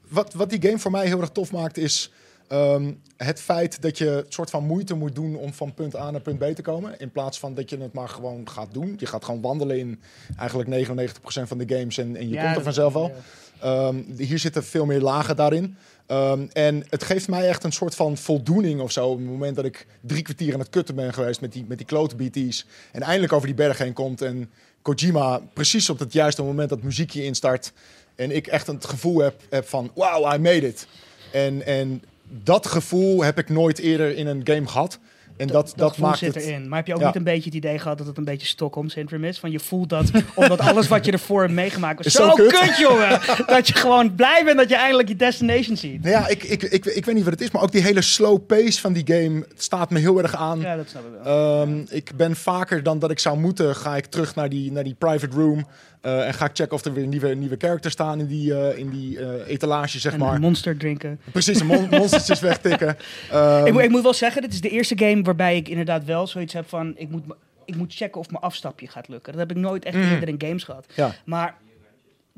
wat, 0.09 0.33
wat 0.35 0.51
die 0.51 0.63
game 0.63 0.79
voor 0.79 0.91
mij 0.91 1.07
heel 1.07 1.21
erg 1.21 1.31
tof 1.31 1.53
maakt 1.53 1.77
is... 1.77 2.13
ehm, 2.49 2.93
het 3.17 3.41
feit 3.41 3.83
dat 3.83 3.99
je 3.99 4.09
een 4.11 4.25
soort 4.29 4.51
van 4.51 4.65
moeite 4.67 4.95
moet 4.95 5.15
doen 5.15 5.37
om 5.37 5.53
van 5.53 5.75
punt 5.75 5.97
A 5.97 6.11
naar 6.11 6.21
punt 6.21 6.39
B 6.39 6.45
te 6.45 6.63
komen. 6.63 6.95
In 6.99 7.11
plaats 7.11 7.39
van 7.39 7.55
dat 7.55 7.71
je 7.71 7.79
het 7.81 7.93
maar 7.93 8.09
gewoon 8.09 8.49
gaat 8.51 8.69
doen. 8.73 8.95
Je 8.99 9.07
gaat 9.07 9.25
gewoon 9.25 9.41
wandelen 9.41 9.79
in 9.79 10.01
eigenlijk 10.39 10.89
99% 10.89 11.43
van 11.43 11.59
de 11.59 11.77
games 11.77 11.99
en, 11.99 12.17
en 12.17 12.29
je 12.29 12.35
Ja, 12.35 12.43
komt 12.45 12.57
er 12.57 12.63
vanzelf 12.63 12.93
wel. 12.93 13.13
Ehm, 13.61 13.97
hier 14.17 14.39
zitten 14.39 14.65
veel 14.65 14.85
meer 14.87 15.01
lagen 15.01 15.37
daarin. 15.37 15.77
Ehm, 16.07 16.47
en 16.53 16.85
het 16.89 17.05
geeft 17.05 17.29
mij 17.29 17.49
echt 17.49 17.65
een 17.65 17.73
soort 17.73 17.95
van 17.95 18.17
voldoening 18.17 18.81
of 18.81 18.93
zo. 18.93 19.09
Op 19.09 19.19
het 19.19 19.27
moment 19.27 19.57
dat 19.57 19.65
ik 19.65 19.87
drie 20.01 20.23
kwartier 20.23 20.53
aan 20.53 20.61
het 20.61 20.71
kutten 20.71 20.95
ben 20.95 21.15
geweest 21.15 21.41
met 21.41 21.53
die, 21.53 21.65
met 21.69 21.79
die 21.79 21.87
klote 21.87 22.17
BT's. 22.17 22.67
En 22.93 23.03
eindelijk 23.03 23.33
over 23.33 23.47
die 23.47 23.57
berg 23.57 23.79
heen 23.79 23.93
komt. 23.93 24.23
En 24.23 24.51
Kojima 24.83 25.41
precies 25.53 25.91
op 25.91 25.99
het 25.99 26.13
juiste 26.13 26.43
moment 26.43 26.69
dat 26.69 26.83
muziekje 26.83 27.25
instart. 27.25 27.73
En 28.15 28.31
ik 28.31 28.47
echt 28.47 28.67
het 28.67 28.85
gevoel 28.85 29.19
heb, 29.19 29.41
heb 29.51 29.69
van 29.69 29.91
wow, 29.95 30.35
I 30.35 30.39
made 30.39 30.67
it. 30.67 30.87
En, 31.33 31.67
en 31.67 32.03
dat 32.29 32.67
gevoel 32.67 33.23
heb 33.23 33.39
ik 33.39 33.49
nooit 33.49 33.79
eerder 33.79 34.17
in 34.17 34.27
een 34.27 34.41
game 34.45 34.67
gehad. 34.67 34.99
En 35.37 35.47
dat, 35.47 35.73
dat, 35.77 35.99
maakt 35.99 36.19
zit 36.19 36.35
het... 36.35 36.45
erin. 36.45 36.69
Maar 36.69 36.79
heb 36.79 36.87
je 36.87 36.95
ook 36.95 37.01
Ja. 37.01 37.07
niet 37.07 37.17
een 37.17 37.25
beetje 37.25 37.45
het 37.45 37.55
idee 37.55 37.79
gehad 37.79 37.99
dat 37.99 38.07
het 38.07 38.17
een 38.19 38.25
beetje 38.25 38.47
Stockholm 38.47 38.89
syndrome 38.89 39.29
is? 39.29 39.39
Van 39.39 39.51
je 39.51 39.61
voelt 39.61 39.89
dat, 39.89 40.11
omdat 40.35 40.61
alles 40.61 40.89
wat 40.89 41.05
je 41.05 41.13
ervoor 41.13 41.41
hebt 41.41 41.53
meegemaakt 41.53 41.97
was 41.97 42.07
Is 42.07 42.13
zo, 42.13 42.29
zo 42.29 42.35
kut. 42.35 42.59
kut, 42.59 42.79
jongen. 42.79 43.21
dat 43.47 43.69
je 43.69 43.75
gewoon 43.75 44.15
blij 44.15 44.43
bent 44.45 44.57
dat 44.57 44.69
je 44.69 44.77
eindelijk 44.77 45.09
je 45.09 45.17
destination 45.17 45.77
ziet. 45.77 46.03
Nou 46.03 46.15
ja, 46.15 46.29
ik, 46.29 46.43
ik, 46.43 46.63
ik, 46.63 46.85
ik 46.85 47.05
weet 47.05 47.15
niet 47.15 47.25
wat 47.25 47.33
het 47.33 47.43
is, 47.43 47.51
maar 47.51 47.63
ook 47.63 47.73
die 47.73 47.83
hele 47.83 48.03
slow 48.03 48.47
pace 48.47 48.81
van 48.81 48.93
die 48.93 49.03
game 49.15 49.47
staat 49.57 49.91
me 49.91 49.99
heel 49.99 50.19
erg 50.23 50.35
aan. 50.37 50.61
Ja, 50.61 50.77
dat 50.77 50.89
snap 50.89 51.03
ik 51.03 51.23
wel. 51.23 51.61
Ehm, 51.63 51.83
ik 51.89 52.11
ben 52.17 52.37
vaker 52.37 52.83
dan 52.83 52.99
dat 52.99 53.11
ik 53.11 53.19
zou 53.19 53.39
moeten, 53.39 53.77
ga 53.77 53.97
ik 53.97 54.07
terug 54.07 54.35
naar 54.35 54.49
die, 54.49 54.73
naar 54.73 54.85
die 54.85 54.95
private 54.99 55.37
room. 55.37 55.67
Eh, 56.05 56.27
en 56.27 56.35
ga 56.35 56.45
ik 56.45 56.51
checken 56.55 56.77
of 56.77 56.85
er 56.85 56.93
weer 56.93 57.07
nieuwe, 57.07 57.35
nieuwe 57.35 57.57
characters 57.59 57.95
staan 57.95 58.21
in 58.21 58.27
die, 58.27 58.55
eh, 58.55 58.79
in 58.79 58.91
die 58.91 59.19
eh, 59.19 59.53
etalage, 59.53 59.99
zeg 59.99 60.13
en 60.13 60.19
maar. 60.19 60.35
een 60.35 60.41
monster 60.41 60.77
drinken. 60.77 61.21
Precies, 61.33 61.61
een 61.61 61.67
mon 61.67 61.89
monstertjes 61.99 62.41
wegtikken. 62.41 62.97
Ehm, 63.31 63.67
ik, 63.67 63.73
moet, 63.73 63.83
ik 63.83 63.91
moet 63.91 64.03
wel 64.03 64.15
zeggen, 64.15 64.43
dit 64.43 64.53
is 64.53 64.61
de 64.61 64.69
eerste 64.69 64.99
game 64.99 65.23
waarbij 65.23 65.57
ik 65.57 65.69
inderdaad 65.69 66.05
wel 66.05 66.27
zoiets 66.27 66.53
heb 66.53 66.69
van... 66.69 66.95
Ik 66.97 67.11
moet, 67.11 67.23
ik 67.65 67.77
moet 67.77 67.95
checken 67.95 68.21
of 68.21 68.31
mijn 68.31 68.43
afstapje 68.43 68.87
gaat 68.87 69.09
lukken. 69.09 69.33
Dat 69.33 69.41
heb 69.41 69.57
ik 69.57 69.63
nooit 69.63 69.85
echt 69.85 69.97
eerder 69.97 70.29
in 70.29 70.41
games 70.41 70.65
gehad. 70.65 70.87
ja. 70.95 71.15
Maar 71.25 71.57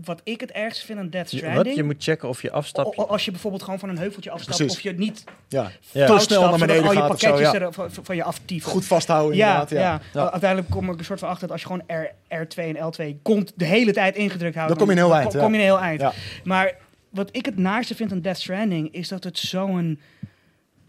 wat 0.05 0.21
ik 0.25 0.41
het 0.41 0.51
ergste 0.51 0.87
vind 0.87 0.99
aan 0.99 1.09
Death 1.11 1.31
Je- 1.31 1.37
Stranding... 1.37 1.67
Wat? 1.67 1.75
Je 1.77 1.83
moet 1.83 2.03
checken 2.03 2.29
of 2.29 2.43
je 2.43 2.51
afstapt. 2.51 2.97
als 2.97 3.25
je 3.25 3.31
bijvoorbeeld 3.31 3.63
gewoon 3.63 3.79
van 3.79 3.89
een 3.89 3.99
heuveltje 3.99 4.31
afstapt... 4.31 4.57
Precies. 4.57 4.77
of 4.77 4.83
je 4.83 4.93
niet 4.93 5.25
ja. 5.49 5.71
Te 5.93 6.19
snel 6.19 6.49
naar 6.49 6.59
beneden 6.59 6.85
al 6.85 6.93
je 6.93 6.99
zo, 6.99 7.07
pakketjes 7.07 7.51
ja. 7.51 7.55
er 7.61 7.73
van, 7.73 7.91
van 8.03 8.17
je 8.17 8.23
aftieven. 8.23 8.71
Goed 8.71 8.85
vasthouden 8.85 9.37
Ja, 9.37 9.53
inderdaad. 9.53 9.71
ja. 9.71 10.01
Ja. 10.21 10.27
U- 10.27 10.31
Uiteindelijk 10.31 10.71
kom 10.71 10.85
ik 10.85 10.93
er 10.93 10.99
een 10.99 11.05
soort 11.05 11.19
van 11.19 11.29
achter 11.29 11.49
dat 11.49 11.51
als 11.51 11.61
je 11.61 11.67
gewoon 11.67 12.01
R, 12.31 12.45
R2 12.45 12.77
en 12.77 12.77
L2 13.17 13.23
komt 13.23 13.53
de 13.57 13.65
hele 13.65 13.93
tijd 13.93 14.17
ingedrukt 14.17 14.55
houdt, 14.55 14.69
Dan 14.69 14.79
kom 14.79 14.87
je 14.87 14.93
een 14.93 14.99
heel 14.99 15.09
dan 15.09 15.19
eind, 15.21 15.33
ja. 15.33 15.41
kom 15.41 15.53
je 15.53 15.59
een 15.59 15.65
heel 15.65 15.81
eind. 15.81 16.05
Maar 16.45 16.75
wat 17.11 17.29
ik 17.33 17.45
het 17.45 17.57
naarste 17.59 17.95
vind 17.95 18.13
aan 18.13 18.21
Death 18.21 18.39
Stranding 18.39 18.93
is 18.93 19.09
dat 19.09 19.25
het 19.25 19.39
zo'n 19.39 20.01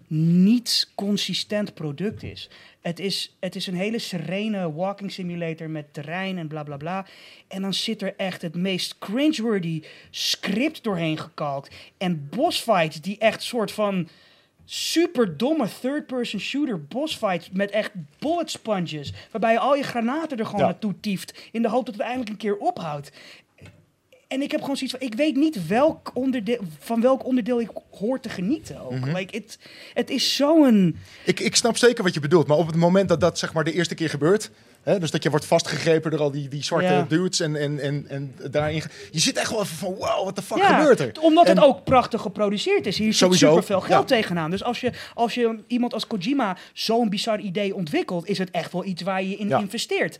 niet 0.08 0.92
consistent 0.96 1.74
product 1.74 2.24
is. 2.24 2.50
Het 2.82 3.00
is, 3.00 3.36
het 3.40 3.56
is 3.56 3.68
een 3.68 3.76
hele 3.76 4.00
serene 4.00 4.74
walking 4.74 5.12
simulator 5.12 5.70
met 5.70 5.94
terrein 5.94 6.38
en 6.38 6.48
bla 6.48 6.64
bla 6.64 6.78
bla. 6.78 7.06
En 7.48 7.62
dan 7.62 7.74
zit 7.74 8.02
er 8.02 8.14
echt 8.18 8.42
het 8.42 8.56
meest 8.56 8.98
cringeworthy 9.00 9.82
script 10.10 10.84
doorheen 10.84 11.18
gekalkt. 11.18 11.76
En 11.98 12.30
bossfights 12.30 13.02
die 13.02 13.18
echt 13.18 13.44
soort 13.44 13.72
van 13.72 14.08
super 14.66 15.38
domme 15.38 15.68
third-person 15.82 16.40
shooter 16.40 16.84
bossfights 16.86 17.50
met 17.50 17.72
echt 17.72 17.92
bullet 18.20 18.50
sponges. 18.52 19.14
Waarbij 19.32 19.52
je 19.52 19.60
al 19.60 19.76
je 19.76 19.84
granaten 19.84 20.38
er 20.38 20.46
gewoon 20.46 20.62
Ja. 20.62 20.68
naartoe 20.68 21.00
tieft. 21.00 21.50
In 21.52 21.62
de 21.62 21.70
hoop 21.70 21.86
dat 21.86 21.94
het 21.94 22.04
eindelijk 22.04 22.30
een 22.30 22.38
keer 22.38 22.58
ophoudt. 22.58 23.12
En 24.28 24.41
ik 24.41 24.52
heb 24.52 24.62
gewoon 24.62 24.78
zoiets 24.78 24.95
van, 24.98 25.08
ik 25.08 25.16
weet 25.16 25.36
niet 25.36 25.68
welk 25.68 26.12
onderdeel, 26.14 26.60
van 26.80 27.02
welk 27.02 27.26
onderdeel 27.26 27.62
ik 27.62 27.70
hoor 27.91 28.20
te 28.20 28.30
genieten 28.30 28.80
ook. 28.82 28.91
Mhm. 28.99 29.16
like, 29.16 29.36
it, 29.36 29.60
het 29.94 30.10
is 30.10 30.36
zo'n... 30.36 30.98
Ik, 31.24 31.40
ik 31.40 31.56
snap 31.56 31.78
zeker 31.78 32.04
wat 32.04 32.14
je 32.14 32.20
bedoelt, 32.20 32.48
maar 32.48 32.58
op 32.58 32.68
het 32.68 32.76
moment 32.76 33.10
dat 33.10 33.20
dat 33.22 33.40
zeg 33.40 33.54
maar 33.54 33.64
de 33.64 33.74
eerste 33.74 33.95
keer 33.95 34.10
gebeurt, 34.10 34.52
hè, 34.84 34.99
dus 34.99 35.12
dat 35.12 35.24
je 35.24 35.30
wordt 35.30 35.45
vastgegrepen 35.45 36.12
door 36.12 36.20
al 36.20 36.32
die, 36.32 36.48
die 36.48 36.64
zwarte 36.64 36.88
Ja. 36.88 37.06
dudes 37.10 37.40
en, 37.40 37.56
en, 37.56 37.80
en, 37.80 38.06
en 38.08 38.36
daarin, 38.52 38.84
je 39.12 39.20
zit 39.20 39.38
echt 39.38 39.52
wel 39.52 39.62
even 39.62 39.76
van 39.78 39.94
wow, 39.94 40.24
wat 40.26 40.36
de 40.36 40.41
fuck 40.41 40.58
Ja, 40.58 40.78
gebeurt 40.80 40.99
er? 40.99 41.12
Omdat 41.22 41.48
het 41.48 41.60
ook 41.60 41.84
prachtig 41.84 42.22
geproduceerd 42.22 42.86
is. 42.86 42.98
Hier 42.98 43.14
zit 43.14 43.34
superveel 43.34 43.82
geld 43.82 44.10
ja. 44.10 44.16
tegenaan. 44.16 44.52
Dus 44.52 44.64
als 44.64 44.80
je, 44.80 44.91
als 45.14 45.34
je 45.34 45.60
iemand 45.68 45.94
als 45.94 46.08
Kojima 46.08 46.58
zo'n 46.74 47.10
bizar 47.10 47.40
idee 47.40 47.76
ontwikkelt, 47.76 48.28
is 48.28 48.38
het 48.38 48.52
echt 48.52 48.72
wel 48.72 48.86
iets 48.86 49.02
waar 49.02 49.24
je 49.24 49.36
in 49.36 49.48
Ja. 49.48 49.60
investeert. 49.60 50.18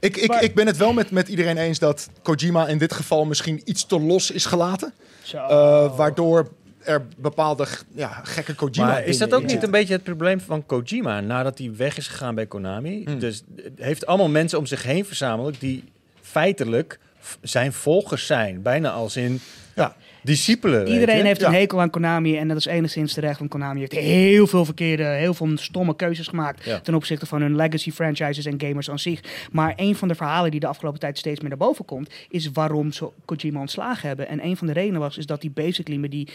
Ik, 0.00 0.16
ik, 0.16 0.28
Maar- 0.28 0.42
ik 0.42 0.54
ben 0.54 0.66
het 0.66 0.76
wel 0.76 0.92
met, 0.92 1.10
met 1.10 1.28
iedereen 1.28 1.56
eens 1.56 1.78
dat 1.78 2.08
Kojima 2.22 2.66
in 2.66 2.78
dit 2.78 2.92
geval 2.92 3.24
misschien 3.24 3.60
iets 3.64 3.86
te 3.86 4.00
los 4.00 4.30
is 4.30 4.44
gelaten, 4.44 4.92
Zo. 5.22 5.36
eh, 5.36 5.96
waardoor 5.96 6.48
er 6.82 7.06
bepaalde 7.16 7.66
ja, 7.94 8.20
gekke 8.22 8.54
Kojima 8.54 8.86
Maar 8.86 9.04
is 9.04 9.18
dat 9.18 9.34
ook 9.34 9.44
niet 9.44 9.62
een 9.62 9.70
beetje 9.70 9.92
het 9.92 10.02
probleem 10.02 10.40
van 10.40 10.66
Kojima 10.66 11.20
nadat 11.20 11.58
hij 11.58 11.72
weg 11.76 11.96
is 11.96 12.08
gegaan 12.08 12.34
bij 12.34 12.46
Konami? 12.46 13.02
Hmm. 13.04 13.18
Dus 13.18 13.42
het 13.56 13.72
heeft 13.76 14.06
allemaal 14.06 14.28
mensen 14.28 14.58
om 14.58 14.66
zich 14.66 14.82
heen 14.82 15.04
verzameld 15.04 15.60
die 15.60 15.84
feitelijk 16.22 16.98
zijn 17.42 17.72
volgers 17.72 18.26
zijn. 18.26 18.62
Bijna 18.62 18.90
als 18.90 19.16
in 19.16 19.40
Ja. 19.74 19.96
Discipelen. 20.26 20.88
Iedereen 20.88 21.24
heeft 21.24 21.42
een 21.42 21.52
hekel 21.52 21.80
aan 21.80 21.90
Konami 21.90 22.36
en 22.36 22.48
dat 22.48 22.56
is 22.56 22.66
enigszins 22.66 23.14
terecht. 23.14 23.38
Want 23.38 23.50
Konami 23.50 23.80
heeft 23.80 23.92
heel 23.92 24.46
veel 24.46 24.64
verkeerde, 24.64 25.04
heel 25.04 25.34
veel 25.34 25.50
stomme 25.54 25.96
keuzes 25.96 26.28
gemaakt 26.28 26.68
ten 26.82 26.94
opzichte 26.94 27.26
van 27.26 27.40
hun 27.40 27.56
legacy 27.56 27.90
franchises 27.90 28.44
en 28.44 28.60
gamers 28.60 28.90
aan 28.90 28.98
zich. 28.98 29.20
Maar 29.52 29.72
een 29.76 29.96
van 29.96 30.08
de 30.08 30.14
verhalen 30.14 30.50
die 30.50 30.60
de 30.60 30.66
afgelopen 30.66 31.00
tijd 31.00 31.18
steeds 31.18 31.40
meer 31.40 31.48
naar 31.48 31.58
boven 31.58 31.84
komt, 31.84 32.10
is 32.28 32.50
waarom 32.50 32.92
ze 32.92 33.08
Kojima 33.24 33.60
ontslagen 33.60 34.08
hebben. 34.08 34.28
En 34.28 34.44
een 34.44 34.56
van 34.56 34.66
de 34.66 34.72
redenen 34.72 35.00
was 35.00 35.18
is 35.18 35.26
dat 35.26 35.42
hij 35.42 35.50
basically 35.50 35.98
met 35.98 36.10
die 36.10 36.28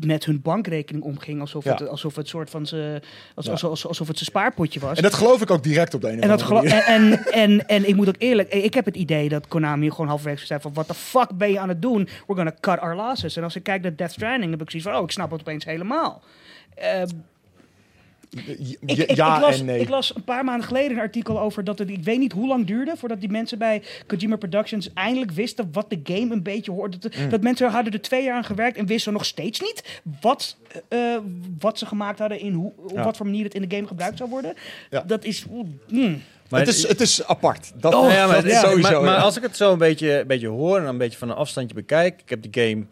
met 0.00 0.24
hun 0.24 0.40
bankrekening 0.42 1.04
omging. 1.04 1.40
Alsof, 1.40 1.64
Ja. 1.64 1.70
het, 1.74 1.88
alsof 1.88 2.16
het 2.16 2.28
soort 2.28 2.50
van 2.50 2.66
ze, 2.66 3.00
als, 3.34 3.46
Ja. 3.46 3.52
alsof, 3.52 3.70
alsof, 3.70 3.88
alsof 3.88 4.06
het 4.08 4.16
zijn 4.18 4.30
spaarpotje 4.30 4.80
was. 4.80 4.96
En 4.96 5.02
dat 5.02 5.14
geloof 5.14 5.42
ik 5.42 5.50
ook 5.50 5.62
direct 5.62 5.94
op 5.94 6.00
de 6.00 6.08
een 6.08 6.16
of 6.16 6.22
En, 6.22 6.28
dat 6.28 6.42
andere 6.42 6.68
gelo- 6.68 6.74
manier. 6.82 6.86
en, 6.86 7.24
en, 7.24 7.32
en, 7.32 7.66
en 7.76 7.88
ik 7.88 7.94
moet 7.96 8.08
ook 8.08 8.14
eerlijk, 8.18 8.52
ik 8.52 8.74
heb 8.74 8.84
het 8.84 8.96
idee 8.96 9.28
dat 9.28 9.48
Konami 9.48 9.90
gewoon 9.90 10.08
halverwege 10.08 10.46
zei 10.46 10.60
van, 10.60 10.72
what 10.72 10.86
the 10.86 10.94
fuck 10.94 11.28
ben 11.34 11.50
je 11.50 11.58
aan 11.58 11.68
het 11.68 11.82
doen? 11.82 12.04
We're 12.04 12.34
gonna 12.42 12.54
cut 12.60 12.78
our 12.78 12.96
losses. 12.96 13.36
En 13.36 13.42
als 13.42 13.56
ik 13.56 13.62
kijk 13.62 13.82
naar 13.82 13.96
Death 13.96 14.12
Stranding, 14.12 14.50
heb 14.50 14.62
ik 14.62 14.70
zoiets 14.70 14.88
van, 14.88 14.98
oh, 14.98 15.04
ik 15.04 15.10
snap 15.10 15.30
het 15.30 15.40
opeens 15.40 15.64
helemaal. 15.64 16.22
Eh, 16.74 17.00
Je- 17.00 17.06
ik, 18.86 19.14
ja 19.14 19.36
ik, 19.36 19.40
las, 19.42 19.58
en 19.60 19.64
nee. 19.66 19.80
ik 19.80 19.88
las 19.88 20.14
een 20.16 20.24
paar 20.24 20.44
maanden 20.44 20.66
geleden 20.66 20.90
een 20.96 21.02
artikel 21.02 21.40
over 21.40 21.64
dat 21.64 21.78
het, 21.78 21.90
ik 21.90 22.02
weet 22.04 22.18
niet 22.18 22.32
hoe 22.32 22.46
lang 22.46 22.66
duurde, 22.66 22.92
voordat 22.96 23.20
die 23.20 23.28
mensen 23.30 23.58
bij 23.58 23.82
Kojima 24.06 24.36
Productions 24.36 24.90
eindelijk 24.94 25.30
wisten 25.30 25.68
wat 25.72 25.90
de 25.90 26.00
game 26.04 26.32
een 26.32 26.42
beetje 26.42 26.70
hoorde. 26.70 26.98
Dat, 26.98 27.16
Mm. 27.16 27.28
dat 27.28 27.42
mensen 27.42 27.70
hadden 27.70 27.92
er 27.92 28.00
twee 28.00 28.24
jaar 28.24 28.36
aan 28.36 28.44
gewerkt 28.44 28.76
en 28.76 28.86
wisten 28.86 29.12
nog 29.12 29.24
steeds 29.24 29.60
niet 29.60 30.00
wat, 30.20 30.56
eh, 30.88 30.98
wat 31.58 31.78
ze 31.78 31.86
gemaakt 31.86 32.18
hadden, 32.18 32.40
in 32.40 32.52
hoe, 32.52 32.72
op 32.76 32.90
Ja. 32.94 33.04
wat 33.04 33.16
voor 33.16 33.26
manier 33.26 33.44
het 33.44 33.54
in 33.54 33.68
de 33.68 33.76
game 33.76 33.86
gebruikt 33.86 34.18
zou 34.18 34.30
worden. 34.30 34.54
Ja. 34.90 35.00
Dat 35.06 35.24
is... 35.24 35.44
mm. 35.88 36.22
Maar 36.48 36.60
het, 36.60 36.68
is, 36.68 36.88
het 36.88 37.00
is 37.00 37.24
apart. 37.24 37.72
Dat, 37.76 37.94
Oh, 37.94 38.10
ja, 38.10 38.26
maar, 38.26 38.34
dat 38.34 38.44
het- 38.44 38.52
is 38.52 38.60
sowieso. 38.60 39.02
maar, 39.02 39.16
als 39.18 39.36
ik 39.36 39.42
het 39.42 39.56
zo 39.56 39.72
een 39.72 39.78
beetje, 39.78 40.20
een 40.20 40.26
beetje 40.26 40.48
hoor 40.48 40.76
en 40.76 40.82
dan 40.82 40.92
een 40.92 40.98
beetje 40.98 41.18
van 41.18 41.30
een 41.30 41.36
afstandje 41.36 41.74
bekijk, 41.74 42.20
ik 42.22 42.28
heb 42.28 42.42
die 42.42 42.64
game 42.64 42.84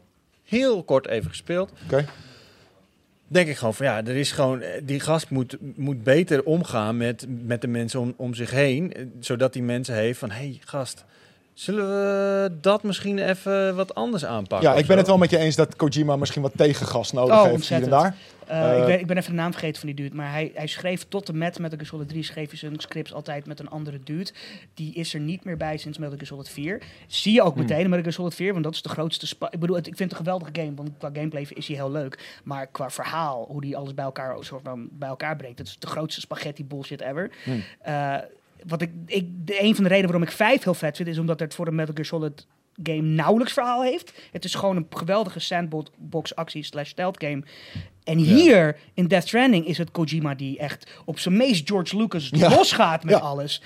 heel 0.44 0.82
kort 0.84 1.06
even 1.08 1.28
gespeeld. 1.30 1.72
Oké. 1.84 2.06
Denk 3.32 3.48
ik 3.48 3.56
gewoon 3.56 3.74
van 3.74 3.86
ja, 3.86 4.04
er 4.04 4.16
is 4.16 4.32
gewoon, 4.32 4.60
eh, 4.60 4.80
die 4.84 5.00
gast 5.00 5.30
moet, 5.30 5.56
moet 5.76 6.02
beter 6.02 6.42
omgaan 6.44 6.96
met, 6.96 7.26
met 7.28 7.60
de 7.60 7.68
mensen 7.68 8.00
om, 8.00 8.14
om 8.16 8.34
zich 8.34 8.50
heen. 8.50 8.92
eh, 8.92 9.04
Zodat 9.20 9.52
die 9.52 9.62
mensen 9.62 9.94
heeft 9.94 10.18
van 10.18 10.30
hé 10.30 10.36
hey, 10.36 10.58
gast, 10.64 11.04
zullen 11.60 11.86
we 11.88 12.58
dat 12.60 12.82
misschien 12.82 13.18
even 13.18 13.76
wat 13.76 13.94
anders 13.94 14.24
aanpakken? 14.24 14.68
Ja, 14.68 14.74
ik 14.74 14.80
ben 14.86 14.92
zo? 14.92 14.98
het 14.98 15.06
wel 15.06 15.18
met 15.18 15.30
je 15.30 15.38
eens 15.38 15.56
dat 15.56 15.76
Kojima 15.76 16.16
misschien 16.16 16.42
wat 16.42 16.52
tegengas 16.56 17.12
nodig 17.12 17.36
Oh, 17.36 17.44
heeft 17.44 17.68
hier 17.68 17.82
en 17.82 17.90
daar. 17.90 18.06
Uh, 18.50 18.72
Eh, 18.72 18.78
ik, 18.80 18.86
ben, 18.86 19.00
ik 19.00 19.06
ben 19.06 19.16
even 19.16 19.30
de 19.30 19.36
naam 19.36 19.50
vergeten 19.52 19.80
van 19.80 19.88
die 19.88 19.96
dude. 20.04 20.14
Maar 20.16 20.30
hij, 20.30 20.50
hij 20.54 20.66
schreef 20.66 21.04
tot 21.08 21.28
en 21.28 21.38
met 21.38 21.58
Metal 21.58 21.76
Gear 21.78 21.88
Solid 21.90 22.08
3 22.08 22.22
schreef 22.22 22.48
hij 22.48 22.58
zijn 22.58 22.80
scripts 22.80 23.12
altijd 23.12 23.46
met 23.46 23.60
een 23.60 23.68
andere 23.70 23.98
dude. 24.04 24.30
Die 24.74 24.94
is 24.94 25.14
er 25.14 25.20
niet 25.20 25.44
meer 25.44 25.56
bij 25.56 25.76
sinds 25.76 25.98
Metal 25.98 26.14
Gear 26.14 26.26
Solid 26.26 26.48
4. 26.48 26.82
Zie 27.06 27.32
je 27.32 27.42
ook 27.42 27.52
Hmm. 27.54 27.62
meteen 27.62 27.78
in 27.80 27.84
Metal 27.88 28.00
Gear 28.02 28.12
Solid 28.14 28.34
4, 28.34 28.52
want 28.52 28.64
dat 28.64 28.74
is 28.74 28.82
de 28.82 28.88
grootste... 28.88 29.26
spa- 29.26 29.50
Ik 29.50 29.60
bedoel, 29.60 29.76
het, 29.76 29.86
ik 29.86 29.96
vind 29.96 30.10
het 30.10 30.18
een 30.20 30.24
geweldige 30.26 30.50
game, 30.60 30.74
want 30.74 30.90
qua 30.98 31.10
gameplay 31.12 31.46
is 31.48 31.66
hij 31.66 31.76
heel 31.76 31.90
leuk. 31.90 32.40
Maar 32.44 32.66
qua 32.66 32.90
verhaal, 32.90 33.44
hoe 33.48 33.64
hij 33.66 33.76
alles 33.76 33.94
bij 33.94 34.04
elkaar, 34.04 34.36
soort 34.44 34.62
van 34.64 34.88
bij 34.92 35.08
elkaar 35.08 35.36
brengt, 35.36 35.56
dat 35.56 35.66
is 35.66 35.76
de 35.78 35.86
grootste 35.86 36.20
spaghetti 36.20 36.64
bullshit 36.64 37.00
ever. 37.00 37.30
Hmm. 37.44 37.62
Uh, 37.88 38.14
wat 38.66 38.82
ik, 38.82 38.90
ik, 39.06 39.26
de, 39.46 39.62
een 39.62 39.74
van 39.74 39.82
de 39.84 39.90
redenen 39.90 40.10
waarom 40.10 40.28
ik 40.28 40.34
5 40.34 40.62
heel 40.64 40.74
vet 40.74 40.96
vind, 40.96 41.08
is 41.08 41.18
omdat 41.18 41.40
het 41.40 41.54
voor 41.54 41.66
een 41.66 41.74
Metal 41.74 41.94
Gear 41.94 42.06
Solid 42.06 42.46
game 42.82 43.02
nauwelijks 43.02 43.52
verhaal 43.52 43.82
heeft. 43.82 44.12
Het 44.32 44.44
is 44.44 44.54
gewoon 44.54 44.76
een 44.76 44.86
geweldige 44.90 45.40
sandbox 45.40 46.34
actie 46.34 46.62
slash 46.64 46.88
stealth 46.88 47.22
game. 47.24 47.42
En 48.04 48.18
hier 48.18 48.76
in 48.94 49.06
Death 49.06 49.26
Stranding 49.26 49.66
is 49.66 49.78
het 49.78 49.90
Kojima 49.90 50.34
die 50.34 50.58
echt 50.58 50.90
op 51.04 51.18
zijn 51.18 51.36
meest 51.36 51.68
George 51.68 51.96
Lucas 51.96 52.28
Ja. 52.30 52.48
losgaat 52.50 53.04
met 53.04 53.14
Ja. 53.14 53.20
alles. 53.20 53.62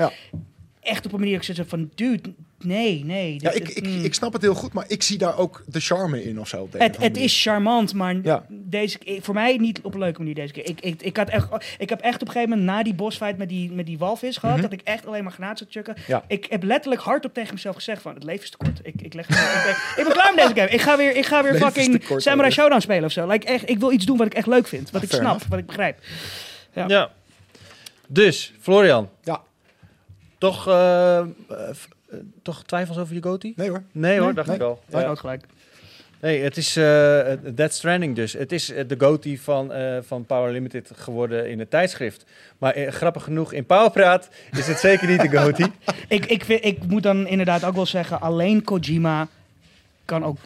Echt 0.85 1.07
op 1.07 1.13
een 1.13 1.19
manier 1.19 1.39
dat 1.39 1.49
ik 1.49 1.55
zit 1.55 1.69
van, 1.69 1.91
dude, 1.95 2.33
nee, 2.59 3.05
nee. 3.05 3.37
Ja, 3.39 3.51
dit- 3.51 3.61
ik, 3.61 3.69
ik, 3.69 3.87
mm. 3.87 4.05
ik 4.05 4.15
snap 4.15 4.33
het 4.33 4.43
heel 4.43 4.55
goed, 4.55 4.73
maar 4.73 4.85
ik 4.89 5.03
zie 5.03 5.19
daar 5.19 5.39
ook 5.39 5.63
de 5.67 5.81
charme 5.81 6.25
in 6.25 6.41
of 6.41 6.49
zo. 6.49 6.69
Het, 6.77 6.97
het 6.97 7.17
is 7.17 7.43
charmant, 7.43 7.95
maar 7.95 8.17
Ja. 8.23 8.47
deze, 8.49 8.99
voor 9.21 9.35
mij 9.35 9.57
niet 9.57 9.81
op 9.83 9.95
een 9.95 10.01
leuke 10.01 10.19
manier 10.19 10.35
deze 10.35 10.53
keer. 10.53 10.69
Ik, 10.69 10.81
ik, 10.81 11.03
ik, 11.03 11.17
had 11.17 11.29
echt, 11.29 11.47
ik 11.79 11.89
heb 11.89 12.01
echt 12.01 12.15
op 12.23 12.27
een 12.27 12.33
gegeven 12.33 12.49
moment 12.49 12.69
na 12.69 12.83
die 12.83 12.95
bossfight 12.95 13.39
met 13.39 13.49
die, 13.49 13.73
met 13.73 13.87
die 13.87 13.99
walvis 13.99 14.37
gehad, 14.37 14.63
dat 14.63 14.73
ik 14.73 14.81
echt 14.85 15.07
alleen 15.07 15.23
maar 15.25 15.33
granaat 15.33 15.59
zat 15.59 15.67
te 15.67 15.73
chukken. 15.73 15.95
Mhm. 15.99 16.11
Ja. 16.11 16.25
Ik 16.29 16.47
heb 16.49 16.63
letterlijk 16.63 17.03
hardop 17.03 17.35
tegen 17.35 17.55
mezelf 17.55 17.75
gezegd 17.75 18.03
van, 18.03 18.15
het 18.15 18.25
leven 18.25 18.43
is 18.43 18.51
te 18.51 18.57
kort. 18.57 18.81
Ik, 18.83 18.95
ik, 19.03 19.15
leg, 19.15 19.29
ik, 19.29 19.37
ben, 19.65 19.71
ik 19.97 20.05
ben 20.05 20.13
klaar 20.13 20.35
met 20.35 20.45
deze 20.45 20.61
game. 20.61 20.71
Ik 20.71 20.81
ga 20.81 20.97
weer, 20.97 21.17
ik 21.17 21.27
ga 21.27 21.43
weer 21.43 21.55
fucking 21.55 22.05
kort, 22.07 22.23
Samurai. 22.23 22.53
Showdown 22.53 22.81
spelen 22.81 23.05
of 23.05 23.13
zo. 23.13 23.27
Like, 23.27 23.47
echt, 23.47 23.69
ik 23.69 23.79
wil 23.79 23.93
iets 23.93 24.05
doen 24.07 24.17
wat 24.17 24.27
ik 24.27 24.35
echt 24.35 24.47
leuk 24.47 24.67
vind, 24.67 24.91
wat 24.91 25.03
ik 25.03 25.09
fair 25.09 25.21
snap, 25.21 25.33
enough. 25.35 25.51
wat 25.51 25.59
ik 25.59 25.67
begrijp. 25.67 25.99
Ja. 26.75 26.85
Ja. 26.89 27.11
Dus, 28.07 28.53
Florian. 28.61 29.09
Ja. 29.23 29.43
Toch, 30.39 30.69
eh, 30.69 31.19
eh, 31.19 31.27
eh, 31.49 32.19
toch 32.43 32.65
twijfels 32.65 32.99
over 32.99 33.15
je 33.15 33.23
goatee? 33.23 33.53
Nee 33.57 33.69
hoor. 33.69 33.83
Nee 33.93 34.17
hoor, 34.17 34.27
Nee, 34.27 34.35
dacht 34.35 34.47
nee. 34.47 34.57
ik 34.57 34.63
al. 34.63 34.83
Ja. 34.89 35.01
Ja. 35.01 35.09
ook 35.09 35.19
gelijk. 35.19 35.47
Nee, 36.21 36.43
het 36.43 36.57
is 36.57 36.73
Dead 37.55 37.73
Stranding 37.73 38.17
dus. 38.17 38.33
Het 38.33 38.53
is 38.53 38.67
de 38.67 38.95
goatee 38.99 39.41
van, 39.41 39.73
van 40.03 40.27
Power 40.27 40.53
Limited 40.53 40.91
geworden 40.95 41.51
in 41.51 41.59
het 41.59 41.71
tijdschrift. 41.71 42.25
Maar 42.59 42.75
grappig 42.93 43.25
genoeg, 43.25 43.53
in 43.53 43.67
Powerpraat 43.67 44.29
is 44.53 44.67
het 44.67 44.79
zeker 44.79 45.09
niet 45.09 45.21
de 45.21 45.39
goatee. 45.39 45.67
Ik, 46.09 46.27
ik, 46.27 46.45
vind, 46.45 46.65
ik 46.65 46.87
moet 46.87 47.03
dan 47.03 47.27
inderdaad 47.27 47.65
ook 47.65 47.75
wel 47.75 47.87
zeggen, 47.87 48.21
alleen 48.21 48.63
Kojima 48.63 49.29
kan 50.05 50.25
ook 50.25 50.39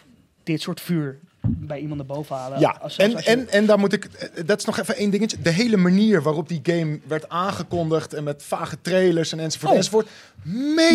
dit 0.42 0.60
soort 0.60 0.80
vuur 0.80 1.18
bij 1.48 1.78
iemand 1.80 1.96
naar 1.96 2.16
boven 2.16 2.36
halen. 2.36 2.60
Ja, 2.60 2.78
Als- 2.82 2.96
en, 2.96 3.14
als 3.14 3.24
je- 3.24 3.30
en, 3.30 3.48
en 3.50 3.66
daar 3.66 3.78
moet 3.78 3.92
ik... 3.92 4.08
Dat 4.46 4.58
is 4.58 4.64
nog 4.64 4.78
even 4.78 4.96
één 4.96 5.10
dingetje. 5.10 5.36
De 5.42 5.50
hele 5.50 5.76
manier 5.76 6.22
waarop 6.22 6.48
die 6.48 6.60
game 6.62 7.00
werd 7.06 7.28
aangekondigd... 7.28 8.14
en 8.14 8.24
met 8.24 8.42
vage 8.46 8.76
trailers 8.82 9.32
en 9.32 9.38
enzovoort 9.40 9.70
Oh. 9.70 9.76
enzovoort... 9.76 10.08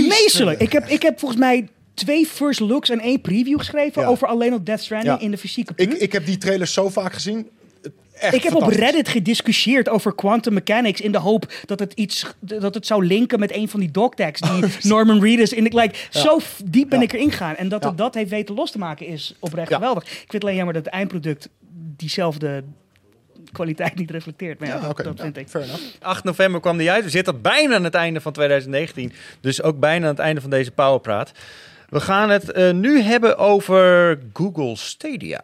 Meesterlijk. 0.07 0.59
Ik 0.61 0.71
heb, 0.71 0.87
ik 0.87 1.01
heb 1.01 1.19
volgens 1.19 1.39
mij 1.39 1.67
twee 1.93 2.25
first 2.25 2.59
looks 2.59 2.89
en 2.89 2.99
één 2.99 3.21
preview 3.21 3.57
geschreven 3.57 4.01
Ja. 4.01 4.07
over 4.07 4.27
alleen 4.27 4.53
op 4.53 4.65
Death 4.65 4.81
Stranding 4.81 5.15
Ja. 5.19 5.25
in 5.25 5.31
de 5.31 5.37
fysieke 5.37 5.73
Ik, 5.75 5.89
puur. 5.89 6.01
ik 6.01 6.11
heb 6.11 6.25
die 6.25 6.37
trailers 6.37 6.73
zo 6.73 6.89
vaak 6.89 7.13
gezien. 7.13 7.49
Echt 8.13 8.33
Ik 8.33 8.43
heb 8.43 8.55
op. 8.55 8.67
Reddit 8.67 9.07
gediscussieerd 9.07 9.89
over 9.89 10.15
quantum 10.15 10.53
mechanics 10.53 11.01
in 11.01 11.11
de 11.11 11.17
hoop 11.17 11.53
dat 11.65 11.79
het 11.79 11.93
iets 11.93 12.33
dat 12.39 12.73
het 12.73 12.87
zou 12.87 13.05
linken 13.05 13.39
met 13.39 13.53
een 13.55 13.69
van 13.69 13.79
die 13.79 13.91
dogtags 13.91 14.41
die 14.41 14.63
Norman 14.91 15.21
Reedus 15.21 15.53
in 15.53 15.63
de 15.63 15.75
like 15.75 15.95
zo 16.09 16.39
diep 16.65 16.89
ben 16.89 16.99
Ja. 16.99 17.05
ik 17.05 17.13
erin 17.13 17.31
gegaan 17.31 17.55
en 17.55 17.69
dat 17.69 17.83
het 17.83 17.97
dat 17.97 18.13
heeft 18.13 18.29
weten 18.29 18.55
los 18.55 18.71
te 18.71 18.77
maken 18.77 19.05
is 19.07 19.35
oprecht 19.39 19.73
geweldig. 19.73 20.03
Ik 20.03 20.09
vind 20.09 20.31
het 20.31 20.43
alleen 20.43 20.55
jammer 20.55 20.73
dat 20.73 20.85
het 20.85 20.93
eindproduct 20.93 21.49
diezelfde 21.97 22.63
kwaliteit 23.51 23.95
niet 23.95 24.11
reflecteert. 24.11 24.59
Maar 24.59 24.67
ja, 24.67 24.75
Ja, 24.75 24.93
dat, 24.93 25.05
Ja, 25.17 25.23
vind 25.23 25.37
ik. 25.37 25.47
Fair 25.49 25.63
enough. 25.65 25.81
8 25.99 26.23
november 26.23 26.61
kwam 26.61 26.77
die 26.77 26.91
uit. 26.91 27.03
We 27.03 27.09
zitten 27.09 27.41
bijna 27.41 27.75
aan 27.75 27.83
het 27.83 27.93
einde 27.95 28.21
van 28.21 28.31
2019. 28.31 29.13
Dus 29.41 29.61
ook 29.61 29.79
bijna 29.79 30.03
aan 30.05 30.11
het 30.11 30.19
einde 30.19 30.41
van 30.41 30.49
deze 30.49 30.71
Powerpraat. 30.71 31.31
We 31.89 31.99
gaan 31.99 32.29
het 32.29 32.51
eh, 32.51 32.71
nu 32.71 33.01
hebben 33.01 33.37
over 33.37 34.19
Google 34.33 34.75
Stadia. 34.75 35.41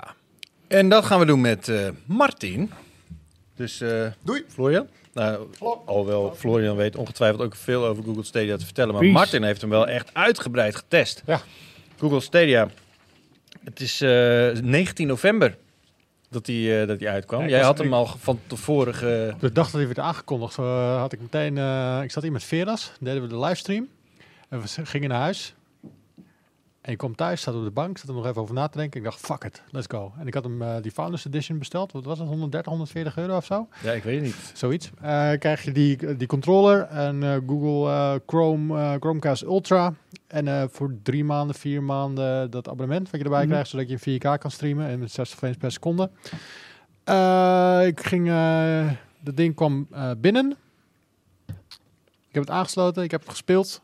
En 0.69 0.89
dat 0.89 1.05
gaan 1.05 1.19
we 1.19 1.25
doen 1.25 1.41
met 1.41 1.67
eh, 1.67 1.87
Martin. 2.05 2.71
Dus 3.55 3.81
eh, 3.81 4.05
Doei. 4.21 4.43
Florian. 4.47 4.87
Nou, 5.13 5.47
alhoewel 5.85 6.33
Florian 6.37 6.75
weet 6.75 6.95
ongetwijfeld 6.95 7.41
ook 7.41 7.55
veel 7.55 7.85
over 7.85 8.03
Google 8.03 8.23
Stadia 8.23 8.57
te 8.57 8.65
vertellen. 8.65 8.91
Maar 8.91 8.99
Peace. 9.01 9.15
Martin 9.17 9.43
heeft 9.43 9.61
hem 9.61 9.69
wel 9.69 9.87
echt 9.87 10.13
uitgebreid 10.13 10.75
getest. 10.75 11.23
Ja. 11.25 11.41
Google 11.97 12.19
Stadia. 12.19 12.69
Het 13.63 13.79
is 13.79 14.01
eh, 14.01 14.51
19 14.61 15.07
november 15.07 15.57
dat 16.29 16.47
hij 16.47 16.85
dat 16.85 16.99
die 16.99 17.09
uitkwam. 17.09 17.41
Ja, 17.41 17.47
Jij 17.47 17.57
was- 17.57 17.67
had 17.67 17.77
hem 17.77 17.93
al 17.93 18.05
van 18.05 18.39
tevoren... 18.47 18.95
ge- 18.95 19.33
De 19.39 19.51
dag 19.51 19.65
dat 19.65 19.73
hij 19.75 19.85
werd 19.85 19.99
aangekondigd, 19.99 20.57
eh, 20.57 20.99
had 20.99 21.13
ik 21.13 21.21
meteen... 21.21 21.57
eh, 21.57 21.99
ik 22.03 22.11
zat 22.11 22.23
hier 22.23 22.31
met 22.31 22.43
Veras, 22.43 22.91
deden 22.99 23.21
we 23.21 23.27
de 23.27 23.39
livestream. 23.39 23.87
En 24.49 24.61
we 24.61 24.67
gingen 24.85 25.09
naar 25.09 25.19
huis. 25.19 25.53
En 26.89 26.95
ik 26.95 27.01
kwam 27.01 27.15
thuis, 27.15 27.41
zat 27.41 27.55
op 27.55 27.63
de 27.63 27.71
bank, 27.71 27.97
zat 27.97 28.07
er 28.09 28.13
nog 28.15 28.25
even 28.25 28.41
over 28.41 28.55
na 28.55 28.67
te 28.67 28.77
denken. 28.77 28.99
Ik 28.99 29.05
dacht, 29.05 29.19
fuck 29.19 29.43
it, 29.43 29.61
let's 29.71 29.87
go. 29.89 30.13
En 30.19 30.27
ik 30.27 30.33
had 30.33 30.43
hem 30.43 30.61
eh, 30.61 30.75
die 30.81 30.91
Founders 30.91 31.25
Edition 31.25 31.57
besteld. 31.59 31.91
Wat 31.91 32.05
was 32.05 32.19
het, 32.19 32.27
130, 32.27 32.71
140 32.71 33.17
euro 33.17 33.35
of 33.35 33.45
zo? 33.45 33.67
Ja, 33.83 33.91
ik 33.91 34.03
weet 34.03 34.15
het 34.15 34.23
niet. 34.23 34.51
Zoiets. 34.53 34.89
Eh, 35.01 35.31
krijg 35.39 35.63
je 35.63 35.71
die, 35.71 36.15
die 36.15 36.27
controller 36.27 36.81
en 36.81 37.23
eh, 37.23 37.37
Google 37.47 38.21
Chrome, 38.25 38.97
Chromecast 38.99 39.41
Ultra. 39.41 39.93
En 40.27 40.69
voor 40.71 40.93
drie 41.03 41.23
maanden, 41.23 41.55
vier 41.55 41.83
maanden 41.83 42.51
dat 42.51 42.67
abonnement 42.67 43.09
wat 43.09 43.19
je 43.19 43.25
erbij 43.25 43.39
Mhm. 43.41 43.49
krijgt, 43.49 43.69
zodat 43.69 43.87
je 43.87 43.93
in 43.93 44.19
4K 44.19 44.39
kan 44.39 44.51
streamen 44.51 44.87
en 44.87 44.99
met 44.99 45.11
60 45.11 45.37
frames 45.37 45.57
per 45.57 45.71
seconde. 45.71 46.09
Ik 47.87 47.99
ging, 48.05 48.27
dat 49.21 49.37
ding 49.37 49.55
kwam 49.55 49.87
binnen. 50.17 50.55
Ik 52.27 52.35
heb 52.35 52.43
het 52.43 52.49
aangesloten, 52.51 53.03
ik 53.03 53.11
heb 53.11 53.21
het 53.21 53.29
gespeeld. 53.29 53.81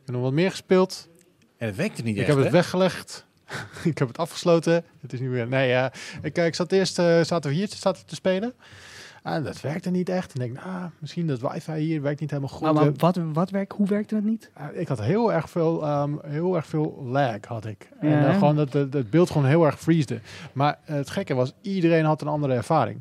Ik 0.00 0.06
heb 0.06 0.14
nog 0.14 0.22
wat 0.24 0.32
meer 0.32 0.50
gespeeld. 0.50 1.10
En 1.62 1.68
het 1.68 1.76
werkte 1.76 2.02
niet 2.02 2.16
Ik 2.16 2.20
echt, 2.20 2.34
heb 2.34 2.38
het 2.38 2.52
weggelegd. 2.52 3.26
ik 3.84 3.98
heb 3.98 4.08
het 4.08 4.18
afgesloten. 4.18 4.84
Het 5.00 5.12
is 5.12 5.20
niet 5.20 5.28
meer. 5.28 5.48
Nee, 5.48 5.68
ja. 5.68 5.92
ik, 6.22 6.36
eh, 6.36 6.46
ik 6.46 6.54
zat 6.54 6.72
eerst 6.72 6.98
eh, 6.98 7.20
zaten 7.20 7.50
we 7.50 7.56
hier 7.56 7.68
zaten 7.68 8.06
te 8.06 8.14
spelen. 8.14 8.54
En 9.22 9.42
dat 9.42 9.60
werkte 9.60 9.90
niet 9.90 10.08
echt. 10.08 10.34
En 10.34 10.40
ik 10.40 10.52
denk, 10.52 10.64
nou, 10.66 10.90
misschien 10.98 11.26
dat 11.26 11.40
wifi 11.40 11.72
hier 11.72 12.02
werkt 12.02 12.20
niet 12.20 12.30
helemaal 12.30 12.52
goed. 12.52 12.62
Maar, 12.62 12.74
maar 12.74 12.86
Eh, 12.86 12.92
wat, 12.96 13.18
wat 13.32 13.50
werkt, 13.50 13.72
hoe 13.72 13.86
werkte 13.86 14.14
het 14.14 14.24
niet? 14.24 14.50
ik 14.72 14.88
had 14.88 15.00
heel 15.00 15.32
erg 15.32 15.50
veel, 15.50 15.82
ehm, 15.82 16.12
heel 16.22 16.56
erg 16.56 16.66
veel 16.66 17.02
lag 17.04 17.44
had 17.46 17.66
ik. 17.66 17.88
En 18.00 18.26
eh, 18.26 18.34
gewoon 18.34 18.56
dat 18.56 18.72
het, 18.72 18.92
het 18.92 19.10
beeld 19.10 19.30
gewoon 19.30 19.46
heel 19.46 19.66
erg 19.66 19.80
freesde. 19.80 20.20
Maar 20.52 20.78
het 20.84 21.10
gekke 21.10 21.34
was, 21.34 21.52
iedereen 21.60 22.04
had 22.04 22.20
een 22.20 22.28
andere 22.28 22.54
ervaring. 22.54 23.00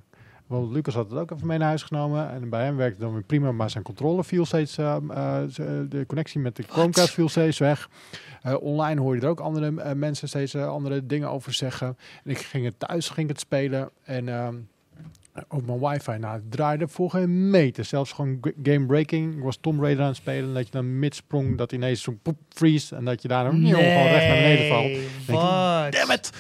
Want 0.52 0.72
Lucas 0.74 0.94
had 0.94 1.10
het 1.10 1.20
ook 1.20 1.32
even 1.32 1.48
mee 1.48 1.58
naar 1.58 1.68
huis 1.68 1.84
genomen. 1.84 2.30
En 2.32 2.50
bij 2.50 2.64
hem 2.64 2.76
werkte 2.76 2.94
het 2.96 3.04
dan 3.04 3.14
weer 3.14 3.24
prima. 3.24 3.52
Maar 3.52 3.70
zijn 3.70 3.84
controller 3.84 4.26
viel 4.26 4.46
steeds... 4.46 4.78
ehm, 4.78 5.12
eh, 5.12 5.38
z- 5.48 5.56
de 5.90 6.04
connectie 6.08 6.40
met 6.40 6.56
de 6.56 6.64
Chromecast 6.64 7.14
viel 7.14 7.30
steeds 7.30 7.58
weg. 7.58 7.90
Eh, 8.42 8.56
online 8.62 9.02
hoorde 9.02 9.18
je 9.20 9.24
er 9.26 9.30
ook 9.32 9.40
andere 9.40 9.82
eh, 9.82 9.94
mensen 9.94 10.28
steeds 10.28 10.54
eh, 10.54 10.68
andere 10.68 11.06
dingen 11.06 11.30
over 11.30 11.54
zeggen. 11.54 11.98
En 12.24 12.32
ik 12.32 12.38
ging 12.38 12.66
het 12.66 12.80
thuis 12.80 13.10
ging 13.10 13.28
het 13.30 13.40
spelen. 13.40 13.90
En 14.04 14.30
ehm, 14.30 14.56
op 15.48 15.66
mijn 15.66 15.80
wifi, 15.80 16.18
nou, 16.18 16.34
het 16.36 16.52
draaide 16.52 16.88
voor 16.88 17.10
geen 17.10 17.50
meter. 17.50 17.86
Zelfs 17.86 18.12
gewoon 18.12 18.40
game 18.64 18.86
breaking. 18.86 19.36
Ik 19.38 19.44
was 19.44 19.58
Tomb 19.62 19.82
Raider 19.82 20.02
aan 20.04 20.08
het 20.10 20.18
spelen. 20.18 20.48
En 20.48 20.54
dat 20.54 20.66
je 20.66 20.72
dan 20.72 21.00
mid 21.00 21.16
sprong, 21.16 21.58
dat 21.58 21.72
ineens 21.72 22.02
zo 22.02 22.18
poep 22.22 22.38
freeze. 22.50 22.96
En 22.96 23.06
dat 23.06 23.22
je 23.22 23.28
daar 23.28 23.44
dan 23.44 23.54
gewoon 23.68 23.84
recht 24.08 24.28
naar 24.28 24.36
beneden 24.36 24.68
valt. 24.68 24.92
Damn 25.94 26.12
it! 26.12 26.32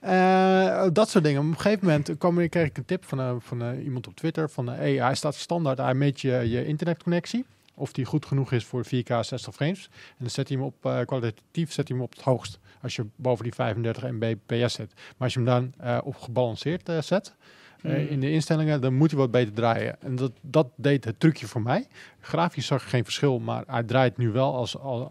Eh, 0.00 0.86
dat 0.92 1.08
soort 1.08 1.24
dingen. 1.24 1.40
Op 1.40 1.46
een 1.46 1.56
gegeven 1.60 1.86
moment 1.86 2.18
kwam, 2.18 2.48
kreeg 2.48 2.66
ik 2.66 2.76
een 2.76 2.84
tip 2.84 3.04
van, 3.04 3.20
eh, 3.20 3.34
van 3.38 3.62
eh, 3.62 3.84
iemand 3.84 4.06
op 4.06 4.14
Twitter. 4.14 4.50
Van, 4.50 4.68
hey, 4.68 4.92
hij 4.94 5.14
staat 5.14 5.34
standaard, 5.34 5.78
hij 5.78 5.94
meet 5.94 6.20
je, 6.20 6.30
je 6.30 6.66
internetconnectie. 6.66 7.44
Of 7.74 7.92
die 7.92 8.04
goed 8.04 8.26
genoeg 8.26 8.52
is 8.52 8.64
voor 8.64 8.84
4K 8.84 9.24
60 9.24 9.54
frames. 9.54 9.88
En 9.92 10.16
dan 10.18 10.30
zet 10.30 10.48
hij 10.48 10.56
hem 10.56 10.66
op, 10.66 11.04
kwalitatief 11.06 11.72
zet 11.72 11.88
hij 11.88 11.96
hem 11.96 12.06
op 12.06 12.12
het 12.12 12.22
hoogst. 12.22 12.58
Als 12.82 12.96
je 12.96 13.06
boven 13.16 13.44
die 13.44 13.54
35 13.54 14.10
mbps 14.10 14.74
zet. 14.74 14.92
Maar 14.94 15.14
als 15.18 15.34
je 15.34 15.40
hem 15.40 15.48
dan 15.48 16.00
op 16.04 16.16
gebalanceerd 16.16 16.90
zet, 17.00 17.34
eh, 17.82 17.92
Mm. 17.92 18.06
in 18.08 18.20
de 18.20 18.30
instellingen, 18.30 18.80
dan 18.80 18.94
moet 18.94 19.10
hij 19.10 19.20
wat 19.20 19.30
beter 19.30 19.52
draaien. 19.52 19.96
En 20.00 20.16
dat, 20.16 20.32
dat 20.40 20.68
deed 20.76 21.04
het 21.04 21.20
trucje 21.20 21.46
voor 21.46 21.62
mij. 21.62 21.86
Grafisch 22.20 22.66
zag 22.66 22.82
ik 22.82 22.88
geen 22.88 23.04
verschil, 23.04 23.38
maar 23.38 23.64
hij 23.66 23.82
draait 23.82 24.16
nu 24.16 24.30
wel 24.30 24.54
als, 24.54 24.78
als, 24.78 25.08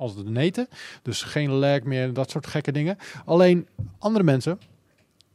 als 0.00 0.16
de 0.16 0.24
neten. 0.30 0.68
Dus 1.02 1.22
geen 1.22 1.50
lag 1.50 1.82
meer, 1.82 2.12
dat 2.12 2.30
soort 2.30 2.46
gekke 2.46 2.72
dingen. 2.72 2.96
Alleen 3.24 3.68
andere 3.98 4.24
mensen, 4.24 4.58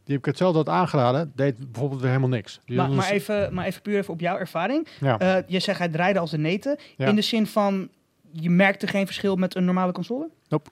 die 0.03 0.13
heb 0.15 0.17
ik 0.19 0.25
hetzelfde 0.25 0.57
had 0.57 0.69
aangeraden, 0.69 1.31
deed 1.35 1.71
bijvoorbeeld 1.71 1.99
weer 2.01 2.09
helemaal 2.09 2.29
niks. 2.29 2.59
Die 2.65 2.77
Maar, 2.77 2.89
maar, 2.89 3.07
een- 3.07 3.13
even, 3.13 3.53
maar 3.53 3.65
even 3.65 3.81
puur 3.81 3.97
even 3.97 4.13
op 4.13 4.19
jouw 4.19 4.37
ervaring. 4.37 4.87
ja. 4.99 5.19
Eh, 5.19 5.43
je 5.47 5.59
zegt 5.59 5.79
hij 5.79 5.87
draaide 5.89 6.19
als 6.19 6.31
een 6.31 6.41
neten. 6.41 6.77
Ja. 6.97 7.07
In 7.07 7.15
de 7.15 7.21
zin 7.21 7.47
van, 7.47 7.89
je 8.31 8.49
merkte 8.49 8.87
geen 8.87 9.05
verschil 9.05 9.35
met 9.35 9.55
een 9.55 9.65
normale 9.65 9.91
console? 9.91 10.29
Nope. 10.49 10.69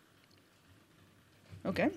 Oké. 1.64 1.90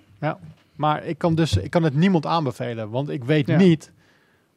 Maar 0.77 1.05
ik 1.05 1.19
kan, 1.19 1.35
dus, 1.35 1.57
ik 1.57 1.71
kan 1.71 1.83
het 1.83 1.95
niemand 1.95 2.27
aanbevelen, 2.27 2.91
want 2.91 3.09
ik 3.09 3.25
weet 3.25 3.47
Ja. 3.47 3.57
niet 3.57 3.91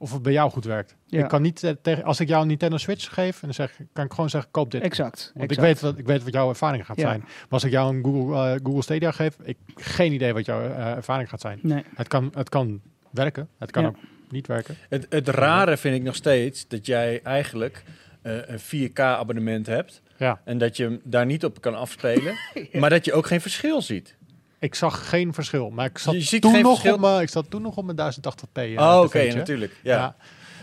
of 0.01 0.11
het 0.13 0.21
bij 0.21 0.31
jou 0.33 0.51
goed 0.51 0.65
werkt. 0.65 0.95
Ja. 1.05 1.19
Ik 1.23 1.27
kan 1.27 1.41
niet 1.41 1.63
eh, 1.63 1.71
tegen, 1.81 2.03
als 2.03 2.19
ik 2.19 2.27
jou 2.27 2.41
een 2.41 2.47
Nintendo 2.47 2.77
Switch 2.77 3.13
geef, 3.13 3.33
en 3.35 3.39
dan 3.41 3.53
zeg, 3.53 3.79
kan 3.93 4.05
ik 4.05 4.11
gewoon 4.13 4.29
zeggen, 4.29 4.51
koop 4.51 4.71
dit. 4.71 4.81
Exact. 4.81 5.31
Want 5.35 5.51
ik 5.51 5.59
weet, 5.59 5.79
wat, 5.81 5.97
ik 5.97 6.05
weet 6.05 6.23
wat 6.23 6.33
jouw 6.33 6.49
ervaring 6.49 6.85
gaat 6.85 6.97
Ja. 6.97 7.07
zijn. 7.07 7.19
Maar 7.19 7.47
als 7.49 7.63
ik 7.63 7.71
jou 7.71 7.95
een 7.95 8.03
Google, 8.03 8.35
eh, 8.53 8.59
Google 8.63 8.81
Stadia 8.81 9.11
geef, 9.11 9.37
ik 9.43 9.57
geen 9.75 10.11
idee 10.13 10.33
wat 10.33 10.45
jouw 10.45 10.61
eh, 10.61 10.91
ervaring 10.91 11.29
gaat 11.29 11.41
zijn. 11.41 11.59
Nee. 11.61 11.83
Het 11.95 12.07
kan, 12.07 12.31
het 12.33 12.49
kan 12.49 12.81
werken, 13.11 13.49
het 13.57 13.71
kan 13.71 13.83
Ja. 13.83 13.89
ook 13.89 13.95
niet 14.29 14.47
werken. 14.47 14.75
Het, 14.89 15.05
het 15.09 15.27
rare 15.27 15.77
vind 15.77 15.95
ik 15.95 16.03
nog 16.03 16.15
steeds 16.15 16.67
dat 16.67 16.85
jij 16.85 17.21
eigenlijk 17.23 17.83
eh, 18.21 18.33
een 18.47 18.59
4K-abonnement 18.59 19.65
hebt. 19.65 20.01
Ja. 20.17 20.41
En 20.45 20.57
dat 20.57 20.77
je 20.77 20.83
hem 20.83 20.99
daar 21.03 21.25
niet 21.25 21.45
op 21.45 21.61
kan 21.61 21.75
afspelen. 21.75 22.35
Maar 22.79 22.89
dat 22.89 23.05
je 23.05 23.13
ook 23.13 23.25
geen 23.27 23.41
verschil 23.41 23.81
ziet. 23.81 24.15
Ik 24.59 24.75
zag 24.75 25.09
geen 25.09 25.33
verschil, 25.33 25.69
maar 25.69 25.85
ik 25.85 25.97
zat, 25.97 26.13
Je 26.13 26.21
ziet 26.21 26.41
toen, 26.41 26.51
geen 26.53 26.61
nog 26.61 26.71
verschil? 26.71 26.93
op 26.93 26.99
mijn, 26.99 27.21
ik 27.21 27.29
zat 27.29 27.45
toen 27.49 27.61
nog 27.61 27.77
op 27.77 27.85
mijn 27.85 27.97
1080p. 28.13 28.51
eh, 28.53 28.71
oh, 28.75 29.01
oké, 29.05 29.33
natuurlijk. 29.33 29.75
Ja. 29.83 30.15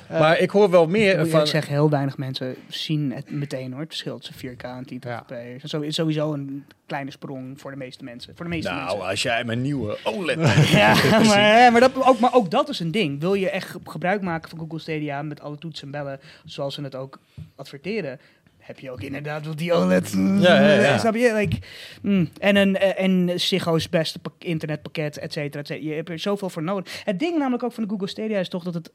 Eh, 0.09 0.20
maar 0.20 0.39
ik 0.39 0.51
hoor 0.51 0.70
wel 0.70 0.86
meer 0.86 1.18
Ik 1.20 1.31
van... 1.31 1.47
zeg 1.47 1.68
heel 1.68 1.90
weinig 1.90 2.16
mensen 2.18 2.56
zien 2.68 3.12
het 3.12 3.31
meteen 3.31 3.70
hoor. 3.73 3.81
Het 3.81 3.89
verschil 3.89 4.18
tussen 4.18 4.35
4K 4.56 4.62
en 4.62 4.85
1080p. 4.94 5.60
Dat 5.62 5.82
is 5.82 5.94
sowieso- 5.94 6.32
een 6.32 6.64
kleine 6.86 7.10
sprong 7.10 7.60
voor 7.60 7.70
de 7.70 7.77
meeste 7.77 8.05
mensen. 8.05 8.36
Voor 8.36 8.44
de 8.44 8.51
meeste 8.51 8.70
Nou, 8.70 8.82
mensen. 8.86 9.06
als 9.09 9.23
jij 9.23 9.44
mijn 9.44 9.62
nieuwe 9.62 9.98
OLED... 10.05 10.39
Ja, 10.70 10.94
maar, 11.10 11.73
maar, 11.73 11.81
dat, 11.81 11.90
ook, 12.05 12.18
maar 12.18 12.35
ook 12.35 12.51
dat 12.51 12.68
is 12.68 12.81
een 12.81 12.90
ding. 12.90 13.20
Wil 13.20 13.35
je 13.35 13.51
echt 13.51 13.77
gebruik 13.85 14.23
maken 14.23 14.51
van 14.51 14.59
Google 14.59 14.78
Stadia 14.78 15.23
met 15.23 15.40
alle 15.40 15.59
toetsen 15.59 15.85
en 15.86 15.93
bellen, 15.93 16.20
zoals 16.44 16.74
ze 16.74 16.82
het 16.82 16.94
ook 16.94 17.18
adverteren, 17.56 18.20
heb 18.66 18.78
je 18.78 18.90
ook 18.90 19.01
inderdaad 19.01 19.44
wel 19.44 19.56
die 19.56 19.72
OLED. 19.72 20.12
Ja, 20.40 20.60
ja, 20.60 20.72
ja. 20.80 20.98
Snap 20.98 21.14
je? 21.14 21.32
Like, 21.34 21.56
mm, 22.02 22.28
en 22.40 22.56
een 22.56 22.76
eh, 22.76 23.05
en 23.05 23.40
Ziggo's 23.40 23.88
beste 23.88 24.18
pak- 24.18 24.32
internetpakket, 24.44 25.18
et 25.18 25.32
cetera, 25.32 25.60
et 25.60 25.66
cetera. 25.66 25.88
Je 25.88 25.94
hebt 25.94 26.09
er 26.09 26.18
zoveel 26.18 26.51
voor 26.51 26.62
nodig. 26.62 27.02
Het 27.05 27.18
ding 27.18 27.38
namelijk 27.38 27.62
ook 27.62 27.72
van 27.72 27.82
de 27.82 27.88
Google 27.88 28.09
Stadia 28.09 28.38
is 28.38 28.48
toch 28.48 28.64
dat 28.64 28.74
het 28.74 28.90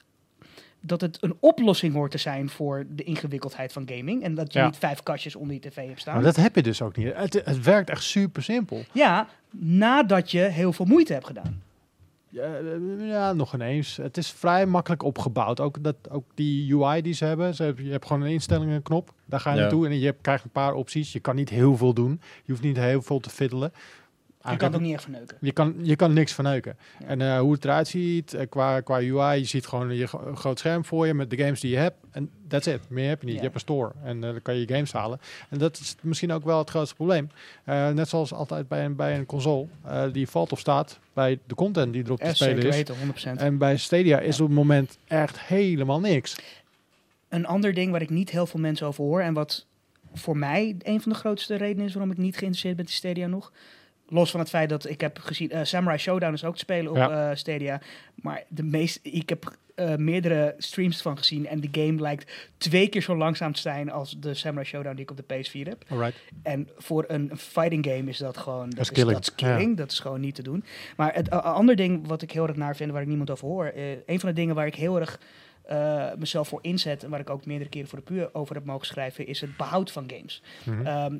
dat 0.84 1.02
het 1.02 1.18
een 1.22 1.36
oplossing 1.40 1.94
hoort 1.94 2.12
te 2.12 2.18
zijn 2.18 2.50
voor 2.50 2.86
de 2.90 3.04
ingewikkeldheid 3.04 3.74
van 3.74 3.90
gaming. 3.96 4.24
En 4.24 4.36
dat 4.36 4.54
je 4.54 4.60
Ja. 4.60 4.66
niet 4.66 4.78
vijf 4.78 5.04
kastjes 5.04 5.36
onder 5.36 5.54
je 5.54 5.60
tv 5.62 5.88
hebt 5.88 6.00
staan. 6.00 6.14
maar 6.14 6.24
dat 6.24 6.36
heb 6.36 6.56
je 6.56 6.62
dus 6.64 6.82
ook 6.82 6.96
niet. 6.98 7.14
Het, 7.16 7.34
het 7.46 7.64
werkt 7.64 7.90
echt 7.90 8.04
super 8.04 8.44
simpel. 8.44 8.84
Ja, 8.92 9.28
nadat 9.52 10.32
je 10.32 10.40
heel 10.40 10.74
veel 10.74 10.86
moeite 10.86 11.14
hebt 11.14 11.26
gedaan. 11.26 11.62
Ja, 12.32 12.44
eh, 12.56 13.08
ja, 13.08 13.34
nog 13.34 13.54
ineens. 13.54 13.98
Het 13.98 14.18
is 14.18 14.32
vrij 14.32 14.66
makkelijk 14.66 15.04
opgebouwd. 15.04 15.60
Ook, 15.60 15.84
dat, 15.84 15.96
ook 16.10 16.24
die 16.36 16.76
UI 16.76 17.02
die 17.02 17.14
ze 17.14 17.26
hebben. 17.26 17.56
Ze 17.56 17.64
hebben 17.64 17.86
je 17.86 17.92
hebt 17.92 18.06
gewoon 18.06 18.22
een 18.22 18.32
instellingenknop. 18.32 19.14
Daar 19.26 19.40
ga 19.40 19.50
je 19.50 19.56
Ja. 19.56 19.62
naartoe 19.62 19.88
en 19.88 20.00
je 20.00 20.06
hebt, 20.06 20.22
krijgt 20.22 20.44
een 20.44 20.50
paar 20.50 20.74
opties. 20.74 21.14
Je 21.14 21.20
kan 21.20 21.36
niet 21.36 21.50
heel 21.50 21.78
veel 21.78 21.94
doen. 21.94 22.22
Je 22.46 22.52
hoeft 22.52 22.64
niet 22.64 22.78
heel 22.78 23.02
veel 23.02 23.20
te 23.20 23.30
fiddelen. 23.30 23.72
Je 24.50 24.58
kan 24.58 24.68
het 24.68 24.76
ook 24.76 24.82
niet 24.82 24.94
echt 24.94 25.04
verneuken. 25.04 25.38
Je 25.42 25.52
kan, 25.52 25.76
je 25.82 25.96
kan 25.96 26.14
niks 26.14 26.34
verneuken. 26.34 26.78
Ja. 27.00 27.06
En 27.06 27.22
eh, 27.22 27.40
hoe 27.40 27.54
het 27.54 27.64
eruit 27.66 27.88
ziet, 27.88 28.34
eh, 28.34 28.46
qua, 28.50 28.80
qua 28.80 28.96
UI, 28.98 29.40
je 29.40 29.44
ziet 29.46 29.68
gewoon 29.68 29.96
je 29.96 30.08
gro- 30.08 30.36
groot 30.36 30.60
scherm 30.60 30.86
voor 30.86 31.08
je 31.08 31.14
met 31.14 31.30
de 31.30 31.38
games 31.38 31.60
die 31.60 31.72
je 31.72 31.78
hebt. 31.78 31.96
En 32.12 32.30
that's 32.48 32.68
it. 32.68 32.80
Meer 32.90 33.10
heb 33.10 33.20
je 33.22 33.26
niet. 33.26 33.36
Ja. 33.36 33.42
Je 33.42 33.48
hebt 33.48 33.56
een 33.56 33.62
store 33.62 33.92
en 34.04 34.24
eh, 34.24 34.30
dan 34.32 34.42
kan 34.42 34.56
je 34.56 34.68
games 34.68 34.92
halen. 34.92 35.20
En 35.50 35.58
dat 35.58 35.80
is 35.80 35.96
misschien 36.02 36.32
ook 36.32 36.44
wel 36.44 36.58
het 36.58 36.70
grootste 36.70 36.96
probleem. 36.96 37.30
Net 37.66 38.10
zoals 38.10 38.34
altijd 38.34 38.68
bij 38.68 38.86
een, 38.86 38.96
bij 38.96 39.18
een 39.18 39.26
console. 39.26 39.68
die 40.12 40.28
valt 40.28 40.52
of 40.52 40.60
staat 40.60 41.00
bij 41.14 41.40
de 41.48 41.56
content 41.56 41.94
die 41.94 42.04
erop 42.06 42.20
te 42.20 42.36
spelen 42.36 42.66
is. 42.68 42.76
weten, 42.76 42.96
100%. 42.96 43.42
En 43.42 43.58
bij 43.58 43.78
Stadia 43.78 44.20
is 44.20 44.40
op 44.40 44.48
het 44.48 44.56
moment 44.56 44.98
echt 45.08 45.40
helemaal 45.40 46.00
niks. 46.00 46.36
Een 47.30 47.46
ander 47.46 47.74
ding 47.74 47.92
waar 47.92 48.02
ik 48.02 48.10
niet 48.10 48.30
heel 48.30 48.46
veel 48.46 48.60
mensen 48.60 48.88
over 48.88 49.04
hoor 49.04 49.22
en 49.22 49.34
wat 49.34 49.66
voor 50.14 50.38
mij 50.38 50.76
een 50.84 51.02
van 51.02 51.12
de 51.12 51.18
grootste 51.18 51.56
redenen 51.56 51.86
is 51.86 51.94
waarom 51.94 52.12
ik 52.12 52.18
niet 52.18 52.34
geïnteresseerd 52.38 52.76
ben 52.76 52.86
in 52.86 52.92
Stadia 52.92 53.28
nog. 53.28 53.52
Los 54.14 54.32
van 54.32 54.40
het 54.40 54.50
feit 54.50 54.70
dat 54.70 54.90
ik 54.90 55.02
heb 55.02 55.18
gezien, 55.20 55.50
eh, 55.52 55.64
Samurai 55.64 55.98
Showdown 55.98 56.34
is 56.34 56.44
ook 56.44 56.54
te 56.54 56.60
spelen 56.60 56.92
op 56.92 56.98
Ja. 56.98 57.30
eh, 57.30 57.36
Stadia. 57.36 57.82
Maar 58.16 58.44
de 58.48 58.64
meest, 58.64 59.00
ik 59.02 59.30
heb 59.30 59.56
eh, 59.76 59.96
meerdere 59.96 60.56
streams 60.58 61.02
van 61.02 61.18
gezien 61.18 61.48
en 61.48 61.60
de 61.60 61.68
game 61.72 62.02
lijkt 62.02 62.50
twee 62.58 62.88
keer 62.88 63.02
zo 63.02 63.16
langzaam 63.18 63.54
te 63.54 63.62
zijn 63.62 63.92
als 63.92 64.16
de 64.20 64.34
Samurai 64.34 64.66
Showdown 64.68 64.96
die 64.96 65.04
ik 65.04 65.12
op 65.12 65.18
de 65.18 65.24
PS4 65.24 65.68
heb. 65.68 65.84
Alright. 65.90 66.16
En 66.44 66.70
voor 66.78 67.06
een 67.08 67.32
fighting 67.38 67.86
game 67.86 68.10
is 68.10 68.18
dat 68.18 68.38
gewoon 68.38 68.70
dat 68.70 68.80
is 68.80 68.92
killing. 68.92 69.14
dat 69.14 69.22
is 69.22 69.36
killing. 69.36 69.78
Dat 69.78 69.92
is 69.92 70.00
gewoon 70.00 70.20
niet 70.22 70.36
te 70.36 70.44
doen. 70.44 70.64
Maar 70.98 71.14
het 71.14 71.34
uh, 71.34 71.44
ander 71.44 71.76
ding 71.76 72.08
wat 72.08 72.22
ik 72.22 72.32
heel 72.32 72.48
erg 72.48 72.56
naar 72.56 72.76
vind, 72.76 72.92
waar 72.92 73.02
ik 73.02 73.08
niemand 73.08 73.30
over 73.30 73.48
hoor, 73.48 73.72
een 74.06 74.20
van 74.20 74.30
de 74.30 74.36
dingen 74.36 74.56
waar 74.56 74.66
ik 74.68 74.76
heel 74.76 75.00
erg 75.00 75.20
mezelf 76.18 76.48
voor 76.48 76.60
inzet 76.62 77.04
en 77.04 77.10
waar 77.10 77.20
ik 77.20 77.30
ook 77.30 77.46
meerdere 77.46 77.70
keren 77.70 77.88
voor 77.90 77.98
de 78.00 78.06
puur 78.06 78.30
over 78.34 78.56
heb 78.56 78.66
mogen 78.66 78.86
schrijven, 78.88 79.28
is 79.28 79.42
het 79.42 79.58
behoud 79.58 79.92
van 79.92 80.04
games. 80.16 80.42
Mhm. 80.66 80.86
Ehm, 80.86 81.18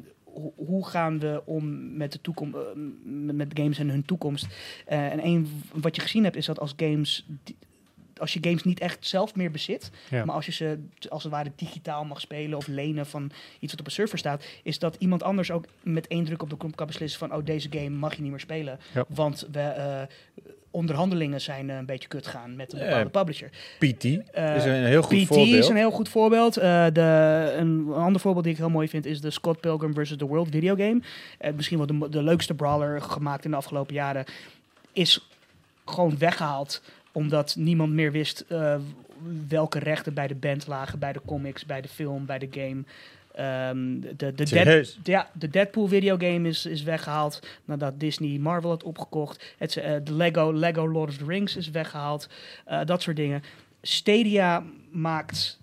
hoe 0.56 0.88
gaan 0.88 1.20
we 1.20 1.42
om 1.46 1.96
met 1.98 2.12
de 2.12 2.22
toekomst, 2.22 2.58
met 3.06 3.52
games 3.54 3.78
en 3.80 3.90
hun 3.90 4.06
toekomst? 4.06 4.48
Eh, 4.86 5.12
en 5.12 5.26
een 5.26 5.62
wat 5.74 5.96
je 5.96 6.02
gezien 6.02 6.24
hebt 6.24 6.36
is 6.36 6.46
dat 6.46 6.60
als 6.60 6.74
games, 6.78 7.26
als 8.18 8.34
je 8.34 8.40
games 8.42 8.64
niet 8.64 8.80
echt 8.80 9.08
zelf 9.08 9.36
meer 9.36 9.52
bezit, 9.52 9.92
Ja. 10.10 10.26
maar 10.26 10.36
als 10.36 10.46
je 10.46 10.52
ze 10.52 10.80
als 11.10 11.24
het 11.24 11.32
ware 11.32 11.52
digitaal 11.56 12.06
mag 12.06 12.22
spelen 12.22 12.58
of 12.58 12.68
lenen 12.68 13.06
van 13.06 13.32
iets 13.60 13.72
wat 13.72 13.80
op 13.80 13.86
een 13.86 13.92
server 13.92 14.18
staat, 14.18 14.46
is 14.64 14.80
dat 14.80 14.96
iemand 15.00 15.24
anders 15.24 15.52
ook 15.52 15.66
met 15.84 16.08
één 16.08 16.26
druk 16.26 16.42
op 16.42 16.50
de 16.50 16.58
knop 16.58 16.76
kan 16.76 16.88
beslissen 16.88 17.20
van, 17.20 17.36
oh 17.36 17.46
deze 17.46 17.68
game 17.72 17.90
mag 17.90 18.16
je 18.16 18.22
niet 18.22 18.32
meer 18.32 18.40
spelen, 18.40 18.80
Ja. 18.94 19.06
want 19.10 19.48
we 19.52 19.60
eh, 19.60 20.02
onderhandelingen 20.72 21.42
zijn 21.42 21.70
eh, 21.70 21.78
een 21.78 21.86
beetje 21.86 22.08
kut 22.08 22.28
gaan 22.28 22.56
met 22.56 22.74
een 22.74 22.80
bepaalde 22.80 23.10
publisher. 23.10 23.50
PT 23.78 24.04
Eh, 24.04 24.56
is 24.56 24.64
een 24.64 24.86
heel 24.86 25.02
goed 25.02 25.24
PT 25.24 25.28
voorbeeld. 25.28 25.56
is 25.56 25.68
een 25.68 25.76
heel 25.76 25.92
goed 25.92 26.10
voorbeeld. 26.10 26.58
Eh, 26.58 26.86
de, 26.94 27.54
een, 27.58 27.68
een 27.68 27.94
ander 27.94 28.22
voorbeeld 28.22 28.44
die 28.44 28.54
ik 28.54 28.60
heel 28.60 28.70
mooi 28.70 28.88
vind 28.88 29.06
is 29.06 29.22
de 29.22 29.30
Scott 29.30 29.60
Pilgrim 29.60 29.94
vs. 29.94 30.16
The 30.18 30.26
World 30.26 30.48
videogame. 30.52 31.02
Misschien 31.56 31.78
wel 31.78 32.10
de, 32.10 32.24
leukste 32.24 32.54
brawler 32.54 33.02
gemaakt 33.02 33.46
in 33.46 33.52
de 33.52 33.58
afgelopen 33.58 33.94
jaren. 33.94 34.26
Is 34.94 35.30
gewoon 35.86 36.18
weggehaald 36.18 36.82
omdat 37.12 37.56
niemand 37.58 37.94
meer 37.94 38.12
wist 38.12 38.46
welke 39.48 39.80
rechten 39.80 40.14
bij 40.14 40.28
de 40.28 40.36
band 40.36 40.68
lagen, 40.68 41.00
bij 41.00 41.14
de 41.14 41.22
comics, 41.26 41.66
bij 41.66 41.82
de 41.82 41.88
film, 41.88 42.26
bij 42.26 42.40
de 42.40 42.48
game. 42.52 42.84
Ehm, 43.36 44.00
de, 44.00 44.16
de, 44.16 44.34
Dead, 44.34 44.48
Serieus? 44.48 45.00
ja, 45.04 45.30
de 45.34 45.48
Deadpool 45.48 45.88
videogame 45.88 46.48
is, 46.48 46.66
is 46.66 46.84
weggehaald 46.84 47.40
nadat 47.66 48.00
Disney 48.00 48.38
Marvel 48.40 48.70
had 48.70 48.84
opgekocht. 48.84 49.54
Het, 49.58 49.78
eh, 49.78 49.94
de 50.04 50.14
Lego, 50.14 50.52
Lego 50.54 50.88
Lord 50.88 51.10
of 51.10 51.18
the 51.18 51.26
Rings 51.26 51.56
is 51.56 51.70
weggehaald. 51.70 52.30
Eh, 52.66 52.80
dat 52.86 53.02
soort 53.02 53.16
dingen. 53.16 53.44
Stadia 53.82 54.64
maakt 54.92 55.60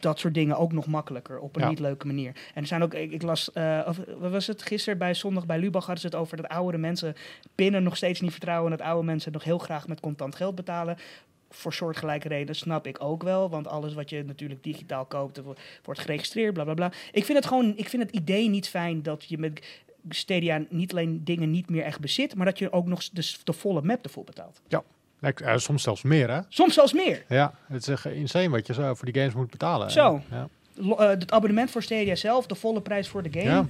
dat 0.00 0.18
soort 0.18 0.34
dingen 0.34 0.58
ook 0.58 0.72
nog 0.72 0.86
makkelijker 0.86 1.38
op 1.38 1.56
een 1.56 1.62
Ja. 1.62 1.68
niet 1.68 1.78
leuke 1.78 2.06
manier. 2.06 2.32
En 2.54 2.62
er 2.62 2.66
zijn 2.68 2.82
ook, 2.82 2.94
ik, 2.94 3.12
ik 3.12 3.22
las, 3.22 3.52
eh, 3.52 3.80
of, 3.86 3.98
wat 4.18 4.30
was 4.30 4.46
het 4.46 4.62
gisteren 4.62 4.98
bij 4.98 5.14
zondag 5.14 5.46
bij 5.46 5.58
Lubach 5.58 5.86
hadden 5.86 6.00
ze 6.00 6.06
het 6.06 6.16
over 6.16 6.36
dat 6.36 6.48
oudere 6.48 6.78
mensen 6.78 7.14
pinnen 7.54 7.82
nog 7.82 7.96
steeds 7.96 8.20
niet 8.20 8.30
vertrouwen 8.30 8.72
en 8.72 8.78
dat 8.78 8.86
oude 8.86 9.04
mensen 9.06 9.32
nog 9.32 9.44
heel 9.44 9.58
graag 9.58 9.88
met 9.88 10.00
contant 10.00 10.34
geld 10.34 10.54
betalen. 10.54 10.96
Voor 11.54 11.72
soortgelijke 11.72 12.28
redenen 12.28 12.54
snap 12.56 12.86
ik 12.86 13.02
ook 13.02 13.22
wel, 13.22 13.50
want 13.50 13.66
alles 13.68 13.94
wat 13.94 14.10
je 14.10 14.24
natuurlijk 14.24 14.62
digitaal 14.62 15.04
koopt 15.04 15.36
wo- 15.42 15.54
wordt 15.84 16.00
geregistreerd, 16.00 16.54
bla 16.54 16.64
bla 16.64 16.74
bla. 16.74 16.92
Ik 17.12 17.24
vind 17.24 17.38
het 17.38 17.46
gewoon, 17.46 17.72
ik 17.76 17.88
vind 17.88 18.02
het 18.02 18.12
idee 18.12 18.48
niet 18.48 18.68
fijn 18.68 19.02
dat 19.02 19.24
je 19.28 19.38
met 19.38 19.64
Stadia 20.08 20.64
niet 20.68 20.92
alleen 20.92 21.24
dingen 21.24 21.50
niet 21.50 21.70
meer 21.70 21.82
echt 21.84 22.00
bezit, 22.00 22.34
maar 22.34 22.46
dat 22.46 22.58
je 22.58 22.72
ook 22.72 22.86
nog 22.86 23.08
de, 23.12 23.32
de 23.44 23.52
volle 23.52 23.82
map 23.82 24.04
ervoor 24.04 24.24
betaalt. 24.24 24.60
Lijkt- 25.18 25.40
eh, 25.40 25.56
soms 25.56 25.82
zelfs 25.82 26.02
meer, 26.02 26.30
hè? 26.30 26.40
Soms 26.48 26.74
zelfs 26.74 26.92
meer. 26.92 27.24
Ja, 27.28 27.54
het 27.66 27.82
is 27.82 27.88
echt 27.88 28.04
insane 28.04 28.48
wat 28.48 28.66
je 28.66 28.72
zo 28.74 28.94
voor 28.94 29.12
die 29.12 29.20
games 29.20 29.34
moet 29.34 29.50
betalen. 29.50 29.90
Zo. 29.90 30.22
Ja. 30.30 30.48
Eh, 30.76 31.08
het 31.08 31.30
abonnement 31.30 31.70
voor 31.70 31.82
Stadia 31.82 32.14
zelf, 32.14 32.46
de 32.46 32.54
volle 32.54 32.80
prijs 32.80 33.08
voor 33.08 33.22
de 33.22 33.40
game. 33.40 33.50
Ja. 33.50 33.66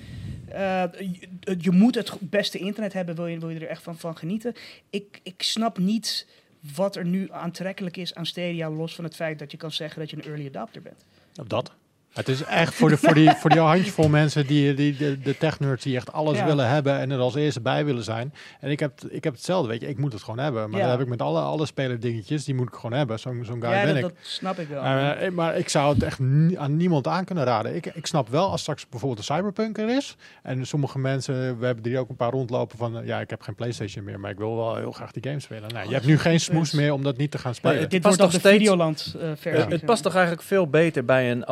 Eh, 0.89 1.01
je, 1.01 1.57
je 1.61 1.71
moet 1.71 1.95
het 1.95 2.13
beste 2.21 2.59
internet 2.59 2.93
hebben, 2.93 3.15
wil 3.15 3.27
je, 3.27 3.39
wil 3.39 3.49
je 3.51 3.59
er 3.61 3.67
echt 3.69 3.83
van, 3.83 3.99
van 3.99 4.17
genieten. 4.17 4.55
Ik, 4.91 5.21
ik 5.23 5.43
snap 5.43 5.79
niet 5.79 6.27
wat 6.75 6.97
er 6.97 7.05
nu 7.05 7.33
aantrekkelijk 7.33 7.97
is 7.97 8.15
aan 8.15 8.27
Stadia, 8.27 8.71
los 8.71 8.95
van 8.95 9.05
het 9.05 9.15
feit 9.15 9.39
dat 9.39 9.51
je 9.51 9.57
kan 9.57 9.71
zeggen 9.71 10.01
dat 10.01 10.11
je 10.11 10.17
een 10.17 10.25
early 10.25 10.47
adapter 10.47 10.83
bent. 10.83 11.05
Dat. 11.49 11.73
Het 12.15 12.29
is 12.29 12.43
echt 12.45 12.75
voor, 12.75 12.89
de, 12.89 12.97
voor, 12.97 13.15
die, 13.15 13.31
voor 13.31 13.51
die 13.51 13.59
handjevol 13.61 14.09
mensen, 14.09 14.47
die, 14.47 14.75
die, 14.75 14.97
de, 14.97 15.19
de 15.19 15.37
tech-nerds 15.39 15.83
die 15.85 15.97
echt 15.97 16.13
alles 16.13 16.39
Ja. 16.39 16.45
willen 16.47 16.69
hebben 16.69 16.99
en 16.99 17.11
er 17.11 17.19
als 17.19 17.35
eerste 17.35 17.61
bij 17.61 17.85
willen 17.85 18.05
zijn. 18.05 18.33
En 18.61 18.71
ik 18.71 18.81
heb, 18.81 18.93
ik 19.09 19.25
heb 19.25 19.33
hetzelfde, 19.35 19.69
weet 19.69 19.81
je, 19.81 19.89
ik 19.89 19.99
moet 19.99 20.13
het 20.13 20.23
gewoon 20.23 20.39
hebben. 20.39 20.71
Maar 20.71 20.79
Ja. 20.81 20.87
dat 20.87 20.95
heb 20.95 21.05
ik 21.05 21.11
met 21.11 21.23
alle, 21.23 21.41
alle 21.41 21.67
spelerdingetjes, 21.67 22.45
die 22.45 22.55
moet 22.55 22.69
ik 22.69 22.75
gewoon 22.75 22.93
hebben. 22.99 23.19
Zo'n 23.19 23.43
zo'n 23.45 23.61
guy 23.63 23.71
ja, 23.71 23.85
ben 23.85 23.87
dat, 23.87 23.97
ik. 23.97 24.03
dat 24.03 24.13
snap 24.23 24.59
ik 24.59 24.69
wel. 24.69 24.83
Eh, 24.83 25.31
maar 25.31 25.57
ik 25.57 25.69
zou 25.69 25.95
het 25.95 26.03
echt 26.03 26.19
aan 26.57 26.77
niemand 26.77 27.07
aan 27.07 27.25
kunnen 27.25 27.45
raden. 27.45 27.75
Ik, 27.75 27.87
ik 27.87 28.07
snap 28.07 28.29
wel 28.29 28.51
als 28.51 28.61
straks 28.61 28.89
bijvoorbeeld 28.89 29.29
een 29.29 29.35
Cyberpunk 29.37 29.79
er 29.79 29.97
is. 29.97 30.17
En 30.43 30.67
sommige 30.67 30.99
mensen, 30.99 31.59
we 31.59 31.67
hebben 31.67 31.93
er 31.93 31.99
ook 31.99 32.09
een 32.09 32.17
paar 32.17 32.31
rondlopen 32.33 32.79
van... 32.79 32.99
eh, 32.99 33.07
ja, 33.07 33.21
ik 33.21 33.31
heb 33.31 33.41
geen 33.43 33.55
Playstation 33.55 34.05
meer, 34.05 34.21
maar 34.21 34.31
ik 34.31 34.39
wil 34.39 34.57
wel 34.57 34.77
heel 34.77 34.93
graag 34.93 35.13
die 35.13 35.23
game 35.27 35.41
spelen. 35.41 35.69
Nou, 35.75 35.87
je 35.89 35.95
hebt 35.95 36.07
nu 36.07 36.19
geen 36.19 36.41
smoes 36.41 36.73
meer 36.73 36.93
om 36.93 37.03
dat 37.03 37.17
niet 37.17 37.31
te 37.31 37.39
gaan 37.39 37.55
spelen. 37.55 37.89
Dit 37.89 38.05
op 38.05 38.17
nog 38.17 38.31
de 38.31 38.39
steeds- 38.39 38.57
Videoland 38.57 39.15
eh 39.21 39.29
versie. 39.37 39.63
Het, 39.63 39.71
het 39.73 39.85
past 39.85 40.03
toch 40.03 40.13
eigenlijk 40.15 40.45
veel 40.47 40.67
beter 40.69 41.05
bij 41.05 41.31
een 41.31 41.45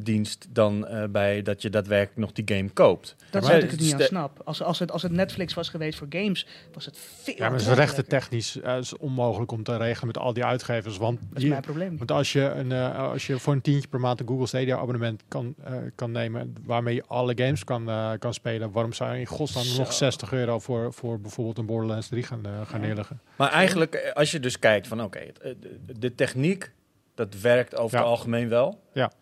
abonnementendienst 0.00 0.46
dan 0.50 0.86
eh, 0.86 1.04
bij 1.08 1.42
dat 1.42 1.62
je 1.62 1.70
daadwerkelijk 1.70 2.16
nog 2.18 2.32
die 2.32 2.56
game 2.56 2.68
koopt. 2.70 3.16
Dat 3.30 3.42
is 3.42 3.48
ik 3.64 3.70
het 3.70 3.80
niet 3.80 3.94
aan 3.94 4.00
snap. 4.00 4.40
Als, 4.44 4.62
als, 4.62 4.78
het, 4.78 4.92
als 4.92 5.02
het 5.02 5.12
Netflix 5.12 5.54
was 5.54 5.68
geweest 5.68 5.98
voor 5.98 6.06
games, 6.10 6.46
was 6.72 6.84
het 6.84 6.98
veel 6.98 7.34
ja, 7.36 7.48
maar 7.48 7.58
het 7.58 7.68
is 7.68 7.74
rechten 7.74 8.06
technisch 8.08 8.60
eh, 8.60 8.76
is 8.78 8.96
onmogelijk 8.96 9.52
om 9.52 9.62
te 9.62 9.76
regelen 9.76 10.06
met 10.06 10.18
al 10.18 10.32
die 10.32 10.44
uitgevers. 10.44 10.96
Want, 10.96 11.18
Dat 11.20 11.36
is 11.36 11.42
je- 11.42 11.48
mijn 11.48 11.62
probleem. 11.62 11.98
want 11.98 12.10
als, 12.10 12.32
je 12.32 12.40
een, 12.42 12.72
eh, 12.72 12.98
als 13.10 13.26
je 13.26 13.38
voor 13.38 13.52
een 13.52 13.60
tientje 13.60 13.88
per 13.88 14.00
maand 14.00 14.20
een 14.20 14.26
Google 14.28 14.46
Stadia 14.46 14.76
abonnement 14.76 15.22
kan, 15.28 15.54
eh, 15.64 15.72
kan 15.94 16.10
nemen... 16.10 16.54
waarmee 16.64 16.94
je 16.94 17.04
alle 17.06 17.32
games 17.36 17.64
kan, 17.64 17.88
eh, 17.88 18.10
kan 18.18 18.34
spelen... 18.34 18.70
waarom 18.72 18.92
zou 18.92 19.12
je 19.14 19.20
in 19.20 19.26
godsnaam 19.26 19.64
Zo. 19.64 19.78
nog 19.78 19.92
60 19.92 20.32
euro 20.32 20.58
voor, 20.58 20.92
voor 20.92 21.20
bijvoorbeeld 21.20 21.58
een 21.58 21.66
Borderlands 21.66 22.08
3 22.08 22.22
gaan, 22.22 22.44
gaan 22.44 22.80
Ja. 22.80 22.86
neerleggen? 22.86 23.20
Maar 23.36 23.50
eigenlijk, 23.50 24.10
als 24.14 24.30
je 24.30 24.40
dus 24.40 24.58
kijkt 24.58 24.86
van 24.86 25.02
oké, 25.02 25.20
de, 25.42 25.56
de 25.98 26.14
techniek, 26.14 26.72
dat 27.14 27.40
werkt 27.40 27.76
over 27.76 27.96
Ja. 27.98 28.02
het 28.04 28.12
algemeen 28.12 28.48
wel. 28.48 28.80
Ja. 28.92 29.12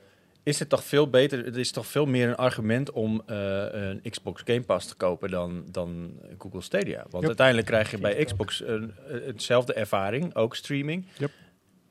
Is 0.49 0.59
het 0.59 0.69
toch 0.69 0.85
veel 0.85 1.11
beter, 1.11 1.45
het 1.45 1.57
is 1.57 1.70
toch 1.70 1.87
veel 1.87 2.07
meer 2.07 2.29
een 2.29 2.37
argument 2.37 2.91
om 2.91 3.23
eh, 3.27 3.37
een 3.70 4.01
Xbox 4.11 4.43
Game 4.45 4.61
Pass 4.62 4.87
te 4.87 4.95
kopen 4.95 5.31
dan, 5.31 5.65
dan 5.70 6.12
Google 6.39 6.61
Stadia. 6.61 6.97
Want 6.99 7.12
Yep. 7.12 7.25
uiteindelijk 7.27 7.66
krijg 7.66 7.91
je 7.91 7.99
bij 7.99 8.25
Xbox 8.25 8.62
een, 8.66 8.95
een- 9.09 9.23
hetzelfde 9.27 9.73
ervaring, 9.73 10.35
ook 10.35 10.55
streaming. 10.57 11.07
Yep. 11.19 11.31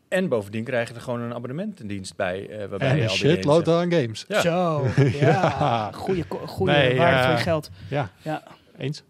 En 0.08 0.28
bovendien 0.28 0.64
krijg 0.64 0.88
je 0.90 0.94
er 0.96 1.02
gewoon 1.02 1.22
een 1.22 1.34
abonnementendienst 1.34 2.16
bij. 2.16 2.48
eh 2.50 2.58
waarbij 2.68 2.90
En 2.90 2.96
je 2.96 3.02
al 3.08 3.08
die 3.10 3.18
games 3.18 3.34
shitload 3.36 3.66
hebt. 3.66 3.78
aan 3.78 3.92
games. 4.02 4.26
Ja. 4.28 4.42
Zo, 4.42 4.88
ja. 5.26 5.92
Goeie, 5.92 6.24
goeie 6.30 6.74
Nee, 6.76 6.98
waarde 6.98 7.24
voor 7.28 7.38
je 7.38 7.44
geld. 7.44 7.70
Ja, 7.90 8.12
Ja. 8.22 8.44
eens. 8.78 9.04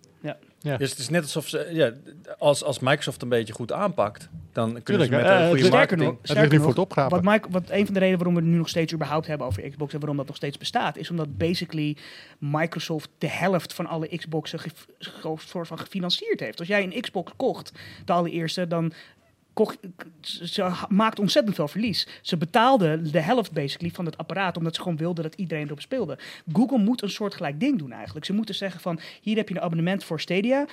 Dus 0.77 0.89
het 0.89 0.99
is 0.99 1.09
net 1.09 1.21
alsof 1.21 1.47
ze, 1.47 1.69
ja, 1.71 1.91
als, 2.38 2.63
als 2.63 2.79
Microsoft 2.79 3.21
een 3.21 3.29
beetje 3.29 3.53
goed 3.53 3.71
aanpakt, 3.71 4.29
dan 4.51 4.65
kunnen 4.67 4.84
Tuurlijk, 4.84 5.11
ze 5.11 5.15
met 5.17 5.25
een 5.25 5.31
eh, 5.31 5.47
goede 5.47 5.57
het- 5.63 5.67
Sterker 5.67 5.71
marketing... 5.97 6.09
nog, 6.09 6.17
sterker 6.21 6.43
nu 6.51 6.57
voor 6.57 6.75
nog 6.75 6.75
het 6.95 7.11
wat, 7.11 7.23
Mike, 7.23 7.47
wat 7.51 7.69
een 7.69 7.85
van 7.85 7.93
de 7.93 7.99
redenen 7.99 8.17
waarom 8.17 8.35
we 8.35 8.41
het 8.41 8.49
nu 8.51 8.57
nog 8.57 8.69
steeds 8.69 8.93
überhaupt 8.93 9.27
hebben 9.27 9.47
over 9.47 9.69
Xbox 9.69 9.93
en 9.93 9.99
waarom 9.99 10.17
dat 10.17 10.27
nog 10.27 10.35
steeds 10.35 10.57
bestaat, 10.57 10.97
is 10.97 11.09
omdat 11.09 11.38
basically 11.38 11.97
Microsoft 12.38 13.09
de 13.17 13.27
helft 13.29 13.73
van 13.73 13.85
alle 13.85 14.17
Xboxen 14.17 14.59
ge- 14.59 14.69
ge- 14.99 15.35
soort 15.38 15.67
van 15.67 15.79
gefinancierd 15.79 16.39
heeft. 16.39 16.59
Als 16.59 16.67
jij 16.67 16.84
een 16.84 17.01
Xbox 17.01 17.31
kocht, 17.35 17.71
de 18.05 18.13
allereerste, 18.13 18.67
dan 18.67 18.93
kocht, 19.57 19.77
ze 20.21 20.71
maakt 20.89 21.19
ontzettend 21.19 21.55
veel 21.55 21.67
verlies. 21.67 22.07
Ze 22.21 22.38
betaalden 22.38 23.11
de 23.11 23.19
helft 23.19 23.51
basically 23.51 23.93
van 23.93 24.05
het 24.05 24.17
apparaat, 24.17 24.57
omdat 24.57 24.75
ze 24.75 24.81
gewoon 24.81 24.97
wilden 24.97 25.23
dat 25.23 25.35
iedereen 25.35 25.65
erop 25.65 25.81
speelde. 25.81 26.17
Google 26.53 26.77
moet 26.77 27.01
een 27.01 27.09
soortgelijk 27.09 27.59
ding 27.59 27.77
doen 27.77 27.91
eigenlijk. 27.91 28.25
Ze 28.25 28.34
moeten 28.34 28.55
zeggen 28.55 28.81
van, 28.81 28.99
hier 29.21 29.35
heb 29.35 29.49
je 29.49 29.55
een 29.55 29.61
abonnement 29.61 30.03
voor 30.03 30.19
Stadia. 30.21 30.65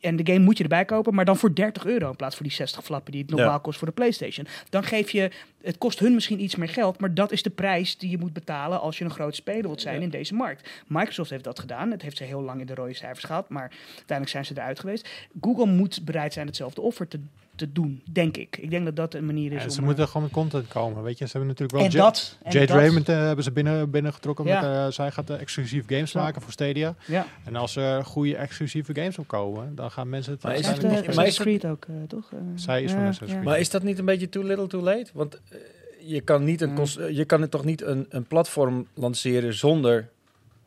En 0.00 0.16
de 0.16 0.32
game 0.32 0.44
moet 0.44 0.56
je 0.56 0.62
erbij 0.62 0.84
kopen, 0.84 1.14
maar 1.14 1.24
dan 1.24 1.36
voor 1.36 1.54
30 1.54 1.86
euro 1.86 2.10
in 2.10 2.16
plaats 2.16 2.36
van 2.36 2.46
die 2.46 2.54
60 2.54 2.84
flappen 2.84 3.12
die 3.12 3.20
het 3.20 3.30
normaal 3.30 3.48
Ja. 3.48 3.58
kost 3.58 3.78
voor 3.78 3.86
de 3.88 3.94
PlayStation. 3.94 4.46
Dan 4.70 4.84
geef 4.84 5.10
je, 5.10 5.30
het 5.62 5.78
kost 5.78 5.98
hun 5.98 6.14
misschien 6.14 6.42
iets 6.42 6.56
meer 6.56 6.68
geld, 6.68 7.00
maar 7.00 7.14
dat 7.14 7.32
is 7.32 7.42
de 7.42 7.50
prijs 7.50 7.98
die 7.98 8.10
je 8.10 8.18
moet 8.18 8.32
betalen 8.32 8.80
als 8.80 8.98
je 8.98 9.04
een 9.04 9.10
groot 9.10 9.34
speler 9.34 9.62
wilt 9.62 9.80
zijn 9.80 10.02
in 10.02 10.10
deze 10.10 10.34
markt. 10.34 10.68
Microsoft 10.86 11.30
heeft 11.30 11.44
dat 11.44 11.58
gedaan. 11.58 11.90
Het 11.90 12.02
heeft 12.02 12.16
ze 12.16 12.24
heel 12.24 12.42
lang 12.42 12.60
in 12.60 12.66
de 12.66 12.74
rode 12.74 12.94
cijfers 12.94 13.24
gehad, 13.24 13.48
maar 13.48 13.70
uiteindelijk 13.86 14.28
zijn 14.28 14.44
ze 14.44 14.52
eruit 14.56 14.80
geweest. 14.80 15.08
Google 15.40 15.66
moet 15.66 16.04
bereid 16.04 16.32
zijn 16.32 16.46
hetzelfde 16.46 16.80
offer 16.80 17.08
te, 17.08 17.20
te 17.56 17.72
doen, 17.72 18.02
denk 18.12 18.36
ik. 18.36 18.56
Ik 18.60 18.70
denk 18.70 18.84
dat 18.84 18.96
dat 18.96 19.14
een 19.14 19.26
manier 19.26 19.52
is 19.52 19.58
Ja, 19.58 19.64
om... 19.64 19.70
ze 19.70 19.78
eh, 19.78 19.84
moeten 19.84 20.06
gewoon 20.06 20.22
met 20.22 20.32
content 20.32 20.68
komen, 20.68 21.02
weet 21.02 21.18
je. 21.18 21.24
Ze 21.24 21.30
hebben 21.30 21.48
natuurlijk 21.48 21.78
wel 21.78 21.84
en 21.90 21.96
dat... 21.96 22.38
en 22.42 22.52
Jade 22.52 22.66
dat- 22.66 22.76
Raymond 22.76 23.08
eh, 23.08 23.16
hebben 23.16 23.44
ze 23.44 23.50
binnen, 23.52 23.90
binnengetrokken. 23.90 24.44
Ja. 24.46 24.60
Met, 24.60 24.70
eh, 24.70 24.86
zij 24.92 25.10
gaat 25.10 25.30
eh, 25.30 25.40
exclusief 25.40 25.84
games 25.86 26.12
Ja. 26.12 26.20
maken 26.22 26.42
voor 26.42 26.52
Stadia. 26.52 26.94
Ja. 27.06 27.26
En 27.44 27.56
als 27.56 27.76
er 27.76 28.04
goede 28.04 28.36
exclusieve 28.36 28.94
games 28.94 29.18
opkomen, 29.18 29.74
dan 29.74 29.90
gaan 29.90 30.08
mensen 30.08 30.32
het 30.32 30.42
Maar 30.42 30.54
is 30.54 30.60
eh, 30.68 30.78
nog 30.78 31.14
maar 31.14 31.26
is 31.26 31.38
Creed 31.38 31.66
ook, 31.66 31.84
eh, 31.88 31.94
toch? 32.08 32.32
Eh, 32.32 32.38
Zij 32.54 32.82
is 32.82 32.90
van 32.90 33.00
Assassin's 33.00 33.30
ja. 33.30 33.34
Creed. 33.36 33.48
Maar 33.48 33.58
is 33.60 33.70
dat 33.70 33.82
niet 33.82 33.98
een 33.98 34.04
beetje 34.04 34.28
too 34.28 34.42
little 34.44 34.66
too 34.66 34.82
late? 34.82 35.10
Want 35.12 35.34
eh, 35.48 35.58
je 36.06 36.20
kan, 36.20 36.44
niet 36.44 36.60
een 36.60 36.70
Mm. 36.72 37.08
je 37.10 37.24
kan 37.24 37.40
het 37.40 37.50
toch 37.50 37.64
niet 37.64 37.82
een, 37.82 38.06
een 38.08 38.24
platform 38.24 38.86
lanceren 38.94 39.54
zonder 39.54 40.08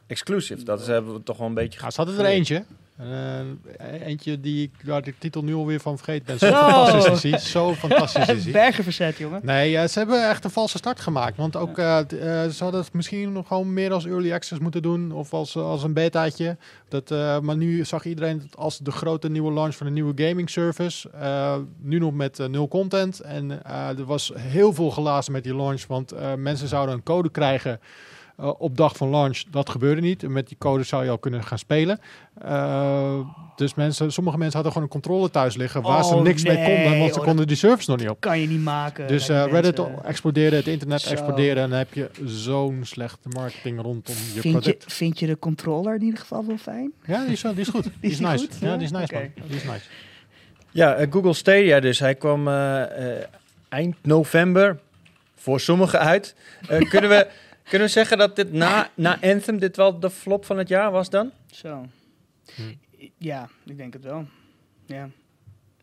exclusive? 0.08 0.64
Dat 0.64 0.80
is, 0.82 0.88
hebben 0.88 1.14
we 1.14 1.24
toch 1.24 1.38
wel 1.38 1.48
een 1.48 1.54
beetje... 1.54 1.80
Ja, 1.82 1.90
ze 1.92 1.98
hadden 2.02 2.20
er 2.20 2.26
eentje. 2.26 2.64
Eh, 2.98 4.08
eentje 4.08 4.40
die 4.40 4.64
ik 4.64 4.72
waar 4.86 5.02
de 5.02 5.14
titel 5.18 5.44
nu 5.44 5.54
alweer 5.54 5.80
van 5.80 5.98
vergeten 5.98 6.26
ben. 6.26 6.40
Zo 6.40 6.46
Zo. 6.46 6.54
fantastisch 6.54 7.24
is 7.24 7.32
hij. 7.32 7.40
Zo 7.40 7.74
fantastisch 7.74 8.28
is 8.28 8.44
hij. 8.44 8.52
Bergen 8.52 8.84
verzet, 8.84 9.18
jongen. 9.18 9.40
Nee, 9.44 9.88
ze 9.88 10.00
hebben 10.00 10.30
echt 10.30 10.44
een 10.44 10.50
valse 10.50 10.78
start 10.78 11.00
gemaakt. 11.00 11.38
Want 11.38 11.56
ook, 11.56 11.78
eh, 11.78 12.00
eh, 12.00 12.52
ze 12.52 12.64
hadden 12.64 12.82
het 12.82 12.94
misschien 12.94 13.32
nog 13.32 13.48
gewoon 13.48 13.74
meer 13.74 13.94
als 13.94 14.06
early 14.06 14.34
access 14.34 14.62
moeten 14.62 14.82
doen. 14.82 15.12
Of 15.12 15.34
als, 15.34 15.56
als 15.56 15.84
een 15.84 15.94
betaatje. 15.94 16.58
Dat, 16.88 17.10
maar 17.42 17.58
nu 17.58 17.86
zag 17.86 18.06
iedereen 18.06 18.40
het 18.40 18.58
als 18.58 18.78
de 18.78 18.92
grote 18.92 19.30
nieuwe 19.30 19.54
launch 19.54 19.76
van 19.76 19.88
een 19.88 19.94
nieuwe 19.94 20.28
gaming 20.28 20.50
service. 20.50 21.10
Nu 21.82 22.00
nog 22.00 22.14
met 22.14 22.38
nul 22.50 22.68
content. 22.68 23.20
En 23.20 23.66
er 23.98 24.06
was 24.06 24.32
heel 24.36 24.74
veel 24.74 24.92
gelazen 24.92 25.32
met 25.32 25.44
die 25.44 25.56
launch. 25.56 25.88
Want 25.88 26.14
mensen 26.38 26.68
zouden 26.68 26.96
een 26.96 27.04
code 27.04 27.30
krijgen 27.30 27.80
eh, 28.38 28.52
op 28.58 28.78
dag 28.78 28.96
van 28.98 29.10
launch. 29.10 29.44
Dat 29.52 29.70
gebeurde 29.70 30.02
niet. 30.02 30.24
En 30.24 30.32
met 30.32 30.48
die 30.48 30.58
code 30.60 30.84
zou 30.84 31.04
je 31.04 31.10
al 31.10 31.18
kunnen 31.18 31.44
gaan 31.44 31.58
spelen. 31.58 32.00
Eh, 32.42 33.20
dus 33.56 33.74
mensen, 33.74 34.12
sommige 34.12 34.38
mensen 34.38 34.56
hadden 34.56 34.72
gewoon 34.72 34.88
een 34.88 35.02
controle 35.02 35.30
thuis 35.30 35.56
liggen. 35.56 35.82
Waar 35.82 36.04
ze 36.04 36.14
Oh, 36.16 36.22
niks 36.22 36.44
mee 36.44 36.64
konden. 36.66 37.00
Want 37.00 37.14
ze 37.14 37.20
oh, 37.20 37.26
konden 37.26 37.48
die 37.48 37.56
service 37.58 37.90
nog 37.90 38.00
niet 38.00 38.10
op. 38.10 38.20
Kan 38.20 38.40
je 38.40 38.48
niet 38.48 38.64
maken. 38.64 39.08
Dus 39.08 39.30
eh, 39.30 39.46
Reddit 39.46 39.78
mensen. 39.78 40.04
explodeerde, 40.04 40.56
het 40.56 40.68
internet 40.68 41.02
Zo. 41.02 41.12
explodeerde 41.12 41.62
en 41.62 41.70
dan 41.70 41.78
heb 41.78 41.94
je 41.94 42.10
zo'n 42.26 42.80
slechte 42.84 43.30
marketing 43.30 43.82
rondom 43.82 44.16
je 44.34 44.42
Vind 44.42 44.66
je, 44.66 44.78
vind 44.80 45.20
je 45.20 45.28
de 45.28 45.40
controller 45.40 45.96
in 45.96 46.04
ieder 46.04 46.20
geval 46.20 46.46
wel 46.46 46.58
fijn? 46.58 46.94
Ja, 47.06 47.24
die 47.24 47.32
is, 47.34 47.42
die 47.42 47.54
is 47.56 47.68
goed. 47.68 47.84
Die, 48.02 48.12
Is 48.12 48.18
die 48.18 48.28
nice. 48.28 48.46
goed? 48.46 48.58
Ja, 48.60 48.76
die 48.76 48.86
is 48.86 48.92
nice 48.92 49.14
man. 49.14 49.32
Die 49.48 49.56
is 49.56 49.64
nice. 49.64 49.86
Ja, 50.72 51.06
Google 51.10 51.34
Stadia 51.34 51.80
dus. 51.80 52.00
Hij 52.00 52.16
kwam 52.16 52.48
eind 53.70 53.96
november 54.02 54.80
voor 55.36 55.60
sommigen 55.60 56.00
uit. 56.00 56.36
Eh, 56.68 56.90
kunnen, 56.90 57.10
we, 57.10 57.28
kunnen 57.70 57.88
we 57.88 57.94
zeggen 57.94 58.18
dat 58.18 58.36
dit 58.36 58.54
na, 58.54 58.90
na 58.96 59.22
Anthem 59.22 59.60
dit 59.60 59.76
wel 59.76 60.00
de 60.00 60.10
flop 60.10 60.46
van 60.46 60.58
het 60.58 60.68
jaar 60.68 60.92
was 60.92 61.10
dan? 61.10 61.32
Zo. 61.52 61.86
Hm. 62.56 62.62
Ja, 63.18 63.50
ik 63.66 63.78
denk 63.78 63.94
het 63.94 64.04
wel. 64.04 64.26
Ja. 64.86 65.10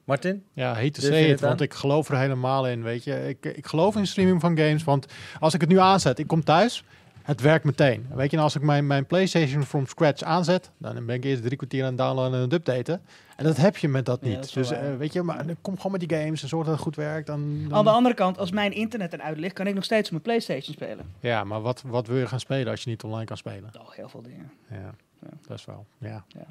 Martin? 0.04 0.44
Ja, 0.52 0.74
hate 0.74 0.90
to 0.90 1.00
say 1.00 1.22
het 1.22 1.30
it, 1.30 1.40
want 1.40 1.60
ik 1.60 1.74
geloof 1.74 2.08
er 2.08 2.18
helemaal 2.18 2.66
in, 2.66 2.82
weet 2.82 3.04
je. 3.04 3.28
Ik, 3.28 3.56
ik 3.56 3.66
geloof 3.66 3.96
in 3.96 4.06
streaming 4.06 4.40
van 4.40 4.56
games, 4.56 4.84
want 4.84 5.06
als 5.40 5.54
ik 5.54 5.60
het 5.60 5.70
nu 5.70 5.78
aanzet, 5.78 6.18
ik 6.18 6.26
kom 6.26 6.44
thuis, 6.44 6.84
het 7.24 7.40
werkt 7.40 7.64
meteen. 7.64 8.06
Weet 8.14 8.30
je, 8.30 8.36
en 8.36 8.42
als 8.42 8.54
ik 8.54 8.62
mijn, 8.62 8.86
mijn 8.86 9.06
PlayStation 9.06 9.62
from 9.62 9.86
scratch 9.86 10.22
aanzet, 10.22 10.70
dan 10.78 11.06
ben 11.06 11.14
ik 11.16 11.24
eerst 11.24 11.42
drie 11.42 11.56
kwartier 11.56 11.82
aan 11.82 11.88
het 11.88 11.98
downloaden 11.98 12.34
en 12.34 12.40
het 12.40 12.52
updaten. 12.52 13.00
En 13.36 13.44
dat 13.44 13.56
heb 13.56 13.76
je 13.76 13.88
met 13.88 14.06
dat 14.06 14.18
Ja, 14.22 14.28
niet. 14.28 14.40
dat 14.40 14.52
dus 14.52 14.70
eh, 14.70 14.96
weet 14.96 15.12
je, 15.12 15.22
maar 15.22 15.46
dan 15.46 15.56
kom 15.60 15.76
gewoon 15.76 15.92
met 15.98 16.08
die 16.08 16.18
games 16.18 16.42
en 16.42 16.48
zorg 16.48 16.64
dat 16.64 16.74
het 16.74 16.82
goed 16.82 16.96
werkt. 16.96 17.26
Dan, 17.26 17.62
dan- 17.68 17.74
Aan 17.78 17.84
de 17.84 17.90
andere 17.90 18.14
kant, 18.14 18.38
als 18.38 18.50
mijn 18.50 18.72
internet 18.72 19.12
eruit 19.12 19.38
ligt, 19.38 19.54
kan 19.54 19.66
ik 19.66 19.74
nog 19.74 19.84
steeds 19.84 20.04
op 20.04 20.10
mijn 20.10 20.22
PlayStation 20.22 20.74
spelen. 20.74 21.04
Ja, 21.20 21.44
maar 21.44 21.60
wat, 21.60 21.82
wat 21.86 22.06
wil 22.06 22.16
je 22.16 22.26
gaan 22.26 22.40
spelen 22.40 22.68
als 22.70 22.82
je 22.82 22.90
niet 22.90 23.02
online 23.02 23.24
kan 23.24 23.36
spelen? 23.36 23.70
Oh, 23.80 23.90
heel 23.90 24.08
veel 24.08 24.22
dingen. 24.22 24.50
Ja, 24.70 24.94
Ja. 25.22 25.28
dat 25.46 25.58
is 25.58 25.64
wel. 25.64 25.86
Ja. 25.98 26.24
Ja. 26.28 26.44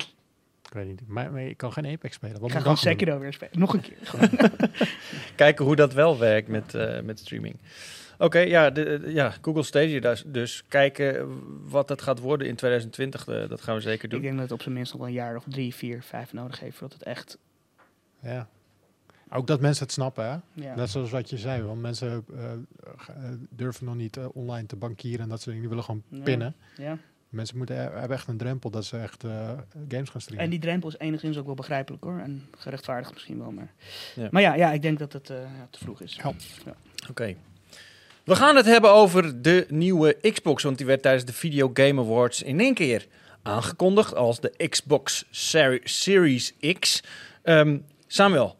Ik 0.68 0.74
weet 0.80 0.88
niet. 0.88 1.02
Maar, 1.08 1.32
maar 1.32 1.42
ik 1.42 1.58
kan 1.58 1.74
geen 1.74 1.86
Apex 1.86 2.16
spelen. 2.16 2.40
Wat 2.40 2.50
Ik 2.50 2.56
ga 2.56 2.62
gewoon 2.62 2.78
Sekiro 2.78 3.20
weer 3.20 3.34
spelen. 3.34 3.60
Nog 3.60 3.74
een 3.74 3.82
keer. 3.82 3.98
Gewoon. 4.02 4.30
Kijken 5.36 5.66
hoe 5.66 5.76
dat 5.76 5.94
wel 5.94 6.18
werkt 6.18 6.48
met, 6.48 6.76
eh, 6.76 7.02
met 7.02 7.20
streaming. 7.20 7.56
Oké, 8.18 8.40
ja, 8.40 8.70
de, 8.70 9.02
ja, 9.08 9.34
Google 9.42 9.64
Stadia 9.64 10.00
dus, 10.00 10.24
dus. 10.28 10.64
Kijken 10.68 11.40
wat 11.70 11.88
dat 11.88 12.02
gaat 12.02 12.20
worden 12.20 12.48
in 12.48 12.56
2020, 12.56 13.28
eh, 13.28 13.50
dat 13.50 13.62
gaan 13.62 13.76
we 13.76 13.82
zeker 13.82 14.04
ik 14.04 14.10
doen. 14.10 14.22
denk 14.22 14.34
dat 14.34 14.44
het 14.44 14.52
op 14.52 14.62
zijn 14.62 14.74
minst 14.74 14.92
nog 14.92 15.02
wel 15.02 15.10
een 15.10 15.16
jaar 15.16 15.36
of 15.36 15.44
drie, 15.48 15.76
vier, 15.76 16.02
vijf 16.04 16.34
nodig 16.34 16.60
heeft 16.60 16.78
voordat 16.78 16.98
het 17.00 17.08
echt... 17.08 17.38
Ja. 18.22 18.48
Ook 19.30 19.48
dat 19.48 19.62
mensen 19.62 19.84
het 19.84 19.94
snappen, 19.94 20.26
hè? 20.26 20.64
Ja. 20.64 20.76
Net 20.76 20.90
zoals 20.90 21.12
wat 21.12 21.30
je 21.30 21.38
zei, 21.38 21.62
want 21.64 21.82
mensen 21.82 22.26
eh, 22.36 22.52
eh, 22.54 22.58
durven 23.50 23.86
nog 23.86 23.96
niet 23.96 24.18
online 24.34 24.66
te 24.68 24.76
bankieren 24.76 25.22
en 25.22 25.30
dat 25.30 25.42
soort 25.42 25.56
dingen. 25.56 25.60
Die 25.62 25.70
willen 25.70 25.84
gewoon 25.84 26.04
Ja. 26.10 26.24
pinnen. 26.24 26.56
ja. 26.78 26.98
Mensen 27.30 27.58
moeten, 27.58 27.76
hebben 27.78 28.10
echt 28.18 28.28
een 28.28 28.38
drempel 28.38 28.70
dat 28.70 28.86
ze 28.86 28.98
echt 28.98 29.24
eh, 29.24 29.50
games 29.90 30.10
gaan 30.10 30.22
streamen. 30.22 30.44
En 30.46 30.50
die 30.50 30.60
drempel 30.60 30.90
is 30.90 30.98
enigszins 30.98 31.38
ook 31.38 31.46
wel 31.46 31.56
begrijpelijk 31.56 32.04
hoor. 32.04 32.20
En 32.20 32.46
gerechtvaardigd 32.58 33.14
misschien 33.14 33.38
wel. 33.40 33.52
Maar 33.52 33.74
Ja. 34.16 34.28
maar 34.32 34.42
ja, 34.42 34.54
ja 34.56 34.72
ik 34.72 34.82
denk 34.82 35.00
dat 35.00 35.14
het 35.14 35.30
eh, 35.30 35.38
ja, 35.38 35.68
te 35.70 35.80
vroeg 35.80 36.02
is. 36.02 36.16
Ja. 36.16 36.32
Oké. 37.10 37.36
We 38.24 38.36
gaan 38.36 38.56
het 38.56 38.66
hebben 38.66 38.92
over 38.92 39.42
de 39.42 39.66
nieuwe 39.70 40.18
Xbox, 40.34 40.64
want 40.64 40.78
die 40.78 40.86
werd 40.86 41.02
tijdens 41.02 41.26
de 41.26 41.34
Video 41.34 41.70
Game 41.74 42.02
Awards 42.02 42.42
in 42.44 42.60
één 42.60 42.74
keer 42.74 43.08
aangekondigd 43.42 44.16
als 44.16 44.40
de 44.40 44.68
Xbox 44.70 45.26
Seri- 45.32 45.82
Series 45.84 46.54
X. 46.80 47.04
Ehm, 47.42 47.78
Samuel, 48.08 48.58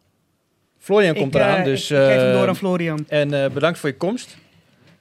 Florian 0.80 1.16
komt 1.16 1.36
ik, 1.36 1.42
eh, 1.42 1.48
eraan, 1.48 1.64
dus 1.64 1.92
ik, 1.92 1.98
ik 1.98 2.04
geef 2.04 2.16
hem 2.16 2.32
eh, 2.32 2.38
door 2.38 2.48
aan 2.48 2.56
Florian. 2.56 3.06
en 3.08 3.44
eh, 3.44 3.50
bedankt 3.52 3.80
voor 3.80 3.90
je 3.90 3.98
komst. 3.98 4.38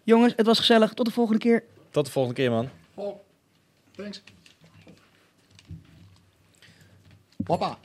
Jongens, 0.02 0.32
het 0.36 0.47
was 0.47 0.59
gezellig. 0.59 0.93
Tot 0.94 1.06
de 1.06 1.12
volgende 1.12 1.40
keer. 1.40 1.64
Tot 1.90 2.05
de 2.06 2.10
volgende 2.12 2.36
keer, 2.40 2.51
man. 2.51 2.68
Oh, 2.94 3.16
thanks. 3.97 4.22
Wappa. 7.36 7.78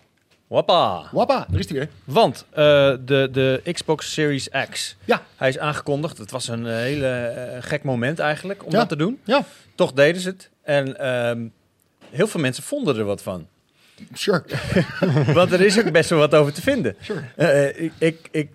Wappa. 0.48 1.10
Wappa, 1.12 1.46
daar 1.50 1.60
is 1.60 1.70
hij 1.70 1.78
weer. 1.78 1.90
Want 2.04 2.46
eh, 2.50 2.56
de, 3.06 3.30
de 3.32 3.62
Xbox 3.74 4.14
Series 4.14 4.50
X, 4.70 4.96
Ja. 5.06 5.24
hij 5.36 5.50
is 5.50 5.58
aangekondigd. 5.58 6.18
Het 6.18 6.32
was 6.32 6.48
een 6.48 6.68
eh, 6.68 6.76
hele 6.76 7.08
eh, 7.08 7.58
gek 7.64 7.84
moment 7.84 8.20
eigenlijk 8.20 8.66
om 8.66 8.72
Ja. 8.72 8.78
dat 8.78 8.90
te 8.90 8.96
doen. 8.96 9.20
Ja, 9.24 9.44
Toch 9.76 9.94
deden 9.94 10.22
ze 10.22 10.30
het. 10.30 10.50
En 10.64 11.00
ehm, 11.00 11.48
heel 12.10 12.28
veel 12.28 12.40
mensen 12.40 12.64
vonden 12.64 12.98
er 12.98 13.04
wat 13.04 13.22
van. 13.22 13.48
sure. 14.14 14.44
Want 15.34 15.52
er 15.52 15.62
is 15.62 15.80
ook 15.80 15.92
best 15.92 16.10
wel 16.10 16.20
wat 16.20 16.36
over 16.36 16.54
te 16.54 16.62
vinden. 16.62 16.96
Sure. 17.02 17.74
Ik, 17.76 17.92
ik, 17.98 18.28
ik, 18.32 18.50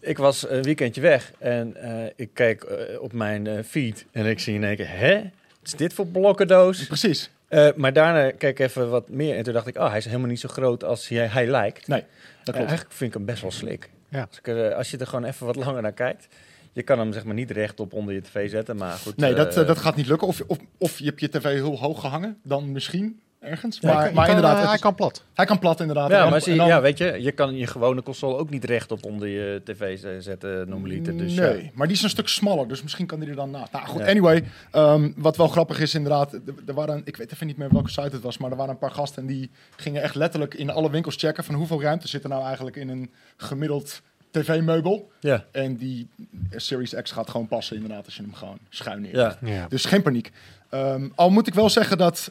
ik 0.00 0.18
was 0.18 0.48
een 0.50 0.62
weekendje 0.62 1.00
weg 1.00 1.32
en 1.38 1.76
ik 2.16 2.30
kijk 2.34 2.66
op 3.00 3.12
mijn 3.12 3.64
feed 3.64 4.04
en 4.12 4.26
ik 4.26 4.40
zie 4.40 4.54
in 4.54 4.64
één 4.64 4.76
keer, 4.76 4.88
hè? 4.98 5.14
Wat 5.22 5.30
is 5.62 5.72
dit 5.72 5.92
voor 5.94 6.06
blokkendoos? 6.06 6.86
Precies. 6.86 7.30
Eh, 7.48 7.68
maar 7.76 7.92
daarna 7.92 8.30
kijk 8.30 8.42
ik 8.42 8.66
even 8.66 8.90
wat 8.90 9.08
meer 9.08 9.36
en 9.36 9.42
toen 9.42 9.52
dacht 9.52 9.66
ik, 9.66 9.76
oh, 9.76 9.88
hij 9.88 9.98
is 9.98 10.04
helemaal 10.04 10.28
niet 10.28 10.40
zo 10.40 10.48
groot 10.48 10.84
als 10.84 11.08
hij, 11.08 11.26
hij 11.26 11.46
lijkt. 11.46 11.88
Nee, 11.88 12.00
dat 12.00 12.08
Eh, 12.08 12.44
klopt. 12.44 12.56
eigenlijk 12.58 12.92
vind 12.92 13.10
ik 13.10 13.16
hem 13.16 13.26
best 13.26 13.42
wel 13.42 13.50
slik. 13.50 13.90
Ja. 14.08 14.26
Als, 14.28 14.38
ik 14.38 14.48
er, 14.48 14.70
eh, 14.70 14.76
als 14.76 14.90
je 14.90 14.96
er 14.98 15.06
gewoon 15.06 15.24
even 15.24 15.46
wat 15.46 15.56
langer 15.56 15.82
naar 15.82 15.92
kijkt. 15.92 16.28
Je 16.72 16.82
kan 16.82 16.98
hem 16.98 17.12
zeg 17.12 17.24
maar 17.24 17.34
niet 17.34 17.50
rechtop 17.50 17.92
onder 17.92 18.14
je 18.14 18.20
tv 18.20 18.50
zetten, 18.50 18.76
maar 18.76 18.92
goed. 18.92 19.16
Nee, 19.16 19.34
dat, 19.34 19.52
dat 19.54 19.78
gaat 19.78 19.96
niet 19.96 20.06
lukken. 20.06 20.28
Of, 20.28 20.42
of, 20.46 20.58
of 20.78 20.98
je 20.98 21.04
hebt 21.04 21.20
je 21.20 21.28
tv 21.28 21.42
heel 21.42 21.78
hoog 21.78 22.00
gehangen, 22.00 22.38
dan 22.42 22.72
misschien 22.72 23.20
ergens. 23.46 23.78
Ja, 23.80 23.88
Maar, 23.88 23.96
hij 23.96 24.04
kan- 24.06 24.14
maar 24.14 24.24
hij 24.24 24.34
kan, 24.34 24.42
inderdaad, 24.44 24.50
eh, 24.52 24.56
het 24.58 24.66
hij 24.66 24.74
is- 24.74 24.80
kan 24.80 24.94
plat. 24.94 25.24
hij 25.34 25.44
kan 25.46 25.58
plat 25.58 25.80
inderdaad. 25.80 26.10
Ja, 26.10 26.24
En- 26.24 26.30
maar 26.30 26.40
zie, 26.40 26.56
dan- 26.56 26.66
ja, 26.66 26.80
weet 26.80 26.98
je, 26.98 27.16
je 27.22 27.32
kan 27.32 27.56
je 27.56 27.66
gewone 27.66 28.02
console 28.02 28.36
ook 28.36 28.50
niet 28.50 28.64
rechtop 28.64 29.04
onder 29.04 29.28
je 29.28 29.60
tv 29.64 29.98
z- 29.98 30.24
zetten, 30.24 30.68
normaliter. 30.68 31.16
Dus 31.16 31.34
nee, 31.34 31.64
ja. 31.64 31.70
maar 31.74 31.86
die 31.86 31.96
is 31.96 32.02
een 32.02 32.08
stuk 32.10 32.28
smaller, 32.28 32.68
dus 32.68 32.82
misschien 32.82 33.06
kan 33.06 33.20
die 33.20 33.28
er 33.28 33.36
dan 33.36 33.50
na. 33.50 33.68
Nou 33.72 33.86
goed, 33.86 34.00
Ja. 34.00 34.06
anyway. 34.08 34.44
ehm, 34.70 35.10
wat 35.16 35.36
wel 35.36 35.48
grappig 35.48 35.80
is 35.80 35.94
inderdaad, 35.94 36.32
er, 36.32 36.40
er 36.66 36.74
waren, 36.74 37.02
ik 37.04 37.16
weet 37.16 37.32
even 37.32 37.46
niet 37.46 37.56
meer 37.56 37.70
welke 37.72 37.88
site 37.90 38.02
het 38.02 38.20
was, 38.22 38.38
maar 38.38 38.50
er 38.50 38.56
waren 38.56 38.72
een 38.72 38.78
paar 38.78 38.90
gasten 38.90 39.22
en 39.22 39.28
die 39.28 39.50
gingen 39.76 40.02
echt 40.02 40.14
letterlijk 40.14 40.54
in 40.54 40.70
alle 40.70 40.90
winkels 40.90 41.16
checken 41.16 41.44
van 41.44 41.54
hoeveel 41.54 41.82
ruimte 41.82 42.08
zit 42.08 42.22
er 42.22 42.28
nou 42.28 42.44
eigenlijk 42.44 42.76
in 42.76 42.88
een 42.88 43.10
gemiddeld 43.36 44.02
tv-meubel. 44.30 45.10
Ja, 45.20 45.44
En 45.52 45.76
die 45.76 46.08
Series 46.50 46.94
X 47.02 47.10
gaat 47.10 47.30
gewoon 47.30 47.48
passen 47.48 47.76
inderdaad 47.76 48.04
als 48.04 48.16
je 48.16 48.22
hem 48.22 48.34
gewoon 48.34 48.58
schuin 48.68 49.00
neer. 49.00 49.16
ja. 49.16 49.36
Ja. 49.42 49.66
Dus 49.68 49.84
geen 49.84 50.02
paniek. 50.02 50.30
Ehm, 50.70 51.08
al 51.14 51.30
moet 51.30 51.46
ik 51.46 51.54
wel 51.54 51.70
zeggen 51.70 51.98
dat 51.98 52.30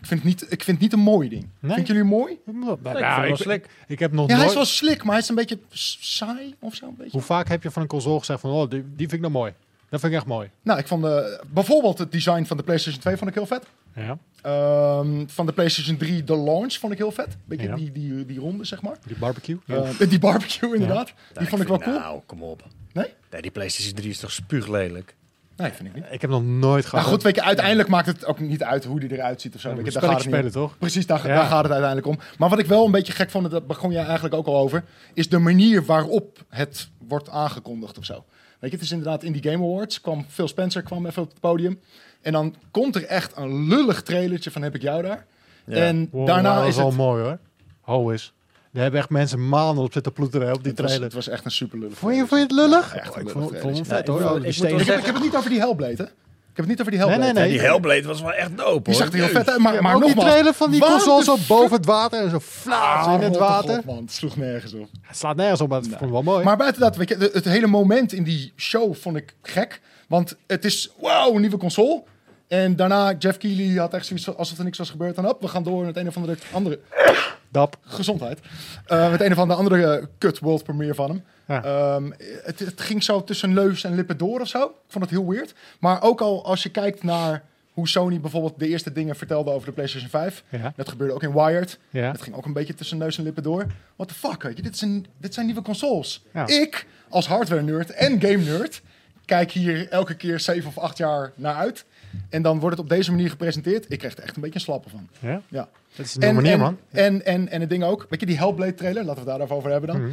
ik 0.00 0.06
vind 0.06 0.22
het 0.22 0.28
niet, 0.28 0.42
ik 0.42 0.62
vind 0.64 0.66
het 0.66 0.80
niet 0.80 0.92
een 0.92 0.98
mooi 1.04 1.28
ding. 1.28 1.48
Nee? 1.60 1.74
Vind 1.74 1.86
jullie 1.86 2.02
mooi? 2.04 2.38
Ja, 2.62 3.20
wel 3.20 3.24
ik, 3.30 3.36
slik. 3.36 3.66
ik 3.86 3.98
heb 3.98 4.12
nog 4.12 4.26
Ja, 4.28 4.32
hij 4.32 4.36
nooit... 4.38 4.48
is 4.50 4.54
wel 4.56 4.64
slik, 4.64 5.02
maar 5.02 5.12
hij 5.12 5.22
is 5.22 5.28
een 5.28 5.34
beetje 5.34 5.58
saai 5.70 6.54
of 6.58 6.74
zo. 6.74 6.86
Een 6.86 6.94
beetje. 6.96 7.12
Hoe 7.12 7.20
vaak 7.20 7.48
heb 7.48 7.62
je 7.62 7.70
van 7.70 7.82
een 7.82 7.88
console 7.88 8.18
gezegd 8.18 8.40
van, 8.40 8.50
oh, 8.50 8.70
die, 8.70 8.80
die 8.82 8.96
vind 8.96 9.12
ik 9.12 9.20
nou 9.20 9.32
mooi. 9.32 9.52
Dat 9.90 10.00
vind 10.00 10.12
ik 10.12 10.18
echt 10.18 10.28
mooi. 10.28 10.50
Nou, 10.62 10.78
ik 10.78 10.86
vond 10.86 11.04
eh, 11.04 11.18
bijvoorbeeld 11.50 11.98
het 11.98 12.12
design 12.12 12.44
van 12.44 12.56
de 12.56 12.62
PlayStation 12.62 13.00
2 13.02 13.16
vond 13.16 13.28
ik 13.30 13.36
heel 13.36 13.46
vet. 13.46 13.66
Ja, 13.94 14.18
Ehm, 14.42 15.24
van 15.26 15.46
de 15.46 15.52
PlayStation 15.52 15.96
3, 15.96 16.24
de 16.24 16.36
launch 16.36 16.72
vond 16.74 16.92
ik 16.92 16.98
heel 16.98 17.10
vet. 17.12 17.36
Beetje 17.44 17.66
Ja. 17.68 17.74
die, 17.76 17.92
die, 17.92 18.26
die 18.26 18.38
ronde, 18.38 18.64
zeg 18.64 18.82
maar. 18.82 18.96
die 19.06 19.16
barbecue. 19.18 19.58
Ja. 19.64 19.82
Eh, 19.98 20.08
die 20.08 20.18
barbecue, 20.18 20.72
inderdaad. 20.74 21.12
Die 21.38 21.46
vond 21.48 21.62
ik 21.62 21.68
wel 21.68 21.78
vind- 21.78 21.90
cool. 21.90 22.02
Nou, 22.04 22.20
kom 22.26 22.42
op. 22.42 22.62
Nee? 22.92 23.06
Nee, 23.30 23.42
die 23.42 23.50
PlayStation 23.50 23.94
3 23.94 24.10
is 24.10 24.18
toch 24.18 24.32
spuuglelijk? 24.32 25.16
Nee, 25.58 25.70
vind 25.72 25.88
ik 25.88 25.94
niet. 25.94 26.04
ik 26.10 26.20
heb 26.20 26.30
nog 26.30 26.42
nooit 26.44 26.84
gehad. 26.86 27.00
Nou 27.04 27.14
goed, 27.14 27.22
weet 27.22 27.34
je, 27.34 27.42
uiteindelijk 27.42 27.88
maakt 27.88 28.06
het 28.06 28.24
ook 28.26 28.38
niet 28.40 28.62
uit 28.62 28.84
hoe 28.84 29.00
die 29.00 29.12
eruit 29.12 29.40
ziet 29.40 29.54
of 29.54 29.60
zo. 29.60 29.68
Ja, 29.68 29.74
weet 29.74 29.86
je, 29.86 29.94
een 29.94 30.00
daar 30.00 30.10
gaat 30.10 30.18
het 30.18 30.26
om. 30.28 30.32
spelen, 30.34 30.52
toch? 30.52 30.78
Precies, 30.78 31.06
daar, 31.06 31.26
Ja. 31.26 31.34
daar 31.34 31.44
gaat 31.46 31.62
het 31.62 31.72
uiteindelijk 31.72 32.06
om. 32.06 32.18
Maar 32.38 32.48
wat 32.48 32.58
ik 32.58 32.66
wel 32.66 32.84
een 32.84 32.90
beetje 32.90 33.12
gek 33.12 33.30
vond, 33.30 33.50
dat 33.50 33.66
begon 33.66 33.90
jij 33.92 34.04
eigenlijk 34.04 34.34
ook 34.34 34.46
al 34.46 34.56
over, 34.56 34.84
is 35.14 35.28
de 35.28 35.38
manier 35.38 35.84
waarop 35.84 36.38
het 36.48 36.88
wordt 37.08 37.28
aangekondigd 37.28 37.98
of 37.98 38.04
zo. 38.04 38.24
Weet 38.58 38.70
je, 38.70 38.76
het 38.76 38.84
is 38.84 38.90
inderdaad 38.92 39.22
in 39.22 39.32
die 39.32 39.50
Game 39.50 39.64
Awards, 39.64 40.00
kwam 40.00 40.24
Phil 40.28 40.48
Spencer 40.48 40.82
kwam 40.82 41.06
even 41.06 41.22
op 41.22 41.28
het 41.30 41.40
podium. 41.40 41.80
En 42.22 42.32
dan 42.32 42.54
komt 42.70 42.96
er 42.96 43.04
echt 43.04 43.36
een 43.36 43.68
lullig 43.68 44.02
trailertje 44.02 44.50
van 44.50 44.62
heb 44.62 44.74
ik 44.74 44.82
jou 44.82 45.02
daar. 45.02 45.26
Ja. 45.66 45.74
En 45.76 46.08
Wow, 46.10 46.26
daarna 46.26 46.54
dat 46.54 46.62
is 46.62 46.68
is 46.68 46.76
wel 46.76 46.86
het... 46.86 46.96
mooi 46.96 47.22
hoor. 47.22 47.38
Ho 47.80 48.08
is. 48.10 48.32
Daar 48.72 48.82
hebben 48.82 49.00
echt 49.00 49.10
mensen 49.10 49.48
maanden 49.48 49.84
op 49.84 49.92
zitten 49.92 50.12
ploeteren 50.12 50.52
op 50.54 50.62
die 50.62 50.70
Het 50.72 50.80
was, 50.80 50.86
trailer. 50.86 51.06
het 51.06 51.14
was 51.16 51.28
echt 51.28 51.44
een 51.44 51.50
super 51.50 51.78
lullig 51.78 51.98
Vond 51.98 52.14
je, 52.14 52.18
vond 52.18 52.30
je 52.30 52.36
het 52.46 52.50
lullig? 52.52 52.94
echt 52.94 53.10
Oh, 53.10 53.16
ik 53.16 53.16
lullig 53.16 53.32
vond, 53.32 53.44
ik 53.54 53.60
vond 53.60 53.60
trailertje. 53.60 53.94
vet 53.94 54.06
Ja, 54.06 54.12
hoor. 54.12 54.36
ik 54.36 54.52
die 54.84 54.92
heb, 55.04 55.14
het 55.14 55.22
niet 55.22 55.36
over 55.36 55.50
die 55.50 55.58
Hellblade, 55.58 55.94
hè? 55.96 56.02
Ik 56.50 56.64
heb 56.64 56.66
het 56.66 56.66
niet 56.66 56.80
over 56.80 56.90
die 56.90 57.00
Hellblade. 57.00 57.22
Nee, 57.22 57.32
nee, 57.32 57.42
nee. 57.42 57.52
Die 57.58 57.60
Hellblade 57.68 58.02
was 58.06 58.20
wel 58.20 58.32
echt 58.32 58.56
dope, 58.56 58.70
hoor. 58.70 58.82
Die 58.82 58.94
zag 58.94 59.08
er 59.08 59.14
heel 59.14 59.28
vet 59.28 59.48
uit, 59.50 59.58
maar, 59.58 59.82
maar 59.82 59.94
ook 59.94 60.00
die 60.00 60.08
nogmaals... 60.08 60.30
trailer 60.30 60.54
van 60.54 60.70
die 60.70 60.80
console 60.80 61.24
zo 61.24 61.36
boven 61.48 61.76
het 61.76 61.86
water 61.86 62.20
en 62.22 62.30
zo 62.30 62.40
flaats 62.40 63.06
Ah, 63.06 63.14
in 63.14 63.20
het 63.20 63.36
water. 63.36 63.74
god, 63.74 63.84
man. 63.84 63.96
Het 63.96 64.12
sloeg 64.12 64.36
nergens 64.36 64.72
op. 64.74 64.88
Het 65.02 65.16
slaat 65.16 65.36
nergens 65.36 65.60
op, 65.60 65.68
maar 65.68 65.78
het 65.78 65.88
vond 65.88 66.00
ik 66.02 66.10
wel 66.10 66.22
mooi. 66.22 66.44
Maar 66.44 66.56
buiten 66.56 66.80
dat, 66.82 66.96
weet 66.96 67.08
je, 67.08 67.16
de- 67.16 67.30
het 67.32 67.44
hele 67.44 67.66
moment 67.66 68.12
in 68.12 68.22
die 68.24 68.52
show 68.56 68.94
vond 68.94 69.16
ik 69.16 69.34
gek. 69.42 69.80
Want 70.08 70.36
het 70.46 70.64
is, 70.64 70.90
wow, 71.00 71.34
een 71.34 71.40
nieuwe 71.40 71.56
console. 71.56 72.02
En 72.48 72.76
daarna, 72.76 73.14
Jeff 73.18 73.38
Keighley 73.38 73.76
had 73.78 73.94
echt 73.94 74.06
zoiets 74.06 74.36
alsof 74.36 74.58
er 74.58 74.64
niks 74.64 74.78
was 74.78 74.90
gebeurd. 74.90 75.16
En 75.16 75.28
op, 75.28 75.40
we 75.40 75.48
gaan 75.48 75.62
door 75.62 75.84
met 75.84 75.96
een 75.96 76.08
of 76.08 76.16
andere, 76.16 76.36
andere 76.52 76.78
Dap. 77.50 77.76
gezondheid. 77.80 78.38
Eh, 78.86 79.10
met 79.10 79.20
een 79.20 79.32
of 79.32 79.38
andere 79.38 79.58
andere 79.58 79.96
eh, 79.96 80.06
kut 80.18 80.38
world 80.38 80.64
premiere 80.64 80.94
van 80.94 81.08
hem. 81.10 81.24
Ja. 81.46 81.64
Ehm, 81.64 82.10
het, 82.42 82.58
het 82.58 82.80
ging 82.80 83.02
zo 83.02 83.24
tussen 83.24 83.52
neus 83.52 83.84
en 83.84 83.94
lippen 83.94 84.16
door 84.18 84.40
of 84.40 84.48
zo. 84.48 84.62
Ik 84.64 84.72
vond 84.88 85.04
het 85.04 85.12
heel 85.12 85.28
weird. 85.28 85.54
Maar 85.78 86.02
ook 86.02 86.20
al 86.20 86.44
als 86.44 86.62
je 86.62 86.68
kijkt 86.68 87.02
naar 87.02 87.42
hoe 87.72 87.88
Sony 87.88 88.20
bijvoorbeeld 88.20 88.58
de 88.58 88.68
eerste 88.68 88.92
dingen 88.92 89.16
vertelde 89.16 89.50
over 89.50 89.66
de 89.66 89.72
PlayStation 89.72 90.10
5. 90.10 90.44
Ja. 90.48 90.72
Dat 90.76 90.88
gebeurde 90.88 91.14
ook 91.14 91.22
in 91.22 91.32
Wired. 91.32 91.78
Ja. 91.90 92.10
Het 92.10 92.22
ging 92.22 92.36
ook 92.36 92.44
een 92.44 92.52
beetje 92.52 92.74
tussen 92.74 92.98
neus 92.98 93.18
en 93.18 93.24
lippen 93.24 93.42
door. 93.42 93.66
What 93.96 94.08
the 94.08 94.14
fuck, 94.14 94.42
weet 94.42 94.56
je? 94.56 94.62
Dit 94.62 94.78
zijn, 94.78 95.06
dit 95.20 95.34
zijn 95.34 95.46
nieuwe 95.46 95.62
consoles. 95.62 96.24
Ik, 96.46 96.86
als 97.08 97.26
hardware-nerd 97.26 97.90
en 97.90 98.20
game-nerd, 98.20 98.82
kijk 99.24 99.50
hier 99.50 99.88
elke 99.88 100.14
keer 100.14 100.40
zeven 100.40 100.68
of 100.68 100.78
acht 100.78 100.98
jaar 100.98 101.32
naar 101.34 101.54
uit. 101.54 101.84
En 102.28 102.42
dan 102.42 102.58
wordt 102.60 102.76
het 102.76 102.84
op 102.84 102.90
deze 102.90 103.10
manier 103.10 103.30
gepresenteerd. 103.30 103.86
Ik 103.92 103.98
krijg 103.98 104.16
er 104.16 104.22
echt 104.22 104.36
een 104.36 104.42
beetje 104.42 104.54
een 104.58 104.64
slappen 104.64 104.90
van. 104.90 105.08
Ja? 105.18 105.42
Ja. 105.48 105.68
Dat 105.96 106.06
is 106.06 106.14
een 106.14 106.20
nieuwe 106.20 106.34
manier, 106.34 106.52
en, 106.52 106.58
man. 106.58 106.78
En, 106.90 107.24
en, 107.24 107.48
en 107.48 107.60
het 107.60 107.70
ding 107.70 107.84
ook, 107.84 108.06
weet 108.10 108.20
je, 108.20 108.26
die 108.26 108.36
Hellblade 108.36 108.74
trailer, 108.74 109.04
laten 109.04 109.24
we 109.24 109.30
het 109.30 109.38
daar 109.38 109.46
even 109.46 109.56
over 109.56 109.70
hebben 109.70 109.90
dan. 109.90 110.02
Mhm. 110.02 110.12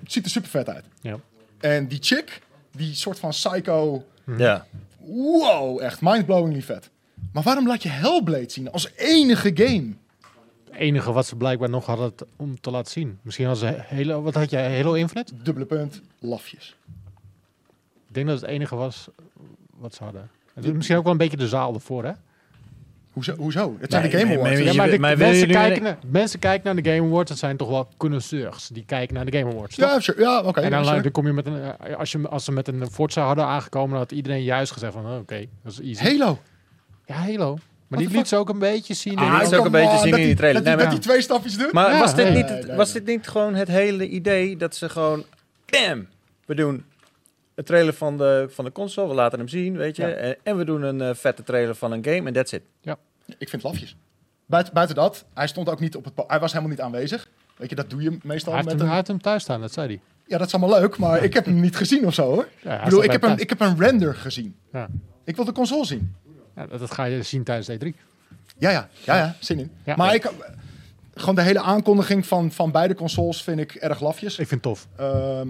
Het 0.00 0.12
ziet 0.12 0.24
er 0.24 0.30
super 0.30 0.50
vet 0.50 0.68
uit. 0.68 0.84
Ja. 1.00 1.16
En 1.60 1.88
die 1.88 1.98
chick, 2.02 2.40
die 2.76 2.94
soort 2.94 3.18
van 3.18 3.30
psycho, 3.30 4.04
Ja. 4.36 4.66
wow, 4.98 5.80
echt 5.80 6.00
mindblowingly 6.00 6.62
vet. 6.62 6.90
Maar 7.32 7.42
waarom 7.42 7.66
laat 7.66 7.82
je 7.82 7.88
Hellblade 7.88 8.50
zien 8.50 8.70
als 8.70 8.90
enige 8.96 9.50
game? 9.54 9.92
Het 10.64 10.78
enige 10.78 11.12
wat 11.12 11.26
ze 11.26 11.36
blijkbaar 11.36 11.70
nog 11.70 11.86
hadden 11.86 12.12
om 12.36 12.60
te 12.60 12.70
laten 12.70 12.92
zien. 12.92 13.18
Misschien 13.22 13.46
als 13.46 13.58
ze 13.58 13.84
Halo, 13.88 14.22
wat 14.22 14.34
had 14.34 14.50
jij? 14.50 14.76
Halo 14.76 14.92
Infinite? 14.92 15.32
Dubbele 15.42 15.66
punt, 15.66 16.00
lafjes. 16.18 16.76
Ik 18.08 18.14
denk 18.14 18.26
dat 18.26 18.40
het 18.40 18.50
enige 18.50 18.76
was 18.76 19.08
wat 19.70 19.94
ze 19.94 20.04
hadden. 20.04 20.30
Het 20.54 20.64
is 20.64 20.72
misschien 20.72 20.96
ook 20.96 21.02
wel 21.02 21.12
een 21.12 21.18
beetje 21.18 21.36
de 21.36 21.48
zaal 21.48 21.74
ervoor, 21.74 22.04
hè? 22.04 22.12
Hoezo? 23.12 23.34
Hoezo? 23.36 23.76
Het 23.80 23.90
zijn 23.90 24.02
Nee, 24.02 24.10
de 24.10 24.18
Game 24.18 24.28
nee, 24.30 24.38
Awards. 24.38 24.58
maar 24.58 24.64
hè? 24.64 24.70
je- 24.70 24.74
Ja, 24.76 24.82
maar 24.82 24.90
de, 24.90 24.98
maar 24.98 25.16
wil 25.16 25.26
mensen, 25.28 25.48
kijken 25.48 25.82
naar, 25.82 25.98
mensen 26.10 26.38
kijken 26.38 26.74
naar 26.74 26.82
de 26.82 26.90
Game 26.90 27.06
Awards. 27.08 27.28
Dat 27.30 27.38
zijn 27.38 27.56
toch 27.56 27.68
wel 27.68 27.88
connoisseurs. 27.96 28.68
Die 28.68 28.84
kijken 28.86 29.14
naar 29.14 29.24
de 29.24 29.38
Game 29.38 29.50
Awards, 29.52 29.76
toch? 29.76 29.90
Ja, 29.90 30.00
sure. 30.00 30.20
ja 30.20 30.40
oké. 30.42 30.60
en 30.60 30.70
dan, 30.70 30.84
sure. 30.84 31.00
dan 31.02 31.10
kom 31.12 31.26
je 31.26 31.32
met 31.32 31.46
een... 31.46 31.62
eh, 31.78 31.96
Als, 31.96 32.12
je, 32.12 32.28
als 32.28 32.44
ze 32.44 32.52
met 32.52 32.68
een 32.68 32.90
Forza 32.90 33.24
hadden 33.24 33.44
aangekomen... 33.44 33.90
dan 33.90 33.98
had 33.98 34.12
iedereen 34.12 34.42
juist 34.42 34.72
gezegd 34.72 34.92
van... 34.92 35.06
oh, 35.06 35.16
Oké, 35.18 35.44
dat 35.62 35.72
is 35.72 35.80
easy. 35.80 36.18
Halo. 36.18 36.38
Ja, 37.06 37.14
Halo. 37.14 37.58
Maar 37.86 37.98
die 37.98 38.08
liet 38.10 38.28
ze 38.28 38.36
ook 38.36 38.48
een 38.48 38.58
beetje 38.58 38.94
zien. 38.94 39.16
Die 39.16 39.26
in- 39.26 39.36
liet 39.38 39.48
ze 39.48 39.58
ook 39.58 39.64
een 39.64 39.70
beetje 39.70 39.98
zien 39.98 40.10
dat 40.10 40.20
in 40.20 40.26
die 40.26 40.34
trailer. 40.36 40.62
Dat, 40.64 40.64
die- 40.64 40.74
Nee, 40.74 40.84
dat 40.84 40.94
die 41.02 41.10
twee 41.10 41.22
stapjes 41.22 41.56
doet? 41.58 41.72
Maar 41.72 41.90
Ja, 41.92 41.98
was, 41.98 42.14
dit 42.14 42.34
niet, 42.34 42.74
was 42.76 42.92
dit 42.92 43.06
niet 43.06 43.28
gewoon 43.28 43.54
het 43.54 43.68
hele 43.68 44.08
idee 44.08 44.56
dat 44.56 44.74
ze 44.76 44.88
gewoon... 44.88 45.24
Bam! 45.66 46.06
We 46.46 46.54
doen 46.54 46.84
een 47.60 47.66
trailer 47.66 47.94
van 47.94 48.16
de, 48.16 48.46
van 48.50 48.64
de 48.64 48.72
console, 48.72 49.08
we 49.08 49.14
laten 49.14 49.38
hem 49.38 49.48
zien, 49.48 49.76
weet 49.76 49.96
je. 49.96 50.06
Ja. 50.06 50.12
En, 50.12 50.36
en 50.42 50.56
we 50.56 50.64
doen 50.64 50.82
een 50.82 51.00
eh, 51.00 51.14
vette 51.14 51.42
trailer 51.42 51.74
van 51.74 51.92
een 51.92 52.04
game 52.04 52.26
en 52.26 52.32
that's 52.32 52.52
it. 52.52 52.62
Ik 53.38 53.48
vind 53.48 53.62
lafjes. 53.62 53.96
Buiten, 54.46 54.74
buiten 54.74 54.96
dat, 54.96 55.24
hij 55.34 55.46
stond 55.46 55.68
ook 55.68 55.80
niet 55.80 55.96
op 55.96 56.04
het... 56.04 56.12
Hij 56.26 56.40
was 56.40 56.50
helemaal 56.52 56.70
niet 56.70 56.80
aanwezig. 56.80 57.28
Weet 57.56 57.70
je, 57.70 57.76
dat 57.76 57.90
doe 57.90 58.02
je 58.02 58.18
meestal 58.22 58.52
hij, 58.52 58.62
met 58.62 58.72
hem, 58.72 58.80
een... 58.80 58.86
hij 58.86 58.96
heeft 58.96 59.08
hem 59.08 59.20
thuis 59.20 59.42
staan, 59.42 59.60
dat 59.60 59.72
zei 59.72 59.86
hij. 59.86 60.00
Ja, 60.26 60.38
dat 60.38 60.46
is 60.46 60.54
allemaal 60.54 60.80
leuk, 60.80 60.96
maar 60.96 61.24
ik 61.24 61.34
heb 61.34 61.44
hem 61.44 61.60
niet 61.60 61.76
gezien 61.76 62.06
of 62.06 62.14
zo, 62.14 62.22
hoor. 62.22 62.48
Ja, 62.62 62.78
ik 62.78 62.84
bedoel, 62.84 63.02
ik 63.02 63.10
heb, 63.10 63.20
bij 63.20 63.30
een, 63.30 63.36
hem 63.36 63.44
ik 63.44 63.48
heb 63.48 63.60
een 63.60 63.78
render 63.78 64.14
gezien. 64.14 64.56
Ja. 64.72 64.88
Ik 65.24 65.36
wil 65.36 65.44
de 65.44 65.52
console 65.52 65.84
zien. 65.84 66.14
Ja, 66.56 66.66
dat, 66.66 66.78
dat 66.80 66.90
ga 66.90 67.04
je 67.04 67.22
zien 67.22 67.44
tijdens 67.44 67.70
E3. 67.70 67.88
Ja, 68.58 68.70
ja, 68.70 68.88
ja, 69.04 69.16
ja 69.16 69.36
zin 69.40 69.58
in. 69.58 69.70
Ja. 69.84 69.96
maar 69.96 70.06
Ja. 70.06 70.12
ik, 70.12 70.30
gewoon 71.14 71.34
de 71.34 71.42
hele 71.42 71.60
aankondiging 71.60 72.26
van, 72.26 72.52
van 72.52 72.70
beide 72.70 72.94
consoles 72.94 73.42
vind 73.42 73.60
ik 73.60 73.74
erg 73.74 74.00
lafjes. 74.00 74.38
Ik 74.38 74.48
vind 74.48 74.64
het 74.64 74.74
tof. 74.74 74.88
Ehm, 74.96 75.48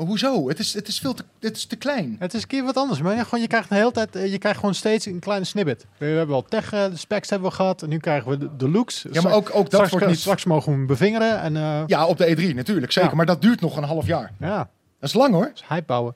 maar 0.00 0.08
hoezo? 0.08 0.48
Het 0.48 0.58
is, 0.58 0.74
het 0.74 0.88
is 0.88 0.98
veel 0.98 1.14
te, 1.14 1.24
het 1.40 1.56
is 1.56 1.64
te 1.64 1.76
klein. 1.76 2.16
Het 2.18 2.34
is 2.34 2.42
een 2.42 2.48
keer 2.48 2.64
wat 2.64 2.76
anders, 2.76 3.00
maar 3.00 3.14
ja, 3.14 3.24
gewoon, 3.24 3.40
je 3.40 3.46
krijgt 3.46 3.68
de 3.68 3.74
hele 3.74 3.92
tijd, 3.92 4.16
eh, 4.16 4.32
je 4.32 4.38
krijgt 4.38 4.58
gewoon 4.58 4.74
steeds 4.74 5.06
een 5.06 5.18
kleine 5.18 5.44
snippet. 5.44 5.86
We 5.98 6.06
hebben 6.06 6.34
al 6.34 6.44
tech, 6.44 6.72
eh, 6.72 6.84
de 6.84 6.96
specs 6.96 7.30
hebben 7.30 7.48
we 7.48 7.54
gehad, 7.54 7.82
en 7.82 7.88
nu 7.88 7.98
krijgen 7.98 8.30
we 8.30 8.38
de, 8.38 8.56
de 8.56 8.68
looks. 8.68 9.06
Ja, 9.12 9.22
maar 9.22 9.32
ook, 9.32 9.48
ook 9.48 9.62
dat 9.62 9.72
straks, 9.72 9.90
wordt 9.90 10.06
niet... 10.06 10.18
straks 10.18 10.44
mogen 10.44 10.72
we 10.72 10.78
hem 10.78 10.86
bevingeren 10.86 11.40
en 11.40 11.56
eh, 11.56 11.82
Ja, 11.86 12.06
op 12.06 12.18
de 12.18 12.36
E3 12.36 12.54
natuurlijk, 12.54 12.92
zeker. 12.92 13.10
Ja. 13.10 13.16
Maar 13.16 13.26
dat 13.26 13.42
duurt 13.42 13.60
nog 13.60 13.76
een 13.76 13.84
half 13.84 14.06
jaar. 14.06 14.32
ja, 14.38 14.56
Dat 15.00 15.08
is 15.08 15.14
lang 15.14 15.34
hoor. 15.34 15.50
dus 15.52 15.64
hype 15.68 15.86
bouwen 15.86 16.14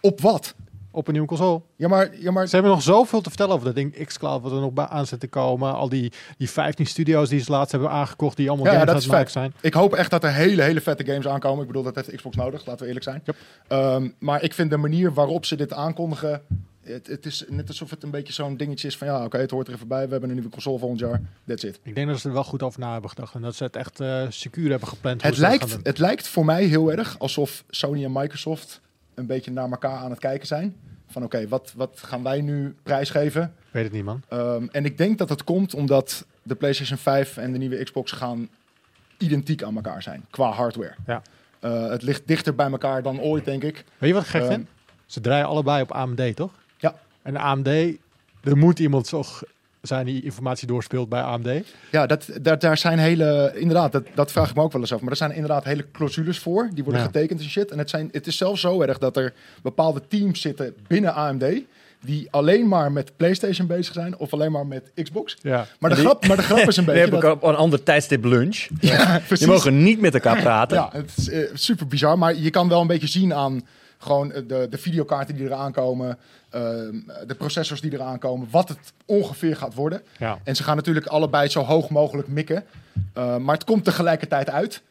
Op 0.00 0.20
wat? 0.20 0.54
Op 0.94 1.06
een 1.06 1.12
nieuwe 1.12 1.28
console. 1.28 1.60
Ja, 1.76 1.88
maar, 1.88 2.10
ja, 2.20 2.30
maar 2.30 2.46
Ze 2.46 2.54
hebben 2.54 2.72
nog 2.72 2.82
zoveel 2.82 3.20
te 3.20 3.28
vertellen 3.28 3.52
over 3.54 3.66
dat 3.66 3.74
ding 3.74 4.06
xCloud 4.06 4.42
wat 4.42 4.52
er 4.52 4.60
nog 4.60 4.72
bij 4.72 4.86
aan 4.86 5.06
zit 5.06 5.20
te 5.20 5.28
komen. 5.28 5.74
Al 5.74 5.88
die, 5.88 6.12
die 6.38 6.50
15 6.50 6.86
studio's 6.86 7.28
die 7.28 7.40
ze 7.40 7.50
laatst 7.50 7.72
hebben 7.72 7.90
aangekocht, 7.90 8.36
die 8.36 8.48
allemaal 8.48 8.66
Ja, 8.66 8.72
games 8.72 8.86
dat 8.86 8.94
aan 8.96 9.02
is 9.02 9.08
maken 9.08 9.30
zijn. 9.30 9.54
ik 9.60 9.74
hoop 9.74 9.94
echt 9.94 10.10
dat 10.10 10.24
er 10.24 10.32
hele, 10.32 10.62
hele 10.62 10.80
vette 10.80 11.04
games 11.04 11.26
aankomen. 11.28 11.60
Ik 11.60 11.66
bedoel, 11.66 11.82
dat 11.82 11.94
heeft 11.94 12.14
Xbox 12.14 12.36
nodig, 12.36 12.66
laten 12.66 12.80
we 12.80 12.86
eerlijk 12.86 13.04
zijn. 13.04 13.22
Yep. 13.24 13.36
Ehm, 13.68 14.08
maar 14.18 14.42
ik 14.42 14.54
vind 14.54 14.70
de 14.70 14.76
manier 14.76 15.12
waarop 15.12 15.44
ze 15.44 15.56
dit 15.56 15.72
aankondigen 15.72 16.42
Het, 16.82 17.06
het 17.06 17.26
is 17.26 17.44
net 17.48 17.68
alsof 17.68 17.90
het 17.90 18.02
een 18.02 18.10
beetje 18.10 18.32
zo'n 18.32 18.56
dingetje 18.56 18.88
is 18.88 18.96
van 18.96 19.06
ja, 19.06 19.24
oké, 19.24 19.38
het 19.38 19.50
hoort 19.50 19.68
er 19.68 19.74
even 19.74 19.88
bij. 19.88 20.04
We 20.04 20.10
hebben 20.10 20.28
een 20.28 20.34
nieuwe 20.34 20.50
console 20.50 20.78
volgend 20.78 21.00
jaar. 21.00 21.20
That's 21.46 21.62
it. 21.62 21.80
Ik 21.82 21.94
denk 21.94 22.08
dat 22.08 22.18
ze 22.20 22.28
er 22.28 22.34
wel 22.34 22.44
goed 22.44 22.62
over 22.62 22.80
na 22.80 22.92
hebben 22.92 23.10
gedacht. 23.10 23.34
En 23.34 23.42
dat 23.42 23.54
ze 23.54 23.64
het 23.64 23.76
echt 23.76 24.00
eh 24.00 24.22
secuur 24.28 24.70
hebben 24.70 24.88
gepland. 24.88 25.22
Het 25.22 25.30
dat 25.30 25.40
lijkt, 25.40 25.78
het 25.82 25.98
lijkt 25.98 26.28
voor 26.28 26.44
mij 26.44 26.64
heel 26.64 26.92
erg 26.92 27.18
alsof 27.18 27.64
Sony 27.68 28.04
en 28.04 28.12
Microsoft 28.12 28.80
een 29.14 29.26
beetje 29.26 29.50
naar 29.50 29.70
elkaar 29.70 29.98
aan 29.98 30.10
het 30.10 30.18
kijken 30.18 30.46
zijn. 30.46 30.76
Van 31.06 31.24
oké, 31.24 31.48
wat, 31.48 31.72
wat 31.76 32.00
gaan 32.04 32.22
wij 32.22 32.40
nu 32.40 32.74
prijsgeven? 32.82 33.54
Weet 33.70 33.84
het 33.84 33.92
niet, 33.92 34.04
man. 34.04 34.22
Ehm, 34.28 34.66
en 34.70 34.84
ik 34.84 34.98
denk 34.98 35.18
dat 35.18 35.28
het 35.28 35.44
komt 35.44 35.74
omdat 35.74 36.26
de 36.42 36.54
PlayStation 36.54 36.98
5 36.98 37.36
en 37.36 37.52
de 37.52 37.58
nieuwe 37.58 37.84
Xbox 37.84 38.12
gaan 38.12 38.48
identiek 39.18 39.62
aan 39.62 39.76
elkaar 39.76 40.02
zijn 40.02 40.24
qua 40.30 40.50
hardware. 40.50 40.94
Ja. 41.06 41.22
Eh, 41.60 41.88
het 41.88 42.02
ligt 42.02 42.26
dichter 42.26 42.54
bij 42.54 42.70
elkaar 42.70 43.02
dan 43.02 43.20
ooit, 43.20 43.44
denk 43.44 43.62
ik. 43.62 43.84
Weet 43.98 44.10
je 44.10 44.14
wat 44.14 44.24
gek 44.24 44.44
vind? 44.44 44.68
Ze 45.06 45.20
draaien 45.20 45.46
allebei 45.46 45.82
op 45.82 45.92
AMD, 45.92 46.36
toch? 46.36 46.52
Ja. 46.76 46.94
En 47.22 47.36
AMD, 47.36 47.68
er 48.40 48.56
moet 48.56 48.78
iemand 48.78 49.08
toch 49.08 49.42
zijn 49.86 50.06
die 50.06 50.22
informatie 50.22 50.66
doorspeelt 50.66 51.08
bij 51.08 51.20
AMD. 51.22 51.48
Ja, 51.90 52.06
dat, 52.06 52.26
dat, 52.42 52.60
daar 52.60 52.78
zijn 52.78 52.98
hele, 52.98 53.52
inderdaad, 53.54 53.92
dat, 53.92 54.04
dat 54.14 54.32
vraag 54.32 54.50
ik 54.50 54.56
me 54.56 54.62
ook 54.62 54.72
wel 54.72 54.80
eens 54.80 54.92
af. 54.92 55.00
Maar 55.00 55.10
er 55.10 55.16
zijn 55.16 55.32
inderdaad 55.32 55.64
hele 55.64 55.84
clausules 55.92 56.38
voor. 56.38 56.68
Die 56.74 56.84
worden 56.84 57.00
Ja. 57.02 57.06
getekend 57.06 57.40
en 57.40 57.48
shit. 57.48 57.70
En 57.70 57.78
het, 57.78 57.90
zijn, 57.90 58.08
het 58.12 58.26
is 58.26 58.36
zelfs 58.36 58.60
zo 58.60 58.82
erg 58.82 58.98
dat 58.98 59.16
er 59.16 59.32
bepaalde 59.62 60.02
teams 60.08 60.40
zitten 60.40 60.74
binnen 60.86 61.14
AMD. 61.14 61.44
Die 62.04 62.28
alleen 62.30 62.68
maar 62.68 62.92
met 62.92 63.16
PlayStation 63.16 63.66
bezig 63.66 63.94
zijn 63.94 64.16
of 64.18 64.32
alleen 64.32 64.52
maar 64.52 64.66
met 64.66 64.90
Xbox. 65.02 65.36
Ja. 65.42 65.66
Maar 65.78 65.90
de, 65.90 65.96
Die- 65.96 66.04
grap, 66.04 66.26
maar 66.26 66.36
de 66.36 66.42
grap 66.42 66.58
is 66.68 66.76
een 66.76 66.84
Die 66.84 66.94
beetje. 66.94 67.00
hebben 67.00 67.20
Dat, 67.20 67.32
op 67.32 67.42
een 67.42 67.54
ander 67.54 67.82
tijdstip 67.82 68.24
lunch. 68.24 68.66
ja. 68.80 69.20
Die 69.28 69.46
mogen 69.46 69.82
niet 69.82 70.00
met 70.00 70.14
elkaar 70.14 70.40
praten. 70.40 70.76
Ja, 70.76 70.88
het 70.92 71.12
is 71.16 71.28
eh, 71.28 71.40
super 71.54 71.86
bizar. 71.86 72.18
Maar 72.18 72.34
je 72.34 72.50
kan 72.50 72.68
wel 72.68 72.80
een 72.80 72.86
beetje 72.86 73.06
zien 73.06 73.34
aan 73.34 73.62
gewoon 74.04 74.32
eh, 74.32 74.42
de, 74.46 74.66
de 74.70 74.78
videokaarten 74.78 75.34
die 75.34 75.44
eraan 75.44 75.72
komen. 75.72 76.18
ehm, 76.50 76.96
de 77.26 77.34
processors 77.38 77.80
die 77.80 77.92
eraan 77.92 78.18
komen. 78.18 78.48
Wat 78.50 78.68
het 78.68 78.92
ongeveer 79.04 79.56
gaat 79.56 79.74
worden. 79.74 80.02
ja. 80.18 80.38
En 80.44 80.56
ze 80.56 80.62
gaan 80.62 80.76
natuurlijk 80.76 81.06
allebei 81.06 81.48
zo 81.48 81.62
hoog 81.62 81.90
mogelijk 81.90 82.28
mikken. 82.28 82.64
Uh, 83.18 83.36
maar 83.36 83.54
het 83.54 83.64
komt 83.64 83.84
tegelijkertijd 83.84 84.50
uit. 84.50 84.82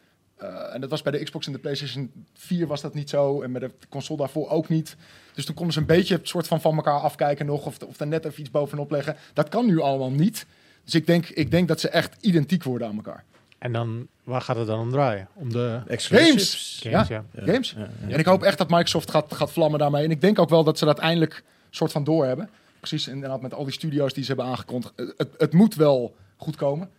Uh, 0.42 0.74
en 0.74 0.80
dat 0.80 0.90
was 0.90 1.02
bij 1.02 1.12
de 1.12 1.24
Xbox 1.24 1.46
en 1.46 1.52
de 1.52 1.58
PlayStation 1.58 2.10
4 2.34 2.66
was 2.66 2.80
dat 2.80 2.94
niet 2.94 3.10
zo. 3.10 3.42
En 3.42 3.50
met 3.50 3.60
de 3.60 3.70
console 3.88 4.18
daarvoor 4.18 4.48
ook 4.48 4.68
niet. 4.68 4.96
Dus 5.34 5.44
toen 5.44 5.54
konden 5.54 5.74
ze 5.74 5.80
een 5.80 5.86
beetje 5.86 6.14
het 6.14 6.28
soort 6.28 6.46
van 6.46 6.60
van 6.60 6.76
elkaar 6.76 7.00
afkijken 7.00 7.46
nog. 7.46 7.66
Of, 7.66 7.78
of 7.86 7.98
net 7.98 8.24
even 8.24 8.40
iets 8.40 8.50
bovenop 8.50 8.90
leggen. 8.90 9.16
Dat 9.32 9.48
kan 9.48 9.66
nu 9.66 9.80
allemaal 9.80 10.10
niet. 10.10 10.46
Dus 10.84 10.94
ik 10.94 11.06
denk, 11.06 11.28
ik 11.28 11.50
denk 11.50 11.68
dat 11.68 11.80
ze 11.80 11.88
echt 11.88 12.16
identiek 12.20 12.62
worden 12.62 12.88
aan 12.88 12.96
elkaar. 12.96 13.24
En 13.64 13.72
dan, 13.72 14.06
waar 14.24 14.40
gaat 14.40 14.56
het 14.56 14.66
dan 14.66 14.78
om 14.80 14.90
draaien? 14.90 15.28
Om 15.34 15.52
de 15.52 15.80
Exclusives. 15.86 16.78
games, 16.82 17.08
ja. 17.08 17.24
Ja. 17.32 17.42
Games. 17.52 17.70
Ja, 17.70 17.88
ja. 18.06 18.12
En 18.12 18.18
ik 18.18 18.24
hoop 18.24 18.42
echt 18.42 18.58
dat 18.58 18.70
Microsoft 18.70 19.10
gaat, 19.10 19.34
gaat 19.34 19.52
vlammen 19.52 19.78
daarmee. 19.78 20.04
En 20.04 20.10
ik 20.10 20.20
denk 20.20 20.38
ook 20.38 20.48
wel 20.48 20.64
dat 20.64 20.78
ze 20.78 20.84
dat 20.84 20.98
eindelijk 20.98 21.42
soort 21.70 21.92
van 21.92 22.04
doorhebben. 22.04 22.50
Precies, 22.78 23.08
inderdaad 23.08 23.40
met 23.42 23.54
al 23.54 23.64
die 23.64 23.72
studio's 23.72 24.12
die 24.12 24.22
ze 24.24 24.28
hebben 24.28 24.46
aangekondigd. 24.46 24.92
Het, 25.16 25.28
het 25.38 25.52
moet 25.52 25.74
wel 25.74 26.14
goed 26.36 26.56
komen. 26.56 26.90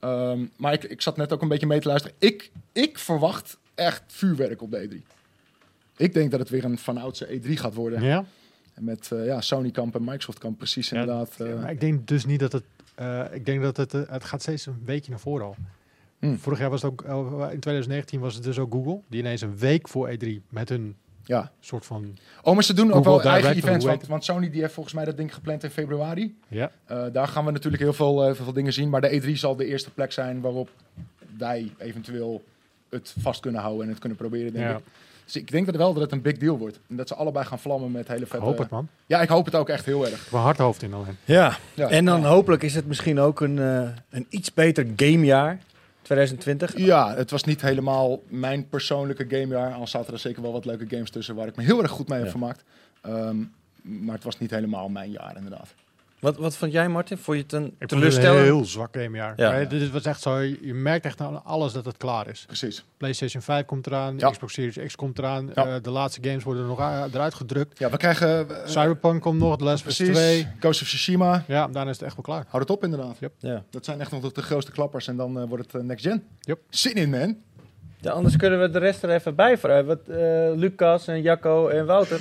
Ehm, 0.00 0.46
maar 0.56 0.72
ik, 0.72 0.84
ik 0.84 1.02
zat 1.02 1.16
net 1.16 1.32
ook 1.32 1.42
een 1.42 1.48
beetje 1.48 1.66
mee 1.66 1.80
te 1.80 1.88
luisteren. 1.88 2.16
Ik, 2.20 2.50
ik 2.72 2.98
verwacht 2.98 3.58
echt 3.74 4.02
vuurwerk 4.06 4.62
op 4.62 4.70
de 4.70 4.88
E3. 4.88 5.06
Ik 5.96 6.14
denk 6.14 6.30
dat 6.30 6.40
het 6.40 6.48
weer 6.48 6.64
een 6.64 6.78
vanouds 6.78 7.24
E3 7.24 7.52
gaat 7.52 7.74
worden. 7.74 8.02
Ja? 8.02 8.24
En 8.74 8.84
Met 8.84 9.12
eh, 9.12 9.26
ja, 9.26 9.40
Sony 9.40 9.70
kamp 9.70 9.94
en 9.94 10.04
Microsoft 10.04 10.38
kamp 10.38 10.58
precies 10.58 10.88
Ja, 10.88 11.00
inderdaad. 11.00 11.40
eh, 11.40 11.54
Maar 11.60 11.70
ik 11.70 11.80
denk 11.80 12.06
dus 12.08 12.24
niet 12.24 12.40
dat 12.40 12.52
het... 12.52 12.64
eh, 12.94 13.24
ik 13.32 13.46
denk 13.46 13.62
dat 13.62 13.76
het... 13.76 13.92
het 13.92 14.24
gaat 14.24 14.42
steeds 14.42 14.66
een 14.66 14.82
weekje 14.84 15.10
naar 15.10 15.20
voren 15.20 15.46
al. 15.46 15.56
Hmm. 16.18 16.38
Vorig 16.38 16.58
jaar 16.58 16.70
was 16.70 16.82
het 16.82 16.90
ook... 16.90 17.02
in 17.52 17.60
2019 17.60 18.20
was 18.20 18.34
het 18.34 18.44
dus 18.44 18.58
ook 18.58 18.72
Google. 18.72 19.00
Die 19.08 19.20
ineens 19.20 19.40
een 19.40 19.58
week 19.58 19.88
voor 19.88 20.10
E3 20.10 20.28
met 20.48 20.68
hun 20.68 20.96
ja. 21.24 21.50
soort 21.60 21.86
van... 21.86 22.18
Oh, 22.42 22.54
maar 22.54 22.64
ze 22.64 22.74
doen 22.74 22.92
ook 22.92 23.04
wel 23.04 23.22
eigen 23.22 23.54
Direct, 23.54 23.66
of 23.66 23.84
events. 23.84 24.08
Want, 24.08 24.24
Sony 24.24 24.50
die 24.50 24.60
heeft 24.60 24.74
volgens 24.74 24.94
mij 24.94 25.04
dat 25.04 25.16
ding 25.16 25.34
gepland 25.34 25.64
in 25.64 25.70
februari. 25.70 26.36
Ja. 26.48 26.70
Eh, 26.84 27.04
daar 27.12 27.28
gaan 27.28 27.44
we 27.44 27.50
natuurlijk 27.50 27.82
heel 27.82 27.92
veel, 27.92 28.24
eh, 28.24 28.34
veel 28.34 28.52
dingen 28.52 28.72
zien. 28.72 28.88
Maar 28.88 29.00
de 29.00 29.20
E3 29.20 29.32
zal 29.32 29.56
de 29.56 29.66
eerste 29.66 29.90
plek 29.90 30.12
zijn 30.12 30.40
waarop 30.40 30.70
wij 31.38 31.72
eventueel 31.78 32.42
het 32.88 33.14
vast 33.18 33.40
kunnen 33.40 33.60
houden 33.60 33.82
en 33.82 33.88
het 33.88 33.98
kunnen 33.98 34.18
proberen, 34.18 34.52
denk 34.52 34.64
ja. 34.64 34.76
ik. 34.76 34.84
Dus 35.24 35.36
ik 35.36 35.50
denk 35.50 35.66
dat 35.66 35.76
wel 35.76 35.92
dat 35.92 36.02
het 36.02 36.12
een 36.12 36.22
big 36.22 36.36
deal 36.36 36.58
wordt. 36.58 36.80
En 36.88 36.96
dat 36.96 37.08
ze 37.08 37.14
allebei 37.14 37.44
gaan 37.44 37.58
vlammen 37.58 37.90
met 37.90 38.08
hele 38.08 38.20
Ik 38.20 38.26
vette... 38.26 38.44
hoop 38.44 38.58
het, 38.58 38.70
man. 38.70 38.88
Ja, 39.06 39.20
ik 39.20 39.28
hoop 39.28 39.44
het 39.44 39.54
ook 39.54 39.68
echt 39.68 39.84
heel 39.84 40.04
erg. 40.04 40.14
Ik 40.14 40.24
heb 40.24 40.32
een 40.32 40.38
hard 40.38 40.58
hoofd 40.58 40.82
in 40.82 40.94
alleen. 40.94 41.16
Ja. 41.24 41.56
Ja. 41.74 41.88
En 41.88 42.04
dan 42.04 42.24
hopelijk 42.24 42.62
is 42.62 42.74
het 42.74 42.86
misschien 42.86 43.18
ook 43.18 43.40
een, 43.40 43.58
eh, 43.58 43.88
een 44.10 44.26
iets 44.28 44.54
beter 44.54 44.86
gamejaar. 44.96 45.58
2020. 46.08 46.76
Ja, 46.78 47.14
het 47.14 47.30
was 47.30 47.44
niet 47.44 47.60
helemaal 47.60 48.22
mijn 48.28 48.68
persoonlijke 48.68 49.24
gamejaar. 49.28 49.72
Al 49.72 49.86
zaten 49.86 50.12
er 50.12 50.18
zeker 50.18 50.42
wel 50.42 50.52
wat 50.52 50.64
leuke 50.64 50.86
games 50.88 51.10
tussen 51.10 51.34
waar 51.34 51.46
ik 51.46 51.56
me 51.56 51.62
heel 51.62 51.82
erg 51.82 51.90
goed 51.90 52.08
mee 52.08 52.16
heb 52.18 52.26
Ja. 52.26 52.32
vermaakt. 52.32 52.64
Ehm, 53.02 53.36
maar 53.82 54.14
het 54.14 54.24
was 54.24 54.38
niet 54.38 54.50
helemaal 54.50 54.88
mijn 54.88 55.10
jaar, 55.10 55.36
inderdaad. 55.36 55.74
Wat, 56.20 56.36
wat 56.36 56.56
vond 56.56 56.72
jij, 56.72 56.88
Martin? 56.88 57.18
Vond 57.18 57.36
je 57.36 57.42
het 57.42 57.52
een 57.52 57.64
Ik 57.64 57.68
vond 57.70 57.80
het 57.80 57.88
teleurstellend? 57.88 58.38
een 58.38 58.44
heel 58.44 58.64
zwak 58.64 58.96
gamejaar. 58.96 59.32
Ja. 59.36 59.50
Maar 59.50 59.68
dit 59.68 59.90
was 59.90 60.04
echt 60.04 60.20
zo, 60.20 60.38
je 60.38 60.74
merkt 60.74 61.04
echt 61.04 61.20
aan 61.20 61.44
alles 61.44 61.72
dat 61.72 61.84
het 61.84 61.96
klaar 61.96 62.28
is. 62.28 62.44
Precies. 62.46 62.84
PlayStation 62.96 63.42
5 63.42 63.64
komt 63.64 63.86
eraan, 63.86 64.18
Ja. 64.18 64.30
Xbox 64.30 64.52
Series 64.52 64.86
X 64.86 64.96
komt 64.96 65.18
eraan. 65.18 65.50
Ja. 65.54 65.66
eh, 65.66 65.74
de 65.82 65.90
laatste 65.90 66.20
games 66.28 66.44
worden 66.44 66.62
er 66.62 66.68
nog 66.68 66.78
eruit 67.12 67.34
gedrukt. 67.34 67.78
Ja, 67.78 67.90
we 67.90 67.96
krijgen... 67.96 68.50
eh, 68.50 68.66
Cyberpunk 68.66 69.22
komt 69.22 69.38
nog, 69.38 69.56
The 69.58 69.64
Last 69.64 69.80
of 69.82 69.88
Us 69.90 69.96
precies. 69.96 70.16
2. 70.16 70.46
Ghost 70.60 70.82
of 70.82 70.86
Tsushima. 70.88 71.44
Ja, 71.46 71.66
daarna 71.68 71.90
is 71.90 71.96
het 71.98 72.06
echt 72.06 72.14
wel 72.16 72.24
klaar. 72.24 72.44
Houd 72.48 72.62
het 72.62 72.70
op, 72.70 72.84
inderdaad. 72.84 73.16
Ja. 73.38 73.62
Dat 73.70 73.84
zijn 73.84 74.00
echt 74.00 74.10
nog 74.10 74.20
de, 74.20 74.30
de 74.32 74.42
grootste 74.42 74.72
klappers. 74.72 75.06
En 75.08 75.16
dan 75.16 75.40
eh, 75.40 75.48
wordt 75.48 75.72
het 75.72 75.82
next 75.82 76.04
gen. 76.06 76.24
Yep. 76.40 76.58
Zin 76.70 76.94
in, 76.94 77.10
man. 77.10 77.36
Ja, 78.00 78.10
anders 78.10 78.36
kunnen 78.36 78.60
we 78.60 78.70
de 78.70 78.78
rest 78.78 79.02
er 79.02 79.10
even 79.10 79.34
bij 79.34 79.58
vragen. 79.58 79.86
Wat, 79.86 79.98
eh, 80.08 80.16
Lucas 80.54 81.06
en 81.08 81.22
Jacco 81.22 81.68
en 81.68 81.86
Wouter. 81.86 82.20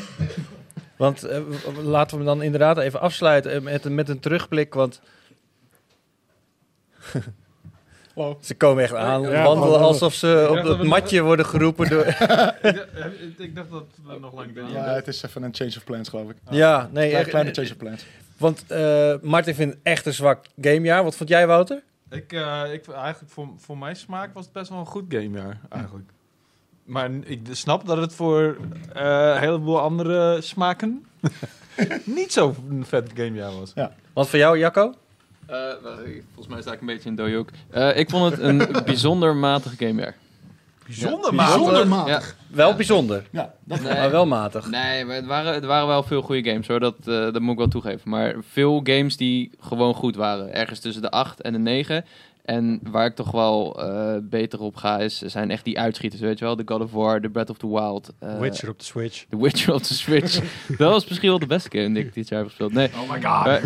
Want 0.98 1.24
eh, 1.24 1.40
laten 1.84 2.18
we 2.18 2.24
hem 2.24 2.34
dan 2.36 2.44
inderdaad 2.44 2.78
even 2.78 3.00
afsluiten 3.00 3.52
eh, 3.52 3.62
met, 3.62 3.86
een- 3.86 3.96
met 3.96 4.10
een 4.10 4.20
terugblik. 4.20 4.74
Want 4.74 5.02
ze 8.42 8.56
komen 8.56 8.84
echt 8.84 8.94
aan, 8.94 9.22
Ja, 9.22 9.44
wandelen 9.44 9.72
maar- 9.80 9.88
alsof 9.88 10.14
ze 10.14 10.48
op 10.50 10.56
dat 10.64 10.78
het 10.78 10.88
matje 10.88 11.22
worden 11.22 11.46
geroepen 11.46 11.90
door... 11.90 12.06
ik 13.38 13.56
dacht 13.56 13.70
dat 13.70 13.86
we 14.06 14.20
nog 14.20 14.34
lang 14.34 14.52
Ja, 14.72 14.94
het 14.94 15.08
is 15.08 15.24
even 15.24 15.44
een 15.44 15.56
change 15.56 15.74
of 15.78 15.84
plans, 15.84 16.10
geloof 16.10 16.30
ik. 16.30 16.36
ja, 16.50 16.78
nee, 16.82 16.90
Kleine, 16.92 17.18
echt, 17.18 17.30
kleine 17.30 17.52
change 17.54 17.70
of 17.70 17.78
plans. 17.78 18.06
Want 18.38 18.64
eh, 18.68 19.14
Martin 19.22 19.56
vindt 19.56 19.74
het 19.74 19.84
echt 19.84 20.06
een 20.06 20.14
zwak 20.14 20.46
gamejaar. 20.62 21.04
Wat 21.04 21.16
vond 21.16 21.30
jij, 21.30 21.48
Wouter? 21.48 21.82
Ik, 22.10 22.34
eh, 22.34 22.64
ik, 22.74 22.88
eigenlijk 22.88 23.32
voor, 23.34 23.48
voor 23.58 23.78
mijn 23.78 23.96
smaak 23.96 24.34
was 24.34 24.44
het 24.44 24.54
best 24.54 24.70
wel 24.70 24.80
een 24.80 24.86
goed 24.86 25.06
gamejaar, 25.10 25.60
eigenlijk. 25.70 26.10
Maar 26.88 27.10
ik 27.24 27.40
snap 27.52 27.86
dat 27.88 27.98
het 27.98 28.14
voor 28.14 28.58
eh, 28.94 29.32
een 29.34 29.40
heleboel 29.40 29.80
andere 29.80 30.42
smaken 30.42 31.06
niet 32.04 32.34
zo 32.34 32.56
een 32.70 32.86
vet 32.86 33.12
gamejaar 33.16 33.52
was. 33.60 33.74
Wat 34.14 34.30
voor 34.30 34.40
jou, 34.40 34.58
Jacco? 34.58 34.94
Eh, 35.46 35.56
ik- 36.06 36.24
volgens 36.34 36.48
mij 36.54 36.62
sta 36.62 36.74
ik 36.74 36.80
een 36.80 36.86
beetje 36.88 37.10
in 37.10 37.16
dojo 37.16 37.38
ook. 37.40 37.50
Eh, 37.70 37.98
ik 37.98 38.10
vond 38.10 38.32
het 38.32 38.40
een 38.42 38.58
bijzonder 38.86 39.36
matig 39.36 39.74
gamejaar. 39.78 40.16
Bijzonder, 40.86 41.36
Bijzonder 41.36 41.78
Ja, 41.80 41.86
matig. 41.86 42.36
Wel 42.48 42.76
bijzonder, 42.76 43.24
Ja, 43.32 43.54
dat 43.64 43.82
nee, 43.82 43.94
maar 43.94 44.12
wel 44.12 44.26
matig. 44.26 44.70
nee, 44.70 45.06
maar 45.06 45.16
het 45.16 45.26
waren, 45.26 45.54
het 45.54 45.66
waren 45.66 45.88
wel 45.88 46.04
veel 46.04 46.22
goede 46.22 46.50
games 46.50 46.68
hoor, 46.68 46.80
dat, 46.80 46.96
eh, 47.00 47.06
dat 47.06 47.40
moet 47.40 47.52
ik 47.52 47.58
wel 47.58 47.68
toegeven. 47.68 48.10
Maar 48.10 48.36
veel 48.50 48.80
games 48.84 49.18
die 49.18 49.52
gewoon 49.60 49.94
goed 49.94 50.16
waren. 50.16 50.54
Ergens 50.54 50.80
tussen 50.80 51.02
de 51.02 51.12
8 51.12 51.42
en 51.42 51.54
de 51.54 51.60
9. 51.60 52.06
En 52.48 52.80
waar 52.84 53.06
ik 53.06 53.16
toch 53.16 53.32
wel 53.32 53.82
eh, 53.82 54.16
beter 54.22 54.60
op 54.62 54.76
ga, 54.76 55.00
is, 55.00 55.18
zijn 55.18 55.52
echt 55.52 55.64
die 55.64 55.80
uitschieters, 55.80 56.22
weet 56.22 56.40
je 56.40 56.46
wel. 56.46 56.56
De 56.56 56.64
God 56.66 56.82
of 56.82 56.92
War, 56.92 57.22
de 57.22 57.30
Breath 57.30 57.50
of 57.50 57.58
the 57.58 57.68
Wild. 57.68 58.14
eh, 58.20 58.40
Witcher 58.40 58.70
op 58.70 58.80
de 58.80 58.86
Switch. 58.86 59.26
The 59.30 59.38
Witcher 59.42 59.74
op 59.74 59.84
de 59.84 59.94
Switch. 59.94 60.40
dat 60.78 60.92
was 60.92 61.08
misschien 61.08 61.30
wel 61.30 61.40
de 61.40 61.46
beste 61.46 61.78
game 61.78 61.94
die 61.94 62.04
ik 62.06 62.14
dit 62.14 62.28
jaar 62.28 62.40
heb 62.40 62.48
gespeeld. 62.48 62.74
Nee. 62.74 62.90
Oh 63.02 63.12
my 63.12 63.22
god. 63.22 63.62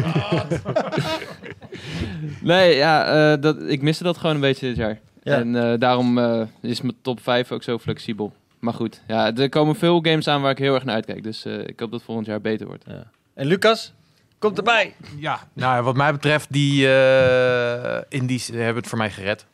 nee, 2.42 2.76
ja, 2.76 3.06
eh, 3.34 3.42
dat, 3.42 3.62
ik 3.62 3.82
miste 3.82 4.04
dat 4.04 4.18
gewoon 4.18 4.36
een 4.36 4.42
beetje 4.42 4.68
dit 4.68 4.76
jaar. 4.76 5.00
Ja. 5.24 5.36
En 5.38 5.56
eh, 5.56 5.80
daarom 5.80 6.18
eh, 6.18 6.42
is 6.62 6.82
mijn 6.82 6.96
top 7.02 7.20
5 7.22 7.52
ook 7.52 7.64
zo 7.64 7.78
flexibel. 7.78 8.34
Maar 8.60 8.74
goed, 8.74 9.02
ja, 9.08 9.36
er 9.36 9.50
komen 9.50 9.76
veel 9.76 10.00
games 10.02 10.28
aan 10.28 10.42
waar 10.42 10.52
ik 10.52 10.58
heel 10.58 10.74
erg 10.74 10.84
naar 10.84 10.96
uitkijk. 10.96 11.24
Dus 11.24 11.46
eh, 11.46 11.60
ik 11.68 11.80
hoop 11.80 11.92
dat 11.92 12.04
volgend 12.04 12.28
jaar 12.28 12.42
beter 12.42 12.68
wordt. 12.68 12.86
En 13.34 13.46
Lucas? 13.48 13.94
Komt 14.42 14.58
erbij. 14.58 14.96
Ja, 15.18 15.40
nou, 15.54 15.84
wat 15.84 15.96
mij 15.96 16.12
betreft, 16.12 16.52
die 16.54 16.94
eh 16.96 18.02
indies 18.10 18.48
hebben 18.48 18.76
het 18.76 18.88
voor 18.88 18.98
mij 18.98 19.12
gered. 19.12 19.46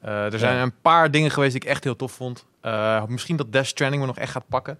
Eh, 0.00 0.32
er 0.32 0.38
zijn 0.38 0.56
Ja. 0.56 0.62
een 0.62 0.80
paar 0.82 1.10
dingen 1.10 1.30
geweest 1.30 1.52
die 1.52 1.60
ik 1.62 1.68
echt 1.68 1.84
heel 1.84 1.96
tof 1.96 2.12
vond. 2.12 2.46
Eh, 2.60 3.04
misschien 3.06 3.36
dat 3.36 3.52
Death 3.52 3.66
Stranding 3.66 4.00
me 4.02 4.06
nog 4.08 4.18
echt 4.18 4.32
gaat 4.32 4.48
pakken. 4.48 4.78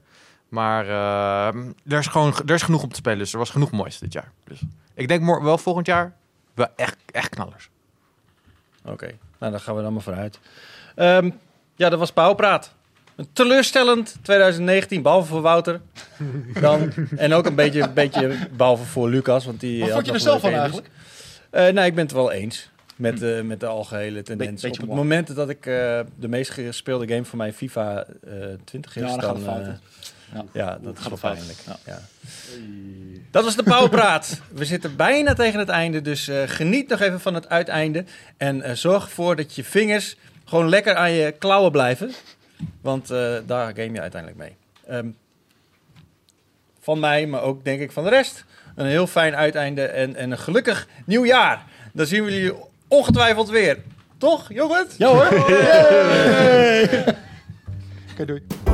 Maar 0.49 0.87
er, 1.87 1.99
is 1.99 2.07
gewoon, 2.07 2.35
er 2.47 2.55
is 2.55 2.63
genoeg 2.63 2.83
om 2.83 2.89
te 2.89 2.97
spelen, 2.97 3.19
dus 3.19 3.33
er 3.33 3.39
was 3.39 3.51
genoeg 3.51 3.71
moois 3.71 3.99
dit 3.99 4.13
jaar. 4.13 4.33
Dus 4.45 4.61
ik 4.95 5.09
denk 5.09 5.43
wel 5.43 5.59
volgend 5.59 5.87
jaar 5.87 6.17
wel 6.55 6.69
echt, 6.77 6.97
echt 7.13 7.29
knallers. 7.29 7.71
Oké, 8.85 9.07
nou 9.39 9.53
dan 9.53 9.61
gaan 9.61 9.77
we 9.77 9.83
dan 9.83 9.93
maar 9.93 10.03
vooruit. 10.03 10.39
Ehm, 10.95 11.31
ja, 11.75 11.89
dat 11.89 11.99
was 11.99 12.13
Pauwpraat. 12.13 12.75
Een 13.21 13.29
teleurstellend 13.33 14.17
2019, 14.23 15.03
behalve 15.03 15.29
voor 15.29 15.41
Wouter. 15.41 15.81
Dan, 16.61 16.93
en 17.17 17.33
ook 17.33 17.47
een 17.47 17.55
beetje, 17.55 17.83
een 17.83 17.95
beetje 17.95 18.37
behalve 18.57 18.85
voor 18.85 19.09
Lucas, 19.09 19.45
want 19.45 19.61
die 19.61 19.81
Wat 19.81 19.91
vond 19.91 20.07
je 20.07 20.13
er 20.13 20.21
zelf 20.21 20.41
van 20.41 20.53
eigenlijk? 20.53 20.91
Eh, 21.51 21.69
nou, 21.69 21.87
ik 21.87 21.95
ben 21.95 22.05
het 22.05 22.13
wel 22.13 22.33
eens 22.33 22.71
met, 22.97 23.23
eh, 23.23 23.41
met 23.41 23.61
de 23.61 23.67
algehele 23.67 24.23
tendens. 24.23 24.63
beetje 24.63 24.83
Op 24.83 24.89
het 24.89 24.97
moment 24.97 25.35
dat 25.35 25.49
ik 25.49 25.67
eh, 25.67 26.01
de 26.17 26.29
meest 26.29 26.51
gespeelde 26.51 27.09
game 27.09 27.25
van 27.25 27.39
mij 27.39 27.53
FIFA 27.53 28.05
eh 28.05 28.33
20 28.65 28.97
is, 28.97 29.03
Ja, 29.03 29.17
dan 29.17 29.41
gaat 29.41 29.61
eh, 29.61 30.41
Ja, 30.53 30.79
dat 30.83 30.99
is 30.99 31.09
wel 31.09 31.19
pijnlijk. 31.21 31.59
Ja. 31.67 31.79
Ja. 31.87 32.01
Dat 33.31 33.45
was 33.45 33.57
de 33.57 33.63
Powerpraat. 33.63 34.41
We 34.53 34.65
zitten 34.65 34.97
bijna 34.97 35.35
tegen 35.35 35.59
het 35.59 35.69
einde, 35.69 36.01
dus 36.01 36.31
geniet 36.47 36.89
nog 36.89 37.01
even 37.01 37.21
van 37.21 37.35
het 37.35 37.49
uiteinde. 37.49 38.05
En 38.37 38.79
zorg 38.79 39.05
ervoor 39.05 39.37
dat 39.37 39.55
je 39.55 39.65
vingers 39.65 40.17
gewoon 40.45 40.69
lekker 40.69 40.95
aan 40.95 41.13
je 41.13 41.35
klauwen 41.39 41.73
blijven. 41.73 42.13
Want 42.81 43.11
eh, 43.11 43.35
daar 43.47 43.75
game 43.75 43.93
je 43.93 44.01
uiteindelijk 44.01 44.41
mee. 44.41 44.57
Ehm, 44.87 45.09
van 46.81 47.01
mij, 47.01 47.27
maar 47.27 47.43
ook 47.43 47.65
denk 47.65 47.81
ik 47.81 47.93
van 47.93 48.05
de 48.05 48.11
rest. 48.11 48.45
Een 48.75 48.87
heel 48.87 49.07
fijn 49.07 49.37
uiteinde 49.37 49.83
en, 49.83 50.17
en 50.17 50.31
een 50.31 50.39
gelukkig 50.39 50.89
nieuwjaar. 51.05 51.65
Dan 51.93 52.07
zien 52.07 52.25
we 52.25 52.33
jullie 52.33 52.55
ongetwijfeld 52.89 53.49
weer. 53.49 53.79
Toch, 54.19 54.53
jongens? 54.53 54.97
Ja 54.97 55.09
hoor. 55.09 55.27
Oké, 58.13 58.25
doei. 58.25 58.70